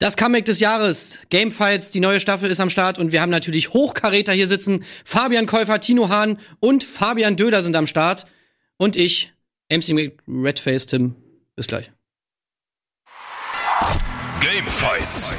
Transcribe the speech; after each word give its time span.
Das 0.00 0.16
Comeback 0.16 0.44
des 0.44 0.58
Jahres, 0.58 1.20
Gamefights, 1.30 1.92
die 1.92 2.00
neue 2.00 2.18
Staffel 2.18 2.50
ist 2.50 2.60
am 2.60 2.68
Start 2.68 2.98
und 2.98 3.12
wir 3.12 3.22
haben 3.22 3.30
natürlich 3.30 3.72
Hochkaräter 3.72 4.32
hier 4.32 4.48
sitzen. 4.48 4.84
Fabian 5.04 5.46
Käufer, 5.46 5.78
Tino 5.80 6.08
Hahn 6.08 6.38
und 6.58 6.82
Fabian 6.82 7.36
Döder 7.36 7.62
sind 7.62 7.76
am 7.76 7.86
Start. 7.86 8.26
Und 8.76 8.96
ich, 8.96 9.32
MC 9.70 10.12
Redface 10.26 10.86
Tim. 10.86 11.14
Bis 11.54 11.68
gleich. 11.68 11.92
Gamefights. 14.40 15.32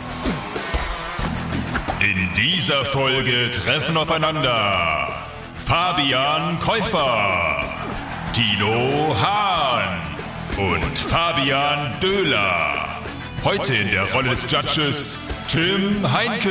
In 2.00 2.34
dieser 2.36 2.86
Folge 2.86 3.52
treffen 3.52 3.98
aufeinander 3.98 5.28
Fabian 5.58 6.60
Käufer, 6.60 7.62
Tino 8.32 9.16
Hahn 9.20 10.16
und 10.58 10.98
Fabian 10.98 12.00
Döhler. 12.00 12.95
Heute 13.46 13.76
in 13.76 13.92
der 13.92 14.12
Rolle 14.12 14.30
des 14.30 14.52
Judges 14.52 15.20
Tim 15.48 16.12
Heinke. 16.12 16.50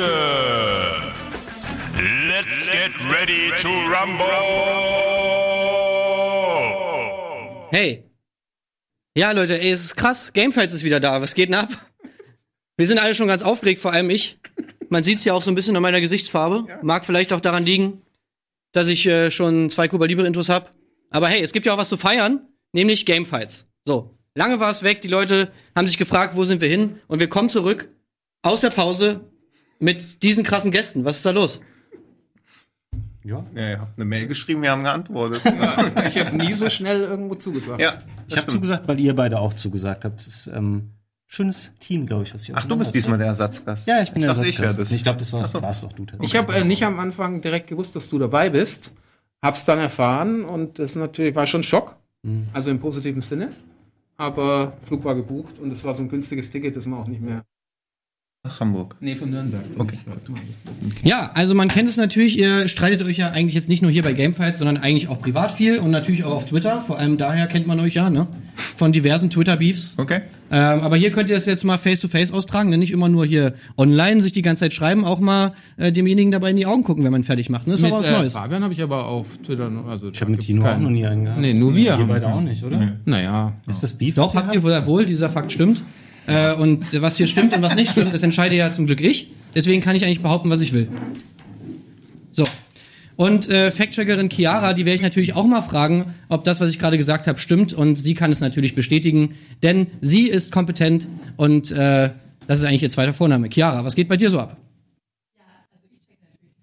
Let's 2.29 2.71
get 2.71 2.93
ready 3.11 3.51
to 3.61 3.69
rumble! 3.69 4.25
Hey. 7.73 8.05
Ja, 9.17 9.33
Leute, 9.33 9.61
ey, 9.61 9.73
es 9.73 9.83
ist 9.83 9.97
krass. 9.97 10.33
Gamefights 10.35 10.73
ist 10.73 10.85
wieder 10.85 11.01
da. 11.01 11.21
Was 11.21 11.35
geht 11.35 11.49
denn 11.49 11.57
ab? 11.57 11.71
Wir 12.77 12.87
sind 12.87 12.99
alle 13.01 13.17
schon 13.17 13.27
ganz 13.27 13.43
aufgeregt, 13.43 13.81
vor 13.81 13.93
allem 13.93 14.09
ich. 14.09 14.39
Man 14.89 15.03
sieht 15.03 15.19
es 15.19 15.25
ja 15.25 15.35
auch 15.35 15.43
so 15.43 15.51
ein 15.51 15.57
bisschen 15.57 15.75
an 15.75 15.83
meiner 15.83 16.01
Gesichtsfarbe. 16.01 16.79
Mag 16.83 17.05
vielleicht 17.05 17.33
auch 17.33 17.41
daran 17.41 17.67
liegen, 17.67 18.03
dass 18.71 18.87
ich 18.87 19.05
äh, 19.07 19.33
schon 19.33 19.69
zwei 19.69 19.89
Cuba 19.89 20.07
Libre 20.07 20.29
Intros 20.29 20.49
hab. 20.49 20.73
Aber 21.11 21.27
hey, 21.27 21.43
es 21.43 21.53
gibt 21.53 21.67
ja 21.67 21.75
auch 21.75 21.79
was 21.79 21.89
zu 21.89 21.97
feiern, 21.97 22.47
nämlich 22.73 23.05
Gamefights. 23.05 23.67
So, 23.85 24.14
lange 24.35 24.61
war 24.61 24.71
es 24.71 24.83
weg. 24.83 25.03
Die 25.03 25.09
Leute 25.09 25.51
haben 25.77 25.87
sich 25.87 25.99
gefragt, 25.99 26.37
wo 26.37 26.45
sind 26.45 26.61
wir 26.61 26.69
hin? 26.69 26.97
Und 27.07 27.21
wir 27.21 27.29
kommen 27.29 27.49
zurück 27.49 27.89
aus 28.43 28.61
der 28.61 28.71
Pause 28.71 29.21
mit 29.79 30.23
diesen 30.23 30.45
krassen 30.45 30.71
Gästen. 30.71 31.05
Was 31.05 31.17
ist 31.19 31.27
da 31.27 31.31
los? 31.31 31.61
Ja. 33.25 33.45
Ja, 33.55 33.71
ihr 33.71 33.81
habt 33.81 33.97
eine 33.99 34.05
Mail 34.05 34.27
geschrieben, 34.27 34.63
wir 34.63 34.71
haben 34.71 34.85
geantwortet. 34.85 35.43
Ich 36.09 36.19
habe 36.19 36.37
nie 36.37 36.53
so 36.53 36.69
schnell 36.69 37.01
irgendwo 37.01 37.35
zugesagt. 37.35 37.81
ja, 37.81 37.95
Ich 38.29 38.37
habe 38.37 38.47
zugesagt, 38.49 38.87
weil 38.87 39.01
ihr 39.01 39.15
beide 39.17 39.41
auch 39.41 39.55
zugesagt 39.55 40.05
habt. 40.05 40.21
Es 40.21 40.27
ist 40.27 40.47
ähm, 40.49 40.91
schönes 41.27 41.73
Team, 41.81 42.07
glaube 42.07 42.25
ich, 42.25 42.35
was 42.35 42.45
hier 42.45 42.55
Ach, 42.59 42.65
du 42.67 42.77
bist 42.77 42.95
diesmal 42.95 43.17
der 43.17 43.29
Ersatzgast. 43.29 43.87
Ja, 43.89 44.03
ich 44.03 44.13
bin 44.13 44.21
ich 44.21 44.27
der 44.27 44.35
dachte, 44.35 44.47
ich 44.47 44.59
Ersatzgast. 44.59 44.81
das. 44.81 44.93
Ich 44.93 45.03
glaube, 45.03 45.19
das 45.21 45.33
war 45.33 45.45
so. 45.47 45.63
war's 45.63 45.81
doch 45.81 45.93
du. 45.93 46.05
Ich 46.21 46.37
habe 46.37 46.55
äh, 46.55 46.65
nicht 46.65 46.85
am 46.85 47.01
Anfang 47.01 47.41
direkt 47.41 47.69
gewusst, 47.69 47.97
dass 47.97 48.11
du 48.11 48.19
dabei 48.19 48.51
bist. 48.51 48.93
Hab's 49.43 49.65
dann 49.65 49.79
erfahren 49.79 50.45
und 50.45 50.79
das 50.79 50.95
natürlich 50.95 51.35
war 51.35 51.47
schon 51.47 51.63
Schock. 51.63 51.97
Mhm. 52.23 52.49
Also 52.53 52.71
im 52.71 52.79
positiven 52.79 53.23
Sinne. 53.23 53.53
Aber 54.17 54.77
Flug 54.83 55.05
war 55.05 55.15
gebucht 55.15 55.59
und 55.59 55.71
es 55.71 55.85
war 55.85 55.95
so 55.95 56.03
ein 56.03 56.09
günstiges 56.09 56.51
Ticket, 56.51 56.77
das 56.77 56.87
man 56.87 57.01
auch 57.01 57.09
nicht 57.09 57.21
mehr. 57.23 57.45
Nach 58.47 58.61
Hamburg. 58.61 58.95
Nee, 59.01 59.15
von 59.15 59.31
Nürnberg. 59.31 59.63
Okay. 59.79 59.97
Ja, 61.03 61.31
also 61.33 61.55
man 61.55 61.69
kennt 61.69 61.89
es 61.89 61.97
natürlich, 61.97 62.39
ihr 62.39 62.69
streitet 62.69 63.01
euch 63.01 63.17
ja 63.17 63.31
eigentlich 63.31 63.55
jetzt 63.55 63.71
nicht 63.71 63.81
nur 63.81 63.91
hier 63.91 64.03
bei 64.03 64.13
Gamefights, 64.13 64.59
sondern 64.59 64.77
eigentlich 64.77 65.09
auch 65.09 65.19
privat 65.19 65.51
viel 65.51 65.79
und 65.79 65.91
natürlich 65.91 66.25
auch 66.25 66.33
auf 66.33 66.45
Twitter. 66.51 66.83
Vor 66.83 66.99
allem 66.99 67.17
daher 67.17 67.47
kennt 67.47 67.67
man 67.67 67.81
euch 67.81 67.95
ja, 67.95 68.11
ne? 68.11 68.27
Von 68.55 68.93
diversen 68.93 69.31
Twitter-Beefs. 69.31 69.95
Okay. 69.97 70.21
Ähm, 70.51 70.81
aber 70.81 70.97
hier 70.97 71.11
könnt 71.11 71.31
ihr 71.31 71.37
das 71.37 71.47
jetzt 71.47 71.65
mal 71.65 71.79
face-to-face 71.79 72.33
austragen, 72.33 72.69
ne? 72.69 72.77
nicht 72.77 72.93
immer 72.93 73.09
nur 73.09 73.25
hier 73.25 73.55
online 73.79 74.21
sich 74.21 74.33
die 74.33 74.43
ganze 74.43 74.65
Zeit 74.65 74.75
schreiben, 74.75 75.07
auch 75.07 75.21
mal 75.21 75.55
äh, 75.79 75.91
demjenigen 75.91 76.31
dabei 76.31 76.51
in 76.51 76.57
die 76.57 76.67
Augen 76.67 76.83
gucken, 76.85 77.03
wenn 77.03 77.13
man 77.13 77.25
fertig 77.25 77.49
macht. 77.49 77.67
Ne? 77.67 77.73
Das 77.73 77.81
ist 77.81 77.87
aber 77.87 77.99
was 78.01 78.09
äh, 78.09 78.13
Neues. 78.13 78.33
Fabian 78.35 78.63
habe 78.63 78.75
ich 78.75 78.83
aber 78.83 79.07
auf 79.07 79.27
Twitter. 79.39 79.71
noch- 79.71 79.87
Also 79.87 80.11
Ich 80.11 80.21
habe 80.21 80.31
mit 80.33 80.41
Tino 80.43 80.69
auch 80.71 80.79
noch 80.79 80.91
nie 80.91 81.07
einen 81.07 81.25
gehabt. 81.25 81.41
Nee, 81.41 81.55
nur 81.55 81.75
wir 81.75 81.95
haben- 81.97 82.07
beide 82.09 82.27
auch 82.27 82.43
nicht, 82.43 82.63
oder? 82.63 82.93
Naja. 83.07 83.55
Ist 83.67 83.83
das 83.83 83.95
Beef? 83.95 84.17
Doch, 84.17 84.35
habt 84.35 84.55
ihr 84.55 84.63
wohl, 84.63 85.07
dieser 85.07 85.31
Fakt 85.31 85.51
stimmt. 85.51 85.83
Äh, 86.27 86.55
und 86.55 87.01
was 87.01 87.17
hier 87.17 87.27
stimmt 87.27 87.55
und 87.55 87.63
was 87.63 87.75
nicht 87.75 87.91
stimmt, 87.91 88.15
das 88.15 88.23
entscheide 88.23 88.57
ja 88.57 88.71
zum 88.73 88.87
Glück 88.87 89.01
ich. 89.01 89.29
Deswegen 89.55 89.83
kann 89.83 89.95
ich 89.95 90.05
eigentlich 90.05 90.23
behaupten, 90.23 90.51
was 90.51 90.61
ich 90.61 90.73
will. 90.73 90.89
So. 92.33 92.45
Und 93.17 93.49
äh, 93.49 93.71
Fact-Checkerin 93.71 94.29
Chiara, 94.29 94.73
die 94.73 94.85
werde 94.85 94.97
ich 94.97 95.03
natürlich 95.03 95.35
auch 95.35 95.47
mal 95.47 95.63
fragen, 95.63 96.15
ob 96.29 96.43
das, 96.45 96.61
was 96.61 96.71
ich 96.71 96.81
gerade 96.81 96.99
gesagt 96.99 97.27
habe, 97.29 97.39
stimmt. 97.39 97.73
Und 97.73 97.97
sie 97.97 98.15
kann 98.15 98.33
es 98.33 98.41
natürlich 98.41 98.75
bestätigen, 98.75 99.35
denn 99.63 99.87
sie 100.01 100.27
ist 100.29 100.51
kompetent 100.51 101.07
und 101.37 101.71
äh, 101.71 102.11
das 102.47 102.59
ist 102.59 102.65
eigentlich 102.65 102.83
ihr 102.83 102.91
zweiter 102.91 103.13
Vorname. 103.13 103.49
Chiara, 103.49 103.85
was 103.85 103.95
geht 103.95 104.09
bei 104.09 104.17
dir 104.17 104.31
so 104.31 104.41
ab? 104.41 104.57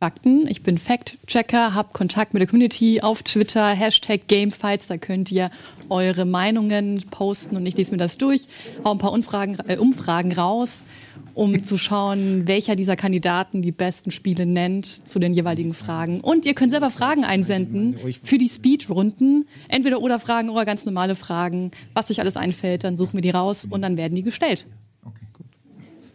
Fakten. 0.02 0.48
Ich 0.48 0.64
bin 0.64 0.80
Fact-Checker, 0.80 1.76
habe 1.76 1.90
Kontakt 1.94 2.34
mit 2.34 2.42
der 2.42 2.48
Community 2.48 3.02
auf 3.02 3.22
Twitter, 3.22 3.70
Hashtag 3.70 4.28
Gamefights, 4.28 4.88
da 4.88 4.98
könnt 4.98 5.32
ihr 5.32 5.52
eure 5.90 6.26
Meinungen 6.26 7.04
posten 7.12 7.56
und 7.56 7.68
ich 7.68 7.78
lese 7.78 7.92
mir 7.92 7.98
das 7.98 8.18
durch, 8.18 8.48
hau 8.84 8.94
ein 8.94 8.98
paar 8.98 9.12
Umfragen, 9.12 9.58
äh, 9.68 9.78
Umfragen 9.78 10.32
raus, 10.32 10.86
um 11.36 11.66
zu 11.66 11.78
schauen, 11.78 12.48
welcher 12.48 12.76
dieser 12.76 12.96
Kandidaten 12.96 13.62
die 13.62 13.72
besten 13.72 14.10
Spiele 14.10 14.48
nennt 14.48 14.88
zu 15.08 15.20
den 15.20 15.36
jeweiligen 15.36 15.76
Fragen. 15.76 16.20
Und 16.22 16.48
ihr 16.48 16.56
könnt 16.56 16.72
selber 16.72 16.90
Fragen 16.90 17.24
einsenden 17.24 17.96
für 18.24 18.40
die 18.40 18.50
Speedrunden, 18.50 19.48
entweder 19.68 20.02
oder 20.02 20.18
Fragen 20.18 20.50
oder 20.50 20.66
ganz 20.66 20.84
normale 20.84 21.14
Fragen. 21.14 21.70
Was 21.94 22.10
euch 22.10 22.20
alles 22.20 22.38
einfällt, 22.38 22.84
dann 22.84 22.98
suchen 22.98 23.14
wir 23.14 23.22
die 23.22 23.30
raus 23.30 23.68
und 23.70 23.84
dann 23.84 23.98
werden 23.98 24.16
die 24.16 24.24
gestellt. 24.24 24.66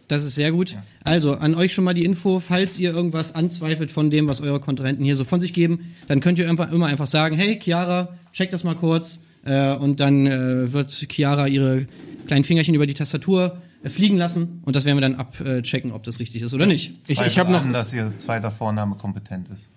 Das 0.07 0.23
ist 0.23 0.35
sehr 0.35 0.51
gut. 0.53 0.77
Also 1.03 1.33
an 1.33 1.53
euch 1.55 1.73
schon 1.73 1.83
mal 1.83 1.93
die 1.93 2.05
Info, 2.05 2.39
falls 2.39 2.79
ihr 2.79 2.93
irgendwas 2.93 3.35
anzweifelt 3.35 3.91
von 3.91 4.09
dem, 4.09 4.27
was 4.29 4.39
eure 4.39 4.59
Kontrahenten 4.61 5.03
hier 5.03 5.15
so 5.17 5.25
von 5.25 5.41
sich 5.41 5.53
geben, 5.53 5.93
dann 6.07 6.21
könnt 6.21 6.39
ihr 6.39 6.49
einfach 6.49 6.71
immer 6.71 6.85
einfach 6.85 7.07
sagen, 7.07 7.35
hey 7.35 7.59
Chiara, 7.61 8.09
check 8.31 8.49
das 8.51 8.63
mal 8.63 8.75
kurz. 8.75 9.19
Äh, 9.43 9.75
und 9.75 9.99
dann 9.99 10.25
äh, 10.27 10.71
wird 10.71 10.91
Chiara 11.11 11.47
ihre 11.47 11.87
kleinen 12.27 12.43
Fingerchen 12.45 12.73
über 12.75 12.87
die 12.87 12.93
Tastatur 12.93 13.57
äh, 13.83 13.89
fliegen 13.89 14.17
lassen 14.17 14.61
und 14.65 14.75
das 14.75 14.85
werden 14.85 14.97
wir 14.97 15.01
dann 15.01 15.15
abchecken, 15.15 15.91
ob 15.91 16.03
das 16.03 16.19
richtig 16.19 16.41
ist 16.41 16.53
oder 16.53 16.65
nicht. 16.65 16.93
Ich, 17.07 17.19
ich 17.21 17.37
habe 17.39 17.51
noch. 17.51 17.63
an, 17.63 17.73
dass 17.73 17.93
ihr 17.93 18.11
zweiter 18.17 18.51
Vorname 18.51 18.95
kompetent 18.95 19.49
ist. 19.49 19.69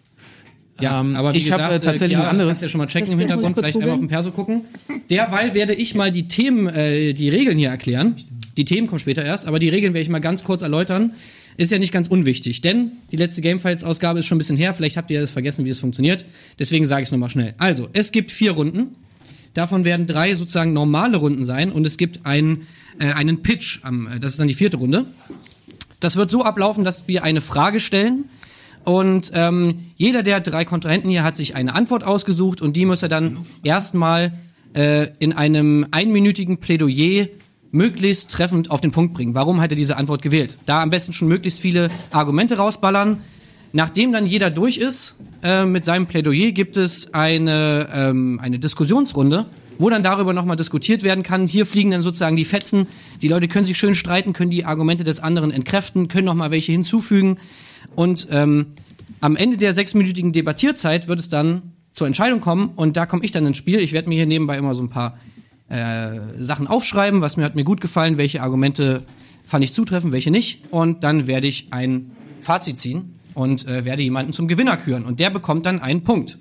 Ja, 0.81 1.01
Ähm, 1.01 1.15
aber 1.15 1.35
wie 1.35 1.39
ich 1.39 1.53
hab, 1.53 1.59
gesagt, 1.59 1.75
äh, 1.75 1.81
tatsächlich 1.81 2.17
Chiara, 2.17 2.29
ein 2.29 2.31
anderes- 2.33 2.49
Kannst 2.51 2.63
ja 2.63 2.69
schon 2.71 2.79
mal 2.79 2.87
checken 2.87 3.07
Das 3.07 3.13
im 3.15 3.19
Hintergrund, 3.21 3.57
vielleicht 3.57 3.77
einmal 3.77 3.91
auf 3.91 3.97
dem 3.97 4.09
googeln. 4.09 4.09
Perso 4.09 4.31
gucken. 4.31 4.63
Derweil 5.11 5.55
werde 5.55 5.75
ich 5.75 5.95
mal 5.95 6.11
die 6.11 6.27
Themen, 6.29 6.69
äh, 6.69 7.13
die 7.13 7.29
Regeln 7.29 7.59
hier 7.59 7.69
erklären. 7.69 8.15
Die 8.57 8.65
Themen 8.65 8.87
kommen 8.87 8.99
später 8.99 9.25
erst, 9.25 9.47
aber 9.47 9.59
die 9.59 9.69
Regeln 9.69 9.95
werde 9.95 10.03
ich 10.03 10.09
mal 10.09 10.21
ganz 10.21 10.45
kurz 10.45 10.63
erläutern. 10.63 11.13
Ist 11.57 11.73
ja 11.73 11.79
nicht 11.79 11.93
ganz 11.93 12.09
unwichtig, 12.09 12.61
denn 12.61 12.93
die 13.13 13.17
letzte 13.17 13.43
Gamefights-Ausgabe 13.43 14.21
ist 14.21 14.27
schon 14.27 14.37
ein 14.37 14.39
bisschen 14.39 14.57
her. 14.57 14.75
Vielleicht 14.75 14.97
habt 14.97 15.11
ihr 15.11 15.21
das 15.21 15.31
vergessen, 15.31 15.65
wie 15.65 15.71
es 15.71 15.81
funktioniert. 15.81 16.25
Deswegen 16.59 16.87
sage 16.87 17.03
ich 17.03 17.09
es 17.09 17.13
nochmal 17.13 17.31
schnell. 17.31 17.55
Also, 17.59 17.89
es 17.93 18.13
gibt 18.13 18.31
vier 18.31 18.53
Runden. 18.53 18.95
Davon 19.55 19.85
werden 19.85 20.07
drei 20.07 20.35
sozusagen 20.35 20.73
normale 20.73 21.17
Runden 21.17 21.45
sein 21.45 21.73
und 21.73 21.87
es 21.87 21.99
gibt 21.99 22.25
einen, 22.25 22.67
äh, 22.99 23.07
einen 23.07 23.43
Pitch. 23.43 23.81
Am, 23.83 24.07
äh, 24.07 24.21
das 24.21 24.33
ist 24.33 24.41
dann 24.41 24.49
die 24.49 24.55
vierte 24.55 24.77
Runde. 24.77 25.07
Das 25.99 26.17
wird 26.17 26.31
so 26.31 26.45
ablaufen, 26.45 26.85
dass 26.85 27.09
wir 27.09 27.25
eine 27.25 27.41
Frage 27.41 27.81
stellen 27.81 28.25
und 28.85 29.31
ähm, 29.35 29.91
jeder 29.97 30.23
der 30.23 30.41
drei 30.41 30.65
Kontrahenten 30.65 31.11
hier 31.11 31.23
hat 31.23 31.37
sich 31.37 31.55
eine 31.55 31.75
Antwort 31.75 32.05
ausgesucht 32.05 32.63
und 32.63 32.77
die 32.77 32.87
muss 32.87 33.03
er 33.03 33.09
dann 33.09 33.47
erstmal 33.63 34.33
äh, 34.75 35.09
in 35.19 35.33
einem 35.33 35.87
einminütigen 35.91 36.59
Plädoyer 36.59 37.27
möglichst 37.73 38.31
treffend 38.31 38.71
auf 38.71 38.81
den 38.81 38.91
Punkt 38.91 39.15
bringen. 39.15 39.35
Warum 39.35 39.61
hat 39.61 39.71
er 39.71 39.77
diese 39.77 39.97
Antwort 39.97 40.23
gewählt? 40.23 40.57
Da 40.67 40.83
am 40.83 40.91
besten 40.91 41.13
schon 41.13 41.29
möglichst 41.29 41.61
viele 41.61 41.89
Argumente 42.11 42.57
rausballern. 42.57 43.21
Nachdem 43.73 44.13
dann 44.13 44.27
jeder 44.27 44.51
durch 44.51 44.79
ist 44.79 45.17
äh, 45.43 45.65
mit 45.65 45.85
seinem 45.85 46.07
Plädoyer, 46.07 46.51
gibt 46.51 46.77
es 46.77 47.15
eine, 47.15 47.89
ähm, 47.95 48.41
eine 48.43 48.59
Diskussionsrunde, 48.59 49.47
wo 49.79 49.89
dann 49.91 50.03
darüber 50.03 50.33
nochmal 50.33 50.57
diskutiert 50.57 51.05
werden 51.05 51.23
kann. 51.23 51.47
Hier 51.47 51.65
fliegen 51.67 51.93
dann 51.93 52.03
sozusagen 52.03 52.35
die 52.37 52.45
Fetzen. 52.45 52.89
Die 53.23 53.29
Leute 53.29 53.47
können 53.47 53.65
sich 53.65 53.79
schön 53.79 53.95
streiten, 53.95 54.33
können 54.33 54.51
die 54.51 54.65
Argumente 54.65 55.05
des 55.05 55.21
anderen 55.21 55.53
entkräften, 55.53 56.09
können 56.09 56.25
nochmal 56.25 56.51
welche 56.51 56.73
hinzufügen. 56.73 57.39
Und 57.95 58.27
ähm, 58.33 58.67
am 59.21 59.37
Ende 59.37 59.57
der 59.57 59.73
sechsminütigen 59.73 60.33
Debattierzeit 60.33 61.07
wird 61.07 61.21
es 61.21 61.29
dann 61.29 61.63
zur 61.93 62.07
Entscheidung 62.07 62.41
kommen 62.41 62.71
und 62.77 62.97
da 62.97 63.07
komme 63.07 63.25
ich 63.25 63.31
dann 63.31 63.47
ins 63.47 63.59
Spiel. 63.59 63.79
Ich 63.81 63.93
werde 63.93 64.09
mir 64.09 64.17
hier 64.17 64.27
nebenbei 64.27 64.57
immer 64.57 64.75
so 64.75 64.83
ein 64.83 64.89
paar 64.89 65.19
äh, 65.71 66.21
Sachen 66.39 66.67
aufschreiben, 66.67 67.21
was 67.21 67.37
mir 67.37 67.45
hat 67.45 67.55
mir 67.55 67.65
gut 67.65 67.81
gefallen, 67.81 68.19
welche 68.19 68.43
Argumente 68.43 69.05
fand 69.45 69.65
ich 69.65 69.73
zutreffend, 69.73 70.13
welche 70.13 70.31
nicht. 70.31 70.65
Und 70.71 71.03
dann 71.05 71.27
werde 71.27 71.47
ich 71.47 71.69
ein 71.73 72.13
Fazit 72.41 72.79
ziehen 72.79 73.19
und 73.35 73.67
äh, 73.67 73.85
werde 73.85 74.03
jemanden 74.03 74.33
zum 74.33 74.49
Gewinner 74.49 74.77
küren. 74.77 75.05
Und 75.05 75.21
der 75.21 75.31
bekommt 75.31 75.67
dann 75.67 75.81
einen 75.81 76.05
Punkt. 76.05 76.39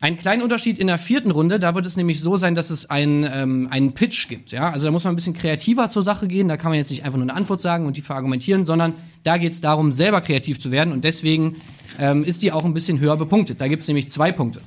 Einen 0.00 0.16
kleinen 0.16 0.42
Unterschied 0.42 0.80
in 0.80 0.88
der 0.88 0.98
vierten 0.98 1.30
Runde, 1.30 1.60
da 1.60 1.76
wird 1.76 1.86
es 1.86 1.96
nämlich 1.96 2.20
so 2.20 2.36
sein, 2.36 2.56
dass 2.56 2.70
es 2.70 2.90
einen, 2.90 3.24
ähm, 3.32 3.68
einen 3.70 3.92
Pitch 3.92 4.28
gibt. 4.28 4.50
Ja? 4.50 4.70
Also 4.70 4.86
da 4.86 4.90
muss 4.90 5.04
man 5.04 5.12
ein 5.12 5.16
bisschen 5.16 5.34
kreativer 5.34 5.90
zur 5.90 6.02
Sache 6.02 6.26
gehen. 6.26 6.48
Da 6.48 6.56
kann 6.56 6.72
man 6.72 6.78
jetzt 6.78 6.90
nicht 6.90 7.04
einfach 7.04 7.18
nur 7.18 7.28
eine 7.28 7.34
Antwort 7.34 7.60
sagen 7.60 7.86
und 7.86 7.96
die 7.96 8.02
verargumentieren, 8.02 8.64
sondern 8.64 8.94
da 9.22 9.36
geht 9.36 9.52
es 9.52 9.60
darum, 9.60 9.92
selber 9.92 10.20
kreativ 10.20 10.58
zu 10.58 10.72
werden. 10.72 10.92
Und 10.92 11.04
deswegen 11.04 11.54
ähm, 12.00 12.24
ist 12.24 12.42
die 12.42 12.50
auch 12.50 12.64
ein 12.64 12.74
bisschen 12.74 12.98
höher 12.98 13.16
bepunktet. 13.16 13.60
Da 13.60 13.68
gibt 13.68 13.82
es 13.82 13.88
nämlich 13.88 14.10
zwei 14.10 14.32
Punkte. 14.32 14.60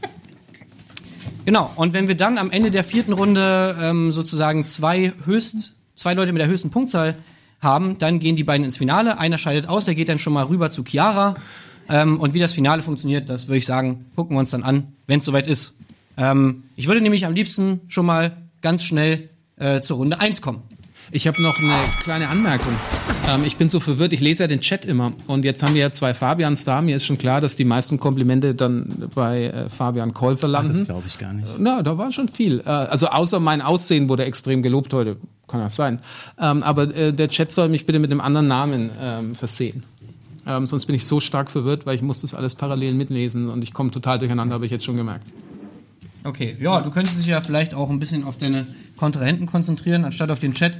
Genau, 1.45 1.71
und 1.75 1.93
wenn 1.93 2.07
wir 2.07 2.15
dann 2.15 2.39
am 2.39 2.49
Ende 2.49 2.71
der 2.71 2.83
vierten 2.83 3.13
Runde 3.13 3.77
ähm, 3.79 4.11
sozusagen 4.11 4.65
zwei 4.65 5.13
höchst, 5.25 5.75
zwei 5.95 6.15
Leute 6.15 6.33
mit 6.33 6.41
der 6.41 6.49
höchsten 6.49 6.71
Punktzahl 6.71 7.17
haben, 7.61 7.99
dann 7.99 8.19
gehen 8.19 8.35
die 8.35 8.43
beiden 8.43 8.65
ins 8.65 8.77
Finale. 8.77 9.19
Einer 9.19 9.37
scheidet 9.37 9.69
aus, 9.69 9.85
der 9.85 9.93
geht 9.93 10.09
dann 10.09 10.17
schon 10.17 10.33
mal 10.33 10.45
rüber 10.45 10.71
zu 10.71 10.83
Chiara. 10.83 11.35
Ähm, 11.87 12.19
und 12.19 12.33
wie 12.33 12.39
das 12.39 12.55
Finale 12.55 12.81
funktioniert, 12.81 13.29
das 13.29 13.47
würde 13.47 13.59
ich 13.59 13.65
sagen, 13.67 14.05
gucken 14.15 14.35
wir 14.35 14.39
uns 14.39 14.49
dann 14.49 14.63
an, 14.63 14.93
wenn 15.05 15.19
es 15.19 15.25
soweit 15.25 15.47
ist. 15.47 15.75
Ähm, 16.17 16.63
ich 16.75 16.87
würde 16.87 17.01
nämlich 17.01 17.25
am 17.27 17.33
liebsten 17.33 17.81
schon 17.87 18.07
mal 18.07 18.37
ganz 18.61 18.83
schnell 18.83 19.29
äh, 19.57 19.81
zur 19.81 19.97
Runde 19.97 20.19
1 20.19 20.41
kommen. 20.41 20.63
Ich 21.11 21.27
habe 21.27 21.41
noch 21.41 21.57
eine 21.59 21.73
kleine 21.99 22.29
Anmerkung. 22.29 22.73
Ähm, 23.27 23.43
ich 23.43 23.57
bin 23.57 23.69
so 23.69 23.79
verwirrt, 23.79 24.11
ich 24.13 24.21
lese 24.21 24.43
ja 24.43 24.47
den 24.47 24.59
Chat 24.59 24.85
immer. 24.85 25.13
Und 25.27 25.45
jetzt 25.45 25.61
haben 25.63 25.73
wir 25.73 25.81
ja 25.81 25.91
zwei 25.91 26.13
Fabians 26.13 26.63
da. 26.65 26.81
Mir 26.81 26.95
ist 26.97 27.05
schon 27.05 27.17
klar, 27.17 27.41
dass 27.41 27.55
die 27.55 27.65
meisten 27.65 27.99
Komplimente 27.99 28.55
dann 28.55 29.09
bei 29.13 29.45
äh, 29.45 29.69
Fabian 29.69 30.13
Käufer 30.13 30.47
Das 30.47 30.51
landen. 30.51 30.85
glaube 30.85 31.03
ich 31.07 31.17
gar 31.19 31.33
nicht. 31.33 31.47
Na, 31.59 31.83
da 31.83 31.97
war 31.97 32.11
schon 32.11 32.27
viel. 32.27 32.59
Äh, 32.65 32.69
also 32.69 33.07
außer 33.07 33.39
mein 33.39 33.61
Aussehen 33.61 34.09
wurde 34.09 34.25
extrem 34.25 34.61
gelobt 34.61 34.93
heute. 34.93 35.17
Kann 35.47 35.59
das 35.61 35.75
sein. 35.75 36.01
Ähm, 36.39 36.63
aber 36.63 36.93
äh, 36.95 37.13
der 37.13 37.29
Chat 37.29 37.51
soll 37.51 37.69
mich 37.69 37.85
bitte 37.85 37.99
mit 37.99 38.11
einem 38.11 38.21
anderen 38.21 38.47
Namen 38.47 38.89
ähm, 38.99 39.35
versehen. 39.35 39.83
Ähm, 40.47 40.65
sonst 40.67 40.85
bin 40.87 40.95
ich 40.95 41.05
so 41.05 41.19
stark 41.19 41.49
verwirrt, 41.49 41.85
weil 41.85 41.95
ich 41.95 42.01
muss 42.01 42.21
das 42.21 42.33
alles 42.33 42.55
parallel 42.55 42.93
mitlesen 42.93 43.49
und 43.49 43.63
ich 43.63 43.73
komme 43.73 43.91
total 43.91 44.19
durcheinander, 44.19 44.55
habe 44.55 44.65
ich 44.65 44.71
jetzt 44.71 44.85
schon 44.85 44.97
gemerkt. 44.97 45.25
Okay, 46.23 46.55
ja, 46.59 46.81
du 46.81 46.89
könntest 46.89 47.19
dich 47.19 47.27
ja 47.27 47.41
vielleicht 47.41 47.75
auch 47.75 47.89
ein 47.91 47.99
bisschen 47.99 48.23
auf 48.23 48.37
deine 48.37 48.65
Kontrahenten 48.97 49.45
konzentrieren, 49.45 50.05
anstatt 50.05 50.31
auf 50.31 50.39
den 50.39 50.53
Chat. 50.53 50.79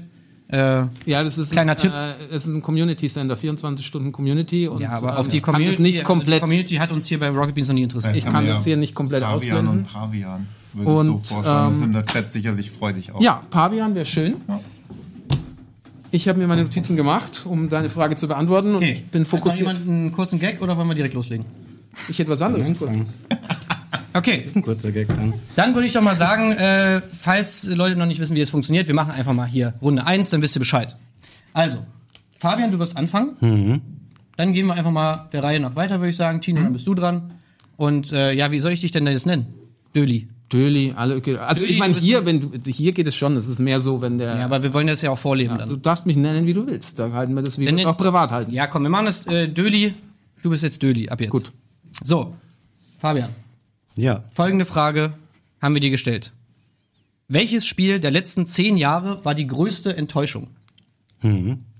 Äh, 0.56 0.88
Ja, 1.06 1.24
das 1.24 1.38
ist 1.38 1.52
Kleiner 1.52 1.74
ein, 1.74 1.78
Tipp. 1.78 1.92
Äh, 1.94 2.13
es 2.34 2.48
ist 2.48 2.56
ein 2.56 2.62
Community-Sender, 2.62 3.36
24 3.36 3.86
Stunden 3.86 4.12
Community. 4.12 4.68
Und, 4.68 4.81
ja, 4.81 4.92
aber 4.92 5.12
ähm, 5.12 5.18
auf 5.18 5.28
die 5.28 5.42
Community, 5.42 5.81
nicht 5.81 6.04
komplett. 6.04 6.38
die 6.42 6.46
Community 6.46 6.75
hat 6.75 6.92
uns 6.92 7.07
hier 7.07 7.19
bei 7.19 7.30
Rocket 7.30 7.56
Beans 7.56 7.68
noch 7.68 7.75
nie 7.75 7.84
interessiert. 7.84 8.16
Ich 8.16 8.25
kann 8.25 8.46
das 8.48 8.63
hier 8.63 8.78
nicht 8.78 8.96
komplett 8.96 9.24
Fabian 9.24 9.36
ausblenden. 9.36 9.68
und 9.80 9.92
Pavian. 9.94 10.48
Würde 10.74 10.92
Und, 10.92 11.22
ich 11.24 11.28
so 11.30 11.36
vorstellen. 11.36 11.69
das 11.69 11.78
ähm, 11.78 11.84
in 11.84 11.94
der 11.94 12.06
Chat 12.06 12.31
sicherlich 12.31 12.72
freudig 12.72 13.13
auch. 13.13 13.22
Ja, 13.22 13.44
Pavian 13.50 13.96
wäre 13.96 14.06
schön. 14.06 14.36
Ja. 14.48 14.60
Ich 16.12 16.28
habe 16.30 16.40
mir 16.40 16.48
meine 16.48 16.63
Notizen 16.63 16.96
gemacht, 16.96 17.44
um 17.46 17.68
deine 17.69 17.90
Frage 17.90 18.16
zu 18.16 18.28
beantworten 18.28 18.75
Okay, 18.75 19.01
und 19.04 19.12
bin 19.12 19.22
Hat 19.24 19.31
noch 19.31 19.38
fokussiert. 19.40 19.68
jemand 19.78 19.88
einen 19.90 20.12
kurzen 20.12 20.40
Gag 20.40 20.62
oder 20.62 20.78
wollen 20.78 20.88
wir 20.88 20.96
direkt 20.96 21.13
loslegen? 21.13 21.46
Ich 22.10 22.19
hätte 22.19 22.30
was 22.30 22.42
anderes 22.42 22.78
kurzes. 22.78 23.18
Okay, 24.16 24.38
Das 24.38 24.46
ist 24.46 24.56
ein 24.56 24.62
kurzer 24.62 24.92
Gag 24.92 25.08
dann. 25.10 25.34
dann 25.56 25.74
würde 25.76 25.86
ich 25.88 25.94
doch 25.94 26.02
mal 26.02 26.16
sagen, 26.16 26.52
äh, 26.54 27.02
falls 27.18 27.68
Leute 27.68 27.98
noch 27.98 28.06
nicht 28.06 28.20
wissen, 28.20 28.36
wie 28.36 28.42
es 28.42 28.50
funktioniert, 28.50 28.88
wir 28.88 28.96
machen 28.96 29.12
einfach 29.12 29.34
mal 29.34 29.46
hier 29.46 29.74
Runde 29.82 30.06
1, 30.06 30.30
dann 30.30 30.42
wisst 30.42 30.56
ihr 30.56 30.60
Bescheid. 30.60 30.96
Also, 31.54 31.80
Fabian, 32.40 32.72
du 32.72 32.80
wirst 32.80 32.96
anfangen. 32.98 33.82
Dann 34.38 34.54
gehen 34.54 34.68
wir 34.68 34.74
einfach 34.74 34.92
mal 34.92 35.28
der 35.34 35.44
Reihe 35.44 35.60
nach 35.60 35.76
weiter, 35.76 36.00
würde 36.00 36.10
ich 36.10 36.18
sagen. 36.18 36.42
Tino, 36.42 36.62
dann 36.62 36.74
bist 36.74 36.88
du 36.88 36.94
dran. 36.94 37.32
Und 37.78 38.12
äh, 38.14 38.34
ja, 38.34 38.52
wie 38.52 38.60
soll 38.60 38.72
ich 38.72 38.82
dich 38.82 38.92
denn 38.92 39.06
jetzt 39.08 39.26
nennen? 39.26 39.48
Döli. 39.96 40.28
Döli, 40.52 40.94
alle. 40.96 41.16
okay. 41.16 41.38
Also 41.38 41.64
Döli, 41.64 41.74
ich 41.74 41.80
meine 41.80 41.94
du 41.94 42.00
hier, 42.00 42.26
wenn 42.26 42.40
du, 42.40 42.52
hier 42.70 42.92
geht 42.94 43.08
es 43.08 43.16
schon. 43.16 43.36
Es 43.36 43.48
ist 43.48 43.60
mehr 43.60 43.80
so, 43.80 44.02
wenn 44.02 44.18
der. 44.18 44.38
Ja, 44.38 44.46
aber 44.46 44.62
wir 44.64 44.74
wollen 44.74 44.88
das 44.88 45.02
ja 45.02 45.10
auch 45.12 45.18
vorleben 45.18 45.58
du 45.58 45.66
dann. 45.66 45.82
darfst 45.82 46.06
mich 46.06 46.16
nennen, 46.16 46.46
wie 46.46 46.54
du 46.54 46.66
willst. 46.68 47.00
Da 47.00 47.12
halten 47.12 47.34
wir 47.34 47.42
das, 47.42 47.58
wie 47.58 47.66
wir 47.66 47.72
Dann 47.76 47.86
auch 47.86 47.98
privat 47.98 48.32
halten. 48.32 48.54
Ja, 48.54 48.68
komm, 48.68 48.84
wir 48.84 48.90
machen 48.90 49.08
das 49.08 49.26
äh, 49.28 49.48
Döli. 49.50 49.94
Du 50.44 50.50
bist 50.52 50.64
jetzt 50.64 50.84
Döli 50.84 51.10
ab 51.10 51.20
jetzt. 51.20 51.32
Gut. 51.32 51.52
So, 52.04 52.36
Fabian, 53.00 53.30
Ja. 53.98 54.24
folgende 54.30 54.66
Frage 54.66 55.14
haben 55.62 55.74
wir 55.74 55.82
dir 55.82 55.90
gestellt. 55.90 56.34
Welches 57.28 57.66
Spiel 57.66 58.00
der 58.00 58.12
letzten 58.12 58.46
zehn 58.46 58.78
Jahre 58.78 59.24
war 59.26 59.34
die 59.34 59.48
größte 59.48 59.96
Enttäuschung? 59.98 60.50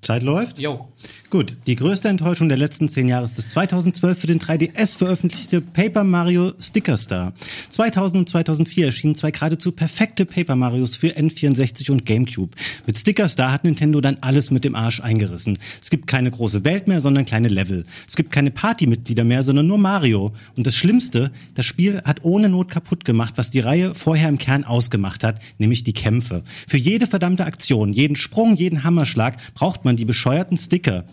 Zeit 0.06 0.24
läuft? 0.24 0.60
Jo. 0.60 0.88
Gut, 1.30 1.57
die 1.68 1.75
größte 1.75 2.07
Enttäuschung 2.07 2.48
der 2.48 2.57
letzten 2.57 2.88
zehn 2.88 3.07
Jahre 3.07 3.25
ist 3.25 3.38
das 3.38 3.50
2012 3.50 4.18
für 4.18 4.28
den 4.28 4.40
3DS 4.40 4.98
veröffentlichte 4.98 5.60
Paper 5.60 6.04
Mario 6.04 6.54
Sticker 6.60 6.98
Star. 6.98 7.34
2000 7.69 8.19
und 8.19 8.30
2004 8.30 8.86
erschienen 8.86 9.16
zwei 9.16 9.31
geradezu 9.31 9.72
perfekte 9.72 10.25
Paper 10.25 10.56
Marios 10.56 10.96
für 10.96 11.07
N64 11.07 11.92
und 11.92 12.06
GameCube. 12.06 12.56
Mit 12.86 12.98
Sticker 12.98 13.28
Star 13.28 13.52
hat 13.52 13.63
Nintendo 13.63 14.00
dann 14.02 14.18
alles 14.22 14.52
mit 14.52 14.63
dem 14.63 14.75
Arsch 14.75 15.02
eingerissen. 15.02 15.57
Es 15.81 15.90
gibt 15.90 16.07
keine 16.07 16.31
große 16.31 16.63
Welt 16.63 16.88
mehr, 16.88 17.02
sondern 17.02 17.25
kleine 17.25 17.48
Level. 17.48 17.86
Es 18.07 18.16
gibt 18.16 18.31
keine 18.31 18.52
Partymitglieder 18.52 19.24
mehr, 19.24 19.44
sondern 19.44 19.68
nur 19.68 19.78
Mario. 19.78 20.34
Und 20.56 20.68
das 20.68 20.75
Schlimmste, 20.75 21.31
das 21.56 21.66
Spiel 21.66 22.02
hat 22.06 22.24
ohne 22.24 22.50
Not 22.50 22.69
kaputt 22.69 23.04
gemacht, 23.04 23.34
was 23.38 23.52
die 23.52 23.60
Reihe 23.60 23.96
vorher 23.96 24.30
im 24.30 24.38
Kern 24.38 24.63
ausgemacht 24.63 25.24
hat, 25.24 25.42
nämlich 25.57 25.84
die 25.84 25.94
Kämpfe. 25.94 26.44
Für 26.68 26.78
jede 26.78 27.07
verdammte 27.07 27.46
Aktion, 27.46 27.92
jeden 27.92 28.16
Sprung, 28.16 28.56
jeden 28.56 28.84
Hammerschlag 28.84 29.38
braucht 29.56 29.86
man 29.86 29.94
die 29.95 30.06
bescheuerten 30.06 30.57
Sticker. 30.57 31.06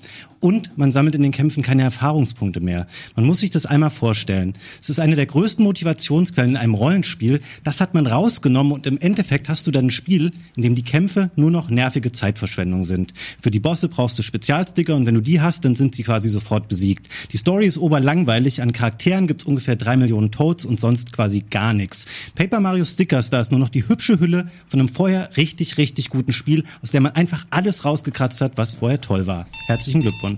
Und 0.42 0.76
man 0.76 0.90
sammelt 0.90 1.14
in 1.14 1.22
den 1.22 1.30
Kämpfen 1.30 1.62
keine 1.62 1.84
Erfahrungspunkte 1.84 2.60
mehr. 2.60 2.88
Man 3.14 3.26
muss 3.26 3.38
sich 3.38 3.50
das 3.50 3.64
einmal 3.64 3.90
vorstellen. 3.90 4.54
Es 4.80 4.90
ist 4.90 4.98
eine 4.98 5.14
der 5.14 5.26
größten 5.26 5.64
Motivationsquellen 5.64 6.50
in 6.50 6.56
einem 6.56 6.74
Rollenspiel. 6.74 7.40
Das 7.62 7.80
hat 7.80 7.94
man 7.94 8.08
rausgenommen 8.08 8.72
und 8.72 8.84
im 8.88 8.98
Endeffekt 8.98 9.48
hast 9.48 9.68
du 9.68 9.70
dann 9.70 9.86
ein 9.86 9.90
Spiel, 9.92 10.32
in 10.56 10.62
dem 10.64 10.74
die 10.74 10.82
Kämpfe 10.82 11.30
nur 11.36 11.52
noch 11.52 11.70
nervige 11.70 12.10
Zeitverschwendung 12.10 12.82
sind. 12.82 13.14
Für 13.40 13.52
die 13.52 13.60
Bosse 13.60 13.88
brauchst 13.88 14.18
du 14.18 14.24
Spezialsticker 14.24 14.96
und 14.96 15.06
wenn 15.06 15.14
du 15.14 15.20
die 15.20 15.40
hast, 15.40 15.64
dann 15.64 15.76
sind 15.76 15.94
sie 15.94 16.02
quasi 16.02 16.28
sofort 16.28 16.66
besiegt. 16.66 17.08
Die 17.30 17.36
Story 17.36 17.66
ist 17.66 17.78
oberlangweilig. 17.78 18.62
An 18.62 18.72
Charakteren 18.72 19.28
gibt's 19.28 19.44
ungefähr 19.44 19.76
drei 19.76 19.96
Millionen 19.96 20.32
Toads 20.32 20.64
und 20.64 20.80
sonst 20.80 21.12
quasi 21.12 21.44
gar 21.50 21.72
nichts. 21.72 22.06
Paper 22.34 22.58
Mario 22.58 22.84
Stickers, 22.84 23.30
da 23.30 23.40
ist 23.40 23.52
nur 23.52 23.60
noch 23.60 23.68
die 23.68 23.86
hübsche 23.86 24.18
Hülle 24.18 24.50
von 24.66 24.80
einem 24.80 24.88
vorher 24.88 25.36
richtig, 25.36 25.78
richtig 25.78 26.08
guten 26.08 26.32
Spiel, 26.32 26.64
aus 26.82 26.90
der 26.90 27.00
man 27.00 27.12
einfach 27.12 27.44
alles 27.50 27.84
rausgekratzt 27.84 28.40
hat, 28.40 28.54
was 28.56 28.74
vorher 28.74 29.00
toll 29.00 29.28
war. 29.28 29.46
Herzlichen 29.68 30.00
Glückwunsch. 30.00 30.31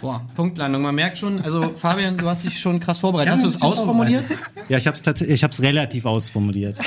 Boah, 0.00 0.24
Punktlandung. 0.36 0.82
Man 0.82 0.94
merkt 0.94 1.18
schon, 1.18 1.40
also 1.42 1.70
Fabian, 1.74 2.16
du 2.16 2.26
hast 2.28 2.44
dich 2.44 2.58
schon 2.60 2.78
krass 2.78 3.00
vorbereitet. 3.00 3.32
hast 3.32 3.42
du 3.42 3.48
es 3.48 3.60
ausformuliert? 3.60 4.24
Ja, 4.68 4.78
ich 4.78 4.86
habe 4.86 4.94
es 4.96 5.02
tatsächlich, 5.02 5.34
ich 5.36 5.42
habe 5.42 5.52
es 5.52 5.60
relativ 5.62 6.04
ausformuliert. 6.06 6.76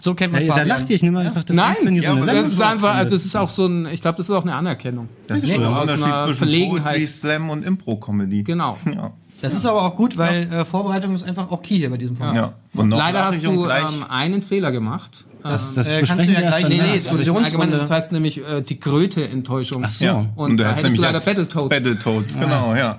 So 0.00 0.14
kennt 0.14 0.32
man 0.32 0.40
Ja, 0.42 0.46
da 0.46 0.54
Fabian. 0.60 0.78
lacht 0.78 0.90
ihr, 0.90 0.94
ich 0.96 1.02
nehme 1.02 1.18
einfach 1.18 1.42
das 1.42 1.56
Nein, 1.56 1.70
ernst, 1.70 1.84
wenn 1.84 1.96
ihr 1.96 2.02
so 2.02 2.06
ja, 2.06 2.12
eine 2.14 2.22
Sendung 2.22 2.44
Das 2.44 2.52
ist 2.52 2.60
einfach, 2.62 2.94
findet. 2.98 3.12
das 3.14 3.24
ist 3.24 3.34
auch 3.36 3.48
so 3.48 3.66
ein, 3.66 3.86
ich 3.86 4.00
glaube, 4.00 4.16
das 4.18 4.28
ist 4.28 4.34
auch 4.34 4.42
eine 4.44 4.54
Anerkennung. 4.54 5.08
Das 5.26 5.42
ist 5.42 5.48
Ja, 5.48 5.56
schon 5.56 5.64
ein 5.64 5.72
Unterschied 5.76 6.24
zwischen 6.24 6.38
Verlegenheit. 6.38 6.82
Poetry, 6.98 7.06
Slam 7.08 7.50
und 7.50 7.64
Impro-Comedy. 7.64 8.44
Genau. 8.44 8.78
Ja. 8.94 9.10
Das 9.40 9.54
ist 9.54 9.64
aber 9.66 9.82
auch 9.82 9.94
gut, 9.94 10.16
weil 10.18 10.52
äh, 10.52 10.64
Vorbereitung 10.64 11.14
ist 11.14 11.22
einfach 11.24 11.50
auch 11.50 11.62
key 11.62 11.76
hier 11.78 11.90
bei 11.90 11.96
diesem 11.96 12.16
Format. 12.16 12.36
ja. 12.36 12.52
Und 12.74 12.88
noch 12.88 12.98
Leider 12.98 13.24
hast 13.26 13.46
und 13.46 13.56
du 13.56 13.68
ähm, 13.70 14.04
einen 14.08 14.42
Fehler 14.42 14.72
gemacht. 14.72 15.24
Das, 15.44 15.74
das 15.74 15.86
Äh, 15.86 15.98
kannst 16.02 16.16
besprechen 16.16 16.26
du 16.26 16.32
ja 16.32 16.40
wir 16.40 16.48
gleich- 16.48 16.68
nee, 16.68 16.82
nee, 16.82 16.88
es- 16.96 17.04
Diskussionsrunde. 17.04 17.76
Das 17.76 17.88
heißt 17.90 18.10
nämlich 18.12 18.38
äh, 18.38 18.60
die 18.62 18.80
Kröte-Enttäuschung. 18.80 19.84
Ach 19.86 19.90
so. 19.90 20.04
ja. 20.04 20.26
Und 20.34 20.56
du 20.56 20.64
da 20.64 20.70
hättest 20.70 20.84
du 20.84 20.86
nämlich 20.88 21.00
leider 21.02 21.20
Battletoads. 21.20 21.68
Battletoads, 21.68 22.34
genau, 22.38 22.74
ja. 22.74 22.98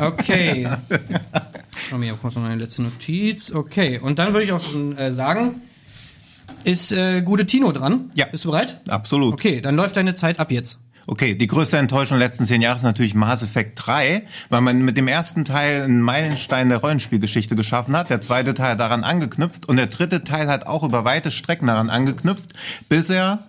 Okay. 0.00 0.68
Schau 1.76 1.98
mir, 1.98 2.14
kommt 2.14 2.36
noch 2.36 2.44
eine 2.44 2.56
letzte 2.56 2.82
Notiz. 2.82 3.52
Okay, 3.52 3.98
und 4.00 4.18
dann 4.18 4.32
würde 4.32 4.44
ich 4.44 4.52
auch 4.52 4.60
schon 4.60 4.96
äh, 4.96 5.12
sagen, 5.12 5.60
ist 6.64 6.92
äh, 6.92 7.22
gute 7.22 7.46
Tino 7.46 7.70
dran. 7.72 8.10
Ja. 8.14 8.26
Bist 8.26 8.44
du 8.44 8.50
bereit? 8.50 8.80
Absolut. 8.88 9.32
Okay, 9.34 9.60
dann 9.60 9.76
läuft 9.76 9.96
deine 9.96 10.14
Zeit 10.14 10.40
ab 10.40 10.50
jetzt. 10.50 10.80
Okay, 11.10 11.34
die 11.34 11.46
größte 11.46 11.78
Enttäuschung 11.78 12.18
der 12.18 12.28
letzten 12.28 12.44
zehn 12.44 12.60
Jahre 12.60 12.76
ist 12.76 12.82
natürlich 12.82 13.14
Mass 13.14 13.42
Effect 13.42 13.72
3, 13.76 14.24
weil 14.50 14.60
man 14.60 14.82
mit 14.82 14.98
dem 14.98 15.08
ersten 15.08 15.46
Teil 15.46 15.84
einen 15.84 16.02
Meilenstein 16.02 16.68
der 16.68 16.78
Rollenspielgeschichte 16.78 17.56
geschaffen 17.56 17.96
hat, 17.96 18.10
der 18.10 18.20
zweite 18.20 18.52
Teil 18.52 18.72
hat 18.72 18.80
daran 18.80 19.04
angeknüpft 19.04 19.64
und 19.64 19.78
der 19.78 19.86
dritte 19.86 20.22
Teil 20.22 20.48
hat 20.48 20.66
auch 20.66 20.82
über 20.82 21.06
weite 21.06 21.30
Strecken 21.30 21.68
daran 21.68 21.88
angeknüpft, 21.88 22.52
bis 22.90 23.08
er 23.08 23.48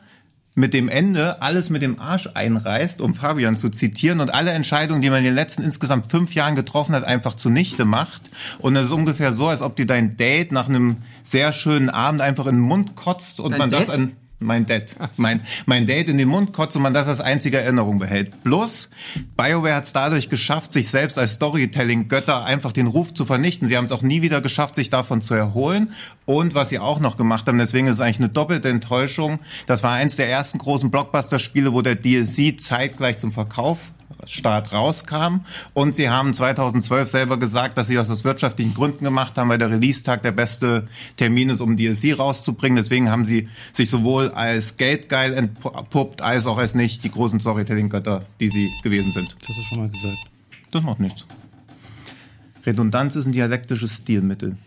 mit 0.56 0.74
dem 0.74 0.88
Ende 0.88 1.42
alles 1.42 1.70
mit 1.70 1.82
dem 1.82 2.00
Arsch 2.00 2.30
einreißt, 2.34 3.02
um 3.02 3.14
Fabian 3.14 3.58
zu 3.58 3.70
zitieren, 3.70 4.22
und 4.22 4.34
alle 4.34 4.52
Entscheidungen, 4.52 5.02
die 5.02 5.10
man 5.10 5.20
in 5.20 5.26
den 5.26 5.36
letzten 5.36 5.64
insgesamt 5.64 6.10
fünf 6.10 6.36
Jahren 6.36 6.56
getroffen 6.56 6.96
hat, 6.96 7.04
einfach 7.04 7.36
zunichte 7.36 7.84
macht. 7.84 8.30
Und 8.60 8.78
es 8.78 8.88
ist 8.88 8.94
ungefähr 8.94 9.34
so, 9.34 9.48
als 9.48 9.62
ob 9.62 9.76
dir 9.76 9.86
dein 9.86 10.16
Date 10.16 10.54
nach 10.54 10.70
einem 10.70 10.98
sehr 11.24 11.52
schönen 11.52 11.90
Abend 11.90 12.22
einfach 12.22 12.46
in 12.46 12.56
den 12.56 12.62
Mund 12.62 12.96
kotzt 12.96 13.42
und 13.42 13.52
Dein 13.52 13.60
man 13.60 13.70
das 13.70 13.88
Date? 13.88 13.96
an 13.96 14.16
mein 14.40 14.66
Date. 14.66 14.96
Mein, 15.18 15.42
mein 15.66 15.86
Date 15.86 16.08
in 16.10 16.18
den 16.18 16.30
Mund 16.30 16.54
kotzt 16.54 16.76
und 16.76 16.82
man 16.84 16.94
das 16.94 17.08
als 17.08 17.22
einzige 17.22 17.60
Erinnerung 17.60 18.00
behält. 18.00 18.44
Plus, 18.44 18.90
BioWare 19.38 19.76
hat 19.76 19.84
es 19.84 19.94
dadurch 19.94 20.30
geschafft, 20.30 20.72
sich 20.72 20.90
selbst 20.90 21.18
als 21.18 21.34
Storytelling-Götter 21.34 22.44
einfach 22.46 22.72
den 22.72 22.88
Ruf 22.88 23.14
zu 23.14 23.26
vernichten. 23.26 23.68
Sie 23.68 23.76
haben 23.76 23.86
es 23.86 23.92
auch 23.92 24.02
nie 24.02 24.22
wieder 24.22 24.42
geschafft, 24.42 24.76
sich 24.76 24.90
davon 24.90 25.22
zu 25.22 25.34
erholen. 25.34 25.92
Und 26.26 26.56
was 26.56 26.70
sie 26.70 26.80
auch 26.80 27.00
noch 27.00 27.18
gemacht 27.18 27.48
haben, 27.48 27.58
deswegen 27.58 27.88
ist 27.88 27.96
es 27.96 28.02
eigentlich 28.02 28.20
eine 28.20 28.30
doppelte 28.30 28.70
Enttäuschung. 28.70 29.40
Das 29.66 29.84
war 29.84 29.94
eins 29.94 30.16
der 30.16 30.30
ersten 30.30 30.58
großen 30.58 30.90
Blockbuster-Spiele, 30.90 31.74
wo 31.74 31.82
der 31.82 31.96
DLC 31.96 32.60
zeitgleich 32.60 33.18
zum 33.18 33.32
Verkauf 33.32 33.92
Start 34.26 34.74
rauskam. 34.74 35.42
Und 35.74 35.96
sie 35.96 36.10
haben 36.10 36.34
2012 36.34 37.08
selber 37.08 37.38
gesagt, 37.38 37.78
dass 37.78 37.88
sie 37.88 37.96
das 37.96 38.10
aus 38.10 38.24
wirtschaftlichen 38.24 38.74
Gründen 38.74 39.04
gemacht 39.04 39.38
haben, 39.38 39.50
weil 39.50 39.58
der 39.58 39.70
Release-Tag 39.70 40.24
der 40.24 40.32
beste 40.32 40.88
Termin 41.18 41.50
ist, 41.50 41.62
um 41.62 41.78
DLC 41.78 42.18
rauszubringen. 42.18 42.78
Deswegen 42.78 43.10
haben 43.10 43.26
sie 43.26 43.50
sich 43.72 43.90
sowohl 43.90 44.30
als 44.32 44.78
geldgeil 44.78 45.34
entpuppt, 45.34 46.22
als 46.22 46.46
auch 46.46 46.58
als 46.58 46.76
nicht 46.76 47.04
die 47.04 47.12
großen 47.12 47.40
Storytelling-Götter, 47.40 48.26
die 48.40 48.50
sie 48.50 48.70
gewesen 48.84 49.12
sind. 49.12 49.36
Das 49.42 49.50
hast 49.50 49.58
du 49.58 49.62
schon 49.64 49.80
mal 49.80 49.90
gesagt. 49.90 50.18
Das 50.72 50.84
macht 50.84 51.00
nichts. 51.00 51.26
Redundanz 52.66 53.16
ist 53.16 53.26
ein 53.26 53.34
dialektisches 53.34 53.98
Stilmittel. 53.98 54.58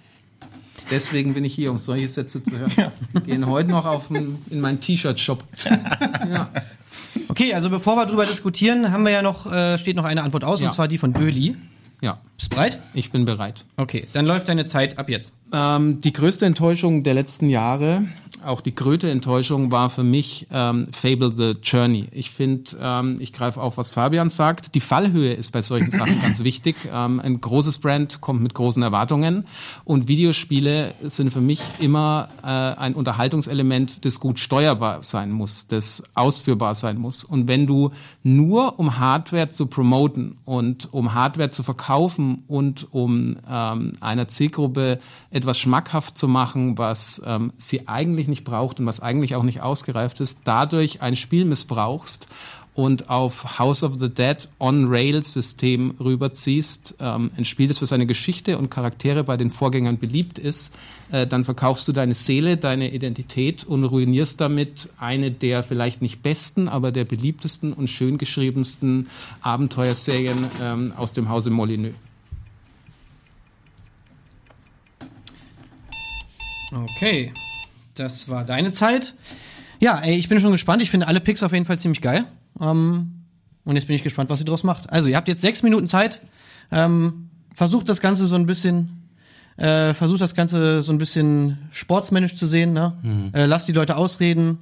Deswegen 0.90 1.34
bin 1.34 1.44
ich 1.44 1.54
hier, 1.54 1.70
um 1.70 1.78
solche 1.78 2.08
Sätze 2.08 2.42
zu 2.42 2.58
hören. 2.58 2.72
Gehen 3.26 3.46
heute 3.46 3.70
noch 3.70 3.86
auf 3.86 4.10
ein, 4.10 4.38
in 4.50 4.60
meinen 4.60 4.80
T-Shirt-Shop. 4.80 5.42
ja. 6.30 6.50
Okay, 7.28 7.54
also 7.54 7.70
bevor 7.70 7.96
wir 7.96 8.06
drüber 8.06 8.24
diskutieren, 8.24 8.90
haben 8.92 9.04
wir 9.04 9.12
ja 9.12 9.22
noch, 9.22 9.50
äh, 9.52 9.78
steht 9.78 9.96
noch 9.96 10.04
eine 10.04 10.22
Antwort 10.22 10.44
aus, 10.44 10.60
Ja. 10.60 10.68
und 10.68 10.74
zwar 10.74 10.88
die 10.88 10.98
von 10.98 11.12
Döli. 11.12 11.56
ja, 12.00 12.20
Bist 12.36 12.52
du 12.52 12.56
bereit? 12.56 12.78
ich 12.94 13.10
bin 13.12 13.24
bereit. 13.24 13.64
Okay, 13.76 14.06
dann 14.12 14.26
läuft 14.26 14.48
deine 14.48 14.64
Zeit 14.66 14.98
ab 14.98 15.08
jetzt. 15.10 15.34
Ähm, 15.52 16.00
die 16.00 16.12
größte 16.12 16.46
Enttäuschung 16.46 17.02
der 17.02 17.14
letzten 17.14 17.48
Jahre, 17.50 18.06
auch 18.44 18.60
die 18.60 18.74
größte 18.74 19.10
Enttäuschung 19.10 19.70
war 19.70 19.90
für 19.90 20.02
mich 20.02 20.46
ähm, 20.50 20.84
Fable 20.90 21.32
the 21.32 21.54
Journey. 21.62 22.08
Ich 22.12 22.30
finde, 22.30 22.76
ähm, 22.80 23.16
ich 23.20 23.32
greife 23.32 23.60
auf, 23.60 23.76
was 23.78 23.94
Fabian 23.94 24.30
sagt. 24.30 24.74
Die 24.74 24.80
Fallhöhe 24.80 25.32
ist 25.32 25.52
bei 25.52 25.62
solchen 25.62 25.90
Sachen 25.92 26.20
ganz 26.20 26.42
wichtig. 26.42 26.76
Ähm, 26.92 27.20
ein 27.20 27.40
großes 27.40 27.78
Brand 27.78 28.20
kommt 28.20 28.42
mit 28.42 28.54
großen 28.54 28.82
Erwartungen 28.82 29.44
und 29.84 30.08
Videospiele 30.08 30.94
sind 31.02 31.30
für 31.30 31.40
mich 31.40 31.60
immer 31.80 32.28
äh, 32.42 32.46
ein 32.46 32.94
Unterhaltungselement, 32.94 34.04
das 34.04 34.20
gut 34.20 34.38
steuerbar 34.38 35.02
sein 35.02 35.30
muss, 35.30 35.66
das 35.66 36.02
ausführbar 36.14 36.74
sein 36.74 36.98
muss. 36.98 37.24
Und 37.24 37.48
wenn 37.48 37.66
du 37.66 37.90
nur 38.22 38.78
um 38.78 38.98
Hardware 38.98 39.50
zu 39.50 39.66
promoten 39.66 40.38
und 40.44 40.92
um 40.92 41.14
Hardware 41.14 41.50
zu 41.50 41.62
verkaufen 41.62 42.44
und 42.48 42.92
um 42.92 43.36
ähm, 43.48 43.92
einer 44.00 44.28
Zielgruppe 44.28 44.98
etwas 45.42 45.58
schmackhaft 45.58 46.16
zu 46.16 46.28
machen, 46.28 46.78
was 46.78 47.20
ähm, 47.26 47.52
sie 47.58 47.88
eigentlich 47.88 48.28
nicht 48.28 48.44
braucht 48.44 48.78
und 48.80 48.86
was 48.86 49.00
eigentlich 49.00 49.34
auch 49.34 49.42
nicht 49.42 49.60
ausgereift 49.60 50.20
ist, 50.20 50.42
dadurch 50.44 51.02
ein 51.02 51.16
Spiel 51.16 51.44
missbrauchst 51.44 52.28
und 52.74 53.10
auf 53.10 53.58
House 53.58 53.82
of 53.82 53.98
the 53.98 54.08
Dead 54.08 54.48
On-Rail-System 54.58 55.96
rüberziehst, 56.00 56.96
ähm, 57.00 57.30
ein 57.36 57.44
Spiel, 57.44 57.68
das 57.68 57.78
für 57.78 57.86
seine 57.86 58.06
Geschichte 58.06 58.56
und 58.56 58.70
Charaktere 58.70 59.24
bei 59.24 59.36
den 59.36 59.50
Vorgängern 59.50 59.98
beliebt 59.98 60.38
ist, 60.38 60.74
äh, 61.10 61.26
dann 61.26 61.44
verkaufst 61.44 61.86
du 61.88 61.92
deine 61.92 62.14
Seele, 62.14 62.56
deine 62.56 62.94
Identität 62.94 63.64
und 63.64 63.84
ruinierst 63.84 64.40
damit 64.40 64.90
eine 64.98 65.30
der 65.30 65.62
vielleicht 65.62 66.00
nicht 66.00 66.22
besten, 66.22 66.68
aber 66.68 66.92
der 66.92 67.04
beliebtesten 67.04 67.72
und 67.72 67.90
schön 67.90 68.16
geschriebensten 68.16 69.08
Abenteuerserien 69.42 70.38
ähm, 70.62 70.92
aus 70.96 71.12
dem 71.12 71.28
Hause 71.28 71.50
Molyneux. 71.50 71.94
Okay, 76.72 77.32
das 77.94 78.28
war 78.28 78.44
deine 78.44 78.72
Zeit. 78.72 79.14
Ja, 79.80 80.00
ey, 80.00 80.16
ich 80.16 80.28
bin 80.28 80.40
schon 80.40 80.52
gespannt. 80.52 80.80
Ich 80.82 80.90
finde 80.90 81.06
alle 81.06 81.20
Picks 81.20 81.42
auf 81.42 81.52
jeden 81.52 81.64
Fall 81.64 81.78
ziemlich 81.78 82.00
geil. 82.00 82.24
Ähm, 82.60 83.24
und 83.64 83.76
jetzt 83.76 83.86
bin 83.86 83.96
ich 83.96 84.02
gespannt, 84.02 84.30
was 84.30 84.38
sie 84.38 84.44
daraus 84.44 84.64
macht. 84.64 84.90
Also, 84.90 85.08
ihr 85.08 85.16
habt 85.16 85.28
jetzt 85.28 85.42
sechs 85.42 85.62
Minuten 85.62 85.86
Zeit. 85.86 86.22
Ähm, 86.70 87.28
versucht 87.54 87.88
das 87.88 88.00
Ganze 88.00 88.26
so 88.26 88.36
ein 88.36 88.46
bisschen, 88.46 89.08
äh, 89.56 89.92
versucht 89.92 90.20
das 90.20 90.34
Ganze 90.34 90.82
so 90.82 90.92
ein 90.92 90.98
bisschen 90.98 91.58
sportsmännisch 91.70 92.34
zu 92.36 92.46
sehen. 92.46 92.72
Ne? 92.72 93.30
Äh, 93.34 93.46
lasst 93.46 93.68
die 93.68 93.72
Leute 93.72 93.96
ausreden. 93.96 94.58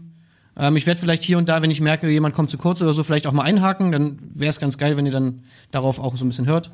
Ähm, 0.56 0.76
ich 0.76 0.86
werde 0.86 1.00
vielleicht 1.00 1.22
hier 1.22 1.38
und 1.38 1.48
da, 1.48 1.62
wenn 1.62 1.70
ich 1.70 1.80
merke, 1.80 2.10
jemand 2.10 2.34
kommt 2.34 2.50
zu 2.50 2.58
kurz 2.58 2.82
oder 2.82 2.92
so, 2.92 3.02
vielleicht 3.02 3.26
auch 3.26 3.32
mal 3.32 3.42
einhaken. 3.44 3.92
Dann 3.92 4.18
wäre 4.34 4.50
es 4.50 4.58
ganz 4.58 4.78
geil, 4.78 4.96
wenn 4.96 5.06
ihr 5.06 5.12
dann 5.12 5.44
darauf 5.70 5.98
auch 5.98 6.16
so 6.16 6.24
ein 6.24 6.28
bisschen 6.28 6.46
hört. 6.46 6.72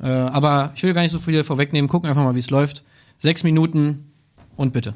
Äh, 0.00 0.08
aber 0.08 0.72
ich 0.74 0.82
will 0.82 0.92
gar 0.92 1.02
nicht 1.02 1.12
so 1.12 1.18
viel 1.18 1.42
vorwegnehmen. 1.44 1.88
Gucken 1.88 2.08
einfach 2.08 2.24
mal, 2.24 2.34
wie 2.34 2.40
es 2.40 2.50
läuft. 2.50 2.84
Sechs 3.18 3.42
Minuten 3.44 4.12
und 4.56 4.72
bitte. 4.72 4.94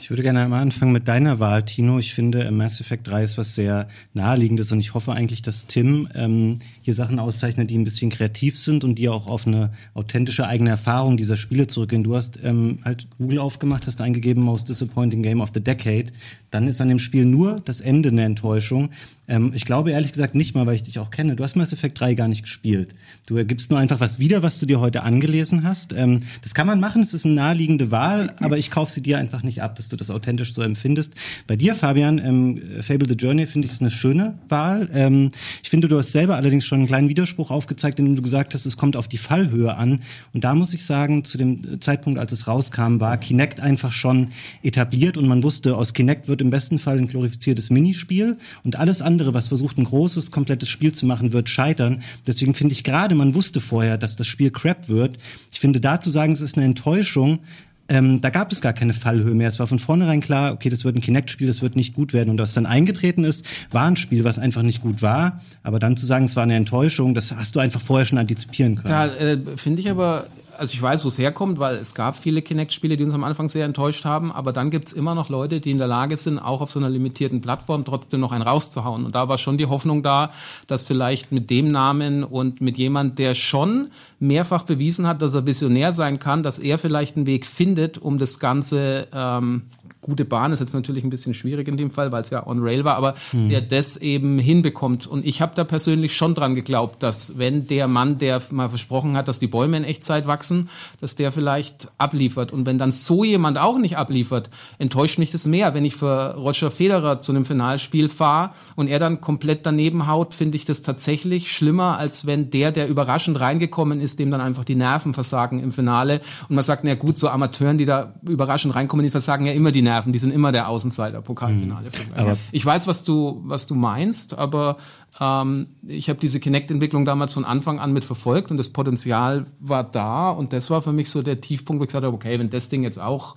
Ich 0.00 0.10
würde 0.10 0.22
gerne 0.22 0.46
mal 0.46 0.62
anfangen 0.62 0.92
mit 0.92 1.08
deiner 1.08 1.40
Wahl, 1.40 1.64
Tino. 1.64 1.98
Ich 1.98 2.14
finde, 2.14 2.44
äh, 2.44 2.52
Mass 2.52 2.80
Effect 2.80 3.08
3 3.08 3.24
ist 3.24 3.36
was 3.36 3.56
sehr 3.56 3.88
naheliegendes 4.14 4.70
und 4.70 4.78
ich 4.78 4.94
hoffe 4.94 5.12
eigentlich, 5.12 5.42
dass 5.42 5.66
Tim 5.66 6.08
ähm, 6.14 6.60
hier 6.82 6.94
Sachen 6.94 7.18
auszeichnet, 7.18 7.68
die 7.68 7.76
ein 7.76 7.84
bisschen 7.84 8.08
kreativ 8.08 8.56
sind 8.56 8.84
und 8.84 8.94
die 8.94 9.08
auch 9.08 9.26
auf 9.26 9.48
eine 9.48 9.72
authentische 9.94 10.46
eigene 10.46 10.70
Erfahrung 10.70 11.16
dieser 11.16 11.36
Spiele 11.36 11.66
zurückgehen. 11.66 12.04
Du 12.04 12.14
hast 12.14 12.38
ähm, 12.44 12.78
halt 12.84 13.08
Google 13.18 13.40
aufgemacht, 13.40 13.88
hast 13.88 14.00
eingegeben 14.00 14.40
Most 14.40 14.68
Disappointing 14.68 15.24
Game 15.24 15.40
of 15.40 15.50
the 15.52 15.60
Decade. 15.60 16.06
Dann 16.52 16.68
ist 16.68 16.80
an 16.80 16.88
dem 16.88 17.00
Spiel 17.00 17.24
nur 17.24 17.60
das 17.64 17.80
Ende 17.80 18.10
eine 18.10 18.22
Enttäuschung. 18.22 18.90
Ähm, 19.26 19.52
ich 19.52 19.64
glaube 19.64 19.90
ehrlich 19.90 20.12
gesagt 20.12 20.36
nicht 20.36 20.54
mal, 20.54 20.64
weil 20.66 20.76
ich 20.76 20.84
dich 20.84 21.00
auch 21.00 21.10
kenne. 21.10 21.34
Du 21.34 21.42
hast 21.42 21.56
Mass 21.56 21.72
Effect 21.72 22.00
3 22.00 22.14
gar 22.14 22.28
nicht 22.28 22.42
gespielt. 22.42 22.94
Du 23.26 23.34
gibst 23.44 23.70
nur 23.70 23.80
einfach 23.80 23.98
was 23.98 24.20
wieder, 24.20 24.44
was 24.44 24.60
du 24.60 24.66
dir 24.66 24.78
heute 24.78 25.02
angelesen 25.02 25.64
hast. 25.64 25.92
Ähm, 25.92 26.22
das 26.42 26.54
kann 26.54 26.68
man 26.68 26.78
machen, 26.78 27.02
es 27.02 27.14
ist 27.14 27.26
eine 27.26 27.34
naheliegende 27.34 27.90
Wahl, 27.90 28.36
aber 28.38 28.58
ich 28.58 28.70
kaufe 28.70 28.92
sie 28.92 29.02
dir 29.02 29.18
einfach 29.18 29.42
nicht 29.42 29.60
ab, 29.60 29.74
du 29.92 29.96
das 29.96 30.10
authentisch 30.10 30.54
so 30.54 30.62
empfindest. 30.62 31.14
Bei 31.46 31.56
dir, 31.56 31.74
Fabian, 31.74 32.18
ähm, 32.18 32.60
Fable 32.82 33.08
the 33.08 33.14
Journey 33.14 33.46
finde 33.46 33.66
ich 33.66 33.72
ist 33.72 33.82
eine 33.82 33.90
schöne 33.90 34.38
Wahl. 34.48 34.88
Ähm, 34.92 35.30
ich 35.62 35.70
finde, 35.70 35.88
du 35.88 35.98
hast 35.98 36.12
selber 36.12 36.36
allerdings 36.36 36.64
schon 36.64 36.78
einen 36.78 36.88
kleinen 36.88 37.08
Widerspruch 37.08 37.50
aufgezeigt, 37.50 37.98
indem 37.98 38.16
du 38.16 38.22
gesagt 38.22 38.54
hast, 38.54 38.66
es 38.66 38.76
kommt 38.76 38.96
auf 38.96 39.08
die 39.08 39.18
Fallhöhe 39.18 39.74
an. 39.76 40.00
Und 40.32 40.44
da 40.44 40.54
muss 40.54 40.74
ich 40.74 40.84
sagen, 40.84 41.24
zu 41.24 41.38
dem 41.38 41.80
Zeitpunkt, 41.80 42.18
als 42.18 42.32
es 42.32 42.46
rauskam, 42.46 43.00
war 43.00 43.16
Kinect 43.16 43.60
einfach 43.60 43.92
schon 43.92 44.28
etabliert 44.62 45.16
und 45.16 45.28
man 45.28 45.42
wusste, 45.42 45.76
aus 45.76 45.94
Kinect 45.94 46.28
wird 46.28 46.40
im 46.40 46.50
besten 46.50 46.78
Fall 46.78 46.98
ein 46.98 47.08
glorifiziertes 47.08 47.70
Minispiel 47.70 48.38
und 48.64 48.76
alles 48.76 49.02
andere, 49.02 49.34
was 49.34 49.48
versucht, 49.48 49.78
ein 49.78 49.84
großes, 49.84 50.30
komplettes 50.30 50.68
Spiel 50.68 50.92
zu 50.92 51.06
machen, 51.06 51.32
wird 51.32 51.48
scheitern. 51.48 52.02
Deswegen 52.26 52.54
finde 52.54 52.72
ich 52.72 52.84
gerade, 52.84 53.14
man 53.14 53.34
wusste 53.34 53.60
vorher, 53.60 53.98
dass 53.98 54.16
das 54.16 54.26
Spiel 54.26 54.50
Crap 54.50 54.88
wird. 54.88 55.18
Ich 55.52 55.60
finde, 55.60 55.80
da 55.80 56.00
zu 56.00 56.10
sagen, 56.10 56.32
es 56.32 56.40
ist 56.40 56.56
eine 56.56 56.66
Enttäuschung, 56.66 57.40
ähm, 57.88 58.20
da 58.20 58.30
gab 58.30 58.52
es 58.52 58.60
gar 58.60 58.72
keine 58.72 58.92
Fallhöhe 58.92 59.34
mehr. 59.34 59.48
Es 59.48 59.58
war 59.58 59.66
von 59.66 59.78
vornherein 59.78 60.20
klar, 60.20 60.52
okay, 60.52 60.68
das 60.68 60.84
wird 60.84 60.96
ein 60.96 61.00
Kinect-Spiel, 61.00 61.46
das 61.46 61.62
wird 61.62 61.74
nicht 61.74 61.94
gut 61.94 62.12
werden. 62.12 62.30
Und 62.30 62.38
was 62.38 62.52
dann 62.52 62.66
eingetreten 62.66 63.24
ist, 63.24 63.46
war 63.70 63.86
ein 63.86 63.96
Spiel, 63.96 64.24
was 64.24 64.38
einfach 64.38 64.62
nicht 64.62 64.82
gut 64.82 65.00
war. 65.00 65.40
Aber 65.62 65.78
dann 65.78 65.96
zu 65.96 66.04
sagen, 66.04 66.26
es 66.26 66.36
war 66.36 66.42
eine 66.42 66.54
Enttäuschung, 66.54 67.14
das 67.14 67.34
hast 67.34 67.54
du 67.54 67.60
einfach 67.60 67.80
vorher 67.80 68.04
schon 68.04 68.18
antizipieren 68.18 68.76
können. 68.76 68.88
Da 68.88 69.06
äh, 69.06 69.38
finde 69.56 69.80
ich 69.80 69.90
aber, 69.90 70.26
also 70.58 70.74
ich 70.74 70.82
weiß, 70.82 71.04
wo 71.04 71.08
es 71.08 71.18
herkommt, 71.18 71.58
weil 71.58 71.76
es 71.76 71.94
gab 71.94 72.16
viele 72.16 72.42
Kinect-Spiele, 72.42 72.96
die 72.96 73.04
uns 73.04 73.14
am 73.14 73.24
Anfang 73.24 73.48
sehr 73.48 73.64
enttäuscht 73.64 74.04
haben, 74.04 74.32
aber 74.32 74.52
dann 74.52 74.70
gibt 74.70 74.88
es 74.88 74.92
immer 74.92 75.14
noch 75.14 75.28
Leute, 75.28 75.60
die 75.60 75.70
in 75.70 75.78
der 75.78 75.86
Lage 75.86 76.16
sind, 76.16 76.38
auch 76.38 76.60
auf 76.60 76.70
so 76.70 76.80
einer 76.80 76.90
limitierten 76.90 77.40
Plattform 77.40 77.84
trotzdem 77.84 78.20
noch 78.20 78.32
einen 78.32 78.42
rauszuhauen. 78.42 79.04
Und 79.04 79.14
da 79.14 79.28
war 79.28 79.38
schon 79.38 79.56
die 79.56 79.66
Hoffnung 79.66 80.02
da, 80.02 80.30
dass 80.66 80.84
vielleicht 80.84 81.32
mit 81.32 81.50
dem 81.50 81.70
Namen 81.70 82.24
und 82.24 82.60
mit 82.60 82.76
jemand, 82.76 83.18
der 83.18 83.34
schon 83.34 83.88
mehrfach 84.18 84.64
bewiesen 84.64 85.06
hat, 85.06 85.22
dass 85.22 85.34
er 85.34 85.46
visionär 85.46 85.92
sein 85.92 86.18
kann, 86.18 86.42
dass 86.42 86.58
er 86.58 86.78
vielleicht 86.78 87.16
einen 87.16 87.26
Weg 87.26 87.46
findet, 87.46 87.98
um 87.98 88.18
das 88.18 88.38
Ganze 88.40 89.06
ähm, 89.12 89.62
gute 90.00 90.24
Bahn 90.24 90.52
ist 90.52 90.60
jetzt 90.60 90.74
natürlich 90.74 91.04
ein 91.04 91.10
bisschen 91.10 91.34
schwierig 91.34 91.68
in 91.68 91.76
dem 91.76 91.90
Fall, 91.90 92.12
weil 92.12 92.22
es 92.22 92.30
ja 92.30 92.46
on 92.46 92.60
Rail 92.60 92.84
war, 92.84 92.96
aber 92.96 93.14
der 93.32 93.60
das 93.60 93.96
eben 93.96 94.38
hinbekommt. 94.38 95.06
Und 95.06 95.26
ich 95.26 95.42
habe 95.42 95.54
da 95.54 95.64
persönlich 95.64 96.16
schon 96.16 96.34
dran 96.34 96.54
geglaubt, 96.54 97.02
dass 97.02 97.38
wenn 97.38 97.66
der 97.66 97.88
Mann, 97.88 98.18
der 98.18 98.40
mal 98.50 98.68
versprochen 98.68 99.16
hat, 99.16 99.28
dass 99.28 99.38
die 99.38 99.48
Bäume 99.48 99.76
in 99.76 99.84
Echtzeit 99.84 100.26
wachsen, 100.26 100.70
dass 101.00 101.16
der 101.16 101.32
vielleicht 101.32 101.88
abliefert. 101.98 102.52
Und 102.52 102.64
wenn 102.66 102.78
dann 102.78 102.90
so 102.90 103.24
jemand 103.24 103.58
auch 103.58 103.78
nicht 103.78 103.96
abliefert, 103.96 104.50
enttäuscht 104.78 105.18
mich 105.18 105.30
das 105.30 105.46
mehr. 105.46 105.74
Wenn 105.74 105.84
ich 105.84 105.96
für 105.96 106.34
Roger 106.36 106.70
Federer 106.70 107.20
zu 107.20 107.32
einem 107.32 107.44
Finalspiel 107.44 108.08
fahre 108.08 108.50
und 108.76 108.88
er 108.88 108.98
dann 108.98 109.20
komplett 109.20 109.66
daneben 109.66 110.06
haut, 110.06 110.32
finde 110.32 110.56
ich 110.56 110.64
das 110.64 110.82
tatsächlich 110.82 111.52
schlimmer, 111.52 111.98
als 111.98 112.26
wenn 112.26 112.50
der, 112.50 112.72
der 112.72 112.88
überraschend 112.88 113.40
reingekommen 113.40 114.00
ist, 114.00 114.18
dem 114.18 114.30
dann 114.30 114.40
einfach 114.40 114.64
die 114.64 114.76
Nerven 114.76 115.12
versagen 115.12 115.60
im 115.60 115.72
Finale. 115.72 116.20
Und 116.48 116.54
man 116.54 116.64
sagt, 116.64 116.84
na 116.84 116.94
gut, 116.94 117.18
so 117.18 117.28
Amateuren, 117.28 117.78
die 117.78 117.84
da 117.84 118.14
überraschend 118.26 118.74
reinkommen, 118.74 119.04
die 119.04 119.10
versagen 119.10 119.44
ja 119.44 119.52
immer 119.52 119.72
die 119.72 119.82
Nerven. 119.82 119.87
Die 120.12 120.18
sind 120.18 120.32
immer 120.32 120.52
der 120.52 120.68
Außenseiter, 120.68 121.20
Pokalfinale. 121.22 121.90
Aber- 122.16 122.36
ich 122.52 122.64
weiß, 122.64 122.86
was 122.86 123.04
du, 123.04 123.40
was 123.44 123.66
du 123.66 123.74
meinst, 123.74 124.38
aber 124.38 124.76
ähm, 125.20 125.66
ich 125.86 126.08
habe 126.08 126.20
diese 126.20 126.40
Kinect-Entwicklung 126.40 127.04
damals 127.04 127.32
von 127.32 127.44
Anfang 127.44 127.78
an 127.80 127.92
mit 127.92 128.04
verfolgt 128.04 128.50
und 128.50 128.56
das 128.56 128.68
Potenzial 128.68 129.46
war 129.60 129.84
da 129.84 130.30
und 130.30 130.52
das 130.52 130.70
war 130.70 130.82
für 130.82 130.92
mich 130.92 131.10
so 131.10 131.22
der 131.22 131.40
Tiefpunkt, 131.40 131.80
wo 131.80 131.84
ich 131.84 131.88
gesagt 131.88 132.04
habe, 132.04 132.14
okay, 132.14 132.38
wenn 132.38 132.50
das 132.50 132.68
Ding 132.68 132.82
jetzt 132.82 133.00
auch 133.00 133.36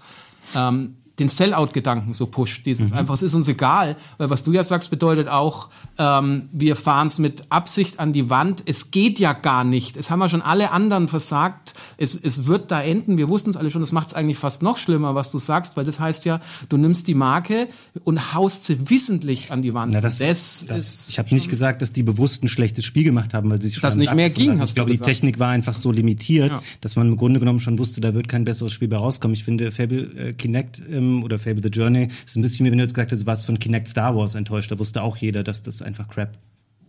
ähm, 0.55 0.95
den 1.19 1.29
Sell-out-Gedanken 1.29 2.13
so 2.13 2.25
pusht, 2.25 2.65
dieses 2.65 2.91
einfach, 2.93 3.13
es 3.13 3.21
ist 3.21 3.35
uns 3.35 3.47
egal, 3.47 3.95
weil 4.17 4.29
was 4.29 4.43
du 4.43 4.53
ja 4.53 4.63
sagst, 4.63 4.89
bedeutet 4.89 5.27
auch, 5.27 5.69
ähm, 5.97 6.49
wir 6.51 6.75
fahren 6.75 7.07
es 7.07 7.19
mit 7.19 7.43
Absicht 7.49 7.99
an 7.99 8.13
die 8.13 8.29
Wand, 8.29 8.63
es 8.65 8.91
geht 8.91 9.19
ja 9.19 9.33
gar 9.33 9.63
nicht, 9.63 9.97
es 9.97 10.09
haben 10.09 10.19
ja 10.21 10.29
schon 10.29 10.41
alle 10.41 10.71
anderen 10.71 11.07
versagt, 11.07 11.73
es, 11.97 12.15
es 12.15 12.45
wird 12.45 12.71
da 12.71 12.81
enden, 12.81 13.17
wir 13.17 13.29
wussten 13.29 13.49
es 13.51 13.57
alle 13.57 13.69
schon, 13.71 13.81
das 13.81 13.91
macht 13.91 14.07
es 14.07 14.13
eigentlich 14.13 14.37
fast 14.37 14.63
noch 14.63 14.77
schlimmer, 14.77 15.13
was 15.13 15.31
du 15.31 15.37
sagst, 15.37 15.77
weil 15.77 15.85
das 15.85 15.99
heißt 15.99 16.25
ja, 16.25 16.39
du 16.69 16.77
nimmst 16.77 17.07
die 17.07 17.13
Marke 17.13 17.67
und 18.03 18.33
haust 18.33 18.63
sie 18.63 18.89
wissentlich 18.89 19.51
an 19.51 19.61
die 19.61 19.73
Wand. 19.73 19.93
Na, 19.93 20.01
das, 20.01 20.19
das, 20.19 20.65
das, 20.67 20.77
ist 20.77 21.09
ich 21.09 21.19
habe 21.19 21.33
nicht 21.33 21.49
gesagt, 21.49 21.81
dass 21.81 21.91
die 21.91 22.03
bewusst 22.03 22.43
ein 22.43 22.47
schlechtes 22.47 22.85
Spiel 22.85 23.03
gemacht 23.03 23.33
haben, 23.33 23.49
weil 23.51 23.61
sie 23.61 23.69
schon 23.71 23.81
Dass 23.81 23.95
nicht 23.95 24.13
mehr 24.13 24.29
ging, 24.29 24.59
hast 24.59 24.69
Ich 24.71 24.75
glaube, 24.75 24.91
die. 24.91 24.97
Technik 24.97 25.39
war 25.39 25.49
einfach 25.49 25.73
so 25.73 25.91
limitiert, 25.91 26.49
Ja. 26.51 26.61
dass 26.79 26.95
man 26.95 27.07
im 27.07 27.17
Grunde 27.17 27.39
genommen 27.39 27.59
schon 27.59 27.77
wusste, 27.77 28.01
da 28.01 28.13
wird 28.13 28.27
kein 28.27 28.43
besseres 28.43 28.71
Spiel 28.71 28.87
bei 28.87 28.97
rauskommen. 28.97 29.35
Ich 29.35 29.43
finde, 29.43 29.71
Fable 29.71 30.03
äh, 30.15 30.33
Kinect 30.33 30.81
ähm, 31.01 31.23
oder 31.23 31.39
Fable 31.39 31.61
the 31.63 31.69
Journey 31.69 32.07
ist 32.25 32.35
ein 32.35 32.41
bisschen 32.41 32.65
wie 32.65 32.71
wenn 32.71 32.77
du 32.77 32.83
jetzt 32.83 32.93
gesagt 32.93 33.11
hast, 33.11 33.23
du 33.23 33.25
warst 33.25 33.45
von 33.45 33.59
Kinect 33.59 33.87
Star 33.87 34.15
Wars 34.15 34.35
enttäuscht. 34.35 34.71
Da 34.71 34.79
wusste 34.79 35.01
auch 35.01 35.17
jeder, 35.17 35.43
dass 35.43 35.63
das 35.63 35.81
einfach 35.81 36.07
Crap 36.07 36.37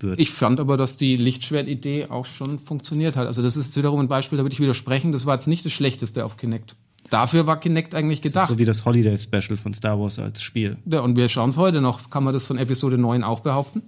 wird. 0.01 0.21
Ich 0.21 0.31
fand 0.31 0.61
aber, 0.61 0.77
dass 0.77 0.97
die 0.97 1.17
Lichtschwert-Idee 1.17 2.07
auch 2.07 2.27
schon 2.27 2.59
funktioniert 2.59 3.17
hat. 3.17 3.27
Also 3.27 3.43
das 3.43 3.57
ist 3.57 3.77
wiederum 3.77 4.01
ein 4.01 4.09
Beispiel, 4.09 4.37
da 4.37 4.45
würde 4.45 4.53
ich 4.53 4.61
widersprechen, 4.61 5.13
das 5.13 5.27
war 5.27 5.35
jetzt 5.35 5.47
nicht 5.47 5.65
das 5.65 5.73
Schlechteste 5.73 6.25
auf 6.25 6.37
Kinect. 6.37 6.77
Dafür 7.11 7.47
war 7.47 7.61
Kinect 7.61 7.95
eigentlich 7.95 8.23
gedacht. 8.23 8.49
so 8.49 8.59
wie 8.59 8.65
das 8.65 8.85
Holiday 8.85 9.19
Special 9.19 9.57
von 9.57 9.75
Star 9.75 10.01
Wars 10.01 10.19
als 10.19 10.41
Spiel. 10.41 10.77
Ja, 10.87 11.01
und 11.01 11.17
wir 11.17 11.29
schauen 11.29 11.51
es 11.51 11.57
heute 11.57 11.81
noch. 11.81 12.11
Kann 12.11 12.25
man 12.25 12.33
das 12.33 12.47
von 12.47 12.57
Episode 12.57 12.97
9 12.97 13.23
auch 13.23 13.41
behaupten? 13.41 13.83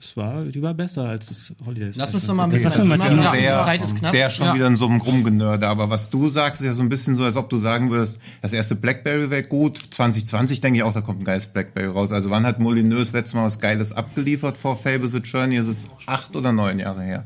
Es 0.00 0.16
war, 0.16 0.44
die 0.44 0.60
war 0.60 0.74
besser 0.74 1.04
als 1.08 1.26
das 1.26 1.54
Holiday 1.64 1.92
Special. 1.92 2.04
Lass 2.06 2.14
uns 2.14 2.26
doch 2.26 2.34
mal 2.34 2.44
ein 2.44 2.50
Okay, 2.50 2.62
bisschen 2.64 2.88
lass 2.88 3.00
uns 3.00 3.30
sehr, 3.30 3.62
Zeit 3.62 3.82
ist 3.82 3.96
knapp. 3.96 4.10
sehr 4.10 4.28
schon 4.30 4.46
Ja. 4.46 4.54
wieder 4.54 4.66
in 4.66 4.76
so 4.76 4.86
einem 4.86 5.00
Rumgenörde. 5.00 5.66
Aber 5.66 5.88
was 5.88 6.10
du 6.10 6.28
sagst, 6.28 6.60
ist 6.60 6.66
ja 6.66 6.72
so 6.74 6.82
ein 6.82 6.88
bisschen 6.90 7.14
so, 7.14 7.24
als 7.24 7.36
ob 7.36 7.48
du 7.48 7.56
sagen 7.56 7.90
würdest, 7.90 8.18
das 8.42 8.52
erste 8.52 8.74
Blackberry 8.74 9.30
wäre 9.30 9.44
gut. 9.44 9.80
2020 9.90 10.60
denke 10.60 10.78
ich 10.78 10.82
auch, 10.82 10.92
da 10.92 11.00
kommt 11.00 11.20
ein 11.20 11.24
geiles 11.24 11.46
Blackberry 11.46 11.86
raus. 11.86 12.12
Also 12.12 12.28
wann 12.30 12.44
hat 12.44 12.58
Molyneux 12.60 12.98
das 13.08 13.12
letzte 13.12 13.36
Mal 13.38 13.44
was 13.46 13.60
Geiles 13.60 13.92
abgeliefert 13.92 14.58
vor 14.58 14.76
Fable 14.76 15.08
the 15.08 15.18
Journey? 15.18 15.56
Ist 15.56 15.68
es 15.68 15.88
acht 16.06 16.36
oder 16.36 16.52
neun 16.52 16.78
Jahre 16.78 17.02
her? 17.02 17.24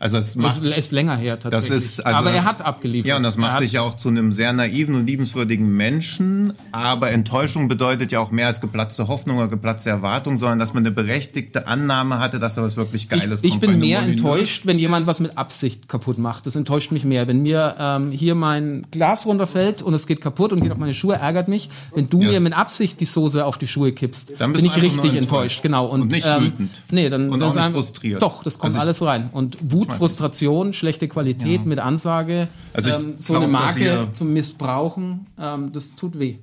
Also 0.00 0.16
es 0.18 0.34
Das 0.34 0.36
macht, 0.36 0.62
ist 0.64 0.92
länger 0.92 1.16
her 1.16 1.36
das 1.36 1.50
tatsächlich. 1.50 1.76
ist, 1.76 2.06
also 2.06 2.18
aber 2.18 2.30
das, 2.30 2.44
er 2.44 2.48
hat 2.48 2.62
abgeliefert. 2.62 3.06
Ja, 3.08 3.16
und 3.16 3.22
das 3.24 3.36
Er 3.36 3.40
macht 3.40 3.52
hat, 3.54 3.60
dich 3.62 3.72
ja 3.72 3.80
auch 3.82 3.96
zu 3.96 4.08
einem 4.08 4.30
sehr 4.32 4.52
naiven 4.52 4.94
und 4.94 5.06
liebenswürdigen 5.06 5.68
Menschen. 5.76 6.52
Aber 6.72 7.10
Enttäuschung 7.10 7.68
bedeutet 7.68 8.12
ja 8.12 8.20
auch 8.20 8.30
mehr 8.30 8.46
als 8.46 8.60
geplatzte 8.60 9.08
Hoffnung 9.08 9.38
oder 9.38 9.48
geplatzte 9.48 9.90
Erwartung, 9.90 10.36
sondern 10.36 10.58
dass 10.58 10.74
man 10.74 10.82
eine 10.84 10.92
berechtigte 10.92 11.66
Annahme 11.66 12.18
hatte, 12.20 12.38
dass 12.38 12.54
da 12.54 12.62
was 12.62 12.76
wirklich 12.76 13.08
Geiles 13.08 13.40
Ich, 13.40 13.46
ich 13.46 13.50
kommt. 13.52 13.62
Bei 13.62 13.66
bin 13.68 13.80
mehr 13.80 14.00
Molyneux. 14.00 14.20
enttäuscht, 14.20 14.66
wenn 14.66 14.78
jemand 14.78 15.06
was 15.06 15.20
mit 15.20 15.36
Absicht 15.36 15.88
kaputt 15.88 16.18
macht. 16.18 16.46
Das 16.46 16.54
enttäuscht 16.56 16.92
mich 16.92 17.04
mehr. 17.04 17.26
Wenn 17.26 17.42
mir 17.42 17.74
ähm, 17.78 18.10
hier 18.12 18.34
mein 18.34 18.86
Glas 18.90 19.26
runterfällt 19.26 19.82
und 19.82 19.94
es 19.94 20.06
geht 20.06 20.20
kaputt 20.20 20.52
und 20.52 20.60
geht 20.62 20.70
auf 20.72 20.78
meine 20.78 20.94
Schuhe, 20.94 21.16
ärgert 21.16 21.48
mich. 21.48 21.70
Wenn 21.94 22.08
du 22.08 22.20
Ja. 22.22 22.30
mir 22.32 22.40
mit 22.40 22.56
Absicht 22.56 23.00
die 23.00 23.04
Soße 23.06 23.44
auf 23.44 23.58
die 23.58 23.66
Schuhe 23.66 23.92
kippst, 23.92 24.32
Dann 24.38 24.52
bin 24.52 24.64
ich 24.64 24.76
richtig 24.76 24.92
enttäuscht. 24.96 25.16
enttäuscht. 25.16 25.62
Genau. 25.62 25.86
Und, 25.86 26.02
Und 26.02 26.12
nicht 26.12 26.26
ähm, 26.26 26.44
wütend. 26.44 26.70
Nee, 26.92 27.08
dann 27.08 27.24
Und 27.30 27.40
dann 27.40 27.42
auch 27.42 27.46
nicht 27.46 27.54
sagen- 27.54 27.74
frustriert. 27.74 28.22
Doch, 28.22 28.42
das 28.44 28.58
kommt 28.58 28.70
Also 28.70 28.76
ich- 28.76 28.82
alles 28.82 29.02
rein. 29.02 29.30
Und 29.32 29.58
Wut, 29.60 29.87
Frustration, 29.96 30.72
schlechte 30.72 31.08
Qualität 31.08 31.64
mit 31.66 31.78
Ansage, 31.78 32.48
Also 32.72 32.90
ähm, 32.90 33.14
so 33.18 33.32
glaub, 33.34 33.44
eine 33.44 33.52
Marke 33.52 34.08
zum 34.12 34.32
Missbrauchen, 34.32 35.26
ähm, 35.40 35.72
das 35.72 35.94
tut 35.94 36.18
weh. 36.18 36.36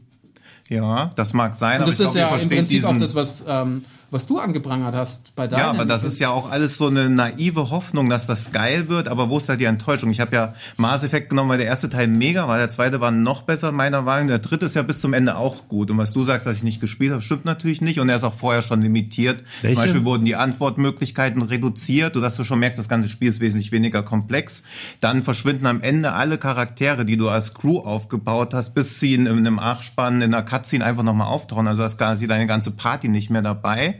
Ja, 0.69 1.11
das 1.15 1.33
mag 1.33 1.55
sein, 1.55 1.77
Und 1.77 1.83
aber 1.83 1.91
das 1.91 1.99
ich 1.99 2.05
ist 2.07 2.15
ja 2.15 2.35
im 2.35 2.49
Prinzip 2.49 2.83
auch 2.85 2.97
das, 2.97 3.13
was, 3.13 3.45
ähm, 3.47 3.85
was 4.11 4.27
du 4.27 4.39
angeprangert 4.39 4.95
hast 4.95 5.35
bei 5.35 5.47
deinem. 5.47 5.59
Ja, 5.59 5.69
aber 5.69 5.85
das 5.85 6.03
ist 6.03 6.19
ja 6.19 6.29
auch 6.29 6.49
alles 6.49 6.77
so 6.77 6.87
eine 6.87 7.09
naive 7.09 7.71
Hoffnung, 7.71 8.09
dass 8.09 8.27
das 8.27 8.51
geil 8.51 8.87
wird, 8.87 9.07
aber 9.07 9.29
wo 9.29 9.37
ist 9.37 9.49
da 9.49 9.55
die 9.55 9.65
Enttäuschung? 9.65 10.09
Ich 10.11 10.19
habe 10.19 10.35
ja 10.35 10.55
Mass 10.77 11.03
Effect 11.03 11.29
genommen, 11.29 11.49
weil 11.49 11.57
der 11.57 11.67
erste 11.67 11.89
Teil 11.89 12.07
mega 12.07 12.47
war, 12.47 12.57
der 12.57 12.69
zweite 12.69 13.01
war 13.01 13.11
noch 13.11 13.41
besser 13.41 13.71
meiner 13.71 14.01
Meinung, 14.03 14.27
der 14.27 14.39
dritte 14.39 14.65
ist 14.65 14.75
ja 14.75 14.83
bis 14.83 14.99
zum 14.99 15.13
Ende 15.13 15.35
auch 15.37 15.67
gut. 15.67 15.91
Und 15.91 15.97
was 15.97 16.13
du 16.13 16.23
sagst, 16.23 16.47
dass 16.47 16.57
ich 16.57 16.63
nicht 16.63 16.81
gespielt 16.81 17.11
habe, 17.11 17.21
stimmt 17.21 17.45
natürlich 17.45 17.81
nicht 17.81 17.99
und 17.99 18.09
er 18.09 18.15
ist 18.15 18.23
auch 18.23 18.33
vorher 18.33 18.61
schon 18.61 18.81
limitiert. 18.81 19.43
Welche? 19.61 19.75
Zum 19.75 19.83
Beispiel 19.83 20.05
wurden 20.05 20.25
die 20.25 20.35
Antwortmöglichkeiten 20.35 21.41
reduziert, 21.41 22.13
sodass 22.13 22.35
du 22.35 22.43
schon 22.43 22.59
merkst, 22.59 22.79
das 22.79 22.89
ganze 22.89 23.09
Spiel 23.09 23.29
ist 23.29 23.39
wesentlich 23.39 23.71
weniger 23.71 24.03
komplex. 24.03 24.63
Dann 24.99 25.23
verschwinden 25.23 25.65
am 25.65 25.81
Ende 25.81 26.13
alle 26.13 26.37
Charaktere, 26.37 27.05
die 27.05 27.17
du 27.17 27.29
als 27.29 27.53
Crew 27.53 27.79
aufgebaut 27.79 28.53
hast, 28.53 28.73
bis 28.75 28.99
sie 28.99 29.13
in, 29.15 29.25
in 29.25 29.37
einem 29.39 29.59
Achspann, 29.59 30.21
in 30.21 30.33
einer 30.33 30.43
Cutscene 30.43 30.85
einfach 30.85 31.03
nochmal 31.03 31.27
auftauchen. 31.27 31.67
Also 31.67 31.83
hast 31.83 31.97
quasi 31.97 32.27
deine 32.27 32.47
ganze 32.47 32.71
Party 32.71 33.07
nicht 33.07 33.29
mehr 33.29 33.41
dabei. 33.41 33.99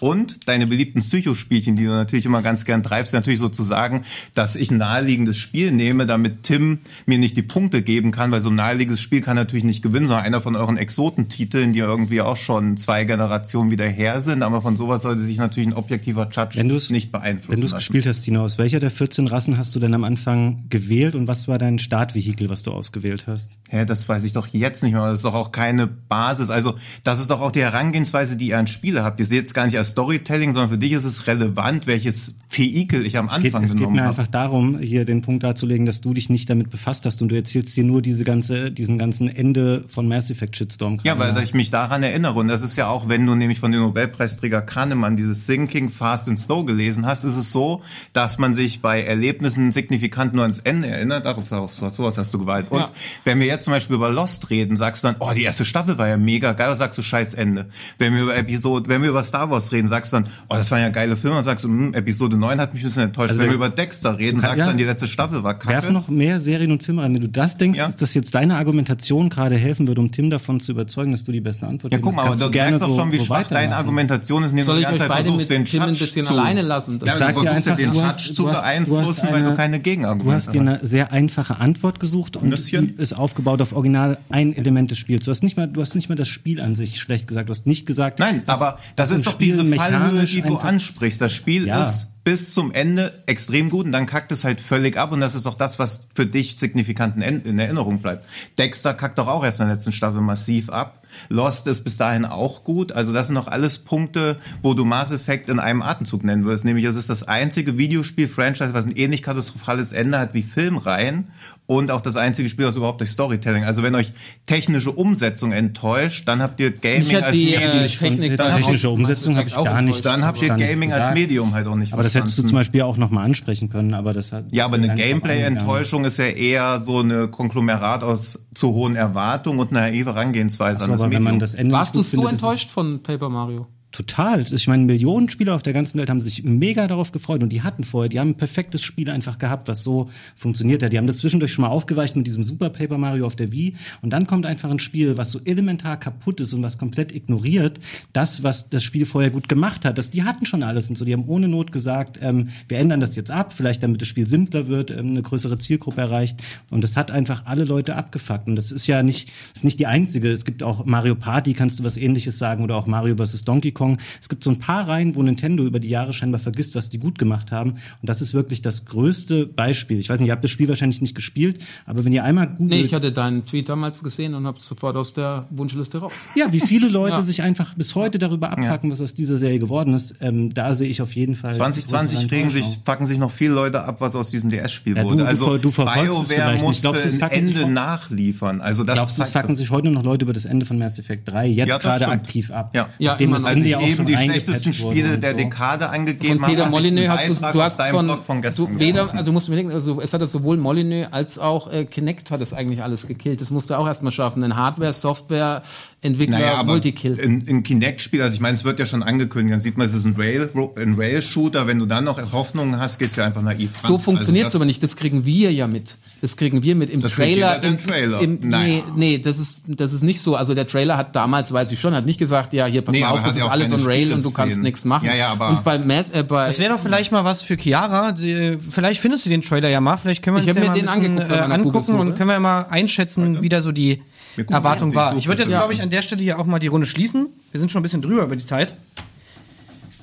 Und 0.00 0.48
deine 0.48 0.66
beliebten 0.66 1.00
Psychospielchen, 1.00 1.76
die 1.76 1.84
du 1.84 1.90
natürlich 1.90 2.26
immer 2.26 2.42
ganz 2.42 2.64
gern 2.64 2.82
treibst, 2.82 3.12
natürlich 3.12 3.38
sozusagen, 3.38 4.04
dass 4.34 4.56
ich 4.56 4.70
ein 4.70 4.78
naheliegendes 4.78 5.36
Spiel 5.36 5.72
nehme, 5.72 6.06
damit 6.06 6.44
Tim 6.44 6.78
mir 7.06 7.18
nicht 7.18 7.36
die 7.36 7.42
Punkte 7.42 7.82
geben 7.82 8.12
kann, 8.12 8.30
weil 8.30 8.40
so 8.40 8.50
ein 8.50 8.54
naheliegendes 8.54 9.00
Spiel 9.00 9.20
kann 9.20 9.36
natürlich 9.36 9.64
nicht 9.64 9.82
gewinnen, 9.82 10.06
sondern 10.06 10.26
einer 10.26 10.40
von 10.40 10.56
euren 10.56 10.76
Exotentiteln, 10.76 11.72
die 11.72 11.80
irgendwie 11.80 12.20
auch 12.20 12.36
schon 12.36 12.76
zwei 12.76 13.04
Generationen 13.04 13.70
wieder 13.70 13.86
her 13.86 14.20
sind. 14.20 14.42
Aber 14.42 14.62
von 14.62 14.76
sowas 14.76 15.02
sollte 15.02 15.22
sich 15.22 15.38
natürlich 15.38 15.68
ein 15.68 15.74
objektiver 15.74 16.28
Judge 16.30 16.58
nicht 16.90 17.12
beeinflussen 17.12 17.52
Wenn 17.52 17.60
du 17.60 17.66
es 17.66 17.74
gespielt 17.74 18.06
hast, 18.06 18.22
Tino, 18.22 18.42
aus 18.42 18.58
welcher 18.58 18.80
der 18.80 18.90
14 18.90 19.28
Rassen 19.28 19.58
hast 19.58 19.74
du 19.74 19.80
denn 19.80 19.94
am 19.94 20.04
Anfang 20.04 20.64
gewählt 20.68 21.14
und 21.14 21.26
was 21.26 21.48
war 21.48 21.58
dein 21.58 21.78
Startvehikel, 21.78 22.48
was 22.48 22.62
du 22.62 22.70
ausgewählt 22.70 23.26
hast? 23.26 23.58
Hä, 23.68 23.84
das 23.84 24.08
weiß 24.08 24.24
ich 24.24 24.32
doch 24.32 24.46
jetzt 24.48 24.82
nicht 24.82 24.92
mehr. 24.92 25.04
Das 25.06 25.20
ist 25.20 25.24
doch 25.24 25.34
auch 25.34 25.52
keine 25.52 25.86
Basis. 25.86 26.50
Also, 26.50 26.76
das 27.04 27.20
ist 27.20 27.30
doch 27.30 27.40
auch 27.40 27.50
die 27.50 27.60
Herangehensweise, 27.60 28.36
die 28.36 28.48
ihr 28.48 28.58
an 28.58 28.66
Spiele 28.66 29.04
habt. 29.04 29.20
Ihr 29.20 29.26
seht 29.26 29.46
es 29.46 29.54
gar 29.54 29.66
nicht 29.66 29.78
als 29.78 29.87
Storytelling, 29.88 30.52
sondern 30.52 30.70
für 30.70 30.78
dich 30.78 30.92
ist 30.92 31.04
es 31.04 31.26
relevant, 31.26 31.86
welches 31.86 32.34
Vehikel 32.50 33.04
ich 33.06 33.16
am 33.18 33.26
Es 33.26 33.36
geht, 33.36 33.46
Anfang 33.54 33.64
es 33.64 33.70
geht 33.70 33.78
genommen 33.78 33.96
mir 33.96 34.02
habe. 34.04 34.10
einfach 34.18 34.26
darum, 34.30 34.78
hier 34.78 35.04
den 35.04 35.22
Punkt 35.22 35.42
darzulegen, 35.44 35.86
dass 35.86 36.00
du 36.00 36.14
dich 36.14 36.30
nicht 36.30 36.48
damit 36.50 36.70
befasst 36.70 37.04
hast 37.06 37.20
und 37.22 37.28
du 37.28 37.36
erzählst 37.36 37.76
dir 37.76 37.84
nur 37.84 38.02
diese 38.02 38.24
ganze, 38.24 38.70
diesen 38.70 38.98
ganzen 38.98 39.28
Ende 39.28 39.84
von 39.88 40.08
Mass 40.08 40.30
Effect 40.30 40.56
Shitstorm. 40.56 40.98
Ja, 41.04 41.18
weil 41.18 41.36
ich 41.42 41.54
mich 41.54 41.70
daran 41.70 42.02
erinnere. 42.02 42.34
Und 42.38 42.48
das 42.48 42.62
ist 42.62 42.76
ja 42.76 42.88
auch, 42.88 43.08
wenn 43.08 43.24
du 43.26 43.34
nämlich 43.34 43.60
von 43.60 43.70
dem 43.72 43.80
Nobelpreisträger 43.82 44.62
Kahnemann 44.62 45.16
dieses 45.16 45.46
Thinking 45.46 45.88
Fast 45.90 46.28
and 46.28 46.38
Slow 46.40 46.64
gelesen 46.64 47.06
hast, 47.06 47.24
ist 47.24 47.36
es 47.36 47.52
so, 47.52 47.82
dass 48.12 48.38
man 48.38 48.54
sich 48.54 48.80
bei 48.80 49.02
Erlebnissen 49.02 49.70
signifikant 49.72 50.34
nur 50.34 50.42
ans 50.42 50.58
Ende 50.58 50.88
erinnert. 50.88 51.24
Darauf, 51.26 51.50
auf 51.52 51.72
sowas 51.74 52.18
hast 52.18 52.32
du 52.34 52.38
gewalt. 52.38 52.70
Und 52.70 52.80
Ja. 52.80 52.90
wenn 53.24 53.38
wir 53.40 53.46
jetzt 53.46 53.64
zum 53.64 53.72
Beispiel 53.72 53.94
über 53.96 54.10
Lost 54.10 54.50
reden, 54.50 54.76
sagst 54.76 55.04
du 55.04 55.08
dann, 55.08 55.16
oh, 55.20 55.30
die 55.34 55.42
erste 55.42 55.64
Staffel 55.64 55.98
war 55.98 56.08
ja 56.08 56.16
mega 56.16 56.52
geil, 56.54 56.74
sagst 56.74 56.98
du 56.98 57.02
scheiß 57.02 57.34
Ende. 57.34 57.66
Wenn 57.98 58.14
wir 58.14 58.22
über 58.22 58.36
Episode, 58.36 58.88
wenn 58.88 59.02
wir 59.02 59.10
über 59.10 59.22
Star 59.22 59.50
Wars 59.50 59.70
reden, 59.70 59.77
sagst 59.86 60.12
du 60.12 60.16
dann, 60.16 60.24
oh, 60.48 60.54
das 60.54 60.70
waren 60.70 60.80
ja 60.80 60.88
geile 60.88 61.16
Filme, 61.16 61.42
sagst 61.42 61.64
du, 61.64 61.68
hm, 61.68 61.94
Episode 61.94 62.36
9 62.36 62.60
hat 62.60 62.74
mich 62.74 62.82
ein 62.82 62.86
bisschen 62.86 63.02
enttäuscht. 63.04 63.30
Also 63.30 63.40
wenn 63.42 63.48
wir- 63.50 63.54
über 63.54 63.68
Dexter 63.68 64.18
reden, 64.18 64.40
kann- 64.40 64.50
sagst 64.50 64.56
du 64.56 64.60
ja. 64.60 64.66
dann, 64.66 64.78
die 64.78 64.84
letzte 64.84 65.06
Staffel 65.06 65.44
war 65.44 65.54
kacke. 65.54 65.68
Werf 65.72 65.90
noch 65.90 66.08
mehr 66.08 66.40
Serien 66.40 66.72
und 66.72 66.82
Filme 66.82 67.02
rein. 67.02 67.14
Wenn 67.14 67.20
du 67.20 67.28
das 67.28 67.56
denkst, 67.56 67.78
Ja. 67.78 67.86
dass 67.86 67.96
das 67.96 68.14
jetzt 68.14 68.34
deine 68.34 68.56
Argumentation 68.56 69.28
gerade 69.28 69.56
helfen 69.56 69.86
würde, 69.86 70.00
um 70.00 70.10
Tim 70.10 70.30
davon 70.30 70.60
zu 70.60 70.72
überzeugen, 70.72 71.12
dass 71.12 71.24
du 71.24 71.32
die 71.32 71.40
beste 71.40 71.66
Antwort 71.66 71.92
ja, 71.92 71.98
geben 71.98 72.02
guck 72.08 72.16
mal, 72.16 72.26
aber 72.26 72.36
du 72.36 72.48
du 72.50 72.58
merkst 72.58 72.82
doch 72.82 72.88
so, 72.88 72.96
schon, 72.96 73.12
wie 73.12 73.18
so 73.18 73.24
schwach 73.26 73.46
deine. 73.48 73.76
Argumentation 73.76 74.42
ist, 74.44 74.50
indem 74.52 74.64
Soll 74.64 74.74
du 74.76 74.80
ich 74.82 74.86
die 74.86 74.98
ganze 74.98 75.08
Zeit 75.14 75.22
versuchst, 75.24 75.50
den 75.50 75.64
Tim 75.64 75.86
bisschen 75.92 76.24
zu- 76.24 76.32
alleine 76.34 76.62
lassen? 76.62 76.98
Ja, 77.00 77.06
Ich 77.06 77.12
du 77.12 77.18
sag 77.18 77.28
dir 77.28 77.34
versuchst 77.42 77.44
ja 77.44 77.52
einfach, 77.72 77.76
den 77.76 77.92
du 77.92 78.02
hast- 78.02 78.20
zu 78.20 78.26
du 78.26 78.28
hast- 78.28 78.38
du 78.38 78.48
hast 78.48 78.62
beeinflussen, 78.62 79.28
weil 79.30 79.40
du 79.42 79.46
eine- 79.48 79.56
keine 79.56 79.76
Du 79.78 79.82
Gegenargumente 79.82 80.36
hast 80.36 80.54
dir 80.54 80.60
eine 80.60 80.78
sehr 80.82 81.12
einfache 81.12 81.58
Antwort 81.58 82.00
gesucht 82.00 82.36
und 82.36 82.50
die 82.50 82.94
ist 82.98 83.12
aufgebaut 83.16 83.60
auf 83.62 83.72
original 83.74 84.18
ein 84.30 84.54
Element 84.56 84.90
des 84.90 84.98
Spiels. 84.98 85.24
Du 85.24 85.30
hast 85.30 85.42
nicht 85.42 85.56
mal, 85.56 85.66
du 85.68 85.80
hast 85.80 85.94
nicht 85.94 86.08
mal 86.08 86.14
das 86.14 86.28
Spiel 86.28 86.60
an 86.60 86.74
sich 86.74 86.98
schlecht 87.00 87.26
gesagt. 87.26 87.48
Du 87.48 87.52
hast 87.54 87.66
nicht 87.66 87.86
gesagt. 87.86 88.18
Nein, 88.18 88.42
dass- 88.46 88.60
aber 88.60 88.78
das 88.96 89.08
dass 89.10 89.18
ist 89.18 89.26
doch 89.26 89.38
diese 89.38 89.64
Fallhöhe, 89.76 90.24
die 90.24 90.42
du 90.42 90.56
ansprichst. 90.56 91.20
Das 91.20 91.32
Spiel 91.32 91.66
Ja. 91.66 91.80
ist 91.82 92.08
bis 92.28 92.52
zum 92.52 92.72
Ende 92.74 93.22
extrem 93.24 93.70
gut 93.70 93.86
und 93.86 93.92
dann 93.92 94.04
kackt 94.04 94.30
es 94.32 94.44
halt 94.44 94.60
völlig 94.60 94.98
ab 94.98 95.12
und 95.12 95.20
das 95.22 95.34
ist 95.34 95.46
doch 95.46 95.54
das, 95.54 95.78
was 95.78 96.08
für 96.14 96.26
dich 96.26 96.58
signifikant 96.58 97.16
in 97.16 97.40
in 97.40 97.58
Erinnerung 97.58 98.00
bleibt. 98.00 98.26
Dexter 98.58 98.92
kackt 98.92 99.18
doch 99.18 99.28
auch 99.28 99.42
erst 99.44 99.60
in 99.60 99.66
der 99.66 99.76
letzten 99.76 99.92
Staffel 99.92 100.20
massiv 100.20 100.68
ab. 100.68 101.02
Lost 101.30 101.66
ist 101.66 101.84
bis 101.84 101.96
dahin 101.96 102.26
auch 102.26 102.64
gut. 102.64 102.92
Also 102.92 103.14
das 103.14 103.28
sind 103.28 103.36
doch 103.36 103.48
alles 103.48 103.78
Punkte, 103.78 104.36
wo 104.60 104.74
du 104.74 104.84
Mass 104.84 105.10
Effect 105.10 105.48
in 105.48 105.58
einem 105.58 105.80
Atemzug 105.80 106.22
nennen 106.22 106.44
würdest. 106.44 106.66
Nämlich 106.66 106.84
es 106.84 106.96
ist 106.96 107.08
das 107.08 107.26
einzige 107.26 107.78
Videospiel-Franchise, 107.78 108.74
was 108.74 108.84
ein 108.84 108.92
ähnlich 108.94 109.22
katastrophales 109.22 109.92
Ende 109.94 110.18
hat 110.18 110.34
wie 110.34 110.42
Filmreihen 110.42 111.24
und 111.66 111.90
auch 111.90 112.02
das 112.02 112.16
einzige 112.16 112.48
Spiel, 112.50 112.66
was 112.66 112.76
überhaupt 112.76 113.00
durch 113.00 113.10
Storytelling. 113.10 113.64
Also 113.64 113.82
wenn 113.82 113.94
euch 113.94 114.12
technische 114.46 114.92
Umsetzung 114.92 115.52
enttäuscht, 115.52 116.28
dann 116.28 116.40
habt 116.42 116.60
ihr 116.60 116.70
Gaming 116.72 117.16
als 117.16 117.32
die, 117.32 117.54
äh, 117.54 117.66
Medium. 117.66 117.86
Technik- 117.86 118.30
Die 118.30 118.36
dann 118.36 118.56
technische 118.56 118.88
auch- 118.88 118.92
Umsetzung 118.92 119.36
habe 119.36 119.48
ich 119.48 119.56
auch 119.56 119.64
gar 119.64 119.82
nicht. 119.82 120.04
Dann 120.04 120.24
habt 120.24 120.40
ihr 120.42 120.48
Gaming 120.50 120.92
als. 120.92 121.14
Medium 121.14 121.54
halt 121.54 121.66
auch 121.66 121.74
nicht 121.74 121.94
Aber 121.94 122.02
das 122.02 122.12
hättest 122.18 122.38
du 122.38 122.42
zum 122.42 122.56
Beispiel 122.56 122.82
auch 122.82 122.96
nochmal 122.96 123.24
ansprechen 123.24 123.68
können, 123.68 123.94
aber 123.94 124.12
das 124.12 124.32
hat. 124.32 124.46
Ja, 124.50 124.64
aber 124.64 124.76
eine. 124.76 124.94
Gameplay-Enttäuschung 124.94 126.04
ist 126.04 126.18
ja 126.18 126.26
eher 126.26 126.78
so 126.78 126.98
eine 127.00 127.28
Konglomerat 127.28 128.02
aus 128.02 128.46
zu 128.54 128.74
hohen 128.74 128.96
Erwartungen 128.96 129.58
und 129.58 129.70
einer 129.70 129.80
naive 129.80 130.14
Herangehensweise 130.14 130.78
So, 130.78 130.84
an 130.84 130.92
das 130.92 131.02
aber 131.02 131.12
wenn 131.12 131.22
man 131.22 131.38
das 131.38 131.54
Ende 131.54 131.74
Warst 131.74 131.96
du 131.96 132.02
so 132.02 132.26
enttäuscht 132.26 132.70
von 132.70 133.02
Paper 133.02 133.28
Mario? 133.28 133.66
Total. 133.90 134.44
Ich 134.52 134.68
meine, 134.68 134.84
Millionen 134.84 135.30
Spieler 135.30 135.54
auf 135.54 135.62
der 135.62 135.72
ganzen 135.72 135.98
Welt 135.98 136.10
haben 136.10 136.20
sich 136.20 136.44
mega 136.44 136.86
darauf 136.86 137.10
gefreut 137.10 137.42
und 137.42 137.48
die 137.48 137.62
hatten 137.62 137.84
vorher, 137.84 138.10
die 138.10 138.20
haben 138.20 138.30
ein 138.30 138.36
perfektes 138.36 138.82
Spiel 138.82 139.08
einfach 139.08 139.38
gehabt, 139.38 139.66
was 139.66 139.82
so 139.82 140.10
funktioniert 140.36 140.82
hat. 140.82 140.92
Die 140.92 140.98
haben 140.98 141.06
das 141.06 141.16
zwischendurch 141.16 141.52
schon 141.52 141.62
mal 141.62 141.70
aufgeweicht 141.70 142.14
mit 142.14 142.26
diesem 142.26 142.44
Super 142.44 142.68
Paper 142.68 142.98
Mario 142.98 143.24
auf 143.24 143.34
der 143.34 143.50
Wii 143.50 143.76
und 144.02 144.12
dann 144.12 144.26
kommt 144.26 144.44
einfach 144.44 144.70
ein 144.70 144.78
Spiel, 144.78 145.16
was 145.16 145.32
so 145.32 145.40
elementar 145.42 145.96
kaputt 145.96 146.38
ist 146.40 146.52
und 146.52 146.62
was 146.62 146.76
komplett 146.76 147.14
ignoriert, 147.14 147.80
das, 148.12 148.42
was 148.42 148.68
das 148.68 148.84
Spiel 148.84 149.06
vorher 149.06 149.30
gut 149.30 149.48
gemacht 149.48 149.86
hat. 149.86 149.96
Das, 149.96 150.10
die 150.10 150.22
hatten 150.22 150.44
schon 150.44 150.62
alles 150.62 150.90
und 150.90 150.98
so. 150.98 151.06
Die 151.06 151.14
haben 151.14 151.24
ohne 151.26 151.48
Not 151.48 151.72
gesagt, 151.72 152.18
ähm, 152.20 152.50
wir 152.68 152.78
ändern 152.78 153.00
das 153.00 153.16
jetzt 153.16 153.30
ab, 153.30 153.54
vielleicht 153.54 153.82
damit 153.82 154.02
das 154.02 154.08
Spiel 154.08 154.28
simpler 154.28 154.68
wird, 154.68 154.90
ähm, 154.90 155.08
eine 155.08 155.22
größere 155.22 155.56
Zielgruppe 155.56 156.02
erreicht 156.02 156.42
und 156.68 156.84
das 156.84 156.94
hat 156.98 157.10
einfach 157.10 157.46
alle 157.46 157.64
Leute 157.64 157.96
abgefuckt 157.96 158.48
und 158.48 158.56
das 158.56 158.70
ist 158.70 158.86
ja 158.86 159.02
nicht, 159.02 159.30
ist 159.54 159.64
nicht 159.64 159.78
die 159.78 159.86
einzige. 159.86 160.30
Es 160.30 160.44
gibt 160.44 160.62
auch 160.62 160.84
Mario 160.84 161.14
Party, 161.14 161.54
kannst 161.54 161.80
du 161.80 161.84
was 161.84 161.96
ähnliches 161.96 162.38
sagen 162.38 162.64
oder 162.64 162.76
auch 162.76 162.86
Mario 162.86 163.16
vs. 163.16 163.44
Donkey 163.44 163.77
Kong. 163.78 163.96
Es 164.20 164.28
gibt 164.28 164.42
so 164.44 164.50
ein 164.50 164.58
paar 164.58 164.88
Reihen, 164.88 165.14
wo 165.14 165.22
Nintendo 165.22 165.64
über 165.64 165.78
die 165.80 165.88
Jahre 165.88 166.12
scheinbar 166.12 166.40
vergisst, 166.40 166.74
was 166.74 166.88
die 166.88 166.98
gut 166.98 167.18
gemacht 167.18 167.52
haben. 167.52 167.70
Und 167.72 167.78
das 168.02 168.20
ist 168.20 168.34
wirklich 168.34 168.60
das 168.60 168.84
größte 168.84 169.46
Beispiel. 169.46 169.98
Ich 169.98 170.08
weiß 170.08 170.18
nicht, 170.20 170.28
ihr 170.28 170.32
habt 170.32 170.42
das 170.44 170.50
Spiel 170.50 170.68
wahrscheinlich 170.68 171.00
nicht 171.00 171.14
gespielt, 171.14 171.60
aber 171.86 172.04
wenn 172.04 172.12
ihr 172.12 172.24
einmal 172.24 172.48
googelt, 172.48 172.70
Nee, 172.70 172.80
ich 172.80 172.92
hatte 172.94 173.12
deinen 173.12 173.46
Tweet 173.46 173.68
damals 173.68 174.02
gesehen 174.02 174.34
und 174.34 174.46
habe 174.46 174.60
sofort 174.60 174.96
aus 174.96 175.12
der 175.14 175.46
Wunschliste 175.50 175.98
raus. 175.98 176.12
ja, 176.34 176.52
wie 176.52 176.60
viele 176.60 176.88
Leute 176.98 177.14
Ja. 177.16 177.22
sich 177.22 177.42
einfach 177.42 177.74
bis 177.74 177.94
heute 177.94 178.18
darüber 178.18 178.50
abfacken, 178.50 178.90
was 178.90 179.00
aus 179.00 179.14
dieser 179.14 179.38
Serie 179.38 179.58
geworden 179.58 179.94
ist, 179.94 180.16
ähm, 180.20 180.52
da 180.52 180.74
sehe 180.74 180.88
ich 180.88 181.00
auf 181.00 181.14
jeden 181.14 181.36
Fall. 181.36 181.54
2020 181.54 182.18
größere 182.18 182.32
regen 182.36 182.50
sich, 182.50 182.64
fucken 182.84 183.06
sich 183.06 183.18
noch 183.18 183.30
viele 183.30 183.54
Leute 183.54 183.84
ab, 183.84 184.00
was 184.00 184.16
aus 184.16 184.30
diesem 184.30 184.50
DS-Spiel 184.50 184.96
Ja, 184.96 185.02
du- 185.04 185.10
wurde. 185.10 185.22
du 185.22 185.26
Also 185.28 185.56
du 185.58 185.70
verfolgst 185.70 186.00
es 186.02 186.08
BioWare 186.08 186.26
vielleicht 186.34 186.52
nicht. 186.54 186.62
musste 186.64 186.82
Glaubst 186.82 187.04
du, 187.04 187.08
es 187.08 187.22
ein 187.22 187.30
Ende 187.30 187.68
nachliefern. 187.70 188.60
Also 188.60 188.84
das 188.84 188.94
Glaubst 188.96 189.18
du, 189.18 189.22
es 189.22 189.30
fucken 189.30 189.54
sich 189.54 189.70
heute 189.70 189.90
noch 189.90 190.02
Leute 190.02 190.24
über 190.24 190.32
das 190.32 190.44
Ende 190.44 190.66
von 190.66 190.78
Mass 190.78 190.98
Effect 190.98 191.30
3 191.30 191.46
jetzt 191.46 191.68
Ja, 191.68 191.78
gerade 191.78 192.08
aktiv 192.08 192.50
ab? 192.50 192.70
Ja. 192.74 192.88
Ja, 192.98 193.12
Nachdem 193.12 193.28
immer 193.28 193.36
das 193.36 193.44
noch. 193.44 193.50
Ende 193.52 193.67
Also 193.76 193.84
ja 193.84 193.86
auch 193.86 193.86
eben 193.88 193.96
schon 193.96 194.06
die 194.06 194.16
schlechtesten 194.16 194.72
Spiele 194.72 195.14
und 195.14 195.22
der 195.22 195.30
so. 195.32 195.36
Dekade 195.36 195.88
angegeben 195.90 196.38
Von 196.40 196.48
Peter 196.48 196.64
haben, 196.64 196.70
Molyneux 196.70 197.08
hast 197.08 197.28
du, 197.28 197.52
du 197.52 197.62
hast 197.62 197.82
von, 197.82 198.22
von 198.22 198.42
gestern 198.42 198.74
du, 198.74 198.78
weder, 198.78 199.12
also 199.12 199.24
du 199.24 199.32
musst 199.32 199.48
überlegen, 199.48 199.70
also 199.72 200.00
es 200.00 200.12
hat 200.12 200.20
das 200.20 200.32
sowohl 200.32 200.56
Molyneux 200.56 201.08
als 201.12 201.38
auch 201.38 201.72
äh, 201.72 201.84
Kinect 201.84 202.30
hat 202.30 202.40
es 202.40 202.52
eigentlich 202.52 202.82
alles 202.82 203.06
gekillt. 203.06 203.40
Das 203.40 203.50
musst 203.50 203.70
du 203.70 203.74
auch 203.74 203.86
erstmal 203.86 204.12
schaffen. 204.12 204.42
Denn 204.42 204.56
Hardware, 204.56 204.92
Software, 204.92 205.62
Entwickler 206.00 206.38
Naja, 206.38 206.62
Multikill. 206.62 207.18
in, 207.18 207.40
in 207.42 207.62
Kinect-Spiel, 207.62 208.22
also 208.22 208.34
ich 208.34 208.40
meine, 208.40 208.54
es 208.54 208.64
wird 208.64 208.78
ja 208.78 208.86
schon 208.86 209.02
angekündigt, 209.02 209.52
dann 209.54 209.60
sieht 209.60 209.76
man, 209.76 209.86
es 209.86 209.94
ist 209.94 210.04
ein 210.04 210.14
Rail- 210.16 210.48
ein 210.76 210.94
Rail-Shooter. 210.94 211.66
Wenn 211.66 211.78
du 211.78 211.86
dann 211.86 212.04
noch 212.04 212.20
Hoffnungen 212.32 212.78
hast, 212.78 212.98
gehst 212.98 213.16
du 213.16 213.24
einfach 213.24 213.42
naiv. 213.42 213.70
So 213.76 213.98
funktioniert 213.98 214.46
es 214.46 214.54
Also 214.54 214.58
aber 214.58 214.66
nicht. 214.66 214.82
Das 214.82 214.96
kriegen 214.96 215.24
wir 215.24 215.52
ja 215.52 215.66
mit. 215.66 215.96
Das 216.20 216.36
kriegen 216.36 216.64
wir 216.64 216.74
mit 216.74 216.90
im 216.90 217.00
Das 217.00 217.12
Trailer. 217.12 217.60
den 217.60 217.74
im, 217.74 217.78
Trailer. 217.78 218.20
Im, 218.20 218.40
Nein. 218.42 218.68
Nee, 218.70 218.84
nee, 218.96 219.18
das 219.18 219.38
ist, 219.38 219.62
das 219.68 219.92
ist 219.92 220.02
nicht 220.02 220.20
so. 220.20 220.34
Also 220.34 220.52
der 220.54 220.66
Trailer 220.66 220.96
hat 220.96 221.14
damals, 221.14 221.52
weiß 221.52 221.70
ich 221.70 221.78
schon, 221.80 221.94
hat 221.94 222.06
nicht 222.06 222.18
gesagt, 222.18 222.52
ja, 222.54 222.66
hier, 222.66 222.82
pass 222.82 222.92
Nee, 222.92 223.02
mal 223.02 223.10
auf, 223.10 223.22
das 223.22 223.36
ist 223.36 223.42
alles 223.44 223.70
on 223.72 223.84
Rail 223.84 224.12
und 224.12 224.24
du 224.24 224.32
kannst 224.32 224.58
nichts 224.60 224.84
machen. 224.84 225.06
Ja, 225.06 225.14
ja, 225.14 225.28
aber- 225.30 225.50
und 225.50 225.62
bei 225.64 225.78
Mass, 225.78 226.10
äh, 226.10 226.24
bei, 226.24 226.46
Das 226.48 226.58
wäre 226.58 226.74
doch 226.74 226.80
vielleicht 226.80 227.12
mal 227.12 227.24
was 227.24 227.44
für 227.44 227.56
Chiara. 227.56 228.10
Die, 228.12 228.58
vielleicht 228.58 229.00
findest 229.00 229.26
du 229.26 229.30
den 229.30 229.42
Trailer 229.42 229.68
ja 229.68 229.80
mal. 229.80 229.96
Vielleicht 229.96 230.24
können 230.24 230.36
wir 230.36 230.42
Ich 230.42 230.48
uns 230.48 230.56
ja 230.56 230.60
mir 230.62 230.68
mal 230.70 230.74
den 230.74 230.86
bisschen 230.86 231.20
angeguckt 231.20 231.30
äh, 231.30 231.54
angucken 231.54 231.94
und 232.00 232.16
können 232.16 232.30
wir 232.30 232.40
mal 232.40 232.62
einschätzen, 232.68 233.40
wie 233.42 233.48
da 233.48 233.62
so 233.62 233.70
die 233.70 234.02
Erwartung 234.50 234.94
war. 234.96 235.16
Ich 235.16 235.28
würde 235.28 235.42
jetzt, 235.42 235.50
glaube 235.50 235.72
ich, 235.72 235.82
an 235.82 235.90
der 235.90 236.02
Stelle 236.02 236.22
hier 236.22 236.38
auch 236.40 236.46
mal 236.46 236.58
die 236.58 236.66
Runde 236.66 236.86
schließen. 236.86 237.28
Wir 237.52 237.60
sind 237.60 237.70
schon 237.70 237.80
ein 237.80 237.82
bisschen 237.84 238.02
drüber 238.02 238.24
über 238.24 238.34
die 238.36 238.44
Zeit. 238.44 238.74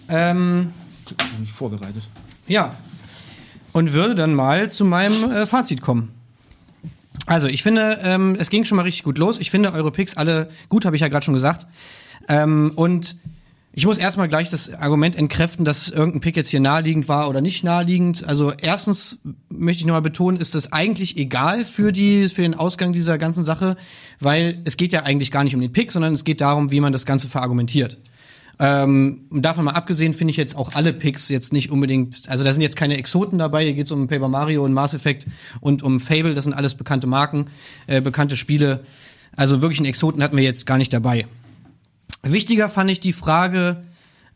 Ähm, 0.08 0.72
nicht 1.40 1.52
vorbereitet. 1.52 2.04
ja. 2.48 2.74
Und 3.76 3.92
würde 3.92 4.16
dann 4.16 4.34
mal 4.34 4.72
zu 4.72 4.86
meinem 4.86 5.30
äh, 5.32 5.46
Fazit 5.46 5.82
kommen. 5.82 6.14
Also, 7.26 7.50
ich 7.50 7.62
finde, 7.62 8.00
ähm, 8.04 8.38
es 8.40 8.50
ging 8.50 8.64
schon 8.64 8.78
mal 8.78 8.84
richtig 8.84 9.04
gut 9.04 9.18
los. 9.18 9.38
Ich 9.38 9.52
finde 9.52 9.74
eure 9.74 9.92
Picks 9.92 10.16
alle 10.16 10.48
gut, 10.70 10.86
habe 10.86 10.96
ich 10.96 11.02
ja 11.02 11.10
gerade 11.10 11.26
schon 11.26 11.34
gesagt. 11.34 11.68
Ähm, 12.30 12.72
und 12.78 13.18
ich 13.74 13.86
muss 13.86 13.98
erstmal 13.98 14.30
gleich 14.30 14.48
das 14.48 14.74
Argument 14.74 15.18
entkräften, 15.18 15.66
dass 15.66 15.90
irgendein 15.90 16.22
Pick 16.22 16.38
jetzt 16.38 16.52
hier 16.52 16.62
naheliegend 16.62 17.10
war 17.10 17.28
oder 17.28 17.42
nicht 17.42 17.66
naheliegend. 17.66 18.26
Also 18.26 18.54
erstens 18.54 19.20
möchte 19.50 19.82
ich 19.82 19.86
nochmal 19.86 20.02
betonen, 20.02 20.40
ist 20.40 20.56
das 20.56 20.72
eigentlich 20.72 21.18
egal 21.18 21.66
für 21.66 21.92
die 21.92 22.30
für 22.30 22.44
den 22.44 22.56
Ausgang 22.56 22.94
dieser 22.94 23.18
ganzen 23.18 23.44
Sache, 23.44 23.76
weil 24.22 24.62
es 24.64 24.78
geht 24.78 24.94
ja 24.94 25.04
eigentlich 25.04 25.32
gar 25.32 25.44
nicht 25.44 25.54
um 25.54 25.60
den 25.60 25.74
Pick, 25.74 25.92
sondern 25.92 26.14
es 26.14 26.24
geht 26.24 26.40
darum, 26.40 26.72
wie 26.72 26.80
man 26.80 26.94
das 26.94 27.06
Ganze 27.06 27.28
verargumentiert. 27.28 27.98
Ähm, 28.60 29.28
davon 29.32 29.66
mal 29.66 29.72
abgesehen 29.72 30.14
finde 30.14 30.32
ich 30.32 30.38
jetzt 30.38 30.56
auch 30.56 30.76
alle 30.76 30.94
Picks 30.94 31.30
jetzt 31.30 31.52
nicht 31.52 31.72
unbedingt, 31.72 32.30
also 32.30 32.44
da 32.44 32.54
sind 32.54 32.62
jetzt 32.62 32.78
keine 32.78 32.98
Exoten 32.98 33.38
dabei, 33.38 33.66
hier 33.66 33.74
geht 33.74 33.86
es 33.86 33.92
um 33.92 34.08
Paper 34.08 34.30
Mario 34.30 34.64
und 34.64 34.74
Mass 34.74 34.94
Effect 34.94 35.28
und 35.60 35.84
um 35.84 36.00
Fable, 36.00 36.34
das 36.34 36.46
sind 36.46 36.54
alles 36.54 36.76
bekannte 36.76 37.08
Marken, 37.08 37.48
äh, 37.88 38.02
bekannte 38.02 38.36
Spiele. 38.36 38.82
Also 39.36 39.62
wirklich 39.62 39.80
einen 39.80 39.88
Exoten 39.88 40.24
hatten 40.24 40.38
wir 40.38 40.44
jetzt 40.44 40.66
gar 40.66 40.78
nicht 40.78 40.94
dabei. 40.94 41.28
Wichtiger 42.24 42.70
fand 42.70 42.90
ich 42.90 43.02
die 43.02 43.14
Frage 43.14 43.82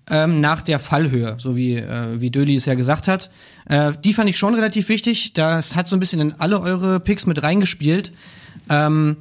ähm, 0.10 0.42
nach 0.42 0.62
der 0.62 0.80
Fallhöhe, 0.80 1.36
so 1.40 1.56
wie, 1.56 1.76
äh, 1.76 2.20
wie 2.20 2.30
Döli 2.30 2.56
es 2.56 2.66
ja 2.66 2.74
gesagt 2.74 3.08
hat. 3.08 3.30
Äh, 3.68 3.94
die 4.04 4.14
fand 4.14 4.30
ich 4.30 4.38
schon 4.38 4.56
relativ 4.56 4.90
wichtig. 4.90 5.34
Das 5.34 5.76
hat 5.76 5.88
so 5.88 5.96
ein 5.96 6.00
bisschen 6.00 6.20
in 6.20 6.34
alle 6.34 6.60
eure 6.60 7.00
Picks 7.00 7.26
mit 7.26 7.42
reingespielt. 7.42 8.12
Ähm, 8.70 9.18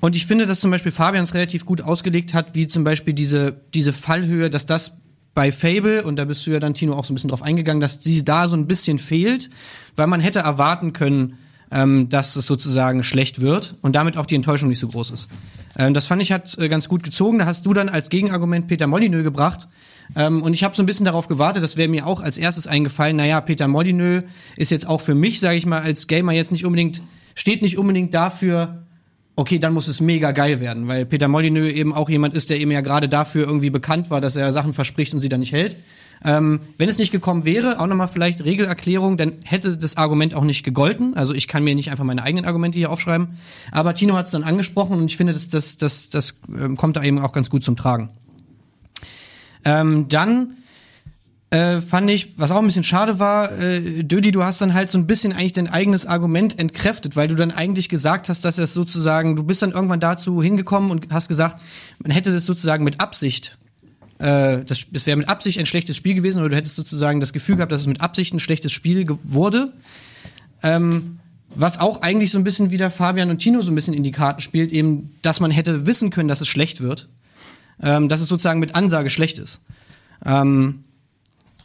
und 0.00 0.14
ich 0.14 0.26
finde, 0.26 0.46
dass 0.46 0.60
zum 0.60 0.70
Beispiel 0.70 0.92
Fabian 0.92 1.24
es 1.24 1.34
relativ 1.34 1.64
gut 1.64 1.82
ausgelegt 1.82 2.34
hat, 2.34 2.54
wie 2.54 2.66
zum 2.66 2.84
Beispiel 2.84 3.14
diese, 3.14 3.60
diese 3.74 3.92
Fallhöhe, 3.92 4.50
dass 4.50 4.66
das 4.66 4.98
bei 5.34 5.52
Fable, 5.52 6.04
und 6.04 6.16
da 6.16 6.24
bist 6.24 6.46
du 6.46 6.50
ja 6.50 6.60
dann, 6.60 6.74
Tino, 6.74 6.94
auch 6.94 7.04
so 7.04 7.12
ein 7.12 7.14
bisschen 7.14 7.30
drauf 7.30 7.42
eingegangen, 7.42 7.80
dass 7.80 8.02
sie 8.02 8.24
da 8.24 8.48
so 8.48 8.56
ein 8.56 8.66
bisschen 8.66 8.98
fehlt, 8.98 9.50
weil 9.96 10.06
man 10.06 10.20
hätte 10.20 10.40
erwarten 10.40 10.92
können, 10.92 11.38
ähm, 11.70 12.08
dass 12.08 12.36
es 12.36 12.46
sozusagen 12.46 13.02
schlecht 13.02 13.40
wird 13.40 13.76
und 13.82 13.94
damit 13.94 14.16
auch 14.16 14.26
die 14.26 14.34
Enttäuschung 14.34 14.68
nicht 14.68 14.78
so 14.78 14.88
groß 14.88 15.10
ist. 15.10 15.28
Ähm, 15.76 15.94
das 15.94 16.06
fand 16.06 16.22
ich 16.22 16.32
hat 16.32 16.56
äh, 16.58 16.68
ganz 16.68 16.88
gut 16.88 17.02
gezogen. 17.02 17.38
Da 17.38 17.46
hast 17.46 17.66
du 17.66 17.74
dann 17.74 17.88
als 17.88 18.08
Gegenargument 18.10 18.68
Peter 18.68 18.86
Molyneux 18.86 19.22
gebracht. 19.22 19.68
Ähm, 20.16 20.42
und 20.42 20.54
ich 20.54 20.64
habe 20.64 20.74
so 20.74 20.82
ein 20.82 20.86
bisschen 20.86 21.04
darauf 21.04 21.28
gewartet, 21.28 21.62
das 21.62 21.76
wäre 21.76 21.88
mir 21.88 22.06
auch 22.06 22.20
als 22.20 22.38
erstes 22.38 22.66
eingefallen, 22.66 23.16
naja, 23.16 23.40
Peter 23.40 23.68
Molyneux 23.68 24.24
ist 24.56 24.70
jetzt 24.70 24.88
auch 24.88 25.02
für 25.02 25.14
mich, 25.14 25.38
sage 25.38 25.56
ich 25.56 25.66
mal, 25.66 25.82
als 25.82 26.06
Gamer 26.06 26.32
jetzt 26.32 26.50
nicht 26.50 26.64
unbedingt, 26.64 27.02
steht 27.34 27.60
nicht 27.60 27.76
unbedingt 27.76 28.14
dafür, 28.14 28.86
okay, 29.38 29.60
dann 29.60 29.72
muss 29.72 29.86
es 29.86 30.00
mega 30.00 30.32
geil 30.32 30.58
werden, 30.58 30.88
weil 30.88 31.06
Peter 31.06 31.28
Molyneux 31.28 31.72
eben 31.72 31.94
auch 31.94 32.10
jemand 32.10 32.34
ist, 32.34 32.50
der 32.50 32.60
eben 32.60 32.72
ja 32.72 32.80
gerade 32.80 33.08
dafür 33.08 33.46
irgendwie 33.46 33.70
bekannt 33.70 34.10
war, 34.10 34.20
dass 34.20 34.34
er 34.34 34.50
Sachen 34.50 34.72
verspricht 34.72 35.14
und 35.14 35.20
sie 35.20 35.28
dann 35.28 35.38
nicht 35.38 35.52
hält. 35.52 35.76
Ähm, 36.24 36.58
wenn 36.76 36.88
es 36.88 36.98
nicht 36.98 37.12
gekommen 37.12 37.44
wäre, 37.44 37.78
auch 37.78 37.86
nochmal 37.86 38.08
vielleicht 38.08 38.44
Regelerklärung, 38.44 39.16
dann 39.16 39.34
hätte 39.44 39.78
das 39.78 39.96
Argument 39.96 40.34
auch 40.34 40.42
nicht 40.42 40.64
gegolten. 40.64 41.16
Also 41.16 41.34
ich 41.34 41.46
kann 41.46 41.62
mir 41.62 41.76
nicht 41.76 41.92
einfach 41.92 42.02
meine 42.02 42.24
eigenen 42.24 42.46
Argumente 42.46 42.78
hier 42.78 42.90
aufschreiben. 42.90 43.28
Aber 43.70 43.94
Tino 43.94 44.16
hat 44.16 44.26
es 44.26 44.32
dann 44.32 44.42
angesprochen 44.42 44.98
und 44.98 45.08
ich 45.08 45.16
finde, 45.16 45.32
das, 45.32 45.48
das, 45.48 45.76
das, 45.76 46.10
das 46.10 46.40
ähm, 46.48 46.76
kommt 46.76 46.96
da 46.96 47.04
eben 47.04 47.20
auch 47.20 47.30
ganz 47.30 47.48
gut 47.48 47.62
zum 47.62 47.76
Tragen. 47.76 48.08
Ähm, 49.64 50.08
dann 50.08 50.56
äh, 51.50 51.80
fand 51.80 52.10
ich, 52.10 52.38
was 52.38 52.50
auch 52.50 52.58
ein 52.58 52.66
bisschen 52.66 52.84
schade 52.84 53.18
war, 53.18 53.52
äh, 53.58 54.04
Dödi, 54.04 54.32
du 54.32 54.42
hast 54.42 54.60
dann 54.60 54.74
halt 54.74 54.90
so 54.90 54.98
ein 54.98 55.06
bisschen 55.06 55.32
eigentlich 55.32 55.54
dein 55.54 55.68
eigenes 55.68 56.04
Argument 56.04 56.58
entkräftet, 56.58 57.16
weil 57.16 57.28
du 57.28 57.34
dann 57.34 57.50
eigentlich 57.50 57.88
gesagt 57.88 58.28
hast, 58.28 58.44
dass 58.44 58.58
es 58.58 58.74
sozusagen, 58.74 59.34
du 59.34 59.44
bist 59.44 59.62
dann 59.62 59.72
irgendwann 59.72 60.00
dazu 60.00 60.42
hingekommen 60.42 60.90
und 60.90 61.06
hast 61.10 61.28
gesagt, 61.28 61.60
man 62.00 62.10
hätte 62.10 62.32
das 62.32 62.44
sozusagen 62.44 62.84
mit 62.84 63.00
Absicht, 63.00 63.56
äh, 64.18 64.64
das, 64.64 64.86
es 64.92 65.06
wäre 65.06 65.16
mit 65.16 65.28
Absicht 65.28 65.58
ein 65.58 65.64
schlechtes 65.66 65.96
Spiel 65.96 66.14
gewesen, 66.14 66.40
oder 66.40 66.50
du 66.50 66.56
hättest 66.56 66.76
sozusagen 66.76 67.20
das 67.20 67.32
Gefühl 67.32 67.56
gehabt, 67.56 67.72
dass 67.72 67.80
es 67.80 67.86
mit 67.86 68.02
Absicht 68.02 68.34
ein 68.34 68.40
schlechtes 68.40 68.72
Spiel 68.72 69.06
wurde. 69.22 69.72
Ähm, 70.62 71.18
was 71.54 71.80
auch 71.80 72.02
eigentlich 72.02 72.30
so 72.30 72.38
ein 72.38 72.44
bisschen 72.44 72.70
wieder 72.70 72.90
Fabian 72.90 73.30
und 73.30 73.38
Tino 73.38 73.62
so 73.62 73.72
ein 73.72 73.74
bisschen 73.74 73.94
in 73.94 74.02
die 74.02 74.10
Karten 74.10 74.42
spielt, 74.42 74.70
eben, 74.70 75.14
dass 75.22 75.40
man 75.40 75.50
hätte 75.50 75.86
wissen 75.86 76.10
können, 76.10 76.28
dass 76.28 76.42
es 76.42 76.48
schlecht 76.48 76.82
wird. 76.82 77.08
Ähm, 77.80 78.08
dass 78.08 78.20
es 78.20 78.28
sozusagen 78.28 78.60
mit 78.60 78.74
Ansage 78.74 79.08
schlecht 79.08 79.38
ist. 79.38 79.60
Ähm, 80.26 80.84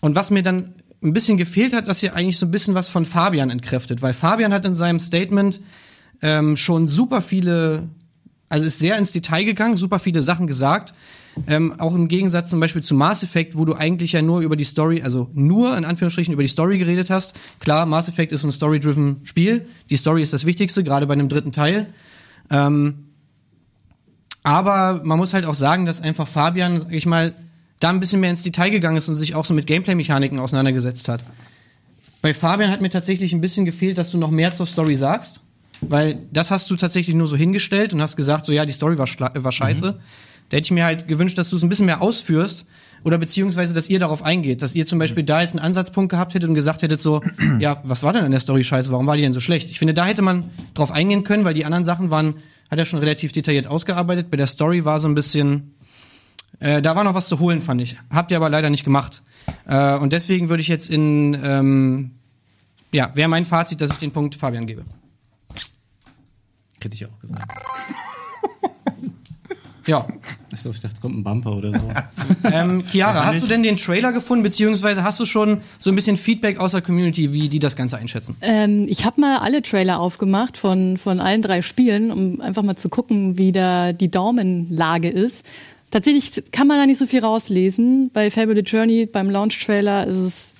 und 0.03 0.15
was 0.15 0.31
mir 0.31 0.43
dann 0.43 0.73
ein 1.01 1.13
bisschen 1.13 1.37
gefehlt 1.37 1.73
hat, 1.73 1.87
dass 1.87 2.03
ihr 2.03 2.13
eigentlich 2.13 2.37
so 2.37 2.45
ein 2.45 2.51
bisschen 2.51 2.75
was 2.75 2.89
von 2.89 3.05
Fabian 3.05 3.49
entkräftet, 3.49 4.01
weil 4.01 4.11
Fabian 4.11 4.53
hat 4.53 4.65
in 4.65 4.73
seinem 4.73 4.99
Statement 4.99 5.61
ähm, 6.21 6.57
schon 6.57 6.89
super 6.89 7.21
viele, 7.21 7.87
also 8.49 8.67
ist 8.67 8.79
sehr 8.79 8.97
ins 8.97 9.13
Detail 9.13 9.45
gegangen, 9.45 9.77
super 9.77 9.99
viele 9.99 10.21
Sachen 10.21 10.45
gesagt. 10.45 10.93
Ähm, 11.47 11.79
auch 11.79 11.95
im 11.95 12.09
Gegensatz 12.09 12.49
zum 12.49 12.59
Beispiel 12.59 12.83
zu 12.83 12.95
Mass 12.95 13.23
Effect, 13.23 13.57
wo 13.57 13.63
du 13.63 13.75
eigentlich 13.75 14.11
ja 14.11 14.21
nur 14.21 14.41
über 14.41 14.57
die 14.57 14.65
Story, 14.65 15.01
also 15.01 15.29
nur 15.33 15.77
in 15.77 15.85
Anführungsstrichen 15.85 16.33
über 16.33 16.43
die 16.43 16.49
Story 16.49 16.79
geredet 16.79 17.09
hast. 17.09 17.39
Klar, 17.61 17.85
Mass 17.85 18.09
Effect 18.09 18.33
ist 18.33 18.43
ein 18.43 18.51
story-driven 18.51 19.21
Spiel. 19.23 19.67
Die 19.89 19.95
Story 19.95 20.21
ist 20.21 20.33
das 20.33 20.43
Wichtigste, 20.43 20.83
gerade 20.83 21.07
bei 21.07 21.13
einem 21.13 21.29
dritten 21.29 21.53
Teil. 21.53 21.87
Ähm, 22.49 23.05
aber 24.43 24.99
man 25.05 25.17
muss 25.17 25.33
halt 25.33 25.45
auch 25.45 25.53
sagen, 25.53 25.85
dass 25.85 26.01
einfach 26.01 26.27
Fabian, 26.27 26.81
sag 26.81 26.91
ich 26.91 27.05
mal, 27.05 27.33
da 27.83 27.89
ein 27.89 27.99
bisschen 27.99 28.21
mehr 28.21 28.29
ins 28.29 28.43
Detail 28.43 28.69
gegangen 28.69 28.97
ist 28.97 29.09
und 29.09 29.15
sich 29.15 29.35
auch 29.35 29.45
so 29.45 29.53
mit 29.53 29.67
Gameplay-Mechaniken 29.67 30.39
auseinandergesetzt 30.39 31.09
hat. 31.09 31.23
Bei 32.21 32.33
Fabian 32.33 32.71
hat 32.71 32.79
mir 32.79 32.89
tatsächlich 32.89 33.33
ein 33.33 33.41
bisschen 33.41 33.65
gefehlt, 33.65 33.97
dass 33.97 34.11
du 34.11 34.17
noch 34.17 34.31
mehr 34.31 34.53
zur 34.53 34.65
Story 34.65 34.95
sagst, 34.95 35.41
weil 35.81 36.19
das 36.31 36.51
hast 36.51 36.71
du 36.71 36.77
tatsächlich 36.77 37.15
nur 37.15 37.27
so 37.27 37.35
hingestellt 37.35 37.93
und 37.93 38.01
hast 38.01 38.15
gesagt, 38.15 38.45
so 38.45 38.53
ja, 38.53 38.65
die 38.65 38.71
Story 38.71 38.97
war, 38.97 39.07
war 39.43 39.51
scheiße. 39.51 39.99
Da 40.49 40.57
hätte 40.57 40.65
ich 40.65 40.71
mir 40.71 40.85
halt 40.85 41.07
gewünscht, 41.07 41.37
dass 41.37 41.49
du 41.49 41.57
es 41.57 41.63
ein 41.63 41.69
bisschen 41.69 41.85
mehr 41.85 42.01
ausführst 42.01 42.65
oder 43.03 43.17
beziehungsweise, 43.17 43.73
dass 43.73 43.89
ihr 43.89 43.99
darauf 43.99 44.23
eingeht, 44.23 44.61
dass 44.61 44.75
ihr 44.75 44.85
zum 44.85 44.99
Beispiel 44.99 45.23
da 45.23 45.41
jetzt 45.41 45.55
einen 45.55 45.65
Ansatzpunkt 45.65 46.09
gehabt 46.09 46.33
hättet 46.33 46.47
und 46.47 46.55
gesagt 46.55 46.81
hättet 46.83 47.01
so, 47.01 47.21
ja, 47.59 47.81
was 47.83 48.03
war 48.03 48.13
denn 48.13 48.23
an 48.23 48.31
der 48.31 48.39
Story 48.39 48.63
scheiße, 48.63 48.91
warum 48.91 49.07
war 49.07 49.17
die 49.17 49.23
denn 49.23 49.33
so 49.33 49.41
schlecht? 49.41 49.69
Ich 49.69 49.79
finde, 49.79 49.93
da 49.93 50.05
hätte 50.05 50.21
man 50.21 50.45
drauf 50.73 50.91
eingehen 50.91 51.25
können, 51.25 51.43
weil 51.43 51.53
die 51.53 51.65
anderen 51.65 51.83
Sachen 51.83 52.11
waren, 52.11 52.35
hat 52.71 52.79
er 52.79 52.85
schon 52.85 52.99
relativ 52.99 53.33
detailliert 53.33 53.67
ausgearbeitet. 53.67 54.31
Bei 54.31 54.37
der 54.37 54.47
Story 54.47 54.85
war 54.85 55.01
so 55.01 55.07
ein 55.09 55.15
bisschen, 55.15 55.73
äh, 56.63 56.81
da 56.81 56.95
war 56.95 57.03
noch 57.03 57.13
was 57.13 57.27
zu 57.27 57.39
holen, 57.39 57.61
fand 57.61 57.81
ich. 57.81 57.97
Habt 58.09 58.31
ihr 58.31 58.37
aber 58.37 58.49
leider 58.49 58.69
nicht 58.69 58.85
gemacht. 58.85 59.21
Äh, 59.65 59.97
und 59.97 60.13
deswegen 60.13 60.47
würde 60.47 60.61
ich 60.61 60.69
jetzt 60.69 60.89
in, 60.89 61.37
ähm, 61.43 62.11
ja, 62.93 63.11
wäre 63.15 63.27
mein 63.27 63.43
Fazit, 63.43 63.81
dass 63.81 63.91
ich 63.91 63.97
den 63.97 64.11
Punkt 64.11 64.35
Fabian 64.35 64.65
gebe. 64.65 64.83
Hätte 66.81 66.95
ich 66.95 67.05
auch 67.05 67.19
gesagt. 67.19 67.53
Ja. 69.85 70.07
Achso, 70.53 70.69
ich 70.69 70.79
dachte, 70.79 70.95
es 70.95 71.01
kommt 71.01 71.17
ein 71.17 71.23
Bumper 71.25 71.57
oder 71.57 71.77
so. 71.77 71.91
Ähm, 72.51 72.83
Chiara, 72.85 73.25
hast 73.25 73.41
du 73.41 73.47
denn 73.47 73.63
den 73.63 73.77
Trailer 73.77 74.11
gefunden, 74.11 74.43
beziehungsweise 74.43 75.03
hast 75.03 75.19
du 75.19 75.25
schon 75.25 75.61
so 75.79 75.91
ein 75.91 75.95
bisschen 75.95 76.17
Feedback 76.17 76.59
aus 76.59 76.71
der 76.71 76.81
Community, 76.81 77.31
wie 77.31 77.47
die 77.47 77.59
das 77.59 77.75
Ganze 77.75 77.97
einschätzen? 77.97 78.35
Ähm, 78.41 78.85
ich 78.89 79.05
habe 79.05 79.21
mal 79.21 79.39
alle 79.39 79.61
Trailer 79.61 79.99
aufgemacht 79.99 80.57
von, 80.57 80.97
von 80.97 81.19
allen 81.19 81.41
drei 81.41 81.61
Spielen, 81.61 82.11
um 82.11 82.41
einfach 82.41 82.61
mal 82.61 82.75
zu 82.75 82.89
gucken, 82.89 83.37
wie 83.37 83.53
da 83.53 83.93
die 83.93 84.11
Daumenlage 84.11 85.09
ist. 85.09 85.45
Tatsächlich 85.93 86.51
kann 86.51 86.65
man 86.65 86.79
da 86.79 86.87
nicht 86.87 86.97
so 86.97 87.05
viel 87.05 87.19
rauslesen. 87.19 88.09
Bei 88.11 88.27
the 88.31 88.61
Journey, 88.61 89.05
beim 89.05 89.29
Launch-Trailer 89.29 90.07
ist 90.07 90.17
es 90.17 90.55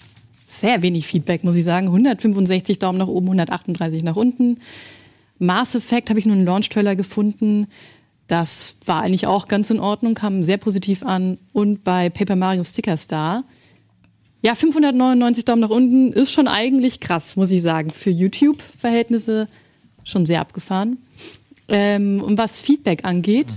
sehr 0.46 0.84
wenig 0.84 1.08
Feedback, 1.08 1.44
muss 1.44 1.56
ich 1.56 1.64
sagen. 1.64 1.88
165 1.88 2.78
Daumen 2.78 3.00
nach 3.00 3.08
oben, 3.08 3.26
138 3.26 4.04
nach 4.04 4.16
unten. 4.16 4.60
Mass 5.40 5.74
Effect 5.74 6.12
habe 6.12 6.20
ich 6.20 6.28
nur 6.28 6.36
einen 6.36 6.46
Launch-Trailer 6.46 6.96
gefunden. 6.96 7.66
Das 8.28 8.76
war 8.86 9.02
eigentlich 9.02 9.26
auch 9.26 9.48
ganz 9.48 9.72
in 9.72 9.80
Ordnung, 9.80 10.14
kam 10.14 10.46
sehr 10.46 10.58
positiv 10.58 11.02
an. 11.02 11.40
Und 11.52 11.84
bei 11.84 12.12
Paper 12.12 12.36
Mario 12.36 12.64
Sticker 12.64 12.96
Star, 12.96 13.44
ja, 14.44 14.54
599 14.54 15.46
Daumen 15.46 15.62
nach 15.62 15.72
unten 15.72 16.14
ist 16.14 16.32
schon 16.32 16.48
eigentlich 16.48 17.00
krass, 17.00 17.38
muss 17.38 17.50
ich 17.50 17.64
sagen. 17.64 17.90
Für 17.90 18.12
YouTube-Verhältnisse 18.12 19.48
schon 20.04 20.28
sehr 20.28 20.42
abgefahren. 20.42 21.00
Ähm, 21.76 22.22
und 22.22 22.38
was 22.38 22.62
Feedback 22.62 23.04
angeht, 23.04 23.48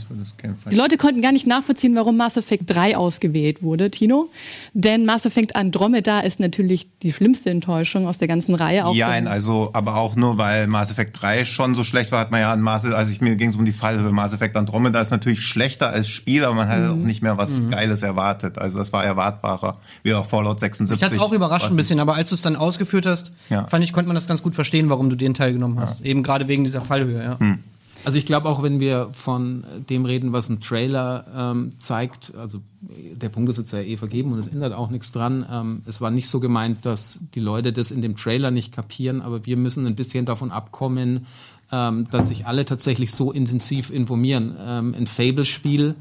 die 0.70 0.74
Leute 0.74 0.96
konnten 0.96 1.20
gar 1.20 1.32
nicht 1.32 1.46
nachvollziehen, 1.46 1.94
warum 1.94 2.16
Mass 2.16 2.36
Effect 2.36 2.64
3 2.66 2.96
ausgewählt 2.96 3.62
wurde, 3.62 3.90
Tino. 3.90 4.30
Denn 4.72 5.04
Mass 5.04 5.26
Effect 5.26 5.54
Andromeda 5.54 6.20
ist 6.20 6.40
natürlich 6.40 6.88
die 7.02 7.12
schlimmste 7.12 7.50
Enttäuschung 7.50 8.06
aus 8.06 8.18
der 8.18 8.26
ganzen 8.28 8.54
Reihe. 8.54 8.86
Auch 8.86 8.94
Ja, 8.94 9.08
also, 9.08 9.70
aber 9.74 9.96
auch 9.96 10.16
nur, 10.16 10.38
weil 10.38 10.66
Mass 10.66 10.90
Effect 10.90 11.20
3 11.20 11.44
schon 11.44 11.74
so 11.74 11.84
schlecht 11.84 12.10
war, 12.10 12.20
hat 12.20 12.30
man 12.30 12.40
ja 12.40 12.52
an 12.52 12.62
Mass, 12.62 12.84
also 12.86 13.12
ich, 13.12 13.20
mir 13.20 13.36
ging 13.36 13.50
es 13.50 13.56
um 13.56 13.64
die 13.64 13.72
Fallhöhe. 13.72 14.12
Mass 14.12 14.32
Effect 14.32 14.56
Andromeda 14.56 15.00
ist 15.00 15.10
natürlich 15.10 15.40
schlechter 15.40 15.90
als 15.90 16.08
Spiel, 16.08 16.44
aber 16.44 16.54
man 16.54 16.68
hat 16.68 16.80
Mhm. 16.82 16.90
auch 16.90 16.96
nicht 17.06 17.22
mehr 17.22 17.36
was 17.38 17.68
Geiles 17.70 18.02
erwartet. 18.02 18.58
Also 18.58 18.78
das 18.78 18.92
war 18.92 19.04
erwartbarer. 19.04 19.76
Wie 20.02 20.14
auch 20.14 20.26
Fallout 20.26 20.58
76. 20.60 20.96
Ich 20.96 21.04
hatte 21.04 21.16
es 21.16 21.20
auch 21.20 21.32
überrascht 21.32 21.70
ein 21.70 21.76
bisschen, 21.76 22.00
aber 22.00 22.14
als 22.14 22.30
du 22.30 22.34
es 22.34 22.42
dann 22.42 22.56
ausgeführt 22.56 23.04
hast, 23.06 23.32
Ja. 23.50 23.66
fand 23.66 23.84
ich, 23.84 23.92
konnte 23.92 24.08
man 24.08 24.14
das 24.14 24.26
ganz 24.26 24.42
gut 24.42 24.54
verstehen, 24.54 24.88
warum 24.88 25.10
du 25.10 25.16
den 25.16 25.34
teilgenommen 25.34 25.78
hast. 25.80 26.00
Eben 26.00 26.22
gerade 26.22 26.48
wegen 26.48 26.64
dieser 26.64 26.80
Fallhöhe, 26.80 27.22
ja. 27.22 27.38
Hm. 27.38 27.58
Also 28.04 28.18
ich 28.18 28.26
glaube 28.26 28.48
auch, 28.48 28.62
wenn 28.62 28.78
wir 28.78 29.08
von 29.12 29.64
dem 29.88 30.04
reden, 30.04 30.32
was 30.32 30.48
ein 30.48 30.60
Trailer 30.60 31.24
ähm, 31.34 31.72
zeigt, 31.78 32.34
also 32.36 32.60
der 32.80 33.28
Punkt 33.28 33.48
ist 33.48 33.58
jetzt 33.58 33.72
ja 33.72 33.80
eh 33.80 33.96
vergeben 33.96 34.32
und 34.32 34.38
es 34.38 34.46
ändert 34.46 34.74
auch 34.74 34.90
nichts 34.90 35.12
dran. 35.12 35.44
Ähm, 35.50 35.82
es 35.86 36.00
war 36.00 36.10
nicht 36.10 36.28
so 36.28 36.38
gemeint, 36.38 36.86
dass 36.86 37.24
die 37.34 37.40
Leute 37.40 37.72
das 37.72 37.90
in 37.90 38.02
dem 38.02 38.16
Trailer 38.16 38.50
nicht 38.50 38.72
kapieren, 38.72 39.22
aber 39.22 39.44
wir 39.46 39.56
müssen 39.56 39.86
ein 39.86 39.96
bisschen 39.96 40.24
davon 40.24 40.50
abkommen, 40.52 41.26
ähm, 41.72 42.06
dass 42.10 42.28
sich 42.28 42.46
alle 42.46 42.64
tatsächlich 42.64 43.12
so 43.12 43.32
intensiv 43.32 43.90
informieren. 43.90 44.54
Ähm, 44.58 44.94
ein 44.96 45.06
Fable-Spiel, 45.06 45.96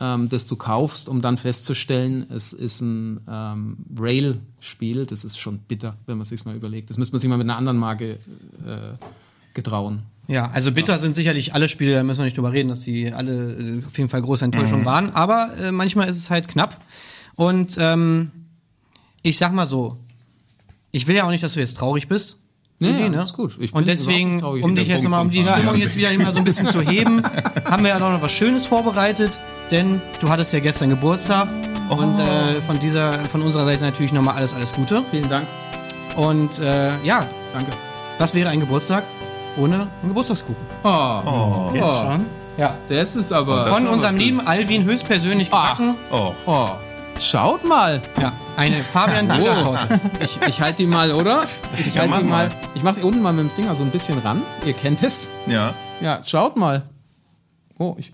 ähm, 0.00 0.28
das 0.28 0.46
du 0.46 0.56
kaufst, 0.56 1.08
um 1.08 1.20
dann 1.20 1.36
festzustellen, 1.36 2.26
es 2.30 2.52
ist 2.52 2.80
ein 2.80 3.20
ähm, 3.28 3.78
Rail-Spiel, 3.98 5.06
das 5.06 5.24
ist 5.24 5.38
schon 5.38 5.58
bitter, 5.58 5.96
wenn 6.06 6.18
man 6.18 6.24
sich 6.24 6.44
mal 6.44 6.54
überlegt. 6.54 6.90
Das 6.90 6.98
müsste 6.98 7.14
man 7.14 7.20
sich 7.20 7.28
mal 7.28 7.38
mit 7.38 7.46
einer 7.46 7.56
anderen 7.56 7.78
Marke 7.78 8.12
äh, 8.64 8.94
getrauen. 9.54 10.02
Ja, 10.28 10.50
also 10.50 10.72
bitter 10.72 10.98
sind 10.98 11.14
sicherlich 11.14 11.54
alle 11.54 11.68
Spiele, 11.68 11.94
da 11.94 12.02
müssen 12.02 12.18
wir 12.18 12.26
nicht 12.26 12.36
drüber 12.36 12.52
reden, 12.52 12.68
dass 12.68 12.80
die 12.80 13.10
alle 13.12 13.54
äh, 13.54 13.86
auf 13.86 13.96
jeden 13.96 14.10
Fall 14.10 14.20
große 14.20 14.44
Enttäuschung 14.44 14.84
waren. 14.84 15.10
Aber 15.10 15.50
äh, 15.58 15.72
manchmal 15.72 16.08
ist 16.08 16.18
es 16.18 16.28
halt 16.28 16.48
knapp. 16.48 16.78
Und 17.34 17.78
ähm, 17.80 18.30
ich 19.22 19.38
sag 19.38 19.54
mal 19.54 19.66
so, 19.66 19.96
ich 20.92 21.06
will 21.06 21.16
ja 21.16 21.24
auch 21.24 21.30
nicht, 21.30 21.42
dass 21.42 21.54
du 21.54 21.60
jetzt 21.60 21.78
traurig 21.78 22.08
bist. 22.08 22.36
Nee, 22.78 22.90
Irgendwie, 22.90 23.16
ja, 23.16 23.22
ist 23.22 23.32
gut. 23.32 23.56
Ich 23.58 23.72
Und 23.72 23.88
deswegen, 23.88 24.42
um 24.42 24.76
dich 24.76 24.86
jetzt 24.86 25.08
mal, 25.08 25.22
um 25.22 25.30
die 25.30 25.44
Stimmung 25.44 25.76
jetzt 25.78 25.96
wieder 25.96 26.12
immer 26.12 26.30
so 26.30 26.38
ein 26.38 26.44
bisschen 26.44 26.68
zu 26.68 26.80
heben, 26.80 27.22
haben 27.64 27.82
wir 27.82 27.90
ja 27.90 27.98
noch 27.98 28.22
was 28.22 28.30
Schönes 28.30 28.66
vorbereitet, 28.66 29.40
denn 29.70 30.00
du 30.20 30.28
hattest 30.28 30.52
ja 30.52 30.60
gestern 30.60 30.90
Geburtstag 30.90 31.48
und 31.88 32.18
äh, 32.18 32.60
von 32.60 32.78
dieser, 32.78 33.14
von 33.24 33.42
unserer 33.42 33.64
Seite 33.64 33.82
natürlich 33.82 34.12
nochmal 34.12 34.36
alles, 34.36 34.54
alles 34.54 34.72
Gute. 34.72 35.02
Vielen 35.10 35.28
Dank. 35.28 35.48
Und 36.16 36.60
äh, 36.60 36.90
ja, 37.02 37.26
Danke. 37.52 37.72
was 38.18 38.34
wäre 38.34 38.50
ein 38.50 38.60
Geburtstag 38.60 39.04
ohne 39.58 39.74
einen 39.74 39.88
Geburtstagskuchen? 40.08 40.56
Oh, 40.84 41.70
Jetzt 41.74 41.82
schon? 41.84 42.26
Ja. 42.56 42.74
das 42.88 43.16
ist 43.16 43.32
aber. 43.32 43.66
Von 43.66 43.84
ist 43.86 43.90
unserem 43.92 44.16
lieben. 44.16 44.46
Alvin 44.46 44.84
höchstpersönlich 44.84 45.48
Ach. 45.52 45.78
gebacken. 45.78 45.96
Oh, 46.10 46.32
Oh, 46.46 46.68
schaut 47.18 47.64
mal. 47.64 48.00
Ja, 48.20 48.32
eine 48.56 48.76
Fabian 48.76 49.28
Bieler 49.36 49.62
Torte. 49.62 50.00
Ich, 50.24 50.38
ich 50.46 50.60
halte 50.60 50.78
die 50.78 50.86
mal, 50.86 51.12
oder? 51.12 51.44
Ich 51.74 51.94
Ja, 51.94 52.02
halte 52.02 52.18
die 52.18 52.24
mal. 52.24 52.48
mal. 52.48 52.50
Ich 52.74 52.82
mache 52.82 52.96
sie 52.96 53.02
unten 53.02 53.22
mal 53.22 53.32
mit 53.32 53.44
dem 53.46 53.50
Finger 53.50 53.74
so 53.74 53.84
ein 53.84 53.90
bisschen 53.90 54.18
ran. 54.18 54.42
Ihr 54.66 54.72
kennt 54.72 55.02
es. 55.02 55.28
ja. 55.46 55.74
Ja, 56.00 56.20
schaut 56.24 56.56
mal. 56.56 56.82
Oh, 57.78 57.96
ich. 57.98 58.12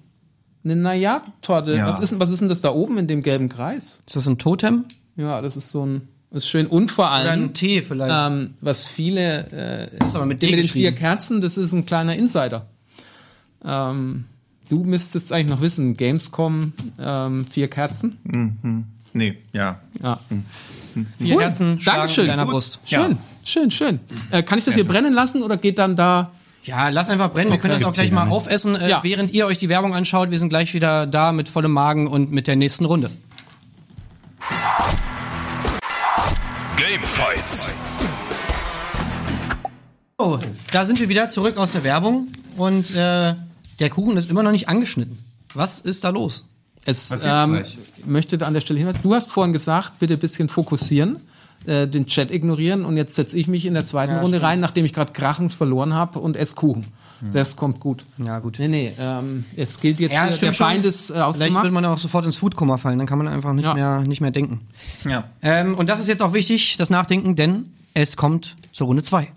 Eine 0.65 0.77
Naja-Torte. 0.77 1.75
Ja. 1.77 1.87
Was, 1.87 2.01
ist, 2.01 2.19
was 2.19 2.31
ist 2.31 2.41
denn 2.41 2.49
das 2.49 2.63
da 2.63 2.71
oben 2.73 2.97
in 2.97 3.07
dem 3.07 3.23
gelben 3.23 3.51
Kreis? 3.51 4.01
Ist 4.07 4.17
das 4.17 4.27
ein 4.27 4.39
Totem? 4.39 4.87
Ja, 5.17 5.43
das 5.43 5.57
ist 5.59 5.71
so 5.71 5.85
ein. 5.85 6.09
Ist 6.35 6.49
schön. 6.49 6.67
Und 6.67 6.91
vor 6.91 7.05
Oder 7.07 7.13
allem. 7.15 7.45
ein 7.45 7.55
Tee 7.55 7.81
vielleicht? 7.81 8.13
Ähm, 8.15 8.55
was 8.61 8.85
viele, 8.87 9.89
äh, 10.01 10.05
aber 10.05 10.27
mit 10.27 10.43
mit 10.43 10.51
den 10.51 10.65
vier. 10.65 10.93
Kerzen, 10.93 11.41
das 11.41 11.57
ist 11.57 11.73
ein 11.73 11.87
kleiner 11.87 12.17
Insider. 12.17 12.67
Ähm, 13.65 14.25
du 14.69 14.85
müsstest 14.85 15.33
eigentlich 15.33 15.49
noch 15.51 15.61
wissen, 15.61 15.95
Gamescom, 15.97 16.73
ähm, 17.01 17.47
vier 17.47 17.69
Kerzen. 17.69 18.17
Nee, 19.13 19.39
ja. 19.53 19.79
Ja. 20.03 20.21
Vier 21.19 21.41
Herzen 21.41 21.81
schlagen 21.81 21.99
Dankeschön. 21.99 22.25
in 22.25 22.29
deiner 22.31 22.45
Gut. 22.45 22.53
Brust. 22.53 22.81
Schön, 22.85 23.17
schön, 23.45 23.71
schön. 23.71 24.01
Äh, 24.31 24.43
kann 24.43 24.59
ich 24.59 24.65
das 24.65 24.75
hier 24.75 24.87
brennen 24.87 25.13
lassen 25.13 25.43
oder 25.43 25.57
geht 25.57 25.79
dann 25.79 25.95
da? 25.97 26.33
Ja, 26.65 26.89
lass 26.89 27.11
einfach 27.11 27.31
brennen. 27.33 27.51
Wir 27.53 27.59
können 27.59 27.75
das 27.75 27.85
auch 27.85 27.93
gleich 27.93 28.11
mal 28.11 28.29
aufessen, 28.29 28.75
äh, 28.75 28.89
Ja. 28.91 29.03
während 29.03 29.33
ihr 29.33 29.47
euch 29.47 29.59
die 29.59 29.69
Werbung 29.69 29.95
anschaut. 29.95 30.31
Wir 30.31 30.39
sind 30.39 30.49
gleich 30.49 30.73
wieder 30.75 31.07
da 31.07 31.31
mit 31.33 31.49
vollem 31.49 31.73
Magen 31.73 32.07
und 32.09 32.33
mit 32.33 32.47
der 32.47 32.57
nächsten 32.57 32.87
Runde. 32.87 33.11
Gamefights. 36.77 37.71
Oh, 40.19 40.39
da 40.73 40.85
sind 40.85 40.99
wir 40.99 41.09
wieder 41.09 41.29
zurück 41.29 41.57
aus 41.57 41.73
der 41.73 41.85
Werbung 41.85 42.29
und 42.57 42.91
äh, 42.97 43.35
der 43.79 43.91
Kuchen 43.91 44.17
ist 44.17 44.29
immer 44.29 44.43
noch 44.43 44.51
nicht 44.51 44.69
angeschnitten. 44.69 45.19
Was 45.55 45.81
ist 45.81 46.03
da 46.03 46.09
los? 46.09 46.47
Es 46.85 47.15
ähm, 47.25 47.63
möchte 48.05 48.45
an 48.45 48.55
der 48.55 48.61
Stelle 48.61 48.81
hinweisen. 48.81 48.99
Du 49.03 49.15
hast 49.15 49.31
vorhin 49.31 49.53
gesagt, 49.53 50.01
bitte 50.01 50.15
ein 50.15 50.19
bisschen 50.19 50.49
fokussieren, 50.49 51.21
äh, 51.67 51.87
den 51.89 52.07
Chat 52.07 52.31
ignorieren 52.31 52.85
und 52.85 52.97
jetzt 52.97 53.15
setze 53.15 53.39
ich 53.39 53.47
mich 53.49 53.67
in 53.67 53.75
der 53.75 53.85
zweiten 53.85 54.17
Runde 54.17 54.43
rein, 54.43 54.61
nachdem 54.61 54.85
ich 54.85 54.93
gerade 54.93 55.13
krachend 55.13 55.53
verloren 55.55 55.95
habe 55.95 56.19
und 56.19 56.37
esse 56.37 56.55
Kuchen. 56.55 56.85
Das 57.33 57.57
kommt 57.57 57.81
gut. 57.81 58.05
Ja, 58.23 58.39
gut. 58.41 58.59
Nee, 58.59 58.69
nee, 58.69 58.93
ähm, 58.99 59.45
jetzt 59.57 59.81
gilt 59.81 59.99
jetzt 60.01 60.13
Ja, 60.13 60.27
der 60.27 60.33
stimmt. 60.33 60.57
Feind 60.57 60.85
ist 60.85 61.09
äh, 61.11 61.15
Vielleicht 61.15 61.27
ausgemacht. 61.27 61.65
wird 61.65 61.73
man 61.73 61.85
auch 61.87 61.97
sofort 61.99 62.25
ins 62.27 62.37
Foodkoma 62.37 62.77
fallen, 62.77 62.99
dann 62.99 63.07
kann 63.07 63.17
man 63.19 63.29
einfach 63.29 63.53
nicht, 63.55 63.65
Ja. 63.65 63.73
mehr, 63.75 64.01
nicht 64.01 64.21
mehr 64.21 64.31
denken. 64.31 64.61
Ja. 65.09 65.25
Ähm, 65.43 65.75
und 65.77 65.89
das 65.89 66.01
ist 66.01 66.07
jetzt 66.09 66.23
auch 66.23 66.33
wichtig, 66.35 66.77
das 66.77 66.91
Nachdenken, 66.91 67.35
denn 67.37 67.73
es 67.95 68.17
kommt 68.17 68.57
zur 68.73 68.89
Runde 68.89 69.03
2. 69.03 69.29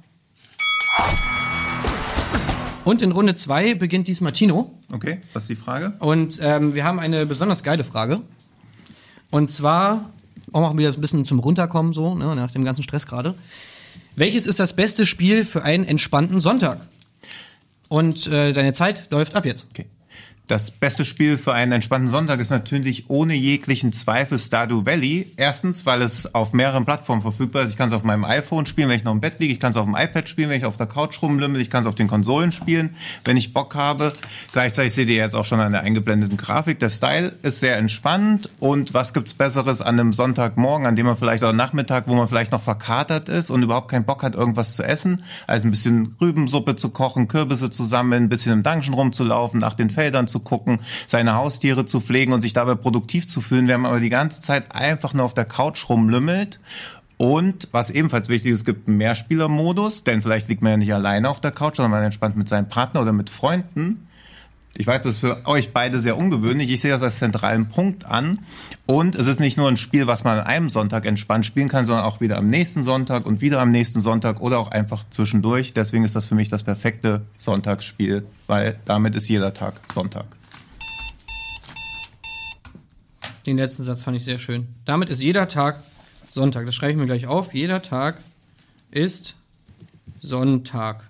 Und 2.84 3.02
in 3.02 3.12
Runde 3.12 3.36
2 3.36 3.76
beginnt 3.76 4.08
diesmal 4.08 4.32
Tino. 4.32 4.72
Okay, 4.92 5.20
was 5.34 5.44
ist 5.44 5.50
die 5.50 5.56
Frage? 5.56 5.94
Und 6.00 6.40
ähm, 6.42 6.74
wir 6.74 6.86
haben 6.86 7.00
eine 7.00 7.26
besonders 7.26 7.64
geile 7.64 7.84
Frage. 7.84 8.22
Und 9.30 9.52
zwar, 9.52 10.10
auch 10.54 10.62
mal 10.62 10.78
wieder 10.78 10.94
ein 10.94 11.02
bisschen 11.02 11.26
zum 11.26 11.40
Runterkommen, 11.40 11.94
so, 11.94 12.16
ne, 12.16 12.36
nach 12.36 12.52
dem 12.52 12.64
ganzen 12.64 12.84
Stress 12.84 13.08
gerade. 13.08 13.36
Welches 14.16 14.48
ist 14.48 14.60
das 14.60 14.76
beste 14.76 15.06
Spiel 15.06 15.44
für 15.44 15.64
einen 15.64 15.84
entspannten 15.84 16.42
Sonntag? 16.42 16.82
Und 17.90 18.28
äh, 18.28 18.54
deine 18.54 18.74
Zeit 18.74 19.10
läuft 19.12 19.36
ab 19.36 19.46
jetzt. 19.46 19.68
Okay. 19.72 19.86
Das 20.48 20.72
beste 20.72 21.04
Spiel 21.04 21.38
für 21.38 21.54
einen 21.54 21.74
entspannten 21.74 22.08
Sonntag 22.08 22.40
ist 22.40 22.52
natürlich 22.52 23.10
ohne 23.10 23.34
jeglichen 23.34 23.92
Zweifel 23.92 24.40
Stardew 24.40 24.86
Valley. 24.86 25.34
Erstens, 25.36 25.86
weil 25.86 26.02
es 26.02 26.34
auf 26.34 26.54
mehreren 26.54 26.86
Plattformen 26.86 27.22
verfügbar 27.22 27.64
ist. 27.64 27.72
Ich 27.72 27.76
kann 27.76 27.90
es 27.90 27.94
auf 27.94 28.04
meinem 28.04 28.24
iPhone 28.24 28.66
spielen, 28.66 28.88
wenn 28.88 28.96
ich 28.96 29.04
noch 29.04 29.12
im 29.12 29.20
Bett 29.20 29.42
liege. 29.42 29.52
Ich 29.52 29.60
kann 29.60 29.72
es 29.72 29.78
auf 29.78 29.84
dem 29.84 29.98
iPad 29.98 30.30
spielen, 30.30 30.50
wenn 30.50 30.58
ich 30.58 30.64
auf 30.64 30.78
der 30.78 30.88
Couch 30.88 31.22
rumlümmel. 31.22 31.60
Ich 31.60 31.70
kann 31.70 31.82
es 31.84 31.88
auf 31.88 31.96
den 31.96 32.08
Konsolen 32.08 32.54
spielen, 32.54 32.96
wenn 33.26 33.36
ich 33.36 33.52
Bock 33.52 33.76
habe. 33.76 34.14
Gleichzeitig 34.54 34.94
seht 34.94 35.10
ihr 35.10 35.18
jetzt 35.18 35.36
auch 35.36 35.44
schon 35.44 35.60
an 35.60 35.74
der 35.74 35.82
eingeblendeten 35.82 36.38
Grafik. 36.38 36.80
Der 36.80 36.90
Style 36.90 37.36
ist 37.42 37.60
sehr 37.60 37.76
entspannt. 37.76 38.50
Und 38.62 38.94
was 38.94 39.14
gibt's 39.14 39.34
Besseres 39.34 39.82
an 39.82 40.00
einem 40.00 40.14
Sonntagmorgen, 40.14 40.88
an 40.88 40.96
dem 40.96 41.08
man 41.08 41.18
vielleicht 41.18 41.44
auch 41.44 41.52
Nachmittag, 41.52 42.08
wo 42.08 42.16
man 42.16 42.30
vielleicht 42.30 42.54
noch 42.54 42.62
verkatert 42.62 43.28
ist 43.28 43.50
und 43.50 43.64
überhaupt 43.64 43.92
keinen 43.92 44.06
Bock 44.06 44.24
hat, 44.24 44.36
irgendwas 44.36 44.78
zu 44.78 44.84
essen, 44.84 45.24
als 45.46 45.66
ein 45.66 45.72
bisschen 45.72 46.16
Rübensuppe 46.22 46.78
zu 46.78 46.88
kochen, 46.88 47.28
Kürbisse 47.28 47.70
zu 47.70 47.84
sammeln, 47.84 48.24
ein 48.24 48.30
bisschen 48.30 48.54
im 48.54 48.64
Dungeon 48.64 48.94
rumzulaufen, 48.94 49.60
nach 49.60 49.74
den 49.74 49.90
Feldern 49.90 50.30
zu 50.30 50.37
gucken, 50.40 50.80
seine 51.06 51.36
Haustiere 51.36 51.86
zu 51.86 52.02
pflegen 52.02 52.34
und 52.34 52.42
sich 52.42 52.54
dabei 52.54 52.76
produktiv 52.76 53.28
zu 53.28 53.42
fühlen, 53.42 53.68
während 53.68 53.84
man 53.84 53.92
aber 53.92 54.02
die 54.02 54.10
ganze 54.10 54.42
Zeit 54.42 54.74
einfach 54.74 55.14
nur 55.14 55.26
auf 55.26 55.34
der 55.34 55.46
Couch 55.46 55.90
rumlümmelt. 55.90 56.60
Und 57.18 57.68
was 57.72 57.90
ebenfalls 57.90 58.30
wichtig 58.30 58.52
ist, 58.52 58.60
es 58.60 58.66
gibt 58.66 58.88
einen 58.88 58.98
Mehrspielermodus, 58.98 60.04
denn 60.04 60.22
vielleicht 60.22 60.50
liegt 60.50 60.62
man 60.62 60.72
ja 60.72 60.78
nicht 60.78 60.94
alleine 60.94 61.30
auf 61.30 61.42
der 61.42 61.52
Couch, 61.52 61.78
sondern 61.78 61.92
man 61.92 62.04
entspannt 62.04 62.38
mit 62.38 62.48
seinem 62.48 62.70
Partner 62.70 63.02
oder 63.02 63.12
mit 63.12 63.30
Freunden. 63.30 64.07
Ich 64.80 64.86
weiß, 64.86 65.02
das 65.02 65.14
ist 65.14 65.20
für 65.20 65.44
euch 65.48 65.74
beide 65.74 66.00
sehr 66.00 66.18
ungewöhnlich. 66.18 66.70
Ich 66.70 66.82
sehe 66.82 66.92
das 66.92 67.02
als 67.02 67.18
zentralen 67.18 67.68
Punkt 67.70 68.06
an. 68.06 68.40
Und 68.86 69.16
es 69.16 69.26
ist 69.26 69.40
nicht 69.40 69.58
nur 69.58 69.68
ein 69.68 69.76
Spiel, 69.76 70.06
was 70.06 70.24
man 70.24 70.38
an 70.38 70.46
einem 70.46 70.70
Sonntag 70.70 71.08
entspannt 71.08 71.48
spielen 71.48 71.68
kann, 71.68 71.86
sondern 71.86 72.06
auch 72.06 72.22
wieder 72.22 72.38
am 72.38 72.48
nächsten 72.48 72.84
Sonntag 72.84 73.26
und 73.26 73.42
wieder 73.42 73.60
am 73.60 73.72
nächsten 73.72 74.02
Sonntag 74.02 74.40
oder 74.40 74.60
auch 74.60 74.70
einfach 74.70 75.04
zwischendurch. 75.10 75.74
Deswegen 75.74 76.04
ist 76.04 76.16
das 76.16 76.28
für 76.28 76.36
mich 76.36 76.50
das 76.50 76.62
perfekte 76.62 77.26
Sonntagsspiel, 77.40 78.28
weil 78.46 78.80
damit 78.86 79.16
ist 79.16 79.28
jeder 79.28 79.52
Tag 79.52 79.82
Sonntag. 79.92 80.26
Den 83.48 83.58
letzten 83.58 83.84
Satz 83.84 84.04
fand 84.04 84.16
ich 84.18 84.26
sehr 84.26 84.38
schön. 84.38 84.68
Damit 84.86 85.10
ist 85.10 85.22
jeder 85.22 85.48
Tag 85.48 85.82
Sonntag. 86.30 86.68
Das 86.68 86.76
schreibe 86.76 86.92
ich 86.92 86.98
mir 87.00 87.08
gleich 87.08 87.26
auf. 87.26 87.56
Jeder 87.56 87.82
Tag 87.82 88.20
ist 88.92 89.36
Sonntag. 90.20 91.08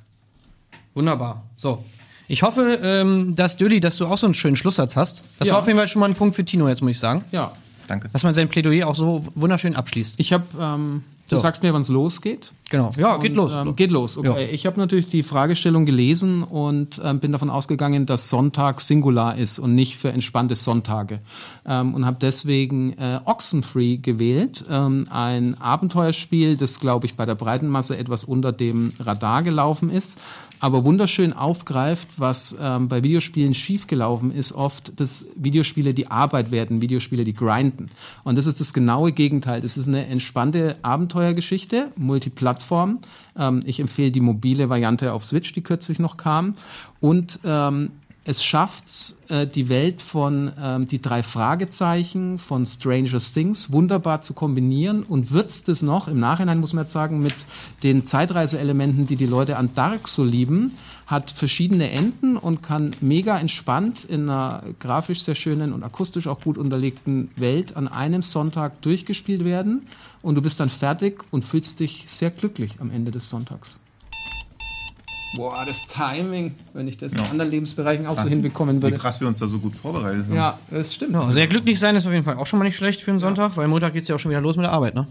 Wunderbar. 0.93 1.43
So. 1.57 1.83
Ich 2.27 2.43
hoffe, 2.43 2.79
ähm, 2.83 3.35
dass 3.35 3.55
Dödi, 3.57 3.79
dass 3.79 3.97
du 3.97 4.05
auch 4.07 4.17
so 4.17 4.27
einen 4.27 4.33
schönen 4.33 4.55
Schlusssatz 4.55 4.95
hast. 4.95 5.23
Das 5.39 5.47
Ja. 5.47 5.53
war 5.53 5.61
auf 5.61 5.67
jeden 5.67 5.77
Fall 5.79 5.87
schon 5.87 5.99
mal 6.01 6.07
ein 6.09 6.15
Punkt 6.15 6.35
für 6.35 6.43
Tino, 6.43 6.67
jetzt 6.67 6.81
muss 6.81 6.91
ich 6.91 6.99
sagen. 6.99 7.23
Ja. 7.31 7.53
Danke. 7.87 8.09
Dass 8.11 8.23
man 8.23 8.33
sein 8.33 8.49
Plädoyer 8.49 8.85
auch 8.87 8.95
so 8.95 9.25
wunderschön 9.35 9.73
abschließt. 9.75 10.15
Ich 10.19 10.33
habe 10.33 10.43
ähm, 10.59 11.03
Du 11.29 11.35
So. 11.35 11.41
sagst 11.41 11.61
mir, 11.63 11.73
wann 11.73 11.81
es 11.81 11.89
losgeht. 11.89 12.53
Genau. 12.69 12.91
Ja, 12.97 13.17
geht 13.17 13.31
Und, 13.31 13.37
los. 13.37 13.53
Ähm, 13.53 13.75
geht 13.75 13.91
los, 13.91 14.17
okay. 14.17 14.45
Ja. 14.45 14.49
Ich 14.51 14.65
habe 14.65 14.77
natürlich 14.79 15.07
die 15.07 15.23
Fragestellung 15.23 15.85
gelesen 15.85 16.43
und 16.43 17.01
ähm, 17.03 17.19
bin 17.19 17.31
davon 17.31 17.49
ausgegangen, 17.49 18.05
dass 18.05 18.29
Sonntag 18.29 18.81
Singular 18.81 19.37
ist 19.37 19.59
und 19.59 19.73
nicht 19.73 19.97
für 19.97 20.11
entspannte 20.11 20.55
Sonntage. 20.55 21.19
Ähm, 21.65 21.93
und 21.93 22.05
habe 22.05 22.17
deswegen 22.19 22.93
äh, 22.97 23.19
Oxenfree 23.23 23.97
gewählt. 23.97 24.65
Ähm, 24.69 25.05
ein 25.09 25.59
Abenteuerspiel, 25.61 26.57
das, 26.57 26.79
glaube 26.79 27.05
ich, 27.05 27.15
bei 27.15 27.25
der 27.25 27.35
breiten 27.35 27.67
Masse 27.67 27.97
etwas 27.97 28.23
unter 28.25 28.51
dem 28.51 28.91
Radar 28.99 29.43
gelaufen 29.43 29.89
ist, 29.89 30.19
aber 30.59 30.83
wunderschön 30.83 31.33
aufgreift, 31.33 32.07
was 32.17 32.57
ähm, 32.61 32.87
bei 32.89 33.03
Videospielen 33.03 33.53
schiefgelaufen 33.53 34.31
ist, 34.31 34.51
oft, 34.51 34.99
dass 34.99 35.27
Videospiele 35.35 35.93
die 35.93 36.09
Arbeit 36.11 36.51
werden, 36.51 36.81
Videospiele 36.81 37.23
die 37.23 37.33
grinden. 37.33 37.89
Und 38.23 38.37
das 38.37 38.45
ist 38.45 38.59
das 38.59 38.73
genaue 38.73 39.11
Gegenteil. 39.13 39.61
Das 39.61 39.77
ist 39.77 39.87
eine 39.87 40.07
entspannte 40.07 40.75
Abenteuergeschichte, 41.17 41.91
Multiplattform. 41.95 42.99
Ähm, 43.37 43.63
ich 43.65 43.79
empfehle 43.79 44.11
die 44.11 44.21
mobile 44.21 44.69
Variante 44.69 45.13
auf 45.13 45.23
Switch, 45.23 45.51
die 45.51 45.61
kürzlich 45.61 45.97
noch 45.97 46.15
kam. 46.15 46.55
Und 46.99 47.39
ähm, 47.43 47.91
es 48.23 48.43
schafft 48.43 49.15
äh, 49.29 49.47
die 49.47 49.67
Welt 49.67 50.01
von 50.01 50.51
ähm, 50.61 50.87
die 50.87 51.01
drei 51.01 51.23
Fragezeichen 51.23 52.37
von 52.37 52.65
Stranger 52.67 53.19
Things 53.19 53.71
wunderbar 53.71 54.21
zu 54.21 54.33
kombinieren 54.33 55.01
und 55.03 55.31
würzt 55.31 55.69
es 55.69 55.81
noch, 55.81 56.07
im 56.07 56.19
Nachhinein 56.19 56.59
muss 56.59 56.73
man 56.73 56.83
jetzt 56.83 56.93
sagen, 56.93 57.21
mit 57.23 57.35
den 57.81 58.05
Zeitreiseelementen, 58.05 59.07
die 59.07 59.15
die 59.15 59.25
Leute 59.25 59.57
an 59.57 59.71
Dark 59.73 60.07
so 60.07 60.23
lieben, 60.23 60.73
hat 61.07 61.31
verschiedene 61.31 61.89
Enden 61.89 62.35
und 62.35 62.61
kann 62.61 62.91
mega 62.99 63.39
entspannt 63.39 64.03
in 64.03 64.29
einer 64.29 64.61
grafisch 64.79 65.21
sehr 65.21 65.35
schönen 65.35 65.71
und 65.71 65.81
akustisch 65.83 66.27
auch 66.27 66.41
gut 66.41 66.57
unterlegten 66.57 67.31
Welt 67.37 67.77
an 67.77 67.87
einem 67.87 68.21
Sonntag 68.21 68.81
durchgespielt 68.81 69.45
werden 69.45 69.87
und 70.21 70.35
du 70.35 70.41
bist 70.41 70.59
dann 70.59 70.69
fertig 70.69 71.23
und 71.31 71.45
fühlst 71.45 71.79
dich 71.79 72.03
sehr 72.07 72.29
glücklich 72.29 72.73
am 72.79 72.91
Ende 72.91 73.11
des 73.11 73.29
Sonntags. 73.29 73.79
Boah, 75.35 75.63
das 75.65 75.85
Timing, 75.87 76.55
wenn 76.73 76.87
ich 76.87 76.97
das 76.97 77.13
in 77.13 77.19
anderen 77.19 77.51
Lebensbereichen 77.51 78.05
auch 78.05 78.19
so 78.19 78.27
hinbekommen 78.27 78.77
Wie 78.77 78.83
würde. 78.83 78.97
krass 78.97 79.19
wir 79.21 79.27
uns 79.27 79.39
da 79.39 79.47
so 79.47 79.59
gut 79.59 79.75
vorbereitet 79.75 80.25
haben. 80.25 80.35
Ja, 80.35 80.59
das 80.69 80.93
stimmt. 80.93 81.13
Ja, 81.13 81.31
sehr 81.31 81.47
glücklich 81.47 81.79
sein 81.79 81.95
ist 81.95 82.05
auf 82.05 82.11
jeden 82.11 82.23
Fall 82.23 82.37
auch 82.37 82.47
schon 82.47 82.59
mal 82.59 82.65
nicht 82.65 82.77
schlecht 82.77 83.01
für 83.01 83.11
einen 83.11 83.19
Sonntag, 83.19 83.55
weil 83.55 83.67
Montag 83.67 83.93
geht's 83.93 84.07
ja 84.09 84.15
auch 84.15 84.19
schon 84.19 84.31
wieder 84.31 84.41
los 84.41 84.57
mit 84.57 84.65
der 84.65 84.73
Arbeit, 84.73 84.95
ne? 84.95 85.07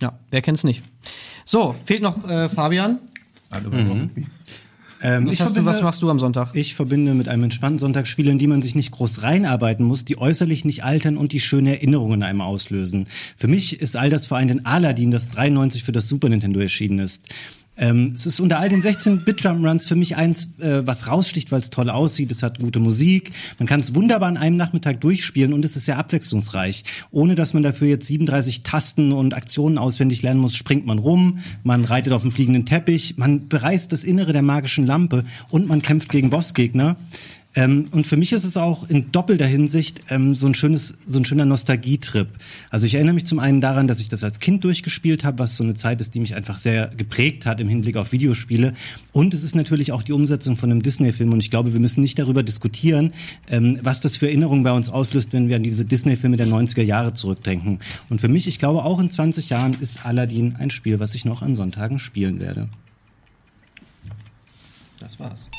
Ja, 0.00 0.18
wer 0.30 0.40
kennt's 0.42 0.64
nicht. 0.64 0.82
So, 1.44 1.74
fehlt 1.84 2.02
noch 2.02 2.28
äh, 2.28 2.48
Fabian. 2.48 2.98
Bei 3.50 3.58
Rugby. 3.58 4.26
Ähm, 5.00 5.26
Was, 5.26 5.32
ich 5.34 5.40
hast 5.40 5.56
du, 5.56 5.64
was 5.64 5.76
verbinde- 5.76 5.82
machst 5.84 6.02
du 6.02 6.10
am 6.10 6.18
Sonntag? 6.18 6.50
Ich 6.54 6.74
verbinde 6.74 7.14
mit 7.14 7.28
einem 7.28 7.44
entspannten 7.44 7.78
Sonntag 7.78 8.06
Spiele, 8.08 8.30
in 8.32 8.38
die 8.38 8.46
man 8.46 8.62
sich 8.62 8.74
nicht 8.74 8.90
groß 8.90 9.22
reinarbeiten 9.22 9.84
muss, 9.84 10.04
die 10.04 10.18
äußerlich 10.18 10.64
nicht 10.64 10.82
altern 10.84 11.16
und 11.16 11.32
die 11.32 11.40
schöne 11.40 11.76
Erinnerungen 11.76 12.14
in 12.20 12.22
einem 12.24 12.40
auslösen. 12.40 13.06
Für 13.36 13.48
mich 13.48 13.80
ist 13.80 13.96
all 13.96 14.10
das 14.10 14.26
vereint 14.26 14.50
in 14.50 14.66
Aladdin, 14.66 15.10
das 15.10 15.30
93 15.30 15.84
für 15.84 15.92
das 15.92 16.08
Super 16.08 16.28
Nintendo 16.28 16.60
erschienen 16.60 16.98
ist. 16.98 17.22
Ähm, 17.78 18.12
es 18.14 18.26
ist 18.26 18.40
unter 18.40 18.58
all 18.58 18.68
den 18.68 18.82
16-Bit-Jump-Runs 18.82 19.86
für 19.86 19.94
mich 19.94 20.16
eins, 20.16 20.58
äh, 20.58 20.86
was 20.86 21.06
raussticht, 21.06 21.52
weil 21.52 21.60
es 21.60 21.70
toll 21.70 21.88
aussieht. 21.88 22.32
Es 22.32 22.42
hat 22.42 22.58
gute 22.58 22.80
Musik. 22.80 23.30
Man 23.58 23.68
kann 23.68 23.80
es 23.80 23.94
wunderbar 23.94 24.28
an 24.28 24.36
einem 24.36 24.56
Nachmittag 24.56 25.00
durchspielen 25.00 25.52
und 25.52 25.64
es 25.64 25.76
ist 25.76 25.84
sehr 25.84 25.98
abwechslungsreich. 25.98 26.84
Ohne 27.12 27.36
dass 27.36 27.54
man 27.54 27.62
dafür 27.62 27.88
jetzt 27.88 28.06
37 28.08 28.64
Tasten 28.64 29.12
und 29.12 29.32
Aktionen 29.34 29.78
auswendig 29.78 30.22
lernen 30.22 30.40
muss, 30.40 30.56
springt 30.56 30.86
man 30.86 30.98
rum, 30.98 31.38
man 31.62 31.84
reitet 31.84 32.12
auf 32.12 32.22
dem 32.22 32.32
fliegenden 32.32 32.66
Teppich, 32.66 33.16
man 33.16 33.48
bereist 33.48 33.92
das 33.92 34.02
Innere 34.02 34.32
der 34.32 34.42
magischen 34.42 34.86
Lampe 34.86 35.24
und 35.50 35.68
man 35.68 35.80
kämpft 35.80 36.10
gegen 36.10 36.30
Bossgegner. 36.30 36.96
Ähm, 37.58 37.88
und 37.90 38.06
für 38.06 38.16
mich 38.16 38.32
ist 38.32 38.44
es 38.44 38.56
auch 38.56 38.88
in 38.88 39.10
doppelter 39.10 39.44
Hinsicht 39.44 40.02
ähm, 40.10 40.36
so 40.36 40.46
ein 40.46 40.54
schönes, 40.54 40.94
so 41.08 41.18
ein 41.18 41.24
schöner 41.24 41.44
Nostalgietrip. 41.44 42.28
Also 42.70 42.86
ich 42.86 42.94
erinnere 42.94 43.14
mich 43.14 43.26
zum 43.26 43.40
einen 43.40 43.60
daran, 43.60 43.88
dass 43.88 43.98
ich 43.98 44.08
das 44.08 44.22
als 44.22 44.38
Kind 44.38 44.62
durchgespielt 44.62 45.24
habe, 45.24 45.40
was 45.40 45.56
so 45.56 45.64
eine 45.64 45.74
Zeit 45.74 46.00
ist, 46.00 46.14
die 46.14 46.20
mich 46.20 46.36
einfach 46.36 46.58
sehr 46.60 46.86
geprägt 46.96 47.46
hat 47.46 47.58
im 47.58 47.68
Hinblick 47.68 47.96
auf 47.96 48.12
Videospiele. 48.12 48.74
Und 49.10 49.34
es 49.34 49.42
ist 49.42 49.56
natürlich 49.56 49.90
auch 49.90 50.04
die 50.04 50.12
Umsetzung 50.12 50.56
von 50.56 50.70
einem 50.70 50.82
Disney-Film. 50.82 51.32
Und 51.32 51.40
ich 51.40 51.50
glaube, 51.50 51.72
wir 51.72 51.80
müssen 51.80 52.00
nicht 52.00 52.16
darüber 52.20 52.44
diskutieren, 52.44 53.12
ähm, 53.50 53.80
was 53.82 53.98
das 53.98 54.16
für 54.16 54.28
Erinnerungen 54.28 54.62
bei 54.62 54.70
uns 54.70 54.88
auslöst, 54.88 55.32
wenn 55.32 55.48
wir 55.48 55.56
an 55.56 55.64
diese 55.64 55.84
Disney-Filme 55.84 56.36
der 56.36 56.46
90er 56.46 56.82
Jahre 56.82 57.12
zurückdenken. 57.14 57.80
Und 58.08 58.20
für 58.20 58.28
mich, 58.28 58.46
ich 58.46 58.60
glaube, 58.60 58.84
auch 58.84 59.00
in 59.00 59.10
20 59.10 59.50
Jahren 59.50 59.76
ist 59.80 60.06
Aladdin 60.06 60.54
ein 60.60 60.70
Spiel, 60.70 61.00
was 61.00 61.16
ich 61.16 61.24
noch 61.24 61.42
an 61.42 61.56
Sonntagen 61.56 61.98
spielen 61.98 62.38
werde. 62.38 62.68
Das 65.00 65.18
war's. 65.18 65.50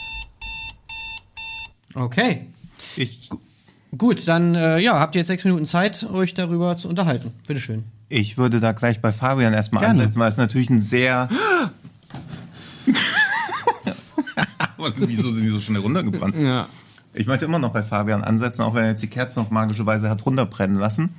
Okay. 1.96 2.48
Ich, 2.96 3.30
Gut, 3.98 4.28
dann 4.28 4.54
äh, 4.56 4.80
ja, 4.80 5.00
habt 5.00 5.16
ihr 5.16 5.20
jetzt 5.20 5.30
sechs 5.30 5.44
Minuten 5.46 5.66
Zeit, 5.66 6.08
euch 6.12 6.34
darüber 6.36 6.78
zu 6.78 6.88
unterhalten. 6.88 7.32
Bitteschön. 7.48 7.84
ich 8.10 8.38
würde 8.38 8.60
da 8.60 8.72
gleich 8.72 9.02
bei 9.02 9.12
Fabian 9.12 9.54
erstmal 9.54 9.82
Gerne. 9.82 10.02
ansetzen, 10.02 10.20
weil 10.20 10.30
es 10.30 10.38
natürlich 10.38 10.70
ein 10.70 10.82
sehr. 10.82 11.28
Was, 14.78 14.94
wieso 14.98 15.32
sind 15.32 15.44
die 15.44 15.50
so 15.50 15.60
schnell 15.60 15.82
runtergebrannt? 15.82 16.36
Ja. 16.38 16.68
Ich 17.14 17.26
möchte 17.26 17.46
immer 17.46 17.60
noch 17.60 17.74
bei 17.74 17.82
Fabian 17.82 18.24
ansetzen, 18.24 18.62
auch 18.62 18.76
wenn 18.76 18.84
er 18.84 18.90
jetzt 18.90 19.02
die 19.02 19.08
Kerze 19.08 19.40
noch 19.40 19.50
magischerweise 19.50 20.10
hat 20.10 20.26
runterbrennen 20.26 20.78
lassen. 20.78 21.10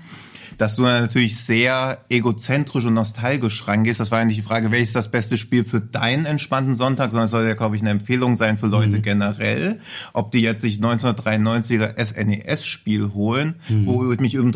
Dass 0.59 0.77
du 0.77 0.83
natürlich 0.83 1.39
sehr 1.39 2.05
egozentrisch 2.09 2.85
und 2.85 2.95
nostalgisch 2.95 3.67
rangehst. 3.67 4.01
Das 4.01 4.11
war 4.11 4.21
ja 4.21 4.25
nicht 4.25 4.39
die 4.39 4.43
Frage, 4.43 4.71
welches 4.71 4.91
ist 4.91 4.97
das 4.97 5.11
beste 5.11 5.37
Spiel 5.37 5.65
für 5.65 5.81
deinen 5.81 6.27
entspannten 6.27 6.75
Sonntag, 6.75 7.11
sondern 7.13 7.25
es 7.25 7.31
soll 7.31 7.47
ja, 7.47 7.55
glaube 7.55 7.77
ich, 7.77 7.83
eine 7.83 7.91
Empfehlung 7.91 8.37
sein 8.37 8.59
für 8.59 8.67
Leute 8.67 9.01
generell. 9.01 9.81
Ob 10.13 10.33
die 10.33 10.41
jetzt 10.41 10.63
sich 10.63 10.79
1993er 10.79 11.99
SNES-Spiel 12.03 13.13
holen, 13.15 13.57
wo 13.85 14.01
würde 14.01 14.23
mich 14.23 14.35
übrigens 14.35 14.51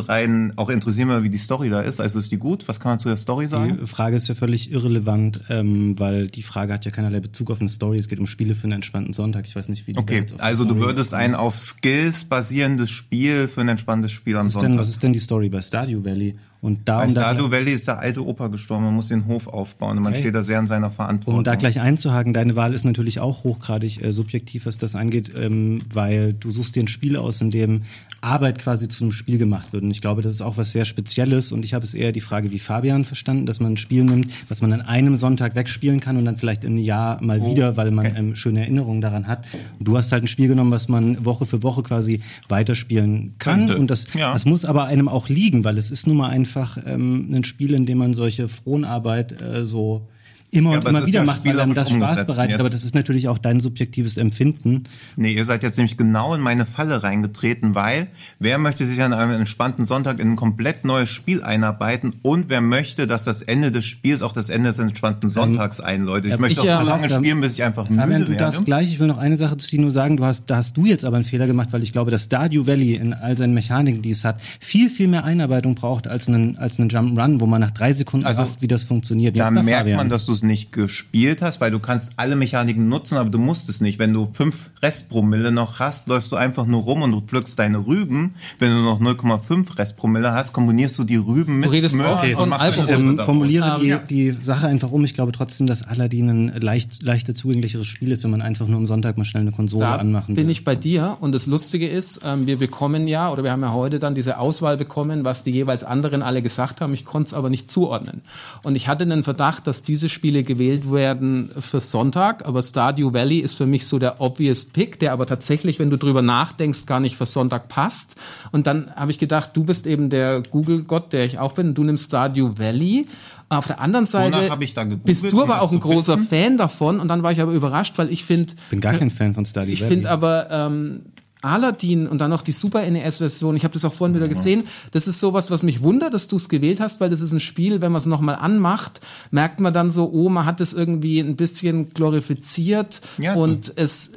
auch 0.57 0.68
interessieren, 0.68 1.09
würde, 1.09 1.22
wie 1.22 1.30
die 1.30 1.38
Story 1.38 1.70
da 1.70 1.80
ist. 1.80 2.00
Also 2.00 2.18
ist 2.18 2.33
die 2.33 2.38
gut? 2.38 2.66
Was 2.68 2.80
kann 2.80 2.92
man 2.92 2.98
zu 2.98 3.09
der 3.09 3.16
Story 3.16 3.48
sagen? 3.48 3.78
Die 3.80 3.87
Frage 3.87 4.16
ist 4.16 4.28
ja 4.28 4.35
völlig 4.35 4.70
irrelevant, 4.70 5.40
ähm, 5.48 5.98
weil 5.98 6.26
die 6.26 6.42
Frage 6.42 6.72
hat 6.72 6.85
ja 6.85 6.90
keinerlei 6.90 7.20
Bezug 7.20 7.50
auf 7.50 7.61
eine 7.61 7.68
Story. 7.68 7.98
Es 7.98 8.09
geht 8.09 8.18
um 8.18 8.26
Spiele 8.26 8.54
für 8.54 8.64
einen 8.64 8.72
entspannten 8.72 9.12
Sonntag. 9.12 9.46
Ich 9.46 9.57
weiß 9.57 9.68
nicht, 9.68 9.87
wie 9.87 9.92
die 9.92 9.98
Okay, 9.98 10.26
also 10.38 10.64
du 10.64 10.70
Story 10.70 10.87
würdest 10.87 11.14
ein 11.14 11.35
auf 11.35 11.59
Skills 11.59 12.24
basierendes 12.24 12.90
Spiel 12.90 13.48
für 13.48 13.61
ein 13.61 13.68
entspanntes 13.68 14.12
Spiel 14.12 14.37
am 14.37 14.46
was 14.46 14.54
ist, 14.54 14.57
denn, 14.57 14.62
Sonntag. 14.62 14.80
was 14.80 14.88
ist 14.90 15.02
denn 15.02 15.12
die 15.12 15.18
Story 15.18 15.48
bei 15.48 15.61
Stardew 15.85 16.01
Valley? 16.01 16.35
Und 16.64 16.81
da, 16.88 17.00
Bei 17.00 17.05
da, 17.05 17.11
Stardew 17.11 17.50
Valley 17.50 17.72
ist 17.74 17.87
der 17.88 17.98
alte 17.98 18.24
Opa 18.24 18.48
gestorben, 18.48 18.85
man 18.87 18.94
muss 18.94 19.09
den 19.09 19.27
Hof 19.27 19.48
aufbauen 19.48 19.98
und 19.98 20.03
man 20.03 20.12
Okay. 20.14 20.22
steht 20.22 20.35
da 20.35 20.42
sehr 20.42 20.59
in 20.59 20.66
seiner 20.66 20.90
Verantwortung. 20.90 21.38
um 21.40 21.44
da 21.44 21.57
gleich 21.57 21.79
einzuhaken, 21.79 22.33
deine 22.33 22.57
Wahl 22.57 22.72
ist 22.72 22.85
natürlich 22.85 23.20
auch 23.20 23.44
hochgradig 23.44 24.03
äh, 24.03 24.12
subjektiv, 24.12 24.64
was 24.64 24.79
das 24.79 24.96
angeht, 24.96 25.31
ähm, 25.37 25.83
weil 25.92 26.33
du 26.33 26.50
suchst 26.50 26.74
dir 26.74 26.83
ein 26.83 26.88
Spiel 26.88 27.18
aus, 27.18 27.42
in 27.42 27.50
dem 27.50 27.81
Arbeit 28.22 28.59
quasi 28.59 28.88
zu 28.88 29.05
einem 29.05 29.12
Spiel 29.12 29.37
gemacht 29.37 29.74
wird. 29.74 29.83
Und 29.83 29.90
ich 29.90 30.00
glaube, 30.00 30.22
das 30.22 30.33
ist 30.33 30.40
auch 30.40 30.57
was 30.57 30.72
sehr 30.72 30.87
Spezielles. 30.87 31.53
Und 31.53 31.66
ich 31.66 31.74
habe 31.74 31.85
es 31.85 31.92
eher 31.92 32.11
die 32.12 32.22
Frage 32.22 32.50
wie 32.50 32.59
Fabian 32.59 33.05
verstanden, 33.05 33.44
dass 33.44 33.61
man 33.61 33.74
ein 33.74 33.77
Spiel 33.77 34.03
nimmt, 34.05 34.33
was 34.48 34.62
man 34.62 34.72
an 34.72 34.81
einem 34.81 35.16
Sonntag 35.16 35.55
wegspielen 35.57 36.00
kann 36.00 36.16
und 36.16 36.24
dann 36.24 36.37
vielleicht 36.37 36.64
im 36.64 36.79
Jahr 36.79 37.22
mal 37.22 37.40
Oh, 37.42 37.50
wieder, 37.53 37.77
weil 37.77 37.90
man 37.90 38.16
ähm, 38.16 38.35
schöne 38.37 38.61
Erinnerungen 38.62 39.03
daran 39.03 39.27
hat. 39.27 39.46
Und 39.79 39.87
du 39.87 39.98
hast 39.98 40.11
halt 40.12 40.24
ein 40.24 40.29
Spiel 40.29 40.48
genommen, 40.48 40.70
was 40.70 40.88
man 40.88 41.22
Woche 41.27 41.44
für 41.44 41.62
Woche 41.62 41.83
quasi 41.83 42.22
weiterspielen 42.48 43.35
kann. 43.38 43.66
Könnte. 43.66 43.77
Und 43.79 43.90
das, 43.90 44.07
Ja. 44.14 44.33
das 44.33 44.46
muss 44.46 44.64
aber 44.64 44.85
einem 44.87 45.09
auch 45.09 45.29
liegen, 45.29 45.64
weil 45.64 45.77
es 45.77 45.90
ist 45.90 46.07
nun 46.07 46.16
mal 46.16 46.29
einfach 46.55 46.79
ähm, 46.87 47.33
ein 47.35 47.45
Spiel, 47.45 47.75
in 47.75 47.87
dem 47.87 47.99
man 47.99 48.14
solche 48.14 48.49
Fronarbeit 48.49 49.40
äh, 49.40 49.67
so 49.67 50.07
immer 50.55 50.71
Ja, 50.71 50.77
und 50.79 50.87
aber 50.87 50.90
immer 50.99 51.07
wieder 51.07 51.21
ja 51.21 51.25
macht, 51.25 51.45
weil 51.45 51.61
einem 51.61 51.75
das 51.75 51.90
Spaß 51.90 52.27
bereitet. 52.27 52.55
Aber 52.55 52.64
Jetzt- 52.64 52.75
das 52.79 52.85
ist 52.85 52.95
natürlich 52.95 53.29
auch 53.29 53.38
dein 53.38 53.61
subjektives 53.61 54.17
Empfinden. 54.17 54.85
Nee, 55.17 55.33
ihr 55.33 55.45
seid 55.45 55.62
jetzt 55.62 55.77
nämlich 55.77 55.97
genau 55.97 56.35
in 56.35 56.40
meine 56.40 56.64
Falle 56.67 57.03
reingetreten, 57.03 57.75
weil 57.75 58.07
wer 58.38 58.59
möchte 58.59 58.87
sich 58.87 59.03
an 59.03 59.12
einem 59.12 59.33
entspannten 59.33 59.85
Sonntag 59.85 60.19
in 60.21 60.31
ein 60.33 60.37
komplett 60.37 60.85
neues 60.85 61.09
Spiel 61.11 61.43
einarbeiten 61.43 62.14
und 62.23 62.49
wer 62.49 62.61
möchte, 62.61 63.07
dass 63.07 63.25
das 63.25 63.43
Ende 63.43 63.71
des 63.71 63.85
Spiels 63.85 64.23
auch 64.23 64.33
das 64.33 64.49
Ende 64.49 64.69
des 64.69 64.79
entspannten 64.79 65.29
Sonntags 65.29 65.81
einläutet. 65.81 66.33
Ich 66.33 66.38
möchte 66.38 66.61
ich, 66.62 66.71
auch 66.71 66.83
so 66.83 66.88
lange 66.88 67.09
da- 67.09 67.17
spielen, 67.19 67.40
bis 67.40 67.55
ich 67.55 67.62
einfach 67.62 67.87
Fabian, 67.87 68.09
müde 68.09 68.25
du 68.25 68.31
werde. 68.31 68.45
darfst 68.45 68.64
gleich, 68.64 68.88
ich 68.93 69.01
will 69.01 69.07
noch 69.09 69.19
eine 69.19 69.37
Sache 69.37 69.57
zu 69.57 69.69
dir 69.71 69.81
nur 69.81 69.90
sagen, 69.90 70.17
du 70.17 70.25
hast, 70.25 70.51
da 70.51 70.57
hast 70.57 70.77
du 70.77 70.87
jetzt 70.87 71.05
aber 71.05 71.17
einen 71.17 71.25
Fehler 71.25 71.47
gemacht, 71.47 71.73
weil 71.73 71.83
ich 71.83 71.93
glaube, 71.93 72.11
dass 72.11 72.25
Stardew 72.25 72.67
Valley 72.67 72.95
in 72.95 73.12
all 73.12 73.37
seinen 73.37 73.55
Mechaniken, 73.55 74.03
die 74.03 74.11
es 74.11 74.25
hat, 74.25 74.40
viel, 74.61 74.88
viel 74.88 75.09
mehr 75.09 75.25
Einarbeitung 75.25 75.75
braucht 75.75 76.07
als 76.09 76.29
einen, 76.29 76.57
als 76.59 76.79
einen 76.79 76.90
Jump'n'Run, 76.90 77.40
wo 77.40 77.47
man 77.47 77.61
nach 77.61 77.71
drei 77.73 77.93
Sekunden 77.93 78.27
Also, 78.27 78.43
rafft, 78.43 78.62
wie 78.62 78.69
das 78.69 78.85
funktioniert. 78.85 79.37
Da 79.37 79.45
Jetzt 79.47 79.55
nach 79.55 79.62
merkt 79.62 79.81
Fabian. 79.81 79.97
man, 79.97 80.09
dass 80.09 80.27
du 80.27 80.33
es 80.33 80.43
nicht 80.44 80.72
gespielt 80.72 81.42
hast, 81.42 81.61
weil 81.61 81.70
du 81.70 81.78
kannst 81.78 82.12
alle 82.16 82.37
Mechaniken 82.37 82.88
nutzen, 82.88 83.16
aber 83.16 83.30
du 83.30 83.38
musst 83.38 83.68
es 83.68 83.80
nicht. 83.80 83.98
Wenn 83.98 84.12
du 84.12 84.28
fünf 84.33 84.70
Restpromille 84.83 85.50
noch 85.50 85.78
hast, 85.80 86.09
läufst 86.09 86.30
du 86.33 86.37
einfach 86.37 86.66
nur 86.66 86.83
rum 86.83 87.02
und 87.02 87.12
du 87.12 87.20
pflückst 87.20 87.59
deine 87.59 87.87
Rüben. 87.87 88.35
Wenn 88.59 88.70
du 88.72 88.80
noch 88.80 89.00
0,5 89.00 89.78
Restpromille 89.78 90.33
hast, 90.33 90.52
kombinierst 90.52 90.98
du 90.98 91.04
die 91.04 91.16
Rüben 91.16 91.57
mit 91.57 91.66
Du 91.66 91.72
redest 91.72 91.96
Möhren 91.96 92.18
okay, 92.18 92.35
und 92.35 92.48
machst 92.50 92.80
Alkohol. 92.80 92.94
ähm, 92.94 93.18
formuliere 93.24 93.78
die, 93.80 93.87
ja. 93.87 93.98
die 93.98 94.33
Sache 94.33 94.66
einfach 94.66 94.90
um. 94.92 95.04
Ich 95.04 95.14
glaube 95.14 95.33
trotzdem, 95.33 95.66
dass 95.66 95.83
Aladdin 95.83 96.28
ein 96.28 96.61
leicht, 96.61 97.02
leichter 97.02 97.35
zugänglicheres 97.35 97.87
Spiel 97.87 98.12
ist, 98.12 98.24
wenn 98.24 98.30
man 98.30 98.42
einfach 98.42 98.66
nur 98.66 98.78
am 98.78 98.87
Sonntag 98.87 99.16
mal 99.16 99.24
schnell 99.24 99.42
eine 99.42 99.52
Konsole 99.52 99.85
Da 99.85 99.96
anmachen 99.96 100.35
bin 100.35 100.46
will. 100.46 100.50
ich 100.50 100.64
bei 100.64 100.76
dir 100.76 101.16
und 101.20 101.33
das 101.33 101.46
Lustige 101.46 101.88
ist, 101.88 102.20
ähm, 102.24 102.46
wir 102.46 102.59
bekommen 102.59 103.07
ja, 103.07 103.30
oder 103.30 103.42
wir 103.42 103.52
haben 103.52 103.62
ja 103.62 103.72
heute 103.72 103.98
dann 103.98 104.14
diese 104.14 104.38
Auswahl 104.38 104.76
bekommen, 104.76 105.24
was 105.24 105.44
die 105.44 105.50
jeweils 105.50 105.85
anderen 105.85 106.22
alle 106.22 106.42
gesagt 106.42 106.80
haben. 106.80 106.92
Ich 106.94 107.04
konnte 107.04 107.28
es 107.28 107.35
aber 107.35 107.50
nicht 107.50 107.70
zuordnen. 107.70 108.22
Und 108.62 108.76
ich 108.76 108.88
hatte 108.88 109.07
den 109.07 109.24
Verdacht, 109.24 109.66
dass 109.66 109.83
dieses 109.83 110.12
Spiele 110.24 110.42
gewählt 110.42 110.90
werden 110.90 111.50
für 111.58 111.80
Sonntag, 111.80 112.46
aber 112.46 112.62
Stardew 112.62 113.12
Valley 113.12 113.40
ist 113.40 113.56
für 113.56 113.66
mich 113.66 113.87
so 113.87 113.98
der 113.98 114.22
obvious 114.22 114.64
Pick, 114.64 114.98
der 114.98 115.12
aber 115.12 115.26
tatsächlich, 115.26 115.78
wenn 115.78 115.90
du 115.90 115.98
drüber 115.98 116.22
nachdenkst, 116.22 116.87
gar 116.87 116.98
nicht 116.98 117.16
für 117.16 117.26
Sonntag 117.26 117.68
passt. 117.68 118.16
Und 118.50 118.66
dann 118.66 118.90
habe 118.96 119.10
ich 119.10 119.18
gedacht, 119.18 119.50
du 119.52 119.64
bist 119.64 119.87
eben 119.87 120.08
der 120.08 120.40
Google-Gott, 120.40 121.12
der 121.12 121.26
ich 121.26 121.38
auch 121.38 121.52
bin, 121.52 121.74
du 121.74 121.84
nimmst 121.84 122.06
Stardew 122.06 122.52
Valley. 122.56 123.06
Auf 123.50 123.66
der 123.66 123.80
anderen 123.80 124.06
Seite 124.06 124.38
ich 124.60 124.74
gegoogelt, 124.74 125.02
bist 125.04 125.30
du 125.30 125.42
aber 125.42 125.60
auch 125.60 125.70
ein 125.70 125.80
großer 125.80 126.16
finden? 126.16 126.30
Fan 126.30 126.56
davon 126.56 127.00
und 127.00 127.08
dann 127.08 127.22
war 127.22 127.30
ich 127.30 127.42
aber 127.42 127.52
überrascht, 127.52 127.92
weil 127.98 128.10
ich 128.10 128.24
finde, 128.24 128.54
bin 128.70 128.80
gar 128.80 128.94
kein 128.94 129.10
Fan 129.10 129.34
von 129.34 129.44
Stardew 129.44 129.72
ich 129.72 129.82
Valley. 129.82 129.92
finde 129.92 130.10
aber 130.10 130.48
ähm, 130.50 131.02
Aladdin 131.44 132.07
und 132.09 132.18
dann 132.18 132.30
noch 132.30 132.42
die 132.42 132.52
Super 132.52 132.88
NES-Version, 132.88 133.57
ich 133.57 133.64
habe 133.64 133.74
das 133.74 133.85
auch 133.85 133.92
vorhin 133.92 134.16
wieder 134.16 134.28
gesehen, 134.28 134.64
das 134.92 135.07
ist 135.07 135.20
sowas, 135.20 135.50
was 135.50 135.62
mich 135.62 135.83
wundert, 135.83 136.14
dass 136.14 136.28
du 136.28 136.37
es 136.37 136.48
gewählt 136.48 136.80
hast, 136.80 137.00
weil 137.00 137.11
das 137.11 137.20
ist 137.20 137.33
ein 137.33 137.40
Spiel, 137.40 137.83
wenn 137.83 137.92
man 137.92 137.98
es 137.98 138.07
nochmal 138.07 138.37
anmacht, 138.37 139.00
merkt 139.30 139.61
man 139.61 139.72
dann 139.74 139.90
so, 139.90 140.11
oh, 140.11 140.28
man 140.28 140.46
hat 140.46 140.61
es 140.61 140.72
irgendwie 140.72 141.20
ein 141.20 141.37
bisschen 141.37 141.90
glorifiziert 141.90 143.00
Ja. 143.18 143.35
und 143.35 143.72
es, 143.76 144.09
äh, 144.09 144.12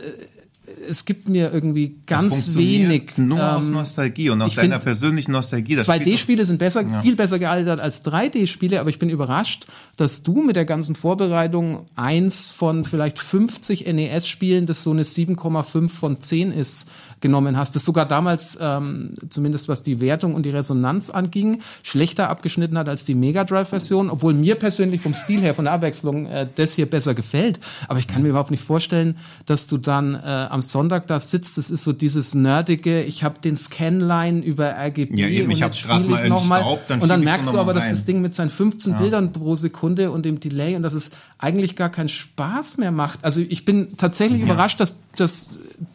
es 0.90 1.06
gibt 1.06 1.30
mir 1.30 1.52
irgendwie 1.54 1.98
ganz 2.06 2.56
wenig. 2.56 3.18
Nur 3.18 3.56
aus 3.56 3.68
ähm, 3.68 3.74
Nostalgie 3.74 4.30
und 4.30 4.42
aus 4.42 4.56
deiner 4.56 4.80
persönlichen 4.80 5.32
Nostalgie. 5.32 5.76
Das 5.76 5.86
spielt 5.86 6.04
2D-Spiele 6.04 6.46
sind 6.46 6.60
besser, 6.60 6.84
viel 7.02 7.16
besser 7.16 7.40
gealtert 7.40 7.80
als 7.80 8.04
3D-Spiele, 8.06 8.80
aber 8.80 8.90
ich 8.90 9.00
bin 9.00 9.10
überrascht, 9.10 9.66
dass 9.96 10.24
du 10.24 10.42
mit 10.44 10.56
der 10.56 10.66
ganzen 10.66 10.96
Vorbereitung 10.96 11.86
eins 11.96 12.50
von 12.52 12.84
vielleicht 12.86 13.20
50 13.20 13.92
NES-Spielen, 13.92 14.66
das 14.66 14.84
so 14.84 14.92
eine 14.92 15.04
7,5 15.04 15.90
von 15.90 16.20
10 16.22 16.52
ist, 16.52 16.88
genommen 17.22 17.58
hast, 17.58 17.76
das 17.76 17.84
sogar 17.84 18.08
damals, 18.08 18.58
ähm, 18.62 19.14
zumindest 19.30 19.68
was 19.68 19.82
die 19.82 20.02
Wertung 20.02 20.36
und 20.36 20.44
die 20.46 20.50
Resonanz 20.50 21.10
anging, 21.10 21.62
schlechter 21.84 22.30
abgeschnitten 22.30 22.78
hat 22.78 22.90
als 22.90 23.06
die 23.06 23.16
Mega 23.16 23.44
Drive-Version, 23.44 24.10
obwohl 24.10 24.34
mir 24.34 24.56
persönlich 24.56 25.02
vom 25.02 25.14
Stil 25.14 25.42
her, 25.42 25.54
von 25.54 25.66
der 25.66 25.74
Abwechslung, 25.74 26.28
äh, 26.28 26.48
das 26.56 26.74
hier 26.74 26.86
besser 26.86 27.14
gefällt. 27.14 27.60
Aber 27.88 28.00
ich 28.00 28.08
kann 28.08 28.22
mir 28.22 28.30
überhaupt 28.30 28.52
nicht 28.52 28.64
vorstellen, 28.64 29.18
dass 29.46 29.68
du 29.68 29.78
dann 29.78 30.16
äh, 30.16 30.48
am 30.50 30.62
Sonntag 30.62 31.08
da 31.08 31.20
sitzt. 31.20 31.58
Das 31.58 31.70
ist 31.70 31.84
so 31.84 31.94
dieses 31.94 32.36
nerdige, 32.36 33.02
ich 33.02 33.24
habe 33.24 33.40
den 33.40 33.58
Scanline 33.58 34.44
über 34.44 34.76
RGB 34.78 35.20
Ja, 35.20 35.28
eben, 35.28 35.52
ich 35.52 35.58
und 35.58 35.64
hab's 35.64 35.84
jetzt 35.84 35.92
spiele 35.92 36.24
ich 36.24 36.30
noch 36.30 36.46
mal. 36.46 36.60
entstaubt, 36.60 36.90
dann 36.90 37.02
Und 37.02 37.10
dann 37.10 37.24
merkst 37.24 37.52
du 37.52 37.60
aber, 37.60 37.74
dass 37.74 37.90
das 37.90 38.06
Ding 38.06 38.22
mit 38.22 38.36
seinen 38.36 38.50
15 38.50 38.98
Bildern 38.98 39.34
pro 39.34 39.56
Sekunde 39.56 40.12
und 40.12 40.26
dem 40.26 40.40
Delay 40.40 40.76
und 40.76 40.84
dass 40.84 40.94
es 40.94 41.12
eigentlich 41.38 41.76
gar 41.76 41.90
keinen 41.90 42.10
Spaß 42.10 42.78
mehr 42.78 42.92
macht. 42.92 43.24
Also 43.24 43.42
ich 43.42 43.66
bin 43.66 43.98
tatsächlich 43.98 44.42
überrascht, 44.42 44.80
dass, 44.80 44.96
dass 45.16 45.52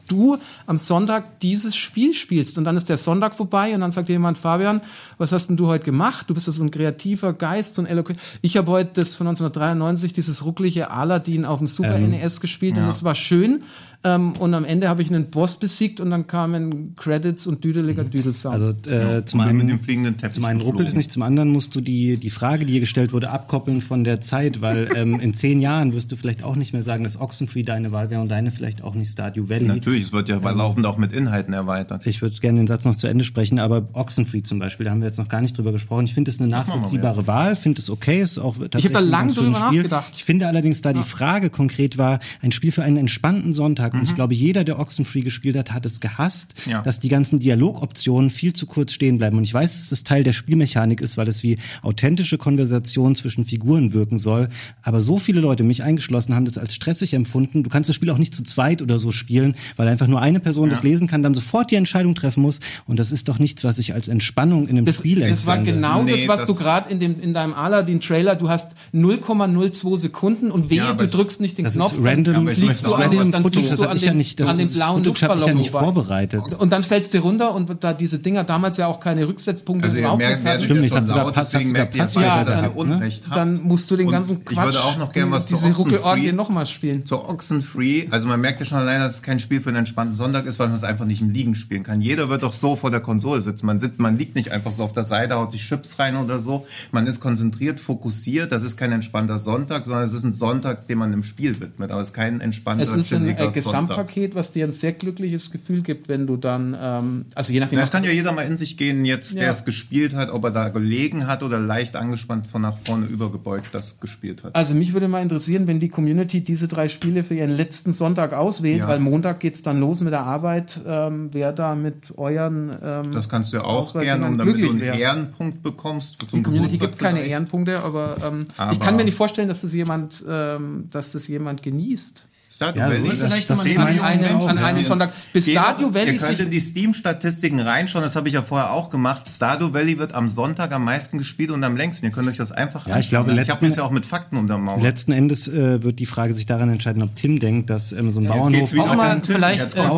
du 0.09 0.39
am 0.67 0.79
Sonntag 0.79 1.12
dieses 1.21 1.77
Spiel 1.77 2.15
spielst 2.15 2.59
und 2.59 2.65
dann 2.65 2.77
ist 2.77 2.89
der 2.89 2.97
Sonntag 2.97 3.35
vorbei 3.35 3.75
und 3.75 3.81
dann 3.81 3.91
sagt 3.91 4.09
dir 4.09 4.13
jemand, 4.13 4.39
Fabian, 4.39 4.81
was 5.19 5.33
hast 5.33 5.49
denn 5.49 5.57
du 5.57 5.67
heute 5.67 5.85
gemacht? 5.85 6.29
Du 6.29 6.35
bist 6.35 6.47
ja 6.47 6.53
so 6.53 6.63
ein 6.63 6.71
kreativer 6.71 7.33
Geist, 7.33 7.75
so 7.75 7.83
ein 7.83 7.87
eloquent. 7.87 8.19
Ich 8.41 8.57
habe 8.57 8.71
heute 8.71 8.91
das 8.95 9.17
von 9.17 9.27
1993, 9.27 10.13
dieses 10.13 10.45
rucklige 10.45 10.91
Aladdin 10.91 11.45
auf 11.45 11.59
dem 11.59 11.67
Super 11.67 11.99
NES 11.99 12.41
gespielt 12.41 12.77
und 12.77 12.89
es 12.89 13.05
war 13.05 13.15
schön. 13.15 13.63
Ähm, 14.05 14.33
und 14.39 14.53
am 14.55 14.65
Ende 14.65 14.89
habe 14.89 15.03
ich 15.03 15.11
einen 15.11 15.31
Boss 15.31 15.57
besiegt 15.57 16.01
und 16.01 16.11
dann 16.11 16.27
kamen 16.27 16.97
Credits 16.97 17.47
und 17.47 17.63
düdeliger 17.63 18.03
Düdelsound. 18.03 18.55
Also 18.55 18.69
äh, 18.91 19.25
zum 19.25 19.39
und 19.41 19.47
dann 19.47 19.49
einen, 19.49 19.59
mit 19.59 19.71
dem 19.71 19.81
fliegenden 19.81 20.17
Teppich 20.17 20.35
zum 20.35 20.45
einen 20.45 20.61
ruppelt 20.61 20.89
es 20.89 20.95
nicht, 20.95 21.13
zum 21.13 21.23
anderen 21.23 21.51
musst 21.51 21.75
du 21.77 21.81
die, 21.81 22.17
die 22.17 22.31
Frage, 22.31 22.67
die 22.67 22.73
hier 22.73 22.81
gestellt 22.81 23.13
wurde, 23.13 23.31
abkoppeln 23.31 23.81
von 23.81 24.03
der 24.03 24.21
Zeit, 24.21 24.61
weil 24.61 24.91
ähm, 24.97 25.21
in 25.21 25.35
zehn 25.35 25.61
Jahren 25.61 25.93
wirst 25.93 26.11
du 26.11 26.17
vielleicht 26.17 26.43
auch 26.43 26.57
nicht 26.57 26.73
mehr 26.73 26.83
sagen, 26.83 27.05
dass 27.05 27.21
Oxenfree 27.21 27.63
deine 27.63 27.93
Wahl 27.93 28.11
wäre 28.11 28.21
und 28.21 28.29
deine 28.29 28.51
vielleicht 28.51 28.83
auch 28.83 28.95
nicht 28.95 29.11
Stardew 29.11 29.49
Valley. 29.49 29.67
Natürlich, 29.67 30.05
es 30.05 30.13
wird 30.13 30.29
ja 30.29 30.39
bei 30.41 30.51
laufend 30.51 30.85
auch 30.85 30.97
mit 30.97 31.13
Inhalten 31.13 31.55
erweitert. 31.55 32.05
Ich 32.05 32.23
würde 32.23 32.37
gerne 32.39 32.59
den 32.59 32.67
Satz 32.67 32.85
noch 32.85 32.97
zu 32.97 33.07
Ende 33.07 33.23
sprechen, 33.23 33.61
aber 33.61 33.89
Oxenfree 33.93 34.43
zum 34.43 34.59
Beispiel, 34.59 34.85
da 34.85 34.91
haben 34.91 35.01
wir 35.01 35.07
jetzt 35.07 35.19
noch 35.19 35.29
gar 35.29 35.41
nicht 35.41 35.57
drüber 35.57 35.71
gesprochen. 35.71 36.07
Ich 36.07 36.15
finde 36.15 36.31
es 36.31 36.41
eine 36.41 36.49
nachvollziehbare 36.49 37.27
Wahl, 37.29 37.55
finde 37.55 37.81
es 37.81 37.89
okay, 37.89 38.21
ist 38.21 38.39
auch 38.39 38.57
tatsächlich 38.57 38.93
da 38.93 38.99
ein 38.99 39.07
lang 39.07 39.27
ganz 39.27 39.37
schönes 39.37 39.57
drüber 39.57 39.69
Spiel. 39.69 39.79
nachgedacht. 39.83 40.13
Ich 40.17 40.25
finde 40.25 40.49
allerdings, 40.49 40.83
da 40.83 40.93
die 40.93 41.03
Frage 41.03 41.51
konkret 41.51 41.99
war, 41.99 42.19
ein 42.41 42.51
Spiel 42.51 42.73
für 42.73 42.83
einen 42.83 42.97
entspannten 42.97 43.53
Sonntag, 43.53 43.92
Mhm. 43.93 44.01
und 44.01 44.05
ich 44.09 44.15
glaube, 44.15 44.35
jeder, 44.35 44.65
der 44.65 44.79
Oxenfree 44.79 45.21
gespielt 45.23 45.57
hat, 45.57 45.73
hat 45.73 45.87
es 45.87 46.01
gehasst, 46.01 46.55
Ja. 46.67 46.83
dass 46.83 47.01
die 47.01 47.09
ganzen 47.09 47.39
Dialogoptionen 47.39 48.31
viel 48.31 48.53
zu 48.53 48.67
kurz 48.67 48.93
stehen 48.93 49.19
bleiben. 49.19 49.37
Und 49.37 49.45
ich 49.45 49.55
weiß, 49.55 49.79
dass 49.79 49.89
das 49.91 50.05
Teil 50.05 50.23
der 50.25 50.33
Spielmechanik 50.33 51.01
ist, 51.01 51.17
weil 51.17 51.29
es 51.29 51.43
wie 51.43 51.57
authentische 51.83 52.39
Konversation 52.39 53.15
zwischen 53.15 53.45
Figuren 53.45 53.93
wirken 53.93 54.19
soll. 54.19 54.49
Aber 54.83 55.01
so 55.01 55.19
viele 55.19 55.41
Leute, 55.41 55.63
mich 55.65 55.83
eingeschlossen, 55.83 56.35
haben 56.35 56.45
das 56.45 56.59
als 56.59 56.75
stressig 56.75 57.15
empfunden. 57.15 57.63
Du 57.63 57.71
kannst 57.71 57.89
das 57.89 57.97
Spiel 57.97 58.11
auch 58.11 58.19
nicht 58.19 58.35
zu 58.35 58.43
zweit 58.43 58.83
oder 58.83 58.99
so 58.99 59.13
spielen, 59.13 59.55
weil 59.77 59.89
einfach 59.89 60.07
nur 60.07 60.21
eine 60.21 60.41
Person 60.41 60.71
das 60.71 60.83
lesen 60.83 61.07
kann, 61.09 61.23
dann 61.23 61.35
sofort 61.35 61.71
die 61.71 61.77
Entscheidung 61.77 62.15
treffen 62.15 62.43
muss. 62.43 62.61
Und 62.87 62.99
das 62.99 63.13
ist 63.13 63.29
doch 63.29 63.39
nichts, 63.39 63.65
was 63.65 63.79
ich 63.79 63.95
als 63.95 64.09
Entspannung 64.09 64.65
in 64.69 64.77
einem 64.77 64.87
Das, 64.87 64.99
Spiel 64.99 65.21
das 65.21 65.47
war 65.47 65.59
genau 65.59 66.03
Nee, 66.03 66.13
das, 66.13 66.29
was 66.29 66.41
das- 66.41 66.49
du 66.49 66.55
gerade 66.55 66.91
in, 66.91 67.01
dem- 67.01 67.21
in 67.21 67.33
deinem 67.35 67.55
Aladdin-Trailer, 67.55 68.37
du 68.37 68.49
hast 68.49 68.73
0,02 68.93 69.97
Sekunden 69.97 70.51
und 70.51 70.71
wehe, 70.71 70.79
Ja, 70.79 70.93
du 70.95 71.07
drückst 71.07 71.41
nicht 71.41 71.59
den 71.59 71.65
Das 71.65 71.75
Knopf, 71.75 71.93
ist 71.93 72.05
random, 72.05 72.47
dann 72.47 72.55
fliegst 72.55 72.87
du 72.87 72.95
an 72.95 73.17
was 73.17 73.31
dann 73.31 73.43
fliegst 73.53 73.81
das 73.83 73.87
du 73.87 73.89
hab 73.89 73.91
an 73.91 73.97
ich 73.97 74.03
ja 74.05 74.11
dem, 74.13 74.17
nicht, 74.19 74.41
das 74.41 74.49
an 74.49 74.61
ist 74.61 74.75
blauen 74.75 75.05
Footage 75.05 75.29
hab 75.29 75.37
ich 75.37 75.43
ja 75.47 75.53
Luftballon 75.53 75.59
nicht 75.59 75.71
vorbereitet. 75.71 76.43
Und 76.59 76.73
dann 76.73 76.83
fällst 76.83 77.15
du 77.15 77.19
runter 77.19 77.55
und 77.55 77.71
da 77.85 77.93
diese 77.93 78.19
Dinger 78.19 78.45
damals 78.45 78.77
ja 78.77 78.87
auch 78.87 79.01
keine 79.01 79.27
Rücksetzpunkte 79.29 79.85
Also 79.87 79.97
ihr 79.97 80.01
überhaupt 80.03 80.19
merkt, 80.19 80.33
nichts 80.33 80.45
wer 80.45 80.53
hatten. 80.55 80.65
Stimmt, 80.65 80.85
ich 80.85 80.93
sogar 80.93 81.33
Pass- 81.33 81.51
deswegen 81.51 81.73
merkt 81.73 81.95
ihr 81.95 82.03
Pass- 82.03 82.13
dass 82.15 82.23
Ja, 82.23 82.63
ihr 82.69 82.77
Unrecht 82.77 83.25
habt. 83.27 83.37
Dann 83.37 83.63
musst 83.63 83.91
du 83.91 83.97
den 83.97 84.07
Und 84.07 84.13
ganzen 84.13 84.45
Quatsch, 84.45 84.53
Ich 84.59 84.65
würde 84.65 84.85
auch 84.85 84.97
noch 84.99 85.13
gerne 85.13 85.31
was 85.33 85.47
zu 85.47 85.55
diese 85.57 85.73
Ruckelorgie 85.73 86.33
nochmal 86.33 86.67
spielen. 86.67 87.05
Zur 87.07 87.29
Oxenfree, 87.29 88.09
also 88.11 88.29
man 88.29 88.41
merkt 88.41 88.61
ja 88.61 88.67
schon 88.67 88.79
alleine, 88.79 89.05
dass 89.05 89.15
es 89.15 89.23
kein 89.23 89.41
Spiel 89.41 89.61
für 89.61 89.69
einen 89.71 89.79
entspannten 89.79 90.15
Sonntag 90.15 90.47
ist, 90.47 90.59
weil 90.59 90.69
man 90.69 90.77
es 90.77 90.85
einfach 90.85 91.05
nicht 91.05 91.21
im 91.21 91.31
Liegen 91.31 91.55
spielen 91.55 91.83
kann. 91.83 92.01
Jeder 92.01 92.29
wird 92.29 92.43
doch 92.43 92.53
so 92.53 92.77
vor 92.77 92.91
der 92.91 93.01
Konsole 93.01 93.41
sitzen. 93.41 93.67
Man 93.67 93.81
sitzt, 93.81 93.99
man 93.99 94.19
liegt 94.19 94.35
nicht 94.35 94.51
einfach 94.51 94.73
so 94.73 94.85
auf 94.85 94.93
der 94.93 95.05
Seite, 95.05 95.35
haut 95.35 95.51
sich 95.51 95.63
Chips 95.67 95.99
rein 95.99 96.17
oder 96.17 96.39
so. 96.39 96.67
Man 96.91 97.07
ist 97.07 97.21
konzentriert, 97.21 97.81
fokussiert. 97.81 98.53
Das 98.53 98.63
ist 98.63 98.77
kein 98.77 98.93
entspannter 98.93 99.39
Sonntag, 99.39 99.85
sondern 99.85 100.05
es 100.05 100.13
ist 100.13 100.25
ein 100.25 100.35
Sonntag, 100.35 100.87
den 100.87 100.99
man 100.99 101.13
im 101.13 101.23
Spiel 101.25 101.61
widmet. 101.61 101.91
Aber 101.91 102.01
es 102.01 102.09
ist 102.09 102.15
kein 102.15 102.41
entspannter, 102.41 102.85
Es 102.85 102.95
ist 102.95 103.13
ein 103.13 103.27
äh, 103.27 103.35
Gesamtpaket, 103.73 104.35
was 104.35 104.53
dir 104.53 104.67
ein 104.67 104.73
sehr 104.73 104.93
glückliches 104.93 105.51
Gefühl 105.51 105.83
gibt, 105.83 106.09
wenn 106.09 106.27
du 106.27 106.37
dann, 106.37 106.77
ähm, 106.81 107.25
also 107.35 107.53
je 107.53 107.61
nachdem, 107.61 107.79
Ja, 107.79 107.85
es 107.85 107.91
kann 107.91 108.05
ja 108.05 108.11
jeder 108.11 108.33
mal 108.33 108.43
in 108.43 108.57
sich 108.57 108.77
gehen, 108.77 109.05
jetzt, 109.05 109.35
der 109.37 109.45
Ja. 109.45 109.51
es 109.51 109.65
gespielt 109.65 110.15
hat, 110.15 110.31
ob 110.31 110.45
er 110.45 110.51
da 110.51 110.69
gelegen 110.69 111.27
hat 111.27 111.43
oder 111.43 111.59
leicht 111.59 111.97
angespannt 111.97 112.47
von 112.47 112.63
nach 112.63 112.77
vorne 112.85 113.07
übergebeugt 113.07 113.69
das 113.73 114.01
gespielt 114.01 114.45
hat. 114.45 114.55
Also 114.55 114.75
mich 114.75 114.93
würde 114.93 115.09
mal 115.09 115.23
interessieren, 115.23 115.67
wenn 115.67 115.81
die 115.81 115.89
Community 115.89 116.43
diese 116.43 116.69
drei 116.69 116.89
Spiele 116.89 117.25
für 117.25 117.35
ihren 117.35 117.57
letzten 117.57 117.93
Sonntag 117.93 118.33
auswählt, 118.33 118.81
Ja. 118.81 118.89
weil 118.89 118.99
Montag 118.99 119.41
geht's 119.41 119.63
dann 119.63 119.81
los 119.81 120.01
mit 120.03 120.13
der 120.13 120.23
Arbeit, 120.23 120.81
ähm, 120.87 121.29
wer 121.33 121.53
da 121.53 121.75
mit 121.75 122.17
euren 122.17 122.71
ähm, 122.83 123.13
Das 123.13 123.29
kannst 123.29 123.53
du 123.53 123.59
ja 123.59 123.65
auch 123.65 123.93
gerne, 123.99 124.27
um 124.27 124.39
damit 124.39 124.59
du 124.63 124.69
einen 124.71 124.81
wär. 124.81 124.95
Ehrenpunkt 124.95 125.63
bekommst. 125.63 126.17
Die 126.33 126.43
Community 126.43 126.73
Geburtstag 126.75 126.89
gibt 126.91 126.99
keine 126.99 127.19
vielleicht. 127.19 127.31
Ehrenpunkte, 127.33 127.83
aber, 127.83 128.17
ähm, 128.25 128.47
Aber- 128.57 128.73
ich 128.73 128.81
kann 128.81 128.97
mir 128.97 129.05
nicht 129.05 129.17
vorstellen, 129.17 129.49
dass 129.49 129.63
das 129.63 129.73
jemand, 129.75 130.25
ähm, 130.29 130.89
dass 130.91 131.13
das 131.13 131.29
jemand 131.29 131.63
genießt. 131.63 132.25
Stardew 132.63 132.79
Ja, 132.81 132.87
so 132.87 132.93
Valley. 133.05 133.09
das- 133.19 133.33
Vielleicht 133.33 133.51
das 133.51 133.59
mal 133.59 133.67
ist 133.67 133.77
an 133.79 133.87
einem, 133.87 134.03
an 134.43 134.59
einem 134.59 134.79
ja. 134.79 134.85
Sonntag. 134.85 135.13
Bis 135.33 135.47
doch- 135.47 135.53
Valley 135.55 136.13
Ihr 136.13 136.19
könnt 136.19 136.21
sich 136.21 136.41
in 136.41 136.51
die 136.51 136.61
Steam-Statistiken 136.61 137.61
reinschauen, 137.61 138.03
das 138.05 138.17
habe 138.17 138.29
ich 138.29 138.35
ja 138.35 138.43
vorher 138.43 138.73
auch 138.73 138.91
gemacht. 138.91 139.29
Stardew 139.29 139.73
Valley 139.73 139.99
wird 139.99 140.15
am 140.15 140.29
Sonntag 140.29 140.73
am 140.73 140.85
meisten 140.85 141.19
gespielt 141.19 141.51
und 141.51 141.63
am 141.65 141.77
längsten. 141.77 142.07
Ihr 142.07 142.13
könnt 142.13 142.29
euch 142.29 142.37
das 142.37 142.53
einfach 142.53 142.87
Ja, 142.87 142.99
ich 142.99 143.09
glaube, 143.09 143.31
anschauen. 143.31 143.43
Ich 143.43 143.51
habe 143.51 143.65
letzten- 143.65 143.69
das 143.71 143.77
ja 143.77 143.83
auch 143.85 143.91
mit 143.91 144.07
Fakten 144.07 144.37
untermauert. 144.37 144.83
Letzten 144.83 145.13
Endes 145.13 145.49
äh, 145.49 145.83
wird 145.83 145.99
die 145.99 146.07
Frage 146.07 146.33
sich 146.35 146.47
daran 146.47 146.69
entscheiden, 146.71 147.03
ob 147.03 147.15
Tim 147.15 147.41
denkt, 147.41 147.71
dass 147.71 147.93
ähm, 147.93 148.11
so 148.11 148.21
ein 148.21 148.25
jetzt 148.25 148.33
Bauernhof 148.33 148.79
Auch 148.79 148.95
mal 148.97 149.21
Tim, 149.21 149.35
vielleicht 149.35 149.77
äh, 149.77 149.81
am 149.81 149.91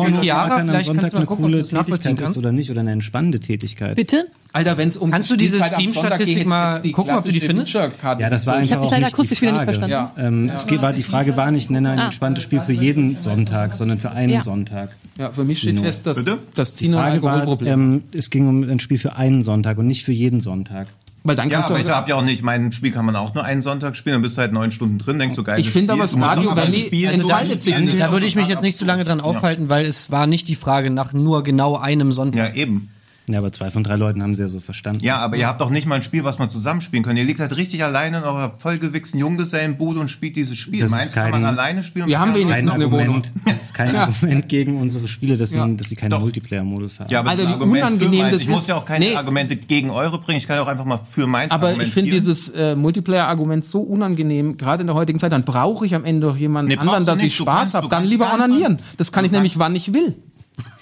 vielleicht 0.67 0.85
Sonntag 0.85 0.85
kannst 0.85 0.87
du 0.87 0.91
mal 0.93 1.03
eine 1.19 1.25
gucken, 1.25 1.45
ob 1.45 1.51
coole 1.51 1.57
du 1.57 1.61
das 1.63 1.71
nachvollziehen 1.71 2.01
Tätigkeit 2.01 2.17
ist 2.19 2.23
kannst. 2.25 2.37
oder 2.39 2.51
nicht 2.51 2.71
oder 2.71 2.81
eine 2.81 2.91
entspannende 2.91 3.39
Tätigkeit. 3.39 3.95
Bitte? 3.95 4.25
Alter, 4.55 4.77
wenn 4.77 4.89
es 4.89 4.97
um 4.97 5.11
Kannst 5.11 5.29
du 5.29 5.35
diese 5.35 5.61
Steam-Statistik 5.63 6.37
geht, 6.37 6.47
mal 6.47 6.79
die 6.81 6.91
gucken, 6.91 7.13
ob 7.15 7.23
du 7.23 7.31
die 7.31 7.39
findest? 7.39 7.73
Ja, 7.73 7.89
das 7.89 8.47
war 8.47 8.55
einfach 8.55 8.65
Ich 8.65 8.71
hab 8.73 8.81
dich 8.81 8.87
auch 8.87 8.91
leider 8.91 9.07
akustisch 9.07 9.39
die 9.39 9.41
wieder 9.43 9.51
nicht 9.53 9.63
Frage. 9.65 9.79
verstanden. 9.79 10.11
Ähm, 10.17 10.49
es 10.53 10.65
geht, 10.67 10.81
war, 10.81 10.93
die 10.93 11.03
Frage 11.03 11.35
war 11.37 11.51
nicht, 11.51 11.69
nenne 11.69 11.89
ein 11.91 11.99
Ah. 11.99 12.05
entspanntes 12.05 12.43
Spiel 12.43 12.61
für 12.61 12.73
jeden 12.73 13.15
Sonntag, 13.15 13.75
sondern 13.75 13.97
für 13.97 14.11
einen 14.11 14.33
Ja. 14.33 14.41
Sonntag. 14.41 14.89
Ja, 15.17 15.31
für 15.31 15.43
mich 15.43 15.59
steht 15.59 15.79
fest, 15.79 16.07
dass, 16.07 16.23
Bitte? 16.23 16.39
dass 16.53 16.75
Tino 16.75 16.97
ein 16.97 17.03
Frage 17.11 17.23
war, 17.23 17.33
Alkoholproblem 17.33 17.73
ähm, 17.95 18.03
es 18.13 18.29
ging 18.29 18.47
um 18.47 18.63
ein 18.63 18.79
Spiel 18.79 18.97
für 18.97 19.15
einen 19.15 19.43
Sonntag 19.43 19.77
und 19.77 19.87
nicht 19.87 20.03
für 20.05 20.11
jeden 20.13 20.39
Sonntag. 20.41 20.87
Weil 21.25 21.35
dann 21.35 21.49
Ja, 21.49 21.55
kannst 21.55 21.71
aber 21.71 21.79
du 21.79 21.85
ich 21.85 21.91
habe 21.91 22.09
ja 22.11 22.15
auch 22.17 22.23
nicht, 22.23 22.43
mein 22.43 22.71
Spiel 22.71 22.91
kann 22.91 23.03
man 23.05 23.15
auch 23.15 23.33
nur 23.33 23.43
einen 23.43 23.63
Sonntag 23.63 23.95
spielen, 23.95 24.13
dann 24.13 24.21
bist 24.21 24.37
du 24.37 24.41
halt 24.41 24.53
neun 24.53 24.71
Stunden 24.71 24.99
drin, 24.99 25.17
denkst 25.17 25.35
du 25.35 25.43
geil. 25.43 25.59
Ich 25.59 25.71
finde 25.71 25.93
aber 25.93 26.03
aber 26.03 26.55
Valley 26.55 26.83
Spiel 26.85 27.07
also 27.09 27.21
so 27.23 27.27
da- 27.29 27.43
nicht 27.43 27.67
da- 27.67 27.71
Ende. 27.71 27.93
Da 27.97 28.11
würde 28.11 28.25
ich 28.27 28.35
mich 28.35 28.47
jetzt 28.47 28.61
nicht 28.61 28.77
zu 28.77 28.85
lange 28.85 29.03
dran 29.03 29.19
aufhalten, 29.21 29.67
weil 29.67 29.85
es 29.85 30.11
war 30.11 30.27
nicht 30.27 30.47
die 30.47 30.55
Frage 30.55 30.91
nach 30.91 31.13
nur 31.13 31.41
genau 31.43 31.77
einem 31.77 32.11
Sonntag. 32.11 32.55
Ja, 32.55 32.61
eben. 32.61 32.89
Ja, 33.27 33.39
aber 33.39 33.51
zwei 33.51 33.71
von 33.71 33.83
drei 33.83 33.95
Leuten 33.95 34.21
haben 34.21 34.35
sie 34.35 34.41
ja 34.43 34.47
so 34.47 34.59
verstanden. 34.59 35.03
Ja, 35.03 35.17
aber 35.17 35.35
ihr 35.37 35.47
habt 35.47 35.59
doch 35.59 35.69
nicht 35.71 35.87
mal 35.87 35.95
ein 35.95 36.03
Spiel, 36.03 36.23
was 36.23 36.37
man 36.37 36.49
zusammenspielen 36.49 37.03
könnt. 37.03 37.17
Ihr 37.17 37.25
liegt 37.25 37.39
halt 37.39 37.55
richtig 37.57 37.83
alleine 37.83 38.17
in 38.19 38.23
eurer 38.23 38.51
vollgewichsten 38.59 39.19
Junggesellenbude 39.19 39.99
und 39.99 40.09
spielt 40.09 40.35
dieses 40.35 40.57
Spiel. 40.57 40.81
Das 40.81 40.91
ist 40.91 40.97
Meins 40.97 41.11
kann 41.11 41.31
kein- 41.31 41.41
man 41.41 41.45
alleine 41.45 41.83
spielen. 41.83 42.07
Wir 42.07 42.19
haben 42.19 42.31
Ja, 42.31 42.37
wenigstens 42.37 42.71
eine 42.71 42.85
Wohnung. 42.91 42.99
Argument, 43.23 43.33
das 43.45 43.61
ist 43.63 43.73
kein 43.73 43.95
Argument 43.95 44.47
gegen 44.49 44.79
unsere 44.79 45.07
Spiele, 45.07 45.37
dass, 45.37 45.51
man, 45.53 45.75
dass 45.77 45.89
sie 45.89 45.95
keinen. 45.95 46.19
Multiplayer-Modus 46.19 46.99
haben. 46.99 47.09
Ja, 47.11 47.19
aber 47.19 47.31
Alter, 47.31 47.41
das 47.43 47.49
wie 47.49 47.53
Argument 47.55 47.79
für 47.81 47.87
unangenehm 47.87 48.19
meins. 48.21 48.33
das 48.33 48.41
Ich 48.43 48.49
muss 48.49 48.61
ist. 48.61 48.67
ja 48.67 48.75
auch 48.75 48.85
keine 48.85 49.05
Nee. 49.05 49.15
Argumente 49.15 49.55
gegen 49.55 49.89
eure 49.89 50.19
bringen. 50.19 50.37
Ich 50.37 50.47
kann 50.47 50.55
ja 50.57 50.61
auch 50.63 50.67
einfach 50.67 50.85
mal 50.85 50.99
für 51.09 51.27
meins 51.27 51.51
Aber 51.51 51.73
ich 51.81 51.91
finde 51.91 52.11
dieses 52.11 52.49
äh, 52.49 52.75
Multiplayer-Argument 52.75 53.65
so 53.65 53.81
unangenehm, 53.81 54.57
gerade 54.57 54.81
in 54.81 54.87
der 54.87 54.95
heutigen 54.95 55.19
Zeit, 55.19 55.31
dann 55.31 55.43
brauche 55.43 55.85
ich 55.85 55.95
am 55.95 56.05
Ende 56.05 56.27
doch 56.27 56.37
jemanden 56.37 56.69
Nee, 56.71 56.77
anderen, 56.77 56.99
du 57.01 57.05
dass 57.07 57.17
ich 57.17 57.23
nicht. 57.23 57.39
Du 57.39 57.43
Spaß 57.43 57.73
habe. 57.73 57.87
du 57.87 57.89
Dann 57.89 58.05
lieber 58.05 58.31
onanieren. 58.33 58.73
an- 58.73 58.81
Das 58.97 59.11
kann 59.11 59.23
du 59.23 59.27
ich 59.27 59.31
nämlich, 59.31 59.57
wann 59.59 59.75
ich 59.75 59.93
will. 59.93 60.15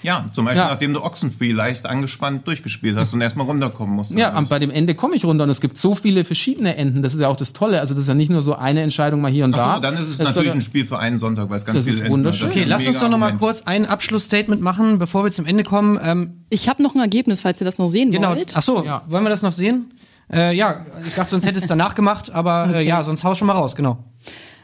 Ja, 0.04 0.26
zum 0.32 0.44
Beispiel 0.44 0.62
Ja. 0.62 0.68
nachdem 0.68 0.92
du 0.94 1.02
Oxenfree 1.02 1.50
leicht 1.52 1.86
angespannt 1.86 2.46
durchgespielt 2.46 2.96
hast 2.96 3.12
und 3.14 3.20
erstmal 3.20 3.46
runterkommen 3.46 3.96
musst. 3.96 4.12
Ja, 4.12 4.36
und 4.38 4.48
bei 4.48 4.58
dem 4.60 4.70
Ende 4.70 4.94
komme 4.94 5.16
ich 5.16 5.24
runter 5.24 5.44
und 5.44 5.50
es 5.50 5.60
gibt 5.60 5.76
so 5.78 5.94
viele 5.96 6.24
verschiedene 6.24 6.76
Enden. 6.76 7.02
Das 7.02 7.14
ist 7.14 7.20
ja 7.20 7.28
auch 7.28 7.36
das 7.36 7.52
Tolle. 7.54 7.80
Also 7.80 7.94
das 7.94 8.02
ist 8.02 8.08
ja 8.08 8.14
nicht 8.14 8.30
nur 8.30 8.42
so 8.42 8.54
eine 8.54 8.82
Entscheidung 8.82 9.20
mal 9.20 9.32
hier 9.32 9.44
und 9.46 9.52
da. 9.52 9.66
Ach 9.72 9.74
so, 9.76 9.80
dann 9.82 9.94
ist 9.94 10.00
es 10.08 10.18
Das 10.18 10.28
natürlich 10.28 10.50
soll- 10.50 10.58
ein 10.58 10.62
Spiel 10.62 10.86
für 10.86 10.98
einen 10.98 11.18
Sonntag, 11.18 11.48
weil 11.50 11.56
es 11.56 11.64
ganz 11.64 11.78
Das 11.78 11.84
viele 11.86 11.94
ist 11.96 12.00
Enden 12.02 12.12
hat. 12.12 12.18
wunderschön. 12.18 12.46
Das 12.46 12.54
ist 12.54 12.60
Okay, 12.62 12.68
lass 12.68 12.86
uns 12.86 13.00
doch 13.00 13.08
noch 13.08 13.18
mal 13.18 13.32
kurz 13.32 13.62
ein 13.62 13.86
Abschlussstatement 13.86 14.60
machen, 14.60 14.98
bevor 14.98 15.24
wir 15.24 15.32
zum 15.32 15.46
Ende 15.46 15.64
kommen. 15.64 15.98
Ähm, 16.04 16.44
Ich 16.50 16.68
habe 16.68 16.82
noch 16.82 16.94
ein 16.94 17.00
Ergebnis, 17.00 17.40
falls 17.40 17.60
ihr 17.60 17.64
das 17.64 17.78
noch 17.78 17.88
sehen 17.88 18.12
genau. 18.12 18.30
wollt. 18.36 18.52
Ach 18.54 18.62
so, 18.62 18.84
Ja. 18.84 19.02
wollen 19.08 19.24
wir 19.24 19.30
das 19.30 19.40
noch 19.42 19.52
sehen? 19.52 19.90
Äh, 20.32 20.54
ja, 20.54 20.84
ich 21.06 21.14
dachte, 21.14 21.30
sonst 21.32 21.46
hätte 21.46 21.58
es 21.58 21.66
danach 21.66 21.94
gemacht, 21.94 22.30
aber 22.30 22.74
äh, 22.76 22.86
ja, 22.86 23.02
sonst 23.02 23.24
hau 23.24 23.34
schon 23.34 23.46
mal 23.46 23.54
raus, 23.54 23.74
genau. 23.74 23.98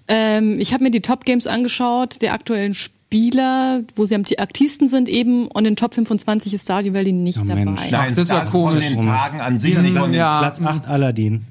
Ähm, 0.09 0.59
ich 0.61 0.72
habe 0.72 0.82
mir 0.84 0.91
die 0.91 1.01
Top 1.01 1.24
Games 1.24 1.47
angeschaut, 1.47 2.20
der 2.22 2.34
aktuellen 2.34 2.74
Spieler, 3.12 3.80
wo 3.96 4.04
sie 4.04 4.14
am 4.14 4.22
aktivsten 4.38 4.86
sind 4.86 5.08
eben. 5.08 5.48
Und 5.48 5.64
in 5.66 5.74
Top 5.74 5.94
25 5.94 6.54
ist 6.54 6.62
Stardew 6.62 6.94
Valley 6.94 7.11
nicht 7.11 7.38
Oh, 7.38 7.44
dabei. 7.44 7.64
Mensch. 7.64 7.80
Nein, 7.90 8.11
das 8.11 8.18
ist 8.18 8.30
ja 8.30 8.44
das 8.44 8.50
von 8.52 8.62
komisch. 8.70 8.86
den 8.88 9.02
Tagen 9.02 9.40
an 9.40 9.58
sich, 9.58 9.76
nicht 9.78 9.96
von 9.98 10.12
den 10.12 10.20
ja, 10.20 10.38
Platz 10.38 10.62
8 10.62 10.86
Aladdin. 10.86 11.44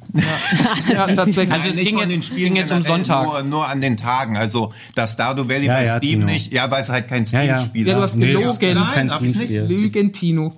ja, 0.90 1.08
tatsächlich. 1.08 1.52
Also 1.52 1.68
es 1.68 1.76
ging 1.78 1.98
jetzt- 1.98 2.12
den 2.12 2.20
es 2.22 2.28
Spielen 2.28 2.46
ging 2.46 2.56
jetzt 2.56 2.72
um 2.72 2.82
Sonntag. 2.84 3.26
Nur, 3.26 3.44
nur 3.44 3.68
an 3.68 3.82
den 3.82 3.98
Tagen. 3.98 4.38
Also 4.38 4.72
das 4.96 5.12
Stardew 5.14 5.50
Valley 5.50 5.66
Ja, 5.66 5.74
bei 5.74 5.86
ja, 5.86 5.98
Steam 5.98 6.22
Tino. 6.22 6.26
nicht. 6.28 6.54
Ja, 6.54 6.72
weil 6.72 6.82
es 6.82 6.88
halt 6.88 7.10
kein 7.10 7.26
Ja, 7.26 7.42
ja. 7.42 7.56
Steam-Spiel 7.58 7.88
Ja, 7.88 7.94
du 7.96 8.00
ist. 8.00 8.04
hast 8.06 8.16
Nee, 8.16 8.28
gelogen. 8.28 8.50
ist 8.52 8.62
kein 8.62 8.74
Nein, 8.76 9.12
hab 9.12 9.22
ich 9.22 9.28
nicht. 9.28 9.36
Steam-Spiel. 9.36 9.64
Lügentino. 9.64 10.54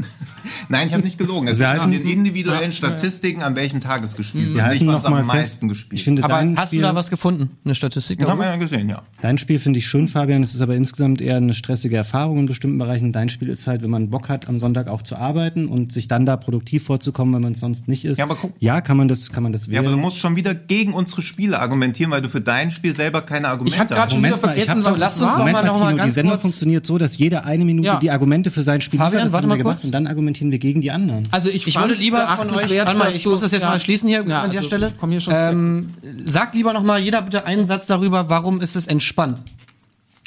Nein, 0.70 0.88
ich 0.88 0.94
habe 0.94 1.04
nicht 1.04 1.18
gelogen. 1.18 1.48
Es 1.48 1.60
halten- 1.60 1.92
den 1.92 2.02
individuellen 2.06 2.74
Statistiken, 2.74 3.42
an 3.42 3.56
welchem 3.56 3.82
Tag 3.82 4.04
es 4.04 4.16
gespielt 4.16 4.46
wird. 4.48 4.56
Wir 4.56 4.64
halten 4.64 4.78
Nicht, 4.86 4.88
noch 4.88 5.00
was 5.00 5.06
am 5.06 5.14
mal 5.14 5.24
meisten 5.24 5.68
fest. 5.68 5.70
gespielt 5.70 6.00
Ich 6.00 6.04
finde, 6.04 6.24
Aber 6.24 6.36
dein 6.36 6.58
hast 6.58 6.70
Spiel, 6.70 6.82
du 6.82 6.88
da 6.88 6.96
was 6.96 7.10
gefunden? 7.10 7.52
Eine 7.66 7.76
Statistik? 7.76 8.20
Das 8.20 8.30
haben 8.30 8.40
wir 8.40 8.46
ja 8.48 8.56
gesehen, 8.56 8.90
ja. 8.90 9.02
Dein 9.22 9.38
Spiel 9.38 9.60
finde 9.60 9.80
ich 9.80 9.88
schön, 9.88 10.08
Fabian. 10.08 10.44
Es 10.44 10.54
ist 10.54 10.62
aber 10.62 10.76
insgesamt 10.76 11.22
eher 11.22 11.38
eine 11.38 11.54
stressige 11.54 11.96
Erfahrung 11.98 12.40
in 12.40 12.46
bestimmten 12.46 12.78
Bereichen. 12.78 13.12
Dein 13.12 13.30
Spiel 13.30 13.50
ist 13.50 13.68
halt, 13.68 13.82
wenn 13.84 13.90
man 13.90 14.10
Bock 14.10 14.30
hat, 14.30 14.48
am 14.50 14.60
Sonntag 14.60 14.88
auch 14.88 15.02
zu 15.02 15.16
arbeiten 15.16 15.68
und 15.68 15.92
sich 15.92 16.08
dann 16.08 16.26
da 16.26 16.38
produktiv 16.38 16.84
vorzukommen, 16.84 17.34
wenn 17.36 17.42
man 17.42 17.52
es 17.54 17.60
sonst 17.60 17.88
nicht 17.88 18.06
ist. 18.06 18.18
Ja, 18.18 18.26
aber 18.26 18.36
guck- 18.36 18.54
Ja, 18.60 18.82
kann 18.82 18.98
man 18.98 19.08
das, 19.08 19.32
kann 19.32 19.44
man 19.44 19.52
das 19.52 19.66
Ja, 19.68 19.74
wählen. 19.74 19.86
aber 19.86 19.92
du 19.96 19.98
musst 19.98 20.18
schon 20.18 20.36
wieder 20.36 20.54
gegen 20.56 20.94
unsere 20.94 21.22
Spiele 21.22 21.60
argumentieren, 21.60 22.12
weil 22.12 22.22
du 22.22 22.30
für 22.30 22.42
dein 22.42 22.72
Spiel 22.72 22.94
selber 22.94 23.22
keine 23.22 23.48
Argumente 23.50 23.76
Ich 23.76 23.80
hab 23.80 23.88
grad 23.90 24.00
hast. 24.06 24.12
schon 24.14 24.20
wieder 24.24 24.32
mal, 24.32 24.36
ich 24.38 24.42
vergessen, 24.66 24.84
doch- 24.84 24.98
das 25.00 25.20
war. 25.20 25.38
Moment 25.40 25.52
Moment 25.52 25.54
mal, 25.54 25.62
mal, 25.64 25.68
noch 25.68 25.80
mal 25.80 25.86
Tino, 25.86 25.92
die 25.92 25.98
ganz 25.98 26.14
Sendung 26.14 26.32
kurz. 26.34 26.42
funktioniert 26.44 26.86
so, 26.86 26.98
dass 26.98 27.18
jede 27.18 27.44
eine 27.46 27.66
Minute 27.66 27.88
Ja. 27.88 28.00
die 28.00 28.12
Argumente 28.12 28.52
für 28.52 28.64
sein 28.64 28.82
Spiel 28.82 29.00
Fabian, 29.00 29.32
warte 29.32 29.48
mal 29.48 29.58
gemacht, 29.58 29.78
kurz. 29.78 29.86
und 29.86 29.92
dann 29.92 30.08
argumentieren 30.32 30.52
wir 30.52 30.60
gegen 30.60 30.82
die 30.82 30.92
anderen. 30.92 31.28
Also 31.32 31.50
ich, 31.50 31.68
Ich 31.68 31.76
würde 31.78 31.94
lieber 31.94 32.26
von 32.38 32.50
euch, 32.52 32.70
warte 32.86 32.98
mal, 32.98 33.10
ich 33.14 33.24
du- 33.24 33.32
muss 33.32 33.42
das 33.42 33.52
jetzt 33.52 33.62
ja. 33.64 33.70
mal 33.70 33.80
schließen 33.80 34.08
hier 34.10 34.26
Ja, 34.28 34.44
an 34.44 34.52
der 34.52 34.60
also, 34.60 34.64
Stelle. 34.70 34.94
Komm 35.00 35.12
hier 35.12 35.22
schon 35.22 35.34
ähm, 35.38 35.90
sagt 36.26 36.56
lieber 36.56 36.74
noch 36.74 36.84
mal 36.84 37.00
jeder 37.00 37.22
bitte 37.22 37.46
einen 37.46 37.66
Satz 37.66 37.88
darüber, 37.88 38.30
warum 38.30 38.62
ist 38.62 38.76
es 38.76 38.88
entspannt? 38.88 39.44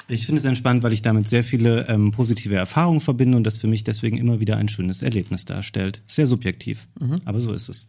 Ich 0.06 0.26
finde 0.26 0.38
es 0.40 0.44
entspannt, 0.44 0.82
weil 0.82 0.92
ich 0.92 1.00
damit 1.00 1.28
sehr 1.28 1.42
viele 1.42 1.88
ähm, 1.88 2.10
positive 2.10 2.54
Erfahrungen 2.54 3.00
verbinde 3.00 3.38
und 3.38 3.44
das 3.44 3.56
für 3.58 3.66
mich 3.68 3.84
deswegen 3.84 4.18
immer 4.18 4.38
wieder 4.38 4.58
ein 4.58 4.68
schönes 4.68 5.02
Erlebnis 5.02 5.46
darstellt. 5.46 6.02
Sehr 6.06 6.26
subjektiv, 6.26 6.86
aber 7.24 7.40
so 7.40 7.52
ist 7.52 7.70
es. 7.70 7.86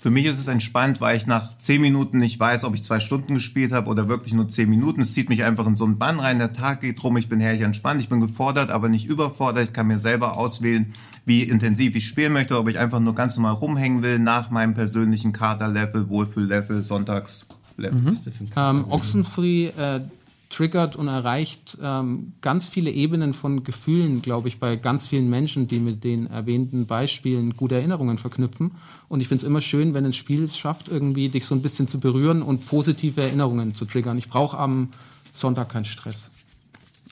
Für 0.00 0.10
mich 0.10 0.26
ist 0.26 0.38
es 0.38 0.46
entspannt, 0.46 1.00
weil 1.00 1.16
ich 1.16 1.26
nach 1.26 1.58
zehn 1.58 1.80
Minuten 1.80 2.18
nicht 2.18 2.38
weiß, 2.38 2.62
ob 2.62 2.74
ich 2.76 2.84
zwei 2.84 3.00
Stunden 3.00 3.34
gespielt 3.34 3.72
habe 3.72 3.88
oder 3.90 4.08
wirklich 4.08 4.32
nur 4.32 4.48
zehn 4.48 4.70
Minuten. 4.70 5.00
Es 5.00 5.12
zieht 5.12 5.28
mich 5.28 5.42
einfach 5.42 5.66
in 5.66 5.74
so 5.74 5.84
einen 5.84 5.98
Bann 5.98 6.20
rein. 6.20 6.38
Der 6.38 6.52
Tag 6.52 6.82
geht 6.82 7.02
rum, 7.02 7.16
ich 7.16 7.28
bin 7.28 7.40
herrlich 7.40 7.62
entspannt, 7.62 8.00
ich 8.00 8.08
bin 8.08 8.20
gefordert, 8.20 8.70
aber 8.70 8.88
nicht 8.88 9.06
überfordert. 9.06 9.64
Ich 9.64 9.72
kann 9.72 9.88
mir 9.88 9.98
selber 9.98 10.36
auswählen, 10.38 10.86
wie 11.28 11.42
intensiv 11.42 11.94
ich 11.94 12.08
spielen 12.08 12.32
möchte, 12.32 12.58
ob 12.58 12.68
ich 12.68 12.78
einfach 12.78 13.00
nur 13.00 13.14
ganz 13.14 13.36
normal 13.36 13.54
rumhängen 13.54 14.02
will 14.02 14.18
nach 14.18 14.50
meinem 14.50 14.74
persönlichen 14.74 15.32
Kater-Level, 15.32 16.08
Wohlfühl-Level, 16.08 16.82
Sonntags-Level. 16.82 18.16
Ähm, 18.56 18.86
Oxenfree 18.88 19.66
äh, 19.66 20.00
triggert 20.48 20.96
und 20.96 21.08
erreicht 21.08 21.76
ähm, 21.82 22.32
ganz 22.40 22.66
viele 22.66 22.90
Ebenen 22.90 23.34
von 23.34 23.62
Gefühlen, 23.62 24.22
glaube 24.22 24.48
ich, 24.48 24.58
bei 24.58 24.76
ganz 24.76 25.06
vielen 25.06 25.28
Menschen, 25.28 25.68
die 25.68 25.78
mit 25.78 26.02
den 26.02 26.26
erwähnten 26.28 26.86
Beispielen 26.86 27.54
gute 27.54 27.74
Erinnerungen 27.74 28.18
verknüpfen. 28.18 28.72
Und 29.08 29.20
ich 29.20 29.28
finde 29.28 29.42
es 29.42 29.46
immer 29.46 29.60
schön, 29.60 29.94
wenn 29.94 30.06
ein 30.06 30.14
Spiel 30.14 30.44
es 30.44 30.56
schafft, 30.56 30.88
irgendwie 30.88 31.28
dich 31.28 31.44
so 31.44 31.54
ein 31.54 31.62
bisschen 31.62 31.86
zu 31.86 32.00
berühren 32.00 32.42
und 32.42 32.66
positive 32.66 33.20
Erinnerungen 33.20 33.74
zu 33.74 33.84
triggern. 33.84 34.16
Ich 34.16 34.28
brauche 34.28 34.56
am 34.56 34.88
Sonntag 35.32 35.68
keinen 35.68 35.84
Stress. 35.84 36.30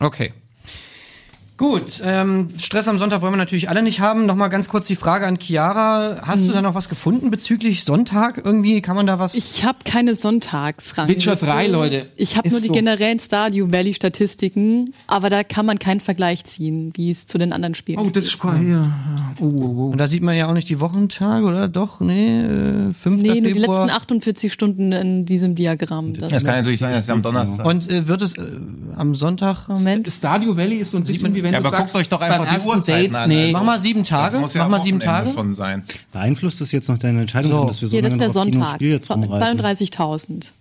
Okay. 0.00 0.32
Gut, 1.58 2.02
ähm, 2.04 2.48
Stress 2.58 2.86
am 2.86 2.98
Sonntag 2.98 3.22
wollen 3.22 3.32
wir 3.32 3.38
natürlich 3.38 3.70
alle 3.70 3.82
nicht 3.82 4.00
haben. 4.00 4.26
Nochmal 4.26 4.50
ganz 4.50 4.68
kurz 4.68 4.88
die 4.88 4.96
Frage 4.96 5.26
an 5.26 5.38
Chiara. 5.40 6.20
Hast 6.20 6.46
du 6.46 6.52
da 6.52 6.60
noch 6.60 6.74
was 6.74 6.90
gefunden 6.90 7.30
bezüglich 7.30 7.84
Sonntag? 7.84 8.42
Irgendwie 8.44 8.82
kann 8.82 8.94
man 8.94 9.06
da 9.06 9.18
was... 9.18 9.34
Ich 9.34 9.64
habe 9.64 9.78
keine 9.84 10.14
Sonntagsrangliste. 10.14 11.30
Witcher 11.30 11.46
3, 11.46 11.68
Leute. 11.68 12.06
Ich 12.16 12.36
habe 12.36 12.50
nur 12.50 12.60
die 12.60 12.66
so. 12.66 12.74
generellen 12.74 13.18
Stardew 13.18 13.72
Valley 13.72 13.94
Statistiken, 13.94 14.92
aber 15.06 15.30
da 15.30 15.44
kann 15.44 15.64
man 15.64 15.78
keinen 15.78 16.00
Vergleich 16.00 16.44
ziehen, 16.44 16.92
wie 16.94 17.08
es 17.08 17.26
zu 17.26 17.38
den 17.38 17.54
anderen 17.54 17.74
Spielen 17.74 18.00
Oh, 18.00 18.10
das 18.10 18.26
ist 18.26 18.42
hier. 18.42 18.82
Oh, 19.40 19.44
oh, 19.44 19.48
oh. 19.48 19.90
Und 19.92 19.98
da 19.98 20.08
sieht 20.08 20.22
man 20.22 20.36
ja 20.36 20.48
auch 20.48 20.54
nicht 20.54 20.68
die 20.68 20.80
Wochentage, 20.80 21.46
oder? 21.46 21.68
Doch, 21.68 22.00
nee, 22.00 22.38
äh, 22.38 22.92
5. 22.92 23.22
Nee, 23.22 23.40
nur 23.40 23.52
die 23.52 23.60
letzten 23.60 23.88
48 23.88 24.52
Stunden 24.52 24.92
in 24.92 25.24
diesem 25.24 25.54
Diagramm. 25.54 26.12
Das 26.12 26.30
Das 26.30 26.44
kann 26.44 26.56
natürlich 26.56 26.80
sein, 26.80 26.92
dass 26.92 27.04
es 27.04 27.10
am 27.10 27.22
Donnerstag. 27.22 27.64
Und 27.64 27.90
äh, 27.90 28.06
wird 28.06 28.20
es 28.20 28.36
äh, 28.36 28.42
am 28.94 29.14
Sonntag... 29.14 29.68
Moment. 29.68 30.12
Stardew 30.12 30.54
Valley 30.54 30.76
ist 30.76 30.90
so 30.90 30.98
ein 30.98 31.04
bisschen 31.04 31.34
wie 31.34 31.45
wenn 31.46 31.52
Ja, 31.54 31.60
du 31.60 31.66
aber 31.68 31.76
sagst, 31.78 31.94
guckt 31.94 32.02
euch 32.02 32.08
doch 32.08 32.20
einfach 32.20 32.38
beim 32.38 32.48
die 32.48 32.54
ersten 32.54 32.70
Uhrzeiten 32.70 33.12
Date, 33.12 33.16
an. 33.22 33.28
nee, 33.28 33.52
Mach 33.52 33.62
mal 33.64 33.78
sieben 33.78 34.00
Das 34.00 34.08
Tage. 34.08 34.38
muss 34.38 34.54
ja 34.54 34.62
Mach 34.64 34.68
mal 34.70 34.82
sieben 34.82 35.00
Tage. 35.00 35.32
schon 35.32 35.54
sein. 35.54 35.82
Beeinflusst 36.12 36.60
das 36.60 36.72
jetzt 36.72 36.88
noch 36.88 36.98
deine 36.98 37.20
Entscheidung, 37.22 37.50
So. 37.52 37.64
dass 37.66 37.80
wir 37.80 37.88
so 37.88 37.92
Hier, 37.92 38.02
das 38.02 38.10
lange 38.12 38.24
ist 38.26 38.34
der 38.34 38.42
noch 38.42 38.46
auf 38.46 38.50
Kinos 38.52 38.64
Sonntag. 38.66 38.74
Spiel 38.76 38.90
jetzt 38.90 39.10
rumreiten? 39.10 39.58
32.000. 39.60 40.52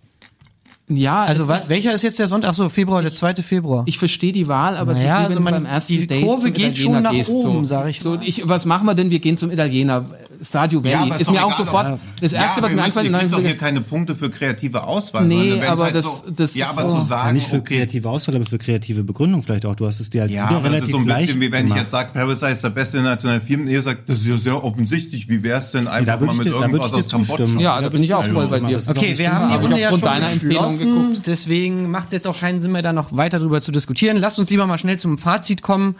ja, 0.87 1.23
Also 1.23 1.41
es 1.43 1.47
was, 1.47 1.63
ist- 1.63 1.69
welcher 1.69 1.93
ist 1.93 2.03
jetzt 2.03 2.19
der 2.19 2.27
Sonntag? 2.27 2.49
Ach 2.51 2.53
so, 2.53 2.69
Februar, 2.69 3.01
der 3.01 3.11
2. 3.13 3.35
Februar. 3.41 3.83
Ich 3.87 3.97
verstehe 3.97 4.31
die 4.31 4.47
Wahl, 4.47 4.77
aber 4.77 4.93
Naja, 4.93 5.05
es 5.05 5.21
ist 5.23 5.29
also 5.29 5.39
man- 5.41 5.53
beim 5.55 5.65
ersten 5.65 5.93
die 5.93 6.05
Date 6.07 6.23
Kurve 6.23 6.51
geht 6.51 6.77
schon 6.77 7.01
nach 7.01 7.11
gehst, 7.11 7.31
oben, 7.31 7.41
so. 7.41 7.63
sag 7.63 7.87
ich 7.87 7.99
So, 8.01 8.11
mal. 8.11 8.23
ich. 8.23 8.47
Was 8.47 8.65
machen 8.65 8.85
wir 8.85 8.93
denn? 8.93 9.09
Wir 9.09 9.19
gehen 9.19 9.35
zum 9.37 9.49
Italiener. 9.51 10.05
Stardew 10.41 10.79
Valley. 10.83 10.91
Ja, 10.93 11.01
aber 11.03 11.19
ist 11.19 11.31
mir 11.31 11.43
auch 11.45 11.53
sofort 11.53 11.85
aber- 11.85 11.99
das 12.21 12.33
erste, 12.33 12.59
ja, 12.59 12.63
was 12.65 12.75
mir 12.75 12.85
ist. 12.85 12.95
ihr 12.95 13.11
kriegt 13.11 13.33
doch 13.33 13.39
hier 13.39 13.57
keine 13.57 13.81
Punkte 13.81 14.15
für 14.15 14.29
kreative 14.29 14.83
Auswahl. 14.83 15.25
Nee, 15.25 15.61
aber 15.67 15.83
halt 15.85 15.95
das- 15.95 16.19
so, 16.21 16.31
das 16.31 16.55
Ja, 16.55 16.69
ist 16.69 16.77
aber 16.79 16.89
so- 16.89 16.95
zu 16.97 17.01
Ja, 17.01 17.07
sagen, 17.07 17.33
nicht 17.33 17.47
für 17.47 17.57
okay, 17.57 17.77
kreative 17.77 18.09
Auswahl, 18.09 18.35
aber 18.35 18.45
für 18.45 18.57
kreative 18.57 19.03
Begründung 19.03 19.43
vielleicht 19.43 19.65
auch. 19.65 19.75
Du 19.75 19.85
hast 19.85 19.99
es 19.99 20.09
dir 20.09 20.21
halt 20.21 20.31
Ja, 20.31 20.49
wieder 20.49 20.63
relativ 20.63 20.85
ist 20.87 20.91
so 20.91 20.97
ein 20.97 21.07
leicht 21.07 21.27
bisschen 21.27 21.41
wie 21.41 21.51
wenn 21.51 21.63
gemacht. 21.63 21.77
ich 21.77 21.83
jetzt 21.83 21.91
sage, 21.91 22.09
Parasite 22.13 22.51
ist 22.51 22.63
der 22.63 22.69
beste 22.69 22.97
internationale 22.97 23.41
Film 23.41 23.61
und 23.61 23.67
ihr 23.67 23.81
sagt, 23.81 24.09
das 24.09 24.19
ist 24.19 24.25
ja 24.27 24.37
sehr 24.37 24.63
offensichtlich, 24.63 25.29
wie 25.29 25.43
wär's 25.43 25.71
denn 25.71 25.87
einfach 25.87 26.19
mal 26.19 26.31
ich 26.33 26.37
mit 26.39 26.47
irgendwas 26.47 26.87
ich 26.87 26.93
aus 26.93 27.09
Kambodscha? 27.09 27.59
Ja, 27.59 27.81
da 27.81 27.89
bin 27.89 28.03
ich 28.03 28.13
auch 28.13 28.25
voll 28.25 28.47
bei 28.47 28.59
dir. 28.59 28.77
Ist 28.77 28.89
Okay, 28.89 29.17
wir 29.17 29.31
haben 29.31 29.49
die 29.51 29.57
Runde 29.57 29.75
ich 29.75 29.81
ja 29.81 29.87
aufgrund 29.89 30.03
schon 30.03 30.11
deiner 30.13 30.31
Empfehlung 30.31 30.63
geschlossen, 30.67 30.95
geguckt. 31.07 31.27
deswegen 31.27 31.91
macht 31.91 32.07
es 32.07 32.11
jetzt 32.13 32.27
auch 32.27 32.39
keinen 32.39 32.61
Sinn 32.61 32.71
mehr, 32.71 32.81
da 32.81 32.93
noch 32.93 33.15
weiter 33.15 33.39
drüber 33.39 33.61
zu 33.61 33.71
diskutieren. 33.71 34.17
Lasst 34.17 34.39
uns 34.39 34.49
lieber 34.49 34.67
mal 34.67 34.77
schnell 34.77 34.97
zum 34.99 35.17
Fazit 35.17 35.61
kommen. 35.61 35.95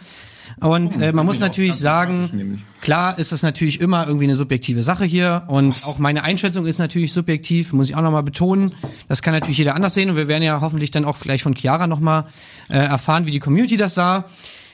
Und 0.60 1.00
äh, 1.00 1.12
man 1.12 1.26
muss 1.26 1.36
auch 1.36 1.40
natürlich 1.40 1.74
sagen, 1.74 2.64
klar 2.80 3.18
ist 3.18 3.32
es 3.32 3.42
natürlich 3.42 3.80
immer 3.80 4.06
irgendwie 4.06 4.24
eine 4.24 4.34
subjektive 4.34 4.82
Sache 4.82 5.04
hier 5.04 5.44
und 5.48 5.84
auch 5.84 5.98
meine 5.98 6.24
Einschätzung 6.24 6.64
ist 6.64 6.78
natürlich 6.78 7.12
subjektiv, 7.12 7.74
muss 7.74 7.90
ich 7.90 7.94
auch 7.94 8.00
nochmal 8.00 8.22
betonen. 8.22 8.74
Das 9.08 9.20
kann 9.20 9.34
natürlich 9.34 9.58
jeder 9.58 9.74
anders 9.74 9.92
sehen 9.92 10.08
und 10.08 10.16
wir 10.16 10.28
werden 10.28 10.42
ja 10.42 10.62
hoffentlich 10.62 10.90
dann 10.90 11.04
auch 11.04 11.18
gleich 11.20 11.42
von 11.42 11.54
Chiara 11.54 11.86
nochmal 11.86 12.24
äh, 12.70 12.78
erfahren, 12.78 13.26
wie 13.26 13.32
die 13.32 13.38
Community 13.38 13.76
das 13.76 13.94
sah. 13.94 14.24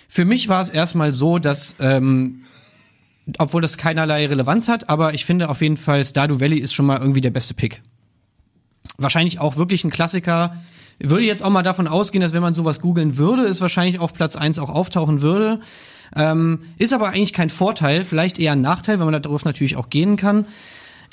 Für 0.09 0.25
mich 0.25 0.49
war 0.49 0.61
es 0.61 0.69
erstmal 0.69 1.13
so, 1.13 1.39
dass 1.41 1.77
ähm, 1.81 2.43
obwohl 3.39 3.63
das 3.63 3.77
keinerlei 3.77 4.27
Relevanz 4.27 4.69
hat, 4.69 4.89
aber 4.89 5.15
ich 5.15 5.25
finde 5.25 5.49
auf 5.49 5.61
jeden 5.61 5.77
Fall 5.77 6.05
Stardew 6.05 6.41
Valley 6.41 6.59
ist 6.59 6.75
schon 6.75 6.87
mal 6.87 6.99
irgendwie 6.99 7.21
der 7.21 7.31
beste 7.31 7.55
Pick. 7.55 7.83
Wahrscheinlich 8.99 9.41
auch 9.41 9.57
wirklich 9.57 9.85
ein 9.85 9.91
Klassiker. 9.91 10.57
Würde 11.03 11.25
jetzt 11.25 11.45
auch 11.45 11.51
mal 11.51 11.63
davon 11.63 11.89
ausgehen, 11.89 12.23
dass 12.23 12.33
wenn 12.33 12.43
man 12.43 12.55
sowas 12.55 12.81
googeln 12.81 13.17
würde, 13.17 13.43
es 13.43 13.61
wahrscheinlich 13.61 13.99
auf 13.99 14.13
Platz 14.13 14.37
eins 14.37 14.59
auch 14.59 14.71
auftauchen 14.71 15.21
würde. 15.21 15.61
Ähm, 16.15 16.61
ist 16.79 16.93
aber 16.93 17.09
eigentlich 17.09 17.33
kein 17.33 17.51
Vorteil, 17.51 18.05
vielleicht 18.05 18.39
eher 18.39 18.53
ein 18.53 18.61
Nachteil, 18.61 18.99
weil 18.99 19.11
man 19.11 19.23
darauf 19.23 19.45
natürlich 19.45 19.77
auch 19.77 19.91
gehen 19.91 20.17
kann. 20.17 20.47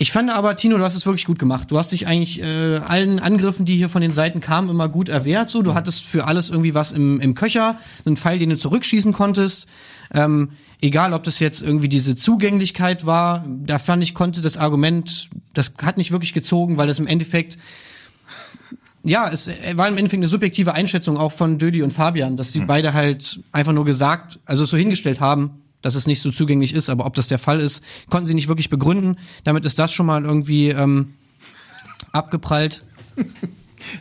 Ich 0.02 0.14
fand 0.14 0.30
aber, 0.30 0.56
Tino, 0.56 0.78
du 0.78 0.84
hast 0.86 0.96
es 0.96 1.06
wirklich 1.06 1.26
gut 1.26 1.40
gemacht. 1.40 1.72
Du 1.72 1.78
hast 1.78 1.92
dich 1.92 2.08
eigentlich 2.08 2.42
äh, 2.42 2.78
allen 2.78 3.20
Angriffen, 3.20 3.66
die 3.66 3.76
hier 3.76 3.90
von 3.90 4.02
den 4.02 4.14
Seiten 4.14 4.40
kamen, 4.40 4.70
immer 4.70 4.88
gut 4.88 5.10
erwehrt. 5.10 5.50
So, 5.50 5.62
du 5.62 5.74
hattest 5.74 6.06
für 6.06 6.26
alles 6.26 6.50
irgendwie 6.50 6.74
was 6.74 6.94
im, 6.94 7.20
im 7.20 7.36
Köcher, 7.36 7.78
einen 8.06 8.16
Pfeil, 8.16 8.40
den 8.40 8.50
du 8.50 8.58
zurückschießen 8.58 9.12
konntest. 9.12 9.68
Ähm, 10.14 10.52
egal, 10.80 11.12
ob 11.14 11.24
das 11.24 11.40
jetzt 11.40 11.62
irgendwie 11.62 11.90
diese 11.90 12.16
Zugänglichkeit 12.16 13.06
war, 13.06 13.46
da 13.46 13.78
fand 13.78 14.02
ich, 14.02 14.14
konnte 14.14 14.40
das 14.42 14.56
Argument, 14.56 15.30
das 15.54 15.74
hat 15.82 15.98
nicht 15.98 16.12
wirklich 16.12 16.34
gezogen, 16.34 16.78
weil 16.78 16.88
das 16.88 17.00
im 17.00 17.08
Endeffekt 17.08 17.58
ja, 19.04 19.30
es 19.30 19.50
war 19.74 19.88
im 19.88 19.97
Endeffekt 19.97 20.20
eine 20.20 20.28
subjektive 20.28 20.74
Einschätzung 20.74 21.18
auch 21.18 21.32
von 21.32 21.58
Dödi 21.58 21.82
und 21.82 21.91
Fabian, 21.91 22.36
dass 22.38 22.52
sie 22.52 22.62
beide 22.62 22.93
halt 22.93 23.39
einfach 23.52 23.72
nur 23.72 23.86
gesagt, 23.86 24.39
also 24.45 24.66
so 24.66 24.78
hingestellt 24.78 25.20
haben, 25.20 25.62
dass 25.82 25.95
es 25.95 26.08
nicht 26.08 26.22
so 26.22 26.32
zugänglich 26.32 26.74
ist, 26.74 26.89
aber 26.89 27.06
ob 27.06 27.14
das 27.16 27.28
der 27.28 27.39
Fall 27.39 27.60
ist, 27.60 27.84
konnten 28.10 28.28
sie 28.28 28.34
nicht 28.34 28.50
wirklich 28.50 28.70
begründen. 28.70 29.18
Damit 29.43 29.66
ist 29.66 29.80
das 29.80 29.93
schon 29.93 30.06
mal 30.06 30.26
irgendwie 30.26 30.70
ähm, 30.70 31.14
abgeprallt. 32.12 32.84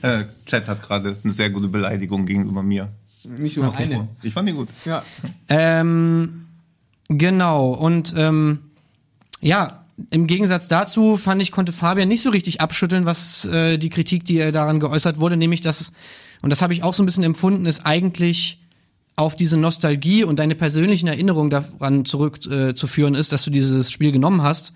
Äh, 0.03 0.24
Chat 0.44 0.66
hat 0.66 0.82
gerade 0.82 1.16
eine 1.22 1.32
sehr 1.32 1.51
gute 1.51 1.68
Beleidigung 1.68 2.26
gegenüber 2.26 2.64
mir. 2.64 2.88
Nicht 3.22 3.57
nur 3.57 3.72
eine. 3.76 4.09
Ich 4.22 4.32
fand 4.32 4.49
die 4.49 4.53
gut. 4.53 4.68
Ja. 4.84 5.05
Ähm, 5.49 6.46
genau, 7.09 7.74
und 7.74 8.12
ähm, 8.16 8.59
ja, 9.40 9.84
im 10.11 10.26
Gegensatz 10.26 10.68
dazu 10.68 11.16
fand 11.16 11.42
ich, 11.42 11.51
konnte 11.51 11.72
Fabian 11.72 12.09
nicht 12.09 12.22
so 12.22 12.30
richtig 12.30 12.61
abschütteln, 12.61 13.07
was 13.07 13.44
äh, 13.46 13.78
die 13.78 13.90
Kritik, 13.90 14.24
die 14.24 14.38
er 14.38 14.53
daran 14.53 14.80
geäußert 14.80 15.20
wurde, 15.20 15.36
nämlich 15.36 15.61
dass, 15.61 15.92
und 16.42 16.51
das 16.51 16.62
habe 16.62 16.72
ich 16.72 16.82
auch 16.82 16.94
so 16.94 17.03
ein 17.03 17.07
bisschen 17.07 17.24
empfunden, 17.24 17.66
ist 17.66 17.84
eigentlich 17.84 18.61
auf 19.16 19.34
diese 19.34 19.57
Nostalgie 19.57 20.22
und 20.22 20.38
deine 20.38 20.55
persönlichen 20.55 21.09
Erinnerungen 21.09 21.51
daran 21.51 22.05
zurückzuführen 22.05 23.16
äh, 23.16 23.18
ist, 23.18 23.32
dass 23.32 23.42
du 23.42 23.51
dieses 23.51 23.90
Spiel 23.90 24.12
genommen 24.12 24.42
hast, 24.42 24.72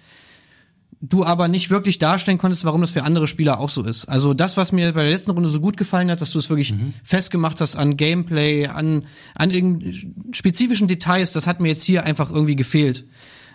du 1.01 1.25
aber 1.25 1.49
nicht 1.49 1.71
wirklich 1.71 1.99
darstellen 1.99 2.39
konntest, 2.39 2.65
warum 2.65 2.81
das 2.81 2.93
für 2.93 3.03
andere 3.03 3.27
Spieler 3.27 3.61
auch 3.61 3.69
so 3.69 3.85
ist. 3.85 4.07
Also 4.07 4.35
das, 4.35 4.57
was 4.57 4.73
mir 4.73 4.93
bei 4.93 5.03
der 5.03 5.13
letzten 5.13 5.33
Runde 5.33 5.49
so 5.49 5.61
gut 5.61 5.77
gefallen 5.77 6.11
hat, 6.11 6.21
dass 6.21 6.31
du 6.31 6.39
es 6.39 6.49
wirklich 6.49 6.75
festgemacht 7.03 7.61
hast 7.61 7.77
an 7.77 7.97
Gameplay, 7.97 8.67
an, 8.67 9.05
an 9.35 9.51
irgendeinen 9.51 10.33
spezifischen 10.33 10.87
Details, 10.87 11.33
das 11.33 11.47
hat 11.47 11.61
mir 11.61 11.69
jetzt 11.69 11.83
hier 11.83 12.05
einfach 12.05 12.31
irgendwie 12.31 12.57
gefehlt. 12.57 13.05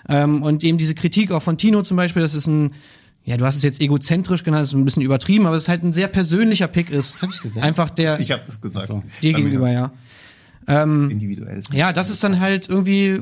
Ähm, 0.09 0.41
und 0.41 0.63
eben 0.63 0.77
diese 0.77 0.95
Kritik 0.95 1.31
auch 1.31 1.43
von 1.43 1.57
Tino 1.57 1.81
zum 1.81 1.97
Beispiel, 1.97 2.21
das 2.21 2.35
ist 2.35 2.47
ein, 2.47 2.73
ja, 3.25 3.37
du 3.37 3.45
hast 3.45 3.55
es 3.55 3.63
jetzt 3.63 3.81
egozentrisch 3.81 4.43
genannt, 4.43 4.61
das 4.61 4.69
ist 4.69 4.75
ein 4.75 4.85
bisschen 4.85 5.03
übertrieben, 5.03 5.45
aber 5.45 5.55
es 5.55 5.63
ist 5.63 5.69
halt 5.69 5.83
ein 5.83 5.93
sehr 5.93 6.07
persönlicher 6.07 6.67
Pick 6.67 6.89
ist. 6.89 7.21
hab 7.21 7.29
ich 7.29 7.41
gesagt. 7.41 7.65
Einfach 7.65 7.89
der 7.89 8.19
Ich 8.19 8.31
habe 8.31 8.43
das 8.45 8.61
gesagt. 8.61 8.87
so. 8.87 9.03
dir 9.21 9.33
Bei 9.33 9.41
gegenüber, 9.41 9.71
ja. 9.71 9.91
Individuell. 11.09 11.61
Ja, 11.71 11.93
das 11.93 12.09
ist 12.09 12.23
dann 12.25 12.41
halt 12.41 12.67
irgendwie, 12.67 13.21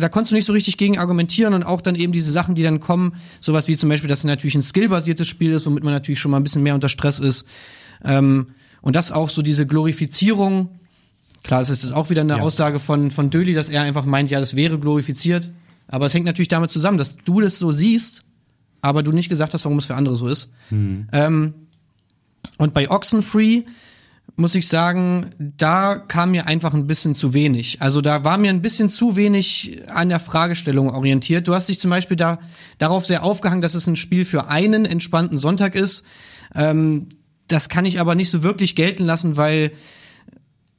da 0.00 0.08
konntest 0.08 0.30
du 0.30 0.36
nicht 0.36 0.44
so 0.44 0.52
richtig 0.52 0.76
gegen 0.76 0.96
argumentieren 0.96 1.54
und 1.54 1.64
auch 1.64 1.80
dann 1.80 1.96
eben 1.96 2.12
diese 2.12 2.30
Sachen, 2.30 2.54
die 2.54 2.62
dann 2.62 2.78
kommen, 2.78 3.14
sowas 3.40 3.66
wie 3.66 3.76
zum 3.76 3.88
Beispiel, 3.88 4.08
dass 4.08 4.20
es 4.20 4.24
natürlich 4.24 4.54
ein 4.54 4.62
skillbasiertes 4.62 5.26
Spiel 5.26 5.52
ist, 5.52 5.66
womit 5.66 5.82
man 5.82 5.92
natürlich 5.92 6.20
schon 6.20 6.30
mal 6.30 6.36
ein 6.36 6.44
bisschen 6.44 6.62
mehr 6.62 6.76
unter 6.76 6.88
Stress 6.88 7.18
ist. 7.18 7.48
Ähm, 8.04 8.48
und 8.80 8.94
das 8.94 9.10
auch 9.10 9.28
so 9.28 9.42
diese 9.42 9.66
Glorifizierung, 9.66 10.68
klar, 11.42 11.62
es 11.62 11.68
ist 11.68 11.90
auch 11.92 12.10
wieder 12.10 12.20
eine 12.20 12.40
Aussage 12.40 12.78
von, 12.78 13.10
von 13.10 13.30
Döli, 13.30 13.52
dass 13.52 13.68
er 13.68 13.82
einfach 13.82 14.04
meint, 14.04 14.30
ja, 14.30 14.38
das 14.38 14.54
wäre 14.54 14.78
glorifiziert. 14.78 15.50
Aber 15.88 16.06
es 16.06 16.14
hängt 16.14 16.26
natürlich 16.26 16.48
damit 16.48 16.70
zusammen, 16.70 16.98
dass 16.98 17.16
du 17.16 17.40
das 17.40 17.58
so 17.58 17.72
siehst, 17.72 18.24
aber 18.80 19.02
du 19.02 19.12
nicht 19.12 19.28
gesagt 19.28 19.54
hast, 19.54 19.64
warum 19.64 19.78
es 19.78 19.86
für 19.86 19.94
andere 19.94 20.16
so 20.16 20.28
ist. 20.28 20.50
Ähm, 21.12 21.54
und 22.58 22.74
bei 22.74 22.90
Oxenfree 22.90 23.64
muss 24.36 24.54
ich 24.54 24.68
sagen, 24.68 25.30
da 25.38 25.96
kam 25.96 26.32
mir 26.32 26.46
einfach 26.46 26.74
ein 26.74 26.86
bisschen 26.86 27.14
zu 27.14 27.32
wenig. 27.32 27.80
Also 27.80 28.00
da 28.00 28.24
war 28.24 28.36
mir 28.36 28.50
ein 28.50 28.60
bisschen 28.60 28.90
zu 28.90 29.16
wenig 29.16 29.82
an 29.88 30.10
der 30.10 30.20
Fragestellung 30.20 30.90
orientiert. 30.90 31.48
Du 31.48 31.54
hast 31.54 31.68
dich 31.68 31.80
zum 31.80 31.90
Beispiel 31.90 32.16
da 32.16 32.38
darauf 32.78 33.06
sehr 33.06 33.22
aufgehangen, 33.22 33.62
dass 33.62 33.74
es 33.74 33.86
ein 33.86 33.96
Spiel 33.96 34.24
für 34.24 34.48
einen 34.48 34.84
entspannten 34.84 35.38
Sonntag 35.38 35.74
ist. 35.74 36.04
Ähm, 36.54 37.08
das 37.48 37.68
kann 37.68 37.84
ich 37.84 38.00
aber 38.00 38.14
nicht 38.14 38.30
so 38.30 38.42
wirklich 38.42 38.74
gelten 38.76 39.04
lassen, 39.04 39.36
weil 39.36 39.72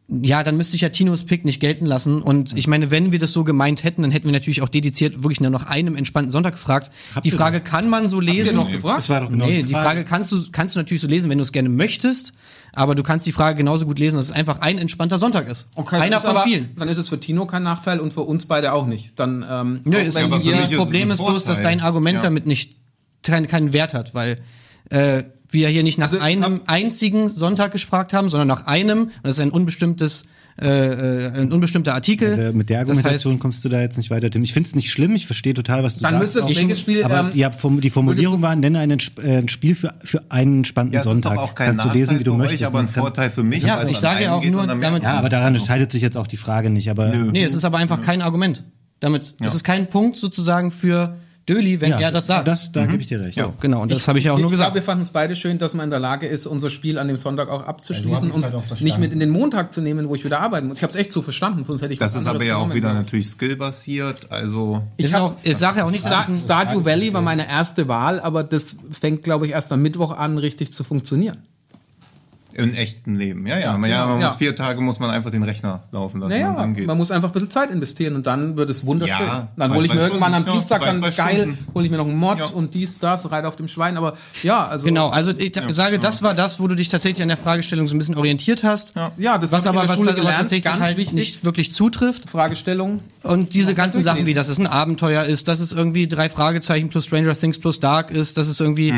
ja, 0.10 0.42
dann 0.42 0.56
müsste 0.56 0.76
ich 0.76 0.82
ja 0.82 0.90
Tinos 0.90 1.26
Pick 1.26 1.44
nicht 1.44 1.60
gelten 1.60 1.86
lassen. 1.86 2.22
Und 2.22 2.58
ich 2.58 2.68
meine, 2.68 2.92
wenn 2.92 3.12
wir 3.12 3.20
das 3.20 3.34
so 3.34 3.44
gemeint 3.44 3.84
hätten, 3.84 4.04
dann 4.04 4.12
hätten 4.12 4.26
wir 4.26 4.32
natürlich 4.32 4.62
auch 4.62 4.70
dediziert 4.70 5.24
wirklich 5.24 5.42
nur 5.42 5.50
nach 5.50 5.66
einem 5.66 5.96
entspannten 5.98 6.32
Sonntag 6.32 6.54
gefragt. 6.54 6.92
die 7.26 7.32
Frage 7.32 7.60
kann 7.60 7.90
man 7.90 8.08
so 8.08 8.22
lesen. 8.22 8.56
noch 8.56 8.72
gefragt? 8.72 9.00
Das 9.00 9.10
war 9.10 9.22
doch 9.22 9.30
genau 9.30 9.46
Nee, 9.46 9.64
die 9.64 9.74
Frage 9.74 10.06
kannst 10.06 10.32
du, 10.32 10.46
kannst 10.52 10.76
du 10.76 10.80
natürlich 10.80 11.02
so 11.02 11.08
lesen, 11.08 11.30
wenn 11.30 11.38
du 11.38 11.42
es 11.42 11.52
gerne 11.52 11.68
möchtest, 11.68 12.34
aber 12.74 12.96
du 12.96 13.04
kannst 13.04 13.28
die 13.28 13.34
Frage 13.34 13.58
genauso 13.58 13.86
gut 13.86 14.00
lesen, 14.00 14.16
dass 14.16 14.26
es 14.26 14.32
einfach 14.32 14.60
ein 14.62 14.78
entspannter 14.78 15.18
Sonntag 15.18 15.50
ist. 15.50 15.68
Okay, 15.76 15.98
Einer 15.98 16.18
ist 16.18 16.22
von 16.24 16.32
aber, 16.32 16.44
vielen. 16.44 16.74
Dann 16.78 16.88
ist 16.88 16.98
es 16.98 17.10
für 17.10 17.20
Tino 17.20 17.46
kein 17.46 17.64
Nachteil 17.64 18.00
und 18.00 18.14
für 18.14 18.22
uns 18.22 18.46
beide 18.46 18.72
auch 18.72 18.86
nicht. 18.88 19.12
Dann, 19.20 19.46
ähm, 19.50 19.82
Nö, 19.84 19.98
auch 19.98 20.02
ist, 20.02 20.16
das 20.18 20.72
Problem 20.72 21.12
ist 21.12 21.20
bloß, 21.20 21.44
dass 21.44 21.62
dein 21.62 21.82
Argument 21.82 22.16
Ja. 22.16 22.22
damit 22.22 22.46
nicht 22.48 22.78
keinen 23.24 23.48
keinen 23.48 23.74
Wert 23.74 23.94
hat, 23.94 24.14
weil 24.16 24.40
äh, 24.90 25.24
wir 25.50 25.70
hier 25.70 25.84
nicht 25.84 25.98
nach 25.98 26.08
Also, 26.12 26.20
einem 26.20 26.62
einzigen 26.68 27.30
Sonntag 27.30 27.72
gefragt 27.72 28.14
haben, 28.14 28.30
sondern 28.30 28.48
nach 28.48 28.66
einem, 28.66 29.04
und 29.04 29.12
das 29.24 29.36
ist 29.36 29.42
ein 29.42 29.52
unbestimmtes, 29.52 30.26
äh, 30.60 30.68
äh, 30.68 31.32
ein 31.42 31.52
unbestimmter 31.54 31.94
Artikel. 31.94 32.36
Der, 32.36 32.52
mit 32.52 32.70
der 32.70 32.80
Das 32.80 32.90
Argumentation 32.90 33.34
heißt, 33.34 33.42
kommst 33.42 33.64
du 33.64 33.70
da 33.70 33.80
jetzt 33.80 33.98
nicht 33.98 34.10
weiter, 34.10 34.30
Tim. 34.32 34.44
Ich 34.44 34.54
finde 34.54 34.68
es 34.68 34.76
nicht 34.76 34.90
schlimm, 34.92 35.14
ich 35.16 35.26
verstehe 35.28 35.54
total, 35.54 35.84
was 35.84 35.96
du 35.98 36.02
dann 36.02 36.14
sagst. 36.14 36.24
müsste 36.24 36.40
es 36.40 36.46
auch. 36.46 36.50
welches 36.50 36.80
Spiel, 36.80 37.04
aber 37.04 37.20
ähm, 37.20 37.32
die, 37.34 37.44
Form- 37.58 37.80
die 37.80 37.90
Formulierung 37.92 38.42
war, 38.42 38.56
nenne 38.56 38.80
äh, 38.80 39.38
ein 39.38 39.48
Spiel 39.50 39.76
für, 39.76 39.94
für 40.04 40.24
einen 40.30 40.58
entspannten 40.60 40.94
Ja, 40.96 41.02
ist 41.02 41.06
Sonntag. 41.06 41.36
doch 41.36 41.42
auch 41.44 41.56
kein 41.56 41.68
Kannst 41.68 41.84
du 41.84 41.88
Nachteil 41.90 42.02
lesen, 42.02 42.20
wie 42.20 42.24
du 42.24 42.32
für 42.32 42.38
möchtest. 42.40 42.62
euch, 42.64 42.68
aber 42.68 42.80
ein 42.80 42.86
Das 42.88 42.96
Vorteil 42.96 43.30
für 43.30 43.44
mich. 43.44 43.64
Ja, 43.64 43.82
es 43.84 43.92
ich 43.92 43.98
sage 44.00 44.24
ja 44.24 44.34
auch 44.34 44.42
geht 44.42 44.52
nur 44.52 44.66
damit- 44.66 45.04
ja, 45.04 45.14
aber 45.18 45.30
daran 45.30 45.54
entscheidet 45.56 45.92
sich 45.92 46.02
jetzt 46.02 46.18
auch 46.18 46.28
die 46.28 46.38
Frage 46.38 46.70
nicht. 46.72 46.90
Aber 46.90 47.10
Nö. 47.10 47.30
nee, 47.32 47.44
es 47.44 47.54
ist 47.56 47.64
aber 47.64 47.78
einfach 47.78 48.02
kein 48.02 48.22
Argument. 48.22 48.64
Damit, 49.00 49.36
es 49.42 49.54
ist 49.54 49.64
kein 49.64 49.90
Punkt 49.92 50.18
sozusagen 50.18 50.72
für 50.72 51.16
Döli, 51.48 51.80
wenn 51.80 51.92
ja, 51.92 52.00
er 52.00 52.12
das 52.12 52.28
sagt. 52.28 52.48
Das, 52.48 52.72
da 52.72 52.86
gebe 52.86 53.02
ich 53.02 53.08
dir 53.08 53.22
recht. 53.22 53.38
so, 53.40 53.54
genau, 53.62 53.82
und 53.82 53.92
das 53.92 54.08
habe 54.08 54.20
ich 54.20 54.26
ja 54.26 54.34
auch 54.34 54.38
nur 54.38 54.52
ich 54.52 54.58
glaube, 54.58 54.72
gesagt. 54.72 54.76
wir 54.76 54.82
fanden 54.82 55.04
es 55.04 55.12
beide 55.12 55.36
schön, 55.36 55.60
dass 55.60 55.74
man 55.74 55.86
in 55.86 55.90
der 55.92 56.00
Lage 56.00 56.28
ist, 56.28 56.46
unser 56.46 56.70
Spiel 56.70 57.00
an 57.00 57.08
dem 57.08 57.18
Sonntag 57.18 57.50
auch 57.50 57.66
abzuschließen 57.66 58.32
Also, 58.32 58.36
und 58.36 58.44
halt 58.70 58.82
nicht 58.82 58.98
mit 59.00 59.14
in 59.14 59.20
den 59.20 59.30
Montag 59.30 59.74
zu 59.74 59.82
nehmen, 59.82 60.10
wo 60.10 60.16
ich 60.16 60.26
wieder 60.26 60.40
arbeiten 60.42 60.68
muss. 60.68 60.78
Ich 60.78 60.84
habe 60.84 60.92
es 60.92 60.98
echt 60.98 61.12
so 61.12 61.22
verstanden, 61.22 61.64
sonst 61.64 61.82
hätte 61.82 61.94
ich 61.94 62.00
Das 62.00 62.14
was 62.16 62.22
ist 62.22 62.28
aber 62.28 62.44
ja 62.44 62.58
auch 62.58 62.70
wieder 62.70 62.90
glaub 62.90 62.92
ich. 62.94 62.98
natürlich 63.06 63.30
skillbasiert. 63.30 64.32
Also 64.32 64.84
Ich, 64.98 65.06
ist 65.06 65.14
hab- 65.16 65.22
auch, 65.22 65.36
ich 65.44 65.58
sage 65.58 65.80
ja 65.80 65.86
auch 65.86 65.92
nicht, 65.92 66.06
dass 66.06 66.26
Star 66.26 66.34
ein, 66.34 66.38
Stardew 66.38 66.86
Valley 66.86 67.14
war 67.14 67.22
meine 67.22 67.48
erste 67.48 67.88
Wahl, 67.88 68.20
aber 68.20 68.44
das 68.44 68.78
fängt, 68.92 69.24
glaube 69.24 69.46
ich, 69.46 69.52
erst 69.54 69.72
am 69.72 69.82
Mittwoch 69.82 70.12
an, 70.12 70.38
richtig 70.38 70.72
zu 70.74 70.84
funktionieren. 70.84 71.38
Im 72.58 72.74
echten 72.74 73.16
Leben. 73.16 73.46
Ja, 73.46 73.60
ja. 73.60 73.68
Ja, 73.68 73.78
man, 73.78 73.90
ja, 73.90 74.06
man 74.08 74.20
ja. 74.20 74.28
muss 74.28 74.38
vier 74.38 74.56
Tage 74.56 74.82
muss 74.82 75.00
man 75.00 75.12
einfach 75.12 75.30
den 75.30 75.44
Rechner 75.44 75.84
laufen 75.92 76.20
lassen. 76.20 76.32
Naja, 76.32 76.50
und 76.50 76.58
dann 76.58 76.74
geht's. 76.74 76.88
man 76.88 76.98
muss 76.98 77.12
einfach 77.12 77.30
ein 77.30 77.34
bisschen 77.34 77.52
Zeit 77.52 77.70
investieren 77.70 78.16
und 78.16 78.26
dann 78.26 78.58
wird 78.58 78.70
es 78.70 78.86
wunderschön. 78.86 79.28
Ja, 79.28 79.48
dann 79.56 79.74
hole 79.74 79.86
ich 79.86 79.94
mir 79.94 80.02
irgendwann 80.02 80.34
am 80.34 80.46
Dienstag 80.46 80.82
dann 80.82 81.02
geil, 81.02 81.58
hole 81.76 81.86
ich 81.86 81.92
mir 81.92 81.98
noch 81.98 82.08
einen 82.08 82.18
Mod 82.18 82.40
Ja. 82.40 82.46
und 82.48 82.74
dies, 82.74 82.98
das, 83.00 83.32
reite 83.32 83.48
auf 83.48 83.58
dem 83.58 83.68
Schwein, 83.68 83.96
aber 83.96 84.16
ja, 84.42 84.66
also. 84.66 84.88
Genau, 84.88 85.10
also 85.10 85.32
ich 85.38 85.54
sage, 85.70 86.00
das 86.00 86.24
war 86.24 86.34
das, 86.34 86.60
wo 86.60 86.68
du 86.68 86.76
dich 86.76 86.90
tatsächlich 86.90 87.22
an 87.22 87.28
der 87.28 87.38
Fragestellung 87.38 87.88
so 87.88 87.96
ein 87.96 88.00
bisschen 88.00 88.18
orientiert 88.18 88.64
hast. 88.64 88.96
Ja, 89.18 89.38
das 89.38 89.52
was 89.52 89.68
aber, 89.68 89.88
was 89.88 89.98
gelernt, 90.00 90.38
tatsächlich 90.38 90.64
ganz 90.64 90.80
halt 90.80 90.98
wichtig. 90.98 91.14
nicht 91.14 91.44
wirklich 91.46 91.74
zutrifft. 91.74 92.30
Fragestellung. 92.30 93.02
Und 93.28 93.54
diese 93.54 93.76
ganzen 93.76 94.04
Sachen 94.04 94.26
wie, 94.26 94.34
dass 94.34 94.48
es 94.48 94.58
ein 94.58 94.68
Abenteuer 94.68 95.24
ist, 95.24 95.48
dass 95.48 95.60
es 95.60 95.74
irgendwie 95.74 96.08
drei 96.08 96.30
Fragezeichen 96.30 96.90
plus 96.90 97.06
Stranger 97.06 97.36
Things 97.36 97.60
plus 97.60 97.80
Dark 97.80 98.10
ist, 98.10 98.38
dass 98.38 98.48
es 98.48 98.60
irgendwie, 98.60 98.94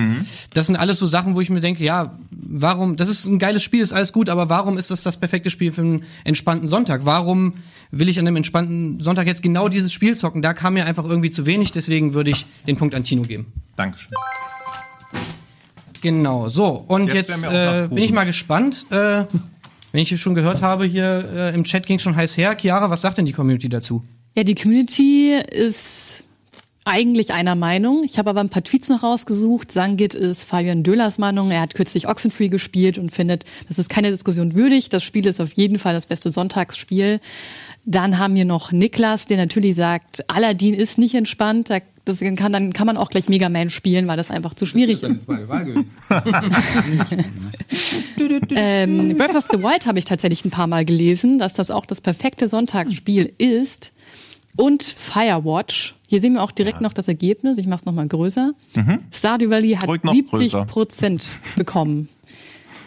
das 0.54 0.68
sind 0.68 0.76
alles 0.76 1.00
so 1.00 1.08
Sachen, 1.08 1.36
wo 1.36 1.42
ich 1.42 1.50
mir 1.50 1.62
denke, 1.62 1.84
ja, 1.84 2.18
warum, 2.32 2.96
das 2.96 3.10
ist 3.10 3.26
ein 3.26 3.40
geiles 3.40 3.64
Spiel, 3.64 3.82
ist 3.82 3.94
alles 3.94 4.14
gut, 4.14 4.30
aber 4.30 4.50
warum 4.50 4.78
ist 4.78 4.92
das 4.92 5.04
das 5.04 5.18
perfekte 5.18 5.50
Spiel 5.50 5.72
für 5.72 5.82
einen 5.82 6.04
entspannten 6.24 6.68
Sonntag? 6.68 7.06
Warum 7.06 7.56
will 7.92 8.10
ich 8.10 8.20
an 8.20 8.28
einem 8.28 8.38
entspannten 8.38 9.02
Sonntag 9.02 9.28
jetzt 9.28 9.42
genau 9.42 9.68
dieses 9.68 9.92
Spiel 9.92 10.16
zocken? 10.16 10.42
Da 10.42 10.54
kam 10.54 10.76
mir 10.76 10.86
einfach 10.86 11.06
irgendwie 11.06 11.32
zu 11.32 11.46
wenig, 11.46 11.72
deswegen 11.72 12.14
würde 12.14 12.30
ich 12.30 12.46
den 12.68 12.78
Punkt 12.78 12.96
an 12.96 13.04
Tino 13.04 13.24
geben. 13.24 13.48
Dankeschön. 13.76 14.14
Genau, 16.02 16.50
so. 16.50 16.86
Und 16.88 17.14
Jetzt 17.14 17.30
jetzt, 17.30 17.46
äh, 17.46 17.88
bin 17.90 18.04
ich 18.04 18.14
mal 18.14 18.26
gespannt. 18.26 18.86
Äh, 18.90 19.26
wenn 19.92 20.02
ich 20.02 20.22
schon 20.22 20.36
gehört 20.36 20.62
habe, 20.62 20.86
hier 20.86 21.28
äh, 21.36 21.56
im 21.56 21.64
Chat 21.64 21.88
ging 21.88 22.00
schon 22.00 22.16
heiß 22.16 22.38
her. 22.38 22.56
Chiara, 22.56 22.90
was 22.90 23.02
sagt 23.02 23.18
denn 23.18 23.26
die 23.26 23.34
Community 23.34 23.70
dazu? 23.70 24.04
Ja, 24.40 24.46
die 24.46 24.56
Community 24.56 25.34
ist 25.52 26.24
eigentlich 26.86 27.34
einer 27.34 27.56
Meinung. 27.56 28.06
Ich 28.06 28.18
habe 28.18 28.30
aber 28.30 28.40
ein 28.40 28.48
paar 28.48 28.64
Tweets 28.64 28.88
noch 28.88 29.04
rausgesucht. 29.04 29.70
Sangit 29.70 30.14
ist 30.14 30.46
Fabian 30.46 30.82
Döhlers 30.82 31.18
Meinung. 31.18 31.52
Er 31.52 31.60
hat 31.60 31.74
kürzlich 31.74 32.08
Oxenfree 32.08 32.48
gespielt 32.48 32.98
und 32.98 33.12
findet, 33.12 33.44
das 33.68 33.80
ist 33.80 33.90
keine 33.90 34.12
Diskussion 34.12 34.56
würdig. 34.56 34.88
Das 34.88 35.04
Spiel 35.04 35.26
ist 35.26 35.42
auf 35.42 35.52
jeden 35.52 35.78
Fall 35.78 35.94
das 35.94 36.06
beste 36.06 36.32
Sonntagsspiel. 36.32 37.20
Dann 37.84 38.18
haben 38.18 38.34
wir 38.36 38.46
noch 38.46 38.72
Niklas, 38.72 39.26
der 39.26 39.36
natürlich 39.36 39.76
sagt, 39.76 40.24
Aladdin 40.30 40.74
ist 40.74 40.98
nicht 40.98 41.16
entspannt. 41.16 41.70
Da- 41.70 41.80
Das 42.06 42.22
kann, 42.22 42.54
dann 42.54 42.72
kann 42.72 42.88
man 42.88 42.96
auch 42.96 43.10
gleich 43.10 43.28
Mega 43.28 43.50
Man 43.50 43.70
spielen, 43.70 44.08
weil 44.08 44.16
das 44.16 44.32
einfach 44.32 44.54
zu 44.54 44.66
schwierig 44.66 45.04
ist. 45.04 45.28
Wahl 45.28 45.66
gewesen. 45.66 45.92
Ähm, 48.56 49.18
Breath 49.18 49.36
of 49.36 49.46
the 49.52 49.60
Wild 49.62 49.86
habe 49.86 50.00
ich 50.00 50.06
tatsächlich 50.06 50.44
ein 50.46 50.50
paar 50.52 50.68
Mal 50.68 50.86
gelesen, 50.86 51.40
dass 51.40 51.54
das 51.54 51.72
auch 51.72 51.86
das 51.86 52.00
perfekte 52.02 52.48
Sonntagsspiel 52.48 53.34
ist. 53.38 53.94
Und 54.60 54.84
Firewatch. 54.84 55.96
Hier 56.10 56.20
sehen 56.20 56.34
wir 56.34 56.44
auch 56.44 56.52
direkt 56.52 56.82
noch 56.82 56.92
das 56.92 57.08
Ergebnis. 57.08 57.58
Ich 57.58 57.66
mache 57.66 57.80
es 57.80 57.86
nochmal 57.86 58.10
größer. 58.10 58.52
Stardew 59.10 59.50
Valley 59.50 59.72
hat 59.76 59.88
Ruhig 59.88 60.04
noch 60.04 60.14
70 60.14 60.32
größer. 60.52 60.66
Prozent 60.66 61.30
bekommen. 61.56 62.10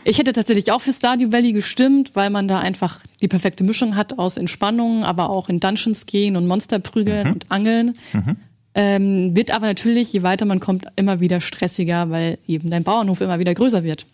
Ich 0.05 0.19
hätte 0.19 0.35
tatsächlich 0.35 0.71
auch 0.71 0.83
für 0.83 0.93
Stardew 0.93 1.33
Valley 1.33 1.55
gestimmt, 1.55 2.11
weil 2.13 2.29
man 2.29 2.47
da 2.47 2.59
einfach 2.59 3.01
die 3.23 3.29
perfekte 3.29 3.65
Mischung 3.65 3.97
hat 3.97 4.19
aus 4.19 4.37
Entspannung, 4.37 5.03
aber 5.05 5.31
auch 5.31 5.49
in 5.49 5.61
Dungeons 5.61 6.05
gehen 6.05 6.37
und 6.37 6.47
Monster 6.47 6.79
prügeln 6.79 7.33
und 7.33 7.51
angeln. 7.51 7.95
Ähm, 8.75 9.35
wird 9.35 9.51
aber 9.51 9.65
natürlich, 9.65 10.13
je 10.13 10.23
weiter 10.23 10.45
man 10.45 10.61
kommt, 10.61 10.85
immer 10.97 11.21
wieder 11.21 11.41
stressiger, 11.41 12.11
weil 12.11 12.39
eben 12.47 12.69
dein 12.69 12.85
Bauernhof 12.85 13.23
immer 13.23 13.39
wieder 13.39 13.55
größer 13.55 13.83
wird. 13.83 14.05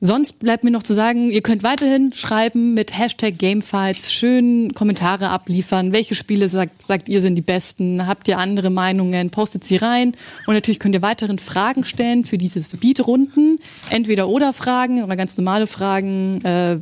Sonst 0.00 0.40
bleibt 0.40 0.62
mir 0.62 0.70
noch 0.70 0.82
zu 0.82 0.92
sagen, 0.92 1.30
ihr 1.30 1.40
könnt 1.40 1.62
weiterhin 1.62 2.12
schreiben 2.12 2.74
mit 2.74 2.96
Hashtag 2.98 3.38
Gamefights, 3.38 4.12
schön 4.12 4.74
Kommentare 4.74 5.30
abliefern. 5.30 5.92
Welche 5.92 6.14
Spiele 6.14 6.50
sagt, 6.50 6.86
sagt 6.86 7.08
ihr 7.08 7.22
sind 7.22 7.34
die 7.34 7.42
besten? 7.42 8.06
Habt 8.06 8.28
ihr 8.28 8.36
andere 8.36 8.68
Meinungen? 8.68 9.30
Postet 9.30 9.64
sie 9.64 9.76
rein. 9.76 10.12
Und 10.46 10.52
natürlich 10.52 10.80
könnt 10.80 10.94
ihr 10.94 11.00
weiterhin 11.00 11.38
Fragen 11.38 11.82
stellen 11.84 12.24
für 12.24 12.36
diese 12.36 12.62
Speedrunden. 12.62 13.58
Entweder 13.88 14.28
oder 14.28 14.52
Fragen 14.52 15.02
oder 15.02 15.16
ganz 15.16 15.38
normale 15.38 15.66
Fragen. 15.66 16.44
Äh, 16.44 16.78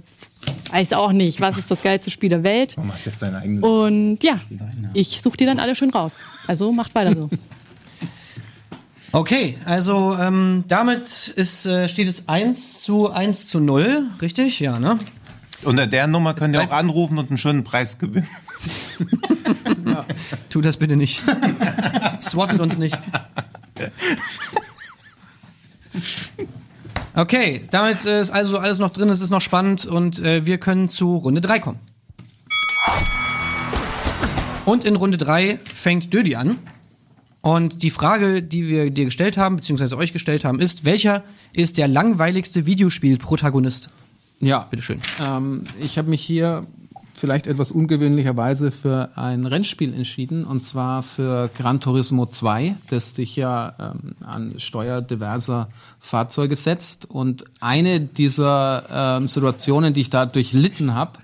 weiß 0.73 0.93
auch 0.95 1.13
nicht, 1.13 1.41
was 1.41 1.57
ist 1.57 1.71
das 1.71 1.83
geilste 1.83 2.11
Spiel 2.11 2.31
der 2.31 2.43
Welt? 2.43 2.77
Man 2.77 2.89
macht 2.89 3.07
jetzt 3.07 3.21
seine 3.21 3.39
eigene. 3.39 3.65
Und 3.65 4.25
ja, 4.25 4.41
ich 4.93 5.21
suche 5.23 5.37
die 5.37 5.47
dann 5.47 5.61
alle 5.61 5.77
schön 5.77 5.91
raus. 5.91 6.21
Also 6.49 6.73
macht 6.73 6.97
weiter 6.97 7.15
so. 7.17 7.31
Okay, 9.15 9.57
also 9.65 10.17
ähm, 10.21 10.65
damit 10.67 11.29
ist, 11.29 11.67
äh, 11.67 11.89
steht 11.89 12.09
es 12.09 12.29
1 12.29 12.83
zu 12.83 13.13
1 13.13 13.47
zu 13.47 13.61
0, 13.61 14.09
richtig? 14.21 14.59
Ja, 14.59 14.81
ne? 14.81 14.99
Unter 15.63 15.87
der 15.87 16.09
Nummer 16.09 16.35
könnt 16.35 16.53
ihr 16.53 16.61
auch 16.61 16.73
anrufen 16.73 17.17
und 17.19 17.31
einen 17.31 17.39
schönen 17.39 17.63
Preis 17.63 18.01
gewinnen. 18.01 18.27
Tu 20.51 20.61
das 20.61 20.79
bitte 20.79 20.97
nicht. 20.97 21.23
Swattet 22.21 22.59
uns 22.59 22.77
nicht. 22.77 22.99
Okay, 27.15 27.61
damit 27.71 28.05
äh, 28.07 28.21
ist 28.21 28.31
also 28.31 28.59
alles 28.59 28.81
noch 28.81 28.91
drin, 28.91 29.11
es 29.11 29.21
ist 29.21 29.31
noch 29.31 29.41
spannend 29.41 29.87
und 29.87 30.19
äh, 30.19 30.45
wir 30.45 30.59
können 30.59 30.89
zu 30.89 31.19
Runde 31.19 31.41
3 31.41 31.61
kommen. 31.61 31.79
Und 34.65 34.85
in 34.85 34.97
Runde 34.97 35.19
3 35.19 35.61
fängt 35.73 36.13
Dödi 36.13 36.35
an. 36.35 36.59
Und 37.45 37.83
die 37.83 37.91
Frage, 37.91 38.43
die 38.43 38.69
wir 38.69 38.91
dir 38.91 39.05
gestellt 39.05 39.37
haben, 39.37 39.57
beziehungsweise 39.57 39.99
euch 39.99 40.15
gestellt 40.15 40.47
haben, 40.47 40.61
ist, 40.61 40.87
welcher 40.87 41.23
ist 41.53 41.77
der 41.77 41.89
langweiligste 41.89 42.65
Videospiel-Protagonist? 42.65 43.91
Ja, 44.41 44.61
Bitteschön. 44.61 45.03
Ähm, 45.21 45.65
ich 45.79 45.99
habe 45.99 46.09
mich 46.09 46.23
hier 46.23 46.67
vielleicht 47.13 47.47
etwas 47.47 47.71
ungewöhnlicherweise 47.71 48.73
für 48.73 49.11
ein 49.17 49.45
Rennspiel 49.45 49.93
entschieden 49.93 50.47
und 50.47 50.65
zwar 50.65 51.03
für 51.03 51.51
Gran 51.55 51.83
Turismo 51.83 52.25
2, 52.25 52.77
das 52.89 53.13
dich 53.13 53.37
ja 53.37 53.75
ähm, 53.79 54.15
an 54.25 54.55
Steuer 54.57 55.03
diverser 55.03 55.69
Fahrzeuge 56.01 56.57
setzt. 56.57 57.11
Und 57.11 57.45
eine 57.61 58.01
dieser 58.01 59.19
ähm, 59.19 59.29
Situationen, 59.29 59.93
die 59.93 60.01
ich 60.01 60.11
da 60.11 60.25
durchlitten 60.25 60.95
habe, 60.95 61.19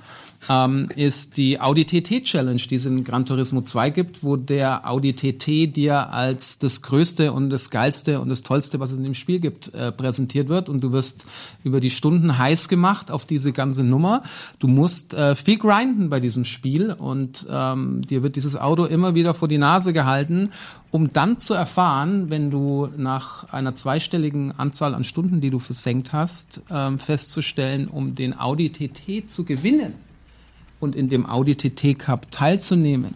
ähm, 0.48 0.88
ist 0.96 1.36
die 1.36 1.60
Audi 1.60 1.84
TT 1.84 2.24
Challenge, 2.24 2.60
die 2.60 2.74
es 2.74 2.86
in 2.86 3.04
Gran 3.04 3.26
Turismo 3.26 3.60
2 3.60 3.90
gibt, 3.90 4.24
wo 4.24 4.36
der 4.36 4.88
Audi 4.88 5.12
TT 5.12 5.76
dir 5.76 6.12
als 6.12 6.58
das 6.58 6.82
Größte 6.82 7.32
und 7.32 7.50
das 7.50 7.70
Geilste 7.70 8.20
und 8.20 8.28
das 8.30 8.42
Tollste, 8.42 8.80
was 8.80 8.92
es 8.92 8.96
in 8.96 9.04
dem 9.04 9.14
Spiel 9.14 9.40
gibt, 9.40 9.74
äh, 9.74 9.92
präsentiert 9.92 10.48
wird. 10.48 10.68
Und 10.68 10.80
du 10.80 10.92
wirst 10.92 11.26
über 11.62 11.80
die 11.80 11.90
Stunden 11.90 12.38
heiß 12.38 12.68
gemacht 12.68 13.10
auf 13.10 13.26
diese 13.26 13.52
ganze 13.52 13.84
Nummer. 13.84 14.22
Du 14.58 14.68
musst 14.68 15.14
äh, 15.14 15.34
viel 15.34 15.58
grinden 15.58 16.08
bei 16.08 16.20
diesem 16.20 16.44
Spiel 16.44 16.92
und 16.92 17.46
ähm, 17.50 18.02
dir 18.02 18.22
wird 18.22 18.36
dieses 18.36 18.56
Auto 18.56 18.84
immer 18.84 19.14
wieder 19.14 19.34
vor 19.34 19.48
die 19.48 19.58
Nase 19.58 19.92
gehalten, 19.92 20.50
um 20.90 21.12
dann 21.12 21.38
zu 21.38 21.54
erfahren, 21.54 22.30
wenn 22.30 22.50
du 22.50 22.88
nach 22.96 23.52
einer 23.52 23.76
zweistelligen 23.76 24.52
Anzahl 24.58 24.94
an 24.94 25.04
Stunden, 25.04 25.40
die 25.40 25.50
du 25.50 25.58
versenkt 25.58 26.12
hast, 26.12 26.62
ähm, 26.70 26.98
festzustellen, 26.98 27.88
um 27.88 28.14
den 28.14 28.38
Audi 28.38 28.70
TT 28.70 29.30
zu 29.30 29.44
gewinnen 29.44 30.09
und 30.80 30.96
in 30.96 31.08
dem 31.08 31.26
Audi 31.26 31.54
TT 31.54 31.98
Cup 31.98 32.30
teilzunehmen, 32.30 33.14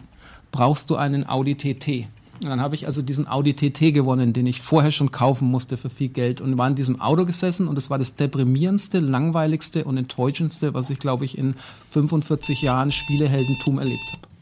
brauchst 0.51 0.89
du 0.89 0.95
einen 0.95 1.27
Audi 1.27 1.55
TT. 1.55 2.07
Und 2.41 2.49
dann 2.49 2.61
habe 2.61 2.75
ich 2.75 2.85
also 2.85 3.01
diesen 3.01 3.27
Audi 3.27 3.53
TT 3.53 3.93
gewonnen, 3.93 4.33
den 4.33 4.45
ich 4.45 4.61
vorher 4.61 4.91
schon 4.91 5.11
kaufen 5.11 5.49
musste 5.49 5.77
für 5.77 5.89
viel 5.89 6.09
Geld 6.09 6.41
und 6.41 6.57
war 6.57 6.67
in 6.67 6.75
diesem 6.75 7.01
Auto 7.01 7.25
gesessen 7.25 7.67
und 7.67 7.77
es 7.77 7.89
war 7.89 7.97
das 7.97 8.15
deprimierendste, 8.15 8.99
langweiligste 8.99 9.83
und 9.85 9.97
enttäuschendste, 9.97 10.73
was 10.73 10.89
ich 10.89 10.99
glaube 10.99 11.25
ich 11.25 11.37
in 11.37 11.55
45 11.89 12.61
Jahren 12.61 12.91
Spieleheldentum 12.91 13.79
erlebt 13.79 14.03
habe. 14.11 14.34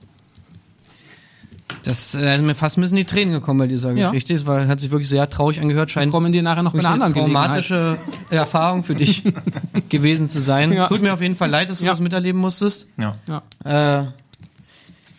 Das 1.84 2.16
äh, 2.16 2.36
sind 2.36 2.46
mir 2.46 2.56
fast 2.56 2.78
ein 2.78 2.82
bisschen 2.82 2.98
die 2.98 3.06
Tränen 3.06 3.34
gekommen 3.34 3.60
bei 3.60 3.68
dieser 3.68 3.92
Ja. 3.94 4.10
Geschichte. 4.10 4.34
Es 4.34 4.46
war, 4.46 4.68
hat 4.68 4.80
sich 4.80 4.92
wirklich 4.92 5.10
sehr 5.10 5.30
traurig 5.30 5.60
angehört. 5.62 5.92
Scheint 5.92 6.12
Kommen 6.12 6.32
dir 6.32 6.44
nachher 6.44 6.64
noch 6.64 6.74
eine 6.74 6.82
Gelegenheit. 6.84 7.14
traumatische 7.14 7.98
Erfahrung 8.30 8.84
für 8.84 8.96
dich 8.96 9.24
gewesen 9.90 10.30
zu 10.30 10.40
sein. 10.42 10.72
Ja. 10.72 10.88
Tut 10.88 11.02
mir 11.02 11.14
auf 11.14 11.22
jeden 11.22 11.36
Fall 11.36 11.50
leid, 11.50 11.70
dass 11.70 11.80
du 11.80 11.86
Ja. 11.86 11.92
das 11.92 12.00
miterleben 12.00 12.40
musstest. 12.40 12.88
Ja. 12.98 13.16
Ja. 13.66 14.02
Äh, 14.02 14.06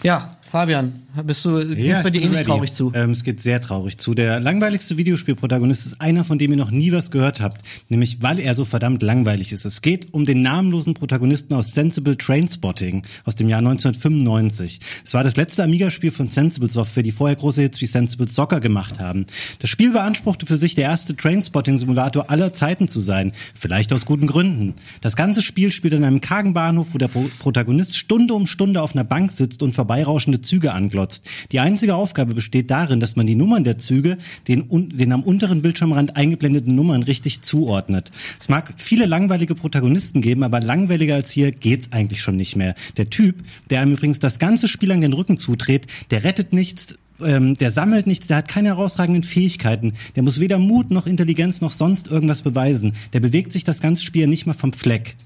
ja, 0.02 0.36
Fabian, 0.50 1.02
bist 1.22 1.44
du 1.44 1.60
geht's 1.74 2.02
bei 2.02 2.10
dir 2.10 2.22
ähnlich 2.22 2.40
ready. 2.40 2.48
traurig 2.48 2.72
zu? 2.72 2.92
Ähm, 2.94 3.10
es 3.10 3.22
geht 3.22 3.40
sehr 3.40 3.60
traurig 3.60 3.98
zu. 3.98 4.14
Der 4.14 4.40
langweiligste 4.40 4.96
Videospielprotagonist 4.96 5.86
ist 5.86 6.00
einer, 6.00 6.24
von 6.24 6.38
dem 6.38 6.50
ihr 6.50 6.56
noch 6.56 6.70
nie 6.70 6.92
was 6.92 7.10
gehört 7.10 7.40
habt. 7.40 7.64
Nämlich, 7.88 8.22
weil 8.22 8.40
er 8.40 8.54
so 8.54 8.64
verdammt 8.64 9.02
langweilig 9.02 9.52
ist. 9.52 9.64
Es 9.64 9.82
geht 9.82 10.12
um 10.12 10.26
den 10.26 10.42
namenlosen 10.42 10.94
Protagonisten 10.94 11.54
aus 11.54 11.72
Sensible 11.72 12.16
Trainspotting 12.16 13.04
aus 13.24 13.36
dem 13.36 13.48
Jahr 13.48 13.60
1995. 13.60 14.80
Es 15.04 15.14
war 15.14 15.22
das 15.22 15.36
letzte 15.36 15.62
Amiga-Spiel 15.62 16.10
von 16.10 16.30
Sensible 16.30 16.68
Software, 16.68 17.02
die 17.02 17.12
vorher 17.12 17.36
große 17.36 17.62
Hits 17.62 17.80
wie 17.80 17.86
Sensible 17.86 18.28
Soccer 18.28 18.60
gemacht 18.60 18.98
haben. 18.98 19.26
Das 19.60 19.70
Spiel 19.70 19.92
beanspruchte 19.92 20.46
für 20.46 20.56
sich, 20.56 20.74
der 20.74 20.84
erste 20.84 21.14
Trainspotting-Simulator 21.14 22.30
aller 22.30 22.54
Zeiten 22.54 22.88
zu 22.88 23.00
sein. 23.00 23.32
Vielleicht 23.54 23.92
aus 23.92 24.06
guten 24.06 24.26
Gründen. 24.26 24.74
Das 25.00 25.16
ganze 25.16 25.42
Spiel 25.42 25.70
spielt 25.70 25.94
an 25.94 26.04
einem 26.04 26.20
kargen 26.20 26.54
Bahnhof, 26.54 26.88
wo 26.92 26.98
der 26.98 27.08
Pro 27.08 27.24
Protagonist 27.38 27.96
Stunde 27.96 28.34
um 28.34 28.46
Stunde 28.46 28.82
auf 28.82 28.94
einer 28.94 29.04
Bank 29.04 29.30
sitzt 29.30 29.62
und 29.62 29.74
vorbeirauschende 29.74 30.40
Züge 30.40 30.72
anglotzt. 31.04 31.28
Die 31.52 31.60
einzige 31.60 31.94
Aufgabe 31.94 32.34
besteht 32.34 32.70
darin, 32.70 33.00
dass 33.00 33.16
man 33.16 33.26
die 33.26 33.34
Nummern 33.34 33.64
der 33.64 33.78
Züge 33.78 34.18
den, 34.48 34.66
den 34.96 35.12
am 35.12 35.22
unteren 35.22 35.62
Bildschirmrand 35.62 36.16
eingeblendeten 36.16 36.74
Nummern 36.74 37.02
richtig 37.02 37.42
zuordnet. 37.42 38.10
Es 38.38 38.48
mag 38.48 38.74
viele 38.76 39.06
langweilige 39.06 39.54
Protagonisten 39.54 40.22
geben, 40.22 40.42
aber 40.42 40.60
langweiliger 40.60 41.14
als 41.14 41.30
hier 41.30 41.52
geht's 41.52 41.92
eigentlich 41.92 42.20
schon 42.20 42.36
nicht 42.36 42.56
mehr. 42.56 42.74
Der 42.96 43.10
Typ, 43.10 43.36
der 43.70 43.80
einem 43.80 43.92
übrigens 43.92 44.18
das 44.18 44.38
ganze 44.38 44.68
Spiel 44.68 44.88
lang 44.88 45.00
den 45.00 45.12
Rücken 45.12 45.36
zudreht, 45.36 45.86
der 46.10 46.24
rettet 46.24 46.52
nichts, 46.52 46.96
ähm, 47.20 47.54
der 47.54 47.70
sammelt 47.70 48.06
nichts, 48.06 48.26
der 48.26 48.38
hat 48.38 48.48
keine 48.48 48.68
herausragenden 48.68 49.22
Fähigkeiten, 49.22 49.92
der 50.16 50.22
muss 50.22 50.40
weder 50.40 50.58
Mut 50.58 50.90
noch 50.90 51.06
Intelligenz 51.06 51.60
noch 51.60 51.72
sonst 51.72 52.08
irgendwas 52.08 52.42
beweisen. 52.42 52.94
Der 53.12 53.20
bewegt 53.20 53.52
sich 53.52 53.64
das 53.64 53.80
ganze 53.80 54.04
Spiel 54.04 54.26
nicht 54.26 54.46
mal 54.46 54.54
vom 54.54 54.72
Fleck. 54.72 55.16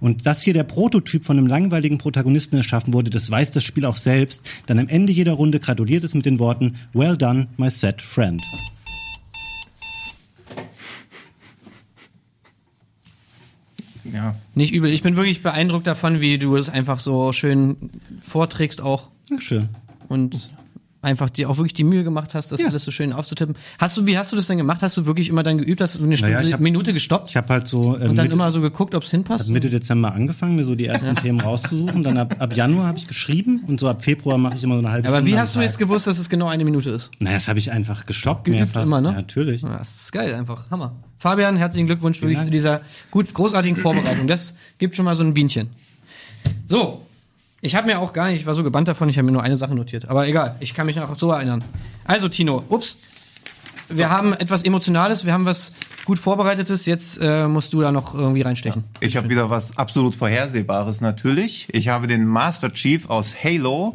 Und 0.00 0.26
dass 0.26 0.42
hier 0.42 0.54
der 0.54 0.64
Prototyp 0.64 1.24
von 1.24 1.38
einem 1.38 1.46
langweiligen 1.46 1.98
Protagonisten 1.98 2.56
erschaffen 2.56 2.92
wurde, 2.92 3.10
das 3.10 3.30
weiß 3.30 3.50
das 3.52 3.64
Spiel 3.64 3.84
auch 3.84 3.96
selbst. 3.96 4.42
Dann 4.66 4.78
am 4.78 4.88
Ende 4.88 5.12
jeder 5.12 5.32
Runde 5.32 5.60
gratuliert 5.60 6.04
es 6.04 6.14
mit 6.14 6.26
den 6.26 6.38
Worten 6.38 6.76
Well 6.92 7.16
done, 7.16 7.48
my 7.56 7.70
sad 7.70 8.02
friend. 8.02 8.42
ja. 14.12 14.34
Nicht 14.54 14.72
übel. 14.72 14.90
Ich 14.92 15.02
bin 15.02 15.16
wirklich 15.16 15.42
beeindruckt 15.42 15.86
davon, 15.86 16.20
wie 16.20 16.38
du 16.38 16.56
es 16.56 16.68
einfach 16.68 16.98
so 16.98 17.32
schön 17.32 17.76
vorträgst 18.22 18.80
auch 18.80 19.08
Dankeschön. 19.28 19.68
und 20.08 20.52
einfach 21.06 21.30
dir 21.30 21.48
auch 21.48 21.56
wirklich 21.56 21.72
die 21.72 21.84
Mühe 21.84 22.04
gemacht 22.04 22.34
hast, 22.34 22.52
das 22.52 22.60
Ja. 22.60 22.68
alles 22.68 22.84
so 22.84 22.90
schön 22.90 23.12
aufzutippen. 23.14 23.56
Hast 23.78 23.96
du, 23.96 24.04
wie 24.04 24.18
hast 24.18 24.32
du 24.32 24.36
das 24.36 24.46
denn 24.48 24.58
gemacht? 24.58 24.82
Hast 24.82 24.96
du 24.98 25.06
wirklich 25.06 25.28
immer 25.30 25.42
dann 25.42 25.56
geübt? 25.58 25.80
Hast 25.80 25.98
du 25.98 26.04
eine 26.04 26.16
Stunde, 26.18 26.34
Naja, 26.34 26.52
hab- 26.52 26.60
Minute 26.60 26.92
gestoppt 26.92 27.30
Ich 27.30 27.36
habe 27.36 27.48
halt 27.48 27.68
so 27.68 27.96
ähm, 27.96 28.10
und 28.10 28.16
dann 28.16 28.26
Mitte, 28.26 28.32
immer 28.34 28.52
so 28.52 28.60
geguckt, 28.60 28.94
ob 28.94 29.02
es 29.04 29.10
hinpasst? 29.10 29.48
Mitte 29.50 29.70
Dezember 29.70 30.12
angefangen, 30.12 30.56
mir 30.56 30.64
so 30.64 30.74
die 30.74 30.86
ersten 30.86 31.14
Themen 31.16 31.40
rauszusuchen. 31.40 32.02
Dann 32.02 32.18
ab, 32.18 32.36
ab 32.38 32.54
Januar 32.56 32.86
habe 32.88 32.98
ich 32.98 33.06
geschrieben 33.08 33.62
und 33.66 33.80
so 33.80 33.88
ab 33.88 34.02
Februar 34.04 34.36
mache 34.36 34.56
ich 34.56 34.62
immer 34.64 34.74
so 34.74 34.80
eine 34.80 34.90
halbe 34.90 35.08
Aber 35.08 35.18
Stunde 35.18 35.32
wie 35.32 35.38
hast 35.38 35.56
du 35.56 35.60
jetzt 35.60 35.78
gewusst, 35.78 36.06
dass 36.06 36.18
es 36.18 36.28
genau 36.28 36.48
eine 36.48 36.64
Minute 36.64 36.90
ist? 36.90 37.10
Naja, 37.20 37.36
das 37.36 37.48
habe 37.48 37.58
ich 37.58 37.70
einfach 37.72 38.04
gestoppt. 38.04 38.44
Geübt 38.44 38.58
mehrfach. 38.58 38.82
immer, 38.82 39.00
ne? 39.00 39.08
Ja, 39.08 39.14
natürlich. 39.14 39.62
Ja, 39.62 39.78
Das 39.78 39.94
ist 39.96 40.12
geil, 40.12 40.34
einfach 40.34 40.70
Hammer. 40.70 40.92
Fabian, 41.18 41.56
herzlichen 41.56 41.86
Glückwunsch 41.86 42.20
wirklich 42.20 42.42
zu 42.42 42.50
dieser 42.50 42.80
gut 43.10 43.32
großartigen 43.32 43.76
Vorbereitung. 43.76 44.26
Das 44.26 44.54
gibt 44.78 44.96
schon 44.96 45.04
mal 45.06 45.14
so 45.14 45.24
ein 45.24 45.32
Bienchen. 45.32 45.68
So, 46.66 47.05
ich 47.66 47.74
habe 47.74 47.86
mir 47.86 47.98
auch 47.98 48.12
gar 48.12 48.28
nicht, 48.28 48.40
ich 48.40 48.46
war 48.46 48.54
so 48.54 48.62
gebannt 48.62 48.88
davon, 48.88 49.08
ich 49.08 49.18
habe 49.18 49.26
mir 49.26 49.32
nur 49.32 49.42
eine 49.42 49.56
Sache 49.56 49.74
notiert. 49.74 50.08
Aber 50.08 50.26
egal, 50.26 50.56
ich 50.60 50.72
kann 50.72 50.86
mich 50.86 50.96
noch 50.96 51.18
so 51.18 51.32
erinnern. 51.32 51.64
Also 52.04 52.28
Tino, 52.28 52.62
ups, 52.68 52.98
wir 53.88 54.08
haben 54.08 54.32
etwas 54.32 54.62
Emotionales, 54.62 55.26
wir 55.26 55.32
haben 55.32 55.44
was 55.44 55.72
gut 56.04 56.18
Vorbereitetes. 56.18 56.86
Jetzt 56.86 57.18
äh, 57.20 57.46
musst 57.48 57.72
du 57.72 57.80
da 57.80 57.92
noch 57.92 58.14
irgendwie 58.14 58.42
reinstechen. 58.42 58.84
Ich 59.00 59.16
habe 59.16 59.28
wieder 59.28 59.50
was 59.50 59.76
absolut 59.76 60.16
Vorhersehbares 60.16 61.00
natürlich. 61.00 61.68
Ich 61.72 61.88
habe 61.88 62.06
den 62.06 62.24
Master 62.24 62.72
Chief 62.72 63.10
aus 63.10 63.36
Halo. 63.42 63.94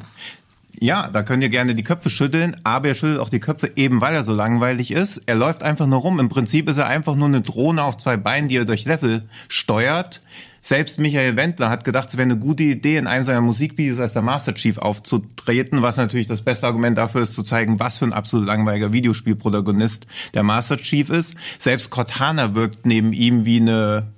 Ja, 0.79 1.09
da 1.11 1.23
könnt 1.23 1.43
ihr 1.43 1.49
gerne 1.49 1.75
die 1.75 1.83
Köpfe 1.83 2.09
schütteln, 2.09 2.55
aber 2.63 2.89
er 2.89 2.95
schüttelt 2.95 3.19
auch 3.19 3.29
die 3.29 3.39
Köpfe 3.39 3.71
eben, 3.75 4.01
weil 4.01 4.15
er 4.15 4.23
so 4.23 4.33
langweilig 4.33 4.91
ist. 4.91 5.23
Er 5.25 5.35
läuft 5.35 5.63
einfach 5.63 5.85
nur 5.85 5.99
rum. 5.99 6.19
Im 6.19 6.29
Prinzip 6.29 6.69
ist 6.69 6.77
er 6.77 6.87
einfach 6.87 7.15
nur 7.15 7.27
eine 7.27 7.41
Drohne 7.41 7.83
auf 7.83 7.97
zwei 7.97 8.17
Beinen, 8.17 8.49
die 8.49 8.57
er 8.57 8.65
durch 8.65 8.85
Level 8.85 9.23
steuert. 9.47 10.21
Selbst 10.63 10.99
Michael 10.99 11.35
Wendler 11.35 11.69
hat 11.69 11.83
gedacht, 11.83 12.09
es 12.09 12.17
wäre 12.17 12.25
eine 12.25 12.37
gute 12.37 12.61
Idee, 12.61 12.97
in 12.97 13.07
einem 13.07 13.23
seiner 13.23 13.41
Musikvideos 13.41 13.97
als 13.97 14.13
der 14.13 14.21
Master 14.21 14.53
Chief 14.53 14.77
aufzutreten, 14.77 15.81
was 15.81 15.97
natürlich 15.97 16.27
das 16.27 16.43
beste 16.43 16.67
Argument 16.67 16.97
dafür 16.97 17.23
ist, 17.23 17.33
zu 17.33 17.41
zeigen, 17.41 17.79
was 17.79 17.97
für 17.97 18.05
ein 18.05 18.13
absolut 18.13 18.45
langweiliger 18.45 18.93
Videospielprotagonist 18.93 20.05
der 20.35 20.43
Master 20.43 20.77
Chief 20.77 21.09
ist. 21.09 21.35
Selbst 21.57 21.89
Cortana 21.89 22.53
wirkt 22.53 22.85
neben 22.85 23.11
ihm 23.11 23.43
wie 23.43 23.59
eine 23.59 24.13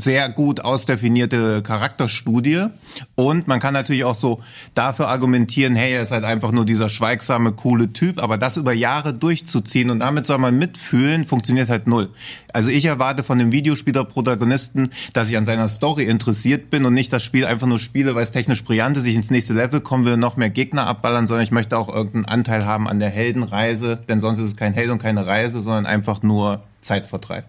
sehr 0.00 0.28
gut 0.28 0.60
ausdefinierte 0.60 1.62
Charakterstudie. 1.62 2.66
Und 3.14 3.48
man 3.48 3.60
kann 3.60 3.74
natürlich 3.74 4.04
auch 4.04 4.14
so 4.14 4.40
dafür 4.74 5.08
argumentieren, 5.08 5.74
hey, 5.74 5.92
er 5.92 6.02
ist 6.02 6.12
halt 6.12 6.24
einfach 6.24 6.52
nur 6.52 6.64
dieser 6.64 6.88
schweigsame, 6.88 7.52
coole 7.52 7.92
Typ, 7.92 8.22
aber 8.22 8.38
das 8.38 8.56
über 8.56 8.72
Jahre 8.72 9.12
durchzuziehen 9.12 9.90
und 9.90 9.98
damit 10.00 10.26
soll 10.26 10.38
man 10.38 10.58
mitfühlen, 10.58 11.24
funktioniert 11.24 11.68
halt 11.68 11.86
null. 11.86 12.10
Also 12.52 12.70
ich 12.70 12.84
erwarte 12.84 13.24
von 13.24 13.38
dem 13.38 13.52
Videospieler-Protagonisten, 13.52 14.90
dass 15.12 15.30
ich 15.30 15.36
an 15.36 15.44
seiner 15.44 15.68
Story 15.68 16.04
interessiert 16.04 16.70
bin 16.70 16.84
und 16.86 16.94
nicht 16.94 17.12
das 17.12 17.22
Spiel 17.22 17.44
einfach 17.44 17.66
nur 17.66 17.78
spiele, 17.78 18.14
weil 18.14 18.22
es 18.22 18.32
technisch 18.32 18.64
brillant 18.64 18.96
ist, 18.96 19.06
ich 19.06 19.16
ins 19.16 19.30
nächste 19.30 19.54
Level 19.54 19.80
kommen 19.80 20.04
will, 20.04 20.16
noch 20.16 20.36
mehr 20.36 20.50
Gegner 20.50 20.86
abballern, 20.86 21.26
sondern 21.26 21.44
ich 21.44 21.50
möchte 21.50 21.76
auch 21.76 21.88
irgendeinen 21.88 22.24
Anteil 22.24 22.64
haben 22.64 22.88
an 22.88 23.00
der 23.00 23.10
Heldenreise, 23.10 23.98
denn 24.08 24.20
sonst 24.20 24.38
ist 24.38 24.48
es 24.48 24.56
kein 24.56 24.72
Held 24.72 24.90
und 24.90 24.98
keine 24.98 25.26
Reise, 25.26 25.60
sondern 25.60 25.86
einfach 25.86 26.22
nur 26.22 26.62
Zeitvertreib. 26.80 27.44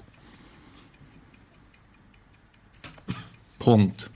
Punkt. 3.59 4.09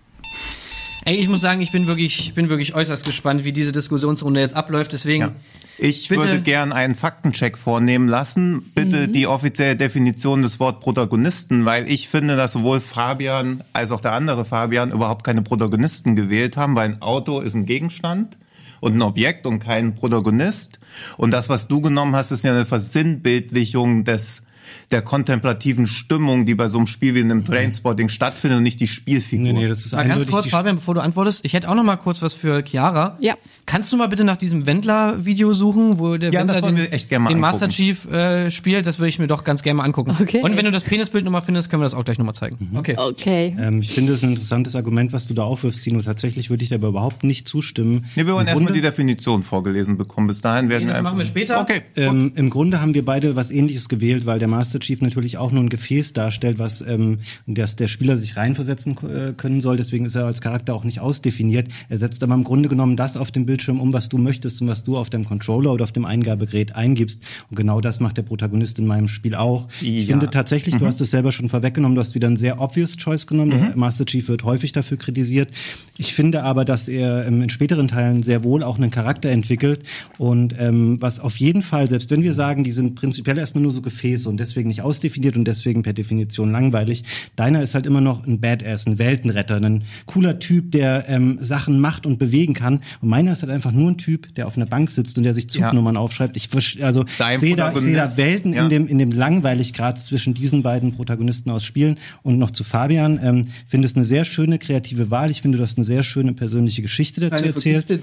Ey, 1.05 1.17
ich 1.17 1.27
muss 1.27 1.41
sagen, 1.41 1.59
ich 1.61 1.71
bin 1.71 1.85
wirklich, 1.85 2.27
ich 2.27 2.33
bin 2.33 2.47
wirklich 2.49 2.75
äußerst 2.75 3.05
gespannt, 3.05 3.43
wie 3.43 3.51
diese 3.51 3.73
Diskussionsrunde 3.73 4.39
jetzt 4.39 4.55
abläuft. 4.55 4.93
Deswegen, 4.93 5.21
Ja. 5.23 5.31
Ich 5.79 6.07
Bitte. 6.07 6.21
würde 6.21 6.41
gern 6.41 6.71
einen 6.71 6.93
Faktencheck 6.93 7.57
vornehmen 7.57 8.07
lassen. 8.07 8.71
Bitte 8.75 9.07
die 9.07 9.25
offizielle 9.25 9.75
Definition 9.75 10.43
des 10.43 10.59
Wort 10.59 10.79
Protagonisten, 10.81 11.65
weil 11.65 11.89
ich 11.89 12.07
finde, 12.09 12.37
dass 12.37 12.53
sowohl 12.53 12.79
Fabian 12.79 13.63
als 13.73 13.91
auch 13.91 13.99
der 13.99 14.13
andere 14.13 14.45
Fabian 14.45 14.91
überhaupt 14.91 15.25
keine 15.25 15.41
Protagonisten 15.41 16.15
gewählt 16.15 16.57
haben, 16.57 16.75
weil 16.75 16.89
ein 16.91 17.01
Auto 17.01 17.39
ist 17.39 17.55
ein 17.55 17.65
Gegenstand 17.65 18.37
und 18.81 18.95
ein 18.95 19.01
Objekt 19.01 19.47
und 19.47 19.59
kein 19.59 19.95
Protagonist. 19.95 20.79
Und 21.17 21.31
das, 21.31 21.49
was 21.49 21.67
du 21.67 21.81
genommen 21.81 22.15
hast, 22.15 22.31
ist 22.31 22.43
ja 22.43 22.51
eine 22.51 22.67
Versinnbildlichung 22.67 24.03
des 24.03 24.45
der 24.93 25.01
kontemplativen 25.01 25.87
Stimmung, 25.87 26.45
die 26.45 26.55
bei 26.55 26.67
so 26.67 26.77
einem 26.77 26.87
Spiel 26.87 27.15
wie 27.15 27.21
einem 27.21 27.43
Trainspotting 27.43 28.09
stattfindet 28.09 28.57
und 28.57 28.63
nicht 28.63 28.79
die 28.79 28.87
Spielfigur. 28.87 29.45
Nee, 29.45 29.53
nee, 29.53 29.67
das 29.67 29.85
ist 29.85 29.93
Mal 29.93 30.03
ganz 30.03 30.11
eindeutig 30.11 30.31
kurz, 30.31 30.49
Fabian, 30.49 30.75
bevor 30.75 30.93
du 30.93 31.01
antwortest, 31.01 31.43
ich 31.43 31.53
hätte 31.53 31.67
auch 31.67 31.75
noch 31.75 31.83
mal 31.83 31.97
kurz 31.97 32.21
was 32.21 32.33
für 32.33 32.63
Chiara. 32.63 33.17
Ja. 33.19 33.35
Kannst 33.65 33.91
du 33.91 33.97
mal 33.97 34.07
bitte 34.07 34.23
nach 34.23 34.37
diesem 34.37 34.65
Wendler-Video 34.65 35.53
suchen, 35.53 35.99
wo 35.99 36.17
der 36.17 36.31
Ja, 36.31 36.41
Wendler 36.41 36.61
das 36.61 36.69
den, 36.69 36.77
wir 36.77 36.93
echt 36.93 37.09
gerne 37.09 37.23
mal 37.23 37.29
den 37.29 37.39
Master. 37.39 37.69
Chief 37.69 38.05
äh, 38.11 38.51
spielt? 38.51 38.85
Das 38.85 38.99
würde 38.99 39.09
ich 39.09 39.19
mir 39.19 39.27
doch 39.27 39.43
ganz 39.43 39.63
gerne 39.63 39.77
mal 39.77 39.83
angucken. 39.83 40.15
Okay. 40.21 40.41
Und 40.43 40.55
wenn 40.57 40.65
du 40.65 40.71
das 40.71 40.83
Penisbild 40.83 41.25
nochmal 41.25 41.41
findest, 41.41 41.69
können 41.69 41.81
wir 41.81 41.85
das 41.85 41.95
auch 41.95 42.05
gleich 42.05 42.19
nochmal 42.19 42.35
zeigen. 42.35 42.69
Okay. 42.75 42.95
Okay. 42.97 43.55
Ähm, 43.59 43.81
ich 43.81 43.91
finde 43.91 44.13
es 44.13 44.23
ein 44.23 44.31
interessantes 44.31 44.75
Argument, 44.75 45.11
was 45.11 45.27
du 45.27 45.33
da 45.33 45.43
aufwirfst, 45.43 45.83
Tino. 45.83 46.01
Tatsächlich 46.01 46.49
würde 46.49 46.63
ich 46.63 46.69
dir 46.69 46.75
aber 46.75 46.89
überhaupt 46.89 47.23
nicht 47.23 47.47
zustimmen. 47.47 48.05
Nee, 48.15 48.25
wir 48.27 48.33
wollen 48.33 48.47
erstmal 48.47 48.73
die 48.73 48.81
Definition 48.81 49.43
vorgelesen 49.43 49.97
bekommen. 49.97 50.27
Bis 50.27 50.41
dahin 50.41 50.69
werden 50.69 50.83
Okay, 50.83 50.89
das 50.89 50.97
wir 50.99 51.03
machen 51.03 51.17
wir 51.17 51.25
später. 51.25 51.59
Okay. 51.61 51.81
Ähm, 51.95 52.33
Im 52.35 52.49
Grunde 52.49 52.79
haben 52.81 52.93
wir 52.93 53.03
beide 53.03 53.35
was 53.35 53.49
ähnliches 53.51 53.89
gewählt, 53.89 54.25
weil 54.25 54.39
der 54.39 54.47
Master 54.47 54.79
Chief 54.83 55.01
natürlich 55.01 55.37
auch 55.37 55.51
nur 55.51 55.63
ein 55.63 55.69
Gefäß 55.69 56.13
darstellt, 56.13 56.59
was 56.59 56.81
ähm, 56.81 57.19
in 57.47 57.55
das 57.55 57.75
der 57.75 57.87
Spieler 57.87 58.17
sich 58.17 58.37
reinversetzen 58.37 58.95
äh, 59.09 59.33
können 59.33 59.61
soll. 59.61 59.77
Deswegen 59.77 60.05
ist 60.05 60.15
er 60.15 60.25
als 60.25 60.41
Charakter 60.41 60.75
auch 60.75 60.83
nicht 60.83 60.99
ausdefiniert. 60.99 61.67
Er 61.89 61.97
setzt 61.97 62.21
aber 62.23 62.35
im 62.35 62.43
Grunde 62.43 62.69
genommen 62.69 62.95
das 62.97 63.17
auf 63.17 63.31
dem 63.31 63.45
Bildschirm 63.45 63.79
um, 63.79 63.93
was 63.93 64.09
du 64.09 64.17
möchtest 64.17 64.61
und 64.61 64.67
was 64.67 64.83
du 64.83 64.97
auf 64.97 65.09
deinem 65.09 65.25
Controller 65.25 65.71
oder 65.73 65.83
auf 65.83 65.91
dem 65.91 66.05
Eingabegerät 66.05 66.75
eingibst. 66.75 67.21
Und 67.49 67.55
genau 67.57 67.81
das 67.81 67.99
macht 67.99 68.17
der 68.17 68.23
Protagonist 68.23 68.79
in 68.79 68.85
meinem 68.85 69.07
Spiel 69.07 69.35
auch. 69.35 69.67
Ich 69.81 70.07
Ja. 70.07 70.13
finde 70.17 70.29
tatsächlich, 70.29 70.75
du 70.75 70.85
hast 70.85 71.01
es 71.01 71.11
selber 71.11 71.31
schon 71.31 71.49
vorweggenommen, 71.49 71.95
du 71.95 72.01
hast 72.01 72.15
wieder 72.15 72.27
einen 72.27 72.37
sehr 72.37 72.61
obvious 72.61 72.97
Choice 72.97 73.25
genommen. 73.27 73.51
Der 73.51 73.77
Master 73.77 74.05
Chief 74.05 74.27
wird 74.27 74.43
häufig 74.43 74.71
dafür 74.73 74.97
kritisiert. 74.97 75.49
Ich 75.97 76.13
finde 76.13 76.43
aber, 76.43 76.65
dass 76.65 76.87
er 76.87 77.25
ähm, 77.25 77.41
in 77.41 77.49
späteren 77.49 77.87
Teilen 77.87 78.23
sehr 78.23 78.43
wohl 78.43 78.63
auch 78.63 78.77
einen 78.77 78.91
Charakter 78.91 79.29
entwickelt 79.29 79.81
und 80.17 80.55
ähm, 80.59 81.01
was 81.01 81.19
auf 81.19 81.37
jeden 81.37 81.61
Fall, 81.61 81.87
selbst 81.89 82.11
wenn 82.11 82.23
wir 82.23 82.33
sagen, 82.33 82.63
die 82.63 82.71
sind 82.71 82.95
prinzipiell 82.95 83.37
erstmal 83.37 83.61
nur 83.63 83.71
so 83.71 83.81
Gefäße 83.81 84.27
und 84.29 84.37
deswegen 84.37 84.62
nicht 84.67 84.81
ausdefiniert 84.81 85.35
und 85.35 85.45
deswegen 85.45 85.83
per 85.83 85.93
Definition 85.93 86.51
langweilig, 86.51 87.03
deiner 87.35 87.61
ist 87.61 87.73
halt 87.75 87.85
immer 87.85 88.01
noch 88.01 88.25
ein 88.25 88.39
Badass, 88.39 88.85
ein 88.87 88.97
Weltenretter, 88.99 89.57
ein 89.57 89.83
cooler 90.05 90.39
Typ, 90.39 90.71
der 90.71 91.05
ähm, 91.09 91.37
Sachen 91.39 91.79
macht 91.79 92.05
und 92.05 92.19
bewegen 92.19 92.53
kann 92.53 92.81
und 93.01 93.09
meiner 93.09 93.33
ist 93.33 93.41
halt 93.41 93.51
einfach 93.51 93.71
nur 93.71 93.91
ein 93.91 93.97
Typ, 93.97 94.33
der 94.35 94.47
auf 94.47 94.57
einer 94.57 94.65
Bank 94.65 94.89
sitzt 94.89 95.17
und 95.17 95.23
der 95.23 95.33
sich 95.33 95.49
Zugnummern 95.49 95.97
aufschreibt. 95.97 96.35
Ich 96.37 96.49
also 96.81 97.05
sehe 97.37 97.55
da, 97.55 97.71
ich 97.71 97.79
sehe 97.79 97.95
da 97.95 98.17
Welten 98.17 98.53
ja. 98.53 98.63
in 98.63 98.69
dem 98.69 98.87
in 98.87 98.99
dem 98.99 99.11
Langweiliggrad 99.11 99.99
zwischen 99.99 100.33
diesen 100.33 100.63
beiden 100.63 100.93
Protagonisten 100.93 101.49
aus 101.49 101.63
Spielen 101.63 101.97
und 102.21 102.37
noch 102.39 102.51
zu 102.51 102.63
Fabian. 102.63 103.19
Ähm, 103.23 103.47
finde 103.67 103.85
es 103.85 103.95
eine 103.95 104.03
sehr 104.03 104.25
schöne 104.25 104.59
kreative 104.59 105.11
Wahl. 105.11 105.31
Ich 105.31 105.41
finde, 105.41 105.57
du 105.57 105.63
hast 105.63 105.77
eine 105.77 105.85
sehr 105.85 106.03
schöne 106.03 106.33
persönliche 106.33 106.81
Geschichte 106.81 107.21
dazu 107.21 107.35
Keine 107.35 107.47
erzählt. 107.47 107.89
äh, 107.89 107.97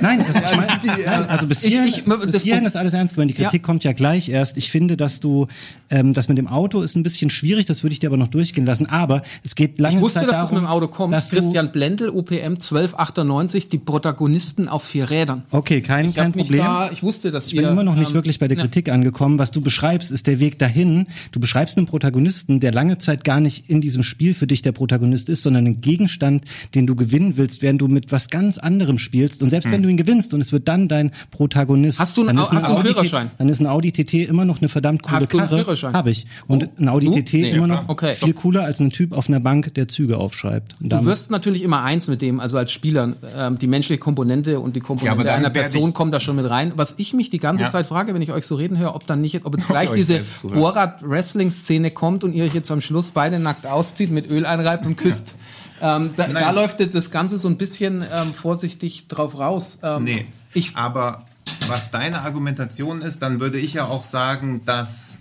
Nein, 0.00 0.24
das, 0.26 0.36
ich 0.50 0.56
mein, 0.56 0.66
die, 0.82 1.02
äh, 1.02 1.06
nein, 1.06 1.24
also 1.28 1.46
bis 1.46 1.62
ich- 1.64 1.70
hierhin, 1.72 1.88
ich- 1.88 2.04
bis 2.04 2.32
das- 2.32 2.42
hierhin 2.42 2.64
ist 2.64 2.76
alles 2.76 2.94
ernst 2.94 3.14
gemeint. 3.14 3.30
Die 3.30 3.34
Kritik 3.34 3.60
Ja. 3.62 3.66
kommt 3.66 3.84
ja 3.84 3.92
gleich 3.92 4.28
erst. 4.28 4.56
Ich 4.56 4.70
finde, 4.70 4.96
dass 4.96 5.20
du, 5.20 5.46
ähm, 5.90 6.14
das 6.14 6.28
mit 6.28 6.38
dem 6.38 6.46
Auto 6.46 6.82
ist 6.82 6.96
ein 6.96 7.02
bisschen 7.02 7.30
schwierig, 7.30 7.66
das 7.66 7.82
würde 7.82 7.92
ich 7.92 7.98
dir 7.98 8.06
aber 8.08 8.16
noch 8.16 8.28
durchgehen 8.28 8.64
lassen. 8.64 8.86
Aber 8.86 9.22
es 9.44 9.54
geht 9.54 9.80
lange 9.80 9.96
Ich 9.96 10.02
wusste, 10.02 10.20
Zeit 10.20 10.28
dass 10.28 10.36
darum, 10.36 10.48
das 10.48 10.52
mit 10.52 10.62
dem 10.62 10.66
Auto 10.66 10.88
kommt. 10.88 11.14
Christian 11.14 11.72
Blendl, 11.72 12.08
UPM 12.08 12.54
1298, 12.54 13.68
die 13.68 13.78
Protagonisten 13.78 14.68
auf 14.68 14.84
vier 14.84 15.10
Rädern. 15.10 15.42
Okay, 15.50 15.80
kein, 15.80 16.10
Ich, 16.10 16.14
kein 16.16 16.32
Problem. 16.32 16.60
Da, 16.60 16.90
ich 16.92 17.02
wusste, 17.02 17.30
dass 17.30 17.48
Ich 17.48 17.56
bin 17.56 17.64
immer 17.64 17.82
noch 17.82 17.96
nicht 17.96 18.14
wirklich 18.14 18.38
bei 18.38 18.48
der 18.48 18.56
Kritik 18.56 18.88
angekommen. 18.88 19.38
Was 19.38 19.50
du 19.50 19.60
beschreibst, 19.60 20.12
ist 20.12 20.26
der 20.26 20.38
Weg 20.38 20.58
dahin. 20.58 21.06
Du 21.32 21.40
beschreibst 21.40 21.76
einen 21.76 21.86
Protagonisten, 21.86 22.60
der 22.60 22.72
lange 22.72 22.98
Zeit 22.98 23.24
gar 23.24 23.40
nicht 23.40 23.68
in 23.68 23.80
diesem 23.80 24.02
Spiel 24.02 24.34
für 24.34 24.46
dich 24.46 24.62
der 24.62 24.72
Protagonist 24.72 25.28
ist, 25.28 25.42
sondern 25.42 25.66
einen 25.66 25.80
Gegenstand, 25.80 26.44
den 26.74 26.86
du 26.86 26.94
gewinnen 26.94 27.36
willst, 27.36 27.62
während 27.62 27.80
du 27.80 27.88
mit 27.88 28.12
was 28.12 28.28
ganz 28.28 28.58
anderem 28.58 28.98
spielst. 28.98 29.42
Und 29.42 29.50
selbst 29.50 29.70
wenn 29.70 29.82
du 29.82 29.88
ihn 29.88 29.96
gewinnst 29.96 30.34
und 30.34 30.40
es 30.40 30.52
wird 30.52 30.68
dann 30.68 30.88
dein 30.88 31.10
Protagonist. 31.30 31.98
Hast 31.98 32.16
du 32.16 32.26
ein 32.26 32.38
hast 32.38 32.52
du 32.52 32.56
einen 32.56 32.64
Audi 32.66 32.88
Führerschein? 32.88 33.30
Dann 33.38 33.48
ist 33.48 33.60
ein 33.60 33.66
Audi 33.66 33.92
TT 33.92 34.14
immer 34.28 34.44
noch 34.44 34.60
eine 34.60 34.68
verdammt 34.68 35.02
coole 35.02 35.16
Hast 35.16 35.30
Karre. 35.30 35.49
Führerschein? 35.58 35.94
Habe 35.94 36.10
ich. 36.10 36.26
Und 36.48 36.78
ein 36.78 36.88
Audi 36.88 37.06
Du? 37.06 37.20
TT 37.20 37.32
Nee, 37.34 37.50
immer 37.50 37.66
noch 37.66 37.88
Okay. 37.88 38.14
viel 38.14 38.32
cooler 38.34 38.64
als 38.64 38.80
ein 38.80 38.90
Typ 38.90 39.12
auf 39.12 39.28
einer 39.28 39.40
Bank, 39.40 39.74
der 39.74 39.88
Züge 39.88 40.18
aufschreibt. 40.18 40.74
Du 40.80 41.04
wirst 41.04 41.30
natürlich 41.30 41.62
immer 41.62 41.82
eins 41.82 42.08
mit 42.08 42.22
dem, 42.22 42.40
also 42.40 42.56
als 42.58 42.72
Spieler, 42.72 43.14
ähm, 43.36 43.58
die 43.58 43.66
menschliche 43.66 43.98
Komponente 43.98 44.60
und 44.60 44.76
die 44.76 44.80
Ja, 44.80 44.86
Komponente 44.86 45.24
dann 45.24 45.34
einer 45.36 45.50
Person 45.50 45.92
kommt 45.94 46.12
da 46.14 46.20
schon 46.20 46.36
mit 46.36 46.48
rein. 46.48 46.72
Was 46.76 46.94
ich 46.98 47.14
mich 47.14 47.30
die 47.30 47.38
ganze 47.38 47.62
Ja. 47.64 47.70
Zeit 47.70 47.86
frage, 47.86 48.14
wenn 48.14 48.22
ich 48.22 48.32
euch 48.32 48.46
so 48.46 48.54
reden 48.54 48.78
höre, 48.78 48.94
ob 48.94 49.06
dann 49.06 49.20
nicht, 49.20 49.44
ob 49.44 49.56
jetzt 49.56 49.68
gleich 49.68 49.90
diese. 49.90 50.22
Borat-Wrestling-Szene 50.42 51.90
kommt 51.90 52.24
und 52.24 52.32
ihr 52.32 52.44
euch 52.44 52.54
jetzt 52.54 52.70
am 52.70 52.80
Schluss 52.80 53.10
beide 53.10 53.38
nackt 53.38 53.66
auszieht, 53.66 54.10
mit 54.10 54.30
Öl 54.30 54.46
einreibt 54.46 54.86
und 54.86 54.96
küsst. 54.96 55.34
Ähm, 55.82 56.10
da, 56.16 56.26
da 56.26 56.50
läuft 56.50 56.94
das 56.94 57.10
Ganze 57.10 57.38
so 57.38 57.48
ein 57.48 57.56
bisschen 57.56 58.02
ähm, 58.02 58.34
vorsichtig 58.34 59.08
drauf 59.08 59.38
raus. 59.38 59.78
Ähm, 59.82 60.04
Nee. 60.04 60.26
Ich, 60.52 60.74
Aber 60.76 61.24
was 61.68 61.90
deine 61.90 62.22
Argumentation 62.22 63.02
ist, 63.02 63.22
dann 63.22 63.38
würde 63.40 63.58
ich 63.58 63.74
ja 63.74 63.86
auch 63.86 64.02
sagen, 64.04 64.62
dass 64.64 65.18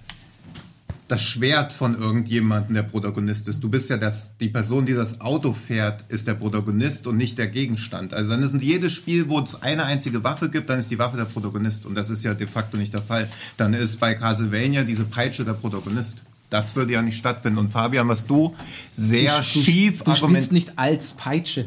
das 1.10 1.22
Schwert 1.22 1.74
von 1.74 2.00
irgendjemandem 2.00 2.76
der 2.76 2.84
Protagonist 2.84 3.48
ist. 3.48 3.64
Du 3.64 3.68
bist 3.70 3.90
ja 3.90 3.98
das, 3.98 4.38
die 4.38 4.48
Person, 4.48 4.86
die 4.86 4.94
das 4.94 5.20
Auto 5.22 5.54
fährt, 5.54 6.06
ist 6.08 6.28
der 6.28 6.36
Protagonist 6.36 7.08
und 7.08 7.18
nicht 7.18 7.38
der 7.38 7.48
Gegenstand. 7.48 8.14
Also 8.14 8.30
dann 8.30 8.44
ist 8.44 8.54
in 8.54 8.60
jedes 8.62 8.94
Spiel, 8.94 9.28
wo 9.28 9.40
es 9.40 9.62
eine 9.62 9.86
einzige 9.86 10.24
Waffe 10.24 10.50
gibt, 10.50 10.70
dann 10.70 10.80
ist 10.80 10.90
die 10.92 11.00
Waffe 11.00 11.18
der 11.18 11.26
Protagonist. 11.26 11.86
Und 11.86 11.96
das 11.96 12.10
ist 12.10 12.24
ja 12.24 12.34
de 12.34 12.48
facto 12.48 12.78
nicht 12.78 12.94
der 12.94 13.02
Fall. 13.02 13.28
Dann 13.58 13.74
ist 13.74 14.00
bei 14.00 14.14
Castlevania 14.16 14.84
diese 14.84 15.04
Peitsche 15.04 15.44
der 15.44 15.54
Protagonist. 15.54 16.22
Das 16.52 16.76
würde 16.76 16.94
ja 16.94 17.02
nicht 17.02 17.18
stattfinden. 17.18 17.60
Und 17.60 17.72
Fabian, 17.72 18.08
was 18.08 18.26
du 18.26 18.56
sehr 18.92 19.38
du, 19.38 19.44
schief 19.44 20.00
du 20.04 20.12
spielst 20.16 20.24
argument- 20.24 20.52
nicht 20.52 20.78
als 20.78 21.12
Peitsche. 21.14 21.66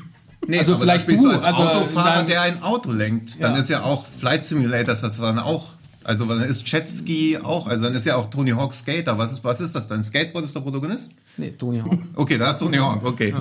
Nee, 0.46 0.58
Also 0.58 0.76
vielleicht 0.76 1.04
spielst 1.04 1.24
du, 1.24 1.30
als 1.30 1.42
also 1.42 1.62
Autofahrer, 1.62 2.24
der 2.24 2.42
ein 2.42 2.62
Auto 2.62 2.92
lenkt. 2.92 3.42
Dann 3.42 3.54
Ja. 3.54 3.58
ist 3.60 3.70
ja 3.70 3.82
auch 3.82 4.04
Flight 4.20 4.44
Simulators 4.44 5.00
das 5.00 5.16
dann 5.16 5.38
auch. 5.38 5.72
Also 6.04 6.26
dann 6.26 6.42
ist 6.42 6.70
Jetski 6.70 7.38
auch, 7.38 7.66
also 7.66 7.84
dann 7.84 7.94
ist 7.94 8.06
ja 8.06 8.16
auch 8.16 8.28
Tony 8.30 8.50
Hawk 8.50 8.74
Skater. 8.74 9.16
Was 9.18 9.32
ist, 9.32 9.44
was 9.44 9.60
ist 9.60 9.74
das 9.74 9.88
dann? 9.88 10.02
Skateboard 10.02 10.44
ist 10.44 10.54
der 10.54 10.60
Protagonist? 10.60 11.14
Nee, 11.36 11.50
Tony 11.50 11.80
Hawk. 11.80 11.98
Okay, 12.14 12.38
da 12.38 12.50
ist 12.50 12.58
Tony 12.58 12.76
Hawk, 12.76 13.04
okay. 13.04 13.34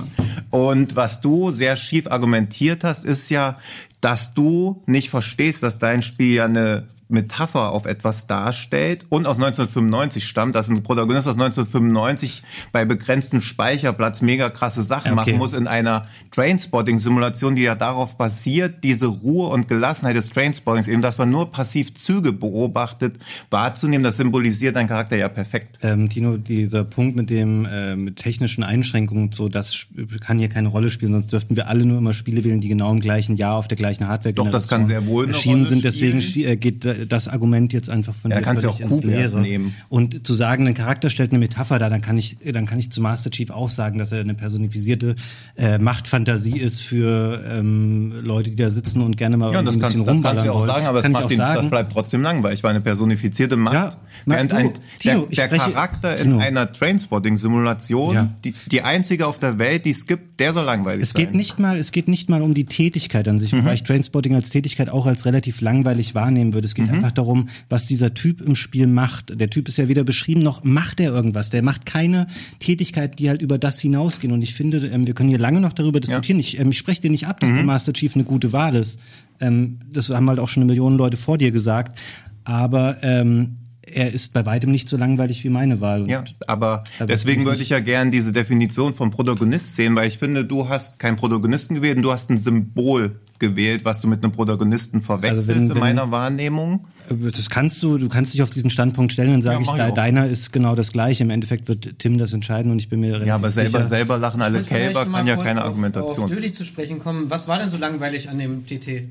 Und 0.50 0.96
was 0.96 1.20
du 1.20 1.50
sehr 1.50 1.76
schief 1.76 2.10
argumentiert 2.10 2.84
hast, 2.84 3.04
ist 3.04 3.30
ja, 3.30 3.56
dass 4.00 4.34
du 4.34 4.82
nicht 4.86 5.10
verstehst, 5.10 5.62
dass 5.62 5.78
dein 5.78 6.02
Spiel 6.02 6.34
ja 6.34 6.46
eine 6.46 6.88
Metapher 7.14 7.72
auf 7.72 7.86
etwas 7.86 8.26
darstellt 8.26 9.06
und 9.08 9.26
aus 9.26 9.36
1995 9.36 10.26
stammt, 10.26 10.54
dass 10.54 10.68
ein 10.68 10.82
Protagonist 10.82 11.26
aus 11.26 11.34
1995 11.34 12.42
bei 12.72 12.84
begrenztem 12.84 13.40
Speicherplatz 13.40 14.20
mega 14.20 14.50
krasse 14.50 14.82
Sachen 14.82 15.12
okay. 15.12 15.30
machen 15.30 15.38
muss 15.38 15.54
in 15.54 15.66
einer 15.66 16.06
Trainspotting-Simulation, 16.32 17.56
die 17.56 17.62
ja 17.62 17.74
darauf 17.74 18.16
basiert, 18.16 18.84
diese 18.84 19.06
Ruhe 19.06 19.48
und 19.48 19.68
Gelassenheit 19.68 20.16
des 20.16 20.30
Trainspottings, 20.30 20.88
eben, 20.88 21.00
dass 21.00 21.16
man 21.16 21.30
nur 21.30 21.50
passiv 21.50 21.94
Züge 21.94 22.32
beobachtet, 22.32 23.18
wahrzunehmen, 23.50 24.04
das 24.04 24.18
symbolisiert 24.18 24.76
dein 24.76 24.88
Charakter 24.88 25.16
ja 25.16 25.28
perfekt. 25.28 25.78
Ähm, 25.82 26.10
Tino, 26.10 26.36
dieser 26.36 26.84
Punkt 26.84 27.16
mit 27.16 27.30
dem 27.30 27.64
äh, 27.64 27.96
mit 27.96 28.16
technischen 28.16 28.64
Einschränkungen 28.64 29.24
und 29.24 29.34
so, 29.34 29.48
das 29.48 29.86
kann 30.20 30.38
hier 30.38 30.48
keine 30.48 30.68
Rolle 30.68 30.90
spielen, 30.90 31.12
sonst 31.12 31.32
dürften 31.32 31.56
wir 31.56 31.68
alle 31.68 31.84
nur 31.84 31.98
immer 31.98 32.12
Spiele 32.12 32.44
wählen, 32.44 32.60
die 32.60 32.68
genau 32.68 32.90
im 32.90 33.00
gleichen 33.00 33.36
Jahr 33.36 33.54
auf 33.56 33.68
der 33.68 33.76
gleichen 33.76 34.08
Hardware 34.08 34.34
Doch, 34.34 34.50
das 34.50 34.68
kann 34.68 34.86
sehr 34.86 35.06
wohl 35.06 35.28
erschienen 35.28 35.64
sind. 35.64 35.84
Deswegen 35.84 36.20
spielen. 36.20 36.50
äh, 36.52 36.56
geht 36.56 36.84
das 37.08 37.28
Argument 37.28 37.72
jetzt 37.72 37.90
einfach 37.90 38.14
von 38.14 38.30
Ja, 38.30 38.38
dir 38.38 38.42
kannst 38.42 38.64
völlig 38.64 38.84
auch 38.84 38.90
ins 38.90 39.02
Leere. 39.04 39.40
nehmen. 39.40 39.74
Und 39.88 40.26
zu 40.26 40.34
sagen, 40.34 40.66
ein 40.66 40.74
Charakter 40.74 41.10
stellt 41.10 41.30
eine 41.32 41.38
Metapher 41.38 41.78
dar, 41.78 41.90
dann 41.90 42.00
kann 42.02 42.16
ich, 42.18 42.36
dann 42.52 42.66
kann 42.66 42.78
ich 42.78 42.90
zu 42.90 43.00
Master 43.02 43.30
Chief 43.30 43.50
auch 43.50 43.70
sagen, 43.70 43.98
dass 43.98 44.12
er 44.12 44.20
eine 44.20 44.34
personifizierte 44.34 45.16
äh, 45.56 45.78
Machtfantasie 45.78 46.58
ist 46.58 46.82
für 46.82 47.42
ähm, 47.48 48.12
Leute, 48.22 48.50
die 48.50 48.56
da 48.56 48.70
sitzen 48.70 49.02
und 49.02 49.16
gerne 49.16 49.36
mal 49.36 49.52
Ja, 49.52 49.58
ein 49.60 49.64
bisschen 49.64 49.80
kannst, 49.80 49.96
das 49.96 50.04
kannst 50.06 50.16
rumballern 50.16 50.38
du 50.44 50.46
ja 50.46 50.52
auch 50.52 50.66
sagen, 50.66 50.86
aber 50.86 50.98
das, 50.98 51.04
kann 51.04 51.16
auch 51.16 51.30
ihn, 51.30 51.38
das 51.38 51.54
sagen. 51.56 51.70
bleibt 51.70 51.92
trotzdem 51.92 52.22
langweilig, 52.22 52.62
weil 52.62 52.70
eine 52.70 52.80
personifizierte 52.80 53.56
Macht. 53.56 53.74
Ja, 53.74 53.96
während 54.26 54.52
du, 54.52 54.56
ein, 54.56 54.70
Tino, 54.98 55.26
der, 55.30 55.48
der 55.48 55.56
spreche- 55.56 55.72
Charakter 55.72 56.16
Tino. 56.16 56.36
in 56.36 56.42
einer 56.42 56.72
Trainspotting-Simulation, 56.72 58.14
Ja. 58.14 58.30
die, 58.44 58.54
die 58.70 58.82
einzige 58.82 59.26
auf 59.26 59.38
der 59.38 59.58
Welt, 59.58 59.84
die 59.84 59.90
es 59.90 60.06
gibt, 60.06 60.40
der 60.40 60.52
soll 60.52 60.64
langweilig 60.64 61.02
Es 61.02 61.10
sein. 61.10 61.22
geht 61.26 61.34
nicht 61.34 61.58
mal, 61.58 61.78
es 61.78 61.92
geht 61.92 62.08
nicht 62.08 62.28
mal 62.28 62.42
um 62.42 62.54
die 62.54 62.64
Tätigkeit 62.64 63.26
an 63.28 63.38
sich, 63.38 63.52
Mhm. 63.52 63.58
wobei 63.60 63.74
ich 63.74 63.84
Trainspotting 63.84 64.34
als 64.34 64.50
Tätigkeit 64.50 64.88
auch 64.88 65.06
als 65.06 65.24
relativ 65.26 65.60
langweilig 65.60 66.14
wahrnehmen 66.14 66.52
würde. 66.54 66.66
Es 66.66 66.74
geht 66.74 66.83
Mhm. 66.86 66.94
einfach 66.94 67.12
darum, 67.12 67.48
was 67.68 67.86
dieser 67.86 68.14
Typ 68.14 68.40
im 68.40 68.54
Spiel 68.54 68.86
macht. 68.86 69.38
Der 69.40 69.50
Typ 69.50 69.68
ist 69.68 69.76
ja 69.76 69.88
weder 69.88 70.04
beschrieben 70.04 70.42
noch 70.42 70.64
macht 70.64 71.00
er 71.00 71.12
irgendwas. 71.12 71.50
Der 71.50 71.62
macht 71.62 71.86
keine 71.86 72.26
Tätigkeit, 72.58 73.18
die 73.18 73.28
halt 73.28 73.42
über 73.42 73.58
das 73.58 73.80
hinausgehen. 73.80 74.32
Und 74.32 74.42
ich 74.42 74.54
finde, 74.54 74.86
ähm, 74.88 75.06
wir 75.06 75.14
können 75.14 75.28
hier 75.28 75.38
lange 75.38 75.60
noch 75.60 75.72
darüber 75.72 76.00
diskutieren. 76.00 76.38
Ich, 76.40 76.58
ähm, 76.58 76.70
ich 76.70 76.78
spreche 76.78 77.00
dir 77.02 77.10
nicht 77.10 77.26
ab, 77.26 77.40
dass 77.40 77.50
Mhm. 77.50 77.56
der 77.56 77.64
Master 77.64 77.92
Chief 77.92 78.14
eine 78.14 78.24
gute 78.24 78.52
Wahl 78.52 78.74
ist. 78.74 78.98
Ähm, 79.40 79.78
das 79.92 80.10
haben 80.10 80.28
halt 80.28 80.38
auch 80.38 80.48
schon 80.48 80.62
eine 80.62 80.68
Million 80.72 80.96
Leute 80.96 81.16
vor 81.16 81.38
dir 81.38 81.50
gesagt. 81.50 81.98
Aber 82.44 82.98
ähm, 83.02 83.56
er 83.86 84.12
ist 84.12 84.32
bei 84.32 84.44
weitem 84.46 84.70
nicht 84.70 84.88
so 84.88 84.96
langweilig 84.96 85.44
wie 85.44 85.48
meine 85.50 85.80
Wahl. 85.80 86.08
Ja, 86.08 86.24
aber 86.46 86.84
deswegen 87.06 87.44
würde 87.44 87.62
ich 87.62 87.68
ja 87.68 87.80
gern 87.80 88.10
diese 88.10 88.32
Definition 88.32 88.94
vom 88.94 89.10
Protagonist 89.10 89.76
sehen, 89.76 89.94
weil 89.94 90.08
ich 90.08 90.18
finde, 90.18 90.44
du 90.44 90.68
hast 90.68 90.98
keinen 90.98 91.16
Protagonisten 91.16 91.74
gewählt, 91.74 91.98
du 92.02 92.10
hast 92.12 92.30
ein 92.30 92.40
Symbol 92.40 93.20
gewählt, 93.48 93.84
was 93.84 94.00
du 94.00 94.08
mit 94.08 94.22
einem 94.22 94.32
Protagonisten 94.32 95.02
verwechselst 95.02 95.50
Also 95.50 95.54
wenn- 95.60 95.68
in 95.68 95.74
wenn- 95.74 95.80
meiner 95.80 96.10
Wahrnehmung. 96.10 96.86
Das 97.08 97.50
kannst 97.50 97.82
du, 97.82 97.98
du 97.98 98.08
kannst 98.08 98.32
dich 98.34 98.42
auf 98.42 98.50
diesen 98.50 98.70
Standpunkt 98.70 99.12
stellen 99.12 99.34
und 99.34 99.42
sage 99.42 99.62
Ja, 99.64 99.88
ich, 99.88 99.94
deiner 99.94 100.26
ist 100.26 100.52
genau 100.52 100.74
das 100.74 100.90
gleiche. 100.92 101.22
Im 101.22 101.30
Endeffekt 101.30 101.68
wird 101.68 101.98
Tim 101.98 102.16
das 102.18 102.32
entscheiden 102.32 102.72
und 102.72 102.78
ich 102.78 102.88
bin 102.88 103.00
mir 103.00 103.08
relativ 103.14 103.26
Ja, 103.28 103.34
aber 103.34 103.50
selber, 103.50 103.78
sicher. 103.78 103.88
selber 103.88 104.18
lachen 104.18 104.40
alle 104.42 104.62
Kälber, 104.62 105.04
kann 105.06 105.26
ja 105.26 105.36
keine 105.36 105.60
auf- 105.60 105.66
Argumentation. 105.66 106.24
Auf 106.24 106.30
Döli 106.30 106.50
zu 106.52 106.64
sprechen 106.64 106.98
kommen. 107.00 107.28
Was 107.30 107.46
war 107.48 107.58
denn 107.58 107.68
so 107.70 107.76
langweilig 107.76 108.30
an 108.30 108.38
dem 108.38 108.66
TT? 108.66 109.08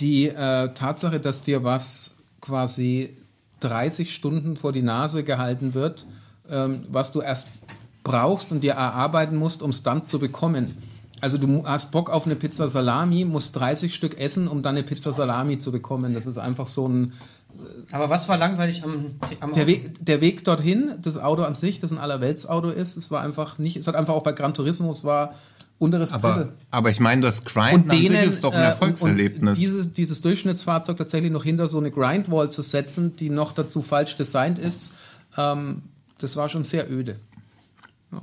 Die 0.00 0.28
äh, 0.28 0.68
Tatsache, 0.74 1.20
dass 1.20 1.44
dir 1.44 1.62
was 1.64 2.14
quasi 2.40 3.10
30 3.60 4.14
Stunden 4.14 4.56
vor 4.56 4.72
die 4.72 4.82
Nase 4.82 5.22
gehalten 5.24 5.74
wird, 5.74 6.06
ähm, 6.50 6.80
was 6.90 7.12
du 7.12 7.20
erst 7.20 7.48
brauchst 8.02 8.52
und 8.52 8.62
dir 8.62 8.72
erarbeiten 8.72 9.36
musst, 9.36 9.62
um 9.62 9.70
es 9.70 9.82
dann 9.82 10.04
zu 10.04 10.18
bekommen. 10.18 10.74
Also 11.24 11.38
du 11.38 11.64
hast 11.64 11.90
Bock 11.90 12.10
auf 12.10 12.26
eine 12.26 12.36
Pizza 12.36 12.68
Salami, 12.68 13.24
musst 13.24 13.56
30 13.56 13.94
Stück 13.94 14.20
essen, 14.20 14.46
um 14.46 14.60
dann 14.60 14.76
eine 14.76 14.84
Pizza 14.84 15.10
Salami 15.10 15.58
zu 15.58 15.72
bekommen. 15.72 16.12
Das 16.12 16.26
ist 16.26 16.36
einfach 16.36 16.66
so 16.66 16.86
ein 16.86 17.14
Aber 17.92 18.10
was 18.10 18.28
war 18.28 18.36
langweilig 18.36 18.84
am, 18.84 19.12
am 19.40 19.54
der 19.54 19.66
Weg, 19.66 20.04
der 20.04 20.20
Weg 20.20 20.44
dorthin, 20.44 20.98
das 21.00 21.16
Auto 21.16 21.42
an 21.44 21.54
sich, 21.54 21.80
das 21.80 21.92
ein 21.92 21.98
Allerweltsauto 21.98 22.68
ist, 22.68 22.98
es 22.98 23.10
war 23.10 23.22
einfach 23.22 23.56
nicht, 23.56 23.78
es 23.78 23.86
hat 23.86 23.94
einfach 23.94 24.12
auch 24.12 24.22
bei 24.22 24.32
Gran 24.32 24.52
Turismo, 24.52 24.90
es 24.90 25.04
war 25.04 25.32
unteres 25.78 26.12
Aber, 26.12 26.34
Drittel. 26.34 26.52
aber 26.70 26.90
ich 26.90 27.00
meine, 27.00 27.22
das 27.22 27.46
Grind 27.46 27.90
an 27.90 27.96
sich 27.96 28.10
ist 28.10 28.44
doch 28.44 28.52
ein 28.52 28.60
äh, 28.60 28.64
Erfolgserlebnis. 28.64 29.58
Und 29.58 29.64
dieses, 29.64 29.94
dieses 29.94 30.20
Durchschnittsfahrzeug 30.20 30.98
tatsächlich 30.98 31.32
noch 31.32 31.44
hinter 31.44 31.70
so 31.70 31.78
eine 31.78 31.90
Grindwall 31.90 32.52
zu 32.52 32.60
setzen, 32.60 33.16
die 33.16 33.30
noch 33.30 33.52
dazu 33.52 33.80
falsch 33.80 34.14
designt 34.18 34.58
ist, 34.58 34.92
ähm, 35.38 35.84
das 36.18 36.36
war 36.36 36.50
schon 36.50 36.64
sehr 36.64 36.92
öde. 36.92 37.16
Ja. 38.12 38.20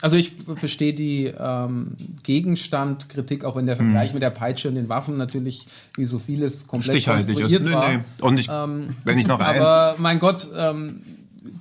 Also 0.00 0.14
ich 0.16 0.32
verstehe 0.54 0.94
die 0.94 1.26
ähm, 1.26 1.88
Gegenstandkritik, 2.22 3.44
auch 3.44 3.56
wenn 3.56 3.66
der 3.66 3.76
Vergleich 3.76 4.12
mit 4.14 4.22
der 4.22 4.30
Peitsche 4.30 4.68
und 4.68 4.76
den 4.76 4.88
Waffen 4.88 5.16
natürlich 5.16 5.66
wie 5.96 6.04
so 6.04 6.18
vieles 6.20 6.68
komplett 6.68 6.96
Stichhaltig 6.98 7.28
ist. 7.30 7.34
konstruiert 7.34 7.64
Nee, 7.64 7.72
war. 7.72 7.92
nee. 7.92 8.00
Und 8.20 8.38
ich, 8.38 8.48
Ähm, 8.48 8.90
wenn 9.04 9.18
ich 9.18 9.26
noch 9.26 9.40
eins. 9.48 9.60
Aber 9.60 9.96
mein 9.98 10.20
Gott, 10.20 10.48
ähm, 10.56 11.00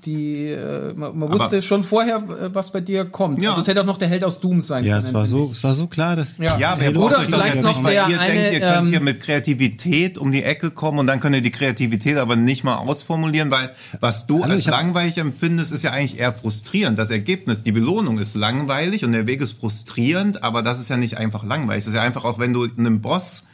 die, 0.06 0.46
äh, 0.46 0.94
man, 0.94 1.18
man 1.18 1.32
wusste 1.32 1.62
schon 1.62 1.84
vorher, 1.84 2.18
äh, 2.18 2.54
was 2.54 2.72
bei 2.72 2.82
dir 2.82 3.06
kommt. 3.06 3.42
Ja. 3.42 3.50
Also 3.50 3.62
es 3.62 3.68
hätte 3.68 3.82
auch 3.82 3.86
noch 3.86 3.98
der 3.98 4.08
Held 4.08 4.24
aus 4.24 4.40
Doom 4.40 4.62
sein 4.62 4.84
Ja, 4.84 4.96
können. 4.96 5.08
es 5.08 5.14
war 5.14 5.26
so, 5.26 5.50
es 5.52 5.64
war 5.64 5.74
so 5.74 5.88
klar, 5.88 6.16
dass 6.16 6.38
Ja. 6.38 6.58
Ja, 6.58 6.74
aber 6.74 6.88
Oder 7.00 7.22
vielleicht 7.22 7.62
noch 7.62 7.84
der 7.84 8.08
ihr 8.10 8.20
eine, 8.20 8.34
denkt, 8.34 8.54
ihr 8.54 8.60
könnt 8.60 8.78
ähm, 8.80 8.88
hier 8.88 9.00
mit 9.02 9.22
Kreativität 9.22 10.18
um 10.18 10.32
die 10.32 10.44
Ecke 10.44 10.72
kommen 10.72 11.00
und 11.00 11.08
dann 11.08 11.20
könnt 11.20 11.36
ihr 11.36 11.42
die 11.42 11.52
Kreativität 11.52 12.18
aber 12.18 12.36
nicht 12.36 12.64
mal 12.64 12.76
ausformulieren, 12.76 13.52
weil 13.52 13.72
was 14.00 14.28
du 14.28 14.44
Hallo, 14.44 14.52
als 14.54 14.62
ich 14.62 14.68
hab- 14.68 14.76
langweilig 14.76 15.18
empfindest, 15.18 15.72
ist 15.72 15.84
ja 15.84 15.92
eigentlich 15.92 16.20
eher 16.20 16.34
frustrierend. 16.34 17.00
Das 17.00 17.10
Ergebnis, 17.12 17.64
die 17.64 17.72
Belohnung 17.72 18.20
ist 18.20 18.36
langweilig 18.36 19.04
und 19.06 19.12
der 19.14 19.28
Weg 19.28 19.42
ist 19.42 19.60
frustrierend, 19.60 20.44
aber 20.44 20.62
das 20.64 20.80
ist 20.80 20.90
ja 20.90 20.98
nicht 20.98 21.18
einfach 21.18 21.44
langweilig. 21.44 21.84
Das 21.86 21.90
ist 21.94 21.96
ja 21.98 22.02
einfach 22.04 22.26
auch, 22.26 22.40
wenn 22.40 22.54
du 22.54 22.68
einem 22.78 23.02
Boss 23.02 23.46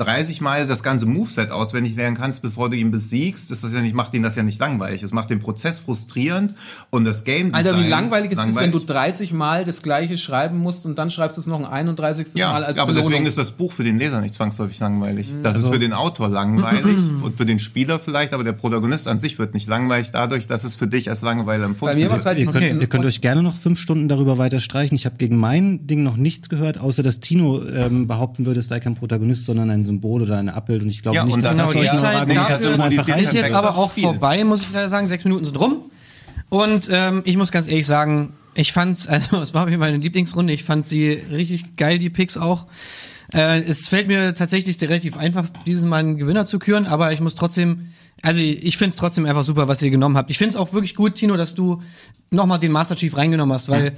30 0.00 0.40
Mal 0.40 0.66
das 0.66 0.82
ganze 0.82 1.06
Moveset 1.06 1.50
auswendig 1.50 1.94
lernen 1.96 2.16
kannst, 2.16 2.42
bevor 2.42 2.70
du 2.70 2.76
ihn 2.76 2.90
besiegst, 2.90 3.50
ist 3.50 3.62
das 3.62 3.72
ja 3.72 3.80
nicht, 3.80 3.94
macht 3.94 4.14
ihn 4.14 4.22
das 4.22 4.36
ja 4.36 4.42
nicht 4.42 4.58
langweilig. 4.58 5.02
Es 5.02 5.12
macht 5.12 5.30
den 5.30 5.38
Prozess 5.40 5.78
frustrierend 5.78 6.54
und 6.90 7.04
das 7.04 7.24
Game 7.24 7.54
Alter, 7.54 7.72
wie 7.74 7.82
Design 7.82 7.90
langweilig 7.90 8.32
es 8.32 8.38
ist, 8.38 8.56
wenn 8.56 8.70
du 8.72 8.78
langweilig. 8.78 8.86
30 8.86 9.32
Mal 9.32 9.64
das 9.64 9.82
gleiche 9.82 10.16
schreiben 10.18 10.58
musst 10.58 10.86
und 10.86 10.98
dann 10.98 11.10
schreibst 11.10 11.36
du 11.36 11.40
es 11.42 11.46
noch 11.46 11.58
ein 11.58 11.66
31. 11.66 12.28
Ja, 12.34 12.52
Mal 12.52 12.64
als 12.64 12.78
aber 12.78 12.92
Belohnung. 12.92 13.10
deswegen 13.10 13.26
ist 13.26 13.38
das 13.38 13.50
Buch 13.52 13.72
für 13.72 13.84
den 13.84 13.98
Leser 13.98 14.20
nicht 14.20 14.34
zwangsläufig 14.34 14.78
langweilig. 14.80 15.30
Mhm. 15.32 15.42
Das 15.42 15.54
Also 15.56 15.68
ist 15.68 15.74
für 15.74 15.78
den 15.80 15.92
Autor 15.92 16.28
langweilig 16.28 16.96
und 17.22 17.36
für 17.36 17.44
den 17.46 17.58
Spieler 17.58 17.98
vielleicht, 17.98 18.32
aber 18.32 18.44
der 18.44 18.52
Protagonist 18.52 19.06
an 19.08 19.20
sich 19.20 19.38
wird 19.38 19.54
nicht 19.54 19.68
langweilig 19.68 20.10
dadurch, 20.12 20.46
dass 20.46 20.64
es 20.64 20.76
für 20.76 20.86
dich 20.86 21.08
als 21.10 21.22
Langeweile 21.22 21.64
empfunden 21.64 21.92
Bei 21.92 21.96
mir 21.98 22.04
wird. 22.04 22.12
war's 22.12 22.26
halt 22.26 22.38
Ihr 22.38 22.46
könnt, 22.46 22.56
Okay. 22.56 22.76
ihr 22.80 22.86
könnt 22.86 23.04
euch 23.04 23.20
gerne 23.20 23.42
noch 23.42 23.54
fünf 23.56 23.78
Stunden 23.78 24.08
darüber 24.08 24.38
weiter 24.38 24.60
streichen. 24.60 24.94
Ich 24.96 25.04
habe 25.06 25.16
gegen 25.18 25.36
mein 25.36 25.86
Ding 25.86 26.02
noch 26.02 26.16
nichts 26.16 26.48
gehört, 26.48 26.78
außer 26.78 27.02
dass 27.02 27.20
Tino 27.20 27.62
ähm, 27.66 28.06
behaupten 28.06 28.46
würde, 28.46 28.60
es 28.60 28.68
sei 28.68 28.80
kein 28.80 28.94
Protagonist, 28.94 29.44
sondern 29.46 29.70
ein 29.70 29.84
Symbol 29.90 30.22
oder 30.22 30.38
eine 30.38 30.54
Abbild. 30.54 30.82
Und 30.82 30.88
ich 30.88 31.02
glaube 31.02 31.16
Ja, 31.16 31.24
nicht, 31.24 31.36
dass 31.42 31.56
das 31.56 31.72
das 31.72 31.72
die 31.72 31.96
Zeit 31.96 32.30
dafür, 32.30 33.16
ist 33.16 33.34
jetzt 33.34 33.52
aber 33.52 33.76
auch 33.76 33.90
vorbei, 33.90 34.44
muss 34.44 34.62
ich 34.62 34.72
leider 34.72 34.88
sagen. 34.88 35.06
Sechs 35.06 35.24
Minuten 35.24 35.44
sind 35.44 35.58
rum. 35.58 35.82
Und 36.48 36.88
ähm, 36.92 37.22
ich 37.24 37.36
muss 37.36 37.52
ganz 37.52 37.68
ehrlich 37.68 37.86
sagen, 37.86 38.32
ich 38.54 38.72
fand's, 38.72 39.06
also 39.06 39.36
es 39.42 39.54
war 39.54 39.66
mir 39.66 39.78
meine 39.78 39.96
Lieblingsrunde. 39.96 40.52
Ich 40.52 40.64
fand 40.64 40.86
sie 40.86 41.10
richtig 41.30 41.76
geil, 41.76 41.98
die 41.98 42.10
Picks 42.10 42.36
auch. 42.36 42.66
Äh, 43.32 43.62
es 43.62 43.88
fällt 43.88 44.08
mir 44.08 44.34
tatsächlich 44.34 44.80
relativ 44.82 45.16
einfach, 45.16 45.46
dieses 45.66 45.84
Mal 45.84 45.98
einen 45.98 46.18
Gewinner 46.18 46.46
zu 46.46 46.58
küren, 46.58 46.86
aber 46.86 47.12
ich 47.12 47.20
muss 47.20 47.34
trotzdem, 47.36 47.90
also 48.22 48.40
ich 48.40 48.76
find's 48.76 48.96
trotzdem 48.96 49.24
einfach 49.24 49.44
super, 49.44 49.68
was 49.68 49.80
ihr 49.82 49.90
genommen 49.90 50.16
habt. 50.16 50.30
Ich 50.30 50.38
find's 50.38 50.56
auch 50.56 50.72
wirklich 50.72 50.94
gut, 50.94 51.14
Tino, 51.14 51.36
dass 51.36 51.54
du 51.54 51.82
nochmal 52.30 52.58
den 52.58 52.72
Master 52.72 52.96
Chief 52.96 53.16
reingenommen 53.16 53.54
hast, 53.54 53.68
weil 53.68 53.92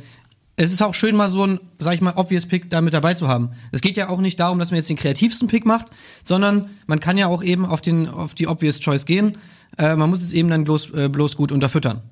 es 0.57 0.73
ist 0.73 0.83
auch 0.83 0.95
schön, 0.95 1.17
mal 1.17 1.29
so 1.29 1.47
ein, 1.47 1.61
sag 1.79 1.95
ich 1.95 2.01
mal, 2.03 2.15
obvious 2.17 2.47
Pick 2.47 2.69
da 2.69 2.81
mit 2.81 2.93
dabei 2.93 3.15
zu 3.15 3.27
haben. 3.27 3.51
Es 3.71 3.81
geht 3.81 3.97
ja 3.97 4.09
auch 4.09 4.21
nicht 4.21 4.39
darum, 4.39 4.59
dass 4.59 4.71
man 4.71 4.77
jetzt 4.77 4.91
den 4.91 4.97
kreativsten 4.97 5.49
Pick 5.49 5.65
macht, 5.65 5.87
sondern 6.25 6.69
man 6.87 7.01
kann 7.01 7.17
ja 7.17 7.27
auch 7.27 7.43
eben 7.43 7.65
auf, 7.65 7.81
den, 7.81 8.09
auf 8.09 8.35
die 8.35 8.47
obvious 8.47 8.81
Choice 8.81 9.07
gehen. 9.07 9.39
Äh, 9.79 9.97
man 9.97 10.11
muss 10.11 10.21
es 10.21 10.33
eben 10.33 10.51
dann 10.51 10.65
bloß, 10.65 10.91
äh, 10.91 11.09
bloß 11.09 11.37
gut 11.37 11.53
unterfüttern. 11.53 12.03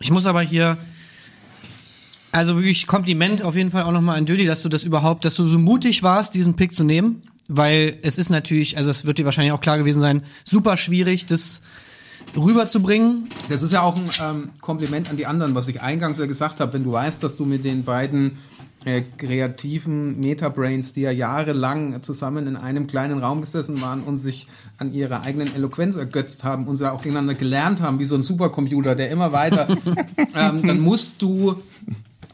Ich 0.00 0.10
muss 0.10 0.26
aber 0.26 0.42
hier, 0.42 0.76
also 2.30 2.56
wirklich 2.56 2.86
Kompliment 2.86 3.42
auf 3.42 3.56
jeden 3.56 3.70
Fall 3.70 3.84
auch 3.84 3.92
nochmal 3.92 4.18
an 4.18 4.26
Dödi, 4.26 4.44
dass 4.44 4.62
du 4.62 4.68
das 4.68 4.84
überhaupt, 4.84 5.24
dass 5.24 5.36
du 5.36 5.48
so 5.48 5.58
mutig 5.58 6.02
warst, 6.02 6.34
diesen 6.34 6.54
Pick 6.54 6.74
zu 6.74 6.84
nehmen. 6.84 7.22
Weil 7.48 7.98
es 8.02 8.18
ist 8.18 8.28
natürlich, 8.28 8.76
also 8.76 8.90
es 8.90 9.06
wird 9.06 9.18
dir 9.18 9.24
wahrscheinlich 9.24 9.52
auch 9.52 9.60
klar 9.60 9.78
gewesen 9.78 10.00
sein, 10.00 10.22
super 10.44 10.76
schwierig, 10.76 11.26
das 11.26 11.62
rüberzubringen. 12.36 13.28
Das 13.48 13.62
ist 13.62 13.72
ja 13.72 13.82
auch 13.82 13.96
ein 13.96 14.08
ähm, 14.22 14.50
Kompliment 14.60 15.10
an 15.10 15.16
die 15.16 15.26
anderen, 15.26 15.54
was 15.54 15.68
ich 15.68 15.80
eingangs 15.80 16.18
ja 16.18 16.26
gesagt 16.26 16.60
habe. 16.60 16.72
Wenn 16.72 16.84
du 16.84 16.92
weißt, 16.92 17.22
dass 17.22 17.36
du 17.36 17.44
mit 17.44 17.64
den 17.64 17.84
beiden 17.84 18.38
äh, 18.86 19.02
kreativen 19.18 20.20
Metabrains, 20.20 20.92
die 20.92 21.00
ja 21.00 21.10
jahrelang 21.10 22.02
zusammen 22.02 22.46
in 22.46 22.56
einem 22.56 22.86
kleinen 22.86 23.18
Raum 23.18 23.40
gesessen 23.40 23.82
waren 23.82 24.00
und 24.02 24.16
sich 24.16 24.46
an 24.78 24.94
ihrer 24.94 25.24
eigenen 25.24 25.54
Eloquenz 25.54 25.96
ergötzt 25.96 26.44
haben 26.44 26.68
und 26.68 26.78
ja 26.78 26.92
auch 26.92 27.02
gegeneinander 27.02 27.34
gelernt 27.34 27.80
haben, 27.80 27.98
wie 27.98 28.04
so 28.04 28.14
ein 28.14 28.22
Supercomputer, 28.22 28.94
der 28.94 29.10
immer 29.10 29.32
weiter, 29.32 29.66
ähm, 30.36 30.62
dann 30.64 30.78
musst 30.80 31.20
du 31.20 31.56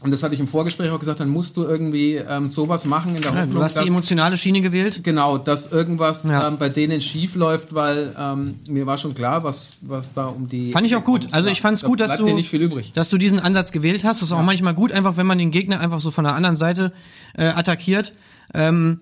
und 0.03 0.11
das 0.11 0.21
hatte 0.21 0.33
ich 0.33 0.39
im 0.39 0.47
Vorgespräch 0.47 0.91
auch 0.91 0.99
gesagt, 0.99 1.19
dann 1.19 1.29
musst 1.29 1.57
du 1.57 1.63
irgendwie 1.63 2.15
ähm, 2.15 2.47
sowas 2.47 2.85
machen 2.85 3.15
in 3.15 3.21
der 3.21 3.31
Ja, 3.31 3.37
Hoffnung, 3.39 3.55
du 3.55 3.63
hast 3.63 3.75
die 3.75 3.79
dass- 3.79 3.87
emotionale 3.89 4.37
Schiene 4.37 4.61
gewählt. 4.61 4.99
Genau, 5.03 5.37
dass 5.37 5.71
irgendwas 5.71 6.23
Ja. 6.25 6.47
ähm, 6.47 6.57
bei 6.57 6.69
denen 6.69 7.01
schief 7.01 7.35
läuft, 7.35 7.73
weil 7.73 8.13
ähm, 8.19 8.55
mir 8.67 8.85
war 8.85 8.97
schon 8.97 9.15
klar, 9.15 9.43
was, 9.43 9.77
was 9.81 10.13
da 10.13 10.25
um 10.25 10.47
die. 10.49 10.71
Fand 10.71 10.85
ich 10.85 10.95
auch 10.95 11.03
gut. 11.03 11.27
Also 11.31 11.49
ich 11.49 11.61
fand's 11.61 11.81
Da 11.81 11.87
gut, 11.87 11.99
dass 11.99 12.17
du, 12.17 12.25
nicht 12.33 12.49
viel 12.49 12.61
übrig. 12.61 12.91
dass 12.93 13.09
du 13.09 13.17
diesen 13.17 13.39
Ansatz 13.39 13.71
gewählt 13.71 14.03
hast. 14.03 14.21
Das 14.21 14.29
ist 14.29 14.33
auch 14.33 14.41
manchmal 14.43 14.73
gut, 14.73 14.91
einfach 14.91 15.17
wenn 15.17 15.25
man 15.25 15.37
den 15.37 15.51
Gegner 15.51 15.79
einfach 15.79 15.99
so 15.99 16.11
von 16.11 16.23
der 16.25 16.35
anderen 16.35 16.55
Seite 16.55 16.91
äh, 17.37 17.45
attackiert. 17.45 18.13
Ähm, 18.53 18.99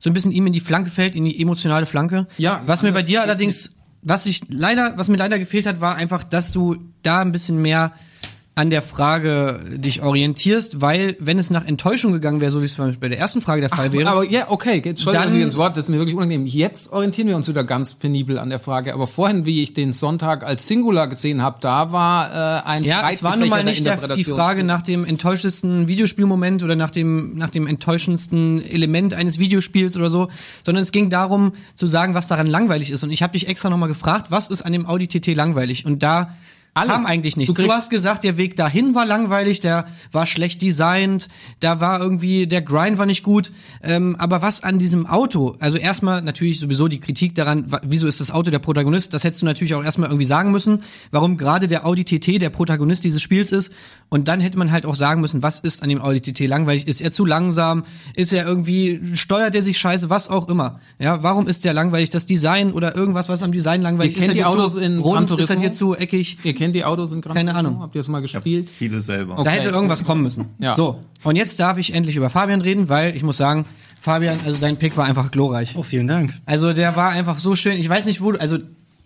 so 0.00 0.08
ein 0.10 0.12
bisschen 0.14 0.32
ihm 0.32 0.46
in 0.46 0.52
die 0.52 0.60
Flanke 0.60 0.90
fällt, 0.90 1.16
in 1.16 1.24
die 1.24 1.40
emotionale 1.42 1.84
Flanke. 1.86 2.26
Ja, 2.38 2.62
Was 2.66 2.82
mir 2.82 2.92
bei 2.92 3.02
dir 3.02 3.20
allerdings, 3.22 3.72
was 4.02 4.26
ich 4.26 4.42
leider, 4.48 4.94
was 4.96 5.08
mir 5.08 5.16
leider 5.16 5.38
gefehlt 5.38 5.66
hat, 5.66 5.80
war 5.80 5.96
einfach, 5.96 6.22
dass 6.24 6.52
du 6.52 6.76
da 7.02 7.20
ein 7.20 7.32
bisschen 7.32 7.60
mehr 7.60 7.92
an 8.58 8.70
der 8.70 8.82
Frage 8.82 9.60
dich 9.76 10.02
orientierst, 10.02 10.80
weil 10.80 11.16
wenn 11.20 11.38
es 11.38 11.48
nach 11.48 11.64
Enttäuschung 11.64 12.12
gegangen 12.12 12.40
wäre, 12.40 12.50
so 12.50 12.60
wie 12.60 12.64
es 12.64 12.74
bei 12.74 13.08
der 13.08 13.16
ersten 13.16 13.40
Frage 13.40 13.60
der 13.60 13.70
Fall 13.70 13.86
Ach, 13.90 13.92
wäre, 13.92 14.10
aber 14.10 14.24
ja, 14.24 14.46
okay, 14.48 14.74
jetzt 14.74 14.86
Entschuldigung, 14.86 15.26
Dann- 15.28 15.36
ich 15.36 15.42
ins 15.44 15.56
Wort, 15.56 15.76
das 15.76 15.84
ist 15.84 15.90
mir 15.90 15.98
wirklich 15.98 16.16
unangenehm. 16.16 16.44
Jetzt 16.44 16.92
orientieren 16.92 17.28
wir 17.28 17.36
uns 17.36 17.46
wieder 17.46 17.62
ganz 17.62 17.94
penibel 17.94 18.36
an 18.36 18.50
der 18.50 18.58
Frage. 18.58 18.94
Aber 18.94 19.06
vorhin, 19.06 19.44
wie 19.44 19.62
ich 19.62 19.74
den 19.74 19.92
Sonntag 19.92 20.42
als 20.42 20.66
Singular 20.66 21.06
gesehen 21.06 21.40
habe, 21.40 21.58
da 21.60 21.92
war 21.92 22.64
äh, 22.64 22.68
ein 22.68 22.82
Ja, 22.82 23.08
es 23.08 23.22
war 23.22 23.36
nun 23.36 23.48
mal 23.48 23.62
nicht 23.62 23.84
der, 23.84 24.16
die 24.16 24.24
Frage 24.24 24.64
nach 24.64 24.82
dem 24.82 25.04
enttäuschendsten 25.04 25.86
Videospielmoment 25.86 26.64
oder 26.64 26.74
nach 26.74 26.90
dem, 26.90 27.36
nach 27.36 27.50
dem 27.50 27.68
enttäuschendsten 27.68 28.68
Element 28.68 29.14
eines 29.14 29.38
Videospiels 29.38 29.96
oder 29.96 30.10
so, 30.10 30.30
sondern 30.66 30.82
es 30.82 30.90
ging 30.90 31.10
darum 31.10 31.52
zu 31.76 31.86
sagen, 31.86 32.14
was 32.14 32.26
daran 32.26 32.48
langweilig 32.48 32.90
ist. 32.90 33.04
Und 33.04 33.12
ich 33.12 33.22
habe 33.22 33.34
dich 33.34 33.46
extra 33.46 33.70
nochmal 33.70 33.88
gefragt, 33.88 34.32
was 34.32 34.48
ist 34.48 34.62
an 34.62 34.72
dem 34.72 34.84
Audi 34.84 35.06
TT 35.06 35.36
langweilig? 35.36 35.86
Und 35.86 36.02
da 36.02 36.34
Alles. 36.78 36.92
kam 36.92 37.06
eigentlich 37.06 37.36
nichts. 37.36 37.54
Du 37.54 37.62
Du, 37.62 37.70
hast 37.70 37.90
gesagt, 37.90 38.24
der 38.24 38.36
Weg 38.36 38.56
dahin 38.56 38.94
war 38.94 39.04
langweilig, 39.04 39.60
der 39.60 39.86
war 40.12 40.26
schlecht 40.26 40.62
designt, 40.62 41.28
da 41.60 41.80
war 41.80 42.00
irgendwie, 42.00 42.46
der 42.46 42.62
Grind 42.62 42.98
war 42.98 43.06
nicht 43.06 43.22
gut. 43.22 43.52
Ähm, 43.82 44.16
aber 44.18 44.42
was 44.42 44.62
an 44.62 44.78
diesem 44.78 45.06
Auto, 45.06 45.56
also 45.60 45.76
erstmal 45.78 46.22
natürlich 46.22 46.60
sowieso 46.60 46.88
die 46.88 46.98
Kritik 47.00 47.34
daran, 47.34 47.66
wieso 47.82 48.06
ist 48.06 48.20
das 48.20 48.30
Auto 48.30 48.50
der 48.50 48.58
Protagonist, 48.58 49.14
das 49.14 49.24
hättest 49.24 49.42
du 49.42 49.46
natürlich 49.46 49.74
auch 49.74 49.84
erstmal 49.84 50.08
irgendwie 50.08 50.26
sagen 50.26 50.50
müssen, 50.50 50.82
warum 51.10 51.36
gerade 51.36 51.68
der 51.68 51.86
Audi 51.86 52.04
TT 52.04 52.40
der 52.40 52.50
Protagonist 52.50 53.04
dieses 53.04 53.20
Spiels 53.22 53.52
ist. 53.52 53.72
Und 54.08 54.28
dann 54.28 54.40
hätte 54.40 54.56
man 54.58 54.72
halt 54.72 54.86
auch 54.86 54.94
sagen 54.94 55.20
müssen, 55.20 55.42
was 55.42 55.60
ist 55.60 55.82
an 55.82 55.88
dem 55.90 56.00
Audi 56.00 56.20
TT 56.20 56.46
langweilig? 56.46 56.88
Ist 56.88 57.00
er 57.00 57.12
zu 57.12 57.24
langsam? 57.26 57.84
Ist 58.14 58.32
er 58.32 58.46
irgendwie, 58.46 59.00
steuert 59.14 59.54
er 59.54 59.62
sich 59.62 59.78
scheiße? 59.78 60.08
Was 60.08 60.28
auch 60.30 60.48
immer. 60.48 60.80
Ja, 60.98 61.22
warum 61.22 61.46
ist 61.46 61.64
der 61.64 61.74
langweilig? 61.74 62.10
Das 62.10 62.24
Design 62.24 62.72
oder 62.72 62.96
irgendwas, 62.96 63.28
was 63.28 63.42
am 63.42 63.52
Design 63.52 63.82
langweilig 63.82 64.14
Ihr 64.16 64.20
kennt 64.20 64.30
ist? 64.30 64.34
die 64.36 64.40
er 64.40 64.50
dir 64.50 64.58
Autos 64.58 64.74
in 64.76 64.98
rund? 64.98 65.30
Ist 65.38 65.50
er 65.50 65.56
dir 65.56 65.72
zu 65.72 65.94
eckig? 65.94 66.38
Ihr 66.44 66.54
kennt 66.54 66.67
die 66.72 66.84
Autos 66.84 67.12
in 67.12 67.20
Gran 67.20 67.34
Keine 67.34 67.50
Turismo? 67.50 67.68
Ahnung. 67.68 67.82
Habt 67.82 67.94
ihr 67.94 68.00
das 68.00 68.08
mal 68.08 68.20
gespielt? 68.20 68.68
Viele 68.70 69.00
selber. 69.00 69.40
Da 69.42 69.50
hätte 69.50 69.68
irgendwas 69.68 70.04
kommen 70.04 70.22
müssen. 70.22 70.46
Ja. 70.58 70.74
So, 70.74 71.00
und 71.24 71.36
jetzt 71.36 71.60
darf 71.60 71.78
ich 71.78 71.94
endlich 71.94 72.16
über 72.16 72.30
Fabian 72.30 72.60
reden, 72.60 72.88
weil 72.88 73.16
ich 73.16 73.22
muss 73.22 73.36
sagen, 73.36 73.66
Fabian, 74.00 74.38
also 74.44 74.58
dein 74.60 74.76
Pick 74.76 74.96
war 74.96 75.04
einfach 75.04 75.30
glorreich. 75.30 75.74
Oh, 75.76 75.82
vielen 75.82 76.06
Dank. 76.06 76.32
Also 76.46 76.72
der 76.72 76.96
war 76.96 77.10
einfach 77.10 77.38
so 77.38 77.56
schön. 77.56 77.76
Ich 77.76 77.88
weiß 77.88 78.06
nicht, 78.06 78.20
wo 78.20 78.32
du, 78.32 78.40
also 78.40 78.58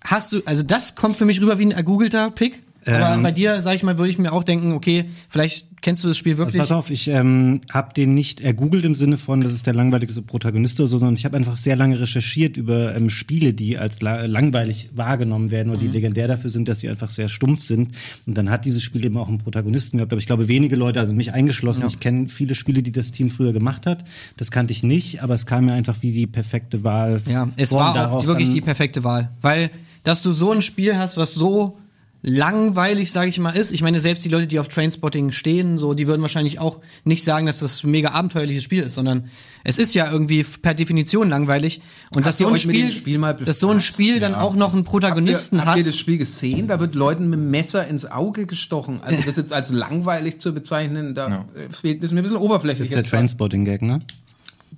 hast 0.05 0.33
du, 0.33 0.43
also 0.45 0.63
das 0.63 0.95
kommt 0.95 1.17
für 1.17 1.25
mich 1.25 1.41
rüber 1.41 1.59
wie 1.59 1.67
ein 1.67 1.71
ergoogelter 1.71 2.31
Pick. 2.31 2.63
Aber 2.87 3.15
Ähm. 3.15 3.23
bei 3.23 3.33
dir, 3.33 3.61
sag 3.61 3.75
ich 3.77 3.83
mal, 3.83 3.99
würde 3.99 4.11
ich 4.11 4.19
mir 4.19 4.33
auch 4.33 4.45
denken, 4.45 4.73
okay, 4.73 5.05
vielleicht 5.29 5.67
kennst 5.83 6.05
du 6.05 6.09
das 6.09 6.17
Spiel 6.17 6.33
Also 6.33 6.45
wirklich. 6.45 6.61
pass 6.61 6.71
auf, 6.73 6.91
ich 6.91 7.09
ähm, 7.09 7.61
habe 7.73 7.93
den 7.93 8.15
nicht 8.15 8.41
ergoogelt 8.41 8.85
im 8.85 8.95
Sinne 8.95 9.19
von, 9.19 9.41
das 9.41 9.53
ist 9.53 9.67
der 9.67 9.75
langweiligste 9.75 10.23
Protagonist 10.23 10.79
oder 10.81 10.87
so, 10.89 10.99
sondern 10.99 11.17
ich 11.17 11.25
habe 11.25 11.37
einfach 11.37 11.57
sehr 11.57 11.77
lange 11.77 12.01
recherchiert 12.01 12.57
über 12.57 12.95
ähm, 12.95 13.11
Spiele, 13.11 13.53
die 13.53 13.79
als 13.79 14.01
la 14.01 14.27
langweilig 14.27 14.91
wahrgenommen 14.95 15.51
werden 15.51 15.71
oder 15.71 15.81
die 15.81 15.89
legendär 15.89 16.29
dafür 16.29 16.51
sind, 16.51 16.69
dass 16.69 16.81
sie 16.81 16.89
einfach 16.89 17.09
sehr 17.09 17.29
stumpf 17.29 17.63
sind. 17.63 17.97
Und 18.27 18.39
dann 18.39 18.51
hat 18.51 18.65
dieses 18.65 18.83
Spiel 18.83 19.05
eben 19.05 19.17
auch 19.17 19.29
einen 19.29 19.39
Protagonisten 19.39 19.99
gehabt. 19.99 20.13
Aber 20.13 20.21
ich 20.21 20.27
glaube, 20.27 20.49
wenige 20.49 20.77
Leute, 20.77 21.01
also 21.01 21.13
mich 21.13 21.33
eingeschlossen, 21.33 21.85
ich 21.87 22.01
kenne 22.01 22.29
viele 22.29 22.55
Spiele, 22.55 22.83
die 22.83 22.93
das 22.93 23.11
Team 23.11 23.31
früher 23.31 23.53
gemacht 23.53 23.87
hat. 23.87 24.05
Das 24.37 24.51
kannte 24.51 24.73
ich 24.73 24.83
nicht, 24.83 25.23
aber 25.23 25.35
es 25.35 25.47
kam 25.47 25.67
mir 25.67 25.73
einfach 25.73 25.97
wie 26.01 26.13
die 26.13 26.27
perfekte 26.27 26.85
Wahl. 26.85 27.23
Ja, 27.29 27.49
es 27.57 27.73
war 27.73 28.13
auch 28.13 28.27
wirklich 28.27 28.51
die 28.51 28.61
perfekte 28.61 29.05
Wahl. 29.05 29.31
Weil 29.41 29.71
dass 30.05 30.23
du 30.23 30.33
so 30.33 30.51
ein 30.51 30.63
Spiel 30.63 30.97
hast, 30.97 31.17
was 31.17 31.35
so 31.35 31.79
langweilig, 32.23 33.11
sage 33.11 33.29
ich 33.29 33.39
mal, 33.41 33.51
ist. 33.51 33.73
Ich 33.73 33.83
meine, 33.83 34.01
selbst 34.01 34.25
die 34.25 34.29
Leute, 34.29 34.47
die 34.47 34.61
auf 34.61 34.69
Trainspotting 34.69 35.33
stehen, 35.33 35.77
so, 35.77 35.93
die 35.93 36.07
würden 36.07 36.23
wahrscheinlich 36.23 36.61
auch 36.61 36.81
nicht 37.05 37.25
sagen, 37.25 37.47
dass 37.47 37.59
das 37.59 37.83
ein 37.83 37.91
mega 37.91 38.11
abenteuerliches 38.11 38.63
Spiel 38.63 38.83
ist, 38.83 38.95
sondern 38.95 39.29
es 39.65 39.77
ist 39.77 39.95
ja 39.95 40.11
irgendwie 40.11 40.45
per 40.45 40.75
Definition 40.75 41.29
langweilig. 41.29 41.81
Und 42.15 42.25
dass 42.25 42.39
so 42.39 42.49
ein 42.49 42.57
Spiel, 42.57 42.93
Spiel 42.93 43.19
mal 43.19 43.35
dass 43.35 43.59
so 43.59 43.71
ein? 43.71 43.81
Spiel 43.81 44.21
dann 44.21 44.35
auch 44.35 44.55
noch 44.55 44.73
einen 44.73 44.85
Protagonisten 44.85 45.59
habt 45.59 45.67
ihr, 45.67 45.71
hat. 45.71 45.77
Habt 45.77 45.79
ihr 45.79 45.85
das 45.85 45.99
Spiel 45.99 46.19
gesehen? 46.19 46.69
Da 46.69 46.79
wird 46.79 46.95
Leuten 46.95 47.29
mit 47.29 47.41
dem 47.41 47.51
Messer 47.51 47.87
ins 47.89 48.11
Auge 48.11 48.47
gestochen. 48.47 49.01
Also 49.03 49.17
das 49.25 49.37
jetzt 49.37 49.53
als 49.53 49.71
langweilig 49.71 50.39
zu 50.41 50.55
bezeichnen, 50.55 51.15
da 51.15 51.47
äh, 51.55 51.73
fehlt, 51.73 52.03
das 52.03 52.11
ist 52.11 52.15
mir 52.15 52.21
ein 52.21 52.23
bisschen 52.23 52.39
oberflächlich. 52.39 52.91
Das 52.91 52.91
ist 52.91 52.95
der 52.95 53.03
jetzt. 53.03 53.11
Transporting-Gag, 53.11 53.83
ne? 53.83 54.01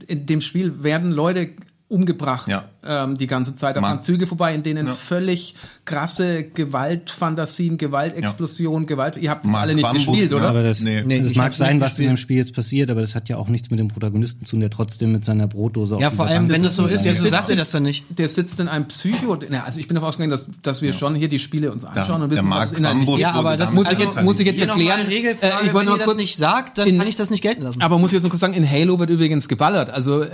In 0.06 0.26
dem 0.26 0.40
Spiel 0.40 0.82
werden 0.82 1.12
Leute 1.12 1.50
umgebracht 1.88 2.48
Ja. 2.48 2.64
ähm, 2.84 3.18
die 3.18 3.26
ganze 3.26 3.54
Zeit. 3.56 3.76
Da 3.76 3.80
fahren 3.80 4.02
Züge 4.02 4.26
vorbei, 4.26 4.54
in 4.54 4.62
denen 4.62 4.86
Ja. 4.86 4.94
völlig 4.94 5.54
krasse 5.84 6.42
Gewaltfantasien, 6.44 7.76
Gewaltexplosionen, 7.78 8.86
Gewalt. 8.86 9.16
Ihr 9.16 9.30
habt 9.30 9.44
das 9.44 9.52
Mark 9.52 9.62
alle 9.64 9.74
nicht 9.74 9.84
Wambuch, 9.84 10.06
gespielt, 10.12 10.30
ja. 10.32 10.36
oder? 10.38 10.48
Aber 10.48 10.62
das, 10.62 10.82
Nee. 10.82 11.02
Nee, 11.04 11.20
das 11.22 11.34
mag 11.34 11.54
sein, 11.54 11.80
was 11.80 11.98
in 11.98 12.06
dem 12.08 12.16
Spiel 12.16 12.38
jetzt 12.38 12.54
passiert, 12.54 12.90
aber 12.90 13.00
das 13.00 13.14
hat 13.14 13.28
ja 13.28 13.36
auch 13.36 13.48
nichts 13.48 13.70
mit 13.70 13.78
dem 13.78 13.88
Protagonisten 13.88 14.44
zu 14.44 14.52
tun, 14.52 14.60
der 14.60 14.70
trotzdem 14.70 15.12
mit 15.12 15.24
seiner 15.24 15.46
Brotdose 15.46 15.96
auf 15.96 16.02
ja, 16.02 16.10
vor 16.10 16.26
allem, 16.26 16.44
Bank 16.44 16.54
wenn 16.56 16.62
das 16.62 16.76
so 16.76 16.86
ist, 16.86 17.04
Der 17.04 17.12
wieso 17.12 17.22
sitzt 17.24 17.34
sagt 17.34 17.48
ihr 17.48 17.52
in- 17.52 17.58
das 17.58 17.70
dann 17.70 17.82
nicht? 17.82 18.04
Der 18.18 18.28
sitzt 18.28 18.60
in 18.60 18.68
einem 18.68 18.86
Psycho. 18.88 19.38
Na, 19.50 19.64
also 19.64 19.78
ich 19.78 19.86
bin 19.86 19.94
davon 19.94 20.08
ausgegangen, 20.08 20.30
dass, 20.30 20.46
dass 20.62 20.82
wir 20.82 20.92
schon 20.94 21.14
hier 21.14 21.28
die 21.28 21.38
Spiele 21.38 21.70
uns 21.70 21.84
anschauen 21.84 22.22
und 22.22 22.30
der 22.30 22.38
wissen, 22.38 22.50
was 22.50 22.72
inhaltlich. 22.72 23.18
Ja, 23.18 23.32
aber 23.32 23.56
das 23.56 23.74
muss 23.74 23.90
ich 23.92 23.98
jetzt- 23.98 24.20
muss 24.22 24.40
ich 24.40 24.46
jetzt 24.46 24.60
erklären. 24.60 25.00
Äh, 25.10 25.32
ich 25.32 25.72
wollte 25.74 25.74
wenn 25.74 25.84
nur 25.86 25.98
kurz 25.98 26.16
nicht 26.16 26.36
sagt, 26.36 26.78
dann 26.78 26.96
kann 26.98 27.06
ich 27.06 27.16
das 27.16 27.30
nicht 27.30 27.42
gelten 27.42 27.62
lassen. 27.62 27.82
Aber 27.82 27.98
muss 27.98 28.10
ich 28.10 28.14
jetzt 28.14 28.22
noch 28.24 28.30
kurz 28.30 28.40
sagen, 28.40 28.54
in 28.54 28.68
Halo 28.68 28.98
wird 28.98 29.10
übrigens 29.10 29.48
geballert. 29.48 29.90
Also, 29.90 30.22
äh, 30.22 30.28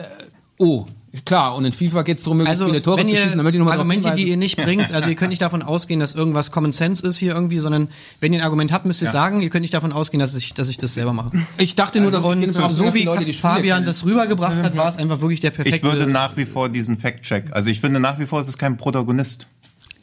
oh, 0.59 0.87
klar. 1.25 1.55
Und 1.55 1.65
in 1.65 1.73
FIFA 1.73 2.03
geht 2.03 2.19
es 2.19 2.25
darum, 2.25 2.39
möglichst 2.39 2.63
Also, 2.63 2.73
viele 2.73 2.83
Tore 2.83 2.99
wenn 2.99 3.09
zu 3.09 3.17
schießen. 3.17 3.37
Da 3.37 3.43
möchte 3.43 3.57
ihr 3.57 3.59
ich 3.59 3.59
noch 3.59 3.65
mal 3.67 3.73
darauf 3.73 3.91
Argumente, 3.91 4.13
die 4.13 4.29
ihr 4.29 4.37
nicht 4.37 4.57
bringt, 4.57 4.93
also 4.93 5.09
ihr 5.09 5.17
könnt 5.17 5.31
nicht 5.31 5.43
davon 5.43 5.63
ausgehen, 5.63 6.01
dass 6.01 6.15
irgendwas 6.15 6.51
Common 6.51 6.73
Sense 6.73 7.07
ist 7.07 7.19
hier 7.19 7.35
irgendwie, 7.35 7.59
sondern 7.59 7.89
wenn 8.21 8.33
ihr 8.33 8.41
ein 8.41 8.45
Argument 8.45 8.73
habt, 8.73 8.87
müsst 8.87 9.03
ihr 9.03 9.09
sagen, 9.09 9.41
ihr 9.41 9.51
könnt 9.51 9.63
nicht 9.63 9.75
davon 9.75 9.93
ausgehen, 9.93 10.21
dass 10.21 10.35
ich, 10.35 10.55
dass 10.55 10.69
ich 10.69 10.79
das 10.79 10.95
selber 10.95 11.13
mache. 11.13 11.33
Ich 11.59 11.75
dachte 11.75 12.01
nur, 12.01 12.11
dass 12.11 12.25
Und 12.25 12.53
so 12.53 12.65
ausgehe, 12.87 12.95
wie 12.95 13.05
Leute 13.05 13.33
Fabian 13.33 13.79
kennen. 13.79 13.87
das 13.87 14.05
rübergebracht 14.05 14.63
hat, 14.63 14.77
war 14.77 14.89
es 14.89 14.97
einfach 14.97 15.21
wirklich 15.21 15.41
der 15.41 15.51
perfekte. 15.51 15.77
Ich 15.77 15.83
würde 15.83 16.07
nach 16.07 16.37
wie 16.37 16.45
vor 16.45 16.69
diesen 16.69 16.99
Fact-Check. 16.99 17.53
Also 17.53 17.71
ich 17.71 17.81
finde 17.81 18.01
nach 18.01 18.19
wie 18.19 18.27
vor, 18.27 18.41
es 18.41 18.49
ist 18.49 18.59
kein 18.59 18.77
Protagonist. 18.77 19.47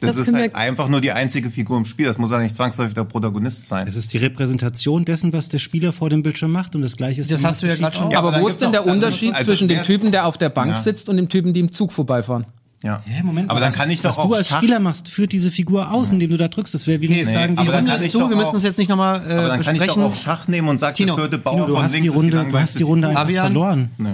Das, 0.00 0.14
Das 0.16 0.28
ist 0.28 0.34
halt 0.34 0.54
einfach 0.54 0.88
nur 0.88 1.00
die 1.00 1.10
einzige 1.10 1.50
Figur 1.50 1.76
im 1.76 1.84
Spiel. 1.84 2.06
Das 2.06 2.18
muss 2.18 2.30
ja 2.30 2.38
nicht 2.38 2.54
zwangsläufig 2.54 2.94
der 2.94 3.02
Protagonist 3.04 3.66
sein. 3.66 3.88
Es 3.88 3.96
ist 3.96 4.12
die 4.12 4.18
Repräsentation 4.18 5.04
dessen, 5.04 5.32
was 5.32 5.48
der 5.48 5.58
Spieler 5.58 5.92
vor 5.92 6.08
dem 6.08 6.22
Bildschirm 6.22 6.52
macht 6.52 6.76
und 6.76 6.82
das 6.82 6.96
gleiche 6.96 7.20
ist 7.20 7.30
Das 7.32 7.42
hast 7.42 7.62
du 7.62 7.66
ja 7.66 7.74
Chief 7.74 7.94
schon- 7.94 8.06
auch. 8.06 8.12
Ja, 8.12 8.18
aber 8.20 8.30
dann 8.30 8.42
wo 8.42 8.46
ist 8.48 8.60
denn 8.62 8.70
der 8.70 8.82
dann- 8.82 8.94
Unterschied 8.94 9.34
also 9.34 9.50
zwischen 9.50 9.66
dem 9.66 9.82
Typen, 9.82 10.12
der 10.12 10.26
auf 10.26 10.38
der 10.38 10.50
Bank 10.50 10.70
Ja. 10.70 10.76
sitzt 10.76 11.08
und 11.08 11.16
dem 11.16 11.28
Typen, 11.28 11.52
die 11.52 11.60
im 11.60 11.72
Zug 11.72 11.92
vorbeifahren? 11.92 12.46
Ja. 12.84 13.02
Hä, 13.04 13.22
Moment, 13.24 13.50
aber 13.50 13.58
dann 13.58 13.70
was- 13.70 13.76
kann 13.76 13.90
ich 13.90 14.04
was 14.04 14.14
doch 14.14 14.22
auch 14.22 14.28
du 14.28 14.34
als 14.34 14.46
Schach- 14.50 14.58
Spieler 14.58 14.78
machst, 14.78 15.08
führt 15.08 15.32
diese 15.32 15.50
Figur 15.50 15.90
aus, 15.92 16.12
indem 16.12 16.30
du 16.30 16.36
da 16.36 16.46
drückst. 16.46 16.72
Das 16.74 16.86
wäre 16.86 17.00
wie 17.00 17.06
Okay, 17.08 17.24
nee, 17.24 17.32
sagen, 17.32 17.56
die 17.56 17.60
aber 17.62 17.72
dann 17.72 17.80
Runde 17.86 17.94
ist 17.96 18.02
ich 18.06 18.12
zu, 18.12 18.20
wir 18.30 18.36
müssen 18.36 18.54
es 18.54 18.62
jetzt 18.62 18.78
nicht 18.78 18.88
nochmal 18.88 19.16
Aber 19.16 19.24
äh, 19.26 19.34
dann 19.48 19.60
kann 19.62 19.74
ich 19.74 19.80
doch 19.80 19.86
besprechen. 19.88 20.02
auch 20.04 20.14
Schach 20.16 20.46
nehmen 20.46 20.68
und 20.68 20.78
sagen, 20.78 20.94
Tino, 20.94 21.16
der 21.16 21.24
vierte 21.24 21.38
Bauer 21.38 21.54
Tino, 21.54 21.66
du 21.66 21.74
von 21.74 21.82
hast 21.82 21.92
links 21.94 22.02
die 22.04 22.06
ist 22.06 22.12
die 22.22 22.36
Runde, 22.36 22.50
du 22.52 22.58
hast 22.60 22.78
die 22.78 22.82
Runde 22.84 23.08
einfach 23.08 23.22
Fabian? 23.22 23.46
verloren. 23.46 23.90
Nö. 23.98 24.10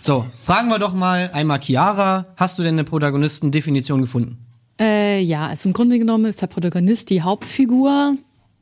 So, 0.00 0.24
fragen 0.40 0.68
wir 0.68 0.78
doch 0.78 0.94
mal 0.94 1.30
einmal 1.32 1.58
Chiara, 1.60 2.26
hast 2.36 2.60
du 2.60 2.62
denn 2.62 2.76
eine 2.76 2.84
Protagonistendefinition 2.84 4.00
gefunden? 4.00 4.38
Äh, 4.80 5.20
ja, 5.20 5.48
also 5.48 5.68
im 5.68 5.72
Grunde 5.72 5.98
genommen 5.98 6.24
ist 6.24 6.40
der 6.40 6.46
Protagonist 6.46 7.10
die 7.10 7.22
Hauptfigur. 7.22 8.16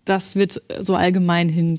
Das 0.04 0.36
wird 0.36 0.62
so 0.80 0.96
allgemein 0.96 1.48
hin 1.48 1.78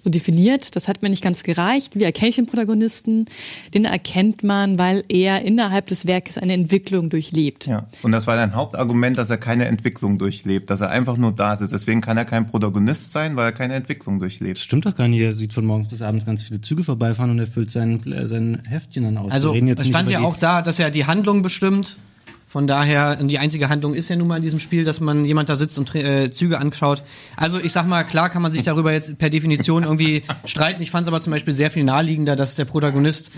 so 0.00 0.10
definiert. 0.10 0.76
Das 0.76 0.88
hat 0.88 1.02
mir 1.02 1.08
nicht 1.10 1.22
ganz 1.22 1.42
gereicht. 1.42 1.98
Wie 1.98 2.04
erkenne 2.04 2.28
ich 2.28 2.36
den 2.36 2.46
Protagonisten? 2.46 3.26
Den 3.74 3.84
erkennt 3.84 4.44
man, 4.44 4.78
weil 4.78 5.04
er 5.08 5.44
innerhalb 5.44 5.86
des 5.86 6.06
Werkes 6.06 6.38
eine 6.38 6.52
Entwicklung 6.52 7.10
durchlebt. 7.10 7.66
Ja. 7.66 7.86
Und 8.02 8.12
das 8.12 8.26
war 8.26 8.36
dein 8.36 8.54
Hauptargument, 8.54 9.18
dass 9.18 9.30
er 9.30 9.38
keine 9.38 9.66
Entwicklung 9.66 10.18
durchlebt, 10.18 10.70
dass 10.70 10.80
er 10.80 10.90
einfach 10.90 11.16
nur 11.16 11.32
da 11.32 11.52
ist. 11.52 11.72
Deswegen 11.72 12.00
kann 12.00 12.16
er 12.16 12.24
kein 12.24 12.46
Protagonist 12.46 13.12
sein, 13.12 13.36
weil 13.36 13.46
er 13.46 13.52
keine 13.52 13.74
Entwicklung 13.74 14.18
Das 14.18 14.20
durchlebt. 14.20 14.58
stimmt 14.58 14.86
doch 14.86 14.94
gar 14.94 15.08
nicht. 15.08 15.20
Er 15.20 15.32
sieht 15.32 15.52
von 15.52 15.64
morgens 15.64 15.88
bis 15.88 16.02
abends 16.02 16.24
ganz 16.24 16.42
viele 16.42 16.60
Züge 16.60 16.84
vorbeifahren 16.84 17.30
und 17.30 17.38
er 17.38 17.46
füllt 17.46 17.70
sein, 17.70 18.00
äh, 18.12 18.26
sein 18.28 18.62
Heftchen 18.68 19.04
dann 19.04 19.18
aus. 19.18 19.32
Also 19.32 19.54
es 19.54 19.86
stand 19.86 20.10
ja 20.10 20.20
auch 20.20 20.36
da, 20.36 20.62
dass 20.62 20.78
er 20.78 20.90
die 20.90 21.06
Handlung 21.06 21.42
bestimmt. 21.42 21.96
Von 22.48 22.66
daher, 22.66 23.16
die 23.16 23.38
einzige 23.38 23.68
Handlung 23.68 23.92
ist 23.92 24.08
ja 24.08 24.16
nun 24.16 24.26
mal 24.26 24.36
in 24.36 24.42
diesem 24.42 24.58
Spiel, 24.58 24.82
dass 24.82 25.00
man 25.00 25.26
jemand 25.26 25.50
da 25.50 25.54
sitzt 25.54 25.78
und 25.78 25.94
äh, 25.94 26.30
Züge 26.30 26.58
anschaut. 26.58 27.02
Also 27.36 27.60
ich 27.60 27.72
sag 27.72 27.86
mal, 27.86 28.04
klar 28.04 28.30
kann 28.30 28.40
man 28.40 28.52
sich 28.52 28.62
darüber 28.62 28.90
jetzt 28.90 29.18
per 29.18 29.28
Definition 29.28 29.84
irgendwie 29.84 30.22
streiten. 30.46 30.80
Ich 30.80 30.90
fand 30.90 31.06
es 31.06 31.08
aber 31.08 31.20
zum 31.20 31.30
Beispiel 31.30 31.52
sehr 31.52 31.70
viel 31.70 31.84
naheliegender, 31.84 32.36
dass 32.36 32.54
der 32.54 32.64
Protagonist 32.64 33.32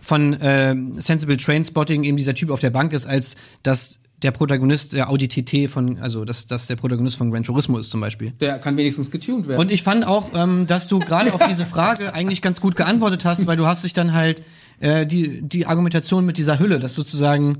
von 0.00 0.32
äh, 0.34 0.74
Sensible 0.96 1.36
Trainspotting 1.36 2.04
eben 2.04 2.16
dieser 2.16 2.34
Typ 2.34 2.50
auf 2.50 2.60
der 2.60 2.70
Bank 2.70 2.94
ist, 2.94 3.04
als 3.04 3.36
dass 3.62 4.00
der 4.22 4.30
Protagonist 4.30 4.94
der 4.94 5.10
Audi 5.10 5.28
TT 5.28 5.68
von, 5.68 5.98
also 5.98 6.24
dass, 6.24 6.46
dass 6.46 6.66
der 6.66 6.76
Protagonist 6.76 7.18
von 7.18 7.30
Gran 7.30 7.42
Turismo 7.42 7.78
ist 7.78 7.90
zum 7.90 8.00
Beispiel. 8.00 8.32
Der 8.40 8.58
kann 8.58 8.76
wenigstens 8.78 9.10
getuned 9.10 9.46
werden. 9.48 9.60
Und 9.60 9.70
ich 9.70 9.82
fand 9.82 10.06
auch, 10.06 10.30
ähm, 10.34 10.66
dass 10.66 10.88
du 10.88 10.98
gerade 11.00 11.34
auf 11.34 11.46
diese 11.46 11.66
Frage 11.66 12.14
eigentlich 12.14 12.40
ganz 12.40 12.62
gut 12.62 12.76
geantwortet 12.76 13.26
hast, 13.26 13.46
weil 13.46 13.58
du 13.58 13.66
hast 13.66 13.84
dich 13.84 13.92
dann 13.92 14.14
halt 14.14 14.42
äh, 14.80 15.06
die, 15.06 15.42
die 15.42 15.66
Argumentation 15.66 16.24
mit 16.26 16.38
dieser 16.38 16.58
Hülle, 16.58 16.78
dass 16.78 16.94
sozusagen 16.94 17.58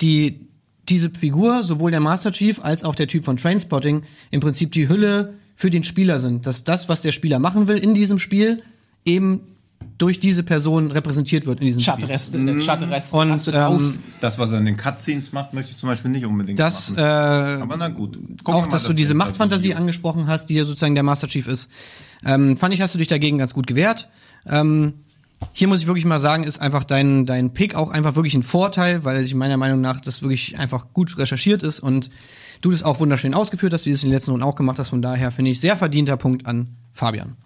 die 0.00 0.40
diese 0.88 1.10
Figur, 1.10 1.62
sowohl 1.62 1.90
der 1.90 2.00
Master 2.00 2.30
Chief 2.32 2.62
als 2.62 2.84
auch 2.84 2.94
der 2.94 3.08
Typ 3.08 3.24
von 3.24 3.36
Trainspotting, 3.36 4.02
im 4.30 4.40
Prinzip 4.40 4.72
die 4.72 4.88
Hülle 4.88 5.34
für 5.54 5.70
den 5.70 5.84
Spieler 5.84 6.18
sind. 6.18 6.46
Dass 6.46 6.64
das, 6.64 6.88
was 6.88 7.00
der 7.02 7.12
Spieler 7.12 7.38
machen 7.38 7.68
will 7.68 7.78
in 7.78 7.94
diesem 7.94 8.18
Spiel, 8.18 8.62
eben 9.04 9.40
durch 9.98 10.18
diese 10.18 10.42
Person 10.42 10.90
repräsentiert 10.90 11.46
wird 11.46 11.60
in 11.60 11.66
diesem 11.66 11.80
Spiel. 11.80 11.94
Schattrest, 11.94 12.34
der 12.34 12.60
Schattrest 12.60 13.14
Und, 13.14 13.50
ähm. 13.54 13.98
Das, 14.20 14.38
was 14.38 14.52
er 14.52 14.58
in 14.58 14.64
den 14.64 14.76
Cutscenes 14.76 15.32
macht, 15.32 15.54
möchte 15.54 15.70
ich 15.70 15.76
zum 15.76 15.88
Beispiel 15.88 16.10
nicht 16.10 16.24
unbedingt 16.24 16.58
Das, 16.58 16.90
machen. 16.90 17.04
äh, 17.04 17.62
Aber 17.62 17.76
na 17.76 17.88
gut. 17.88 18.14
Gucken 18.16 18.38
wir 18.46 18.54
auch, 18.54 18.62
mal, 18.62 18.68
dass 18.70 18.84
du 18.84 18.92
diese 18.92 19.14
Machtfantasie 19.14 19.74
angesprochen 19.74 20.26
hast, 20.26 20.46
die 20.46 20.54
ja 20.54 20.64
sozusagen 20.64 20.94
der 20.94 21.04
Master 21.04 21.28
Chief 21.28 21.46
ist, 21.46 21.70
ähm, 22.24 22.56
fand 22.56 22.74
ich, 22.74 22.80
hast 22.80 22.94
du 22.94 22.98
dich 22.98 23.08
dagegen 23.08 23.38
ganz 23.38 23.54
gut 23.54 23.66
gewehrt. 23.66 24.08
Ähm, 24.46 24.94
hier 25.52 25.68
muss 25.68 25.80
ich 25.80 25.86
wirklich 25.86 26.04
mal 26.04 26.18
sagen, 26.18 26.44
ist 26.44 26.60
einfach 26.60 26.84
dein, 26.84 27.26
dein 27.26 27.52
Pick 27.52 27.74
auch 27.74 27.90
einfach 27.90 28.16
wirklich 28.16 28.34
ein 28.34 28.42
Vorteil, 28.42 29.04
weil 29.04 29.22
ich 29.24 29.34
meiner 29.34 29.56
Meinung 29.56 29.80
nach 29.80 30.00
das 30.00 30.22
wirklich 30.22 30.58
einfach 30.58 30.88
gut 30.92 31.16
recherchiert 31.18 31.62
ist 31.62 31.80
und 31.80 32.10
du 32.62 32.70
das 32.70 32.82
auch 32.82 33.00
wunderschön 33.00 33.34
ausgeführt 33.34 33.72
hast, 33.72 33.86
wie 33.86 33.90
du 33.90 33.94
es 33.94 34.02
in 34.02 34.08
den 34.10 34.14
letzten 34.16 34.30
Runden 34.32 34.44
auch 34.44 34.56
gemacht 34.56 34.78
hast. 34.78 34.88
Von 34.88 35.02
daher 35.02 35.30
finde 35.30 35.50
ich 35.50 35.60
sehr 35.60 35.76
verdienter 35.76 36.16
Punkt 36.16 36.46
an 36.46 36.68
Fabian. 36.92 37.36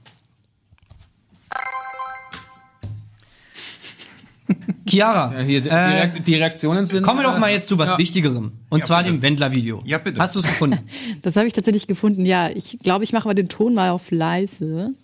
Chiara, 4.89 5.35
Ja, 5.35 5.41
hier, 5.45 5.61
die, 5.61 5.69
äh, 5.69 5.75
Reak- 5.75 6.25
die 6.25 6.35
Reaktionen 6.37 6.87
sind. 6.87 7.03
kommen 7.03 7.19
wir 7.21 7.25
doch 7.25 7.39
mal 7.39 7.49
äh, 7.51 7.55
jetzt 7.55 7.69
zu 7.69 7.77
was 7.77 7.91
ja. 7.91 7.99
Wichtigerem. 7.99 8.53
Und 8.71 8.87
zwar 8.87 9.03
bitte. 9.03 9.17
dem 9.17 9.21
Wendler-Video. 9.23 9.83
Ja, 9.85 9.99
bitte. 9.99 10.19
Hast 10.19 10.35
du 10.35 10.41
es 10.41 10.47
gefunden? 10.47 10.79
Das 11.23 11.37
habe 11.37 11.47
ich 11.47 11.53
tatsächlich 11.53 11.87
gefunden. 11.87 12.25
Ja, 12.25 12.49
ich 12.49 12.79
glaube, 12.83 13.05
ich 13.05 13.13
mache 13.13 13.29
mal 13.29 13.35
den 13.35 13.51
Ton 13.51 13.75
mal 13.75 13.91
auf 13.91 14.11
leise. 14.11 14.95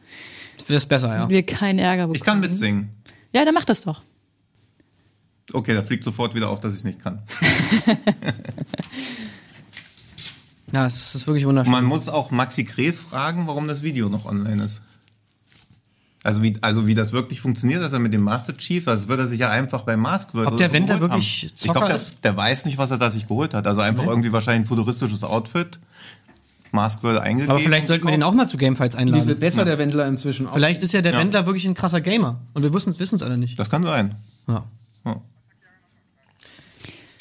Das 0.66 0.76
ist 0.76 0.86
besser, 0.86 1.14
ja. 1.14 1.28
Wir 1.28 1.44
keinen 1.44 1.78
Ärger 1.78 2.02
bekommen. 2.02 2.16
Ich 2.16 2.22
kann 2.22 2.40
mitsingen. 2.40 2.90
Ja, 3.32 3.44
dann 3.44 3.54
mach 3.54 3.64
das 3.64 3.82
doch. 3.82 4.02
Okay, 5.52 5.74
da 5.74 5.82
fliegt 5.82 6.04
sofort 6.04 6.34
wieder 6.34 6.48
auf, 6.48 6.60
dass 6.60 6.72
ich 6.72 6.80
es 6.80 6.84
nicht 6.84 7.00
kann. 7.02 7.22
Ja, 10.74 10.86
es 10.86 11.14
ist 11.14 11.26
wirklich 11.26 11.46
wunderschön. 11.46 11.70
Man 11.70 11.84
muss 11.84 12.08
auch 12.08 12.32
Maxi 12.32 12.64
Kreh 12.64 12.92
fragen, 12.92 13.46
warum 13.46 13.68
das 13.68 13.82
Video 13.82 14.08
noch 14.08 14.24
online 14.24 14.64
ist. 14.64 14.82
Also 16.24 16.42
wie, 16.42 16.56
also 16.62 16.86
wie 16.86 16.94
das 16.94 17.12
wirklich 17.12 17.40
funktioniert, 17.40 17.82
dass 17.82 17.92
er 17.92 17.98
mit 17.98 18.12
dem 18.12 18.22
Master 18.22 18.56
Chief, 18.56 18.88
also 18.88 19.08
wird 19.08 19.20
er 19.20 19.26
sich 19.26 19.38
ja 19.38 19.50
einfach 19.50 19.82
bei 19.82 19.96
Mask 19.96 20.34
World 20.34 20.48
Ob 20.48 20.56
der 20.56 20.68
so 20.68 20.74
Wendler 20.74 20.94
geholt 20.96 21.12
wirklich 21.12 21.42
haben. 21.42 21.52
Ich 21.54 21.56
Zocker 21.56 21.72
glaube, 21.74 21.86
der, 21.88 21.96
ist? 21.96 22.24
der 22.24 22.36
weiß 22.36 22.64
nicht, 22.64 22.78
was 22.78 22.90
er 22.90 22.98
da 22.98 23.10
sich 23.10 23.28
geholt 23.28 23.54
hat. 23.54 23.66
Also 23.66 23.82
einfach 23.82 24.04
irgendwie 24.04 24.32
wahrscheinlich 24.32 24.64
ein 24.64 24.68
futuristisches 24.68 25.22
Outfit, 25.22 25.78
Mask 26.74 27.02
World 27.02 27.20
eingegeben. 27.20 27.50
Aber 27.50 27.58
vielleicht 27.60 27.86
sollten 27.86 28.04
wir 28.04 28.10
den 28.10 28.22
auch 28.22 28.34
mal 28.34 28.46
zu 28.46 28.56
Gamefights 28.58 28.94
Wie 28.96 29.02
viel 29.04 29.14
einladen. 29.14 29.38
besser 29.38 29.64
der 29.64 29.78
Wendler 29.78 30.06
inzwischen 30.06 30.46
aussieht. 30.46 30.56
Vielleicht 30.56 30.82
ist 30.82 30.92
ja 30.92 31.00
der 31.00 31.12
Ja. 31.12 31.18
Wendler 31.20 31.46
wirklich 31.46 31.66
ein 31.66 31.74
krasser 31.74 32.00
Gamer. 32.02 32.40
Und 32.52 32.62
wir 32.62 32.74
wissen 32.74 32.94
es 32.98 33.22
alle 33.22 33.38
nicht. 33.38 33.58
Das 33.58 33.70
kann 33.70 33.82
sein. 33.82 34.14
Ja. 34.46 34.64
Ja. 35.06 35.20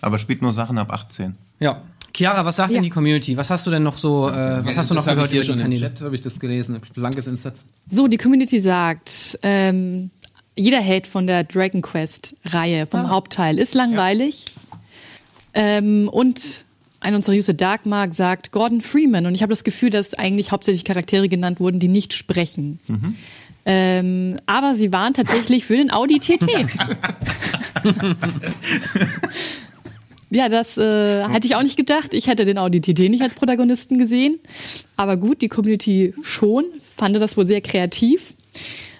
Aber 0.01 0.17
spielt 0.17 0.41
nur 0.41 0.51
Sachen 0.51 0.77
ab 0.77 0.91
18. 0.91 1.35
ja. 1.59 1.81
Chiara, 2.15 2.45
was 2.45 2.57
sagt 2.57 2.69
Ja. 2.69 2.75
denn 2.75 2.83
die 2.83 2.91
Community? 2.91 3.35
Was 3.37 3.49
hast 3.49 3.65
du 3.65 3.71
denn 3.71 3.81
noch 3.81 3.97
so, 3.97 4.29
äh, 4.29 4.63
was 4.63 4.77
hast 4.77 4.91
du 4.91 4.93
noch 4.93 5.03
gehört 5.03 5.25
ich 5.25 5.31
hier 5.31 5.39
über 5.41 5.45
schon 5.47 5.55
die 5.55 5.61
im 5.61 5.71
Kanäle? 5.71 5.81
Chat, 5.95 6.01
habe 6.05 6.13
ich 6.13 6.21
das 6.21 6.39
gelesen. 6.39 6.79
Blankes 6.93 7.25
Entsetzen. 7.25 7.69
So, 7.87 8.07
die 8.07 8.17
Community 8.17 8.59
sagt, 8.59 9.39
ähm, 9.41 10.11
jeder 10.55 10.85
Hate 10.85 11.09
von 11.09 11.25
der 11.25 11.43
Dragon 11.43 11.81
Quest-Reihe, 11.81 12.85
vom 12.85 13.09
Hauptteil, 13.09 13.57
ist 13.57 13.73
langweilig. 13.73 14.45
Ähm, 15.55 16.07
und 16.07 16.65
ein 17.03 17.15
unserer 17.15 17.35
User 17.35 17.53
Darkmark 17.53 18.13
sagt 18.13 18.51
Gordon 18.51 18.81
Freeman. 18.81 19.25
Und 19.25 19.35
ich 19.35 19.41
habe 19.41 19.51
das 19.51 19.63
Gefühl, 19.63 19.89
dass 19.89 20.13
eigentlich 20.13 20.51
hauptsächlich 20.51 20.85
Charaktere 20.85 21.27
genannt 21.27 21.59
wurden, 21.59 21.79
die 21.79 21.89
nicht 21.89 22.13
sprechen. 22.13 22.79
Ähm, 23.65 24.37
aber 24.45 24.75
sie 24.75 24.91
waren 24.91 25.13
tatsächlich 25.13 25.65
für 25.65 25.75
den 25.77 25.91
Audi 25.91 26.19
TT. 26.19 26.49
ja, 30.29 30.49
das 30.49 30.77
äh, 30.77 31.27
hätte 31.27 31.47
ich 31.47 31.55
auch 31.55 31.63
nicht 31.63 31.77
gedacht. 31.77 32.13
Ich 32.13 32.27
hätte 32.27 32.45
den 32.45 32.57
Audi 32.57 32.81
TT 32.81 33.09
nicht 33.09 33.21
als 33.21 33.35
Protagonisten 33.35 33.97
gesehen. 33.97 34.39
Aber 34.95 35.17
gut, 35.17 35.41
die 35.41 35.49
Community 35.49 36.13
schon. 36.23 36.65
Fand 36.95 37.15
das 37.17 37.35
wohl 37.35 37.45
sehr 37.45 37.61
kreativ. 37.61 38.33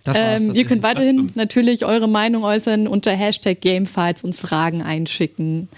Das 0.04 0.18
war's 0.18 0.42
Ähm, 0.42 0.54
ihr 0.54 0.66
könnt 0.66 0.84
weiterhin 0.84 1.32
natürlich 1.36 1.86
eure 1.86 2.10
Meinung 2.10 2.44
äußern 2.44 2.88
unter 2.88 3.12
Hashtag 3.12 3.62
Gamefights, 3.62 4.24
uns 4.24 4.42
Fragen 4.42 4.82
einschicken. 4.82 5.70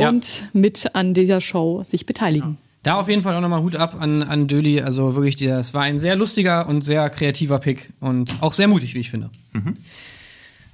Ja. 0.00 0.08
und 0.08 0.42
mit 0.52 0.94
an 0.94 1.14
dieser 1.14 1.40
Show 1.40 1.82
sich 1.86 2.06
beteiligen. 2.06 2.56
Da 2.84 3.00
auf 3.00 3.08
jeden 3.08 3.22
Fall 3.22 3.34
auch 3.36 3.40
nochmal 3.40 3.62
Hut 3.62 3.74
ab 3.76 3.96
an, 4.00 4.22
an 4.22 4.46
Döli. 4.46 4.80
Also 4.80 5.14
wirklich, 5.16 5.36
das 5.36 5.74
war 5.74 5.82
ein 5.82 5.98
sehr 5.98 6.14
lustiger 6.16 6.68
und 6.68 6.82
sehr 6.82 7.10
kreativer 7.10 7.58
Pick 7.58 7.90
und 8.00 8.34
auch 8.40 8.52
sehr 8.52 8.68
mutig, 8.68 8.94
wie 8.94 9.00
ich 9.00 9.10
finde. 9.10 9.30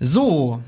So, 0.01 0.61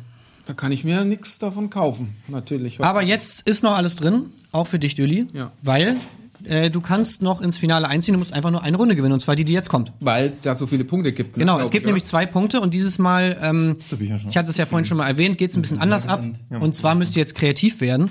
Da 0.47 0.55
kann 0.55 0.73
ich 0.73 0.85
mir 0.85 1.05
nichts 1.05 1.39
davon 1.39 1.71
kaufen, 1.71 2.17
natürlich. 2.29 2.83
aber 2.83 3.03
jetzt 3.03 3.47
ist 3.49 3.63
noch 3.63 3.77
alles 3.77 3.97
drin, 3.97 4.27
auch 4.53 4.67
für 4.67 4.79
dich, 4.79 4.95
Döli. 4.95 5.27
Ja. 5.35 5.51
Weil 5.63 5.97
äh, 6.45 6.71
du 6.71 6.81
kannst 6.81 7.23
noch 7.23 7.41
ins 7.41 7.59
Finale 7.59 7.89
einziehen, 7.89 8.13
du 8.15 8.19
musst 8.19 8.33
einfach 8.33 8.51
nur 8.51 8.63
eine 8.63 8.77
Runde 8.77 8.95
gewinnen, 8.97 9.13
und 9.15 9.21
zwar 9.21 9.35
die, 9.37 9.45
die 9.45 9.53
jetzt 9.53 9.69
kommt. 9.69 9.93
weil 10.01 10.33
da 10.43 10.55
so 10.55 10.67
viele 10.67 10.85
Punkte 10.85 11.13
gibt. 11.13 11.37
ne, 11.37 11.41
Genau, 11.45 11.59
es 11.59 11.71
gibt 11.71 11.83
ich, 11.83 11.87
nämlich 11.87 12.05
oder? 12.05 12.11
zwei 12.11 12.27
Punkte 12.27 12.61
und 12.61 12.73
dieses 12.75 12.99
Mal, 12.99 13.37
ähm, 13.43 13.77
ich 13.91 14.09
ja 14.09 14.17
ich 14.29 14.37
hatte 14.37 14.51
es 14.51 14.57
ja 14.57 14.67
vorhin 14.67 14.85
schon 14.85 14.97
mal 14.99 15.07
erwähnt, 15.09 15.37
geht 15.39 15.51
es 15.51 15.57
ein 15.57 15.63
bisschen 15.63 15.81
anders 15.81 16.07
ab. 16.09 16.25
Und 16.51 16.75
zwar 16.77 16.95
müsst 16.95 17.17
ihr 17.17 17.21
jetzt 17.21 17.35
kreativ 17.35 17.81
werden. 17.81 18.11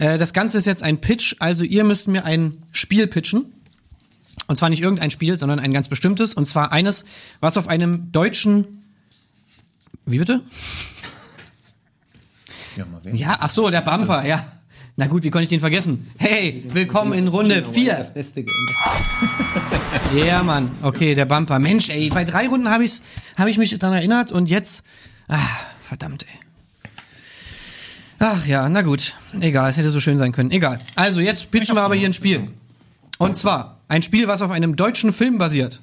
Äh, 0.00 0.18
das 0.18 0.32
Ganze 0.32 0.58
ist 0.58 0.66
jetzt 0.66 0.82
ein 0.82 1.00
Pitch, 1.00 1.36
also 1.38 1.62
ihr 1.62 1.84
müsst 1.84 2.08
mir 2.08 2.24
ein 2.24 2.56
Spiel 2.72 3.06
pitchen. 3.06 3.52
Und 4.48 4.56
zwar 4.56 4.70
nicht 4.70 4.82
irgendein 4.82 5.12
Spiel, 5.12 5.38
sondern 5.38 5.60
ein 5.60 5.72
ganz 5.72 5.88
bestimmtes. 5.88 6.34
Und 6.34 6.46
zwar 6.46 6.72
eines, 6.72 7.04
was 7.38 7.56
auf 7.56 7.68
einem 7.68 8.10
deutschen. 8.10 8.84
Wie 10.06 10.18
bitte? 10.18 10.40
Ja, 12.76 12.84
mal 12.86 13.04
wen. 13.04 13.14
Ja, 13.14 13.36
ach 13.40 13.50
so, 13.50 13.70
der 13.70 13.82
Bumper, 13.82 14.26
ja. 14.26 14.50
Na 14.96 15.06
gut, 15.06 15.22
wie 15.22 15.30
konnte 15.30 15.44
ich 15.44 15.48
den 15.50 15.60
vergessen? 15.60 16.10
Hey, 16.16 16.64
willkommen 16.68 17.12
in 17.12 17.28
Runde 17.28 17.64
4. 17.64 17.94
Das 17.94 18.12
Beste 18.12 18.42
geändert. 18.42 18.76
Ja, 20.14 20.42
Mann. 20.44 20.70
Okay, 20.82 21.16
der 21.16 21.24
Bumper. 21.24 21.58
Mensch, 21.58 21.88
ey, 21.88 22.10
bei 22.10 22.24
drei 22.24 22.46
Runden 22.46 22.70
habe 22.70 22.84
hab 23.36 23.48
ich 23.48 23.58
mich 23.58 23.76
daran 23.76 23.96
erinnert 23.96 24.30
und 24.30 24.48
jetzt. 24.48 24.84
Ah, 25.28 25.38
verdammt, 25.82 26.24
ey. 26.24 26.49
Ach 28.22 28.46
ja, 28.46 28.68
na 28.68 28.82
gut. 28.82 29.14
Egal, 29.40 29.70
es 29.70 29.78
hätte 29.78 29.90
so 29.90 29.98
schön 29.98 30.18
sein 30.18 30.30
können. 30.30 30.50
Egal. 30.50 30.78
Also, 30.94 31.20
jetzt 31.20 31.50
pitchen 31.50 31.74
wir 31.74 31.80
aber 31.80 31.94
hier 31.94 32.06
ein 32.06 32.12
Spiel. 32.12 32.48
Und 33.18 33.36
zwar 33.38 33.78
ein 33.88 34.02
Spiel, 34.02 34.28
was 34.28 34.42
auf 34.42 34.50
einem 34.50 34.76
deutschen 34.76 35.12
Film 35.12 35.38
basiert. 35.38 35.80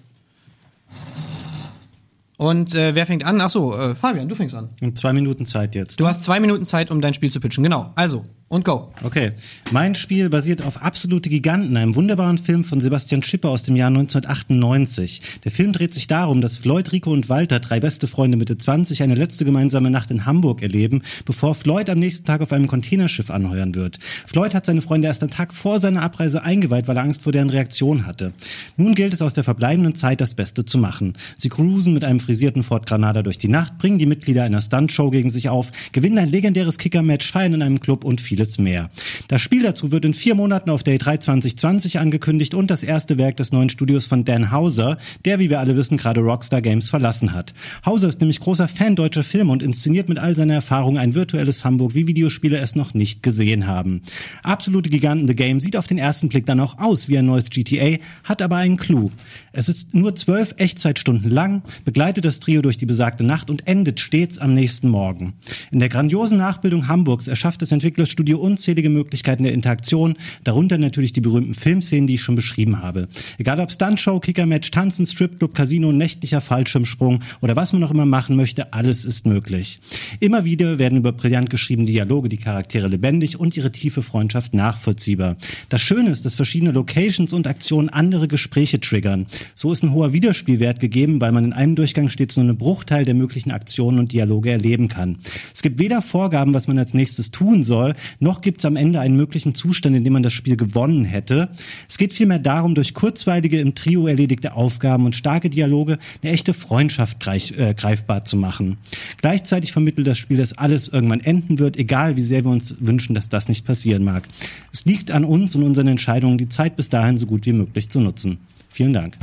Und 2.37 2.75
äh, 2.75 2.93
wer 2.93 3.07
fängt 3.07 3.25
an? 3.25 3.41
Ach 3.41 3.49
so, 3.49 3.75
äh, 3.75 3.95
Fabian, 3.95 4.29
du 4.29 4.35
fängst 4.35 4.53
an. 4.53 4.69
Und 4.81 4.99
zwei 4.99 5.13
Minuten 5.13 5.47
Zeit 5.47 5.73
jetzt. 5.73 5.99
Du 5.99 6.05
hast 6.05 6.23
zwei 6.23 6.39
Minuten 6.39 6.67
Zeit, 6.67 6.91
um 6.91 7.01
dein 7.01 7.15
Spiel 7.15 7.31
zu 7.31 7.39
pitchen. 7.39 7.63
Genau. 7.63 7.91
Also, 7.95 8.23
und 8.49 8.63
go. 8.63 8.93
Okay. 9.03 9.33
Mein 9.71 9.93
Spiel 9.93 10.29
basiert 10.29 10.63
auf 10.63 10.81
Absolute 10.81 11.29
Giganten, 11.29 11.75
einem 11.75 11.95
wunderbaren 11.95 12.37
Film 12.37 12.63
von 12.63 12.79
Sebastian 12.79 13.21
Schipper 13.21 13.49
aus 13.49 13.63
dem 13.63 13.75
Jahr 13.75 13.89
1998. 13.89 15.21
Der 15.43 15.51
Film 15.51 15.73
dreht 15.73 15.93
sich 15.93 16.07
darum, 16.07 16.39
dass 16.39 16.55
Floyd, 16.55 16.93
Rico 16.93 17.11
und 17.11 17.27
Walter, 17.27 17.59
drei 17.59 17.81
beste 17.81 18.07
Freunde 18.07 18.37
Mitte 18.37 18.57
20, 18.57 19.03
eine 19.03 19.15
letzte 19.15 19.43
gemeinsame 19.43 19.91
Nacht 19.91 20.11
in 20.11 20.25
Hamburg 20.25 20.61
erleben, 20.61 21.01
bevor 21.25 21.55
Floyd 21.55 21.89
am 21.89 21.99
nächsten 21.99 22.25
Tag 22.25 22.39
auf 22.41 22.53
einem 22.53 22.67
Containerschiff 22.67 23.31
anheuern 23.31 23.75
wird. 23.75 23.99
Floyd 24.25 24.53
hat 24.53 24.65
seine 24.65 24.81
Freunde 24.81 25.09
erst 25.09 25.23
am 25.23 25.29
Tag 25.29 25.53
vor 25.53 25.79
seiner 25.79 26.01
Abreise 26.01 26.41
eingeweiht, 26.41 26.87
weil 26.87 26.95
er 26.95 27.03
Angst 27.03 27.23
vor 27.23 27.33
deren 27.33 27.49
Reaktion 27.49 28.05
hatte. 28.05 28.31
Nun 28.77 28.95
gilt 28.95 29.13
es 29.13 29.21
aus 29.21 29.33
der 29.33 29.43
verbleibenden 29.43 29.95
Zeit 29.95 30.21
das 30.21 30.35
Beste 30.35 30.63
zu 30.63 30.77
machen. 30.77 31.17
Sie 31.35 31.49
cruisen 31.49 31.93
mit 31.93 32.05
einem 32.05 32.21
frisierten 32.21 32.63
Ford 32.63 32.85
Granada 32.85 33.23
durch 33.23 33.37
die 33.37 33.49
Nacht, 33.49 33.77
bringen 33.77 33.97
die 33.97 34.05
Mitglieder 34.05 34.43
einer 34.43 34.61
Stuntshow 34.61 35.09
gegen 35.09 35.29
sich 35.29 35.49
auf, 35.49 35.71
gewinnen 35.91 36.17
ein 36.17 36.29
legendäres 36.29 36.77
Kicker-Match, 36.77 37.29
feiern 37.29 37.55
in 37.55 37.61
einem 37.61 37.81
Club 37.81 38.05
und 38.05 38.21
vieles 38.37 38.59
mehr. 38.59 38.91
Das 39.27 39.41
Spiel 39.41 39.63
dazu 39.63 39.91
wird 39.91 40.05
in 40.05 40.13
vier 40.13 40.35
Monaten 40.35 40.69
auf 40.69 40.83
Day 40.83 40.99
3 40.99 41.17
2020 41.17 41.99
angekündigt 41.99 42.53
und 42.53 42.69
das 42.69 42.83
erste 42.83 43.17
Werk 43.17 43.37
des 43.37 43.51
neuen 43.51 43.69
Studios 43.69 44.05
von 44.05 44.25
Dan 44.25 44.51
Hauser, 44.51 44.97
der, 45.25 45.39
wie 45.39 45.49
wir 45.49 45.59
alle 45.59 45.75
wissen, 45.75 45.97
gerade 45.97 46.21
Rockstar 46.21 46.61
Games 46.61 46.89
verlassen 46.89 47.33
hat. 47.33 47.55
Hauser 47.83 48.07
ist 48.07 48.21
nämlich 48.21 48.39
großer 48.39 48.67
Fan 48.67 48.95
deutscher 48.95 49.23
Filme 49.23 49.51
und 49.51 49.63
inszeniert 49.63 50.07
mit 50.07 50.19
all 50.19 50.35
seiner 50.35 50.53
Erfahrung 50.53 50.99
ein 50.99 51.15
virtuelles 51.15 51.65
Hamburg, 51.65 51.95
wie 51.95 52.07
Videospiele 52.07 52.59
es 52.59 52.75
noch 52.75 52.93
nicht 52.93 53.23
gesehen 53.23 53.65
haben. 53.65 54.01
Absolute 54.43 54.91
Giganten 54.91 55.27
The 55.27 55.35
Game 55.35 55.59
sieht 55.59 55.75
auf 55.75 55.87
den 55.87 55.97
ersten 55.97 56.29
Blick 56.29 56.45
dann 56.45 56.59
auch 56.59 56.77
aus 56.77 57.09
wie 57.09 57.17
ein 57.17 57.25
neues 57.25 57.49
GTA, 57.49 57.97
hat 58.23 58.43
aber 58.43 58.57
einen 58.57 58.77
Clou. 58.77 59.09
Es 59.51 59.67
ist 59.67 59.95
nur 59.95 60.15
zwölf 60.15 60.53
Echtzeitstunden 60.57 61.31
lang, 61.31 61.63
begleitet 61.85 62.23
das 62.25 62.39
Trio 62.39 62.61
durch 62.61 62.77
die 62.77 62.85
besagte 62.85 63.23
Nacht 63.23 63.49
und 63.49 63.67
endet 63.67 63.99
stets 63.99 64.37
am 64.37 64.53
nächsten 64.53 64.89
Morgen. 64.89 65.33
In 65.71 65.79
der 65.79 65.89
grandiosen 65.89 66.37
Nachbildung 66.37 66.87
Hamburgs 66.87 67.27
erschafft 67.27 67.63
das 67.63 67.71
Entwicklerstudio 67.71 68.26
unzählige 68.35 68.89
Möglichkeiten 68.89 69.43
der 69.43 69.53
Interaktion, 69.53 70.15
darunter 70.43 70.77
natürlich 70.77 71.13
die 71.13 71.21
berühmten 71.21 71.53
Filmszenen, 71.53 72.07
die 72.07 72.15
ich 72.15 72.21
schon 72.21 72.35
beschrieben 72.35 72.81
habe. 72.81 73.07
Egal 73.37 73.59
ob 73.59 73.71
Stuntshow, 73.71 74.19
Kickermatch, 74.19 74.71
Tanzen, 74.71 75.05
Stripclub, 75.05 75.53
Casino, 75.53 75.91
nächtlicher 75.91 76.41
Fallschirmsprung 76.41 77.21
oder 77.41 77.55
was 77.55 77.73
man 77.73 77.81
noch 77.81 77.91
immer 77.91 78.05
machen 78.05 78.35
möchte, 78.35 78.73
alles 78.73 79.05
ist 79.05 79.25
möglich. 79.25 79.79
Immer 80.19 80.45
wieder 80.45 80.79
werden 80.79 80.97
über 80.97 81.11
brillant 81.11 81.49
geschriebene 81.49 81.87
Dialoge 81.87 82.29
die 82.29 82.37
Charaktere 82.37 82.87
lebendig 82.87 83.39
und 83.39 83.57
ihre 83.57 83.71
tiefe 83.71 84.01
Freundschaft 84.01 84.53
nachvollziehbar. 84.53 85.37
Das 85.69 85.81
Schöne 85.81 86.09
ist, 86.09 86.25
dass 86.25 86.35
verschiedene 86.35 86.71
Locations 86.71 87.33
und 87.33 87.47
Aktionen 87.47 87.89
andere 87.89 88.27
Gespräche 88.27 88.79
triggern. 88.79 89.27
So 89.55 89.71
ist 89.71 89.83
ein 89.83 89.91
hoher 89.91 90.13
Wiederspielwert 90.13 90.79
gegeben, 90.79 91.21
weil 91.21 91.31
man 91.31 91.45
in 91.45 91.53
einem 91.53 91.75
Durchgang 91.75 92.09
stets 92.09 92.37
nur 92.37 92.45
einen 92.45 92.57
Bruchteil 92.57 93.05
der 93.05 93.15
möglichen 93.15 93.51
Aktionen 93.51 93.99
und 93.99 94.11
Dialoge 94.11 94.51
erleben 94.51 94.87
kann. 94.87 95.17
Es 95.53 95.61
gibt 95.61 95.79
weder 95.79 96.01
Vorgaben, 96.01 96.53
was 96.53 96.67
man 96.67 96.77
als 96.77 96.93
nächstes 96.93 97.31
tun 97.31 97.63
soll, 97.63 97.95
noch 98.19 98.41
gibt 98.41 98.61
es 98.61 98.65
am 98.65 98.75
Ende 98.75 98.99
einen 98.99 99.15
möglichen 99.15 99.53
Zustand, 99.55 99.95
in 99.95 100.03
dem 100.03 100.13
man 100.13 100.23
das 100.23 100.33
Spiel 100.33 100.57
gewonnen 100.57 101.05
hätte. 101.05 101.49
Es 101.87 101.97
geht 101.97 102.13
vielmehr 102.13 102.39
darum, 102.39 102.75
durch 102.75 102.93
kurzweilige 102.93 103.59
im 103.59 103.75
Trio 103.75 104.07
erledigte 104.07 104.53
Aufgaben 104.53 105.05
und 105.05 105.15
starke 105.15 105.49
Dialoge 105.49 105.99
eine 106.21 106.31
echte 106.31 106.53
Freundschaft 106.53 107.19
greif, 107.19 107.51
äh, 107.51 107.73
greifbar 107.73 108.25
zu 108.25 108.37
machen. 108.37 108.77
Gleichzeitig 109.21 109.71
vermittelt 109.71 110.07
das 110.07 110.17
Spiel, 110.17 110.37
dass 110.37 110.57
alles 110.57 110.87
irgendwann 110.87 111.21
enden 111.21 111.59
wird, 111.59 111.77
egal 111.77 112.15
wie 112.15 112.21
sehr 112.21 112.43
wir 112.43 112.51
uns 112.51 112.75
wünschen, 112.79 113.13
dass 113.13 113.29
das 113.29 113.47
nicht 113.47 113.65
passieren 113.65 114.03
mag. 114.03 114.23
Es 114.71 114.85
liegt 114.85 115.11
an 115.11 115.25
uns 115.25 115.55
und 115.55 115.63
unseren 115.63 115.87
Entscheidungen, 115.87 116.37
die 116.37 116.49
Zeit 116.49 116.75
bis 116.75 116.89
dahin 116.89 117.17
so 117.17 117.25
gut 117.25 117.45
wie 117.45 117.53
möglich 117.53 117.89
zu 117.89 117.99
nutzen. 117.99 118.39
Vielen 118.69 118.93
Dank. 118.93 119.17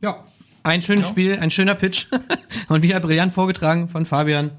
Ja. 0.00 0.24
Ein 0.62 0.80
schönes 0.80 1.08
Spiel, 1.08 1.38
ein 1.38 1.50
schöner 1.50 1.74
Pitch. 1.74 2.06
und 2.68 2.82
wieder 2.82 2.98
brillant 3.00 3.34
vorgetragen 3.34 3.88
von 3.88 4.06
Fabian. 4.06 4.50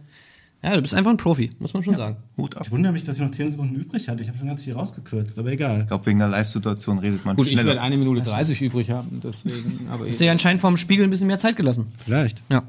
Ja, 0.66 0.76
du 0.76 0.82
bist 0.82 0.96
einfach 0.96 1.12
ein 1.12 1.18
Profi, 1.18 1.52
muss 1.60 1.74
man 1.76 1.84
schon 1.84 1.94
sagen. 1.96 2.18
Hut 2.38 2.58
ab. 2.58 2.64
Ich 2.66 2.72
wundere 2.72 2.92
mich, 2.92 3.04
dass 3.04 3.18
ich 3.18 3.22
noch 3.24 3.30
10 3.30 3.52
Sekunden 3.52 3.76
übrig 3.76 4.10
hatte. 4.10 4.24
Ich 4.24 4.28
habe 4.28 4.38
schon 4.40 4.48
ganz 4.48 4.64
viel 4.64 4.74
rausgekürzt, 4.74 5.38
aber 5.38 5.52
egal. 5.52 5.82
Ich 5.82 5.88
glaube, 5.88 6.06
wegen 6.08 6.18
der 6.18 6.28
Live-Situation 6.30 6.98
redet 6.98 7.24
man 7.24 7.36
Gut, 7.36 7.46
ich 7.46 7.52
schneller. 7.54 7.68
werde 7.68 7.82
eine 7.82 7.98
Minute 7.98 8.22
30 8.24 8.62
übrig 8.64 8.90
haben, 8.90 9.22
deswegen. 9.24 9.88
Aber 9.92 10.08
Ist 10.08 10.20
dir 10.20 10.32
anscheinend 10.32 10.62
vom 10.62 10.78
Spiegel 10.78 11.04
ein 11.06 11.12
bisschen 11.12 11.28
mehr 11.28 11.38
Zeit 11.38 11.56
gelassen. 11.56 11.86
Vielleicht. 12.04 12.42
Ja. 12.50 12.64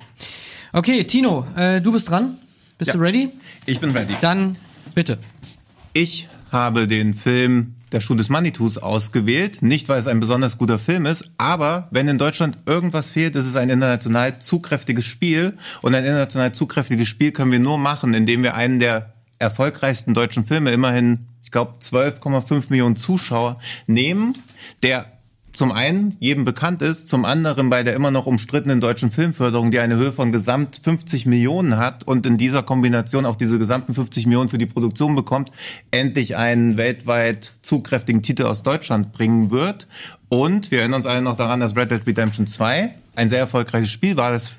Okay, 0.74 1.04
Tino, 1.04 1.46
äh, 1.56 1.80
du 1.80 1.90
bist 1.90 2.10
dran. 2.10 2.36
Bist 2.76 2.88
Ja. 2.90 2.94
du 2.98 3.00
ready? 3.00 3.30
ich 3.64 3.80
bin 3.80 3.90
ready. 3.92 4.14
Dann 4.20 4.56
bitte. 4.94 5.16
Ich 5.94 6.28
habe 6.52 6.86
den 6.86 7.14
Film 7.14 7.75
Der 7.92 8.00
Schuh 8.00 8.14
des 8.14 8.28
Manitous 8.28 8.78
ausgewählt. 8.78 9.62
Nicht, 9.62 9.88
weil 9.88 9.98
es 9.98 10.06
ein 10.06 10.20
besonders 10.20 10.58
guter 10.58 10.78
Film 10.78 11.06
ist, 11.06 11.30
aber 11.38 11.88
wenn 11.90 12.08
in 12.08 12.18
Deutschland 12.18 12.58
irgendwas 12.66 13.08
fehlt, 13.08 13.36
ist 13.36 13.46
es 13.46 13.56
ein 13.56 13.70
international 13.70 14.38
zugkräftiges 14.40 15.04
Spiel. 15.04 15.56
Und 15.82 15.94
ein 15.94 16.04
international 16.04 16.52
zugkräftiges 16.52 17.08
Spiel 17.08 17.32
können 17.32 17.52
wir 17.52 17.60
nur 17.60 17.78
machen, 17.78 18.14
indem 18.14 18.42
wir 18.42 18.54
einen 18.54 18.78
der 18.78 19.14
erfolgreichsten 19.38 20.14
deutschen 20.14 20.46
Filme, 20.46 20.72
immerhin, 20.72 21.26
ich 21.42 21.50
glaube, 21.50 21.74
12,5 21.80 22.64
Millionen 22.70 22.96
Zuschauer, 22.96 23.58
nehmen, 23.86 24.34
der 24.82 25.15
zum 25.56 25.72
einen 25.72 26.16
jedem 26.20 26.44
bekannt 26.44 26.82
ist, 26.82 27.08
zum 27.08 27.24
anderen 27.24 27.70
bei 27.70 27.82
der 27.82 27.94
immer 27.94 28.10
noch 28.10 28.26
umstrittenen 28.26 28.80
deutschen 28.80 29.10
Filmförderung, 29.10 29.70
die 29.70 29.78
eine 29.78 29.96
Höhe 29.96 30.12
von 30.12 30.30
gesamt 30.30 30.80
50 30.82 31.26
Millionen 31.26 31.78
hat 31.78 32.04
und 32.04 32.26
in 32.26 32.36
dieser 32.36 32.62
Kombination 32.62 33.24
auch 33.24 33.36
diese 33.36 33.58
gesamten 33.58 33.94
50 33.94 34.26
Millionen 34.26 34.48
für 34.48 34.58
die 34.58 34.66
Produktion 34.66 35.14
bekommt, 35.14 35.50
endlich 35.90 36.36
einen 36.36 36.76
weltweit 36.76 37.54
zugkräftigen 37.62 38.22
Titel 38.22 38.44
aus 38.44 38.62
Deutschland 38.62 39.12
bringen 39.12 39.50
wird. 39.50 39.86
Und 40.28 40.70
wir 40.70 40.80
erinnern 40.80 40.98
uns 40.98 41.06
alle 41.06 41.22
noch 41.22 41.36
daran, 41.36 41.60
dass 41.60 41.76
Red 41.76 41.90
Dead 41.90 42.06
Redemption 42.06 42.46
2 42.46 42.90
ein 43.14 43.28
sehr 43.28 43.38
erfolgreiches 43.38 43.90
Spiel 43.90 44.16
war. 44.16 44.32
Das 44.32 44.52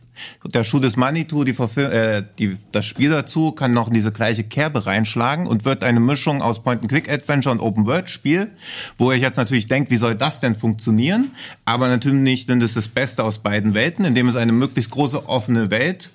der 0.45 0.63
Schuh 0.63 0.79
des 0.79 0.97
Manitou, 0.97 1.43
die, 1.43 1.51
äh, 1.81 2.23
die, 2.39 2.57
das 2.71 2.85
Spiel 2.85 3.09
dazu, 3.09 3.51
kann 3.51 3.73
noch 3.73 3.87
in 3.87 3.93
diese 3.93 4.11
gleiche 4.11 4.43
Kerbe 4.43 4.85
reinschlagen 4.85 5.47
und 5.47 5.65
wird 5.65 5.83
eine 5.83 5.99
Mischung 5.99 6.41
aus 6.41 6.63
Point-and-Click-Adventure 6.63 7.53
und 7.53 7.61
Open-World-Spiel, 7.61 8.51
wo 8.97 9.11
ihr 9.11 9.17
jetzt 9.17 9.37
natürlich 9.37 9.67
denkt, 9.67 9.91
wie 9.91 9.97
soll 9.97 10.15
das 10.15 10.39
denn 10.39 10.55
funktionieren? 10.55 11.31
Aber 11.65 11.87
natürlich 11.87 12.21
nicht, 12.21 12.49
denn 12.49 12.59
das 12.59 12.71
ist 12.71 12.77
das 12.77 12.87
Beste 12.87 13.23
aus 13.23 13.39
beiden 13.39 13.73
Welten, 13.73 14.05
indem 14.05 14.27
es 14.27 14.35
eine 14.35 14.51
möglichst 14.51 14.91
große 14.91 15.27
offene 15.27 15.71
Welt 15.71 16.11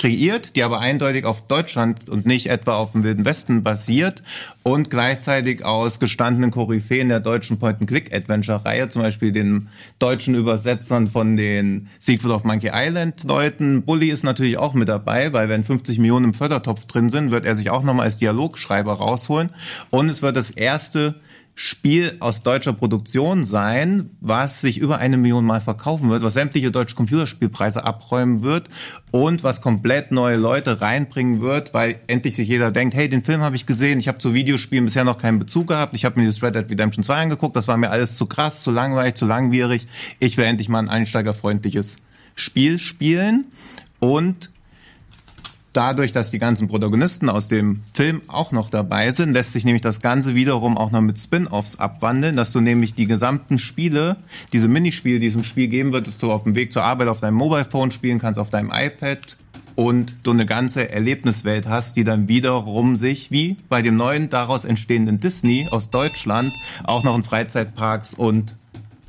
kreiert, 0.00 0.56
die 0.56 0.62
aber 0.62 0.80
eindeutig 0.80 1.26
auf 1.26 1.46
Deutschland 1.46 2.08
und 2.08 2.24
nicht 2.24 2.46
etwa 2.46 2.76
auf 2.76 2.92
dem 2.92 3.04
Wilden 3.04 3.26
Westen 3.26 3.62
basiert 3.62 4.22
und 4.62 4.88
gleichzeitig 4.88 5.62
aus 5.62 6.00
gestandenen 6.00 6.50
Koryphäen 6.50 7.10
der 7.10 7.20
deutschen 7.20 7.58
Point-and-Click-Adventure-Reihe, 7.58 8.88
zum 8.88 9.02
Beispiel 9.02 9.30
den 9.30 9.68
deutschen 9.98 10.34
Übersetzern 10.34 11.06
von 11.06 11.36
den 11.36 11.88
Secret 11.98 12.30
of 12.30 12.44
Monkey 12.44 12.70
Island-Leuten. 12.72 13.82
Bully 13.82 14.08
ist 14.08 14.22
natürlich 14.22 14.56
auch 14.56 14.72
mit 14.72 14.88
dabei, 14.88 15.34
weil 15.34 15.50
wenn 15.50 15.64
50 15.64 15.98
Millionen 15.98 16.26
im 16.26 16.34
Fördertopf 16.34 16.86
drin 16.86 17.10
sind, 17.10 17.30
wird 17.30 17.44
er 17.44 17.54
sich 17.54 17.68
auch 17.68 17.82
nochmal 17.82 18.06
als 18.06 18.16
Dialogschreiber 18.16 18.94
rausholen. 18.94 19.50
Und 19.90 20.08
es 20.08 20.22
wird 20.22 20.34
das 20.34 20.50
erste 20.50 21.16
Spiel 21.54 22.16
aus 22.20 22.42
deutscher 22.42 22.72
Produktion 22.72 23.44
sein, 23.44 24.10
was 24.20 24.60
sich 24.60 24.78
über 24.78 24.98
eine 24.98 25.16
Million 25.16 25.44
Mal 25.44 25.60
verkaufen 25.60 26.08
wird, 26.08 26.22
was 26.22 26.34
sämtliche 26.34 26.70
deutsche 26.70 26.96
Computerspielpreise 26.96 27.84
abräumen 27.84 28.42
wird 28.42 28.68
und 29.10 29.44
was 29.44 29.60
komplett 29.60 30.10
neue 30.10 30.36
Leute 30.36 30.80
reinbringen 30.80 31.40
wird, 31.40 31.74
weil 31.74 32.00
endlich 32.06 32.36
sich 32.36 32.48
jeder 32.48 32.70
denkt, 32.70 32.94
hey, 32.94 33.08
den 33.08 33.22
Film 33.22 33.42
habe 33.42 33.56
ich 33.56 33.66
gesehen, 33.66 33.98
ich 33.98 34.08
habe 34.08 34.18
zu 34.18 34.32
Videospielen 34.32 34.86
bisher 34.86 35.04
noch 35.04 35.18
keinen 35.18 35.38
Bezug 35.38 35.68
gehabt, 35.68 35.94
ich 35.94 36.04
habe 36.04 36.18
mir 36.18 36.26
dieses 36.26 36.42
Red 36.42 36.54
Dead 36.54 36.70
Redemption 36.70 37.04
2 37.04 37.22
angeguckt, 37.22 37.56
das 37.56 37.68
war 37.68 37.76
mir 37.76 37.90
alles 37.90 38.16
zu 38.16 38.26
krass, 38.26 38.62
zu 38.62 38.70
langweilig, 38.70 39.14
zu 39.14 39.26
langwierig. 39.26 39.86
Ich 40.18 40.36
will 40.36 40.46
endlich 40.46 40.68
mal 40.68 40.78
ein 40.78 40.88
einsteigerfreundliches 40.88 41.96
Spiel 42.36 42.78
spielen 42.78 43.44
und 43.98 44.50
Dadurch, 45.72 46.12
dass 46.12 46.30
die 46.32 46.40
ganzen 46.40 46.66
Protagonisten 46.66 47.28
aus 47.28 47.46
dem 47.46 47.82
Film 47.94 48.22
auch 48.26 48.50
noch 48.50 48.70
dabei 48.70 49.12
sind, 49.12 49.32
lässt 49.32 49.52
sich 49.52 49.64
nämlich 49.64 49.82
das 49.82 50.00
Ganze 50.00 50.34
wiederum 50.34 50.76
auch 50.76 50.90
noch 50.90 51.00
mit 51.00 51.18
Spin-offs 51.18 51.78
abwandeln, 51.78 52.34
dass 52.34 52.50
du 52.50 52.60
nämlich 52.60 52.94
die 52.94 53.06
gesamten 53.06 53.60
Spiele, 53.60 54.16
diese 54.52 54.66
Minispiele, 54.66 55.20
die 55.20 55.28
es 55.28 55.36
im 55.36 55.44
Spiel 55.44 55.68
geben 55.68 55.92
wird, 55.92 56.06
so 56.06 56.32
auf 56.32 56.42
dem 56.42 56.56
Weg 56.56 56.72
zur 56.72 56.82
Arbeit 56.82 57.06
auf 57.06 57.20
deinem 57.20 57.36
Mobile 57.36 57.64
Phone 57.64 57.92
spielen 57.92 58.18
kannst, 58.18 58.40
auf 58.40 58.50
deinem 58.50 58.72
iPad 58.74 59.36
und 59.76 60.16
du 60.24 60.32
eine 60.32 60.44
ganze 60.44 60.90
Erlebniswelt 60.90 61.68
hast, 61.68 61.96
die 61.96 62.04
dann 62.04 62.28
wiederum 62.28 62.96
sich, 62.96 63.30
wie 63.30 63.56
bei 63.68 63.80
dem 63.80 63.96
neuen 63.96 64.28
daraus 64.28 64.64
entstehenden 64.64 65.20
Disney 65.20 65.68
aus 65.70 65.90
Deutschland, 65.90 66.52
auch 66.82 67.04
noch 67.04 67.16
in 67.16 67.22
Freizeitparks 67.22 68.14
und 68.14 68.56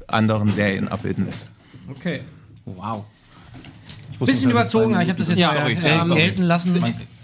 anderen 0.07 0.49
Serien 0.49 0.87
abbilden 0.87 1.25
lässt. 1.25 1.49
Okay. 1.89 2.21
Wow. 2.65 3.05
Bisschen 4.25 4.51
überzogen, 4.51 4.93
aber 4.93 5.03
ich 5.03 5.09
habe 5.09 5.19
das 5.19 5.29
jetzt 5.29 5.39
Ja, 5.39 5.47
mal 5.47 5.59
sorry, 5.61 5.73
äh, 5.73 6.05
sorry. 6.05 6.19
gelten 6.21 6.43
lassen. 6.43 6.79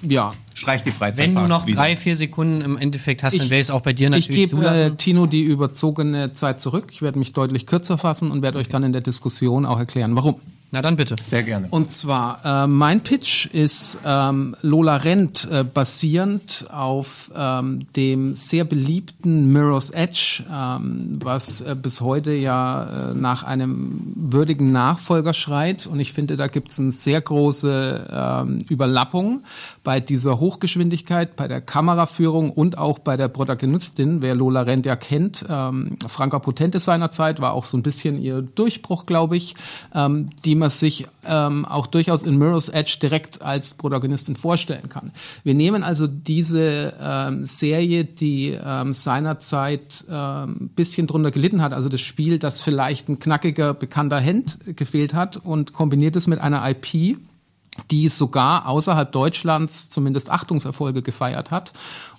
Ja. 0.07 0.33
Streich 0.53 0.81
die 0.83 0.87
Wenn 0.87 0.93
Freizeitparks 0.93 1.47
du 1.47 1.53
noch 1.53 1.65
wieder. 1.67 1.77
drei, 1.77 1.95
vier 1.97 2.15
Sekunden 2.15 2.61
im 2.61 2.77
Endeffekt 2.77 3.23
hast, 3.23 3.37
dann 3.37 3.45
Ich- 3.45 3.49
wäre 3.51 3.61
es 3.61 3.69
auch 3.71 3.81
bei 3.81 3.93
dir 3.93 4.05
Ich 4.07 4.27
natürlich 4.27 4.51
gebe 4.51 4.65
äh. 4.65 4.91
Tino 4.95 5.25
die 5.25 5.43
überzogene 5.43 6.33
Zeit 6.33 6.59
zurück. 6.61 6.85
Ich 6.91 7.01
werde 7.01 7.19
mich 7.19 7.33
deutlich 7.33 7.65
kürzer 7.65 7.97
fassen 7.97 8.31
und 8.31 8.41
werde 8.41 8.57
euch 8.57 8.69
dann 8.69 8.83
in 8.83 8.93
der 8.93 9.01
Diskussion 9.01 9.65
auch 9.65 9.79
erklären, 9.79 10.15
warum. 10.15 10.35
Na 10.69 10.81
dann 10.81 10.97
bitte. 10.97 11.15
Sehr 11.23 11.43
gerne. 11.43 11.67
Und 11.69 11.91
zwar, 11.91 12.41
äh, 12.43 12.67
mein 12.67 12.99
Pitch 12.99 13.45
ist 13.45 13.99
ähm, 14.05 14.53
Lola 14.61 14.97
Rent, 14.97 15.47
äh, 15.49 15.63
basierend 15.63 16.65
auf 16.73 17.31
ähm, 17.33 17.81
dem 17.95 18.35
sehr 18.35 18.65
beliebten 18.65 19.53
Mirror's 19.53 19.91
Edge, 19.91 20.43
ähm, 20.53 21.19
was 21.23 21.61
äh, 21.61 21.73
bis 21.81 22.01
heute 22.01 22.33
ja 22.33 22.83
äh, 22.83 23.13
nach 23.13 23.43
einem 23.43 24.01
würdigen 24.15 24.73
Nachfolger 24.73 25.33
schreit. 25.33 25.87
Und 25.87 26.01
ich 26.01 26.11
finde, 26.11 26.35
da 26.35 26.47
gibt 26.47 26.71
es 26.71 26.79
eine 26.79 26.91
sehr 26.91 27.21
große 27.21 28.07
ähm, 28.11 28.65
Überlappung 28.67 29.43
bei 29.85 30.01
dieser 30.01 30.37
Hochgeschwindigkeit, 30.37 31.37
bei 31.37 31.47
der 31.47 31.61
Kameraführung 31.61 32.51
und 32.51 32.77
auch 32.77 32.99
bei 32.99 33.15
der 33.15 33.29
Protagonistin. 33.29 34.21
Wer 34.21 34.35
Lola 34.35 34.63
Rent 34.63 34.85
ja 34.85 34.97
kennt, 34.97 35.45
ähm, 35.49 35.95
Franka 36.05 36.39
Potente 36.39 36.81
seinerzeit 36.81 37.39
war 37.39 37.53
auch 37.53 37.63
so 37.63 37.77
ein 37.77 37.83
bisschen 37.83 38.21
ihr 38.21 38.41
Durchbruch, 38.41 39.05
glaube 39.05 39.37
ich, 39.37 39.55
ähm, 39.95 40.31
die 40.43 40.56
man 40.57 40.69
sich 40.69 41.07
ähm, 41.25 41.65
auch 41.65 41.87
durchaus 41.87 42.23
in 42.23 42.37
Mirror's 42.37 42.69
Edge 42.69 42.97
direkt 43.01 43.41
als 43.41 43.73
Protagonistin 43.73 44.35
vorstellen 44.35 44.89
kann. 44.89 45.11
Wir 45.43 45.53
nehmen 45.53 45.83
also 45.83 46.07
diese 46.07 46.93
ähm, 46.99 47.45
Serie, 47.45 48.05
die 48.05 48.57
ähm, 48.61 48.93
seinerzeit 48.93 50.05
ähm, 50.09 50.57
ein 50.61 50.69
bisschen 50.75 51.07
drunter 51.07 51.31
gelitten 51.31 51.61
hat, 51.61 51.73
also 51.73 51.89
das 51.89 52.01
Spiel, 52.01 52.39
das 52.39 52.61
vielleicht 52.61 53.09
ein 53.09 53.19
knackiger, 53.19 53.73
bekannter 53.73 54.23
Hand 54.23 54.59
gefehlt 54.65 55.13
hat 55.13 55.37
und 55.37 55.73
kombiniert 55.73 56.15
es 56.15 56.27
mit 56.27 56.39
einer 56.39 56.67
IP, 56.69 57.17
die 57.91 58.07
sogar 58.09 58.67
außerhalb 58.67 59.11
Deutschlands 59.11 59.89
zumindest 59.89 60.29
Achtungserfolge 60.29 61.01
gefeiert 61.01 61.51
hat 61.51 61.73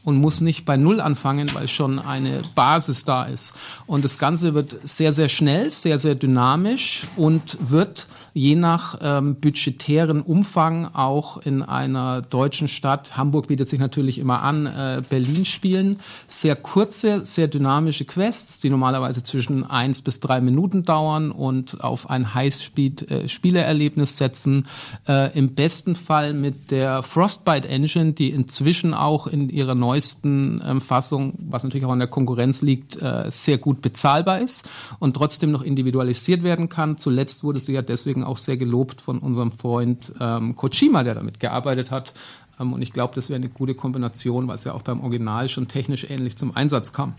und 0.09 0.16
muss 0.16 0.40
nicht 0.40 0.64
bei 0.64 0.78
Null 0.78 1.02
anfangen, 1.02 1.51
weil 1.52 1.68
schon 1.68 1.98
eine 1.98 2.40
Basis 2.55 3.05
da 3.05 3.24
ist. 3.24 3.55
Und 3.86 4.06
das 4.06 4.18
Ganze 4.18 4.55
wird 4.55 4.78
sehr, 4.82 5.12
sehr 5.12 5.28
schnell, 5.28 5.70
sehr, 5.70 5.98
sehr 5.98 6.14
dynamisch 6.14 7.06
und 7.14 7.59
wird 7.60 8.06
je 8.32 8.55
nach 8.55 8.98
ähm, 9.02 9.35
budgetären 9.35 10.22
Umfang 10.22 10.86
auch 10.94 11.36
in 11.39 11.62
einer 11.62 12.22
deutschen 12.22 12.68
Stadt, 12.68 13.18
Hamburg 13.18 13.48
bietet 13.48 13.68
sich 13.68 13.80
natürlich 13.80 14.18
immer 14.18 14.43
an, 14.43 14.66
äh, 14.66 15.02
Berlin 15.06 15.44
spielen. 15.44 15.98
Sehr 16.26 16.56
kurze, 16.56 17.26
sehr 17.26 17.48
dynamische 17.48 18.05
Quests, 18.05 18.60
die 18.60 18.70
normalerweise 18.70 19.22
zwischen 19.22 19.64
eins 19.64 20.01
bis 20.01 20.20
drei 20.20 20.40
Minuten 20.40 20.85
dauern 20.85 21.32
und 21.32 21.82
auf 21.82 22.09
ein 22.09 22.32
High-Speed-Spielererlebnis 22.32 24.16
setzen. 24.16 24.68
Äh, 25.06 25.36
Im 25.36 25.55
besten 25.55 25.97
Fall 25.97 26.32
mit 26.32 26.70
der 26.70 27.02
Frostbite 27.02 27.68
Engine, 27.68 28.12
die 28.12 28.30
inzwischen 28.30 28.94
auch 28.94 29.26
in 29.26 29.48
ihrer 29.48 29.74
neuesten 29.98 30.62
ähm, 30.64 30.80
Fassung, 30.80 31.34
was 31.38 31.64
natürlich 31.64 31.84
auch 31.84 31.90
an 31.90 31.98
der 31.98 32.06
Konkurrenz 32.06 32.62
liegt, 32.62 33.02
äh, 33.02 33.24
sehr 33.30 33.58
gut 33.58 33.82
bezahlbar 33.82 34.40
ist 34.40 34.68
und 35.00 35.14
trotzdem 35.14 35.50
noch 35.50 35.62
individualisiert 35.62 36.44
werden 36.44 36.68
kann. 36.68 36.98
Zuletzt 36.98 37.42
wurde 37.42 37.58
sie 37.58 37.72
ja 37.72 37.82
deswegen 37.82 38.22
auch 38.22 38.36
sehr 38.36 38.56
gelobt 38.56 39.00
von 39.00 39.18
unserem 39.18 39.50
Freund 39.50 40.12
ähm, 40.20 40.54
Kojima, 40.54 41.02
der 41.02 41.14
damit 41.14 41.40
gearbeitet 41.40 41.90
hat. 41.90 42.14
Ähm, 42.60 42.72
und 42.72 42.80
ich 42.80 42.92
glaube, 42.92 43.14
das 43.16 43.28
wäre 43.28 43.38
eine 43.38 43.48
gute 43.48 43.74
Kombination, 43.74 44.46
weil 44.46 44.54
es 44.54 44.62
ja 44.62 44.72
auch 44.72 44.82
beim 44.82 45.00
Original 45.00 45.48
schon 45.48 45.66
technisch 45.66 46.08
ähnlich 46.08 46.36
zum 46.36 46.56
Einsatz 46.56 46.92
kam. 46.92 47.14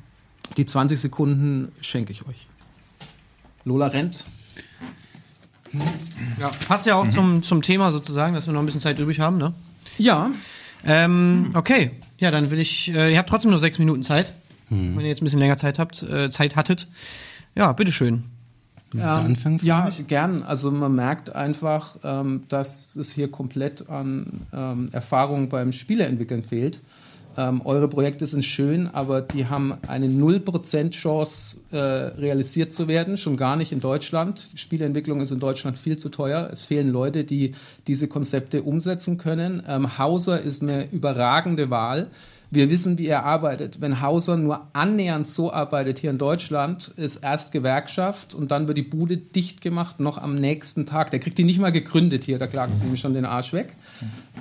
Die 0.55 0.65
20 0.65 1.01
Sekunden 1.01 1.73
schenke 1.81 2.13
ich 2.13 2.25
euch. 2.27 2.47
Lola 3.65 3.87
rennt. 3.87 4.23
Ja, 6.39 6.49
passt 6.67 6.85
ja 6.85 6.95
auch 6.95 7.09
zum, 7.09 7.43
zum 7.43 7.61
Thema 7.61 7.91
sozusagen, 7.91 8.33
dass 8.33 8.47
wir 8.47 8.53
noch 8.53 8.61
ein 8.61 8.65
bisschen 8.65 8.81
Zeit 8.81 8.97
übrig 8.99 9.19
haben, 9.19 9.37
ne? 9.37 9.53
Ja, 9.97 10.31
Ähm, 10.85 11.51
okay. 11.55 11.91
Ja, 12.17 12.31
dann 12.31 12.51
will 12.51 12.59
ich, 12.59 12.93
äh, 12.93 13.11
ihr 13.11 13.17
habt 13.17 13.29
trotzdem 13.29 13.51
nur 13.51 13.59
sechs 13.59 13.79
Minuten 13.79 14.03
Zeit. 14.03 14.33
Wenn 14.71 14.99
ihr 14.99 15.07
jetzt 15.07 15.21
ein 15.21 15.25
bisschen 15.25 15.39
länger 15.39 15.57
Zeit 15.57 15.79
habt, 15.79 16.03
äh, 16.03 16.29
Zeit 16.29 16.55
hattet. 16.55 16.87
Ja, 17.55 17.71
bitteschön. 17.73 18.25
Ja, 18.93 19.15
anfangen? 19.15 19.59
Ja, 19.63 19.89
gern. 20.07 20.43
Also 20.43 20.71
man 20.71 20.93
merkt 20.95 21.35
einfach, 21.35 21.97
ähm, 22.03 22.43
dass 22.49 22.95
es 22.95 23.11
hier 23.11 23.31
komplett 23.31 23.89
an 23.89 24.47
ähm, 24.53 24.89
Erfahrung 24.91 25.49
beim 25.49 25.73
Spieleentwickeln 25.73 26.43
fehlt. 26.43 26.81
Ähm, 27.39 27.61
eure 27.63 27.87
Projekte 27.87 28.27
sind 28.27 28.43
schön, 28.43 28.89
aber 28.91 29.21
die 29.21 29.45
haben 29.45 29.75
eine 29.87 30.07
0% 30.07 30.89
Chance, 30.89 31.61
äh, 31.71 31.77
realisiert 31.77 32.73
zu 32.73 32.89
werden, 32.89 33.17
schon 33.17 33.37
gar 33.37 33.55
nicht 33.55 33.71
in 33.71 33.79
Deutschland. 33.79 34.49
Spieleentwicklung 34.55 35.21
ist 35.21 35.31
in 35.31 35.39
Deutschland 35.39 35.77
viel 35.77 35.95
zu 35.95 36.09
teuer. 36.09 36.49
Es 36.51 36.63
fehlen 36.63 36.89
Leute, 36.89 37.23
die 37.23 37.55
diese 37.87 38.09
Konzepte 38.09 38.63
umsetzen 38.63 39.17
können. 39.17 39.63
Ähm, 39.69 39.97
Hauser 39.97 40.41
ist 40.41 40.61
eine 40.61 40.91
überragende 40.91 41.69
Wahl. 41.69 42.07
Wir 42.51 42.71
wissen, 42.71 42.97
wie 42.97 43.05
er 43.05 43.25
arbeitet. 43.25 43.79
Wenn 43.79 44.01
Hauser 44.01 44.35
nur 44.35 44.69
annähernd 44.73 45.27
so 45.27 45.53
arbeitet 45.53 45.99
hier 45.99 46.09
in 46.09 46.17
Deutschland, 46.17 46.87
ist 46.95 47.17
erst 47.17 47.51
Gewerkschaft 47.51 48.33
und 48.33 48.49
dann 48.49 48.67
wird 48.67 48.79
die 48.79 48.83
Bude 48.83 49.17
dicht 49.17 49.61
gemacht, 49.61 49.99
noch 49.99 50.17
am 50.17 50.33
nächsten 50.33 50.87
Tag. 50.87 51.11
Der 51.11 51.19
kriegt 51.19 51.37
die 51.37 51.43
nicht 51.43 51.59
mal 51.59 51.71
gegründet 51.71 52.23
hier, 52.23 52.39
da 52.39 52.47
klagen 52.47 52.73
sie 52.75 52.83
nämlich 52.83 53.01
schon 53.01 53.13
den 53.13 53.25
Arsch 53.25 53.53
weg. 53.53 53.75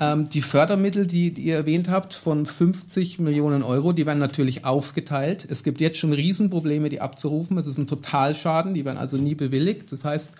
Ähm, 0.00 0.30
die 0.30 0.40
Fördermittel, 0.40 1.06
die, 1.06 1.34
die 1.34 1.42
ihr 1.42 1.56
erwähnt 1.56 1.90
habt, 1.90 2.14
von 2.14 2.46
50 2.46 3.18
Millionen 3.18 3.62
Euro, 3.62 3.92
die 3.92 4.06
werden 4.06 4.20
natürlich 4.20 4.64
aufgeteilt. 4.64 5.46
Es 5.50 5.62
gibt 5.62 5.78
jetzt 5.78 5.98
schon 5.98 6.14
Riesenprobleme, 6.14 6.88
die 6.88 7.02
abzurufen. 7.02 7.58
Es 7.58 7.66
ist 7.66 7.76
ein 7.76 7.88
Totalschaden, 7.88 8.72
die 8.72 8.86
werden 8.86 8.96
also 8.96 9.18
nie 9.18 9.34
bewilligt. 9.34 9.92
Das 9.92 10.06
heißt, 10.06 10.32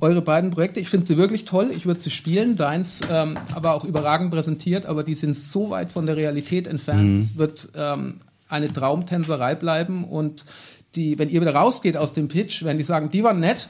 eure 0.00 0.22
beiden 0.22 0.50
Projekte, 0.50 0.80
ich 0.80 0.88
finde 0.88 1.06
sie 1.06 1.16
wirklich 1.16 1.44
toll, 1.44 1.70
ich 1.74 1.86
würde 1.86 2.00
sie 2.00 2.10
spielen, 2.10 2.56
deins 2.56 3.00
ähm, 3.10 3.36
aber 3.54 3.74
auch 3.74 3.84
überragend 3.84 4.30
präsentiert, 4.30 4.86
aber 4.86 5.02
die 5.02 5.14
sind 5.14 5.34
so 5.34 5.70
weit 5.70 5.90
von 5.90 6.06
der 6.06 6.16
Realität 6.16 6.66
entfernt, 6.66 7.18
es 7.18 7.36
wird 7.36 7.70
ähm, 7.76 8.20
eine 8.48 8.72
Traumtänzerei 8.72 9.54
bleiben 9.54 10.04
und 10.04 10.44
die, 10.94 11.18
wenn 11.18 11.28
ihr 11.28 11.40
wieder 11.40 11.54
rausgeht 11.54 11.96
aus 11.96 12.12
dem 12.12 12.28
Pitch, 12.28 12.62
werden 12.62 12.78
die 12.78 12.84
sagen, 12.84 13.10
die 13.10 13.22
waren 13.22 13.40
nett, 13.40 13.68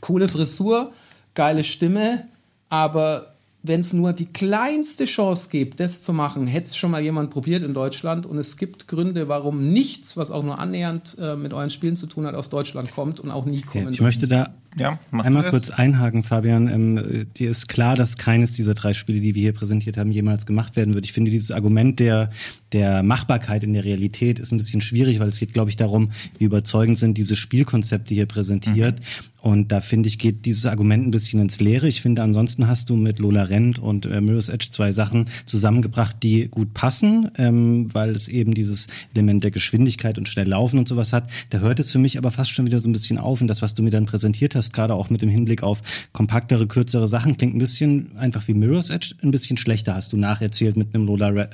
coole 0.00 0.28
Frisur, 0.28 0.92
geile 1.34 1.64
Stimme, 1.64 2.28
aber 2.68 3.34
wenn 3.66 3.80
es 3.80 3.94
nur 3.94 4.12
die 4.12 4.26
kleinste 4.26 5.06
Chance 5.06 5.48
gibt, 5.50 5.80
das 5.80 6.02
zu 6.02 6.12
machen, 6.12 6.46
hätte 6.46 6.66
es 6.66 6.76
schon 6.76 6.90
mal 6.90 7.02
jemand 7.02 7.30
probiert 7.30 7.62
in 7.62 7.72
Deutschland 7.72 8.26
und 8.26 8.36
es 8.36 8.58
gibt 8.58 8.88
Gründe, 8.88 9.26
warum 9.26 9.72
nichts, 9.72 10.18
was 10.18 10.30
auch 10.30 10.44
nur 10.44 10.58
annähernd 10.58 11.16
äh, 11.18 11.34
mit 11.34 11.54
euren 11.54 11.70
Spielen 11.70 11.96
zu 11.96 12.06
tun 12.06 12.26
hat, 12.26 12.34
aus 12.34 12.50
Deutschland 12.50 12.94
kommt 12.94 13.20
und 13.20 13.30
auch 13.30 13.46
nie 13.46 13.62
kommen 13.62 13.86
Okay, 13.86 13.94
ich 13.94 14.02
möchte 14.02 14.28
da 14.28 14.52
Ja, 14.76 14.98
mach 15.10 15.24
einmal 15.24 15.48
kurz 15.50 15.70
einhaken, 15.70 16.24
Fabian. 16.24 16.68
Ähm, 16.68 16.98
äh, 16.98 17.24
dir 17.24 17.50
ist 17.50 17.68
klar, 17.68 17.96
dass 17.96 18.16
keines 18.16 18.52
dieser 18.52 18.74
drei 18.74 18.92
Spiele, 18.92 19.20
die 19.20 19.34
wir 19.34 19.42
hier 19.42 19.52
präsentiert 19.52 19.96
haben, 19.96 20.10
jemals 20.10 20.46
gemacht 20.46 20.74
werden 20.76 20.94
wird. 20.94 21.04
Ich 21.04 21.12
finde 21.12 21.30
dieses 21.30 21.52
Argument 21.52 22.00
der, 22.00 22.30
der 22.74 23.02
Machbarkeit 23.02 23.62
in 23.62 23.72
der 23.72 23.84
Realität 23.84 24.38
ist 24.38 24.52
ein 24.52 24.58
bisschen 24.58 24.82
schwierig, 24.82 25.18
weil 25.20 25.28
es 25.28 25.38
geht, 25.38 25.54
glaube 25.54 25.70
ich, 25.70 25.76
darum, 25.76 26.10
wie 26.38 26.44
überzeugend 26.44 26.98
sind 26.98 27.16
diese 27.16 27.36
Spielkonzepte 27.36 28.12
hier 28.12 28.26
präsentiert. 28.26 29.00
Und 29.40 29.72
da 29.72 29.80
finde 29.80 30.08
ich, 30.08 30.18
geht 30.18 30.46
dieses 30.46 30.64
Argument 30.64 31.06
ein 31.06 31.10
bisschen 31.10 31.38
ins 31.38 31.60
Leere. 31.60 31.86
Ich 31.86 32.00
finde, 32.00 32.22
ansonsten 32.22 32.66
hast 32.66 32.88
du 32.88 32.96
mit 32.96 33.18
Lola 33.18 33.42
Rent 33.42 33.78
und 33.78 34.06
äh, 34.06 34.22
Mirror's 34.22 34.48
Edge 34.48 34.68
zwei 34.70 34.90
Sachen 34.90 35.26
zusammengebracht, 35.44 36.16
die 36.22 36.48
gut 36.48 36.72
passen, 36.72 37.30
ähm, 37.36 37.92
weil 37.92 38.12
es 38.12 38.28
eben 38.28 38.54
dieses 38.54 38.86
Element 39.12 39.44
der 39.44 39.50
Geschwindigkeit 39.50 40.16
und 40.16 40.30
schnell 40.30 40.48
laufen 40.48 40.78
und 40.78 40.88
sowas 40.88 41.12
hat. 41.12 41.28
Da 41.50 41.58
hört 41.58 41.78
es 41.78 41.92
für 41.92 41.98
mich 41.98 42.16
aber 42.16 42.30
fast 42.30 42.52
schon 42.52 42.66
wieder 42.66 42.80
so 42.80 42.88
ein 42.88 42.92
bisschen 42.92 43.18
auf. 43.18 43.42
Und 43.42 43.48
das, 43.48 43.60
was 43.60 43.74
du 43.74 43.82
mir 43.82 43.90
dann 43.90 44.06
präsentiert 44.06 44.54
hast, 44.54 44.72
gerade 44.72 44.94
auch 44.94 45.10
mit 45.10 45.20
dem 45.20 45.28
Hinblick 45.28 45.62
auf 45.62 45.82
kompaktere, 46.12 46.66
kürzere 46.66 47.06
Sachen, 47.06 47.36
klingt 47.36 47.54
ein 47.54 47.58
bisschen 47.58 48.16
einfach 48.16 48.48
wie 48.48 48.54
Mirror's 48.54 48.88
Edge, 48.88 49.14
ein 49.22 49.30
bisschen 49.30 49.58
schlechter 49.58 49.94
hast 49.94 50.14
du 50.14 50.16
nacherzählt 50.16 50.76
mit 50.76 50.94
einem 50.94 51.04
Lola 51.04 51.28
Re- 51.28 51.50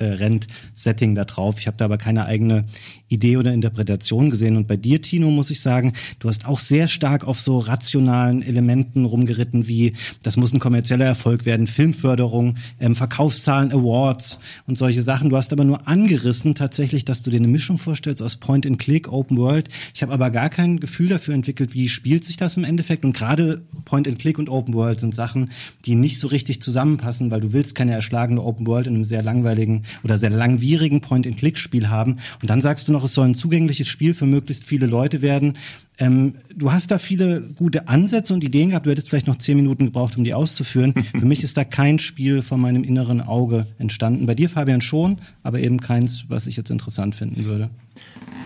Feeling 1.11 1.15
da 1.15 1.25
drauf. 1.25 1.59
Ich 1.59 1.67
habe 1.67 1.77
da 1.77 1.85
aber 1.85 1.97
keine 1.97 2.25
eigene 2.25 2.65
Idee 3.09 3.37
oder 3.37 3.53
Interpretation 3.53 4.29
gesehen. 4.29 4.57
Und 4.57 4.67
bei 4.67 4.77
dir, 4.77 5.01
Tino, 5.01 5.29
muss 5.29 5.51
ich 5.51 5.61
sagen, 5.61 5.93
du 6.19 6.29
hast 6.29 6.45
auch 6.45 6.59
sehr 6.59 6.87
stark 6.87 7.25
auf 7.25 7.39
so 7.39 7.59
rationalen 7.59 8.41
Elementen 8.41 9.05
rumgeritten, 9.05 9.67
wie 9.67 9.93
das 10.23 10.37
muss 10.37 10.53
ein 10.53 10.59
kommerzieller 10.59 11.05
Erfolg 11.05 11.45
werden, 11.45 11.67
Filmförderung, 11.67 12.55
ähm, 12.79 12.95
Verkaufszahlen, 12.95 13.71
Awards 13.71 14.39
und 14.67 14.77
solche 14.77 15.03
Sachen. 15.03 15.29
Du 15.29 15.37
hast 15.37 15.51
aber 15.51 15.63
nur 15.63 15.87
angerissen 15.87 16.55
tatsächlich, 16.55 17.05
dass 17.05 17.21
du 17.21 17.29
dir 17.29 17.37
eine 17.37 17.47
Mischung 17.47 17.77
vorstellst 17.77 18.23
aus 18.23 18.37
Point 18.37 18.65
and 18.65 18.79
Click, 18.79 19.11
Open 19.11 19.37
World. 19.37 19.69
Ich 19.93 20.01
habe 20.01 20.13
aber 20.13 20.29
gar 20.29 20.49
kein 20.49 20.79
Gefühl 20.79 21.09
dafür 21.09 21.33
entwickelt, 21.33 21.73
wie 21.73 21.89
spielt 21.89 22.25
sich 22.25 22.37
das 22.37 22.57
im 22.57 22.63
Endeffekt. 22.63 23.03
Und 23.03 23.13
gerade 23.13 23.61
Point 23.85 24.07
and 24.07 24.19
Click 24.19 24.39
und 24.39 24.49
Open 24.49 24.73
World 24.73 24.99
sind 24.99 25.13
Sachen, 25.13 25.51
die 25.85 25.95
nicht 25.95 26.19
so 26.19 26.27
richtig 26.27 26.61
zusammenpassen, 26.61 27.31
weil 27.31 27.41
du 27.41 27.53
willst 27.53 27.75
keine 27.75 27.93
erschlagene 27.93 28.41
Open 28.41 28.65
World 28.67 28.87
in 28.87 28.95
einem 28.95 29.03
sehr 29.03 29.23
langweiligen 29.23 29.83
oder 30.03 30.17
sehr 30.17 30.29
langwierigen 30.29 31.00
Point 31.01 31.27
and 31.27 31.37
Click 31.37 31.57
Spiel 31.57 31.89
haben. 31.89 32.17
Und 32.41 32.49
dann 32.49 32.61
sagst 32.61 32.87
du 32.87 32.91
noch, 32.91 33.03
es 33.03 33.13
soll 33.13 33.27
ein 33.27 33.35
zugängliches 33.35 33.87
Spiel 33.87 34.13
für 34.13 34.25
möglichst 34.25 34.65
viele 34.65 34.85
Leute 34.85 35.21
werden. 35.21 35.57
Ähm, 35.97 36.35
du 36.55 36.71
hast 36.71 36.91
da 36.91 36.97
viele 36.97 37.41
gute 37.41 37.87
Ansätze 37.87 38.33
und 38.33 38.43
Ideen 38.43 38.69
gehabt. 38.69 38.85
Du 38.85 38.89
hättest 38.89 39.09
vielleicht 39.09 39.27
noch 39.27 39.37
zehn 39.37 39.57
Minuten 39.57 39.85
gebraucht, 39.85 40.17
um 40.17 40.23
die 40.23 40.33
auszuführen. 40.33 40.93
Für 41.11 41.25
mich 41.25 41.43
ist 41.43 41.57
da 41.57 41.63
kein 41.63 41.99
Spiel 41.99 42.41
von 42.41 42.59
meinem 42.59 42.83
inneren 42.83 43.21
Auge 43.21 43.67
entstanden. 43.77 44.25
Bei 44.25 44.33
dir, 44.33 44.49
Fabian, 44.49 44.81
schon, 44.81 45.19
aber 45.43 45.59
eben 45.59 45.79
keins, 45.79 46.25
was 46.27 46.47
ich 46.47 46.57
jetzt 46.57 46.71
interessant 46.71 47.13
finden 47.13 47.45
würde. 47.45 47.69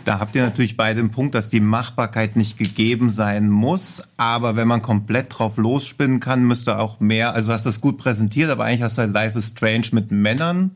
Da 0.05 0.19
habt 0.19 0.35
ihr 0.35 0.43
natürlich 0.43 0.77
beide 0.77 1.01
den 1.01 1.09
Punkt, 1.09 1.33
dass 1.33 1.49
die 1.49 1.59
Machbarkeit 1.59 2.35
nicht 2.35 2.59
gegeben 2.59 3.09
sein 3.09 3.49
muss. 3.49 4.03
Aber 4.17 4.55
wenn 4.55 4.67
man 4.67 4.83
komplett 4.83 5.27
drauf 5.29 5.57
losspinnen 5.57 6.19
kann, 6.19 6.43
müsste 6.43 6.77
auch 6.77 6.99
mehr, 6.99 7.33
also 7.33 7.47
du 7.47 7.53
hast 7.53 7.65
das 7.65 7.81
gut 7.81 7.97
präsentiert, 7.97 8.51
aber 8.51 8.65
eigentlich 8.65 8.83
hast 8.83 8.97
du 8.97 9.01
halt 9.01 9.13
Life 9.13 9.37
is 9.37 9.47
Strange 9.47 9.87
mit 9.93 10.11
Männern 10.11 10.71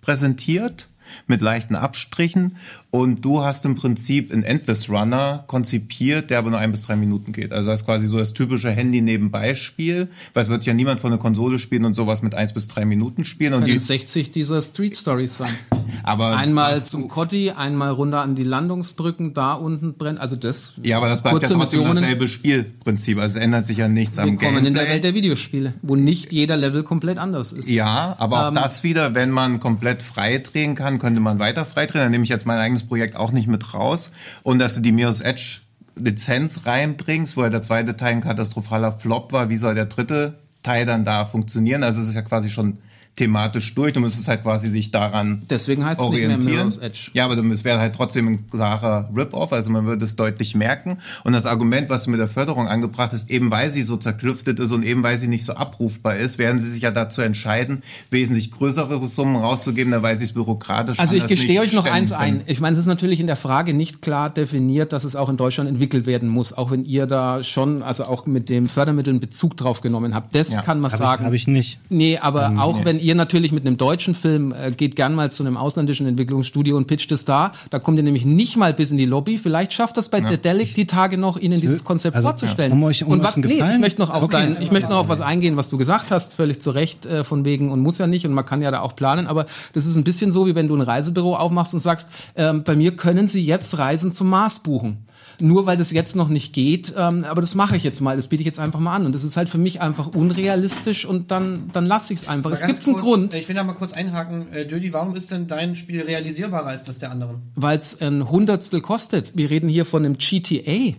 präsentiert 0.00 0.88
mit 1.26 1.40
leichten 1.40 1.76
Abstrichen. 1.76 2.56
Und 2.96 3.22
du 3.22 3.42
hast 3.44 3.64
im 3.66 3.74
Prinzip 3.74 4.32
einen 4.32 4.42
Endless 4.42 4.88
Runner 4.88 5.44
konzipiert, 5.48 6.30
der 6.30 6.38
aber 6.38 6.48
nur 6.48 6.58
ein 6.58 6.72
bis 6.72 6.82
drei 6.86 6.96
Minuten 6.96 7.32
geht. 7.32 7.52
Also 7.52 7.68
das 7.68 7.80
ist 7.80 7.86
quasi 7.86 8.06
so 8.06 8.16
das 8.16 8.32
typische 8.32 8.70
Handy-Nebenbei-Spiel, 8.70 10.08
weil 10.32 10.42
es 10.42 10.48
wird 10.48 10.64
ja 10.64 10.72
niemand 10.72 11.00
von 11.00 11.10
der 11.10 11.18
Konsole 11.20 11.58
spielen 11.58 11.84
und 11.84 11.92
sowas 11.92 12.22
mit 12.22 12.34
eins 12.34 12.54
bis 12.54 12.68
drei 12.68 12.86
Minuten 12.86 13.24
spielen. 13.26 13.52
Und 13.52 13.60
Können 13.64 13.74
die, 13.74 13.80
60 13.80 14.30
dieser 14.30 14.62
Street 14.62 14.96
Stories 14.96 15.36
sein. 15.36 15.52
aber 16.02 16.36
Einmal 16.36 16.82
zum 16.84 17.08
Kotti, 17.08 17.50
einmal 17.50 17.90
runter 17.90 18.22
an 18.22 18.34
die 18.34 18.44
Landungsbrücken, 18.44 19.34
da 19.34 19.52
unten 19.52 19.94
brennt. 19.94 20.18
Also 20.18 20.36
das. 20.36 20.74
Ja, 20.82 20.96
aber 20.96 21.08
das 21.08 21.22
bleibt 21.22 21.34
ja 21.42 21.48
trotzdem 21.48 21.58
Missionen. 21.58 21.94
dasselbe 21.96 22.28
Spielprinzip. 22.28 23.18
Also 23.18 23.38
es 23.38 23.44
ändert 23.44 23.66
sich 23.66 23.76
ja 23.76 23.88
nichts 23.88 24.18
am 24.18 24.30
Willkommen 24.30 24.64
Gameplay. 24.64 24.68
in 24.68 24.74
der 24.74 24.88
Welt 24.88 25.04
der 25.04 25.14
Videospiele, 25.14 25.74
wo 25.82 25.96
nicht 25.96 26.32
jeder 26.32 26.56
Level 26.56 26.82
komplett 26.82 27.18
anders 27.18 27.52
ist. 27.52 27.68
Ja, 27.68 28.16
aber 28.18 28.44
auch 28.44 28.48
Ähm, 28.48 28.54
das 28.54 28.82
wieder, 28.84 29.14
wenn 29.14 29.30
man 29.30 29.60
komplett 29.60 30.02
frei 30.02 30.38
drehen 30.38 30.74
kann, 30.74 30.98
könnte 30.98 31.20
man 31.20 31.38
weiter 31.38 31.64
frei 31.66 31.84
drehen. 31.86 32.00
Dann 32.02 32.10
nehme 32.10 32.24
ich 32.24 32.30
jetzt 32.30 32.46
mein 32.46 32.58
eigenes 32.58 32.85
Projekt 32.86 33.16
auch 33.16 33.32
nicht 33.32 33.48
mit 33.48 33.74
raus. 33.74 34.12
Und 34.42 34.58
dass 34.58 34.74
du 34.74 34.80
die 34.80 34.92
Mirror's 34.92 35.20
Edge 35.20 35.60
Lizenz 35.96 36.66
reinbringst, 36.66 37.36
wo 37.36 37.42
ja 37.42 37.48
der 37.48 37.62
zweite 37.62 37.96
Teil 37.96 38.12
ein 38.12 38.20
katastrophaler 38.20 38.92
Flop 38.92 39.32
war, 39.32 39.48
wie 39.48 39.56
soll 39.56 39.74
der 39.74 39.86
dritte 39.86 40.38
Teil 40.62 40.84
dann 40.84 41.04
da 41.04 41.24
funktionieren? 41.24 41.82
Also 41.82 42.02
es 42.02 42.08
ist 42.08 42.14
ja 42.14 42.22
quasi 42.22 42.50
schon 42.50 42.78
thematisch 43.16 43.74
durch. 43.74 43.92
Du 43.92 44.00
müsstest 44.00 44.28
halt 44.28 44.42
quasi 44.42 44.70
sich 44.70 44.90
daran 44.90 45.42
Deswegen 45.48 45.84
heißt 45.84 46.00
es 46.00 46.08
nicht 46.10 46.18
mehr 46.20 46.28
orientieren. 46.28 46.56
Mirror's 46.56 46.78
Edge. 46.78 47.10
Ja, 47.14 47.24
aber 47.24 47.36
es 47.36 47.64
wäre 47.64 47.80
halt 47.80 47.94
trotzdem 47.94 48.28
ein 48.28 48.50
klarer 48.50 49.08
Rip-Off, 49.16 49.52
also 49.52 49.70
man 49.70 49.86
würde 49.86 50.04
es 50.04 50.16
deutlich 50.16 50.54
merken. 50.54 50.98
Und 51.24 51.32
das 51.32 51.46
Argument, 51.46 51.88
was 51.88 52.04
du 52.04 52.10
mit 52.10 52.20
der 52.20 52.28
Förderung 52.28 52.68
angebracht 52.68 53.12
hast, 53.12 53.30
eben 53.30 53.50
weil 53.50 53.72
sie 53.72 53.82
so 53.82 53.96
zerklüftet 53.96 54.60
ist 54.60 54.70
und 54.72 54.82
eben 54.84 55.02
weil 55.02 55.18
sie 55.18 55.28
nicht 55.28 55.44
so 55.44 55.54
abrufbar 55.54 56.16
ist, 56.16 56.38
werden 56.38 56.60
sie 56.60 56.70
sich 56.70 56.82
ja 56.82 56.90
dazu 56.90 57.22
entscheiden, 57.22 57.82
wesentlich 58.10 58.50
größere 58.50 59.04
Summen 59.06 59.36
rauszugeben, 59.36 59.92
da 59.92 60.02
weil 60.02 60.18
sie 60.18 60.24
es 60.24 60.32
bürokratisch 60.32 60.98
Also 60.98 61.16
ich 61.16 61.26
gestehe 61.26 61.60
euch 61.60 61.72
noch 61.72 61.86
eins 61.86 62.12
ein. 62.12 62.42
Ich 62.46 62.60
meine, 62.60 62.74
es 62.74 62.80
ist 62.80 62.86
natürlich 62.86 63.20
in 63.20 63.26
der 63.26 63.36
Frage 63.36 63.72
nicht 63.72 64.02
klar 64.02 64.30
definiert, 64.30 64.92
dass 64.92 65.04
es 65.04 65.16
auch 65.16 65.28
in 65.28 65.36
Deutschland 65.36 65.70
entwickelt 65.70 66.06
werden 66.06 66.28
muss, 66.28 66.52
auch 66.52 66.70
wenn 66.70 66.84
ihr 66.84 67.06
da 67.06 67.42
schon, 67.42 67.82
also 67.82 68.04
auch 68.04 68.26
mit 68.26 68.48
dem 68.48 68.66
Fördermitteln 68.66 69.20
Bezug 69.20 69.56
drauf 69.56 69.80
genommen 69.80 70.14
habt. 70.14 70.34
Das 70.34 70.54
Ja, 70.54 70.62
kann 70.62 70.80
man 70.80 70.92
Habe 70.92 70.98
sagen. 71.02 71.22
ich, 71.22 71.26
hab 71.26 71.32
ich 71.34 71.48
nicht. 71.48 71.78
Nee, 71.88 72.18
aber 72.18 72.54
auch 72.58 72.84
wenn 72.84 73.00
ihr 73.06 73.14
natürlich 73.14 73.52
mit 73.52 73.66
einem 73.66 73.76
deutschen 73.76 74.14
Film 74.14 74.52
äh, 74.52 74.70
geht 74.72 74.96
gern 74.96 75.14
mal 75.14 75.30
zu 75.30 75.42
einem 75.42 75.56
ausländischen 75.56 76.06
Entwicklungsstudio 76.06 76.76
und 76.76 76.86
pitcht 76.86 77.10
es 77.12 77.24
da, 77.24 77.52
da 77.70 77.78
kommt 77.78 77.98
ihr 77.98 78.02
nämlich 78.04 78.24
nicht 78.26 78.56
mal 78.56 78.74
bis 78.74 78.90
in 78.90 78.96
die 78.96 79.04
Lobby. 79.04 79.38
Vielleicht 79.38 79.72
schafft 79.72 79.96
das 79.96 80.08
bei 80.08 80.18
ja. 80.18 80.28
Dedelic 80.28 80.74
die 80.74 80.86
Tage 80.86 81.16
noch, 81.18 81.36
ihnen 81.38 81.60
dieses 81.60 81.84
Konzept 81.84 82.16
also, 82.16 82.28
vorzustellen. 82.28 82.72
um 82.72 82.82
euch- 82.84 83.04
um 83.04 83.12
und 83.12 83.22
was, 83.22 83.36
nee, 83.36 83.62
ich 83.72 83.78
möchte 83.78 84.00
noch 84.00 84.10
auf 84.10 84.24
Okay. 84.24 84.32
dein, 84.54 84.62
ich 84.62 84.72
möchte 84.72 84.90
noch 84.90 84.98
auf 84.98 85.08
was 85.08 85.20
eingehen, 85.20 85.56
was 85.56 85.68
du 85.68 85.78
gesagt 85.78 86.10
hast, 86.10 86.34
völlig 86.34 86.60
zu 86.60 86.70
Recht, 86.70 87.06
äh, 87.06 87.24
von 87.24 87.44
wegen 87.44 87.70
und 87.70 87.80
muss 87.80 87.98
ja 87.98 88.06
nicht 88.06 88.26
und 88.26 88.32
man 88.32 88.44
kann 88.44 88.60
ja 88.62 88.70
da 88.70 88.80
auch 88.80 88.96
planen, 88.96 89.26
aber 89.26 89.46
das 89.72 89.86
ist 89.86 89.96
ein 89.96 90.04
bisschen 90.04 90.32
so, 90.32 90.46
wie 90.46 90.54
wenn 90.54 90.68
du 90.68 90.74
ein 90.76 90.82
Reisebüro 90.82 91.36
aufmachst 91.36 91.72
und 91.74 91.80
sagst, 91.80 92.08
ähm, 92.34 92.62
bei 92.64 92.74
mir 92.74 92.96
können 92.96 93.28
Sie 93.28 93.42
jetzt 93.44 93.78
Reisen 93.78 94.12
zum 94.12 94.28
Mars 94.28 94.58
buchen. 94.58 94.98
Nur 95.40 95.66
weil 95.66 95.76
das 95.76 95.90
jetzt 95.90 96.16
noch 96.16 96.28
nicht 96.28 96.52
geht, 96.52 96.94
ähm, 96.96 97.24
aber 97.24 97.40
das 97.40 97.54
mache 97.54 97.76
ich 97.76 97.84
jetzt 97.84 98.00
mal, 98.00 98.16
das 98.16 98.28
biete 98.28 98.40
ich 98.40 98.46
jetzt 98.46 98.58
einfach 98.58 98.80
mal 98.80 98.94
an. 98.94 99.06
Und 99.06 99.14
das 99.14 99.24
ist 99.24 99.36
halt 99.36 99.48
für 99.48 99.58
mich 99.58 99.80
einfach 99.80 100.08
unrealistisch 100.08 101.04
und 101.04 101.30
dann, 101.30 101.70
dann 101.72 101.86
lasse 101.86 102.12
ich 102.12 102.20
es 102.20 102.28
einfach. 102.28 102.50
Es 102.50 102.66
gibt 102.66 102.86
einen 102.86 102.96
Grund. 102.96 103.34
Ich 103.34 103.48
will 103.48 103.54
da 103.54 103.64
mal 103.64 103.74
kurz 103.74 103.92
einhaken. 103.92 104.52
Äh, 104.52 104.66
Dödi, 104.66 104.92
warum 104.92 105.14
ist 105.16 105.30
denn 105.30 105.46
dein 105.46 105.74
Spiel 105.74 106.02
realisierbarer 106.02 106.66
als 106.66 106.84
das 106.84 106.98
der 106.98 107.10
anderen? 107.10 107.36
weil 107.54 107.78
es 107.78 108.00
ein 108.00 108.30
Hundertstel 108.30 108.80
kostet. 108.80 109.36
Wir 109.36 109.50
reden 109.50 109.68
hier 109.68 109.84
von 109.84 110.04
einem 110.04 110.18
GTA. 110.18 110.96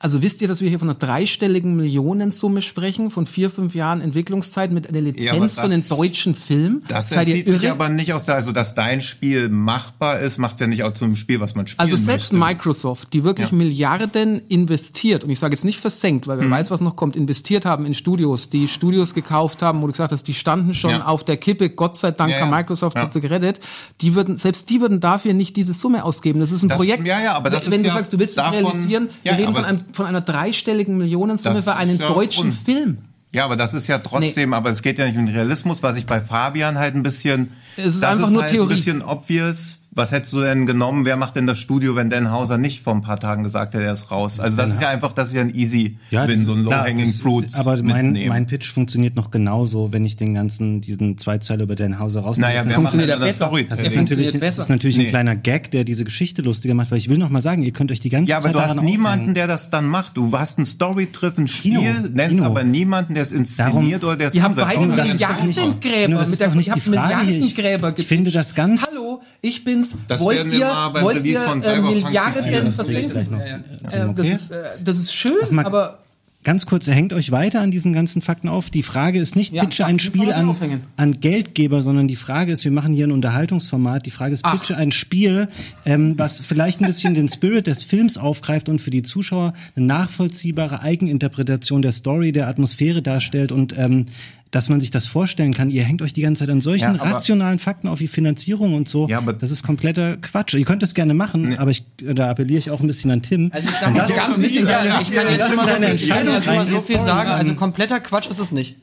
Also 0.00 0.22
wisst 0.22 0.42
ihr, 0.42 0.48
dass 0.48 0.60
wir 0.60 0.68
hier 0.68 0.78
von 0.78 0.88
einer 0.88 0.98
dreistelligen 0.98 1.76
Millionensumme 1.76 2.62
sprechen, 2.62 3.10
von 3.10 3.26
vier, 3.26 3.50
fünf 3.50 3.74
Jahren 3.74 4.00
Entwicklungszeit 4.00 4.70
mit 4.70 4.88
einer 4.88 5.00
Lizenz 5.00 5.58
einen 5.58 5.80
das- 5.80 5.88
deutschen 5.88 6.34
Film? 6.34 6.80
Das 6.88 7.08
Seid 7.08 7.28
ihr 7.28 7.36
entzieht 7.36 7.60
sich 7.60 7.70
aber 7.70 7.88
nicht 7.88 8.12
aus 8.12 8.24
der, 8.24 8.36
also 8.36 8.52
dass 8.52 8.74
dein 8.74 9.00
Spiel 9.00 9.48
machbar 9.48 10.20
ist, 10.20 10.38
macht 10.38 10.54
es 10.54 10.60
ja 10.60 10.66
nicht 10.68 10.84
auch 10.84 10.92
zu 10.92 11.04
einem 11.04 11.16
Spiel, 11.16 11.40
was 11.40 11.54
man 11.54 11.66
spielen 11.66 11.80
Also 11.80 11.96
selbst 11.96 12.32
möchte. 12.32 12.46
Microsoft, 12.46 13.12
die 13.12 13.24
wirklich 13.24 13.50
Ja. 13.50 13.56
Milliarden 13.56 14.40
investiert, 14.48 15.24
und 15.24 15.30
ich 15.30 15.38
sage 15.38 15.54
jetzt 15.54 15.64
nicht 15.64 15.80
versenkt, 15.80 16.26
weil 16.28 16.36
Mhm. 16.36 16.42
wer 16.42 16.50
weiß, 16.50 16.70
was 16.70 16.80
noch 16.80 16.94
kommt, 16.96 17.16
investiert 17.16 17.64
haben 17.66 17.84
in 17.84 17.94
Studios, 17.94 18.50
die 18.50 18.68
Studios 18.68 19.14
gekauft 19.14 19.62
haben, 19.62 19.82
wo 19.82 19.86
du 19.86 19.92
gesagt 19.92 20.12
hast, 20.12 20.24
die 20.28 20.34
standen 20.34 20.74
schon 20.74 20.90
Ja. 20.90 21.06
auf 21.06 21.24
der 21.24 21.36
Kippe, 21.36 21.70
Gott 21.70 21.96
sei 21.96 22.12
Dank 22.12 22.30
Ja, 22.32 22.40
hat 22.40 22.50
ja. 22.50 22.56
Microsoft 22.56 22.96
Ja. 22.96 23.02
hat 23.02 23.12
sie 23.12 23.20
gerettet, 23.20 23.60
die 24.00 24.14
würden, 24.14 24.36
selbst 24.36 24.70
die 24.70 24.80
würden 24.80 25.00
dafür 25.00 25.34
nicht 25.34 25.56
diese 25.56 25.72
Summe 25.74 26.04
ausgeben. 26.04 26.40
Das 26.40 26.52
ist 26.52 26.62
ein 26.62 26.68
Das- 26.68 26.76
Projekt. 26.76 27.06
ja, 27.06 27.20
ja, 27.20 27.34
aber 27.34 27.50
das 27.50 27.66
wenn 27.66 27.72
ist 27.74 27.82
du 27.82 27.88
ja 27.88 27.94
sagst, 27.94 28.12
du 28.12 28.18
willst 28.18 28.30
es 28.30 28.36
davon- 28.36 28.54
realisieren, 28.54 29.08
wir 29.22 29.32
Ja, 29.32 29.38
reden 29.38 29.54
von, 29.54 29.64
einem, 29.64 29.76
es- 29.87 29.87
von 29.92 30.06
einer 30.06 30.20
dreistelligen 30.20 30.98
Millionensumme 30.98 31.56
Das 31.56 31.64
für 31.64 31.76
einen 31.76 31.98
ja 31.98 32.08
deutschen 32.08 32.52
Film. 32.52 32.98
Ja, 33.32 33.44
aber 33.44 33.56
das 33.56 33.74
ist 33.74 33.88
ja 33.88 33.98
trotzdem, 33.98 34.54
aber 34.54 34.70
es 34.70 34.82
geht 34.82 34.98
ja 34.98 35.06
nicht 35.06 35.18
um 35.18 35.26
den 35.26 35.34
Realismus, 35.34 35.82
was 35.82 35.98
ich 35.98 36.06
bei 36.06 36.20
Fabian 36.20 36.78
halt 36.78 36.94
ein 36.94 37.02
bisschen. 37.02 37.52
Es 37.76 37.94
ist 37.94 38.02
das 38.02 38.12
einfach 38.12 38.28
ist 38.28 38.32
nur 38.32 38.42
halt 38.42 38.52
Theorie. 38.52 38.72
ein 38.72 38.76
bisschen 38.76 39.02
obvious. 39.02 39.78
Was 39.98 40.12
hättest 40.12 40.32
du 40.32 40.40
denn 40.42 40.64
genommen? 40.64 41.04
Wer 41.04 41.16
macht 41.16 41.34
denn 41.34 41.48
das 41.48 41.58
Studio, 41.58 41.96
wenn 41.96 42.08
Dan 42.08 42.30
Hauser 42.30 42.56
nicht 42.56 42.84
vor 42.84 42.94
ein 42.94 43.02
paar 43.02 43.18
Tagen 43.18 43.42
gesagt 43.42 43.74
hätte, 43.74 43.82
er 43.84 43.90
ist 43.92 44.12
raus? 44.12 44.38
Also 44.38 44.56
das 44.56 44.70
ist 44.70 44.80
ja 44.80 44.88
einfach, 44.90 45.12
das 45.12 45.28
ist 45.28 45.34
ja 45.34 45.40
ein 45.40 45.52
easy 45.52 45.98
Win, 46.12 46.44
so 46.44 46.52
ein 46.52 46.62
low-hanging 46.62 47.12
fruit. 47.12 47.46
Aber 47.56 47.76
mein, 47.82 48.06
mitnehmen. 48.12 48.28
mein 48.28 48.46
Pitch 48.46 48.72
funktioniert 48.72 49.16
noch 49.16 49.32
genauso, 49.32 49.92
wenn 49.92 50.04
ich 50.04 50.14
den 50.16 50.34
ganzen, 50.34 50.80
diesen 50.80 51.18
Zweizeiler 51.18 51.64
über 51.64 51.74
Dan 51.74 51.98
Hauser 51.98 52.20
rausnehme. 52.20 52.46
Naja, 52.46 52.60
Das 52.60 52.68
wer 52.68 52.74
funktioniert 52.76 53.08
macht 53.10 53.18
denn 53.18 53.26
ja 53.26 53.26
das 53.26 53.36
besser. 53.38 53.46
Storytelling? 53.48 53.68
Das 53.70 53.78
Ja, 53.80 53.86
ist 53.86 53.94
funktioniert 53.96 54.26
natürlich, 54.26 54.40
das 54.40 54.48
besser. 54.56 54.62
ist 54.62 54.68
natürlich 54.68 54.96
Nee. 54.98 55.02
ein 55.04 55.08
kleiner 55.08 55.34
Gag, 55.36 55.70
der 55.72 55.82
diese 55.82 56.04
Geschichte 56.04 56.42
lustiger 56.42 56.74
macht, 56.74 56.92
weil 56.92 56.98
ich 56.98 57.08
will 57.08 57.18
noch 57.18 57.30
mal 57.30 57.42
sagen, 57.42 57.64
ihr 57.64 57.72
könnt 57.72 57.90
euch 57.90 57.98
die 57.98 58.08
ganze 58.10 58.30
Ja, 58.30 58.36
aber 58.36 58.44
Zeit 58.44 58.54
du 58.54 58.60
hast 58.60 58.80
niemanden, 58.80 59.08
aufhängen. 59.22 59.34
der 59.34 59.46
das 59.48 59.70
dann 59.70 59.84
macht. 59.86 60.16
Du 60.16 60.30
hast 60.38 60.60
ein 60.60 60.64
story-driven 60.64 61.48
Spiel, 61.48 61.78
Kino, 61.78 61.82
nennst 62.12 62.36
Kino. 62.36 62.44
aber 62.46 62.62
niemanden, 62.62 63.14
der 63.14 63.24
es 63.24 63.32
inszeniert 63.32 64.02
Darum- 64.04 64.10
oder 64.10 64.16
der 64.16 64.26
es 64.28 64.32
Die 64.32 64.42
haben 64.42 64.52
umsetzt. 64.52 64.68
beide 64.68 64.86
doch 64.88 64.96
das- 64.96 65.06
nicht- 65.06 65.12
Milliardengräber. 65.14 65.50
Ich 65.50 66.68
habe. 66.68 66.78
Ich- 66.78 66.86
Milliardengräber 66.88 67.94
ich 67.98 68.06
finde 68.06 68.30
das 68.30 68.54
ganz- 68.54 68.82
Hallo, 68.86 68.97
ich 69.40 69.64
bin's. 69.64 69.96
Das 70.08 70.20
wollt 70.20 70.38
werden 70.38 70.52
wir 70.52 70.58
ihr, 70.58 70.66
mal 70.66 70.88
beim 70.90 71.04
wollt 71.04 71.16
Release 71.16 71.40
ihr 71.42 71.48
von 71.48 71.58
äh, 71.58 71.62
Cyberpunk 71.62 72.04
Milliarden 72.04 72.72
versenken? 72.72 73.10
gleich 73.10 73.30
noch. 73.30 73.40
Äh, 73.40 73.58
Okay. 73.88 74.12
das, 74.16 74.26
ist, 74.26 74.50
äh, 74.50 74.64
das 74.84 74.98
ist 74.98 75.14
schön, 75.14 75.34
Marc, 75.50 75.66
aber 75.66 75.98
Ganz 76.44 76.66
kurz, 76.66 76.86
er 76.86 76.94
hängt 76.94 77.12
euch 77.12 77.32
weiter 77.32 77.60
an 77.60 77.70
diesen 77.72 77.92
ganzen 77.92 78.22
Fakten 78.22 78.48
auf. 78.48 78.70
Die 78.70 78.84
Frage 78.84 79.18
ist 79.18 79.34
nicht, 79.34 79.52
Ja, 79.52 79.64
pitche 79.64 79.84
ein 79.84 79.98
Spiel 79.98 80.32
an, 80.32 80.56
an 80.96 81.20
Geldgeber, 81.20 81.82
sondern 81.82 82.06
die 82.06 82.16
Frage 82.16 82.52
ist, 82.52 82.64
wir 82.64 82.70
machen 82.70 82.94
hier 82.94 83.06
ein 83.08 83.12
Unterhaltungsformat. 83.12 84.06
Die 84.06 84.10
Frage 84.10 84.32
ist, 84.32 84.44
Ach. 84.44 84.52
pitche 84.58 84.76
ein 84.76 84.92
Spiel, 84.92 85.48
ähm, 85.84 86.14
was 86.16 86.40
vielleicht 86.40 86.80
ein 86.80 86.86
bisschen 86.86 87.12
den 87.12 87.28
Spirit 87.28 87.66
des 87.66 87.84
Films 87.84 88.16
aufgreift 88.16 88.68
und 88.68 88.80
für 88.80 88.90
die 88.90 89.02
Zuschauer 89.02 89.52
eine 89.74 89.84
nachvollziehbare 89.86 90.80
Eigeninterpretation 90.80 91.82
der 91.82 91.92
Story, 91.92 92.30
der 92.30 92.48
Atmosphäre 92.48 93.02
darstellt 93.02 93.50
und 93.50 93.76
ähm, 93.76 94.06
dass 94.50 94.68
man 94.68 94.80
sich 94.80 94.90
das 94.90 95.06
vorstellen 95.06 95.52
kann. 95.54 95.70
Ihr 95.70 95.82
hängt 95.84 96.00
euch 96.02 96.12
die 96.12 96.22
ganze 96.22 96.40
Zeit 96.40 96.50
an 96.50 96.60
solchen 96.60 96.94
Ja, 96.96 97.02
rationalen 97.02 97.58
Fakten 97.58 97.88
auf 97.88 98.00
wie 98.00 98.08
Finanzierung 98.08 98.74
und 98.74 98.88
so. 98.88 99.08
Ja, 99.08 99.18
aber- 99.18 99.32
das 99.34 99.50
ist 99.50 99.62
kompletter 99.62 100.16
Quatsch. 100.16 100.54
Ihr 100.54 100.64
könnt 100.64 100.82
es 100.82 100.94
gerne 100.94 101.14
machen, 101.14 101.58
aber 101.58 101.70
ich, 101.70 101.84
da 101.98 102.30
appelliere 102.30 102.58
ich 102.58 102.70
auch 102.70 102.80
ein 102.80 102.86
bisschen 102.86 103.10
an 103.10 103.22
Tim. 103.22 103.50
Also 103.52 103.68
ich 103.68 103.74
sag 103.74 103.94
mal, 103.94 104.06
ganz 104.08 104.38
wichtig, 104.38 104.62
ja, 104.68 105.00
ich 105.00 105.12
kann 105.12 105.26
jetzt 105.28 105.40
das 105.40 105.46
schon 105.48 105.56
mal 105.56 105.62
ist 105.64 105.70
so 105.70 105.76
eine 105.76 105.86
viel, 105.86 105.94
ich 106.04 106.08
kann 106.08 106.18
Entscheidung 106.26 106.34
jetzt 106.34 106.46
mal 106.46 106.66
so 106.66 106.80
viel 106.80 107.02
sagen. 107.02 107.30
Also 107.30 107.54
kompletter 107.54 108.00
Quatsch 108.00 108.28
ist 108.28 108.38
es 108.38 108.52
nicht. 108.52 108.76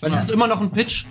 Weil 0.00 0.12
es 0.14 0.22
ist 0.24 0.30
immer 0.30 0.46
noch 0.46 0.60
ein 0.62 0.70
Pitch. 0.70 1.04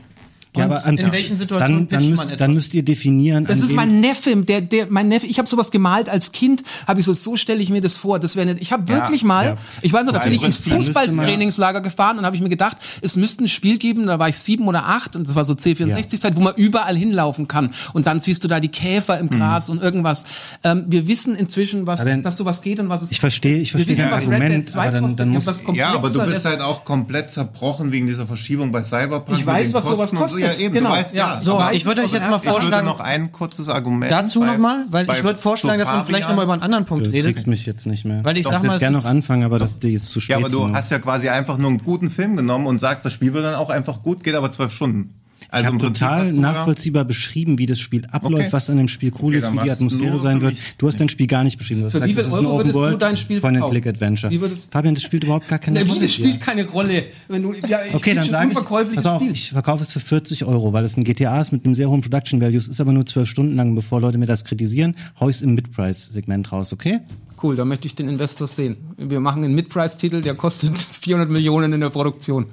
Ja, 0.58 0.66
aber 0.66 0.84
an, 0.84 0.98
in 0.98 1.12
welchen 1.12 1.38
Situationen 1.38 1.88
dann, 1.88 1.90
dann, 1.90 2.00
pitcht 2.00 2.10
müsst, 2.10 2.18
man 2.18 2.28
dann 2.30 2.38
etwas? 2.38 2.56
müsst 2.56 2.74
ihr 2.74 2.84
definieren. 2.84 3.46
Das 3.46 3.60
ist 3.60 3.76
mein 3.76 4.00
Neffe, 4.00 4.36
der, 4.36 4.62
der, 4.62 4.88
mein 4.90 5.08
Neffe, 5.08 5.28
ich 5.28 5.38
habe 5.38 5.48
sowas 5.48 5.70
gemalt 5.70 6.10
als 6.10 6.32
Kind, 6.32 6.64
habe 6.88 7.00
ich 7.00 7.06
so, 7.06 7.14
so 7.14 7.38
stelle 7.38 7.62
ich 7.62 7.70
mir 7.70 7.82
das 7.82 7.96
vor. 7.96 8.18
Das 8.18 8.36
wäre 8.36 8.54
ich 8.60 8.72
habe 8.72 8.88
wirklich 8.88 9.24
mal, 9.24 9.46
ja. 9.46 9.58
ich 9.84 9.94
weiß 9.94 10.06
noch, 10.06 10.14
da 10.14 10.20
bin 10.20 10.34
ich 10.34 10.42
ins 10.42 10.58
Fußballtrainingslager 10.58 11.82
gefahren 11.82 12.18
und 12.18 12.26
habe 12.26 12.36
ich 12.36 12.42
mir 12.42 12.50
gedacht, 12.50 12.78
es 13.02 13.16
müsste 13.16 13.44
ein 13.44 13.48
Spiel 13.48 13.78
geben, 13.78 14.08
da 14.08 14.18
war 14.18 14.28
ich 14.28 14.40
sieben 14.40 14.68
oder 14.68 14.86
acht 14.86 15.16
und 15.16 15.28
das 15.28 15.36
war 15.36 15.46
so 15.46 15.54
C64-Zeit, 15.54 16.36
wo 16.36 16.42
man 16.42 16.56
überall 16.56 16.96
hinlaufen 16.96 17.48
kann. 17.48 17.72
Und 17.94 18.08
dann 18.08 18.20
siehst 18.20 18.44
du 18.44 18.48
da 18.48 18.60
die 18.60 18.70
Käfer 18.70 19.20
im 19.20 19.30
Gras 19.30 19.70
und 19.70 19.84
irgendwas. 19.84 20.24
Ähm, 20.64 20.86
wir 20.88 21.08
wissen 21.08 21.36
inzwischen, 21.36 21.86
was, 21.86 22.02
Aber 22.02 22.10
dann- 22.10 22.24
dass 22.24 22.38
sowas 22.38 22.64
geht 22.64 22.80
und 22.80 22.90
was 22.90 23.04
es 23.04 23.12
Ich 23.12 23.20
verstehe, 23.20 23.58
ich 23.58 23.74
Wir 23.76 23.84
verstehe 23.84 23.98
wissen, 23.98 24.10
das 24.10 24.26
was 24.26 24.30
Red 24.30 24.40
Dead 24.40 24.42
Argument, 24.42 24.70
2 24.70 24.82
aber 24.82 24.92
dann, 24.92 25.16
dann 25.16 25.30
muss, 25.30 25.64
Ja, 25.76 25.94
aber 25.94 26.10
du 26.10 26.26
bist 26.26 26.46
halt 26.46 26.62
auch 26.62 26.86
komplett 26.86 27.30
zerbrochen 27.32 27.92
wegen 27.92 28.08
dieser 28.08 28.26
Verschiebung 28.26 28.72
bei 28.72 28.82
Cyberpunk. 28.82 29.38
Ich 29.38 29.46
weiß, 29.46 29.76
was 29.76 29.86
sowas 29.86 30.12
kostet. 30.12 30.39
Ja, 30.42 30.54
eben, 30.54 30.74
Genau, 30.74 30.90
du 30.90 30.96
weißt, 30.96 31.16
ja. 31.16 31.36
ja. 31.36 31.42
So, 31.42 31.60
Aber 31.60 31.74
ich 31.74 31.86
würde 31.86 32.02
euch 32.04 32.12
jetzt 32.12 32.24
mal 32.30 32.38
ich 32.38 32.44
würde 32.44 32.52
vorschlagen, 32.52 32.86
noch 32.88 33.00
ein 33.00 33.32
kurzes 33.32 33.70
Argument. 33.70 34.12
dazu 34.12 34.44
nochmal, 34.44 34.86
weil 34.90 35.06
bei- 35.06 35.18
ich 35.18 35.24
würde 35.24 35.40
vorschlagen, 35.40 35.80
dass 35.80 35.90
man 35.90 36.04
vielleicht 36.06 36.28
nochmal 36.30 36.46
über 36.46 36.54
einen 36.54 36.62
anderen 36.62 36.86
Punkt 36.86 37.06
du 37.06 37.12
redet. 37.12 37.26
kriegst 37.34 37.48
mich 37.48 37.66
jetzt 37.66 37.86
nicht 37.86 38.06
mehr. 38.06 38.24
Weil 38.24 38.38
ich 38.38 38.46
Doch, 38.46 38.52
sag 38.52 38.64
mal, 38.64 38.80
gerne 38.80 38.98
noch 38.98 39.06
anfangen, 39.06 39.44
aber 39.44 39.60
das 39.60 39.80
die 39.80 39.94
ist 39.94 40.10
zu 40.10 40.20
spät. 40.20 40.32
Ja, 40.32 40.38
aber 40.38 40.50
du 40.50 40.74
hast 40.74 40.92
ja 40.92 41.00
quasi 41.00 41.30
einfach 41.30 41.58
nur 41.58 41.70
einen 41.70 41.84
guten 41.84 42.10
Film 42.12 42.36
genommen 42.38 42.68
und 42.68 42.80
sagst, 42.80 43.06
das 43.06 43.14
Spiel 43.14 43.34
wird 43.34 43.46
dann 43.46 43.56
auch 43.56 43.70
einfach 43.70 44.02
gut, 44.04 44.24
geht 44.24 44.36
aber 44.36 44.52
zwölf 44.52 44.72
Stunden. 44.72 45.19
Ich 45.52 45.54
Also 45.56 45.70
Prinzip 45.72 45.94
total 45.94 46.32
nachvollziehbar 46.34 47.06
beschrieben, 47.06 47.58
wie 47.58 47.66
das 47.66 47.80
Spiel 47.80 48.06
abläuft, 48.12 48.36
Okay. 48.46 48.48
was 48.54 48.70
an 48.70 48.78
dem 48.78 48.88
Spiel 48.88 49.12
cool 49.20 49.36
Okay, 49.36 49.38
ist, 49.40 49.52
wie 49.52 49.58
die 49.64 49.72
Atmosphäre 49.72 50.20
sein 50.20 50.42
wird. 50.42 50.56
Du 50.78 50.88
hast 50.88 51.00
dein 51.00 51.10
Spiel 51.10 51.26
gar 51.26 51.44
nicht 51.44 51.58
beschrieben. 51.58 51.80
Du 51.82 51.86
hast 51.88 51.94
Für 51.94 52.04
wie 52.06 52.14
gesagt, 52.14 52.14
viel 52.14 52.24
das 52.24 52.28
ist 52.34 52.40
ein 52.40 52.46
Euro 52.46 52.58
würdest 52.60 52.76
du 52.76 52.80
Open 52.86 53.00
dein 53.00 53.18
Spiel 53.18 53.42
World 53.42 53.54
Point 53.56 53.64
and? 53.64 53.72
Click 53.72 53.88
Adventure. 53.88 54.32
Wie 54.32 54.42
würdest- 54.42 54.72
Fabian, 54.72 54.94
das 54.94 55.04
spielt 55.04 55.24
überhaupt 55.24 55.48
gar 55.48 55.58
keine 55.58 55.80
Na, 55.80 55.86
wie, 55.86 55.90
Rolle. 55.90 56.02
das 56.02 56.14
spielt 56.14 56.40
keine 56.40 56.66
Rolle. 56.68 57.04
Wenn 57.28 57.42
du, 57.42 57.54
ja, 57.68 57.80
ich 57.88 57.94
Okay, 58.00 58.14
dann 58.14 58.30
sage 58.30 58.50
ich, 58.52 58.56
unverkäufliches 58.58 59.04
pass 59.04 59.14
auf, 59.14 59.22
Spiel. 59.22 59.32
ich 59.34 59.50
verkaufe 59.50 59.84
es 59.84 59.92
für 59.92 60.00
40 60.00 60.46
Euro, 60.46 60.72
weil 60.74 60.86
es 60.86 60.96
ein 60.98 61.04
GTA 61.04 61.42
ist 61.42 61.52
mit 61.52 61.66
einem 61.66 61.74
sehr 61.74 61.90
hohen 61.90 62.02
Production 62.02 62.40
Value. 62.42 62.58
Es 62.58 62.68
ist 62.68 62.80
aber 62.80 62.94
nur 62.94 63.08
zwölf 63.08 63.28
Stunden 63.28 63.56
lang. 63.56 63.74
Bevor 63.74 64.00
Leute 64.02 64.20
mir 64.20 64.28
das 64.28 64.46
kritisieren, 64.46 64.96
hau 65.20 65.30
ich 65.30 65.38
es 65.38 65.42
im 65.42 65.56
Mid-Price-Segment 65.56 66.52
raus, 66.52 66.74
okay? 66.74 67.00
Cool, 67.42 67.56
da 67.56 67.64
möchte 67.64 67.88
ich 67.88 67.96
den 67.96 68.10
Investor 68.10 68.48
sehen. 68.48 68.78
Wir 68.98 69.20
machen 69.20 69.44
einen 69.44 69.56
Mid-Price-Titel, 69.56 70.22
der 70.22 70.36
kostet 70.36 70.78
400 71.02 71.30
Millionen 71.30 71.74
in 71.74 71.80
der 71.80 71.90
Produktion. 71.90 72.48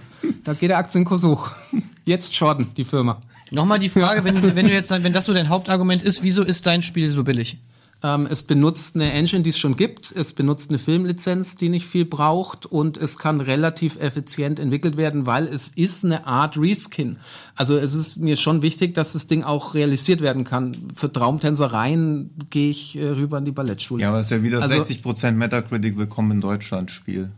Da 0.45 0.55
geht 0.55 0.71
der 0.71 0.79
Aktienkurs 0.79 1.25
hoch. 1.25 1.51
Jetzt 2.05 2.35
Jordan, 2.37 2.69
die 2.77 2.85
Firma. 2.85 3.21
Nochmal 3.51 3.79
die 3.79 3.89
Frage, 3.89 4.25
wenn, 4.25 4.57
wenn 4.57 4.67
du 4.67 4.73
jetzt, 4.73 4.91
wenn 4.91 5.13
das 5.13 5.25
so 5.25 5.33
dein 5.33 5.49
Hauptargument 5.49 6.03
ist, 6.03 6.23
wieso 6.25 6.43
ist 6.43 6.67
dein 6.67 6.83
Spiel 6.83 7.13
so 7.13 7.23
billig? 7.23 7.59
Ähm, 8.03 8.29
es 8.31 8.43
benutzt 8.43 8.95
eine 8.95 9.13
Engine, 9.13 9.43
die 9.43 9.51
es 9.51 9.59
schon 9.59 9.77
gibt. 9.77 10.13
Es 10.13 10.35
benutzt 10.35 10.71
eine 10.71 10.79
Filmlizenz, 10.79 11.57
die 11.57 11.69
nicht 11.69 11.87
viel 11.87 12.05
braucht. 12.05 12.67
Und 12.67 12.97
es 12.99 13.19
kann 13.19 13.41
relativ 13.41 13.97
effizient 13.97 14.59
entwickelt 14.59 14.97
werden, 14.97 15.27
weil 15.27 15.47
es 15.47 15.69
ist 15.69 16.05
eine 16.05 16.27
Art 16.27 16.59
Reskin. 16.59 17.19
Also 17.55 17.77
es 17.77 17.95
ist 17.95 18.19
mir 18.19 18.37
schon 18.37 18.63
wichtig, 18.63 18.95
dass 18.95 19.15
das 19.15 19.27
Ding 19.29 19.43
auch 19.43 19.75
realisiert 19.75 20.21
werden 20.21 20.45
kann. 20.45 20.73
Für 20.95 21.11
Traumtänzereien 21.11 22.31
gehe 22.51 22.71
ich 22.71 22.97
äh, 22.97 23.09
rüber 23.09 23.39
in 23.39 23.45
die 23.47 23.53
Ballettschule. 23.53 24.03
Ja, 24.03 24.09
aber 24.11 24.21
es 24.21 24.27
ist 24.27 24.33
ja 24.33 24.43
wieder 24.43 24.63
Also- 24.63 24.75
60% 24.75 25.33
Metacritic 25.33 25.97
Willkommen 25.97 26.33
in 26.33 26.41
Deutschland 26.41 26.91
Spiel. 26.91 27.31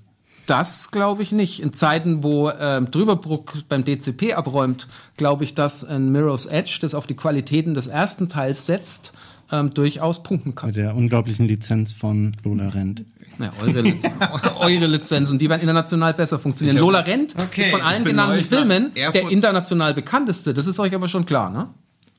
Das 0.46 0.90
glaube 0.90 1.22
ich 1.22 1.30
nicht. 1.30 1.60
In 1.60 1.74
Zeiten, 1.74 2.22
wo 2.24 2.48
ähm, 2.50 2.90
Drüberbruck 2.90 3.52
beim 3.68 3.84
DCP 3.84 4.32
abräumt, 4.32 4.88
glaube 5.18 5.44
ich, 5.44 5.54
dass 5.54 5.84
ein 5.84 6.10
Mirror's 6.10 6.46
Edge, 6.46 6.78
das 6.80 6.94
auf 6.94 7.06
die 7.06 7.16
Qualitäten 7.16 7.74
des 7.74 7.86
ersten 7.86 8.30
Teils 8.30 8.64
setzt, 8.64 9.12
ähm, 9.52 9.72
durchaus 9.74 10.22
punkten 10.22 10.54
kann. 10.54 10.68
Mit 10.68 10.76
der 10.76 10.94
unglaublichen 10.94 11.46
Lizenz 11.46 11.92
von 11.92 12.32
Lola 12.44 12.68
Rent. 12.68 13.04
Ja, 13.38 13.52
eure, 13.60 13.82
Liz 13.82 14.04
eure 14.58 14.86
Lizenzen, 14.86 15.38
die 15.38 15.48
werden 15.48 15.62
international 15.62 16.12
besser 16.14 16.38
funktionieren. 16.38 16.76
Hab- 16.76 16.82
Lola 16.82 17.00
Rent 17.00 17.34
Okay, 17.40 17.62
ist 17.62 17.70
von 17.70 17.80
allen 17.82 18.04
genannten 18.04 18.44
Filmen 18.44 18.92
der 18.94 19.30
international 19.30 19.94
bekannteste. 19.94 20.52
Das 20.54 20.66
ist 20.66 20.78
euch 20.80 20.94
aber 20.94 21.08
schon 21.08 21.24
klar, 21.24 21.50
ne? 21.50 21.68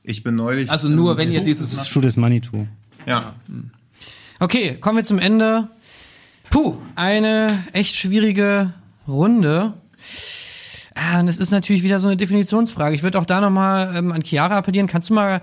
Ich 0.02 0.22
bin 0.22 0.34
neulich. 0.34 0.70
Also 0.70 0.88
nur, 0.88 1.18
wenn 1.18 1.30
ihr 1.30 1.40
Das 1.40 1.48
ist 1.60 1.60
dieses... 1.72 1.88
Schuh 1.88 2.00
des 2.00 2.16
Manitou. 2.16 2.66
Ja. 3.06 3.34
Okay, 4.38 4.76
kommen 4.80 4.96
wir 4.96 5.04
zum 5.04 5.18
Ende. 5.18 5.68
Puh, 6.48 6.78
eine 6.96 7.64
echt 7.74 7.96
schwierige 7.96 8.72
Runde. 9.06 9.74
Ah, 10.94 11.20
und 11.20 11.26
das 11.26 11.36
ist 11.38 11.50
natürlich 11.50 11.82
wieder 11.82 12.00
so 12.00 12.08
eine 12.08 12.16
Definitionsfrage. 12.16 12.94
Ich 12.94 13.02
würde 13.02 13.18
auch 13.18 13.24
da 13.24 13.40
nochmal 13.40 13.94
ähm, 13.96 14.10
an 14.12 14.22
Chiara 14.22 14.56
appellieren. 14.56 14.86
Kannst 14.86 15.10
du 15.10 15.14
mal, 15.14 15.40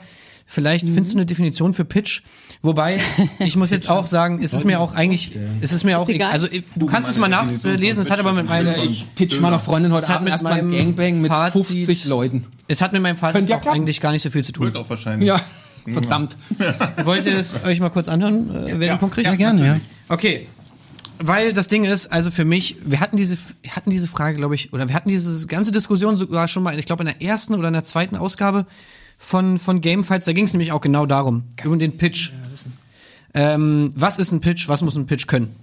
vielleicht 0.48 0.88
findest 0.88 1.14
du 1.14 1.18
eine 1.18 1.26
Definition 1.28 1.74
für 1.74 1.86
Pitch? 1.86 2.22
Wobei, 2.64 2.99
ich 3.40 3.56
muss 3.56 3.69
jetzt 3.69 3.90
auch 3.90 4.07
sagen, 4.07 4.40
es 4.41 4.53
ist 4.53 4.65
mir 4.65 4.80
auch 4.80 4.95
eigentlich, 4.95 5.38
es 5.61 5.74
ist 5.74 5.84
mir 5.84 5.99
auch, 5.99 6.10
egal. 6.10 6.32
also 6.32 6.48
du 6.76 6.86
kannst 6.88 7.10
es 7.10 7.18
mal 7.18 7.28
nachlesen, 7.28 8.02
es 8.02 8.10
hat 8.10 8.19
aber 8.19 8.34
mit 8.34 8.48
meinem, 8.48 8.82
Ich 8.82 9.06
pitch 9.15 9.40
meiner 9.40 9.60
Freundin 9.60 9.91
heute 9.91 10.10
Abend 10.10 10.24
mit 10.24 10.32
erstmal 10.32 10.53
ein 10.53 10.68
meinem 10.69 10.95
Gangbang 10.95 11.22
mit 11.22 11.32
Fazit- 11.32 11.86
50 11.86 12.06
Leuten. 12.06 12.45
es 12.68 12.82
hat 12.82 12.94
mit 12.94 13.02
meinem 13.03 13.18
Fazit 13.18 13.48
ja 13.48 13.60
auch 13.60 13.65
eigentlich 13.68 14.02
gar 14.02 14.11
nicht 14.11 14.24
so 14.24 14.30
viel 14.32 14.44
zu 14.44 14.53
tun. 14.53 14.65
Wird 14.68 14.78
auch 14.78 14.90
wahrscheinlich. 14.90 15.28
Ja, 15.28 15.40
verdammt. 15.86 16.36
Wollt 17.03 17.26
ihr 17.26 17.36
das 17.36 17.64
euch 17.65 17.80
mal 17.80 17.90
kurz 17.90 18.10
anhören, 18.10 18.49
äh, 18.56 18.80
wer 18.80 18.95
den 18.95 18.99
Punkt 18.99 19.15
kriegt? 19.15 19.28
Ja, 19.28 19.36
gerne, 19.36 19.65
ja. 19.65 19.80
Okay. 20.10 20.48
Weil 21.19 21.52
das 21.53 21.68
Ding 21.68 21.84
ist, 21.84 22.11
also 22.11 22.30
für 22.30 22.45
mich, 22.45 22.78
wir 22.86 22.99
hatten 22.99 23.18
diese, 23.18 23.38
wir 23.64 23.72
hatten 23.76 23.90
diese 23.90 24.07
Frage, 24.07 24.38
glaube 24.38 24.53
ich, 24.56 24.72
oder 24.72 24.88
wir 24.88 24.95
hatten 24.95 25.10
diese 25.10 25.48
ganze 25.48 25.72
Diskussion 25.72 26.15
sogar 26.15 26.48
schon 26.48 26.61
mal, 26.61 26.78
ich 26.78 26.86
glaube, 26.86 27.03
in 27.03 27.07
der 27.07 27.22
ersten 27.22 27.56
oder 27.56 27.69
in 27.69 27.74
der 27.74 27.84
zweiten 27.84 28.15
Ausgabe 28.15 28.68
von, 29.18 29.57
von 29.57 29.81
Gamefights, 29.81 30.26
da 30.26 30.34
ging 30.34 30.45
es 30.45 30.53
nämlich 30.53 30.72
auch 30.72 30.81
genau 30.81 31.06
darum, 31.06 31.44
um 31.65 31.80
den 31.80 31.98
Pitch. 31.98 32.31
Ähm, 33.34 33.91
was 33.95 34.19
ist 34.19 34.31
ein 34.31 34.41
Pitch, 34.41 34.68
was 34.68 34.81
muss 34.81 34.95
ein 34.95 35.06
Pitch 35.06 35.27
können? 35.27 35.56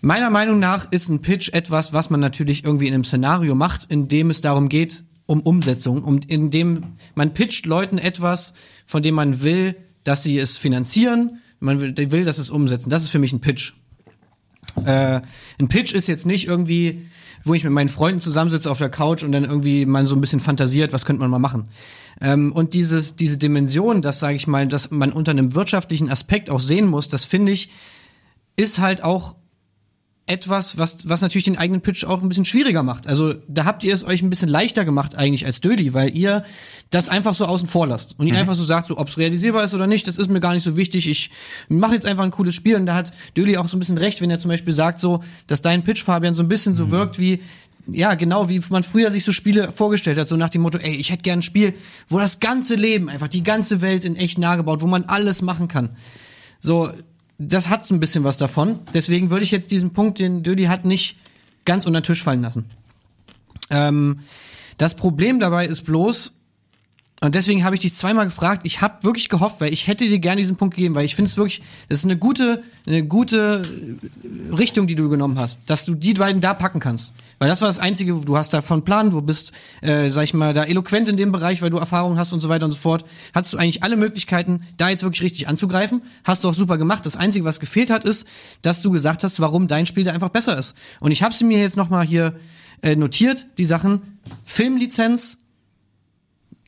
Meiner 0.00 0.30
Meinung 0.30 0.58
nach 0.58 0.92
ist 0.92 1.08
ein 1.08 1.22
Pitch 1.22 1.50
etwas, 1.52 1.92
was 1.92 2.10
man 2.10 2.20
natürlich 2.20 2.64
irgendwie 2.64 2.88
in 2.88 2.94
einem 2.94 3.04
Szenario 3.04 3.54
macht, 3.54 3.86
in 3.90 4.06
dem 4.08 4.30
es 4.30 4.42
darum 4.42 4.68
geht, 4.68 5.04
um 5.26 5.40
Umsetzung, 5.40 6.04
um 6.04 6.20
in 6.26 6.50
dem 6.50 6.94
man 7.14 7.32
pitcht 7.32 7.66
Leuten 7.66 7.98
etwas, 7.98 8.52
von 8.86 9.02
dem 9.02 9.14
man 9.14 9.42
will, 9.42 9.76
dass 10.04 10.22
sie 10.22 10.36
es 10.38 10.58
finanzieren, 10.58 11.40
man 11.60 11.80
will, 11.80 11.94
will 12.12 12.24
dass 12.24 12.38
es 12.38 12.50
umsetzen. 12.50 12.90
Das 12.90 13.02
ist 13.02 13.10
für 13.10 13.18
mich 13.18 13.32
ein 13.32 13.40
Pitch. 13.40 13.72
Äh, 14.84 15.22
ein 15.58 15.68
Pitch 15.68 15.94
ist 15.94 16.06
jetzt 16.06 16.26
nicht 16.26 16.46
irgendwie, 16.46 17.06
wo 17.42 17.54
ich 17.54 17.64
mit 17.64 17.72
meinen 17.72 17.88
Freunden 17.88 18.20
zusammensitze 18.20 18.70
auf 18.70 18.78
der 18.78 18.90
Couch 18.90 19.22
und 19.22 19.32
dann 19.32 19.44
irgendwie 19.44 19.86
mal 19.86 20.06
so 20.06 20.14
ein 20.14 20.20
bisschen 20.20 20.40
fantasiert, 20.40 20.92
was 20.92 21.06
könnte 21.06 21.20
man 21.20 21.30
mal 21.30 21.38
machen. 21.38 21.68
Ähm, 22.20 22.52
und 22.52 22.74
dieses, 22.74 23.16
diese 23.16 23.38
Dimension, 23.38 24.02
das 24.02 24.20
sage 24.20 24.36
ich 24.36 24.46
mal, 24.46 24.66
dass 24.68 24.90
man 24.90 25.12
unter 25.12 25.30
einem 25.30 25.54
wirtschaftlichen 25.54 26.10
Aspekt 26.10 26.50
auch 26.50 26.60
sehen 26.60 26.86
muss, 26.86 27.08
das 27.08 27.24
finde 27.24 27.52
ich, 27.52 27.70
ist 28.56 28.78
halt 28.78 29.02
auch 29.02 29.36
etwas, 30.26 30.78
was, 30.78 31.06
was 31.06 31.20
natürlich 31.20 31.44
den 31.44 31.58
eigenen 31.58 31.82
Pitch 31.82 32.04
auch 32.04 32.22
ein 32.22 32.28
bisschen 32.28 32.46
schwieriger 32.46 32.82
macht. 32.82 33.06
Also 33.06 33.34
da 33.46 33.66
habt 33.66 33.84
ihr 33.84 33.92
es 33.92 34.04
euch 34.04 34.22
ein 34.22 34.30
bisschen 34.30 34.48
leichter 34.48 34.86
gemacht 34.86 35.16
eigentlich 35.16 35.44
als 35.44 35.60
Döli, 35.60 35.92
weil 35.92 36.16
ihr 36.16 36.44
das 36.88 37.10
einfach 37.10 37.34
so 37.34 37.44
außen 37.44 37.68
vor 37.68 37.86
lasst. 37.86 38.18
Und 38.18 38.28
ihr 38.28 38.38
einfach 38.38 38.54
so 38.54 38.64
sagt, 38.64 38.88
so, 38.88 38.96
ob 38.96 39.08
es 39.08 39.18
realisierbar 39.18 39.64
ist 39.64 39.74
oder 39.74 39.86
nicht, 39.86 40.08
das 40.08 40.16
ist 40.16 40.30
mir 40.30 40.40
gar 40.40 40.54
nicht 40.54 40.62
so 40.62 40.78
wichtig. 40.78 41.10
Ich 41.10 41.30
mache 41.68 41.92
jetzt 41.92 42.06
einfach 42.06 42.24
ein 42.24 42.30
cooles 42.30 42.54
Spiel. 42.54 42.76
Und 42.76 42.86
da 42.86 42.94
hat 42.94 43.12
Döli 43.36 43.58
auch 43.58 43.68
so 43.68 43.76
ein 43.76 43.80
bisschen 43.80 43.98
recht, 43.98 44.22
wenn 44.22 44.30
er 44.30 44.38
zum 44.38 44.48
Beispiel 44.48 44.72
sagt, 44.72 44.98
so, 44.98 45.22
dass 45.46 45.60
dein 45.60 45.84
Pitch, 45.84 46.02
Fabian, 46.02 46.34
so 46.34 46.42
ein 46.42 46.48
bisschen 46.48 46.74
so 46.74 46.90
wirkt 46.90 47.18
wie, 47.18 47.40
ja, 47.86 48.14
genau, 48.14 48.48
wie 48.48 48.60
man 48.70 48.82
früher 48.82 49.10
sich 49.10 49.24
so 49.24 49.32
Spiele 49.32 49.70
vorgestellt 49.70 50.18
hat, 50.18 50.28
so 50.28 50.36
nach 50.36 50.50
dem 50.50 50.62
Motto, 50.62 50.78
ey, 50.78 50.94
ich 50.94 51.10
hätte 51.10 51.22
gern 51.22 51.40
ein 51.40 51.42
Spiel, 51.42 51.74
wo 52.08 52.18
das 52.18 52.40
ganze 52.40 52.74
Leben, 52.76 53.08
einfach 53.08 53.28
die 53.28 53.42
ganze 53.42 53.80
Welt 53.80 54.04
in 54.04 54.16
echt 54.16 54.38
nah 54.38 54.56
gebaut, 54.56 54.80
wo 54.82 54.86
man 54.86 55.04
alles 55.04 55.42
machen 55.42 55.68
kann. 55.68 55.90
So, 56.60 56.90
das 57.38 57.68
hat 57.68 57.84
so 57.84 57.94
ein 57.94 58.00
bisschen 58.00 58.24
was 58.24 58.38
davon. 58.38 58.78
Deswegen 58.94 59.30
würde 59.30 59.44
ich 59.44 59.50
jetzt 59.50 59.70
diesen 59.70 59.92
Punkt, 59.92 60.18
den 60.18 60.42
Dödi 60.42 60.64
hat, 60.64 60.84
nicht 60.84 61.16
ganz 61.64 61.86
unter 61.86 62.00
den 62.00 62.06
Tisch 62.06 62.22
fallen 62.22 62.42
lassen. 62.42 62.66
Ähm, 63.70 64.20
das 64.78 64.94
Problem 64.94 65.40
dabei 65.40 65.66
ist 65.66 65.82
bloß, 65.82 66.32
und 67.20 67.34
deswegen 67.34 67.64
habe 67.64 67.74
ich 67.74 67.80
dich 67.80 67.94
zweimal 67.94 68.26
gefragt, 68.26 68.62
ich 68.64 68.80
habe 68.80 69.02
wirklich 69.04 69.28
gehofft, 69.28 69.60
weil 69.60 69.72
ich 69.72 69.86
hätte 69.86 70.04
dir 70.04 70.18
gerne 70.18 70.40
diesen 70.40 70.56
Punkt 70.56 70.74
gegeben, 70.74 70.94
weil 70.94 71.04
ich 71.06 71.14
finde 71.14 71.30
es 71.30 71.36
wirklich, 71.36 71.62
das 71.88 72.00
ist 72.00 72.04
eine 72.04 72.18
gute, 72.18 72.62
eine 72.86 73.06
gute 73.06 73.62
äh, 73.62 74.54
Richtung, 74.54 74.86
die 74.86 74.94
du 74.94 75.08
genommen 75.08 75.38
hast, 75.38 75.70
dass 75.70 75.86
du 75.86 75.94
die 75.94 76.12
beiden 76.12 76.42
da 76.42 76.52
packen 76.52 76.80
kannst. 76.80 77.14
Weil 77.38 77.48
das 77.48 77.62
war 77.62 77.68
das 77.68 77.78
Einzige, 77.78 78.12
du 78.14 78.36
hast 78.36 78.52
davon 78.52 78.84
Plan, 78.84 79.10
du 79.10 79.22
bist, 79.22 79.52
äh, 79.80 80.10
sag 80.10 80.24
ich 80.24 80.34
mal, 80.34 80.52
da 80.52 80.64
eloquent 80.64 81.08
in 81.08 81.16
dem 81.16 81.32
Bereich, 81.32 81.62
weil 81.62 81.70
du 81.70 81.78
Erfahrung 81.78 82.18
hast 82.18 82.32
und 82.32 82.40
so 82.40 82.48
weiter 82.48 82.66
und 82.66 82.72
so 82.72 82.78
fort. 82.78 83.04
Hattest 83.32 83.54
du 83.54 83.58
eigentlich 83.58 83.82
alle 83.82 83.96
Möglichkeiten, 83.96 84.62
da 84.76 84.90
jetzt 84.90 85.02
wirklich 85.02 85.22
richtig 85.22 85.48
anzugreifen. 85.48 86.02
Hast 86.24 86.44
du 86.44 86.48
auch 86.48 86.54
super 86.54 86.78
gemacht. 86.78 87.06
Das 87.06 87.16
Einzige, 87.16 87.46
was 87.46 87.60
gefehlt 87.60 87.90
hat, 87.90 88.04
ist, 88.04 88.26
dass 88.60 88.82
du 88.82 88.90
gesagt 88.90 89.22
hast, 89.22 89.40
warum 89.40 89.66
dein 89.68 89.86
Spiel 89.86 90.04
da 90.04 90.12
einfach 90.12 90.30
besser 90.30 90.58
ist. 90.58 90.74
Und 91.00 91.12
ich 91.12 91.22
habe 91.22 91.34
sie 91.34 91.44
mir 91.44 91.58
jetzt 91.58 91.76
nochmal 91.76 92.04
hier 92.04 92.38
äh, 92.82 92.96
notiert, 92.96 93.46
die 93.56 93.64
Sachen. 93.64 94.18
Filmlizenz, 94.44 95.38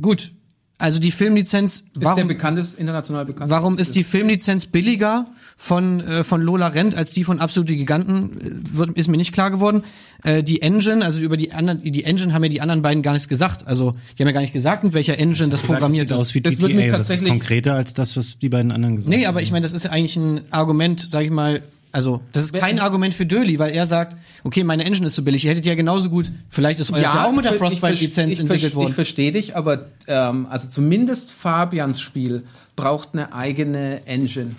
gut. 0.01 0.33
Also 0.79 0.99
die 0.99 1.11
Filmlizenz, 1.11 1.77
Ist 1.77 1.85
der 1.97 2.03
warum, 2.03 2.29
bekanntes, 2.29 2.75
international 2.75 3.25
bekannt? 3.25 3.51
warum 3.51 3.79
ist 3.79 3.97
die 3.97 4.05
Filmlizenz 4.05 4.67
billiger 4.67 5.25
von, 5.57 6.01
äh, 6.01 6.23
von 6.23 6.43
Lola 6.43 6.67
Rent 6.67 6.95
als 6.95 7.13
die 7.13 7.25
von 7.25 7.39
Absolute 7.41 7.75
Giganten? 7.77 8.39
Äh, 8.41 8.77
Wird, 8.77 8.91
ist 8.99 9.09
mir 9.09 9.17
nicht 9.17 9.33
klar 9.33 9.51
geworden. 9.51 9.85
Äh, 10.23 10.43
die 10.43 10.61
Engine, 10.61 11.03
also 11.03 11.19
über 11.19 11.39
die 11.39 11.53
anderen, 11.53 11.83
die 11.83 12.05
Engine 12.05 12.35
haben 12.35 12.43
ja 12.45 12.51
die 12.51 12.61
anderen 12.61 12.83
beiden 12.83 13.03
gar 13.03 13.13
nichts 13.13 13.27
gesagt. 13.29 13.67
Also 13.67 13.95
die 14.19 14.23
haben 14.23 14.29
ja 14.29 14.33
gar 14.35 14.43
nicht 14.43 14.53
gesagt, 14.53 14.85
mit 14.85 14.93
welcher 14.93 15.19
Engine 15.19 15.49
das 15.49 15.63
Das 15.63 15.71
programmiert 15.71 16.09
sieht 16.09 16.15
ist. 16.15 16.21
aus 16.21 16.35
wie 16.35 16.43
Das 16.43 16.61
würde 16.61 16.75
mich 16.75 16.85
GTA. 16.87 16.99
Das 16.99 17.07
ist 17.07 17.09
tatsächlich- 17.09 17.31
konkreter 17.31 17.75
als 17.75 17.95
das, 17.95 18.15
was 18.19 18.39
die 18.39 18.51
beiden 18.51 18.71
anderen 18.71 18.97
gesagt 18.97 19.15
haben. 19.15 19.19
Nee, 19.21 19.27
aber 19.27 19.41
ich 19.41 19.51
meine, 19.53 19.63
das 19.63 19.73
ist 19.73 19.85
ja 19.87 19.93
eigentlich 19.93 20.17
ein 20.17 20.41
Argument, 20.51 21.01
sag 21.01 21.25
ich 21.25 21.31
mal, 21.31 21.63
Also, 21.97 22.21
das 22.33 22.43
ist 22.45 22.53
kein 22.53 22.79
Argument 22.79 23.15
für 23.15 23.25
Döli, 23.25 23.59
weil 23.59 23.71
er 23.71 23.87
sagt, 23.87 24.19
okay, 24.45 24.65
meine 24.65 24.85
Engine 24.85 25.07
ist 25.07 25.15
so 25.15 25.23
billig. 25.25 25.47
Ihr 25.47 25.53
hättet 25.53 25.65
ja 25.65 25.75
genauso 25.75 26.11
gut, 26.11 26.31
vielleicht 26.51 26.79
ist 26.79 26.93
euer 26.93 27.01
ja, 27.01 27.25
auch 27.25 27.33
mit 27.33 27.47
der 27.47 27.53
ich 27.53 27.57
ich 27.57 27.59
Frostbite-Lizenz 27.63 28.39
entwickelt 28.39 28.73
Ich 28.73 28.75
worden. 28.77 28.93
verstehe 28.93 29.33
dich, 29.33 29.57
aber 29.57 29.87
ähm, 30.07 30.47
also 30.51 30.69
zumindest 30.69 31.31
Fabians 31.33 31.99
Spiel 32.03 32.45
braucht 32.77 33.15
eine 33.15 33.33
eigene 33.33 34.07
Engine. 34.07 34.57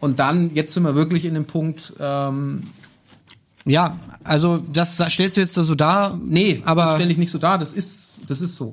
Und 0.00 0.18
dann, 0.18 0.54
jetzt 0.54 0.72
sind 0.72 0.84
wir 0.84 0.94
wirklich 0.94 1.26
in 1.26 1.34
dem 1.34 1.44
Punkt, 1.44 1.92
ähm, 2.00 2.62
Ja, 3.66 3.98
also 4.24 4.56
das 4.72 4.96
stellst 5.10 5.36
du 5.36 5.42
jetzt 5.42 5.52
so 5.52 5.74
dar. 5.74 6.18
nee, 6.24 6.62
aber 6.64 6.84
das 6.84 6.94
stelle 6.94 7.12
ich 7.12 7.18
nicht 7.18 7.30
so 7.32 7.38
dar, 7.38 7.58
das 7.58 7.74
ist, 7.74 8.22
das 8.28 8.40
ist 8.40 8.56
so. 8.56 8.72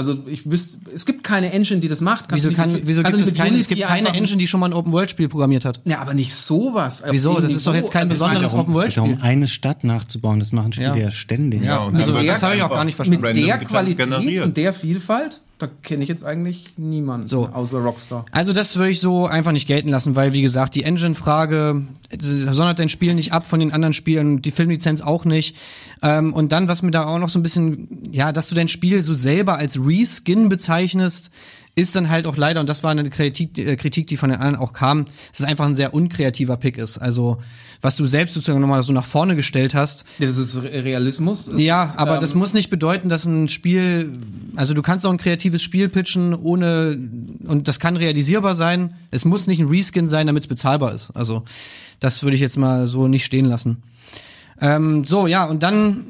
Also 0.00 0.18
ich 0.26 0.50
wüsste, 0.50 0.78
es 0.94 1.04
gibt 1.04 1.22
keine 1.24 1.52
Engine, 1.52 1.80
die 1.80 1.88
das 1.88 2.00
macht. 2.00 2.28
Kannst 2.28 2.44
wieso, 2.44 2.56
kann, 2.56 2.72
mit- 2.72 2.86
wieso 2.86 3.02
gibt 3.02 3.16
es 3.18 3.26
mit 3.26 3.36
keine, 3.36 3.58
es 3.58 3.68
gibt 3.68 3.82
keine 3.82 4.08
einfach- 4.08 4.14
Engine, 4.18 4.38
die 4.38 4.46
schon 4.46 4.60
mal 4.60 4.66
ein 4.70 4.72
Open-World-Spiel 4.72 5.28
programmiert 5.28 5.64
hat? 5.66 5.80
Ja, 5.84 6.00
aber 6.00 6.14
nicht 6.14 6.34
sowas. 6.34 7.02
Wieso? 7.10 7.38
Das 7.38 7.52
ist 7.52 7.66
doch 7.66 7.74
jetzt 7.74 7.92
kein 7.92 8.10
Also, 8.10 8.14
besonderes 8.24 8.52
darum, 8.52 8.60
Open-World-Spiel. 8.66 9.18
eine 9.20 9.46
Stadt 9.46 9.84
nachzubauen. 9.84 10.38
Das 10.40 10.52
machen 10.52 10.72
Spiele 10.72 10.88
Ja. 10.88 10.96
ja, 10.96 11.10
ständig. 11.10 11.64
Ja, 11.64 11.78
und 11.78 11.96
also 11.96 12.12
das 12.22 12.42
habe 12.42 12.56
ich 12.56 12.62
auch 12.62 12.70
gar 12.70 12.84
nicht 12.84 12.98
Mit 12.98 13.06
verstanden. 13.06 13.24
Random 13.26 13.46
der 13.46 13.58
Qualität 13.58 13.98
generiert. 14.08 14.44
und 14.46 14.56
der 14.56 14.72
Vielfalt, 14.72 15.40
da 15.60 15.68
kenne 15.82 16.02
ich 16.02 16.08
jetzt 16.08 16.24
eigentlich 16.24 16.78
niemanden 16.78 17.26
So. 17.26 17.46
außer 17.46 17.78
Rockstar. 17.78 18.24
Also 18.32 18.52
das 18.52 18.76
würde 18.76 18.90
ich 18.90 19.00
so 19.00 19.26
einfach 19.26 19.52
nicht 19.52 19.68
gelten 19.68 19.90
lassen, 19.90 20.16
weil 20.16 20.32
wie 20.32 20.42
gesagt, 20.42 20.74
die 20.74 20.84
Engine-Frage 20.84 21.82
sondert 22.18 22.78
dein 22.78 22.88
Spiel 22.88 23.14
nicht 23.14 23.32
ab 23.32 23.44
von 23.44 23.60
den 23.60 23.72
anderen 23.72 23.92
Spielen, 23.92 24.42
die 24.42 24.50
Filmlizenz 24.50 25.02
auch 25.02 25.24
nicht. 25.24 25.56
Ähm, 26.02 26.32
und 26.32 26.50
dann, 26.50 26.66
was 26.66 26.82
mir 26.82 26.90
da 26.90 27.06
auch 27.06 27.18
noch 27.18 27.28
so 27.28 27.38
ein 27.38 27.42
bisschen, 27.42 27.88
ja, 28.10 28.32
dass 28.32 28.48
du 28.48 28.54
dein 28.54 28.68
Spiel 28.68 29.02
so 29.02 29.14
selber 29.14 29.56
als 29.56 29.78
Reskin 29.78 30.48
bezeichnest, 30.48 31.30
ist 31.76 31.94
dann 31.96 32.10
halt 32.10 32.26
auch 32.26 32.36
leider, 32.36 32.60
und 32.60 32.68
das 32.68 32.82
war 32.82 32.90
eine 32.90 33.08
Kritik, 33.08 33.56
äh, 33.58 33.76
Kritik 33.76 34.06
die 34.08 34.16
von 34.16 34.30
den 34.30 34.38
anderen 34.38 34.56
auch 34.56 34.72
kam, 34.72 35.04
dass 35.30 35.40
es 35.40 35.46
einfach 35.46 35.66
ein 35.66 35.74
sehr 35.74 35.94
unkreativer 35.94 36.56
Pick 36.56 36.76
ist. 36.78 36.98
Also, 36.98 37.38
was 37.80 37.96
du 37.96 38.06
selbst 38.06 38.34
sozusagen 38.34 38.60
nochmal 38.60 38.82
so 38.82 38.92
nach 38.92 39.04
vorne 39.04 39.36
gestellt 39.36 39.74
hast, 39.74 40.04
Ja, 40.18 40.26
das 40.26 40.36
ist 40.36 40.56
Re- 40.56 40.84
Realismus. 40.84 41.46
Das 41.46 41.60
ja, 41.60 41.84
ist, 41.84 41.98
aber 41.98 42.14
ähm, 42.14 42.20
das 42.20 42.34
muss 42.34 42.52
nicht 42.52 42.70
bedeuten, 42.70 43.08
dass 43.08 43.24
ein 43.24 43.48
Spiel, 43.48 44.12
also 44.56 44.74
du 44.74 44.82
kannst 44.82 45.06
auch 45.06 45.10
ein 45.12 45.18
kreatives 45.18 45.62
Spiel 45.62 45.88
pitchen, 45.88 46.34
ohne, 46.34 46.98
und 47.46 47.68
das 47.68 47.78
kann 47.80 47.96
realisierbar 47.96 48.54
sein. 48.54 48.94
Es 49.10 49.24
muss 49.24 49.46
nicht 49.46 49.60
ein 49.60 49.68
Reskin 49.68 50.08
sein, 50.08 50.26
damit 50.26 50.42
es 50.44 50.48
bezahlbar 50.48 50.92
ist. 50.94 51.10
Also, 51.12 51.44
das 52.00 52.22
würde 52.22 52.34
ich 52.34 52.40
jetzt 52.42 52.58
mal 52.58 52.86
so 52.86 53.08
nicht 53.08 53.24
stehen 53.24 53.46
lassen. 53.46 53.82
Ähm, 54.60 55.04
so, 55.04 55.26
ja, 55.26 55.44
und 55.44 55.62
dann, 55.62 56.04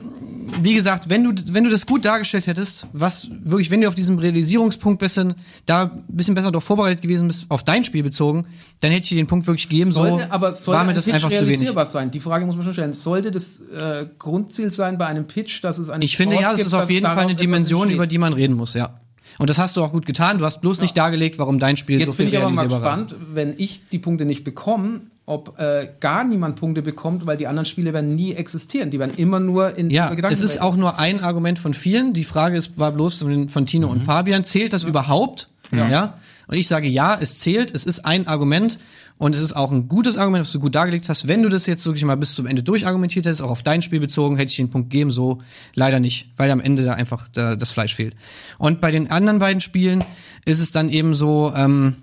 wie 0.62 0.74
gesagt, 0.74 1.09
wenn 1.09 1.22
du, 1.22 1.32
wenn 1.52 1.64
du 1.64 1.70
das 1.70 1.86
gut 1.86 2.05
dargestellt 2.05 2.47
hättest, 2.48 2.89
was 2.93 3.31
wirklich, 3.44 3.70
wenn 3.70 3.81
du 3.81 3.89
auf 3.89 3.94
diesem 3.94 4.18
Realisierungspunkt 4.18 4.98
bisschen, 4.98 5.35
da 5.66 5.85
ein 5.85 6.05
bisschen 6.09 6.35
besser 6.35 6.51
doch 6.51 6.62
vorbereitet 6.62 7.02
gewesen 7.02 7.28
bist, 7.28 7.47
auf 7.48 7.62
dein 7.62 7.85
Spiel 7.85 8.02
bezogen, 8.02 8.47
dann 8.81 8.90
hätte 8.90 9.05
ich 9.05 9.10
dir 9.10 9.16
den 9.16 9.28
Punkt 9.28 9.47
wirklich 9.47 9.68
gegeben, 9.68 9.93
Sollte, 9.93 10.24
so 10.24 10.31
aber 10.31 10.55
sollte 10.55 10.78
war 10.78 10.85
mir 10.85 10.94
das 10.94 11.05
Pitch 11.05 11.14
einfach 11.14 11.28
zu 11.28 11.35
wenig. 11.35 11.47
realisierbar 11.47 11.86
sein? 11.86 12.10
Die 12.10 12.20
Frage 12.20 12.44
muss 12.47 12.56
man 12.56 12.64
schon 12.64 12.72
stellen. 12.72 12.93
Sollte 12.94 13.31
das 13.31 13.60
äh, 13.68 14.06
Grundziel 14.18 14.70
sein 14.70 14.98
bei 14.98 15.06
einem 15.06 15.27
Pitch, 15.27 15.62
dass 15.62 15.78
es 15.78 15.89
eine 15.89 16.05
Ich 16.05 16.16
finde, 16.16 16.36
ja, 16.36 16.43
Chance 16.43 16.55
das 16.55 16.60
gibt, 16.64 16.66
ist 16.68 16.74
auf 16.74 16.90
jeden 16.90 17.06
Fall 17.06 17.18
eine 17.18 17.36
Dimension, 17.36 17.82
entsteht? 17.82 17.97
über 17.97 18.06
die 18.06 18.18
man 18.18 18.32
reden 18.32 18.56
muss, 18.56 18.74
ja. 18.74 19.01
Und 19.39 19.48
das 19.48 19.59
hast 19.59 19.77
du 19.77 19.85
auch 19.85 19.93
gut 19.93 20.06
getan. 20.06 20.39
Du 20.39 20.44
hast 20.44 20.60
bloß 20.60 20.81
nicht 20.81 20.97
dargelegt, 20.97 21.39
warum 21.39 21.59
dein 21.59 21.77
Spiel 21.77 22.01
Jetzt 22.01 22.10
so 22.10 22.16
viel 22.16 22.27
bin 22.27 22.35
ich 22.35 22.40
aber 22.40 22.51
mal 22.51 22.66
ist. 22.66 22.72
gespannt, 22.72 23.14
wenn 23.32 23.55
ich 23.56 23.89
die 23.89 23.98
Punkte 23.98 24.24
nicht 24.24 24.44
bekomme, 24.44 25.02
ob 25.31 25.59
äh, 25.59 25.89
gar 26.01 26.24
niemand 26.24 26.57
Punkte 26.57 26.82
bekommt, 26.82 27.24
weil 27.24 27.36
die 27.36 27.47
anderen 27.47 27.65
Spiele 27.66 27.93
werden 27.93 28.15
nie 28.15 28.35
existieren. 28.35 28.90
Die 28.90 28.98
werden 28.98 29.12
immer 29.16 29.40
nur 29.40 29.77
in 29.78 29.89
Ja, 29.90 30.05
Gedankenwelt 30.09 30.32
es 30.32 30.43
ist 30.43 30.61
auch 30.61 30.77
nur 30.77 30.98
ein 30.98 31.20
Argument 31.20 31.59
von 31.59 31.73
vielen. 31.73 32.12
Die 32.12 32.24
Frage 32.24 32.57
ist, 32.57 32.78
war 32.78 32.93
bloß 32.93 33.23
von 33.23 33.48
von 33.48 33.66
Tino 33.66 33.86
Mhm. 33.86 33.93
und 33.94 34.02
Fabian. 34.02 34.44
Zählt 34.44 34.73
das 34.73 34.85
überhaupt? 34.85 35.48
Ja. 35.73 36.15
Und 36.48 36.57
ich 36.57 36.66
sage 36.66 36.89
ja, 36.89 37.16
es 37.20 37.39
zählt. 37.39 37.73
Es 37.74 37.85
ist 37.85 38.05
ein 38.05 38.27
Argument. 38.27 38.78
Und 39.19 39.35
es 39.35 39.43
ist 39.43 39.52
auch 39.55 39.70
ein 39.70 39.86
gutes 39.86 40.16
Argument, 40.16 40.44
was 40.47 40.51
du 40.52 40.59
gut 40.61 40.74
dargelegt 40.74 41.09
hast. 41.11 41.28
Wenn 41.28 41.43
du 41.43 41.51
das 41.51 41.66
jetzt 41.66 41.85
wirklich 41.85 42.05
mal 42.05 42.16
bis 42.16 42.35
zum 42.35 42.47
Ende 42.47 42.62
durchargumentiert 42.62 43.27
hättest, 43.27 43.43
auch 43.43 43.51
auf 43.51 43.62
dein 43.62 43.82
Spiel 43.82 44.01
bezogen, 44.01 44.36
hätte 44.39 44.48
ich 44.51 44.57
den 44.57 44.70
Punkt 44.70 44.89
gegeben. 44.90 45.11
So 45.11 45.43
leider 45.74 46.01
nicht, 46.01 46.31
weil 46.39 46.51
am 46.51 46.59
Ende 46.59 46.85
da 46.85 46.94
einfach 46.94 47.28
da, 47.32 47.55
das 47.55 47.70
Fleisch 47.70 47.94
fehlt. 47.94 48.15
Und 48.57 48.81
bei 48.81 48.90
den 48.90 49.11
anderen 49.11 49.39
beiden 49.39 49.61
Spielen 49.61 50.02
ist 50.47 50.61
es 50.61 50.73
dann 50.73 50.89
eben 50.89 51.12
so, 51.15 51.52
ähm, 51.55 51.97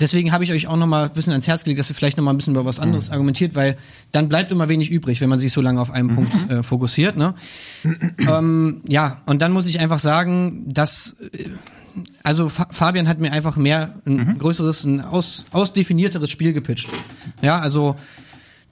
deswegen 0.00 0.32
habe 0.32 0.44
ich 0.44 0.52
euch 0.52 0.66
auch 0.66 0.76
noch 0.76 0.86
mal 0.86 1.04
ein 1.04 1.12
bisschen 1.12 1.32
ans 1.32 1.48
Herz 1.48 1.64
gelegt, 1.64 1.78
dass 1.78 1.90
ihr 1.90 1.94
vielleicht 1.94 2.16
noch 2.16 2.24
mal 2.24 2.32
ein 2.32 2.36
bisschen 2.36 2.54
über 2.54 2.64
was 2.64 2.80
anderes 2.80 3.10
argumentiert, 3.10 3.54
weil 3.54 3.76
dann 4.12 4.28
bleibt 4.28 4.52
immer 4.52 4.68
wenig 4.68 4.90
übrig, 4.90 5.20
wenn 5.20 5.28
man 5.28 5.38
sich 5.38 5.52
so 5.52 5.60
lange 5.60 5.80
auf 5.80 5.90
einen 5.90 6.14
Punkt 6.14 6.50
äh, 6.50 6.62
fokussiert. 6.62 7.16
Ne? 7.16 7.34
ähm, 8.18 8.82
ja, 8.86 9.22
und 9.26 9.42
dann 9.42 9.52
muss 9.52 9.66
ich 9.66 9.80
einfach 9.80 9.98
sagen, 9.98 10.64
dass 10.72 11.16
äh, 11.32 11.48
also 12.22 12.48
Fa 12.48 12.68
Fabian 12.70 13.08
hat 13.08 13.20
mir 13.20 13.32
einfach 13.32 13.56
mehr 13.56 13.94
ein 14.04 14.36
größeres, 14.38 14.84
ein 14.84 15.00
aus, 15.00 15.46
ausdefinierteres 15.50 16.30
Spiel 16.30 16.52
gepitcht. 16.52 16.90
Ja, 17.40 17.58
also 17.58 17.96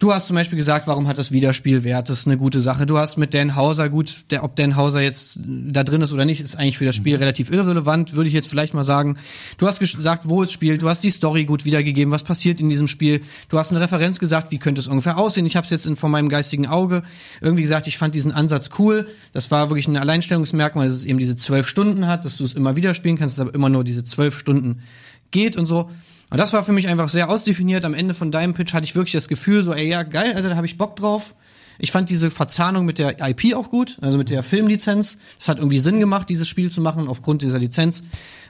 Du 0.04 0.12
hast 0.12 0.26
zum 0.26 0.34
Beispiel 0.34 0.58
gesagt, 0.58 0.86
warum 0.86 1.08
hat 1.08 1.16
das 1.16 1.32
Wiederspielwert? 1.32 2.10
Das 2.10 2.18
ist 2.18 2.26
eine 2.26 2.36
gute 2.36 2.60
Sache. 2.60 2.84
Du 2.84 2.98
hast 2.98 3.16
mit 3.16 3.32
Dan 3.32 3.56
Hauser, 3.56 3.88
gut, 3.88 4.26
der, 4.28 4.44
ob 4.44 4.54
Dan 4.54 4.76
Hauser 4.76 5.00
jetzt 5.00 5.40
da 5.46 5.82
drin 5.82 6.02
ist 6.02 6.12
oder 6.12 6.26
nicht, 6.26 6.42
ist 6.42 6.56
eigentlich 6.56 6.76
für 6.76 6.84
das 6.84 6.94
Spiel 6.94 7.16
relativ 7.16 7.50
irrelevant, 7.50 8.14
würde 8.14 8.28
ich 8.28 8.34
jetzt 8.34 8.50
vielleicht 8.50 8.74
mal 8.74 8.84
sagen. 8.84 9.16
Du 9.56 9.66
hast 9.66 9.78
gesagt, 9.78 10.28
wo 10.28 10.42
es 10.42 10.52
spielt. 10.52 10.82
Du 10.82 10.90
hast 10.90 11.04
die 11.04 11.10
Story 11.10 11.46
gut 11.46 11.64
wiedergegeben, 11.64 12.12
was 12.12 12.22
passiert 12.22 12.60
in 12.60 12.68
diesem 12.68 12.86
Spiel. 12.86 13.22
Du 13.48 13.58
hast 13.58 13.70
eine 13.70 13.80
Referenz 13.80 14.18
gesagt, 14.18 14.50
wie 14.50 14.58
könnte 14.58 14.82
es 14.82 14.88
ungefähr 14.88 15.16
aussehen. 15.16 15.46
Ich 15.46 15.56
habe 15.56 15.64
es 15.64 15.70
jetzt 15.70 15.86
in, 15.86 15.96
vor 15.96 16.10
meinem 16.10 16.28
geistigen 16.28 16.66
Auge 16.66 17.02
irgendwie 17.40 17.62
gesagt, 17.62 17.86
ich 17.86 17.96
fand 17.96 18.14
diesen 18.14 18.30
Ansatz 18.30 18.72
cool. 18.78 19.08
Das 19.32 19.50
war 19.50 19.70
wirklich 19.70 19.88
ein 19.88 19.96
Alleinstellungsmerkmal, 19.96 20.84
dass 20.84 20.96
es 20.96 21.06
eben 21.06 21.18
diese 21.18 21.38
zwölf 21.38 21.66
Stunden 21.66 22.08
hat, 22.08 22.26
dass 22.26 22.36
du 22.36 22.44
es 22.44 22.52
immer 22.52 22.76
wieder 22.76 22.92
spielen 22.92 23.16
kannst, 23.16 23.38
dass 23.38 23.46
es 23.46 23.48
aber 23.48 23.54
immer 23.54 23.70
nur 23.70 23.84
diese 23.84 24.04
zwölf 24.04 24.38
Stunden 24.38 24.82
geht 25.30 25.56
und 25.56 25.64
so. 25.64 25.88
Und 26.34 26.38
das 26.38 26.52
war 26.52 26.64
für 26.64 26.72
mich 26.72 26.88
einfach 26.88 27.08
sehr 27.08 27.30
ausdefiniert. 27.30 27.84
Am 27.84 27.94
Ende 27.94 28.12
von 28.12 28.32
deinem 28.32 28.54
Pitch 28.54 28.74
hatte 28.74 28.82
ich 28.82 28.96
wirklich 28.96 29.12
das 29.12 29.28
Gefühl, 29.28 29.62
so, 29.62 29.72
ey, 29.72 29.88
ja, 29.88 30.02
geil, 30.02 30.32
Alter, 30.34 30.48
da 30.48 30.56
habe 30.56 30.66
ich 30.66 30.76
Bock 30.76 30.96
drauf. 30.96 31.36
Ich 31.78 31.92
fand 31.92 32.10
diese 32.10 32.28
Verzahnung 32.28 32.84
mit 32.84 32.98
der 32.98 33.20
IP 33.24 33.54
auch 33.54 33.70
gut, 33.70 33.98
also 34.00 34.18
mit 34.18 34.30
der 34.30 34.42
Filmlizenz. 34.42 35.18
Das 35.38 35.48
hat 35.48 35.58
irgendwie 35.58 35.78
Sinn 35.78 36.00
gemacht, 36.00 36.28
dieses 36.28 36.48
Spiel 36.48 36.72
zu 36.72 36.80
machen, 36.80 37.06
aufgrund 37.06 37.42
dieser 37.42 37.60
Lizenz. 37.60 38.02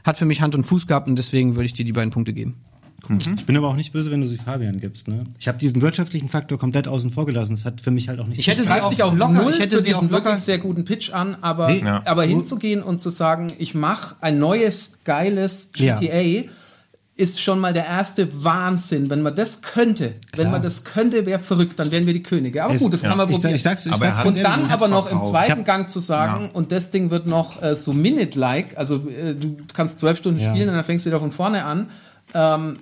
Hat 0.03 0.17
für 0.17 0.25
mich 0.25 0.41
Hand 0.41 0.55
und 0.55 0.65
Fuß 0.65 0.87
gehabt 0.87 1.09
und 1.09 1.17
deswegen 1.17 1.57
würde 1.57 1.67
ich 1.67 1.75
dir 1.75 1.85
die 1.85 1.93
beiden 1.93 2.11
Punkte 2.11 2.33
geben. 2.33 2.55
Ich 3.19 3.45
bin 3.45 3.55
aber 3.59 3.69
auch 3.69 3.77
nicht 3.77 3.93
böse, 3.93 4.11
wenn 4.11 4.23
du 4.23 4.27
sie 4.27 4.39
Fabian 4.39 4.81
gibst. 4.81 5.09
Ne? 5.09 5.27
Ich 5.39 5.47
habe 5.47 5.59
diesen 5.59 5.83
wirtschaftlichen 5.83 6.31
Faktor 6.31 6.59
komplett 6.59 6.89
außen 6.89 7.11
vor 7.11 7.27
gelassen. 7.27 7.55
Das 7.55 7.67
hat 7.67 7.83
für 7.83 7.91
mich 7.91 8.09
halt 8.09 8.19
auch 8.19 8.27
nicht. 8.27 8.39
Ich 8.39 8.49
hätte 8.49 8.65
sie 8.65 8.73
auch 8.81 8.99
auch 8.99 9.15
locker, 9.15 9.43
null 9.43 9.51
ich 9.51 9.61
hätte 9.61 9.83
sie 9.83 9.95
auch 9.95 10.01
diesen 10.01 10.11
locker, 10.11 10.25
wirklich 10.31 10.45
sehr 10.45 10.57
guten 10.57 10.87
Pitch 10.87 11.13
an, 11.13 11.37
aber, 11.43 11.71
Nee. 11.71 11.83
Ja. 11.85 12.01
aber 12.07 12.25
hinzugehen 12.25 12.83
und 12.83 13.03
zu 13.03 13.11
sagen, 13.11 13.49
ich 13.59 13.75
mache 13.75 14.17
ein 14.23 14.39
neues, 14.39 15.01
geiles 15.05 15.71
Ja. 15.77 16.01
Ist 17.17 17.41
schon 17.41 17.61
mal 17.61 17.73
der 17.73 17.87
erste 17.87 18.29
Wahnsinn. 18.43 19.09
Wenn 19.09 19.23
man 19.23 19.37
das 19.37 19.63
könnte, 19.63 20.15
wenn 20.35 20.51
man 20.51 20.63
das 20.63 20.83
könnte, 20.83 21.25
wäre 21.27 21.39
verrückt, 21.39 21.79
dann 21.79 21.93
wären 21.93 22.07
wir 22.07 22.13
die 22.13 22.25
Könige. 22.25 22.65
Aber 22.65 22.75
Es- 22.75 22.83
gut, 22.83 22.93
das 22.93 23.03
kann 23.03 23.17
man 23.17 23.29
ich, 23.31 23.37
probieren. 23.37 23.55
ich 23.55 23.63
sag's, 23.63 23.87
ich 23.87 23.93
Aber 23.93 24.07
er 24.07 24.15
sag's 24.17 24.27
und 24.27 24.41
dann 24.43 24.69
aber 24.69 24.89
noch 24.89 25.09
im 25.13 25.23
zweiten 25.23 25.53
hab- 25.61 25.65
Gang 25.65 25.89
zu 25.89 26.01
sagen, 26.01 26.51
und 26.53 26.73
das 26.73 26.91
Ding 26.91 27.11
wird 27.13 27.27
noch 27.27 27.63
äh, 27.63 27.77
so 27.77 27.93
Minute-like, 27.93 28.77
also 28.77 28.97
äh, 29.09 29.35
du 29.37 29.57
kannst 29.73 30.01
zwölf 30.01 30.19
Stunden 30.19 30.41
Ja. 30.41 30.51
spielen 30.51 30.69
und 30.71 30.75
dann 30.75 30.85
fängst 30.85 31.07
du 31.07 31.11
wieder 31.11 31.21
von 31.21 31.31
vorne 31.31 31.65
an. 31.65 31.89
Ähm, 32.35 32.81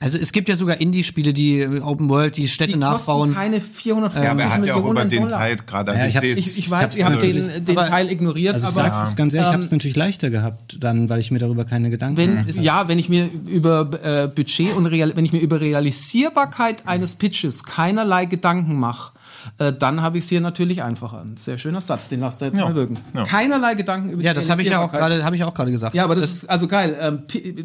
also 0.00 0.18
es 0.18 0.32
gibt 0.32 0.48
ja 0.48 0.56
sogar 0.56 0.80
Indie-Spiele, 0.80 1.32
die 1.32 1.60
äh, 1.60 1.80
Open 1.80 2.08
World, 2.10 2.36
die 2.36 2.48
Städte 2.48 2.72
die 2.72 2.78
nachbauen. 2.78 3.32
keine 3.32 3.60
450 3.60 4.24
Ja, 4.24 4.32
aber 4.32 4.42
er 4.42 4.52
hat 4.54 4.66
ja 4.66 4.74
auch 4.74 4.84
über 4.90 5.04
den 5.04 5.22
Dollar. 5.22 5.38
Teil 5.38 5.56
gerade. 5.56 5.92
Also 5.92 6.02
Ja, 6.02 6.08
ich, 6.08 6.14
ich 6.14 6.16
hab's- 6.36 6.46
Ich, 6.56 6.58
ich 6.58 6.70
weiß, 6.70 6.96
ihr 6.96 7.04
habt 7.04 7.22
den, 7.22 7.64
den 7.64 7.78
Aber- 7.78 7.88
Teil 7.88 8.10
ignoriert, 8.10 8.54
Also 8.54 8.66
ich 8.68 8.72
aber 8.76 8.80
sag 8.90 9.04
das 9.04 9.16
ganz 9.16 9.34
ehrlich, 9.34 9.46
ich 9.46 9.48
ähm, 9.50 9.54
habe 9.54 9.64
es 9.64 9.70
natürlich 9.70 9.96
leichter 9.96 10.30
gehabt, 10.30 10.76
dann, 10.80 11.08
weil 11.08 11.20
ich 11.20 11.30
mir 11.30 11.38
darüber 11.38 11.64
keine 11.64 11.90
Gedanken 11.90 12.16
wenn, 12.16 12.30
gemacht 12.30 12.48
habe. 12.50 12.60
ja, 12.60 12.88
wenn 12.88 12.98
ich 12.98 13.08
mir 13.08 13.30
über 13.46 13.88
äh, 14.02 14.28
Budget 14.28 14.74
und 14.76 14.86
real, 14.86 15.12
wenn 15.16 15.24
ich 15.24 15.32
mir 15.32 15.40
über 15.40 15.60
Realisierbarkeit 15.60 16.86
eines 16.88 17.14
Pitches 17.14 17.64
keinerlei 17.64 18.24
Gedanken 18.26 18.78
mache, 18.78 19.12
äh, 19.58 19.72
dann 19.72 20.02
habe 20.02 20.18
ich 20.18 20.24
es 20.24 20.30
hier 20.30 20.40
natürlich 20.40 20.82
einfacher. 20.82 21.20
Ein 21.22 21.36
sehr 21.36 21.58
schöner 21.58 21.80
Satz, 21.80 22.08
den 22.08 22.20
lasst 22.20 22.42
ihr 22.42 22.46
jetzt 22.46 22.56
Ja. 22.58 22.64
mal 22.66 22.74
wirken. 22.74 22.98
Ja. 23.14 23.24
Keinerlei 23.24 23.74
Gedanken 23.74 24.10
über 24.10 24.22
Ja, 24.22 24.32
die 24.32 24.36
das 24.40 24.50
habe 24.50 24.62
ich 24.62 24.68
ja 24.68 24.80
auch 24.80 24.92
gerade, 24.92 25.24
habe 25.24 25.36
ich 25.36 25.44
auch 25.44 25.54
gerade 25.54 25.70
gesagt. 25.70 25.94
Ja, 25.94 26.04
aber 26.04 26.14
das, 26.14 26.30
ist 26.32 26.50
also 26.50 26.68
geil. 26.68 26.96
Ähm, 27.00 27.22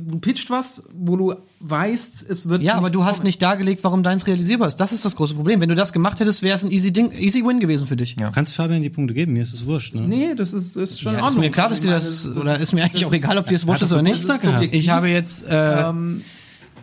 du 0.08 0.20
pitcht 0.20 0.50
was, 0.50 0.88
wo 0.96 1.16
du 1.18 1.34
weißt, 1.62 2.30
es 2.30 2.48
wird. 2.50 2.62
Ja, 2.64 2.76
aber 2.76 2.90
du 2.90 3.04
hast 3.06 3.18
kommen. 3.18 3.28
nicht 3.28 3.42
dargelegt, 3.42 3.84
warum 3.84 4.04
deins 4.04 4.26
realisierbar 4.28 4.68
ist. 4.68 4.78
Das 4.78 4.92
ist 4.92 5.04
das 5.06 5.16
große 5.16 5.36
Problem. 5.36 5.60
Wenn 5.62 5.70
du 5.70 5.76
das 5.76 5.92
gemacht 5.94 6.20
hättest, 6.20 6.42
wäre 6.44 6.56
es 6.56 6.64
ein 6.64 6.72
easy 6.72 6.92
Ding, 6.94 7.12
easy 7.12 7.44
Win 7.46 7.60
gewesen 7.60 7.88
für 7.88 7.96
dich. 7.96 8.16
Du 8.16 8.32
kannst 8.32 8.56
Fabian 8.56 8.82
die 8.82 8.90
Punkte 8.90 9.14
geben, 9.14 9.34
mir 9.34 9.44
ist 9.44 9.54
es 9.54 9.66
wurscht. 9.66 9.94
Ne? 9.96 10.02
Nee, 10.02 10.36
das 10.36 10.54
ist, 10.54 10.76
ist 10.76 11.00
schon 11.02 11.14
in 11.14 11.20
Ja, 11.20 11.26
ist 11.26 11.32
Ordnung. 11.32 11.42
mir 11.46 11.52
klar, 11.52 11.70
dass 11.70 11.82
dir 11.82 11.88
meine, 11.88 12.00
das, 12.00 12.36
oder 12.38 12.58
ist 12.58 12.74
mir 12.74 12.84
eigentlich 12.84 13.06
auch 13.06 13.14
egal, 13.14 13.38
ob 13.38 13.48
dir 13.48 13.54
das 13.54 13.68
wurscht 13.68 13.82
ist 13.82 13.92
oder 13.92 14.02
nicht. 14.02 14.26
Ich 14.72 14.90
habe 14.90 15.10
jetzt 15.10 15.46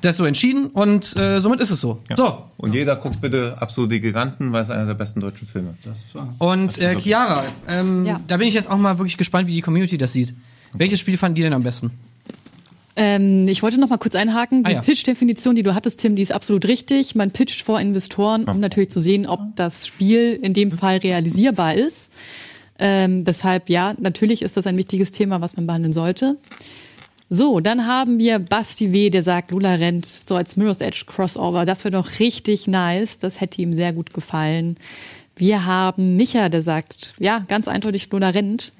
das 0.06 0.16
so 0.16 0.24
entschieden 0.24 0.66
und 0.66 1.16
äh, 1.16 1.40
somit 1.40 1.60
ist 1.60 1.70
es 1.70 1.80
so. 1.80 2.00
So. 2.16 2.42
Und 2.56 2.74
jeder 2.74 2.96
guckt 2.96 3.20
bitte 3.20 3.56
Absolut 3.60 3.92
die 3.92 4.00
Giganten, 4.00 4.52
weil 4.52 4.62
es 4.62 4.70
einer 4.70 4.86
der 4.86 4.94
besten 4.94 5.20
deutschen 5.20 5.46
Filme 5.46 5.74
ist. 5.78 6.14
Und 6.38 6.78
äh, 6.78 6.96
Chiara, 7.00 7.44
ähm, 7.68 8.04
Ja. 8.06 8.20
da 8.26 8.36
bin 8.38 8.48
ich 8.48 8.54
jetzt 8.54 8.70
auch 8.70 8.78
mal 8.78 8.98
wirklich 8.98 9.16
gespannt, 9.18 9.48
wie 9.48 9.54
die 9.54 9.60
Community 9.60 9.98
das 9.98 10.12
sieht. 10.12 10.34
Welches 10.72 11.00
Spiel 11.00 11.16
fanden 11.18 11.34
die 11.36 11.42
denn 11.42 11.52
am 11.52 11.62
besten? 11.62 11.90
Ähm, 12.98 13.46
ich 13.48 13.62
wollte 13.62 13.78
noch 13.78 13.90
mal 13.90 13.98
kurz 13.98 14.14
einhaken. 14.14 14.64
Die 14.64 14.70
Ah, 14.70 14.74
ja. 14.76 14.80
Pitch-Definition, 14.82 15.54
die 15.54 15.62
du 15.62 15.74
hattest, 15.74 16.00
Tim, 16.00 16.16
die 16.16 16.22
ist 16.22 16.32
absolut 16.32 16.66
richtig. 16.66 17.14
Man 17.14 17.30
pitcht 17.30 17.62
vor 17.62 17.78
Investoren, 17.78 18.44
um 18.44 18.58
natürlich 18.58 18.88
zu 18.90 19.00
sehen, 19.00 19.26
ob 19.26 19.40
das 19.56 19.86
Spiel 19.86 20.38
in 20.42 20.54
dem 20.54 20.70
Fall 20.70 20.96
realisierbar 20.98 21.74
ist. 21.74 22.10
Ähm, 22.78 23.24
deshalb, 23.24 23.68
ja, 23.68 23.94
natürlich 23.98 24.40
ist 24.42 24.56
das 24.56 24.66
ein 24.66 24.76
wichtiges 24.78 25.12
Thema, 25.12 25.40
was 25.42 25.56
man 25.56 25.66
behandeln 25.66 25.92
sollte. 25.92 26.36
So, 27.28 27.58
dann 27.60 27.86
haben 27.86 28.18
wir 28.20 28.38
Basti 28.38 28.92
W., 28.92 29.10
der 29.10 29.22
sagt, 29.22 29.50
Lula 29.50 29.74
rennt 29.74 30.06
so 30.06 30.36
als 30.36 30.56
Mirror's 30.56 30.80
Edge 30.80 31.04
Crossover. 31.06 31.64
Das 31.64 31.84
wäre 31.84 31.92
doch 31.92 32.20
richtig 32.20 32.68
nice. 32.68 33.18
Das 33.18 33.40
hätte 33.40 33.60
ihm 33.62 33.76
sehr 33.76 33.92
gut 33.92 34.14
gefallen. 34.14 34.76
Wir 35.34 35.66
haben 35.66 36.16
Micha, 36.16 36.48
der 36.48 36.62
sagt, 36.62 37.14
ja, 37.18 37.44
ganz 37.48 37.66
eindeutig, 37.68 38.08
Lula 38.12 38.28
rennt. 38.30 38.72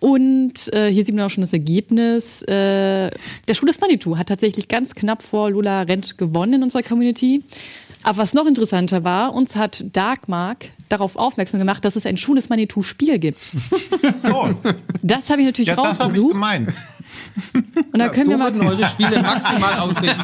Und 0.00 0.72
äh, 0.74 0.90
hier 0.92 1.04
sieht 1.04 1.14
man 1.14 1.24
auch 1.24 1.30
schon 1.30 1.40
das 1.42 1.52
Ergebnis. 1.52 2.42
Äh, 2.42 3.10
der 3.48 3.54
Schuh 3.54 3.66
des 3.66 3.80
Manitou 3.80 4.18
hat 4.18 4.28
tatsächlich 4.28 4.68
ganz 4.68 4.94
knapp 4.94 5.22
vor 5.22 5.50
Lula 5.50 5.82
Rent 5.82 6.18
gewonnen 6.18 6.54
in 6.54 6.62
unserer 6.64 6.82
Community. 6.82 7.42
Aber 8.02 8.18
was 8.18 8.34
noch 8.34 8.46
interessanter 8.46 9.04
war, 9.04 9.32
uns 9.34 9.56
hat 9.56 9.84
Darkmark 9.92 10.66
darauf 10.88 11.16
aufmerksam 11.16 11.58
gemacht, 11.60 11.84
dass 11.84 11.96
es 11.96 12.04
ein 12.04 12.16
Schuh 12.16 12.34
des 12.34 12.48
Manitou 12.48 12.82
Spiel 12.82 13.18
gibt. 13.18 13.38
Oh, 14.32 14.48
Das 15.02 15.30
habe 15.30 15.40
ich 15.40 15.46
natürlich 15.46 15.68
ja, 15.68 15.76
das 15.76 15.84
habe 15.84 15.94
ich 15.94 16.00
rausgesucht. 16.00 16.32
gemeint. 16.32 16.68
Und 17.76 17.98
da 17.98 18.08
können 18.08 18.24
so 18.24 18.30
wir 18.30 18.38
mal 18.38 18.52
würden 18.54 18.66
eure 18.66 18.86
Spiele 18.86 19.22
maximal 19.22 19.74
aussehen. 19.80 20.14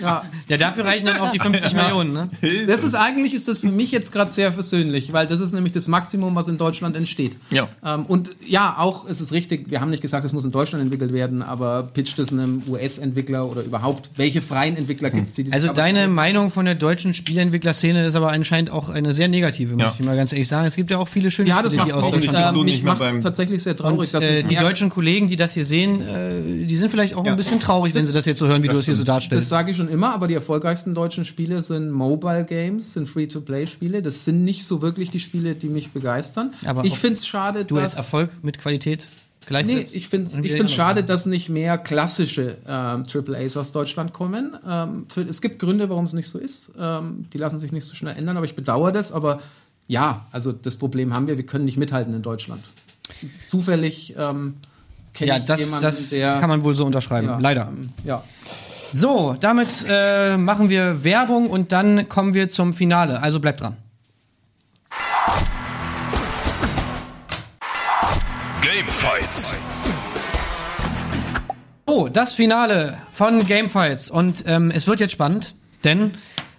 Ja, 0.00 0.22
dafür 0.56 0.84
reichen 0.84 1.06
dann 1.06 1.18
auch 1.20 1.30
die 1.32 1.38
50 1.38 1.74
Millionen, 1.74 2.12
ne? 2.12 2.28
Das 2.66 2.82
ist 2.84 2.94
eigentlich 2.94 3.34
ist 3.34 3.48
das 3.48 3.60
für 3.60 3.68
mich 3.68 3.92
jetzt 3.92 4.12
gerade 4.12 4.30
sehr 4.30 4.52
versöhnlich, 4.52 5.12
weil 5.12 5.26
das 5.26 5.40
ist 5.40 5.52
nämlich 5.52 5.72
das 5.72 5.88
Maximum, 5.88 6.34
was 6.34 6.48
in 6.48 6.58
Deutschland 6.58 6.96
entsteht. 6.96 7.36
Ja. 7.50 7.68
Ähm, 7.84 8.06
und 8.06 8.30
ja, 8.46 8.76
auch 8.78 9.06
es 9.08 9.20
ist 9.20 9.32
richtig, 9.32 9.70
wir 9.70 9.80
haben 9.80 9.90
nicht 9.90 10.02
gesagt, 10.02 10.24
es 10.24 10.32
muss 10.32 10.44
in 10.44 10.52
Deutschland 10.52 10.82
entwickelt 10.82 11.12
werden, 11.12 11.42
aber 11.42 11.82
pitcht 11.84 12.18
es 12.18 12.32
einem 12.32 12.62
US-Entwickler 12.68 13.48
oder 13.50 13.62
überhaupt, 13.62 14.10
welche 14.16 14.40
freien 14.42 14.76
Entwickler 14.76 15.10
gibt 15.10 15.28
es, 15.28 15.34
die 15.34 15.52
Also 15.52 15.68
deine 15.68 16.00
Kapazität- 16.00 16.14
Meinung 16.14 16.50
von 16.50 16.64
der 16.64 16.74
deutschen 16.74 17.14
Spieleentwicklerszene 17.14 18.06
ist 18.06 18.16
aber 18.16 18.30
anscheinend 18.32 18.70
auch 18.70 18.88
eine 18.88 19.12
sehr 19.12 19.28
negative, 19.28 19.74
muss 19.74 19.82
Ja. 19.82 19.94
ich 19.98 20.04
mal 20.04 20.16
ganz 20.16 20.32
ehrlich 20.32 20.48
sagen. 20.48 20.66
Es 20.66 20.76
gibt 20.76 20.90
ja 20.90 20.98
auch 20.98 21.08
viele 21.08 21.30
schöne 21.30 21.48
ja, 21.48 21.62
das 21.62 21.72
Spiele, 21.72 21.78
macht 21.82 21.88
die 21.88 21.92
aus 21.94 22.10
Deutschland 22.10 22.54
nicht 22.56 22.64
mich 22.64 22.82
mehr 22.82 22.92
macht 22.92 23.02
es 23.02 23.12
beim- 23.12 23.20
tatsächlich 23.22 23.62
sehr 23.62 23.76
traurig, 23.76 23.98
Und 23.98 24.14
dass 24.14 24.24
äh, 24.24 24.42
die 24.42 24.56
deutschen 24.56 24.90
Kollegen, 24.90 25.28
die 25.28 25.36
das 25.36 25.54
hier 25.54 25.64
sehen, 25.64 26.00
äh, 26.14 26.64
die 26.66 26.76
sind 26.76 26.90
vielleicht 26.90 27.14
auch 27.14 27.24
ein 27.24 27.36
bisschen 27.36 27.60
traurig, 27.60 27.94
wenn 27.94 28.06
sie 28.06 28.12
das 28.12 28.26
jetzt 28.26 28.38
so 28.38 28.46
hören, 28.46 28.62
wie 28.62 28.68
du 28.68 28.76
es 28.78 28.84
hier 28.86 28.94
so 28.94 29.02
Das 29.04 29.14
darstellst. 29.14 29.48
sage 29.48 29.70
ich 29.70 29.76
schon 29.76 29.88
immer, 29.88 30.14
aber 30.14 30.28
die 30.28 30.34
erfolgreichsten 30.34 30.94
deutschen 30.94 31.24
Spiele 31.24 31.62
sind 31.62 31.90
Mobile 31.90 32.44
Games, 32.44 32.94
sind 32.94 33.08
Free-to-Play-Spiele. 33.08 34.02
Das 34.02 34.24
sind 34.24 34.44
nicht 34.44 34.64
so 34.64 34.82
wirklich 34.82 35.10
die 35.10 35.20
Spiele, 35.20 35.54
die 35.54 35.68
mich 35.68 35.90
begeistern. 35.90 36.52
Aber 36.64 36.84
ich 36.84 36.98
finde 36.98 37.14
es 37.14 37.26
schade, 37.26 37.64
Du 37.64 37.76
dass 37.76 37.96
Erfolg 37.96 38.30
mit 38.42 38.58
Qualität 38.58 39.08
Nee, 39.50 39.84
ich 39.92 40.08
finde 40.08 40.26
es 40.26 40.38
ich 40.38 40.52
find's 40.52 40.72
schade, 40.72 41.04
dass 41.04 41.26
nicht 41.26 41.48
mehr 41.48 41.76
klassische 41.76 42.56
ähm, 42.66 43.04
AAAs 43.12 43.56
aus 43.56 43.72
Deutschland 43.72 44.12
kommen. 44.12 44.56
Ähm, 44.66 45.04
für, 45.08 45.22
es 45.22 45.42
gibt 45.42 45.58
Gründe, 45.58 45.88
warum 45.90 46.06
es 46.06 46.12
nicht 46.12 46.28
so 46.28 46.38
ist. 46.38 46.72
Ähm, 46.78 47.26
die 47.32 47.38
lassen 47.38 47.58
sich 47.58 47.72
nicht 47.72 47.86
so 47.86 47.94
schnell 47.94 48.16
ändern, 48.16 48.36
aber 48.36 48.46
ich 48.46 48.54
bedauere 48.54 48.92
das. 48.92 49.12
Aber 49.12 49.40
ja, 49.86 50.26
also 50.32 50.52
das 50.52 50.78
Problem 50.78 51.14
haben 51.14 51.26
wir, 51.26 51.36
wir 51.36 51.44
können 51.44 51.66
nicht 51.66 51.76
mithalten 51.76 52.14
in 52.14 52.22
Deutschland. 52.22 52.62
Zufällig 53.46 54.14
ähm, 54.16 54.54
kenne 55.14 55.28
Ja, 55.30 55.36
ich 55.38 55.44
das, 55.44 55.60
jemanden, 55.60 55.82
das 55.82 56.10
der... 56.10 56.38
kann 56.40 56.48
man 56.50 56.64
wohl 56.64 56.74
so 56.74 56.84
unterschreiben. 56.84 57.28
ja, 57.28 57.38
Leider. 57.38 57.68
Ähm, 57.68 57.90
ja. 58.04 58.22
So, 58.92 59.34
damit 59.40 59.84
äh, 59.88 60.36
machen 60.36 60.68
wir 60.68 61.02
Werbung 61.04 61.48
und 61.48 61.72
dann 61.72 62.08
kommen 62.08 62.34
wir 62.34 62.48
zum 62.48 62.72
Finale. 62.72 63.20
Also 63.22 63.40
bleibt 63.40 63.60
dran. 63.60 63.76
Gamefights. 68.62 69.54
Oh, 71.86 72.08
das 72.08 72.34
Finale 72.34 72.96
von 73.10 73.44
Gamefights. 73.46 74.10
Und 74.10 74.44
ähm, 74.46 74.70
es 74.74 74.86
wird 74.86 75.00
jetzt 75.00 75.12
spannend, 75.12 75.54
denn 75.84 76.12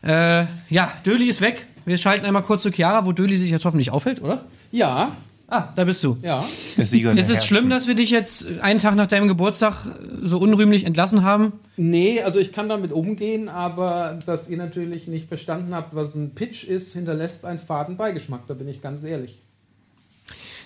äh, 0.04 0.44
ja, 0.70 0.92
Döli 1.06 1.26
ist 1.26 1.42
weg. 1.42 1.66
Wir 1.86 1.98
schalten 1.98 2.26
einmal 2.26 2.44
kurz 2.44 2.64
zu 2.64 2.72
Chiara, 2.72 3.06
wo 3.06 3.12
Döli 3.12 3.36
sich 3.36 3.50
jetzt 3.50 3.66
hoffentlich 3.66 3.92
aufhält, 3.92 4.22
oder? 4.22 4.46
Ja, 4.72 5.16
Ah, 5.48 5.70
da 5.76 5.84
bist 5.84 6.04
du. 6.04 6.18
ja. 6.24 6.44
Der 6.76 6.86
Sieger 6.88 7.12
der 7.14 7.20
Ist 7.20 7.30
es 7.30 7.36
Herzen. 7.38 7.48
schlimm, 7.48 7.70
dass 7.70 7.88
wir 7.88 7.94
dich 7.94 8.10
jetzt 8.10 8.48
einen 8.62 8.80
Tag 8.80 8.96
nach 8.96 9.06
deinem 9.06 9.28
Geburtstag 9.28 9.86
so 10.24 10.40
unrühmlich 10.40 10.86
entlassen 10.86 11.24
haben? 11.24 11.54
Nee, 11.78 12.22
also 12.24 12.40
ich 12.40 12.52
kann 12.52 12.68
damit 12.68 12.92
umgehen, 12.92 13.48
aber 13.48 14.18
dass 14.26 14.50
ihr 14.50 14.58
natürlich 14.58 15.08
nicht 15.08 15.28
verstanden 15.28 15.76
habt, 15.76 15.96
was 15.96 16.16
ein 16.16 16.32
Pitch 16.34 16.64
ist, 16.64 16.94
hinterlässt 16.94 17.46
einen 17.46 17.60
faden 17.60 17.96
Beigeschmack, 17.96 18.48
da 18.48 18.56
bin 18.56 18.68
ich 18.68 18.82
ganz 18.82 19.04
ehrlich. 19.04 19.42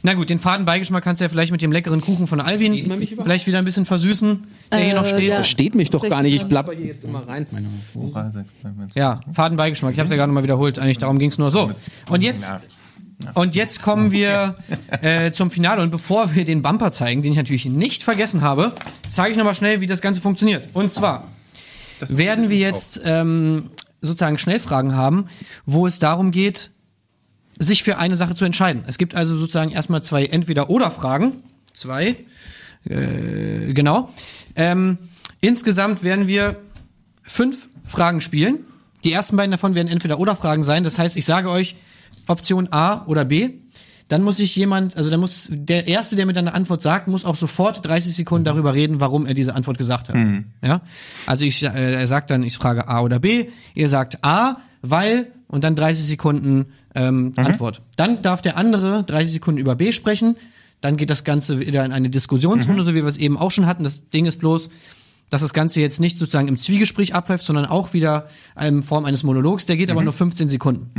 Na 0.01 0.13
gut, 0.13 0.29
den 0.29 0.39
faden 0.39 0.65
Beigeschmack 0.65 1.03
kannst 1.03 1.19
du 1.19 1.25
ja 1.25 1.29
vielleicht 1.29 1.51
mit 1.51 1.61
dem 1.61 1.73
leckeren 1.73 1.99
Kuchen 1.99 2.25
von 2.25 2.39
Alvin 2.39 2.89
vielleicht 3.21 3.47
wieder 3.47 3.57
ein 3.57 3.65
bisschen 3.65 3.83
versüßen, 3.85 4.45
der 4.71 4.79
hier 4.79 4.95
noch 4.95 5.05
steht. 5.05 5.23
ja. 5.27 5.35
Versteht 5.35 5.75
mich 5.75 5.89
doch 5.89 6.07
gar 6.07 6.21
nicht, 6.21 6.35
ich 6.35 6.39
16. 6.39 6.49
plapper 6.49 6.71
hier 6.71 6.85
jetzt 6.85 7.03
immer 7.03 7.27
rein. 7.27 7.45
Ja, 8.95 9.19
Fadenbeigeschmack. 9.31 9.93
Ich 9.93 9.99
habe 9.99 10.09
ja 10.09 10.15
gerade 10.15 10.29
nochmal 10.29 10.43
wiederholt. 10.43 10.79
Eigentlich 10.79 10.99
darum 10.99 11.19
ging 11.19 11.29
es 11.31 11.37
nur. 11.37 11.51
So, 11.51 11.71
und 12.09 12.21
jetzt, 12.21 12.53
und 13.33 13.55
jetzt 13.55 13.81
kommen 13.81 14.11
wir 14.11 14.55
äh, 15.01 15.31
zum 15.31 15.51
Finale. 15.51 15.81
Und 15.81 15.91
bevor 15.91 16.35
wir 16.35 16.45
den 16.45 16.61
Bumper 16.61 16.91
zeigen, 16.91 17.21
den 17.21 17.31
ich 17.31 17.37
natürlich 17.37 17.65
nicht 17.65 18.03
vergessen 18.03 18.41
habe, 18.41 18.73
zeige 19.09 19.31
ich 19.31 19.37
nochmal 19.37 19.55
schnell, 19.55 19.81
wie 19.81 19.87
das 19.87 20.01
Ganze 20.01 20.21
funktioniert. 20.21 20.69
Und 20.73 20.91
zwar 20.93 21.27
werden 21.99 22.49
wir 22.49 22.57
jetzt 22.57 23.01
ähm, 23.03 23.71
sozusagen 24.01 24.37
Schnellfragen 24.37 24.95
haben, 24.95 25.27
wo 25.65 25.85
es 25.85 25.99
darum 25.99 26.31
geht, 26.31 26.71
sich 27.57 27.83
für 27.83 27.97
eine 27.97 28.15
Sache 28.15 28.35
zu 28.35 28.45
entscheiden. 28.45 28.83
Es 28.87 28.97
gibt 28.97 29.15
also 29.15 29.35
sozusagen 29.35 29.71
erstmal 29.71 30.01
zwei 30.01 30.25
Entweder-Oder-Fragen. 30.25 31.43
Zwei. 31.73 32.15
Äh, 32.85 33.73
genau. 33.73 34.09
Ähm, 34.55 34.97
insgesamt 35.41 36.03
werden 36.03 36.27
wir 36.27 36.55
fünf 37.23 37.67
Fragen 37.83 38.21
spielen. 38.21 38.59
Die 39.03 39.11
ersten 39.11 39.35
beiden 39.35 39.51
davon 39.51 39.75
werden 39.75 39.89
entweder 39.89 40.19
oder 40.19 40.35
Fragen 40.35 40.63
sein. 40.63 40.85
Das 40.85 40.97
heißt, 40.99 41.17
ich 41.17 41.25
sage 41.25 41.49
euch 41.49 41.75
Option 42.29 42.67
A 42.71 43.05
oder 43.05 43.25
B. 43.25 43.49
Dann 44.07 44.23
muss 44.23 44.37
sich 44.37 44.55
jemand, 44.55 44.97
also 44.97 45.11
dann 45.11 45.19
muss 45.19 45.49
der 45.51 45.87
erste, 45.87 46.15
der 46.15 46.25
mir 46.25 46.33
dann 46.33 46.47
eine 46.47 46.55
Antwort 46.55 46.81
sagt, 46.81 47.07
muss 47.07 47.25
auch 47.25 47.35
sofort 47.35 47.85
30 47.85 48.15
Sekunden 48.15 48.43
darüber 48.43 48.73
reden, 48.73 48.99
warum 48.99 49.27
er 49.27 49.35
diese 49.35 49.53
Antwort 49.53 49.77
gesagt 49.77 50.09
hat. 50.09 50.15
Ja, 50.63 50.81
also 51.27 51.45
ich, 51.45 51.61
äh, 51.63 51.93
er 51.93 52.07
sagt 52.07 52.31
dann, 52.31 52.41
ich 52.41 52.57
frage 52.57 52.87
A 52.87 53.01
oder 53.01 53.19
B. 53.19 53.49
Ihr 53.75 53.87
sagt 53.87 54.23
A, 54.23 54.57
weil 54.81 55.31
und 55.47 55.63
dann 55.63 55.75
30 55.75 56.05
Sekunden 56.05 56.67
ähm, 56.95 57.33
Antwort. 57.35 57.81
Dann 57.97 58.21
darf 58.21 58.41
der 58.41 58.57
andere 58.57 59.03
30 59.03 59.33
Sekunden 59.33 59.59
über 59.59 59.75
B 59.75 59.91
sprechen. 59.91 60.37
Dann 60.81 60.95
geht 60.95 61.09
das 61.09 61.23
Ganze 61.23 61.59
wieder 61.59 61.83
in 61.83 61.91
eine 61.91 62.09
Diskussionsrunde, 62.09 62.83
so 62.83 62.93
wie 62.93 63.03
wir 63.03 63.05
es 63.05 63.17
eben 63.17 63.37
auch 63.37 63.51
schon 63.51 63.65
hatten. 63.65 63.83
Das 63.83 64.09
Ding 64.09 64.25
ist 64.25 64.39
bloß, 64.39 64.69
dass 65.29 65.41
das 65.41 65.53
Ganze 65.53 65.81
jetzt 65.81 65.99
nicht 65.99 66.17
sozusagen 66.17 66.47
im 66.47 66.57
Zwiegespräch 66.57 67.15
abläuft, 67.15 67.45
sondern 67.45 67.65
auch 67.65 67.93
wieder 67.93 68.27
in 68.59 68.83
Form 68.83 69.05
eines 69.05 69.23
Monologs. 69.23 69.65
Der 69.65 69.77
geht 69.77 69.91
aber 69.91 70.03
nur 70.03 70.13
15 70.13 70.49
Sekunden. 70.49 70.89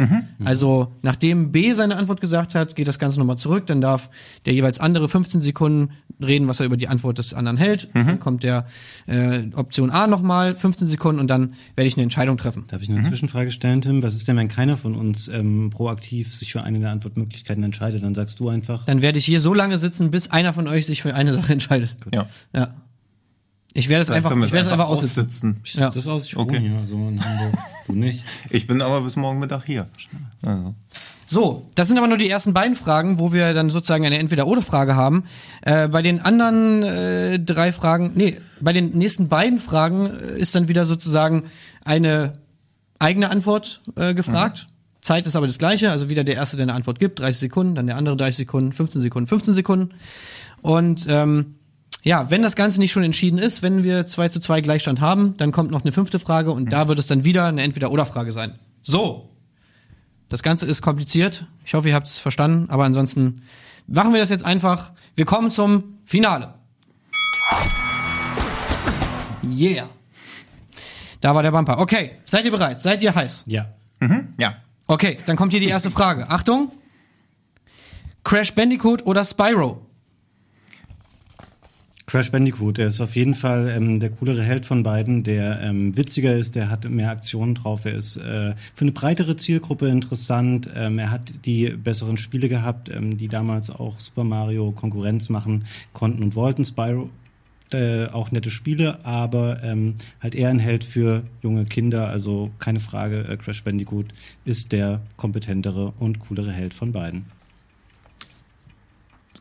Also 0.44 0.92
nachdem 1.02 1.52
B 1.52 1.72
seine 1.72 1.96
Antwort 1.96 2.20
gesagt 2.20 2.54
hat, 2.54 2.76
geht 2.76 2.88
das 2.88 2.98
Ganze 2.98 3.18
nochmal 3.18 3.38
zurück. 3.38 3.66
Dann 3.66 3.80
darf 3.80 4.10
der 4.46 4.54
jeweils 4.54 4.80
andere 4.80 5.08
15 5.08 5.40
Sekunden 5.40 5.90
reden, 6.22 6.48
was 6.48 6.60
er 6.60 6.66
über 6.66 6.76
die 6.76 6.88
Antwort 6.88 7.18
des 7.18 7.34
anderen 7.34 7.56
hält. 7.56 7.88
Dann 7.94 8.20
kommt 8.20 8.42
der 8.42 8.66
äh, 9.06 9.42
Option 9.54 9.90
A 9.90 10.06
nochmal 10.06 10.56
15 10.56 10.88
Sekunden 10.88 11.20
und 11.20 11.28
dann 11.28 11.54
werde 11.74 11.88
ich 11.88 11.94
eine 11.96 12.02
Entscheidung 12.02 12.36
treffen. 12.36 12.64
Darf 12.68 12.82
ich 12.82 12.90
eine 12.90 13.02
Zwischenfrage 13.02 13.50
stellen, 13.50 13.80
Tim? 13.80 14.02
Was 14.02 14.14
ist 14.14 14.28
denn, 14.28 14.36
wenn 14.36 14.48
keiner 14.48 14.76
von 14.76 14.94
uns 14.94 15.28
ähm, 15.28 15.70
proaktiv 15.70 16.34
sich 16.34 16.52
für 16.52 16.62
eine 16.62 16.78
der 16.78 16.90
Antwortmöglichkeiten 16.90 17.62
entscheidet? 17.64 18.02
Dann 18.02 18.14
sagst 18.14 18.40
du 18.40 18.48
einfach. 18.48 18.84
Dann 18.84 19.02
werde 19.02 19.18
ich 19.18 19.24
hier 19.24 19.40
so 19.40 19.54
lange 19.54 19.78
sitzen, 19.78 20.10
bis 20.10 20.30
einer 20.30 20.52
von 20.52 20.68
euch 20.68 20.86
sich 20.86 21.02
für 21.02 21.14
eine 21.14 21.32
Sache 21.32 21.52
entscheidet. 21.52 21.96
Ja. 22.12 22.26
Ja. 22.54 22.74
Ich 23.74 23.88
werde 23.88 24.02
es 24.02 24.10
einfach, 24.10 24.32
ich 24.32 24.52
werde 24.52 24.66
es 24.66 24.72
einfach 24.72 24.88
aussitzen. 24.88 25.26
aussitzen. 25.26 25.60
Ja. 25.80 25.90
Das 25.90 26.06
aus, 26.08 26.26
ich 26.26 26.36
Okay. 26.36 26.56
wohne 26.56 26.68
hier 26.68 26.86
so 26.88 26.96
in 26.96 27.24
Hamburg. 27.24 27.58
Du 27.86 27.92
nicht. 27.92 28.24
Ich 28.50 28.66
bin 28.66 28.82
aber 28.82 29.02
bis 29.02 29.16
morgen 29.16 29.38
Mittag 29.38 29.64
hier. 29.64 29.86
Also. 30.44 30.74
So, 31.28 31.68
das 31.76 31.86
sind 31.86 31.96
aber 31.98 32.08
nur 32.08 32.18
die 32.18 32.28
ersten 32.28 32.52
beiden 32.52 32.74
Fragen, 32.74 33.20
wo 33.20 33.32
wir 33.32 33.54
dann 33.54 33.70
sozusagen 33.70 34.04
eine 34.04 34.18
Entweder-Oder-Frage 34.18 34.96
haben. 34.96 35.24
Äh, 35.62 35.86
bei 35.86 36.02
den 36.02 36.20
anderen 36.20 36.82
äh, 36.82 37.38
drei 37.38 37.70
Fragen, 37.72 38.10
nee, 38.16 38.36
bei 38.60 38.72
den 38.72 38.90
nächsten 38.98 39.28
beiden 39.28 39.60
Fragen 39.60 40.06
äh, 40.06 40.38
ist 40.40 40.54
dann 40.56 40.66
wieder 40.66 40.86
sozusagen 40.86 41.44
eine 41.84 42.32
eigene 42.98 43.30
Antwort 43.30 43.82
äh, 43.94 44.12
gefragt. 44.14 44.66
Zeit 45.02 45.26
ist 45.28 45.36
aber 45.36 45.46
das 45.46 45.58
gleiche, 45.58 45.92
also 45.92 46.10
wieder 46.10 46.24
der 46.24 46.34
Erste, 46.34 46.56
der 46.56 46.64
eine 46.64 46.74
Antwort 46.74 46.98
gibt, 46.98 47.20
30 47.20 47.38
Sekunden, 47.38 47.74
dann 47.76 47.86
der 47.86 47.96
andere 47.96 48.16
30 48.16 48.36
Sekunden, 48.38 48.72
15 48.72 49.00
Sekunden, 49.00 49.28
15 49.28 49.54
Sekunden. 49.54 49.94
Und 50.62 51.06
ähm, 51.08 51.54
ja, 52.02 52.30
wenn 52.30 52.42
das 52.42 52.56
Ganze 52.56 52.80
nicht 52.80 52.92
schon 52.92 53.02
entschieden 53.02 53.38
ist, 53.38 53.62
wenn 53.62 53.84
wir 53.84 54.06
2 54.06 54.28
zu 54.28 54.40
2 54.40 54.60
Gleichstand 54.62 55.00
haben, 55.00 55.36
dann 55.36 55.52
kommt 55.52 55.70
noch 55.70 55.82
eine 55.82 55.92
fünfte 55.92 56.18
Frage 56.18 56.52
und 56.52 56.72
da 56.72 56.88
wird 56.88 56.98
es 56.98 57.06
dann 57.06 57.24
wieder 57.24 57.46
eine 57.46 57.62
Entweder-Oder-Frage 57.62 58.32
sein. 58.32 58.58
So, 58.82 59.30
das 60.30 60.42
Ganze 60.42 60.64
ist 60.64 60.80
kompliziert. 60.80 61.46
Ich 61.64 61.74
hoffe, 61.74 61.88
ihr 61.88 61.94
habt 61.94 62.06
es 62.06 62.18
verstanden. 62.18 62.70
Aber 62.70 62.84
ansonsten 62.84 63.42
machen 63.86 64.12
wir 64.12 64.20
das 64.20 64.30
jetzt 64.30 64.44
einfach. 64.44 64.92
Wir 65.16 65.24
kommen 65.26 65.50
zum 65.50 65.98
Finale. 66.04 66.54
Yeah. 69.42 69.88
Da 71.20 71.34
war 71.34 71.42
der 71.42 71.50
Bumper. 71.50 71.78
Okay, 71.78 72.12
seid 72.24 72.44
ihr 72.44 72.50
bereit? 72.50 72.80
Seid 72.80 73.02
ihr 73.02 73.14
heiß? 73.14 73.44
Ja. 73.46 73.66
Ja. 74.38 74.54
Okay, 74.86 75.18
dann 75.26 75.36
kommt 75.36 75.52
hier 75.52 75.60
die 75.60 75.68
erste 75.68 75.90
Frage. 75.90 76.30
Achtung. 76.30 76.72
Crash 78.24 78.54
Bandicoot 78.54 79.04
oder 79.06 79.24
Spyro? 79.24 79.84
Crash 82.10 82.32
Bandicoot, 82.32 82.78
der 82.78 82.88
ist 82.88 83.00
auf 83.00 83.14
jeden 83.14 83.34
Fall 83.34 83.68
ähm, 83.68 84.00
der 84.00 84.10
coolere 84.10 84.42
Held 84.42 84.66
von 84.66 84.82
beiden, 84.82 85.22
der 85.22 85.60
ähm, 85.60 85.96
witziger 85.96 86.34
ist, 86.34 86.56
der 86.56 86.68
hat 86.68 86.90
mehr 86.90 87.08
Aktionen 87.08 87.54
drauf, 87.54 87.84
er 87.84 87.94
ist 87.94 88.16
äh, 88.16 88.56
für 88.74 88.80
eine 88.80 88.90
breitere 88.90 89.36
Zielgruppe 89.36 89.86
interessant, 89.86 90.68
ähm, 90.74 90.98
er 90.98 91.12
hat 91.12 91.32
die 91.44 91.68
besseren 91.68 92.16
Spiele 92.16 92.48
gehabt, 92.48 92.88
ähm, 92.88 93.16
die 93.16 93.28
damals 93.28 93.70
auch 93.70 94.00
Super 94.00 94.24
Mario 94.24 94.72
Konkurrenz 94.72 95.28
machen 95.28 95.66
konnten 95.92 96.24
und 96.24 96.34
wollten. 96.34 96.64
Spyro 96.64 97.10
äh, 97.72 98.06
auch 98.06 98.32
nette 98.32 98.50
Spiele, 98.50 99.04
aber 99.04 99.62
ähm, 99.62 99.94
halt 100.20 100.34
eher 100.34 100.48
ein 100.48 100.58
Held 100.58 100.82
für 100.82 101.22
junge 101.42 101.64
Kinder. 101.64 102.08
Also 102.08 102.50
keine 102.58 102.80
Frage, 102.80 103.20
äh, 103.28 103.36
Crash 103.36 103.62
Bandicoot 103.62 104.06
ist 104.44 104.72
der 104.72 105.00
kompetentere 105.16 105.92
und 106.00 106.18
coolere 106.18 106.50
Held 106.50 106.74
von 106.74 106.90
beiden. 106.90 107.26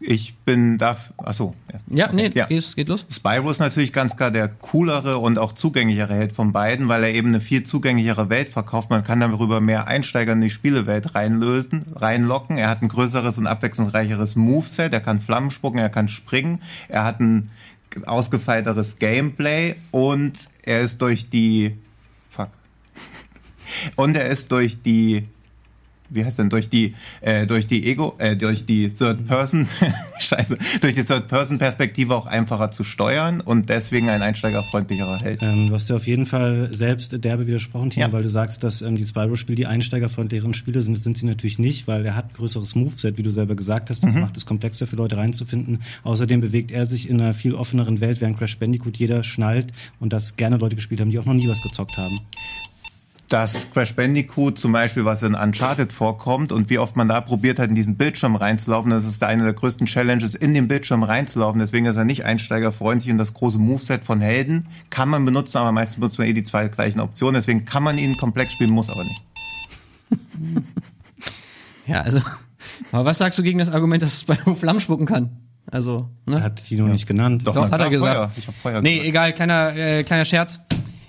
Ich 0.02 0.36
bin 0.46 0.78
da. 0.78 0.96
Achso. 1.18 1.54
Ja, 1.88 2.10
nee, 2.12 2.30
Ja. 2.34 2.46
Geht, 2.46 2.76
geht 2.76 2.88
los. 2.88 3.06
Spyro 3.12 3.50
ist 3.50 3.60
natürlich 3.60 3.92
ganz 3.92 4.16
klar 4.16 4.32
der 4.32 4.48
coolere 4.48 5.18
und 5.18 5.38
auch 5.38 5.52
zugänglichere 5.52 6.14
Held 6.14 6.32
von 6.32 6.54
beiden, 6.54 6.88
weil 6.88 7.04
er 7.04 7.14
eben 7.14 7.30
eine 7.30 7.42
viel 7.42 7.66
zugänglichere 7.66 8.30
Welt 8.30 8.50
verkauft. 8.50 8.90
Man 8.90 9.04
kann 9.04 9.20
darüber 9.20 9.60
mehr 9.60 9.88
Einsteiger 9.88 10.34
in 10.34 10.42
die 10.42 10.50
Spielewelt 10.50 11.16
reinlösen, 11.16 11.84
reinlocken. 11.96 12.58
Er 12.58 12.70
hat 12.70 12.82
ein 12.82 12.88
größeres 12.88 13.38
und 13.40 13.48
abwechslungsreicheres 13.48 14.38
Moveset. 14.38 14.94
Er 14.94 15.02
kann 15.02 15.20
Flammen 15.20 15.52
spucken, 15.52 15.80
er 15.80 15.90
kann 15.90 16.08
springen. 16.08 16.62
Er 16.88 17.04
hat 17.04 17.20
ein 17.20 17.50
ausgefeilteres 18.06 19.00
Gameplay 19.00 19.76
und 19.92 20.48
er 20.64 20.82
ist 20.82 21.02
durch 21.02 21.30
die 21.30 21.76
Fuck. 22.30 22.50
Und 23.96 24.16
er 24.16 24.28
ist 24.28 24.52
durch 24.52 24.82
die 24.82 25.28
wie 26.10 26.26
heißt 26.26 26.40
denn 26.40 26.50
durch 26.50 26.70
die 26.70 26.96
äh, 27.22 27.46
durch 27.46 27.68
die 27.68 27.86
Ego 27.88 28.16
äh, 28.18 28.36
durch 28.36 28.66
die 28.66 28.90
Third 28.90 29.28
Person 29.28 29.68
Scheiße 30.20 30.58
durch 30.82 30.96
die 30.96 31.04
Third 31.04 31.28
Person 31.28 31.58
Perspektive 31.58 32.16
auch 32.16 32.26
einfacher 32.26 32.72
zu 32.72 32.84
steuern 32.84 33.42
und 33.42 33.70
deswegen 33.70 34.10
ein 34.10 34.22
einsteigerfreundlicherer 34.22 35.20
Held. 35.22 35.42
Ähm, 35.44 35.68
du 35.70 35.74
hast 35.76 35.90
ja 35.90 35.96
auf 35.96 36.08
jeden 36.08 36.26
Fall 36.26 36.70
selbst 36.72 37.24
derbe 37.24 37.48
widersprochen, 37.48 37.90
Tino, 37.90 38.08
Ja. 38.08 38.12
weil 38.14 38.24
du 38.24 38.30
sagst, 38.30 38.64
dass 38.64 38.82
ähm, 38.82 38.96
die 38.96 39.06
Spyro-Spiele 39.06 39.56
die 39.56 39.66
einsteigerfreundlicheren 39.68 40.54
Spiele 40.54 40.82
sind. 40.82 40.96
Das 40.98 41.04
sind 41.04 41.18
sie 41.18 41.26
natürlich 41.26 41.60
nicht, 41.60 41.88
weil 41.88 42.06
er 42.06 42.16
hat 42.16 42.34
größeres 42.34 42.76
Moveset, 42.76 43.18
wie 43.18 43.24
du 43.24 43.32
selber 43.32 43.56
gesagt 43.56 43.90
hast. 43.90 44.04
Das 44.04 44.16
macht 44.16 44.38
es 44.38 44.46
komplexer 44.46 44.88
für 44.88 44.96
Leute 44.96 45.18
reinzufinden. 45.18 45.82
Außerdem 46.04 46.42
bewegt 46.42 46.72
er 46.72 46.86
sich 46.86 47.10
in 47.10 47.20
einer 47.22 47.34
viel 47.34 47.54
offeneren 47.54 48.00
Welt, 48.00 48.22
während 48.22 48.38
Crash 48.38 48.58
Bandicoot 48.58 48.98
jeder 48.98 49.24
schnallt 49.24 49.68
und 50.00 50.14
das 50.14 50.36
gerne 50.36 50.58
Leute 50.58 50.76
gespielt 50.76 51.02
haben, 51.02 51.12
die 51.12 51.20
auch 51.20 51.26
noch 51.26 51.34
nie 51.34 51.48
was 51.50 51.62
gezockt 51.62 51.98
haben. 51.98 52.20
Dass 53.30 53.72
Crash 53.72 53.96
Bandicoot 53.96 54.58
zum 54.58 54.72
Beispiel, 54.72 55.06
was 55.06 55.24
in 55.24 55.36
Uncharted 55.36 55.94
vorkommt 55.94 56.52
und 56.52 56.70
wie 56.70 56.80
oft 56.80 56.96
man 56.96 57.08
da 57.08 57.22
probiert 57.22 57.60
hat, 57.60 57.70
in 57.70 57.76
diesen 57.76 57.96
Bildschirm 57.96 58.36
reinzulaufen, 58.36 58.90
das 58.92 59.06
ist 59.06 59.24
eine 59.24 59.44
der 59.44 59.54
größten 59.54 59.86
Challenges, 59.88 60.36
in 60.36 60.54
den 60.54 60.68
Bildschirm 60.68 61.04
reinzulaufen. 61.04 61.60
Deswegen 61.60 61.86
ist 61.86 61.96
er 61.96 62.06
nicht 62.06 62.26
einsteigerfreundlich 62.26 63.12
und 63.12 63.20
das 63.20 63.34
große 63.34 63.60
Moveset 63.60 64.04
von 64.04 64.20
Helden 64.20 64.68
kann 64.90 65.10
man 65.10 65.24
benutzen, 65.26 65.58
aber 65.58 65.72
meistens 65.72 65.98
benutzt 65.98 66.18
man 66.18 66.28
eh 66.28 66.34
die 66.34 66.44
zwei 66.44 66.68
gleichen 66.68 67.00
Optionen. 67.00 67.36
Deswegen 67.36 67.66
kann 67.66 67.84
man 67.84 67.98
ihn 67.98 68.18
komplex 68.18 68.54
spielen, 68.54 68.72
muss 68.72 68.90
aber 68.90 69.04
nicht. 69.04 69.22
Ja, 71.86 72.02
also. 72.02 72.22
Aber 72.92 73.06
was 73.06 73.18
sagst 73.18 73.40
du 73.40 73.44
gegen 73.44 73.60
das 73.60 73.70
Argument, 73.70 74.02
dass 74.02 74.14
es 74.14 74.24
bei 74.24 74.36
Flammen 74.36 74.80
spucken 74.80 75.06
kann? 75.06 75.30
Also, 75.72 76.10
ne? 76.26 76.38
Er 76.38 76.44
hat 76.44 76.64
Tino 76.64 76.88
nicht 76.88 77.08
genannt. 77.08 77.46
Doch, 77.46 77.56
na 77.56 77.70
hat 77.70 77.82
er 77.82 77.90
gesagt. 77.90 78.16
Feuer. 78.16 78.32
Ich 78.36 78.48
hab 78.48 78.56
Feuer 78.56 78.82
nee, 78.82 78.96
gesagt. 78.96 79.10
egal, 79.10 79.34
kleiner, 79.34 79.76
äh, 79.76 80.04
kleiner 80.04 80.26
Scherz. 80.26 80.60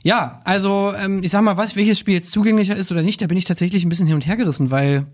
Ja, 0.02 0.40
also 0.44 0.92
ähm, 0.98 1.22
ich 1.22 1.30
sag 1.30 1.42
mal, 1.42 1.56
was, 1.56 1.76
welches 1.76 1.98
Spiel 1.98 2.14
jetzt 2.14 2.32
zugänglicher 2.32 2.76
ist 2.76 2.90
oder 2.90 3.02
nicht, 3.02 3.20
da 3.20 3.26
bin 3.26 3.36
ich 3.36 3.44
tatsächlich 3.44 3.84
ein 3.84 3.88
bisschen 3.88 4.06
hin 4.06 4.14
und 4.16 4.26
her 4.26 4.36
gerissen, 4.36 4.70
weil 4.70 5.06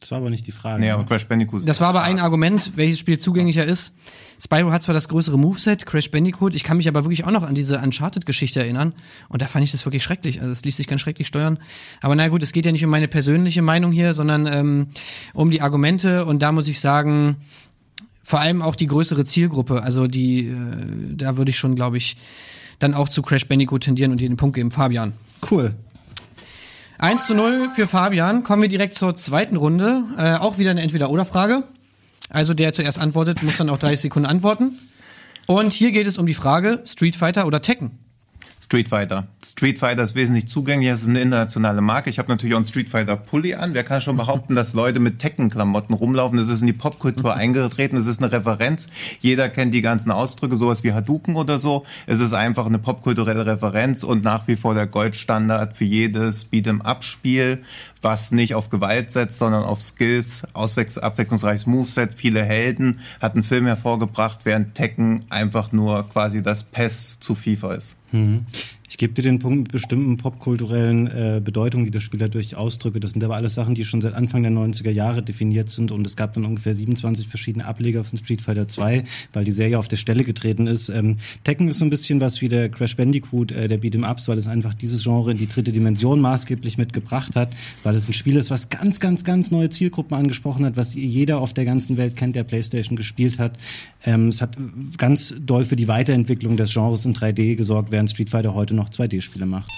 Das 0.00 0.10
war 0.12 0.18
aber 0.18 0.30
nicht 0.30 0.46
die 0.46 0.52
Frage. 0.52 0.80
Nee, 0.80 0.90
aber 0.90 1.04
Crash 1.04 1.26
Bandicoot. 1.26 1.68
das 1.68 1.80
war 1.80 1.88
aber 1.88 2.02
ein 2.02 2.18
Argument, 2.18 2.72
welches 2.76 2.98
Spiel 2.98 3.18
zugänglicher 3.18 3.64
ist. 3.66 3.94
Spyro 4.42 4.70
hat 4.70 4.82
zwar 4.82 4.94
das 4.94 5.08
größere 5.08 5.38
Moveset, 5.38 5.84
Crash 5.84 6.10
Bandicoot, 6.10 6.54
ich 6.54 6.64
kann 6.64 6.76
mich 6.76 6.88
aber 6.88 7.04
wirklich 7.04 7.24
auch 7.24 7.30
noch 7.32 7.42
an 7.42 7.54
diese 7.54 7.80
Uncharted-Geschichte 7.80 8.60
erinnern 8.60 8.94
und 9.28 9.42
da 9.42 9.46
fand 9.46 9.64
ich 9.64 9.72
das 9.72 9.84
wirklich 9.84 10.04
schrecklich. 10.04 10.40
Also 10.40 10.52
es 10.52 10.64
ließ 10.64 10.76
sich 10.76 10.86
ganz 10.86 11.00
schrecklich 11.02 11.26
steuern. 11.26 11.58
Aber 12.00 12.14
na 12.14 12.28
gut, 12.28 12.42
es 12.42 12.52
geht 12.52 12.64
ja 12.64 12.72
nicht 12.72 12.84
um 12.84 12.90
meine 12.90 13.08
persönliche 13.08 13.60
Meinung 13.60 13.92
hier, 13.92 14.14
sondern 14.14 14.46
ähm, 14.46 14.86
um 15.34 15.50
die 15.50 15.60
Argumente 15.60 16.24
und 16.24 16.40
da 16.40 16.52
muss 16.52 16.68
ich 16.68 16.80
sagen, 16.80 17.36
vor 18.22 18.40
allem 18.40 18.62
auch 18.62 18.76
die 18.76 18.86
größere 18.86 19.24
Zielgruppe, 19.24 19.82
also 19.82 20.06
die, 20.06 20.46
äh, 20.46 20.54
da 21.14 21.36
würde 21.36 21.50
ich 21.50 21.58
schon, 21.58 21.74
glaube 21.74 21.96
ich, 21.96 22.16
dann 22.78 22.94
auch 22.94 23.08
zu 23.08 23.22
Crash 23.22 23.46
Bandicoot 23.48 23.82
tendieren 23.82 24.12
und 24.12 24.20
dir 24.20 24.28
den 24.28 24.36
Punkt 24.36 24.56
geben. 24.56 24.70
Fabian. 24.70 25.12
Cool. 25.50 25.74
1 26.98 27.26
zu 27.26 27.34
0 27.34 27.70
für 27.74 27.86
Fabian. 27.86 28.42
Kommen 28.42 28.62
wir 28.62 28.68
direkt 28.68 28.94
zur 28.94 29.14
zweiten 29.14 29.56
Runde. 29.56 30.04
Äh, 30.16 30.34
auch 30.34 30.58
wieder 30.58 30.72
eine 30.72 30.82
Entweder-Oder-Frage. 30.82 31.64
Also 32.28 32.54
der 32.54 32.72
zuerst 32.72 32.98
antwortet, 32.98 33.42
muss 33.42 33.56
dann 33.56 33.70
auch 33.70 33.78
30 33.78 34.00
Sekunden 34.00 34.26
antworten. 34.26 34.78
Und 35.46 35.72
hier 35.72 35.92
geht 35.92 36.06
es 36.06 36.18
um 36.18 36.26
die 36.26 36.34
Frage 36.34 36.82
Street 36.84 37.16
Fighter 37.16 37.46
oder 37.46 37.62
Tekken. 37.62 37.92
Street 38.68 38.90
Fighter. 38.90 39.26
Street 39.42 39.78
Fighter 39.78 40.02
ist 40.02 40.14
wesentlich 40.14 40.46
zugänglicher, 40.46 40.92
es 40.92 41.00
ist 41.00 41.08
eine 41.08 41.22
internationale 41.22 41.80
Marke. 41.80 42.10
Ich 42.10 42.18
habe 42.18 42.28
natürlich 42.28 42.52
auch 42.52 42.58
einen 42.58 42.66
Street 42.66 42.90
Fighter 42.90 43.16
Pulli 43.16 43.54
an. 43.54 43.72
Wer 43.72 43.82
kann 43.82 44.02
schon 44.02 44.18
behaupten, 44.18 44.54
dass 44.54 44.74
Leute 44.74 45.00
mit 45.00 45.20
Tekken-Klamotten 45.20 45.94
rumlaufen? 45.94 46.38
Es 46.38 46.50
ist 46.50 46.60
in 46.60 46.66
die 46.66 46.74
Popkultur 46.74 47.34
eingetreten, 47.34 47.96
es 47.96 48.06
ist 48.06 48.22
eine 48.22 48.30
Referenz. 48.30 48.88
Jeder 49.20 49.48
kennt 49.48 49.72
die 49.72 49.80
ganzen 49.80 50.12
Ausdrücke, 50.12 50.56
sowas 50.56 50.84
wie 50.84 50.92
Hadouken 50.92 51.36
oder 51.36 51.58
so. 51.58 51.86
Es 52.04 52.20
ist 52.20 52.34
einfach 52.34 52.66
eine 52.66 52.78
popkulturelle 52.78 53.46
Referenz 53.46 54.04
und 54.04 54.22
nach 54.22 54.46
wie 54.48 54.56
vor 54.56 54.74
der 54.74 54.86
Goldstandard 54.86 55.74
für 55.74 55.86
jedes 55.86 56.52
Beat'em-up-Spiel, 56.52 57.62
was 58.02 58.32
nicht 58.32 58.54
auf 58.54 58.70
Gewalt 58.70 59.10
setzt, 59.12 59.38
sondern 59.38 59.64
auf 59.64 59.82
Skills, 59.82 60.46
abwechslungsreiches 60.54 61.66
Moveset, 61.66 62.14
viele 62.14 62.42
Helden, 62.44 63.00
hat 63.20 63.34
einen 63.34 63.42
Film 63.42 63.66
hervorgebracht, 63.66 64.40
während 64.44 64.74
Tekken 64.74 65.24
einfach 65.30 65.72
nur 65.72 66.08
quasi 66.08 66.42
das 66.42 66.62
PES 66.62 67.18
zu 67.20 67.34
FIFA 67.34 67.74
ist. 67.74 67.96
Ich 68.90 68.96
gebe 68.96 69.12
dir 69.12 69.20
den 69.20 69.38
Punkt 69.38 69.58
mit 69.58 69.72
bestimmten 69.72 70.16
popkulturellen 70.16 71.08
äh, 71.08 71.42
Bedeutungen, 71.44 71.84
die 71.84 71.90
das 71.90 72.02
Spiel 72.02 72.18
dadurch 72.18 72.56
ausdrücke. 72.56 73.00
Das 73.00 73.10
sind 73.10 73.22
aber 73.22 73.36
alles 73.36 73.52
Sachen, 73.52 73.74
die 73.74 73.84
schon 73.84 74.00
seit 74.00 74.14
Anfang 74.14 74.42
der 74.42 74.50
90er 74.50 74.90
Jahre 74.90 75.22
definiert 75.22 75.68
sind 75.68 75.92
und 75.92 76.06
es 76.06 76.16
gab 76.16 76.32
dann 76.32 76.46
ungefähr 76.46 76.74
27 76.74 77.28
verschiedene 77.28 77.66
Ableger 77.66 78.02
von 78.02 78.18
Street 78.18 78.40
Fighter 78.40 78.66
2, 78.66 79.04
weil 79.34 79.44
die 79.44 79.50
Serie 79.50 79.78
auf 79.78 79.88
der 79.88 79.98
Stelle 79.98 80.24
getreten 80.24 80.66
ist. 80.66 80.88
Ähm, 80.88 81.18
Tekken 81.44 81.68
ist 81.68 81.80
so 81.80 81.84
ein 81.84 81.90
bisschen 81.90 82.22
was 82.22 82.40
wie 82.40 82.48
der 82.48 82.70
Crash 82.70 82.96
Bandicoot 82.96 83.52
äh, 83.52 83.68
der 83.68 83.78
Beat'em 83.78 84.10
Ups, 84.10 84.26
weil 84.26 84.38
es 84.38 84.48
einfach 84.48 84.72
dieses 84.72 85.02
Genre 85.02 85.32
in 85.32 85.38
die 85.38 85.48
dritte 85.48 85.70
Dimension 85.70 86.22
maßgeblich 86.22 86.78
mitgebracht 86.78 87.36
hat, 87.36 87.52
weil 87.82 87.94
es 87.94 88.08
ein 88.08 88.14
Spiel 88.14 88.36
ist, 88.36 88.50
was 88.50 88.70
ganz, 88.70 89.00
ganz, 89.00 89.22
ganz 89.22 89.50
neue 89.50 89.68
Zielgruppen 89.68 90.16
angesprochen 90.16 90.64
hat, 90.64 90.78
was 90.78 90.94
jeder 90.94 91.40
auf 91.40 91.52
der 91.52 91.66
ganzen 91.66 91.98
Welt 91.98 92.16
kennt, 92.16 92.36
der 92.36 92.44
Playstation 92.44 92.96
gespielt 92.96 93.38
hat. 93.38 93.58
Ähm, 94.06 94.28
es 94.28 94.40
hat 94.40 94.56
ganz 94.96 95.34
doll 95.44 95.64
für 95.64 95.76
die 95.76 95.88
Weiterentwicklung 95.88 96.56
des 96.56 96.72
Genres 96.72 97.04
in 97.04 97.14
3D 97.14 97.56
gesorgt, 97.56 97.90
während 97.90 98.08
Street 98.08 98.30
Fighter 98.30 98.54
heute 98.54 98.77
noch 98.78 98.88
2D-Spiele 98.88 99.46
macht. 99.46 99.70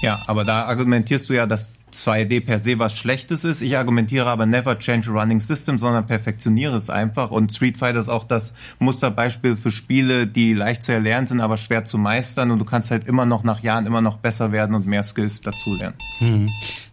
Ja, 0.00 0.20
aber 0.26 0.44
da 0.44 0.66
argumentierst 0.66 1.28
du 1.28 1.32
ja, 1.34 1.46
dass 1.46 1.70
2D 1.92 2.44
per 2.44 2.58
se 2.58 2.78
was 2.78 2.96
Schlechtes 2.96 3.44
ist. 3.44 3.62
Ich 3.62 3.76
argumentiere 3.76 4.26
aber 4.26 4.46
never 4.46 4.78
change 4.78 5.10
a 5.10 5.12
running 5.12 5.40
system, 5.40 5.78
sondern 5.78 6.06
perfektioniere 6.06 6.76
es 6.76 6.90
einfach. 6.90 7.30
Und 7.30 7.52
Street 7.52 7.78
Fighter 7.78 7.98
ist 7.98 8.08
auch 8.08 8.24
das 8.24 8.54
Musterbeispiel 8.78 9.56
für 9.56 9.70
Spiele, 9.70 10.26
die 10.26 10.52
leicht 10.54 10.82
zu 10.82 10.92
erlernen 10.92 11.26
sind, 11.26 11.40
aber 11.40 11.56
schwer 11.56 11.84
zu 11.84 11.98
meistern. 11.98 12.50
Und 12.50 12.58
du 12.58 12.64
kannst 12.64 12.90
halt 12.90 13.06
immer 13.08 13.26
noch 13.26 13.42
nach 13.42 13.60
Jahren 13.60 13.86
immer 13.86 14.00
noch 14.00 14.18
besser 14.18 14.52
werden 14.52 14.74
und 14.74 14.86
mehr 14.86 15.02
Skills 15.02 15.40
dazulernen. 15.40 15.96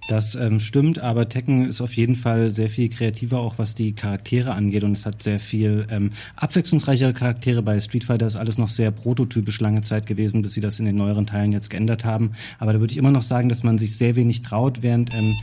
Das 0.08 0.36
ähm, 0.36 0.60
stimmt, 0.60 1.00
aber 1.00 1.30
Tekken 1.30 1.66
ist 1.66 1.82
auf 1.82 1.96
jeden 1.96 2.16
Fall 2.16 2.52
sehr 2.52 2.70
viel 2.70 2.90
kreativer, 2.90 3.40
auch 3.40 3.56
was 3.58 3.74
die 3.74 3.94
Charaktere 3.94 4.54
angeht. 4.54 4.84
Und 4.84 4.92
es 4.92 5.06
hat 5.08 5.24
sehr 5.24 5.40
viel 5.40 5.88
ähm, 5.90 6.12
abwechslungsreichere 6.36 7.12
Charaktere. 7.14 7.64
Bei 7.64 7.80
Street 7.82 8.04
Fighter 8.04 8.28
ist 8.28 8.36
alles 8.36 8.60
noch 8.60 8.70
sehr 8.70 8.92
prototypisch 8.92 9.60
lange 9.62 9.82
Zeit 9.82 10.06
gewesen, 10.06 10.44
bis 10.44 10.54
sie 10.54 10.62
das 10.62 10.80
in 10.80 10.86
den 10.86 10.96
neueren 10.96 11.26
Teilen 11.26 11.52
jetzt 11.52 11.72
geändert 11.72 12.06
haben. 12.06 12.34
Aber 12.60 12.74
da 12.74 12.80
würde 12.80 12.92
ich 12.92 12.98
immer 12.98 13.12
noch 13.12 13.24
sagen, 13.24 13.50
dass 13.50 13.64
man 13.64 13.80
sich 13.80 13.98
sehr 13.98 14.16
wenig 14.16 14.44
traut, 14.44 14.84
während 14.84 15.12
ähm, 15.16 15.34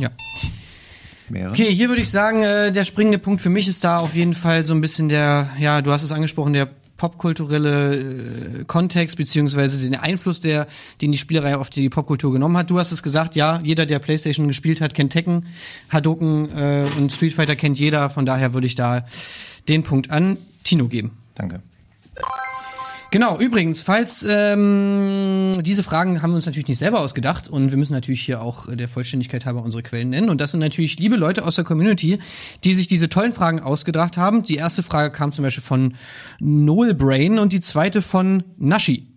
Ja. 0.00 0.10
Mehrere? 1.28 1.52
Okay, 1.52 1.72
hier 1.72 1.88
würde 1.88 2.02
ich 2.02 2.10
sagen, 2.10 2.42
äh, 2.42 2.72
der 2.72 2.84
springende 2.84 3.18
Punkt 3.18 3.40
für 3.40 3.50
mich 3.50 3.68
ist 3.68 3.84
da 3.84 3.98
auf 3.98 4.16
jeden 4.16 4.34
Fall 4.34 4.64
so 4.64 4.74
ein 4.74 4.80
bisschen 4.80 5.08
der, 5.08 5.50
ja, 5.60 5.80
du 5.80 5.92
hast 5.92 6.02
es 6.02 6.10
angesprochen, 6.10 6.54
der 6.54 6.68
popkulturelle 7.00 7.96
äh, 7.96 8.64
Kontext 8.66 9.16
beziehungsweise 9.16 9.88
den 9.88 9.98
Einfluss, 9.98 10.40
der, 10.40 10.66
den 11.00 11.12
die 11.12 11.16
Spielerei 11.16 11.56
auf 11.56 11.70
die 11.70 11.88
Popkultur 11.88 12.30
genommen 12.30 12.58
hat. 12.58 12.68
Du 12.68 12.78
hast 12.78 12.92
es 12.92 13.02
gesagt, 13.02 13.36
ja, 13.36 13.58
jeder, 13.64 13.86
der 13.86 14.00
PlayStation 14.00 14.48
gespielt 14.48 14.82
hat, 14.82 14.92
kennt 14.92 15.10
Tekken, 15.10 15.46
Hadouken 15.88 16.54
äh, 16.54 16.84
und 16.98 17.10
Street 17.10 17.32
Fighter 17.32 17.56
kennt 17.56 17.78
jeder. 17.78 18.10
Von 18.10 18.26
daher 18.26 18.52
würde 18.52 18.66
ich 18.66 18.74
da 18.74 19.06
den 19.66 19.82
Punkt 19.82 20.10
an 20.10 20.36
Tino 20.62 20.88
geben. 20.88 21.12
Danke. 21.34 21.62
Genau, 23.12 23.40
übrigens, 23.40 23.82
falls 23.82 24.24
ähm, 24.28 25.52
diese 25.62 25.82
Fragen 25.82 26.22
haben 26.22 26.30
wir 26.30 26.36
uns 26.36 26.46
natürlich 26.46 26.68
nicht 26.68 26.78
selber 26.78 27.00
ausgedacht 27.00 27.48
und 27.48 27.72
wir 27.72 27.78
müssen 27.78 27.92
natürlich 27.92 28.20
hier 28.20 28.40
auch 28.40 28.68
äh, 28.68 28.76
der 28.76 28.88
Vollständigkeit 28.88 29.46
halber 29.46 29.64
unsere 29.64 29.82
Quellen 29.82 30.10
nennen. 30.10 30.28
Und 30.28 30.40
das 30.40 30.52
sind 30.52 30.60
natürlich 30.60 30.96
liebe 31.00 31.16
Leute 31.16 31.44
aus 31.44 31.56
der 31.56 31.64
Community, 31.64 32.20
die 32.62 32.74
sich 32.74 32.86
diese 32.86 33.08
tollen 33.08 33.32
Fragen 33.32 33.58
ausgedacht 33.58 34.16
haben. 34.16 34.44
Die 34.44 34.54
erste 34.54 34.84
Frage 34.84 35.10
kam 35.10 35.32
zum 35.32 35.42
Beispiel 35.42 35.64
von 35.64 35.94
Noel 36.38 36.94
Brain 36.94 37.40
und 37.40 37.52
die 37.52 37.60
zweite 37.60 38.00
von 38.00 38.44
Nashi. 38.58 39.08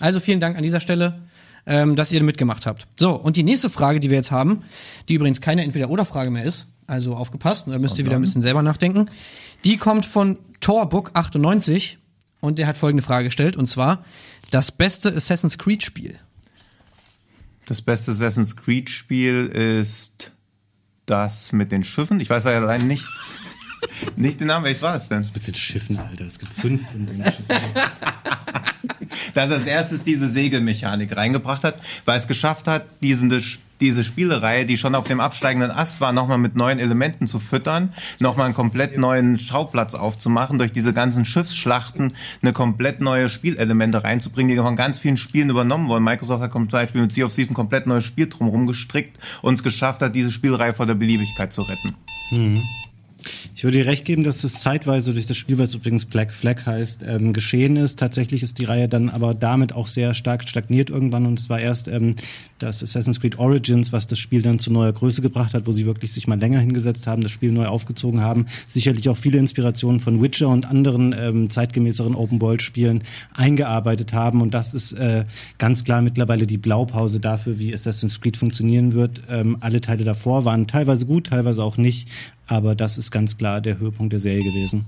Also 0.00 0.20
vielen 0.20 0.40
Dank 0.40 0.56
an 0.56 0.62
dieser 0.62 0.80
Stelle, 0.80 1.20
ähm, 1.66 1.96
dass 1.96 2.12
ihr 2.12 2.22
mitgemacht 2.22 2.64
habt. 2.64 2.86
So, 2.96 3.12
und 3.12 3.36
die 3.36 3.42
nächste 3.42 3.68
Frage, 3.68 4.00
die 4.00 4.08
wir 4.08 4.16
jetzt 4.16 4.30
haben, 4.30 4.62
die 5.10 5.14
übrigens 5.14 5.42
keine 5.42 5.64
Entweder-Oder-Frage 5.64 6.30
mehr 6.30 6.44
ist, 6.44 6.68
also 6.86 7.14
aufgepasst, 7.14 7.68
da 7.68 7.78
müsst 7.78 7.98
ihr 7.98 8.06
wieder 8.06 8.16
ein 8.16 8.22
bisschen 8.22 8.42
selber 8.42 8.62
nachdenken, 8.62 9.06
die 9.66 9.76
kommt 9.76 10.06
von 10.06 10.38
Torbook98 10.62 11.96
und 12.44 12.58
der 12.58 12.66
hat 12.66 12.76
folgende 12.76 13.02
Frage 13.02 13.24
gestellt, 13.26 13.56
und 13.56 13.68
zwar 13.68 14.04
das 14.50 14.70
beste 14.70 15.14
Assassin's 15.14 15.58
Creed-Spiel. 15.58 16.16
Das 17.66 17.80
beste 17.80 18.10
Assassin's 18.10 18.56
Creed 18.56 18.90
Spiel 18.90 19.46
ist 19.46 20.32
das 21.06 21.52
mit 21.52 21.72
den 21.72 21.82
Schiffen. 21.82 22.20
Ich 22.20 22.28
weiß 22.28 22.44
ja 22.44 22.52
allein 22.52 22.86
nicht, 22.86 23.06
nicht 24.16 24.40
den 24.40 24.48
Namen. 24.48 24.66
Welches 24.66 24.82
war 24.82 24.94
das 24.94 25.08
denn? 25.08 25.26
mit 25.32 25.46
den 25.46 25.54
Schiffen, 25.54 25.98
Alter, 25.98 26.26
es 26.26 26.38
gibt 26.38 26.52
fünf 26.52 26.90
von 26.90 27.06
den 27.06 27.24
Schiffen. 27.24 27.44
dass 29.34 29.50
er 29.50 29.56
als 29.56 29.66
erstes 29.66 30.02
diese 30.02 30.28
Segelmechanik 30.28 31.16
reingebracht 31.16 31.64
hat, 31.64 31.80
weil 32.04 32.18
es 32.18 32.28
geschafft 32.28 32.66
hat, 32.66 32.86
diesen, 33.02 33.28
diese 33.80 34.04
Spielereihe, 34.04 34.66
die 34.66 34.76
schon 34.76 34.94
auf 34.94 35.06
dem 35.06 35.20
absteigenden 35.20 35.70
Ast 35.70 36.00
war, 36.00 36.12
nochmal 36.12 36.38
mit 36.38 36.56
neuen 36.56 36.78
Elementen 36.78 37.26
zu 37.26 37.38
füttern, 37.38 37.92
nochmal 38.18 38.46
einen 38.46 38.54
komplett 38.54 38.98
neuen 38.98 39.38
Schauplatz 39.38 39.94
aufzumachen, 39.94 40.58
durch 40.58 40.72
diese 40.72 40.92
ganzen 40.92 41.24
Schiffsschlachten 41.24 42.12
eine 42.42 42.52
komplett 42.52 43.00
neue 43.00 43.28
Spielelemente 43.28 44.04
reinzubringen, 44.04 44.54
die 44.54 44.62
von 44.62 44.76
ganz 44.76 44.98
vielen 44.98 45.16
Spielen 45.16 45.50
übernommen 45.50 45.88
wurden. 45.88 46.04
Microsoft 46.04 46.42
hat 46.42 46.52
zum 46.52 46.68
Beispiel 46.68 47.02
mit 47.02 47.12
Sea 47.12 47.26
of 47.26 47.34
Thieves 47.34 47.50
ein 47.50 47.54
komplett 47.54 47.86
neues 47.86 48.04
Spiel 48.04 48.28
drumherum 48.28 48.66
gestrickt 48.66 49.18
und 49.42 49.54
es 49.54 49.62
geschafft 49.62 50.02
hat, 50.02 50.14
diese 50.14 50.32
Spielreihe 50.32 50.74
vor 50.74 50.86
der 50.86 50.94
Beliebigkeit 50.94 51.52
zu 51.52 51.62
retten. 51.62 51.94
Ich 53.54 53.64
würde 53.64 53.78
dir 53.78 53.86
recht 53.86 54.04
geben, 54.04 54.24
dass 54.24 54.44
es 54.44 54.60
zeitweise 54.60 55.12
durch 55.12 55.26
das 55.26 55.36
Spiel, 55.36 55.58
was 55.58 55.74
übrigens 55.74 56.04
Black 56.06 56.32
Flag 56.32 56.66
heißt, 56.66 57.04
ähm, 57.06 57.32
geschehen 57.32 57.76
ist. 57.76 57.98
Tatsächlich 57.98 58.42
ist 58.42 58.58
die 58.58 58.64
Reihe 58.64 58.88
dann 58.88 59.08
aber 59.08 59.34
damit 59.34 59.72
auch 59.72 59.86
sehr 59.86 60.14
stark 60.14 60.48
stagniert 60.48 60.90
irgendwann 60.90 61.26
und 61.26 61.38
es 61.38 61.48
war 61.48 61.60
erst 61.60 61.88
ähm, 61.88 62.16
das 62.58 62.82
Assassin's 62.82 63.20
Creed 63.20 63.38
Origins, 63.38 63.92
was 63.92 64.06
das 64.06 64.18
Spiel 64.18 64.42
dann 64.42 64.58
zu 64.58 64.72
neuer 64.72 64.92
Größe 64.92 65.22
gebracht 65.22 65.54
hat, 65.54 65.66
wo 65.66 65.72
sie 65.72 65.86
wirklich 65.86 66.12
sich 66.12 66.26
mal 66.26 66.38
länger 66.38 66.60
hingesetzt 66.60 67.06
haben, 67.06 67.22
das 67.22 67.32
Spiel 67.32 67.52
neu 67.52 67.66
aufgezogen 67.66 68.20
haben, 68.20 68.46
sicherlich 68.66 69.08
auch 69.08 69.16
viele 69.16 69.38
Inspirationen 69.38 70.00
von 70.00 70.22
Witcher 70.22 70.48
und 70.48 70.66
anderen 70.66 71.14
ähm, 71.18 71.50
zeitgemäßeren 71.50 72.14
Open-World-Spielen 72.14 73.02
eingearbeitet 73.34 74.12
haben 74.12 74.40
und 74.40 74.54
das 74.54 74.74
ist 74.74 74.92
äh, 74.92 75.24
ganz 75.58 75.84
klar 75.84 76.02
mittlerweile 76.02 76.46
die 76.46 76.58
Blaupause 76.58 77.20
dafür, 77.20 77.58
wie 77.58 77.72
Assassin's 77.72 78.20
Creed 78.20 78.36
funktionieren 78.36 78.92
wird. 78.92 79.22
Ähm, 79.30 79.56
alle 79.60 79.80
Teile 79.80 80.04
davor 80.04 80.44
waren 80.44 80.66
teilweise 80.66 81.06
gut, 81.06 81.28
teilweise 81.28 81.62
auch 81.62 81.76
nicht, 81.76 82.08
aber 82.46 82.74
das 82.74 82.98
ist 82.98 83.10
ganz 83.10 83.36
klar 83.36 83.60
der 83.60 83.78
Höhepunkt 83.78 84.12
der 84.12 84.20
Serie 84.20 84.42
gewesen. 84.42 84.86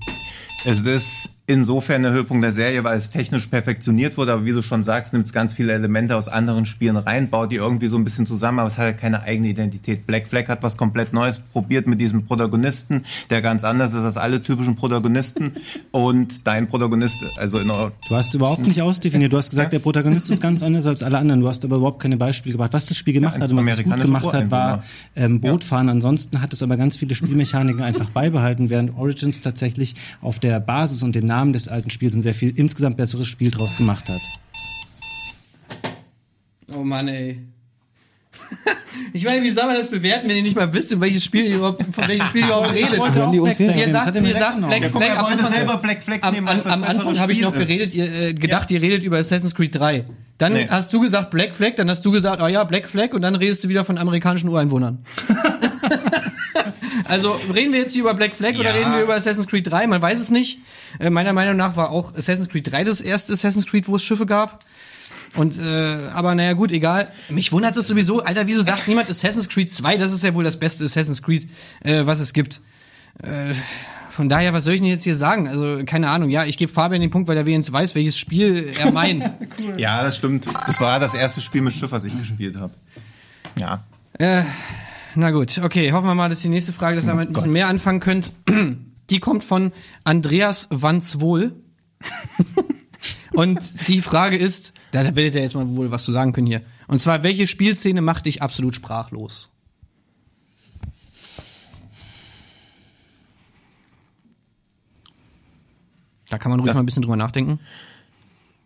Es 0.65 0.85
ist 0.85 1.36
insofern 1.47 2.03
der 2.03 2.11
Höhepunkt 2.11 2.43
der 2.43 2.51
Serie, 2.51 2.83
weil 2.83 2.97
es 2.97 3.09
technisch 3.09 3.47
perfektioniert 3.47 4.17
wurde, 4.17 4.33
aber 4.33 4.43
wie 4.43 4.51
du 4.51 4.61
schon 4.61 4.83
sagst, 4.83 5.13
nimmt 5.13 5.25
es 5.27 5.31
ganz 5.31 5.53
viele 5.53 5.71
Elemente 5.71 6.17
aus 6.17 6.27
anderen 6.27 6.65
Spielen 6.65 6.97
rein, 6.97 7.29
baut 7.29 7.53
die 7.53 7.55
irgendwie 7.55 7.87
so 7.87 7.95
ein 7.95 8.03
bisschen 8.03 8.25
zusammen, 8.25 8.59
aber 8.59 8.67
es 8.67 8.77
hat 8.77 8.85
halt 8.85 8.97
keine 8.97 9.23
eigene 9.23 9.47
Identität. 9.47 10.05
Black 10.05 10.27
Flag 10.27 10.49
hat 10.49 10.61
was 10.61 10.75
komplett 10.75 11.13
Neues 11.13 11.39
probiert 11.39 11.87
mit 11.87 12.01
diesem 12.01 12.25
Protagonisten, 12.25 13.05
der 13.29 13.41
ganz 13.41 13.63
anders 13.63 13.93
ist 13.93 14.03
als 14.03 14.17
alle 14.17 14.41
typischen 14.41 14.75
Protagonisten 14.75 15.53
und 15.91 16.45
dein 16.45 16.67
Protagonist, 16.67 17.23
also 17.37 17.59
in 17.59 17.67
Du 17.67 18.15
hast 18.15 18.33
überhaupt 18.33 18.67
nicht 18.67 18.81
ausdefiniert. 18.81 19.31
Du 19.31 19.37
hast 19.37 19.49
gesagt, 19.49 19.71
der 19.71 19.79
Protagonist 19.79 20.29
ist 20.29 20.41
ganz 20.41 20.61
anders 20.63 20.85
als 20.85 21.01
alle 21.01 21.17
anderen. 21.17 21.41
Du 21.41 21.47
hast 21.47 21.63
aber 21.63 21.77
überhaupt 21.77 22.01
keine 22.01 22.17
Beispiele 22.17 22.53
gebracht. 22.53 22.73
Was 22.73 22.87
das 22.87 22.97
Spiel 22.97 23.13
gemacht 23.13 23.35
Ja, 23.35 23.41
hat 23.41 23.51
und 23.51 23.57
was 23.57 23.79
es 23.79 23.83
gut 23.83 24.01
gemacht 24.01 24.33
hat, 24.33 24.51
war 24.51 24.83
ähm, 25.15 25.39
Bootfahren. 25.39 25.87
Ansonsten 25.87 26.41
hat 26.41 26.51
es 26.51 26.61
aber 26.61 26.75
ganz 26.75 26.97
viele 26.97 27.15
Spielmechaniken 27.15 27.81
einfach 27.83 28.09
beibehalten, 28.09 28.69
während 28.69 28.97
Origins 28.97 29.41
tatsächlich 29.41 29.95
auf 30.21 30.39
der 30.39 30.59
Basis 30.59 31.03
und 31.03 31.15
dem 31.15 31.25
Namen 31.25 31.36
des 31.45 31.67
alten 31.67 31.89
Spiels 31.89 32.15
ein 32.15 32.21
sehr 32.21 32.33
viel 32.33 32.53
insgesamt 32.55 32.97
besseres 32.97 33.27
Spiel 33.27 33.51
draus 33.51 33.77
gemacht 33.77 34.07
hat. 34.09 34.21
Oh 36.75 36.83
Mann, 36.83 37.07
ey. 37.07 37.39
Ich 39.13 39.23
meine, 39.23 39.41
wie 39.43 39.49
soll 39.49 39.65
man 39.65 39.75
das 39.75 39.89
bewerten, 39.89 40.27
wenn 40.27 40.35
ihr 40.37 40.41
nicht 40.43 40.55
mal 40.55 40.71
wisst, 40.73 40.91
um 40.93 40.99
welches 41.01 41.23
Spiel 41.23 41.45
ihr 41.45 41.55
überhaupt, 41.57 41.83
von 41.93 42.07
welchem 42.07 42.25
Spiel 42.25 42.41
ihr 42.41 42.47
überhaupt 42.47 42.73
redet? 42.73 42.93
Ihr 43.77 43.91
sagt, 43.91 44.07
hat 44.07 44.15
er 44.15 44.21
mir 44.21 44.29
ihr 44.29 44.35
sagt. 44.35 44.59
Black 44.67 44.83
Ja, 44.83 44.89
Flag 44.89 45.17
am 45.17 45.25
Anfang, 45.25 45.53
selber 45.53 45.77
Black 45.77 46.03
Flag 46.03 46.17
am, 46.21 46.33
nehmen, 46.33 46.47
am, 46.47 46.83
Anfang 46.83 47.19
habe 47.19 47.31
ich 47.31 47.39
noch 47.39 47.53
geredet, 47.53 47.93
ihr, 47.93 48.11
äh, 48.11 48.33
gedacht, 48.33 48.69
ihr 48.71 48.81
redet 48.81 49.03
über 49.03 49.17
Assassin's 49.17 49.53
Creed 49.55 49.75
3. 49.75 50.05
Dann 50.39 50.53
Nee. 50.53 50.67
hast 50.69 50.91
du 50.93 50.99
gesagt 50.99 51.31
Black 51.31 51.55
Flag, 51.55 51.75
dann 51.77 51.89
hast 51.89 52.03
du 52.05 52.11
gesagt, 52.11 52.41
oh 52.41 52.47
ja, 52.47 52.63
Black 52.63 52.89
Flag 52.89 53.13
und 53.13 53.21
dann 53.21 53.35
redest 53.35 53.63
du 53.63 53.69
wieder 53.69 53.85
von 53.85 53.97
amerikanischen 53.97 54.49
Ureinwohnern. 54.49 54.99
also 57.09 57.31
reden 57.53 57.73
wir 57.73 57.79
jetzt 57.79 57.93
hier 57.93 58.01
über 58.01 58.13
Black 58.13 58.33
Flag 58.33 58.53
oder 58.55 58.69
Ja. 58.69 58.75
reden 58.75 58.93
wir 58.95 59.03
über 59.03 59.15
Assassin's 59.15 59.47
Creed 59.47 59.69
3? 59.71 59.87
Man 59.87 60.01
weiß 60.01 60.19
es 60.19 60.29
nicht. 60.29 60.59
Äh, 60.99 61.09
meiner 61.09 61.33
Meinung 61.33 61.55
nach 61.57 61.75
war 61.75 61.89
auch 61.91 62.13
Assassin's 62.15 62.49
Creed 62.49 62.71
3 62.71 62.83
das 62.83 63.01
erste 63.01 63.33
Assassin's 63.33 63.65
Creed, 63.65 63.87
wo 63.87 63.95
es 63.95 64.03
Schiffe 64.03 64.25
gab. 64.25 64.59
Und 65.35 65.57
äh, 65.57 66.07
aber 66.13 66.35
naja 66.35 66.53
gut, 66.53 66.71
egal. 66.71 67.11
Mich 67.29 67.51
wundert 67.51 67.75
es 67.77 67.87
sowieso, 67.87 68.21
Alter, 68.23 68.47
wieso 68.47 68.61
sagt 68.61 68.87
niemand 68.87 69.09
Assassin's 69.09 69.49
Creed 69.49 69.71
2? 69.71 69.97
Das 69.97 70.13
ist 70.13 70.23
ja 70.23 70.33
wohl 70.33 70.43
das 70.43 70.57
beste 70.57 70.83
Assassin's 70.85 71.21
Creed, 71.21 71.49
äh, 71.83 72.05
was 72.05 72.19
es 72.19 72.33
gibt. 72.33 72.61
Äh, 73.21 73.53
von 74.09 74.29
daher, 74.29 74.51
was 74.53 74.63
soll 74.63 74.73
ich 74.73 74.79
denn 74.79 74.89
jetzt 74.89 75.03
hier 75.03 75.15
sagen? 75.15 75.47
Also, 75.47 75.81
keine 75.85 76.09
Ahnung. 76.09 76.29
Ja, 76.31 76.43
ich 76.45 76.57
gebe 76.57 76.71
Fabian 76.71 77.01
den 77.01 77.11
Punkt, 77.11 77.27
weil 77.27 77.37
er 77.37 77.45
wenigstens 77.45 77.71
weiß, 77.73 77.93
welches 77.93 78.17
Spiel 78.17 78.71
er 78.79 78.91
meint. 78.91 79.25
Ja, 79.77 80.01
das 80.03 80.15
stimmt. 80.17 80.47
Das 80.65 80.79
war 80.81 80.99
das 80.99 81.13
erste 81.13 81.39
Spiel 81.41 81.61
mit 81.61 81.73
Schiff, 81.73 81.91
was 81.91 82.03
ich 82.03 82.17
gespielt 82.17 82.55
habe. 82.57 82.73
Ja. 83.59 83.83
äh, 84.17 84.41
na 85.17 85.31
gut, 85.31 85.57
okay. 85.63 85.91
Hoffen 85.91 86.07
wir 86.07 86.15
mal, 86.15 86.29
dass 86.29 86.41
die 86.41 86.49
nächste 86.49 86.73
Frage, 86.73 86.95
dass 86.95 87.05
ihr 87.05 87.09
damit 87.11 87.29
ein 87.29 87.33
bisschen 87.33 87.51
mehr 87.51 87.67
anfangen 87.67 87.99
könnt. 87.99 88.33
Die 89.09 89.19
kommt 89.19 89.43
von 89.43 89.71
Andreas 90.03 90.67
Wanzwohl. 90.69 91.55
Und 93.33 93.87
die 93.87 94.01
Frage 94.01 94.35
ist, 94.37 94.73
da 94.91 95.03
werdet 95.15 95.35
ihr 95.35 95.41
jetzt 95.41 95.55
mal 95.55 95.67
wohl 95.75 95.91
was 95.91 96.03
zu 96.03 96.11
sagen 96.11 96.33
können 96.33 96.47
hier. 96.47 96.61
Und 96.87 97.01
zwar, 97.01 97.23
welche 97.23 97.47
Spielszene 97.47 98.01
macht 98.01 98.25
dich 98.25 98.41
absolut 98.41 98.75
sprachlos? 98.75 99.51
Da 106.29 106.37
kann 106.37 106.49
man 106.49 106.59
ruhig 106.59 106.67
Das- 106.67 106.75
mal 106.75 106.81
ein 106.83 106.85
bisschen 106.85 107.03
drüber 107.03 107.15
nachdenken. 107.15 107.59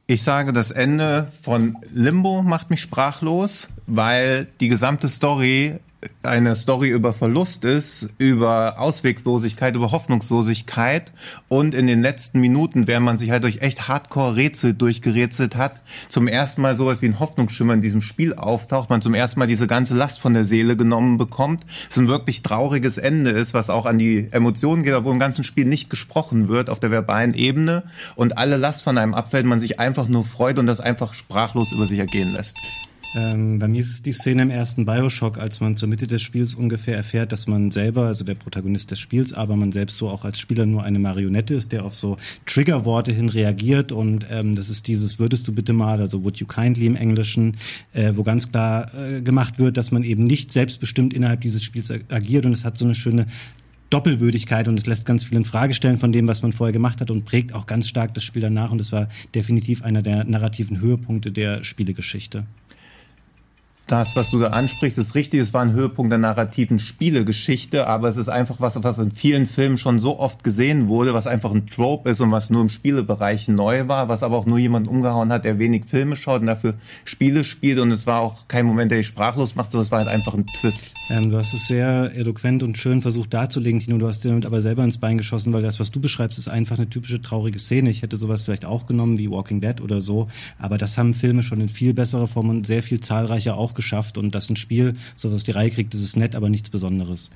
Ich 0.07 0.23
sage, 0.23 0.51
das 0.51 0.71
Ende 0.71 1.31
von 1.41 1.77
Limbo 1.93 2.41
macht 2.41 2.69
mich 2.69 2.81
sprachlos, 2.81 3.69
weil 3.87 4.47
die 4.59 4.67
gesamte 4.67 5.07
Story 5.07 5.79
eine 6.23 6.55
Story 6.55 6.89
über 6.89 7.13
Verlust 7.13 7.63
ist, 7.63 8.09
über 8.17 8.79
Ausweglosigkeit, 8.79 9.75
über 9.75 9.91
Hoffnungslosigkeit 9.91 11.11
und 11.47 11.75
in 11.75 11.87
den 11.87 12.01
letzten 12.01 12.39
Minuten, 12.39 12.87
während 12.87 13.05
man 13.05 13.17
sich 13.17 13.31
halt 13.31 13.43
durch 13.43 13.61
echt 13.61 13.87
Hardcore-Rätsel 13.87 14.73
durchgerätselt 14.73 15.55
hat, 15.55 15.79
zum 16.09 16.27
ersten 16.27 16.61
Mal 16.61 16.75
sowas 16.75 17.01
wie 17.01 17.07
ein 17.07 17.19
Hoffnungsschimmer 17.19 17.73
in 17.73 17.81
diesem 17.81 18.01
Spiel 18.01 18.33
auftaucht, 18.33 18.89
man 18.89 19.01
zum 19.01 19.13
ersten 19.13 19.39
Mal 19.39 19.47
diese 19.47 19.67
ganze 19.67 19.95
Last 19.95 20.19
von 20.19 20.33
der 20.33 20.43
Seele 20.43 20.75
genommen 20.75 21.17
bekommt, 21.17 21.65
es 21.89 21.97
ein 21.97 22.07
wirklich 22.07 22.41
trauriges 22.41 22.97
Ende 22.97 23.31
ist, 23.31 23.53
was 23.53 23.69
auch 23.69 23.85
an 23.85 23.99
die 23.99 24.27
Emotionen 24.31 24.83
geht, 24.83 24.91
wo 25.03 25.11
im 25.11 25.19
ganzen 25.19 25.43
Spiel 25.43 25.65
nicht 25.65 25.89
gesprochen 25.89 26.47
wird 26.47 26.69
auf 26.69 26.79
der 26.79 26.91
verbalen 26.91 27.33
Ebene 27.33 27.83
und 28.15 28.37
alle 28.37 28.57
Last 28.57 28.83
von 28.83 28.97
einem 28.97 29.13
abfällt, 29.13 29.45
man 29.45 29.59
sich 29.59 29.79
einfach 29.79 30.07
nur 30.07 30.25
freut 30.25 30.57
und 30.57 30.65
das 30.65 30.79
einfach 30.79 31.13
sprachlos 31.13 31.71
über 31.71 31.85
sich 31.85 31.99
ergehen 31.99 32.33
lässt. 32.33 32.55
Ähm, 33.13 33.59
bei 33.59 33.67
mir 33.67 33.81
ist 33.81 33.91
es 33.91 34.01
die 34.01 34.13
Szene 34.13 34.43
im 34.43 34.49
ersten 34.49 34.85
Bioshock, 34.85 35.37
als 35.37 35.59
man 35.59 35.75
zur 35.75 35.89
Mitte 35.89 36.07
des 36.07 36.21
Spiels 36.21 36.55
ungefähr 36.55 36.95
erfährt, 36.95 37.33
dass 37.33 37.45
man 37.45 37.69
selber, 37.69 38.03
also 38.03 38.23
der 38.23 38.35
Protagonist 38.35 38.89
des 38.91 38.99
Spiels, 38.99 39.33
aber 39.33 39.57
man 39.57 39.73
selbst 39.73 39.97
so 39.97 40.07
auch 40.09 40.23
als 40.23 40.39
Spieler 40.39 40.65
nur 40.65 40.83
eine 40.83 40.97
Marionette 40.97 41.53
ist, 41.53 41.73
der 41.73 41.83
auf 41.83 41.93
so 41.93 42.15
Triggerworte 42.45 43.11
hin 43.11 43.27
reagiert. 43.27 43.91
Und 43.91 44.25
ähm, 44.29 44.55
das 44.55 44.69
ist 44.69 44.87
dieses 44.87 45.19
würdest 45.19 45.45
du 45.47 45.51
bitte 45.51 45.73
mal, 45.73 45.99
also 45.99 46.23
would 46.23 46.37
you 46.37 46.47
kindly 46.47 46.85
im 46.85 46.95
Englischen, 46.95 47.57
äh, 47.91 48.13
wo 48.15 48.23
ganz 48.23 48.49
klar 48.49 48.93
äh, 48.95 49.21
gemacht 49.21 49.59
wird, 49.59 49.75
dass 49.75 49.91
man 49.91 50.03
eben 50.03 50.23
nicht 50.23 50.53
selbstbestimmt 50.53 51.13
innerhalb 51.13 51.41
dieses 51.41 51.63
Spiels 51.63 51.91
ag- 51.91 52.05
agiert. 52.09 52.45
Und 52.45 52.53
es 52.53 52.63
hat 52.63 52.77
so 52.77 52.85
eine 52.85 52.95
schöne 52.95 53.27
Doppelbödigkeit 53.89 54.69
und 54.69 54.79
es 54.79 54.85
lässt 54.85 55.05
ganz 55.05 55.25
viel 55.25 55.37
in 55.37 55.43
Frage 55.43 55.73
stellen 55.73 55.97
von 55.97 56.13
dem, 56.13 56.29
was 56.29 56.43
man 56.43 56.53
vorher 56.53 56.71
gemacht 56.71 57.01
hat 57.01 57.11
und 57.11 57.25
prägt 57.25 57.53
auch 57.53 57.65
ganz 57.65 57.89
stark 57.89 58.13
das 58.13 58.23
Spiel 58.23 58.41
danach. 58.41 58.71
Und 58.71 58.79
es 58.79 58.93
war 58.93 59.09
definitiv 59.35 59.81
einer 59.81 60.01
der 60.01 60.23
narrativen 60.23 60.79
Höhepunkte 60.79 61.33
der 61.33 61.65
Spielegeschichte. 61.65 62.45
Das, 63.91 64.15
was 64.15 64.31
du 64.31 64.39
da 64.39 64.47
ansprichst, 64.51 64.97
ist 64.97 65.15
richtig. 65.15 65.41
Es 65.41 65.53
war 65.53 65.63
ein 65.63 65.73
Höhepunkt 65.73 66.13
der 66.13 66.17
narrativen 66.17 66.79
Spielegeschichte, 66.79 67.87
aber 67.87 68.07
es 68.07 68.15
ist 68.15 68.29
einfach 68.29 68.61
was, 68.61 68.81
was 68.81 68.99
in 68.99 69.11
vielen 69.11 69.47
Filmen 69.47 69.77
schon 69.77 69.99
so 69.99 70.17
oft 70.17 70.45
gesehen 70.45 70.87
wurde, 70.87 71.13
was 71.13 71.27
einfach 71.27 71.51
ein 71.51 71.67
Trope 71.67 72.09
ist 72.09 72.21
und 72.21 72.31
was 72.31 72.49
nur 72.49 72.61
im 72.61 72.69
Spielebereich 72.69 73.49
neu 73.49 73.89
war, 73.89 74.07
was 74.07 74.23
aber 74.23 74.37
auch 74.37 74.45
nur 74.45 74.59
jemand 74.59 74.87
umgehauen 74.87 75.29
hat, 75.33 75.43
der 75.43 75.59
wenig 75.59 75.87
Filme 75.87 76.15
schaut 76.15 76.39
und 76.39 76.47
dafür 76.47 76.75
Spiele 77.03 77.43
spielt. 77.43 77.79
Und 77.79 77.91
es 77.91 78.07
war 78.07 78.21
auch 78.21 78.47
kein 78.47 78.65
Moment, 78.65 78.91
der 78.91 78.99
dich 78.99 79.07
sprachlos 79.07 79.55
macht, 79.55 79.71
sondern 79.71 79.85
es 79.87 79.91
war 79.91 79.99
halt 79.99 80.07
einfach 80.07 80.35
ein 80.35 80.45
Twist. 80.45 80.93
Ähm, 81.09 81.29
du 81.29 81.37
hast 81.37 81.53
es 81.53 81.67
sehr 81.67 82.15
eloquent 82.15 82.63
und 82.63 82.77
schön 82.77 83.01
versucht 83.01 83.33
darzulegen, 83.33 83.81
Tino. 83.81 83.97
Du 83.97 84.07
hast 84.07 84.23
dir 84.23 84.29
damit 84.29 84.45
aber 84.45 84.61
selber 84.61 84.85
ins 84.85 84.99
Bein 84.99 85.17
geschossen, 85.17 85.51
weil 85.51 85.63
das, 85.63 85.81
was 85.81 85.91
du 85.91 85.99
beschreibst, 85.99 86.37
ist 86.37 86.47
einfach 86.47 86.77
eine 86.77 86.89
typische 86.89 87.19
traurige 87.19 87.59
Szene. 87.59 87.89
Ich 87.89 88.03
hätte 88.03 88.15
sowas 88.15 88.43
vielleicht 88.43 88.63
auch 88.63 88.85
genommen 88.85 89.17
wie 89.17 89.29
Walking 89.29 89.59
Dead 89.59 89.81
oder 89.81 89.99
so. 89.99 90.29
Aber 90.59 90.77
das 90.77 90.97
haben 90.97 91.13
Filme 91.13 91.43
schon 91.43 91.59
in 91.59 91.67
viel 91.67 91.93
besserer 91.93 92.27
Form 92.27 92.47
und 92.47 92.65
sehr 92.65 92.83
viel 92.83 93.01
zahlreicher 93.01 93.57
auch 93.57 93.73
geschafft. 93.81 94.17
Und 94.17 94.33
das 94.35 94.49
ein 94.49 94.55
Spiel, 94.55 94.93
sowas 95.15 95.37
auf 95.37 95.43
die 95.43 95.51
Reihe 95.51 95.71
kriegt, 95.71 95.93
das 95.93 96.01
ist 96.01 96.15
nett, 96.15 96.35
aber 96.35 96.49
nichts 96.49 96.69
Besonderes. 96.69 97.31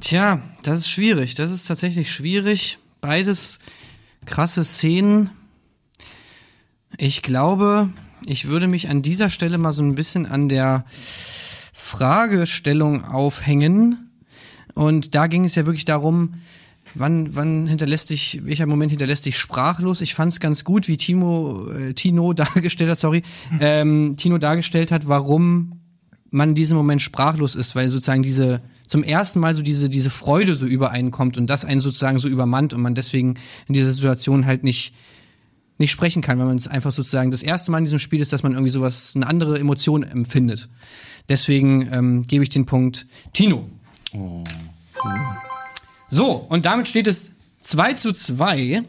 Tja, 0.00 0.40
das 0.62 0.80
ist 0.80 0.88
schwierig. 0.88 1.34
Das 1.34 1.50
ist 1.50 1.66
tatsächlich 1.66 2.10
schwierig. 2.10 2.78
Beides 3.00 3.58
krasse 4.24 4.64
Szenen. 4.64 5.30
Ich 6.96 7.22
glaube, 7.22 7.90
ich 8.24 8.46
würde 8.46 8.66
mich 8.66 8.88
an 8.88 9.02
dieser 9.02 9.30
Stelle 9.30 9.58
mal 9.58 9.72
so 9.72 9.82
ein 9.82 9.94
bisschen 9.94 10.26
an 10.26 10.48
der 10.48 10.84
Fragestellung 11.72 13.04
aufhängen. 13.04 14.10
Und 14.74 15.14
da 15.14 15.26
ging 15.26 15.44
es 15.44 15.54
ja 15.54 15.66
wirklich 15.66 15.84
darum, 15.84 16.34
wann, 16.94 17.34
wann 17.34 17.66
hinterlässt 17.66 18.10
dich, 18.10 18.40
welcher 18.44 18.66
Moment 18.66 18.90
hinterlässt 18.90 19.26
dich 19.26 19.38
sprachlos? 19.38 20.00
Ich 20.00 20.14
fand 20.14 20.32
es 20.32 20.40
ganz 20.40 20.64
gut, 20.64 20.88
wie 20.88 20.96
Timo, 20.96 21.70
äh, 21.70 21.94
Tino 21.94 22.32
dargestellt 22.34 22.90
hat, 22.90 22.98
sorry, 22.98 23.22
ähm, 23.60 24.16
Tino 24.16 24.38
dargestellt 24.38 24.92
hat, 24.92 25.08
warum 25.08 25.80
man 26.30 26.50
in 26.50 26.54
diesem 26.54 26.78
Moment 26.78 27.02
sprachlos 27.02 27.54
ist, 27.54 27.76
weil 27.76 27.88
sozusagen 27.88 28.22
diese, 28.22 28.62
zum 28.86 29.04
ersten 29.04 29.38
Mal 29.38 29.54
so 29.54 29.62
diese, 29.62 29.90
diese 29.90 30.10
Freude 30.10 30.56
so 30.56 30.66
übereinkommt 30.66 31.36
und 31.36 31.46
das 31.48 31.64
einen 31.64 31.80
sozusagen 31.80 32.18
so 32.18 32.26
übermannt 32.26 32.72
und 32.72 32.80
man 32.80 32.94
deswegen 32.94 33.34
in 33.68 33.74
dieser 33.74 33.92
Situation 33.92 34.46
halt 34.46 34.64
nicht, 34.64 34.94
nicht 35.76 35.90
sprechen 35.90 36.22
kann, 36.22 36.38
wenn 36.38 36.46
man 36.46 36.56
es 36.56 36.68
einfach 36.68 36.90
sozusagen 36.90 37.30
das 37.30 37.42
erste 37.42 37.70
Mal 37.70 37.78
in 37.78 37.84
diesem 37.84 37.98
Spiel 37.98 38.20
ist, 38.20 38.32
dass 38.32 38.42
man 38.42 38.52
irgendwie 38.52 38.70
sowas, 38.70 39.12
eine 39.14 39.26
andere 39.26 39.58
Emotion 39.58 40.02
empfindet. 40.02 40.70
Deswegen 41.28 41.88
ähm, 41.92 42.22
gebe 42.22 42.42
ich 42.44 42.50
den 42.50 42.64
Punkt 42.64 43.06
Tino. 43.34 43.68
So, 46.12 46.32
und 46.32 46.66
damit 46.66 46.88
steht 46.88 47.06
es 47.06 47.30
2 47.62 47.94
zu 47.94 48.12
2. 48.12 48.82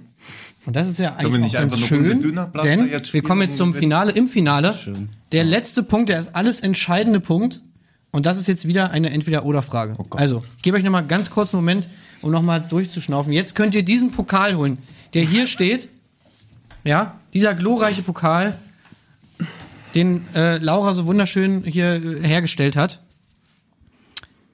Und 0.66 0.76
das 0.76 0.90
ist 0.90 1.00
ja 1.00 1.16
eigentlich 1.16 1.54
ganz 1.54 1.80
schön, 1.80 2.22
denn 2.64 2.92
wir 2.92 3.24
kommen 3.24 3.42
jetzt 3.44 3.56
zum 3.56 3.74
Finale. 3.74 4.12
Im 4.12 4.28
Finale, 4.28 4.76
der 5.32 5.46
letzte 5.46 5.84
Punkt, 5.84 6.10
der 6.10 6.20
ist 6.20 6.36
alles 6.36 6.60
entscheidende 6.60 7.22
Punkt. 7.22 7.62
Und 8.12 8.26
das 8.26 8.38
ist 8.38 8.48
jetzt 8.48 8.68
wieder 8.68 8.92
eine 8.92 9.10
Entweder-Oder-Frage. 9.10 9.96
Oh 9.98 10.06
also, 10.18 10.44
ich 10.58 10.64
gebe 10.64 10.78
euch 10.78 10.84
nochmal 10.84 11.06
ganz 11.06 11.32
kurz 11.32 11.54
einen 11.54 11.64
Moment, 11.64 11.88
um 12.22 12.30
nochmal 12.30 12.62
durchzuschnaufen. 12.62 13.32
Jetzt 13.32 13.56
könnt 13.56 13.74
ihr 13.74 13.84
diesen 13.84 14.12
Pokal 14.12 14.58
holen, 14.58 14.78
der 15.14 15.24
hier 15.24 15.48
steht. 15.48 15.88
Ja, 16.84 17.18
dieser 17.34 17.56
glorreiche 17.56 18.02
Pokal, 18.02 18.60
den 19.96 20.28
äh, 20.36 20.58
Laura 20.58 20.94
so 20.94 21.06
wunderschön 21.06 21.64
hier 21.64 21.96
äh, 21.96 22.28
hergestellt 22.28 22.76
hat. 22.76 23.00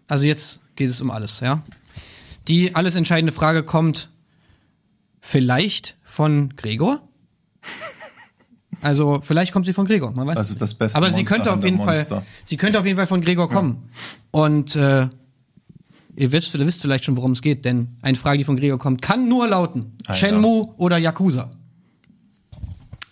Also 0.07 0.25
jetzt 0.25 0.59
geht 0.75 0.91
es 0.91 1.01
um 1.01 1.09
alles, 1.09 1.39
ja. 1.39 1.63
Die 2.47 2.75
alles 2.75 2.95
entscheidende 2.95 3.31
Frage 3.31 3.63
kommt 3.63 4.09
vielleicht 5.19 5.97
von 6.03 6.55
Gregor. 6.55 7.01
Also 8.81 9.19
vielleicht 9.21 9.51
kommt 9.51 9.65
sie 9.65 9.73
von 9.73 9.85
Gregor, 9.85 10.11
man 10.11 10.25
weiß 10.25 10.37
Das 10.37 10.49
ist 10.49 10.61
das 10.61 10.73
beste 10.73 10.97
Aber 10.97 11.11
sie 11.11 11.17
Monster 11.17 11.35
könnte 11.35 11.53
auf 11.53 11.63
jeden 11.63 11.79
Fall, 11.79 12.23
sie 12.45 12.57
könnte 12.57 12.79
auf 12.79 12.85
jeden 12.85 12.97
Fall 12.97 13.07
von 13.07 13.21
Gregor 13.21 13.49
kommen. 13.49 13.89
Und 14.31 14.75
äh, 14.75 15.09
ihr 16.15 16.31
wisst, 16.31 16.53
ihr 16.55 16.65
wisst 16.65 16.81
vielleicht 16.81 17.03
schon, 17.03 17.17
worum 17.17 17.31
es 17.33 17.41
geht, 17.41 17.65
denn 17.65 17.97
eine 18.01 18.17
Frage, 18.17 18.37
die 18.37 18.43
von 18.45 18.55
Gregor 18.55 18.79
kommt, 18.79 19.01
kann 19.01 19.27
nur 19.27 19.47
lauten: 19.47 19.97
Alter. 20.05 20.13
Shenmue 20.13 20.73
oder 20.77 20.97
Yakuza. 20.97 21.51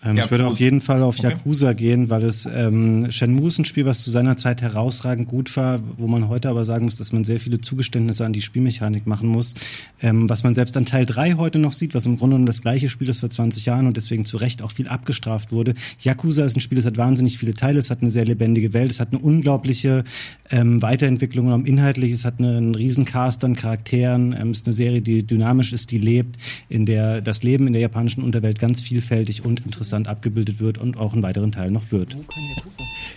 Ähm, 0.08 0.18
ich 0.18 0.30
würde 0.30 0.46
auf 0.46 0.58
jeden 0.58 0.80
Fall 0.80 1.02
auf 1.02 1.18
Okay. 1.18 1.30
Yakuza 1.30 1.72
gehen, 1.72 2.10
weil 2.10 2.22
es 2.22 2.46
ähm, 2.46 3.10
Shenmue 3.10 3.48
ist 3.48 3.58
ein 3.58 3.64
Spiel, 3.64 3.84
was 3.84 4.02
zu 4.02 4.10
seiner 4.10 4.36
Zeit 4.36 4.62
herausragend 4.62 5.28
gut 5.28 5.56
war, 5.56 5.80
wo 5.96 6.06
man 6.06 6.28
heute 6.28 6.48
aber 6.48 6.64
sagen 6.64 6.84
muss, 6.84 6.96
dass 6.96 7.12
man 7.12 7.24
sehr 7.24 7.40
viele 7.40 7.60
Zugeständnisse 7.60 8.24
an 8.24 8.32
die 8.32 8.42
Spielmechanik 8.42 9.06
machen 9.06 9.28
muss. 9.28 9.54
Ähm, 10.00 10.28
was 10.28 10.44
man 10.44 10.54
selbst 10.54 10.76
an 10.76 10.86
Teil 10.86 11.06
3 11.06 11.34
heute 11.34 11.58
noch 11.58 11.72
sieht, 11.72 11.94
was 11.94 12.06
im 12.06 12.16
Grunde 12.18 12.34
genommen 12.34 12.46
das 12.46 12.62
gleiche 12.62 12.88
Spiel 12.88 13.08
ist 13.08 13.20
vor 13.20 13.30
20 13.30 13.66
Jahren 13.66 13.86
und 13.86 13.96
deswegen 13.96 14.24
zu 14.24 14.36
Recht 14.36 14.62
auch 14.62 14.70
viel 14.70 14.88
abgestraft 14.88 15.52
wurde. 15.52 15.74
Yakuza 16.00 16.44
ist 16.44 16.56
ein 16.56 16.60
Spiel, 16.60 16.76
das 16.76 16.86
hat 16.86 16.96
wahnsinnig 16.96 17.38
viele 17.38 17.54
Teile, 17.54 17.78
es 17.78 17.90
hat 17.90 18.00
eine 18.00 18.10
sehr 18.10 18.24
lebendige 18.24 18.72
Welt, 18.72 18.90
es 18.90 19.00
hat 19.00 19.12
eine 19.12 19.20
unglaubliche 19.20 20.04
ähm, 20.50 20.80
Weiterentwicklung 20.82 21.52
um 21.52 21.66
inhaltlich, 21.66 22.12
es 22.12 22.24
hat 22.24 22.38
eine, 22.38 22.56
einen 22.56 22.74
riesen 22.74 23.04
Cast 23.04 23.44
an 23.44 23.56
Charakteren, 23.56 24.34
ähm, 24.38 24.50
es 24.50 24.60
ist 24.60 24.66
eine 24.66 24.74
Serie, 24.74 25.02
die 25.02 25.26
dynamisch 25.26 25.72
ist, 25.72 25.90
die 25.90 25.98
lebt, 25.98 26.36
in 26.68 26.86
der 26.86 27.20
das 27.20 27.42
Leben 27.42 27.66
in 27.66 27.72
der 27.72 27.82
japanischen 27.82 28.22
Unterwelt 28.22 28.58
ganz 28.58 28.80
vielfältig 28.80 29.44
und 29.44 29.64
interessant 29.66 29.97
abgebildet 30.06 30.60
wird 30.60 30.78
und 30.78 30.96
auch 30.98 31.14
in 31.14 31.22
weiteren 31.22 31.50
Teilen 31.50 31.72
noch 31.72 31.90
wird. 31.90 32.16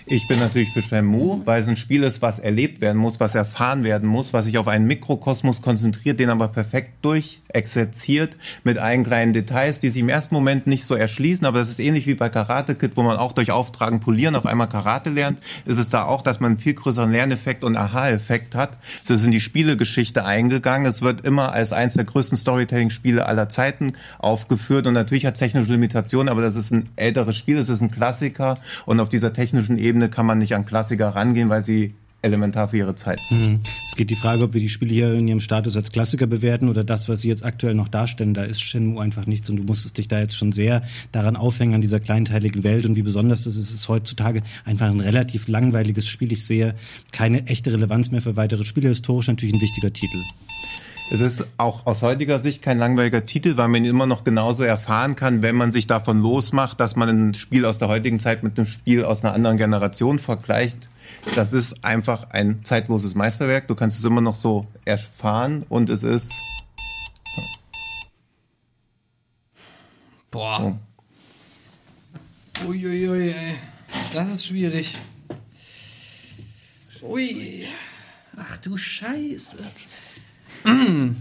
Ich 0.05 0.27
bin 0.27 0.39
natürlich 0.39 0.71
für 0.73 0.81
Shenmue, 0.81 1.41
weil 1.45 1.61
es 1.61 1.67
ein 1.67 1.77
Spiel 1.77 2.03
ist, 2.03 2.21
was 2.21 2.39
erlebt 2.39 2.81
werden 2.81 2.97
muss, 2.97 3.19
was 3.19 3.35
erfahren 3.35 3.83
werden 3.83 4.09
muss, 4.09 4.33
was 4.33 4.45
sich 4.45 4.57
auf 4.57 4.67
einen 4.67 4.87
Mikrokosmos 4.87 5.61
konzentriert, 5.61 6.19
den 6.19 6.29
aber 6.29 6.47
perfekt 6.47 6.93
durchexerziert 7.03 8.35
mit 8.63 8.77
allen 8.77 9.03
kleinen 9.03 9.33
Details, 9.33 9.79
die 9.79 9.89
sich 9.89 10.01
im 10.01 10.09
ersten 10.09 10.33
Moment 10.33 10.65
nicht 10.65 10.85
so 10.85 10.95
erschließen. 10.95 11.45
Aber 11.45 11.59
das 11.59 11.69
ist 11.69 11.79
ähnlich 11.79 12.07
wie 12.07 12.15
bei 12.15 12.29
Karate 12.29 12.75
Kid, 12.75 12.93
wo 12.95 13.03
man 13.03 13.17
auch 13.17 13.33
durch 13.33 13.51
Auftragen, 13.51 13.99
Polieren 13.99 14.35
auf 14.35 14.45
einmal 14.45 14.69
Karate 14.69 15.09
lernt. 15.09 15.39
Ist 15.65 15.77
es 15.77 15.89
da 15.89 16.03
auch, 16.03 16.23
dass 16.23 16.39
man 16.39 16.51
einen 16.51 16.59
viel 16.59 16.73
größeren 16.73 17.11
Lerneffekt 17.11 17.63
und 17.63 17.77
Aha-Effekt 17.77 18.55
hat. 18.55 18.77
So 19.03 19.13
ist 19.13 19.25
in 19.25 19.31
die 19.31 19.39
Spielegeschichte 19.39 20.25
eingegangen. 20.25 20.87
Es 20.87 21.01
wird 21.01 21.21
immer 21.21 21.53
als 21.53 21.73
eines 21.73 21.93
der 21.93 22.05
größten 22.05 22.37
Storytelling-Spiele 22.37 23.25
aller 23.25 23.49
Zeiten 23.49 23.93
aufgeführt 24.17 24.87
und 24.87 24.93
natürlich 24.93 25.25
hat 25.25 25.35
technische 25.35 25.71
Limitationen, 25.71 26.29
aber 26.29 26.41
das 26.41 26.55
ist 26.55 26.71
ein 26.71 26.89
älteres 26.95 27.37
Spiel, 27.37 27.57
es 27.57 27.69
ist 27.69 27.81
ein 27.81 27.91
Klassiker 27.91 28.55
und 28.85 28.99
auf 28.99 29.09
dieser 29.09 29.33
technischen 29.33 29.77
Ebene 29.77 29.90
kann 30.11 30.25
man 30.25 30.39
nicht 30.39 30.55
an 30.55 30.65
Klassiker 30.65 31.09
rangehen, 31.09 31.49
weil 31.49 31.61
sie 31.61 31.93
elementar 32.21 32.69
für 32.69 32.77
ihre 32.77 32.95
Zeit 32.95 33.19
sind. 33.19 33.61
Es 33.89 33.95
geht 33.95 34.09
die 34.09 34.15
Frage, 34.15 34.43
ob 34.43 34.53
wir 34.53 34.61
die 34.61 34.69
Spiele 34.69 34.93
hier 34.93 35.13
in 35.13 35.27
ihrem 35.27 35.39
Status 35.39 35.75
als 35.75 35.91
Klassiker 35.91 36.27
bewerten 36.27 36.69
oder 36.69 36.83
das, 36.83 37.09
was 37.09 37.21
sie 37.21 37.29
jetzt 37.29 37.43
aktuell 37.43 37.73
noch 37.73 37.87
darstellen. 37.87 38.33
Da 38.33 38.43
ist 38.43 38.61
Shenmue 38.61 39.01
einfach 39.01 39.25
nichts 39.25 39.49
und 39.49 39.57
du 39.57 39.63
musstest 39.63 39.97
dich 39.97 40.07
da 40.07 40.19
jetzt 40.19 40.35
schon 40.35 40.51
sehr 40.51 40.83
daran 41.11 41.35
aufhängen, 41.35 41.73
an 41.73 41.81
dieser 41.81 41.99
kleinteiligen 41.99 42.63
Welt 42.63 42.85
und 42.85 42.95
wie 42.95 43.01
besonders 43.01 43.43
das 43.43 43.55
ist. 43.55 43.69
Es 43.69 43.73
ist 43.73 43.89
heutzutage 43.89 44.43
einfach 44.65 44.87
ein 44.87 44.99
relativ 44.99 45.47
langweiliges 45.47 46.07
Spiel. 46.07 46.31
Ich 46.31 46.45
sehe 46.45 46.75
keine 47.11 47.47
echte 47.47 47.73
Relevanz 47.73 48.11
mehr 48.11 48.21
für 48.21 48.35
weitere 48.35 48.63
Spiele. 48.63 48.89
Historisch 48.89 49.27
natürlich 49.27 49.55
ein 49.55 49.61
wichtiger 49.61 49.91
Titel. 49.91 50.17
Es 51.13 51.19
ist 51.19 51.45
auch 51.57 51.87
aus 51.87 52.03
heutiger 52.03 52.39
Sicht 52.39 52.61
kein 52.61 52.77
langweiliger 52.77 53.25
Titel, 53.25 53.57
weil 53.57 53.67
man 53.67 53.83
ihn 53.83 53.89
immer 53.89 54.05
noch 54.05 54.23
genauso 54.23 54.63
erfahren 54.63 55.17
kann, 55.17 55.41
wenn 55.41 55.57
man 55.57 55.73
sich 55.73 55.85
davon 55.85 56.21
losmacht, 56.21 56.79
dass 56.79 56.95
man 56.95 57.09
ein 57.09 57.33
Spiel 57.33 57.65
aus 57.65 57.79
der 57.79 57.89
heutigen 57.89 58.21
Zeit 58.21 58.43
mit 58.43 58.57
einem 58.57 58.65
Spiel 58.65 59.03
aus 59.03 59.25
einer 59.25 59.33
anderen 59.33 59.57
Generation 59.57 60.19
vergleicht. 60.19 60.77
Das 61.35 61.51
ist 61.51 61.83
einfach 61.83 62.29
ein 62.29 62.63
zeitloses 62.63 63.13
Meisterwerk. 63.13 63.67
Du 63.67 63.75
kannst 63.75 63.99
es 63.99 64.05
immer 64.05 64.21
noch 64.21 64.37
so 64.37 64.67
erfahren 64.85 65.65
und 65.67 65.89
es 65.89 66.03
ist 66.03 66.31
Boah. 70.31 70.79
Uiuiui, 72.65 73.31
ey. 73.31 73.55
Das 74.13 74.29
ist 74.29 74.45
schwierig. 74.45 74.95
Ui. 77.01 77.67
Ach 78.37 78.55
du 78.57 78.77
Scheiße. 78.77 79.57
Mm. 80.63 81.15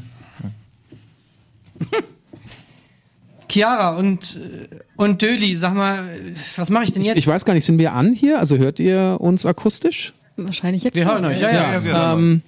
Chiara 3.48 3.96
und, 3.96 4.38
und 4.96 5.22
Döli, 5.22 5.56
sag 5.56 5.74
mal, 5.74 5.98
was 6.56 6.70
mache 6.70 6.84
ich 6.84 6.92
denn 6.92 7.02
jetzt? 7.02 7.18
Ich 7.18 7.26
weiß 7.26 7.44
gar 7.44 7.54
nicht, 7.54 7.64
sind 7.64 7.78
wir 7.78 7.92
an 7.94 8.12
hier? 8.12 8.38
Also 8.38 8.58
hört 8.58 8.78
ihr 8.78 9.16
uns 9.20 9.44
akustisch? 9.44 10.12
Wahrscheinlich 10.36 10.84
jetzt 10.84 10.94
Wir 10.94 11.02
schon. 11.04 11.12
hören 11.14 11.24
euch, 11.24 11.40
ja, 11.40 11.50
ja. 11.50 11.72
ja, 11.72 11.78
Ja, 11.80 12.12
Ähm, 12.14 12.42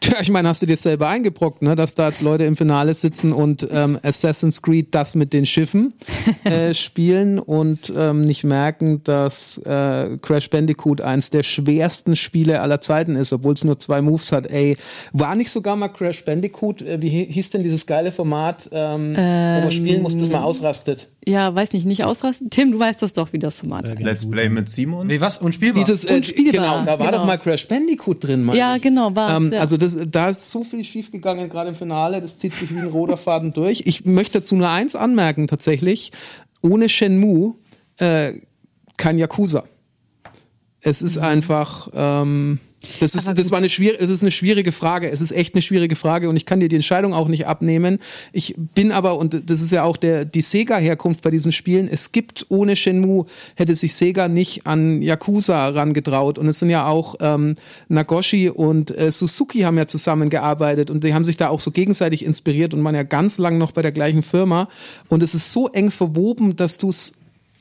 tja, 0.00 0.16
ich 0.20 0.30
meine, 0.30 0.48
hast 0.48 0.62
du 0.62 0.66
dir 0.66 0.76
selber 0.76 1.08
eingebrockt, 1.08 1.62
ne, 1.62 1.74
dass 1.74 1.94
da 1.94 2.08
jetzt 2.08 2.22
Leute 2.22 2.44
im 2.44 2.56
Finale 2.56 2.94
sitzen 2.94 3.32
und 3.32 3.66
ähm, 3.70 3.98
Assassin's 4.02 4.62
Creed 4.62 4.94
das 4.94 5.14
mit 5.14 5.32
den 5.32 5.46
Schiffen 5.46 5.94
äh, 6.44 6.74
spielen 6.74 7.38
und 7.38 7.92
ähm, 7.96 8.24
nicht 8.24 8.44
merken, 8.44 9.02
dass 9.04 9.58
äh, 9.58 10.16
Crash 10.22 10.50
Bandicoot 10.50 11.00
eins 11.00 11.30
der 11.30 11.42
schwersten 11.42 12.16
Spiele 12.16 12.60
aller 12.60 12.80
Zeiten 12.80 13.16
ist, 13.16 13.32
obwohl 13.32 13.54
es 13.54 13.64
nur 13.64 13.78
zwei 13.78 14.00
Moves 14.02 14.32
hat. 14.32 14.46
Ey, 14.50 14.76
war 15.12 15.34
nicht 15.34 15.50
sogar 15.50 15.76
mal 15.76 15.88
Crash 15.88 16.24
Bandicoot, 16.24 16.82
äh, 16.82 17.00
wie 17.02 17.10
hi- 17.10 17.32
hieß 17.32 17.50
denn 17.50 17.62
dieses 17.62 17.86
geile 17.86 18.12
Format, 18.12 18.68
ähm, 18.72 19.14
wo 19.16 19.20
man 19.62 19.70
spielen 19.70 20.02
muss, 20.02 20.14
bis 20.16 20.28
man 20.30 20.42
ausrastet? 20.42 21.08
Ja, 21.28 21.52
weiß 21.52 21.72
nicht, 21.72 21.86
nicht 21.86 22.04
ausrasten. 22.04 22.50
Tim, 22.50 22.70
du 22.70 22.78
weißt 22.78 23.02
das 23.02 23.12
doch, 23.12 23.32
wie 23.32 23.40
das 23.40 23.56
Format 23.56 23.88
heißt. 23.88 24.00
Let's 24.00 24.30
Play 24.30 24.48
mit 24.48 24.68
Simon. 24.68 25.08
Wie 25.08 25.20
was? 25.20 25.38
Unspielbar? 25.38 25.82
Dieses, 25.82 26.04
äh, 26.04 26.14
Unspielbar, 26.14 26.52
genau, 26.52 26.84
da 26.84 26.98
war 27.00 27.06
genau. 27.06 27.18
doch 27.18 27.26
mal 27.26 27.36
Crash 27.36 27.66
Bandicoot 27.66 28.22
drin. 28.22 28.48
Ja, 28.54 28.76
ich. 28.76 28.82
genau, 28.82 29.14
war's, 29.16 29.36
Ähm, 29.36 29.52
ja. 29.52 29.60
Also 29.60 29.76
das, 29.76 29.96
da 30.08 30.30
ist 30.30 30.48
so 30.48 30.62
viel 30.62 30.84
schiefgegangen, 30.84 31.48
gerade 31.48 31.70
im 31.70 31.74
Finale. 31.74 32.20
Das 32.20 32.38
zieht 32.38 32.52
sich 32.52 32.72
wie 32.72 32.78
ein 32.78 32.86
roter 32.86 33.16
Faden 33.16 33.52
durch. 33.52 33.82
Ich 33.86 34.04
möchte 34.04 34.38
dazu 34.38 34.54
nur 34.54 34.68
eins 34.68 34.94
anmerken, 34.94 35.48
tatsächlich. 35.48 36.12
Ohne 36.62 36.88
Shenmue 36.88 37.54
äh, 37.98 38.34
kein 38.96 39.18
Yakuza. 39.18 39.64
Es 40.80 41.02
ist 41.02 41.18
einfach... 41.18 41.88
Ähm, 41.92 42.60
das 43.00 43.14
ist, 43.14 43.28
das 43.28 43.50
war 43.50 43.58
eine 43.58 43.68
schwierige, 43.68 44.02
es 44.02 44.10
ist 44.10 44.22
eine 44.22 44.30
schwierige 44.30 44.72
Frage. 44.72 45.10
Es 45.10 45.20
ist 45.20 45.32
echt 45.32 45.54
eine 45.54 45.62
schwierige 45.62 45.96
Frage 45.96 46.28
und 46.28 46.36
ich 46.36 46.46
kann 46.46 46.60
dir 46.60 46.68
die 46.68 46.76
Entscheidung 46.76 47.14
auch 47.14 47.28
nicht 47.28 47.46
abnehmen. 47.46 47.98
Ich 48.32 48.54
bin 48.56 48.92
aber, 48.92 49.18
und 49.18 49.50
das 49.50 49.60
ist 49.60 49.72
ja 49.72 49.84
auch 49.84 49.96
der, 49.96 50.24
die 50.24 50.42
Sega-Herkunft 50.42 51.22
bei 51.22 51.30
diesen 51.30 51.52
Spielen, 51.52 51.88
es 51.90 52.12
gibt 52.12 52.46
ohne 52.48 52.76
Shenmue, 52.76 53.26
hätte 53.54 53.74
sich 53.74 53.94
Sega 53.94 54.28
nicht 54.28 54.66
an 54.66 55.02
Yakuza 55.02 55.68
rangetraut. 55.68 56.38
Und 56.38 56.48
es 56.48 56.58
sind 56.58 56.70
ja 56.70 56.86
auch 56.86 57.16
ähm, 57.20 57.56
Nagoshi 57.88 58.48
und 58.48 58.96
äh, 58.96 59.10
Suzuki 59.10 59.60
haben 59.60 59.78
ja 59.78 59.86
zusammengearbeitet 59.86 60.90
und 60.90 61.04
die 61.04 61.14
haben 61.14 61.24
sich 61.24 61.36
da 61.36 61.48
auch 61.48 61.60
so 61.60 61.70
gegenseitig 61.70 62.24
inspiriert 62.24 62.74
und 62.74 62.82
waren 62.84 62.94
ja 62.94 63.02
ganz 63.02 63.38
lang 63.38 63.58
noch 63.58 63.72
bei 63.72 63.82
der 63.82 63.92
gleichen 63.92 64.22
Firma. 64.22 64.68
Und 65.08 65.22
es 65.22 65.34
ist 65.34 65.52
so 65.52 65.68
eng 65.68 65.90
verwoben, 65.90 66.56
dass 66.56 66.78
du 66.78 66.88
es 66.88 67.14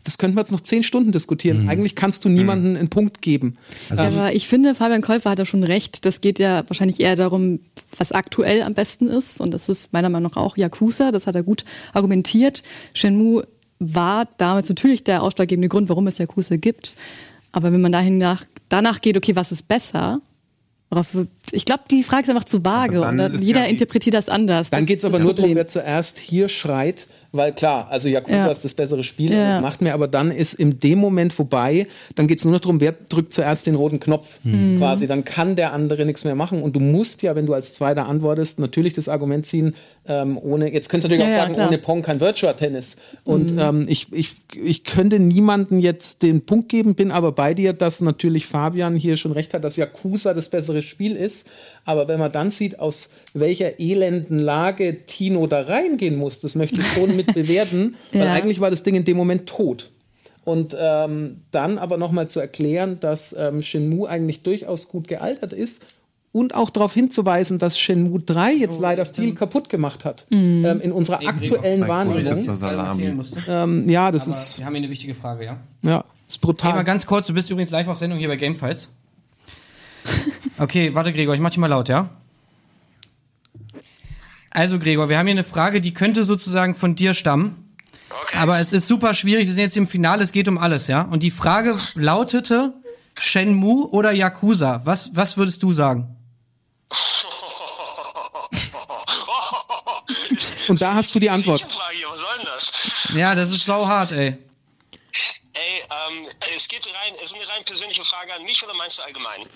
das 0.05 0.17
könnten 0.17 0.37
wir 0.37 0.41
jetzt 0.41 0.51
noch 0.53 0.61
zehn 0.61 0.83
Stunden 0.83 1.11
diskutieren. 1.11 1.67
Eigentlich 1.67 1.95
kannst 1.95 2.23
du 2.23 2.29
niemanden 2.29 2.77
einen 2.77 2.87
Punkt 2.89 3.21
geben. 3.21 3.57
Ja, 3.93 4.05
aber 4.07 4.33
ich 4.33 4.47
finde, 4.47 4.73
Fabian 4.75 5.01
Käufer 5.01 5.31
hat 5.31 5.39
da 5.39 5.45
schon 5.45 5.63
recht. 5.63 6.05
Das 6.05 6.21
geht 6.21 6.39
ja 6.39 6.63
wahrscheinlich 6.67 7.01
eher 7.01 7.15
darum, 7.17 7.59
was 7.97 8.11
aktuell 8.13 8.63
am 8.63 8.73
besten 8.73 9.07
ist. 9.09 9.41
Und 9.41 9.53
das 9.53 9.67
ist 9.67 9.91
meiner 9.91 10.09
Meinung 10.09 10.31
nach 10.31 10.37
auch 10.37 10.55
Yakuza. 10.55 11.11
Das 11.11 11.27
hat 11.27 11.35
er 11.35 11.43
gut 11.43 11.65
argumentiert. 11.93 12.63
Shenmue 12.93 13.45
war 13.79 14.27
damals 14.37 14.69
natürlich 14.69 15.03
der 15.03 15.21
ausschlaggebende 15.21 15.67
Grund, 15.67 15.89
warum 15.89 16.07
es 16.07 16.17
Yakuza 16.17 16.55
gibt. 16.55 16.95
Aber 17.51 17.73
wenn 17.73 17.81
man 17.81 17.91
dahin 17.91 18.17
nach, 18.17 18.45
danach 18.69 19.01
geht, 19.01 19.17
okay, 19.17 19.35
was 19.35 19.51
ist 19.51 19.67
besser? 19.67 20.21
Worauf- 20.91 21.25
Ich 21.51 21.65
glaube, 21.65 21.83
die 21.89 22.03
Frage 22.03 22.23
ist 22.23 22.29
einfach 22.29 22.43
zu 22.43 22.63
vage 22.63 23.01
und 23.01 23.39
jeder 23.41 23.61
ja 23.61 23.65
interpretiert 23.65 24.13
das 24.13 24.29
anders. 24.29 24.69
Dann 24.69 24.85
geht 24.85 24.99
es 24.99 25.03
aber 25.05 25.19
nur 25.19 25.33
darum, 25.33 25.55
wer 25.55 25.65
zuerst 25.67 26.19
hier 26.19 26.47
schreit, 26.47 27.07
weil 27.37 27.53
klar, 27.53 27.87
also 27.89 28.07
Yakuza 28.09 28.35
Ja. 28.37 28.51
ist 28.51 28.63
das 28.63 28.73
bessere 28.73 29.03
Spiel, 29.03 29.31
Ja. 29.31 29.49
das 29.49 29.61
macht 29.61 29.81
mir, 29.81 29.93
aber 29.93 30.07
dann 30.07 30.31
ist 30.31 30.53
in 30.53 30.79
dem 30.79 30.99
Moment 30.99 31.33
vorbei, 31.33 31.87
dann 32.15 32.27
geht 32.27 32.39
es 32.39 32.45
nur 32.45 32.53
noch 32.53 32.59
darum, 32.61 32.81
wer 32.81 32.91
drückt 32.93 33.33
zuerst 33.33 33.67
den 33.67 33.75
roten 33.75 33.99
Knopf 33.99 34.39
Mhm. 34.43 34.77
quasi, 34.77 35.07
dann 35.07 35.25
kann 35.25 35.55
der 35.55 35.73
andere 35.73 36.05
nichts 36.05 36.23
mehr 36.23 36.35
machen 36.35 36.61
und 36.63 36.75
du 36.75 36.79
musst 36.79 37.21
ja, 37.21 37.35
wenn 37.35 37.45
du 37.45 37.53
als 37.53 37.73
Zweiter 37.73 38.05
antwortest, 38.07 38.59
natürlich 38.59 38.93
das 38.93 39.07
Argument 39.09 39.45
ziehen, 39.45 39.75
ähm, 40.07 40.37
ohne, 40.37 40.71
jetzt 40.73 40.89
könntest 40.89 41.11
du 41.11 41.15
natürlich 41.17 41.35
Ja, 41.35 41.43
auch 41.43 41.47
sagen, 41.53 41.67
ohne 41.67 41.77
Pong 41.77 42.01
kein 42.01 42.19
Virtual 42.19 42.55
Tennis 42.55 42.95
und 43.23 43.53
ähm, 43.57 43.85
ich, 43.89 44.11
ich, 44.13 44.35
ich 44.61 44.83
könnte 44.83 45.19
niemanden 45.19 45.79
jetzt 45.79 46.21
den 46.21 46.45
Punkt 46.45 46.69
geben, 46.69 46.95
bin 46.95 47.11
aber 47.11 47.31
bei 47.31 47.53
dir, 47.53 47.73
dass 47.73 48.01
natürlich 48.01 48.45
Fabian 48.47 48.95
hier 48.95 49.17
schon 49.17 49.31
recht 49.31 49.53
hat, 49.53 49.63
dass 49.63 49.75
Yakuza 49.77 50.33
das 50.33 50.49
bessere 50.49 50.81
Spiel 50.81 51.15
ist, 51.15 51.47
aber 51.85 52.07
wenn 52.07 52.19
man 52.19 52.31
dann 52.31 52.51
sieht, 52.51 52.79
aus 52.79 53.09
welcher 53.33 53.79
elenden 53.79 54.39
Lage 54.39 55.05
Tino 55.05 55.47
da 55.47 55.61
reingehen 55.61 56.15
muss, 56.17 56.41
das 56.41 56.55
möchte 56.55 56.81
ich 56.81 56.87
schon 56.93 57.15
mit 57.15 57.27
bewerten, 57.33 57.95
weil 58.11 58.21
Ja. 58.25 58.33
eigentlich 58.33 58.59
war 58.59 58.71
das 58.71 58.83
Ding 58.83 58.95
in 58.95 59.03
dem 59.05 59.15
Moment 59.17 59.47
tot. 59.47 59.91
Und 60.43 60.75
ähm, 60.79 61.37
dann 61.51 61.77
aber 61.79 61.97
nochmal 61.97 62.27
zu 62.29 62.39
erklären, 62.39 62.99
dass 62.99 63.33
ähm, 63.37 63.61
Shenmue 63.63 64.07
eigentlich 64.07 64.43
durchaus 64.43 64.89
gut 64.89 65.07
gealtert 65.07 65.53
ist 65.53 65.83
und 66.31 66.53
auch 66.53 66.69
darauf 66.69 66.93
hinzuweisen, 66.93 67.57
dass 67.59 67.79
Shenmue 67.79 68.19
3 68.19 68.53
jetzt 68.53 68.79
leider 68.79 69.05
viel 69.05 69.33
kaputt 69.33 69.69
gemacht 69.69 70.05
hat 70.05 70.27
ähm, 70.31 70.81
in 70.81 70.91
unserer 70.91 71.25
aktuellen 71.25 71.79
Zur 71.79 71.87
Wahrnehmung. 71.87 73.25
Ähm, 73.47 73.89
ja, 73.89 74.11
das 74.11 74.27
ist, 74.27 74.59
Wir 74.59 74.65
haben 74.65 74.73
hier 74.73 74.83
eine 74.83 74.91
wichtige 74.91 75.15
Frage, 75.15 75.45
ja? 75.45 75.57
ja, 75.83 76.03
ist 76.27 76.37
Okay, 76.43 76.47
mal 76.67 76.71
brutal. 76.73 76.83
ganz 76.83 77.07
kurz, 77.07 77.25
du 77.27 77.33
bist 77.33 77.49
übrigens 77.49 77.71
live 77.71 77.87
auf 77.87 77.97
Sendung 77.97 78.19
hier 78.19 78.27
bei 78.27 78.35
Gamefights. 78.35 78.93
Okay, 80.57 80.93
warte 80.93 81.11
Gregor, 81.11 81.35
ich 81.35 81.41
mach 81.41 81.49
dich 81.49 81.57
mal 81.57 81.67
laut, 81.67 81.89
ja? 81.89 82.09
Also 84.51 84.79
Gregor, 84.79 85.09
wir 85.09 85.17
haben 85.17 85.27
hier 85.27 85.33
eine 85.33 85.43
Frage, 85.43 85.81
die 85.81 85.93
könnte 85.93 86.23
sozusagen 86.23 86.75
von 86.75 86.95
dir 86.95 87.13
stammen. 87.13 87.75
Okay. 88.09 88.37
Aber 88.37 88.59
es 88.59 88.71
ist 88.71 88.87
super 88.87 89.13
schwierig, 89.13 89.47
wir 89.47 89.53
sind 89.53 89.63
jetzt 89.63 89.75
im 89.75 89.85
Finale, 89.87 90.23
es 90.23 90.31
geht 90.31 90.47
um 90.47 90.57
alles, 90.57 90.87
ja? 90.87 91.01
Und 91.01 91.23
die 91.23 91.31
Frage 91.31 91.77
lautete, 91.95 92.73
Shenmue 93.17 93.89
oder 93.89 94.11
Yakuza? 94.11 94.81
Was, 94.85 95.13
was 95.13 95.35
würdest 95.37 95.61
du 95.63 95.73
sagen? 95.73 96.15
Und 100.67 100.81
da 100.81 100.95
hast 100.95 101.13
du 101.13 101.19
die 101.19 101.29
Antwort. 101.29 101.61
Frage 101.61 101.97
was 102.09 102.19
soll 102.19 102.37
denn 102.37 102.45
das? 102.45 103.11
Ja, 103.13 103.35
das 103.35 103.51
ist 103.51 103.65
sau 103.65 103.85
hart, 103.87 104.11
ey. 104.13 104.37
Ey, 105.53 105.83
ähm, 106.09 106.27
es 106.55 106.67
geht 106.67 106.85
rein, 106.87 107.13
es 107.21 107.31
ist 107.31 107.35
eine 107.35 107.47
rein 107.49 107.63
persönliche 107.65 108.03
Frage 108.03 108.33
an 108.33 108.43
mich 108.43 108.63
oder 108.63 108.73
meinst 108.73 108.97
du 108.97 109.03
allgemein? 109.03 109.47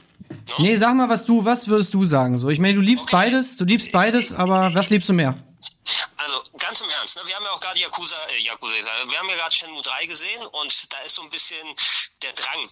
Nee, 0.58 0.76
sag 0.76 0.96
mal, 0.96 1.10
was 1.10 1.26
du, 1.26 1.44
was 1.46 1.68
würdest 1.68 1.94
du 1.94 2.04
sagen? 2.06 2.38
So, 2.38 2.50
ich 2.50 2.60
meine, 2.60 2.76
du 2.76 2.82
liebst 2.82 3.10
beides, 3.12 3.58
du 3.58 3.66
liebst 3.66 3.92
beides, 3.92 4.34
aber 4.34 4.74
was 4.74 4.90
liebst 4.90 5.10
du 5.10 5.14
mehr? 5.14 5.36
Also 6.18 6.44
ganz 6.58 6.82
im 6.82 6.90
Ernst, 6.90 7.18
ne? 7.18 7.24
wir 7.26 7.36
haben 7.36 7.44
ja 7.44 7.52
auch 7.52 7.62
gerade 7.62 7.80
Yakuza, 7.80 8.16
äh, 8.30 8.42
Yakuza, 8.44 8.74
wir 9.08 9.20
haben 9.20 9.30
ja 9.30 9.36
gerade 9.36 9.54
Shenmue 9.54 9.82
3 9.82 10.06
gesehen 10.06 10.46
und 10.48 10.94
da 10.94 11.00
ist 11.00 11.16
so 11.16 11.22
ein 11.22 11.30
bisschen 11.30 11.68
der 12.22 12.34
Drang 12.34 12.70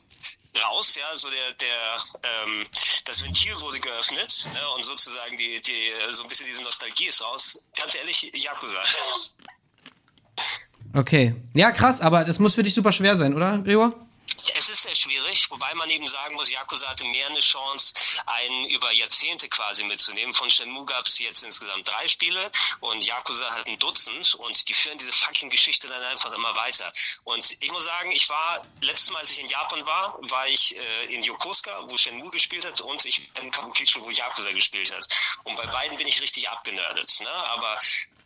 raus, 0.63 0.95
ja, 0.95 1.15
so 1.15 1.29
der, 1.29 1.53
der, 1.53 1.97
ähm, 2.23 2.65
das 3.05 3.23
Ventil 3.23 3.53
wurde 3.61 3.79
geöffnet 3.79 4.49
ne? 4.53 4.59
und 4.75 4.83
sozusagen 4.83 5.37
die, 5.37 5.61
die, 5.61 5.89
äh, 5.89 6.11
so 6.11 6.23
ein 6.23 6.29
bisschen 6.29 6.47
diese 6.47 6.63
Nostalgie 6.63 7.07
ist 7.07 7.21
raus. 7.21 7.61
Ganz 7.75 7.95
ehrlich, 7.95 8.31
Yakuza. 8.33 8.81
Okay. 10.93 11.35
Ja, 11.53 11.71
krass, 11.71 12.01
aber 12.01 12.23
das 12.23 12.39
muss 12.39 12.55
für 12.55 12.63
dich 12.63 12.73
super 12.73 12.91
schwer 12.91 13.15
sein, 13.15 13.35
oder, 13.35 13.57
Gregor? 13.59 14.06
Es 14.55 14.69
ist 14.69 14.83
sehr 14.83 14.95
schwierig, 14.95 15.49
wobei 15.49 15.73
man 15.75 15.89
eben 15.89 16.07
sagen 16.07 16.35
muss, 16.35 16.51
Yakuza 16.51 16.87
hatte 16.87 17.03
mehr 17.05 17.27
eine 17.27 17.39
Chance, 17.39 17.93
einen 18.25 18.65
über 18.65 18.91
Jahrzehnte 18.91 19.49
quasi 19.49 19.83
mitzunehmen. 19.83 20.33
Von 20.33 20.49
Shenmue 20.49 20.85
gab 20.85 21.05
es 21.05 21.19
jetzt 21.19 21.43
insgesamt 21.43 21.87
drei 21.87 22.07
Spiele 22.07 22.51
und 22.79 23.05
Yakuza 23.05 23.49
hat 23.51 23.67
ein 23.67 23.77
Dutzend 23.79 24.35
und 24.35 24.67
die 24.67 24.73
führen 24.73 24.97
diese 24.97 25.11
fucking 25.11 25.49
Geschichte 25.49 25.87
dann 25.87 26.01
einfach 26.03 26.31
immer 26.33 26.55
weiter. 26.55 26.91
Und 27.23 27.55
ich 27.59 27.71
muss 27.71 27.83
sagen, 27.83 28.11
ich 28.11 28.27
war, 28.29 28.61
letztes 28.81 29.11
Mal, 29.11 29.19
als 29.19 29.31
ich 29.31 29.39
in 29.39 29.47
Japan 29.47 29.85
war, 29.85 30.17
war 30.29 30.47
ich 30.47 30.75
äh, 30.75 31.05
in 31.05 31.23
Yokosuka, 31.23 31.89
wo 31.89 31.97
Shenmue 31.97 32.31
gespielt 32.31 32.65
hat 32.65 32.81
und 32.81 33.05
ich 33.05 33.29
in 33.41 33.51
Kabukicho, 33.51 34.01
wo 34.01 34.09
Yakuza 34.09 34.51
gespielt 34.51 34.93
hat. 34.93 35.07
Und 35.43 35.55
bei 35.55 35.65
beiden 35.67 35.97
bin 35.97 36.07
ich 36.07 36.21
richtig 36.21 36.49
abgenördet. 36.49 37.19
Ne? 37.21 37.29
Aber 37.29 37.77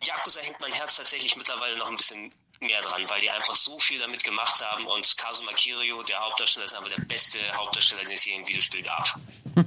Yakuza 0.04 0.42
hängt 0.42 0.60
mein 0.60 0.74
Herz 0.74 0.96
tatsächlich 0.96 1.36
mittlerweile 1.36 1.78
noch 1.78 1.88
ein 1.88 1.96
bisschen 1.96 2.34
mehr 2.62 2.82
dran, 2.82 3.02
weil 3.08 3.22
die 3.22 3.30
einfach 3.30 3.56
so 3.56 3.78
viel 3.80 4.00
damit 4.00 4.24
gemacht 4.24 4.64
haben 4.64 4.86
und 4.86 5.18
Kazuma 5.18 5.52
Kiryu, 5.54 6.04
der 6.04 6.20
Hauptdarsteller, 6.20 6.66
ist 6.66 6.76
einfach 6.76 6.90
der 6.96 7.04
beste 7.04 7.40
Hauptdarsteller, 7.56 8.04
den 8.04 8.12
es 8.12 8.22
hier 8.22 8.36
im 8.36 8.48
Videospiel 8.48 8.84
gab. 8.84 9.20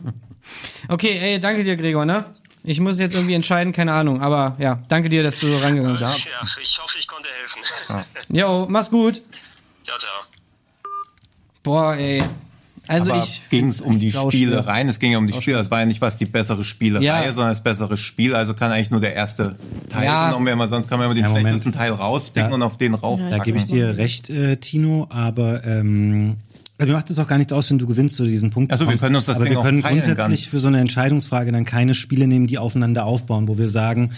Okay, 0.88 1.18
ey, 1.18 1.40
danke 1.40 1.64
dir, 1.64 1.74
Gregor, 1.74 2.04
ne? 2.04 2.26
Ich 2.64 2.78
muss 2.78 2.98
jetzt 2.98 3.14
irgendwie 3.14 3.32
entscheiden, 3.32 3.72
keine 3.72 3.94
Ahnung, 3.94 4.20
aber 4.20 4.54
ja, 4.58 4.76
danke 4.88 5.08
dir, 5.08 5.22
dass 5.22 5.40
du 5.40 5.48
so 5.48 5.56
rangegangen 5.58 5.96
bist. 5.96 6.26
Ja, 6.26 6.42
ich 6.60 6.78
hoffe, 6.78 6.98
ich 6.98 7.08
konnte 7.08 7.30
helfen. 7.30 8.04
Jo, 8.28 8.66
mach's 8.68 8.90
gut. 8.90 9.22
Ciao, 9.82 9.96
ciao. 9.98 10.10
Boah, 11.62 11.94
ey. 11.96 12.22
Also 12.86 13.12
Aber 13.12 13.24
ich. 13.24 13.42
ging 13.50 13.66
es 13.68 13.80
um 13.80 13.98
die 13.98 14.12
Spiele 14.12 14.66
rein. 14.66 14.88
Es 14.88 14.98
ging 15.00 15.12
ja 15.12 15.18
um 15.18 15.26
die 15.26 15.32
Spiele. 15.32 15.58
Es 15.58 15.70
war 15.70 15.80
ja 15.80 15.86
nicht 15.86 16.00
was 16.00 16.16
die 16.16 16.26
bessere 16.26 16.64
Spielerei, 16.64 17.04
Ja. 17.04 17.32
sondern 17.32 17.52
das 17.52 17.62
bessere 17.62 17.96
Spiel. 17.96 18.34
Also 18.34 18.54
kann 18.54 18.70
eigentlich 18.72 18.90
nur 18.90 19.00
der 19.00 19.14
erste 19.14 19.56
Teil 19.88 20.04
Ja. 20.04 20.28
genommen 20.28 20.46
werden, 20.46 20.58
weil 20.58 20.68
sonst 20.68 20.88
kann 20.88 20.98
man 20.98 21.06
immer 21.06 21.14
den 21.14 21.22
Ja, 21.22 21.28
Moment. 21.28 21.44
schlechtesten 21.46 21.72
Teil 21.72 21.92
rauspicken 21.92 22.50
Da- 22.50 22.54
und 22.54 22.62
auf 22.62 22.76
den 22.76 22.94
raufpacken. 22.94 23.36
Da 23.38 23.42
gebe 23.42 23.58
ich 23.58 23.66
dir 23.66 23.96
recht, 23.96 24.28
äh, 24.30 24.56
Tino, 24.56 25.06
aber 25.10 25.64
ähm, 25.64 26.36
also 26.76 26.88
mir 26.88 26.96
macht 26.96 27.08
es 27.08 27.18
auch 27.18 27.26
gar 27.28 27.38
nichts 27.38 27.52
aus, 27.52 27.70
wenn 27.70 27.78
du 27.78 27.86
gewinnst 27.86 28.20
oder 28.20 28.28
diesen 28.28 28.50
Punkt 28.50 28.72
Ach 28.72 28.78
so, 28.78 28.88
wir 28.88 28.96
können 28.96 29.14
uns 29.16 29.26
das 29.26 29.36
aber 29.36 29.44
Ding 29.46 29.54
wir 29.54 29.62
können 29.62 29.80
grundsätzlich 29.80 30.16
ganz. 30.16 30.40
für 30.44 30.58
so 30.60 30.68
eine 30.68 30.80
Entscheidungsfrage 30.80 31.52
dann 31.52 31.64
keine 31.64 31.94
Spiele 31.94 32.26
nehmen, 32.26 32.46
die 32.48 32.58
aufeinander 32.58 33.04
aufbauen, 33.06 33.46
wo 33.48 33.56
wir 33.58 33.68
sagen, 33.68 34.10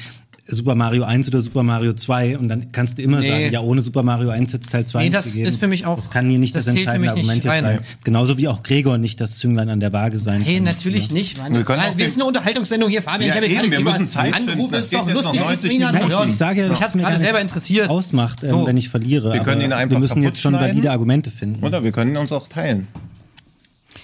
Super 0.48 0.76
Mario 0.76 1.02
1 1.02 1.26
oder 1.28 1.40
Super 1.40 1.64
Mario 1.64 1.92
2 1.92 2.38
und 2.38 2.48
dann 2.48 2.70
kannst 2.70 2.98
du 2.98 3.02
immer 3.02 3.18
Nee. 3.18 3.26
sagen, 3.28 3.52
ja, 3.52 3.60
ohne 3.60 3.80
Super 3.80 4.04
Mario 4.04 4.28
1 4.30 4.52
hätte 4.52 4.62
es 4.64 4.68
Teil 4.70 4.86
2 4.86 4.98
Nee, 5.00 5.04
nicht 5.06 5.14
das 5.16 5.24
gegeben. 5.32 5.46
ist 5.48 5.56
für 5.58 5.66
mich 5.66 5.86
auch- 5.86 5.96
Das 5.96 6.10
kann 6.10 6.30
hier 6.30 6.38
nicht 6.38 6.54
das 6.54 6.66
das, 6.66 6.74
zählt 6.74 6.86
für 6.86 6.92
entscheidende 6.94 7.22
mich 7.24 7.34
nicht 7.34 7.46
Argument 7.50 7.76
jetzt 7.76 7.84
sein. 7.88 7.98
Genauso 8.04 8.38
wie 8.38 8.46
auch 8.46 8.62
Gregor 8.62 8.96
nicht 8.98 9.20
das 9.20 9.38
Zünglein 9.38 9.68
an 9.70 9.80
der 9.80 9.92
Waage 9.92 10.18
sein 10.20 10.42
Hey, 10.42 10.56
kann. 10.56 10.64
natürlich 10.64 11.10
nicht, 11.10 11.38
Mann. 11.38 11.52
Wir 11.52 11.64
können 11.64 11.82
auch 11.82 11.96
wir 11.98 12.08
sind 12.08 12.20
eine 12.20 12.28
Unterhaltungssendung 12.28 12.88
hier, 12.90 13.02
Fabian. 13.02 13.22
Ja, 13.22 13.34
ich 13.42 13.56
habe 13.56 13.66
jetzt 13.66 13.74
eben, 13.74 13.84
gerade 13.84 13.98
müssen 14.04 14.08
Zeit. 14.08 14.34
Das 14.70 14.84
Ist 14.84 14.94
doch 14.94 15.12
lustig, 15.12 15.40
90 15.40 15.50
jetzt 15.50 15.64
ihn 15.64 15.78
Minuten. 15.80 15.96
anzuhören. 16.04 16.28
Ich 16.28 16.36
sage 16.36 16.60
ja, 16.60 16.68
Mich 16.68 16.78
dass 16.78 16.80
hat's 16.86 16.94
mir 16.94 17.02
gerade 17.02 17.18
selber 17.18 17.40
interessiert. 17.40 17.90
Ausmacht, 17.90 18.44
ähm, 18.44 18.50
So. 18.50 18.66
wenn 18.66 18.76
ich 18.76 18.88
verliere. 18.88 19.32
Wir 19.32 19.40
können 19.40 19.62
ihn 19.62 19.72
einfach 19.72 19.90
wir 19.96 19.98
müssen 19.98 20.22
jetzt 20.22 20.40
schon 20.40 20.54
valide 20.54 20.90
Argumente 20.92 21.30
finden. 21.32 21.64
Oder 21.64 21.82
wir 21.82 21.90
können 21.90 22.16
uns 22.16 22.30
auch 22.30 22.46
teilen. 22.46 22.86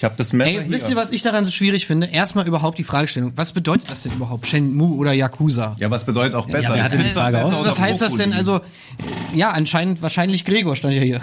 Ich 0.03 0.05
habe 0.05 0.17
das 0.17 0.33
Messer 0.33 0.51
Ey, 0.51 0.57
hier. 0.57 0.71
wisst 0.71 0.91
ihr, 0.91 0.97
was 0.97 1.13
ich 1.13 1.23
daran 1.23 1.45
so 1.45 1.53
schwierig 1.53 1.87
finde? 1.87 2.09
Erstmal 2.09 2.49
überhaupt 2.49 2.77
die 2.77 2.83
Fragestellung. 2.83 3.35
Was 3.37 3.53
bedeutet 3.53 3.89
das 3.89 4.03
denn 4.03 4.11
überhaupt? 4.11 4.49
Shenmue 4.49 4.97
oder 4.97 5.13
Yakuza? 5.13 5.77
Ja, 5.79 5.93
was 5.93 6.05
bedeutet 6.05 6.35
auch 6.35 6.49
besser? 6.49 6.75
wer 6.75 6.83
hat 6.83 6.93
denn 6.93 7.05
die 7.05 7.09
Frage 7.11 7.37
oder 7.37 7.69
Was 7.69 7.81
heißt 7.81 8.03
das 8.03 8.17
denn? 8.17 8.33
Also, 8.33 8.63
ja, 9.33 9.51
anscheinend, 9.51 10.03
wahrscheinlich 10.03 10.45
Gregor 10.45 10.75
stand 10.75 10.95
ja 10.95 11.03
hier. 11.03 11.21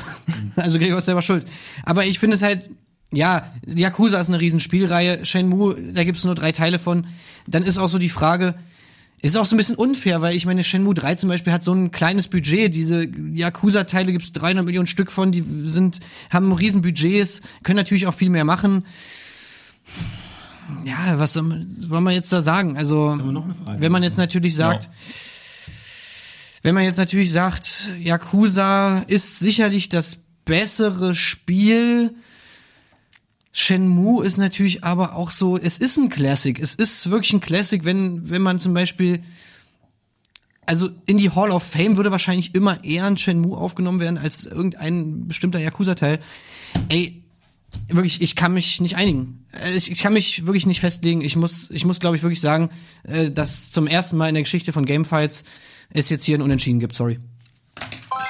Also 0.56 0.80
Gregor 0.80 1.00
ist 1.00 1.06
selber 1.06 1.22
schuld. 1.22 1.46
Aber 1.84 2.06
ich 2.06 2.20
finde 2.20 2.36
es 2.36 2.42
halt, 2.42 2.70
ja, 3.12 3.52
Yakuza 3.66 4.22
ist 4.22 4.30
eine 4.30 4.40
Riesenspielreihe. 4.40 5.26
Shenmue, 5.26 5.76
da 5.94 6.06
gibt's 6.06 6.24
nur 6.24 6.36
drei 6.36 6.54
Teile 6.54 6.80
von. 6.80 7.06
Dann 7.48 7.64
ist 7.64 7.78
auch 7.78 7.90
so 7.90 7.98
die 7.98 8.08
Frage, 8.08 8.56
ist 9.22 9.38
auch 9.38 9.46
so 9.46 9.56
ein 9.56 9.58
bisschen 9.58 9.76
unfair, 9.76 10.22
weil 10.22 10.36
ich 10.36 10.46
meine, 10.46 10.64
Shenmue 10.64 10.94
3 10.94 11.16
zum 11.16 11.30
Beispiel 11.30 11.52
hat 11.52 11.64
so 11.64 11.74
ein 11.74 11.92
kleines 11.92 12.28
Budget. 12.28 12.74
Diese 12.74 13.06
Yakuza-Teile 13.34 14.14
gibt's 14.14 14.32
300 14.32 14.66
Millionen 14.66 14.88
Stück 14.88 15.12
von, 15.12 15.32
die 15.32 15.44
sind, 15.64 16.00
haben 16.30 16.52
riesen 16.54 16.82
Budgets, 16.82 17.42
können 17.64 17.78
natürlich 17.78 18.08
auch 18.08 18.14
viel 18.14 18.30
mehr 18.30 18.46
machen. 18.46 18.86
Ja, 20.86 21.18
was 21.18 21.34
soll 21.34 21.44
man, 21.44 21.68
soll 21.80 22.02
man 22.02 22.14
jetzt 22.14 22.32
da 22.32 22.42
sagen? 22.42 22.78
Also, 22.78 23.18
wenn 23.80 23.92
man 23.92 24.04
jetzt 24.04 24.18
natürlich 24.18 24.56
sagt, 24.56 24.90
wenn 26.62 26.76
man 26.76 26.84
jetzt 26.84 26.98
natürlich 26.98 27.32
sagt, 27.32 27.90
Yakuza 28.00 29.00
ist 29.08 29.40
sicherlich 29.40 29.90
das 29.90 30.18
bessere 30.46 31.16
Spiel, 31.16 32.14
Shenmue 33.52 34.24
ist 34.24 34.38
natürlich 34.38 34.84
aber 34.84 35.16
auch 35.16 35.32
so, 35.32 35.58
es 35.58 35.78
ist 35.80 35.98
ein 35.98 36.10
Classic. 36.10 36.58
Es 36.60 36.76
ist 36.76 37.10
wirklich 37.10 37.34
ein 37.34 37.42
Classic, 37.42 37.84
wenn, 37.84 38.30
wenn 38.30 38.42
man 38.42 38.60
zum 38.60 38.74
Beispiel, 38.74 39.24
also 40.66 40.90
in 41.08 41.18
die 41.18 41.32
Hall 41.32 41.50
of 41.50 41.64
Fame 41.64 41.98
würde 41.98 42.12
wahrscheinlich 42.12 42.54
immer 42.54 42.84
eher 42.84 43.06
ein 43.06 43.18
Shenmue 43.18 43.58
aufgenommen 43.58 44.00
werden 44.00 44.18
als 44.18 44.46
irgendein 44.46 45.28
bestimmter 45.28 45.60
Yakuza-Teil. 45.60 46.20
Ey, 46.90 47.24
wirklich, 47.88 48.22
ich 48.22 48.36
kann 48.36 48.54
mich 48.54 48.80
nicht 48.82 48.96
einigen. 48.98 49.46
Äh, 49.52 49.76
Ich, 49.76 49.92
ich 49.92 50.00
kann 50.00 50.14
mich 50.14 50.46
wirklich 50.46 50.68
nicht 50.68 50.80
festlegen. 50.80 51.22
Ich 51.22 51.36
muss, 51.36 51.72
ich 51.72 51.86
muss, 51.86 52.00
glaube 52.00 52.16
ich, 52.16 52.22
wirklich 52.24 52.42
sagen, 52.42 52.70
äh, 53.04 53.32
dass 53.32 53.72
zum 53.72 53.88
ersten 53.88 54.18
Mal 54.18 54.30
in 54.30 54.36
der 54.36 54.44
Geschichte 54.44 54.72
von 54.74 54.86
Gamefights 54.86 55.44
es 55.90 56.10
jetzt 56.10 56.26
hier 56.26 56.38
ein 56.38 56.44
Unentschieden 56.44 56.80
gibt. 56.80 56.94
Sorry. 56.94 57.20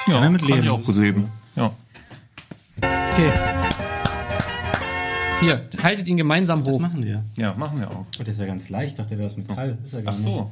Ja, 0.06 0.20
damit 0.22 0.40
kann 0.40 0.50
ich 0.50 0.56
leben. 0.56 0.68
auch 0.70 0.84
gesehen. 0.84 1.28
Ja. 1.56 1.74
Okay. 2.78 3.30
Hier, 5.40 5.68
haltet 5.82 6.06
ihn 6.08 6.16
gemeinsam 6.16 6.62
Das 6.62 6.74
hoch. 6.74 6.80
machen 6.80 7.04
wir. 7.04 7.24
ja, 7.36 7.54
machen 7.54 7.80
wir 7.80 7.90
auch. 7.90 8.04
Oh, 8.18 8.18
das 8.18 8.28
ist 8.28 8.40
ja 8.40 8.46
ganz 8.46 8.68
leicht. 8.68 8.90
Ich 8.92 8.96
dachte, 8.96 9.10
der 9.10 9.18
wäre 9.18 9.26
aus 9.28 9.36
Metall. 9.36 9.78
Ist 9.82 9.94
er 9.94 10.02
gar 10.02 10.12
Ach 10.12 10.16
so. 10.16 10.50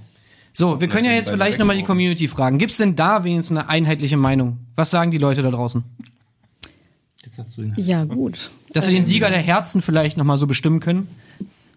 So, 0.53 0.81
wir 0.81 0.89
können 0.89 1.05
ja 1.05 1.13
jetzt 1.13 1.29
vielleicht 1.31 1.59
nochmal 1.59 1.77
die. 1.77 1.83
Community 1.85 2.27
fragen. 2.27 2.59
Gibt's 2.59 2.79
denn 2.79 2.97
da 2.97 3.23
wenigstens 3.23 3.59
eine 3.59 3.69
einheitliche 3.69 4.17
Meinung? 4.17 4.59
Was 4.77 4.91
sagen 4.91 5.11
die 5.11 5.19
Leute 5.19 5.43
da 5.43 5.51
draußen? 5.51 5.85
nicht. 5.99 7.39
Das 7.39 7.59
ihn. 7.59 7.75
Ja, 7.77 8.05
gut. 8.05 8.51
Dass 8.73 8.87
wir 8.87 8.95
den 8.95 9.05
Sieger 9.05 9.31
der 9.31 9.39
Herzen 9.39 9.83
vielleicht 9.83 10.17
nochmal 10.17 10.37
so 10.37 10.47
bestimmen 10.47 10.81
können? 10.81 11.09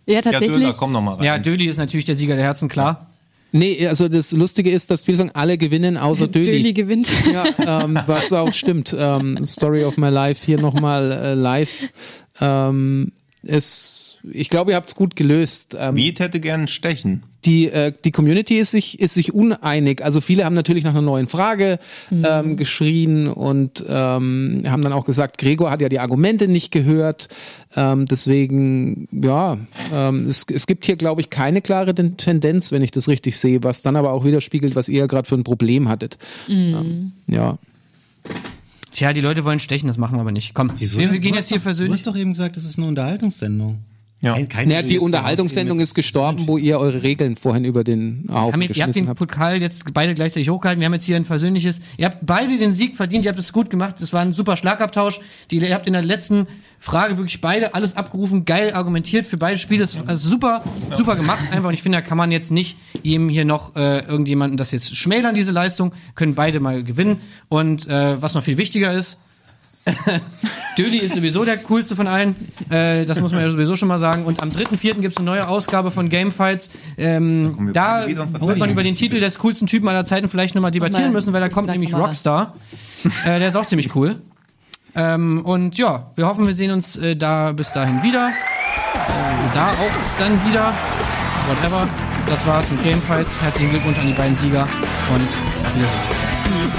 Ja, 0.06 0.16
Ja, 0.16 0.22
tatsächlich. 0.22 0.58
Döner, 0.58 0.74
komm 0.74 0.92
noch 0.92 1.02
mal 1.02 1.16
rein. 1.16 1.26
Ja, 1.26 1.38
Döli 1.38 1.68
ist 1.68 1.78
natürlich 1.78 2.06
der 2.06 2.16
Sieger 2.16 2.36
der 2.36 2.46
Herzen, 2.46 2.70
klar. 2.70 3.08
Nee, 3.52 3.86
also 3.88 4.08
das 4.08 4.32
Lustige 4.32 4.72
ist, 4.72 4.90
dass 4.90 5.04
viele 5.04 5.18
sagen, 5.18 5.32
alle 5.34 5.58
gewinnen, 5.58 5.98
außer 5.98 6.28
Döli. 6.30 6.46
Döli 6.46 6.74
gewinnt. 6.74 7.12
Ja, 7.32 7.84
ähm, 7.84 8.00
was 8.06 8.32
auch 8.34 8.54
stimmt. 8.54 8.96
Ähm, 8.98 9.44
Story 9.44 9.84
of 9.84 9.98
my 9.98 10.10
life 10.10 10.46
hier 10.46 10.60
nochmal 10.60 11.12
äh, 11.12 11.34
live. 11.34 11.90
Ähm, 12.42 13.12
es, 13.44 14.18
ich 14.32 14.50
glaube, 14.50 14.72
ihr 14.72 14.76
habt 14.76 14.90
es 14.90 14.96
gut 14.96 15.16
gelöst. 15.16 15.76
Ähm, 15.80 15.96
Miet 15.96 16.20
hätte 16.20 16.40
gern 16.40 16.68
Stechen. 16.68 17.24
die, 17.44 17.70
äh, 17.70 17.92
die 18.06 18.12
Community 18.12 18.60
ist 18.60 18.70
sich, 18.70 19.00
ist 19.00 19.16
sich 19.16 19.34
uneinig. 19.34 20.04
Also 20.04 20.22
viele 20.22 20.46
haben 20.46 20.54
natürlich 20.54 20.84
nach 20.84 20.92
einer 20.92 21.02
neuen 21.02 21.28
Frage 21.28 21.80
ähm, 22.12 22.56
geschrien 22.56 23.28
und 23.28 23.84
ähm, 23.90 24.62
haben 24.68 24.84
dann 24.84 24.94
auch 24.94 25.06
gesagt, 25.06 25.40
Gregor 25.40 25.72
hat 25.72 25.82
ja 25.82 25.90
die 25.90 25.98
Argumente 25.98 26.48
nicht 26.48 26.72
gehört. 26.72 27.30
Ähm, 27.76 28.06
deswegen, 28.06 29.08
ja, 29.12 29.58
ähm, 29.92 30.28
es, 30.28 30.46
es 30.54 30.68
gibt 30.68 30.86
hier, 30.86 30.96
glaube 30.98 31.22
ich, 31.22 31.32
keine 31.32 31.62
klare 31.62 31.96
Ten- 31.96 32.18
Tendenz, 32.18 32.72
wenn 32.72 32.84
ich 32.84 32.92
das 32.92 33.08
richtig 33.08 33.40
sehe, 33.40 33.64
was 33.64 33.82
dann 33.82 33.96
aber 33.96 34.12
auch 34.12 34.24
widerspiegelt, 34.24 34.76
was 34.76 34.88
ihr 34.88 35.08
gerade 35.08 35.28
für 35.28 35.34
ein 35.36 35.44
Problem 35.44 35.90
hattet. 35.90 36.20
Ähm, 36.48 37.14
ja. 37.26 37.58
Tja, 38.92 39.14
die 39.14 39.22
Leute 39.22 39.46
wollen 39.46 39.60
stechen, 39.60 39.88
das 39.88 39.98
machen 39.98 40.18
wir 40.18 40.22
aber 40.22 40.32
nicht. 40.32 40.54
Komm, 40.54 40.72
wir, 40.78 41.12
wir 41.12 41.20
gehen 41.20 41.34
jetzt 41.34 41.48
hier 41.48 41.58
doch, 41.58 41.64
Du 41.64 41.68
persönlich. 41.70 41.94
hast 41.94 42.08
doch 42.08 42.16
eben 42.16 42.34
gesagt, 42.34 42.58
es 42.58 42.66
ist 42.66 42.78
eine 42.78 42.88
Unterhaltungssendung. 42.88 43.80
Ja. 44.24 44.34
Kein- 44.36 44.48
kein- 44.50 44.68
Naja, 44.68 44.84
die 44.84 45.00
Unterhaltungssendung 45.00 45.80
ist 45.80 45.96
gestorben, 45.96 46.46
wo 46.48 46.60
ihr 46.60 46.80
eure 46.80 47.02
Regeln 47.02 47.36
vorhin 47.36 47.66
über 47.66 47.84
den 47.84 48.26
Haufen 48.32 48.54
Haben 48.54 48.62
jetzt, 48.62 48.78
ihr 48.78 48.84
habt 48.84 48.96
den. 48.96 49.08
Pokal 49.16 49.60
jetzt 49.60 49.84
beide 49.94 50.14
gleichzeitig 50.14 50.50
hochgehalten. 50.50 50.80
Wir 50.80 50.86
haben 50.86 50.94
jetzt 50.94 51.06
hier 51.06 51.16
ein 51.16 51.26
versöhnliches. 51.26 51.82
Ihr 51.98 52.06
habt 52.06 52.20
beide 52.22 52.58
den 52.58 52.74
Sieg 52.76 52.96
verdient. 52.96 53.26
Ihr 53.26 53.30
habt 53.32 53.40
es 53.40 53.52
gut 53.52 53.72
gemacht. 53.72 54.00
Es 54.00 54.14
war 54.14 54.22
ein 54.22 54.34
super 54.34 54.58
Schlagabtausch. 54.58 55.20
Die, 55.50 55.58
ihr 55.58 55.74
habt 55.74 55.88
in 55.88 55.94
der 55.94 56.04
letzten 56.04 56.46
Frage 56.80 57.18
wirklich 57.18 57.42
beide 57.42 57.74
alles 57.74 57.98
abgerufen, 57.98 58.46
geil 58.46 58.74
argumentiert 58.74 59.26
für 59.26 59.38
beide 59.38 59.58
Spiele. 59.58 59.82
Das 59.82 59.98
war 60.08 60.16
super, 60.16 60.64
super 60.96 61.16
gemacht. 61.16 61.40
Einfach. 61.52 61.70
Und 61.70 61.74
ich 61.74 61.82
finde, 61.82 61.98
da 61.98 62.02
kann 62.04 62.18
man 62.18 62.30
jetzt 62.32 62.52
nicht 62.52 62.78
jedem 63.02 63.28
hier 63.28 63.46
noch 63.46 63.76
äh, 63.76 64.06
irgendjemanden 64.06 64.56
das 64.56 64.72
jetzt 64.72 64.96
schmälern, 64.96 65.34
diese 65.34 65.52
Leistung. 65.52 65.94
Können 66.14 66.36
beide 66.36 66.60
mal 66.60 66.84
gewinnen. 66.84 67.18
Und 67.50 67.88
äh, 67.88 68.22
was 68.22 68.36
noch 68.36 68.44
viel 68.44 68.58
wichtiger 68.58 68.94
ist, 68.94 69.20
Döli 70.78 70.98
ist 70.98 71.16
sowieso 71.16 71.44
der 71.44 71.58
coolste 71.58 71.96
von 71.96 72.08
allen. 72.08 72.36
Äh, 72.70 73.06
das 73.06 73.20
muss 73.20 73.32
man 73.32 73.42
ja 73.42 73.52
sowieso 73.52 73.76
schon 73.76 73.88
mal 73.88 74.00
sagen. 74.00 74.26
Und 74.26 74.42
am 74.42 74.50
3.4. 74.50 75.02
gibt 75.02 75.14
es 75.14 75.18
eine 75.18 75.26
neue 75.26 75.48
Ausgabe 75.48 75.92
von 75.92 76.10
Gamefights. 76.10 76.70
Ähm, 76.98 77.56
wir 77.60 77.74
da 77.74 78.04
und 78.04 78.48
wird 78.48 78.58
man 78.58 78.70
über 78.70 78.84
den 78.84 78.96
Titel 78.96 79.20
des 79.20 79.40
coolsten 79.40 79.68
Typen 79.68 79.88
aller 79.90 80.06
Zeiten 80.06 80.30
vielleicht 80.30 80.56
nochmal 80.56 80.72
debattieren 80.72 81.12
müssen, 81.12 81.34
weil 81.34 81.42
da 81.42 81.50
kommt 81.50 81.70
nämlich. 81.70 81.94
Rockstar. 81.94 82.56
äh, 83.26 83.40
der 83.40 83.48
ist 83.48 83.56
auch 83.56 83.66
ziemlich 83.66 83.96
cool. 83.96 84.16
Ähm, 84.96 85.44
und 85.46 85.78
ja, 85.78 86.12
wir 86.16 86.26
hoffen, 86.26 86.46
wir 86.46 86.56
sehen 86.56 86.72
uns 86.72 86.98
äh, 86.98 87.16
da 87.16 87.52
bis 87.52 87.72
dahin 87.74 88.04
wieder. 88.04 88.30
Äh, 88.30 89.54
da 89.54 89.70
auch 89.70 90.20
dann 90.20 90.34
wieder. 90.50 90.74
Whatever. 91.48 91.88
Das 92.28 92.46
war's 92.46 92.70
mit 92.70 92.84
Gamefights. 92.84 93.42
Herzlichen 93.42 93.72
Glückwunsch 93.72 94.00
an 94.00 94.08
die 94.08 94.14
beiden 94.14 94.36
Sieger 94.36 94.62
und 94.62 95.66
auf 95.66 95.76
Wiedersehen. 95.76 96.00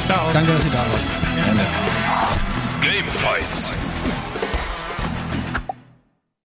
Ciao. 0.07 0.29
Danke, 0.33 0.53
dass 0.53 0.65
ihr 0.65 0.71
da 0.71 0.79
wart. 0.79 1.45
Gerne. 1.45 2.02
Game 2.83 3.05
Fights. 3.05 3.92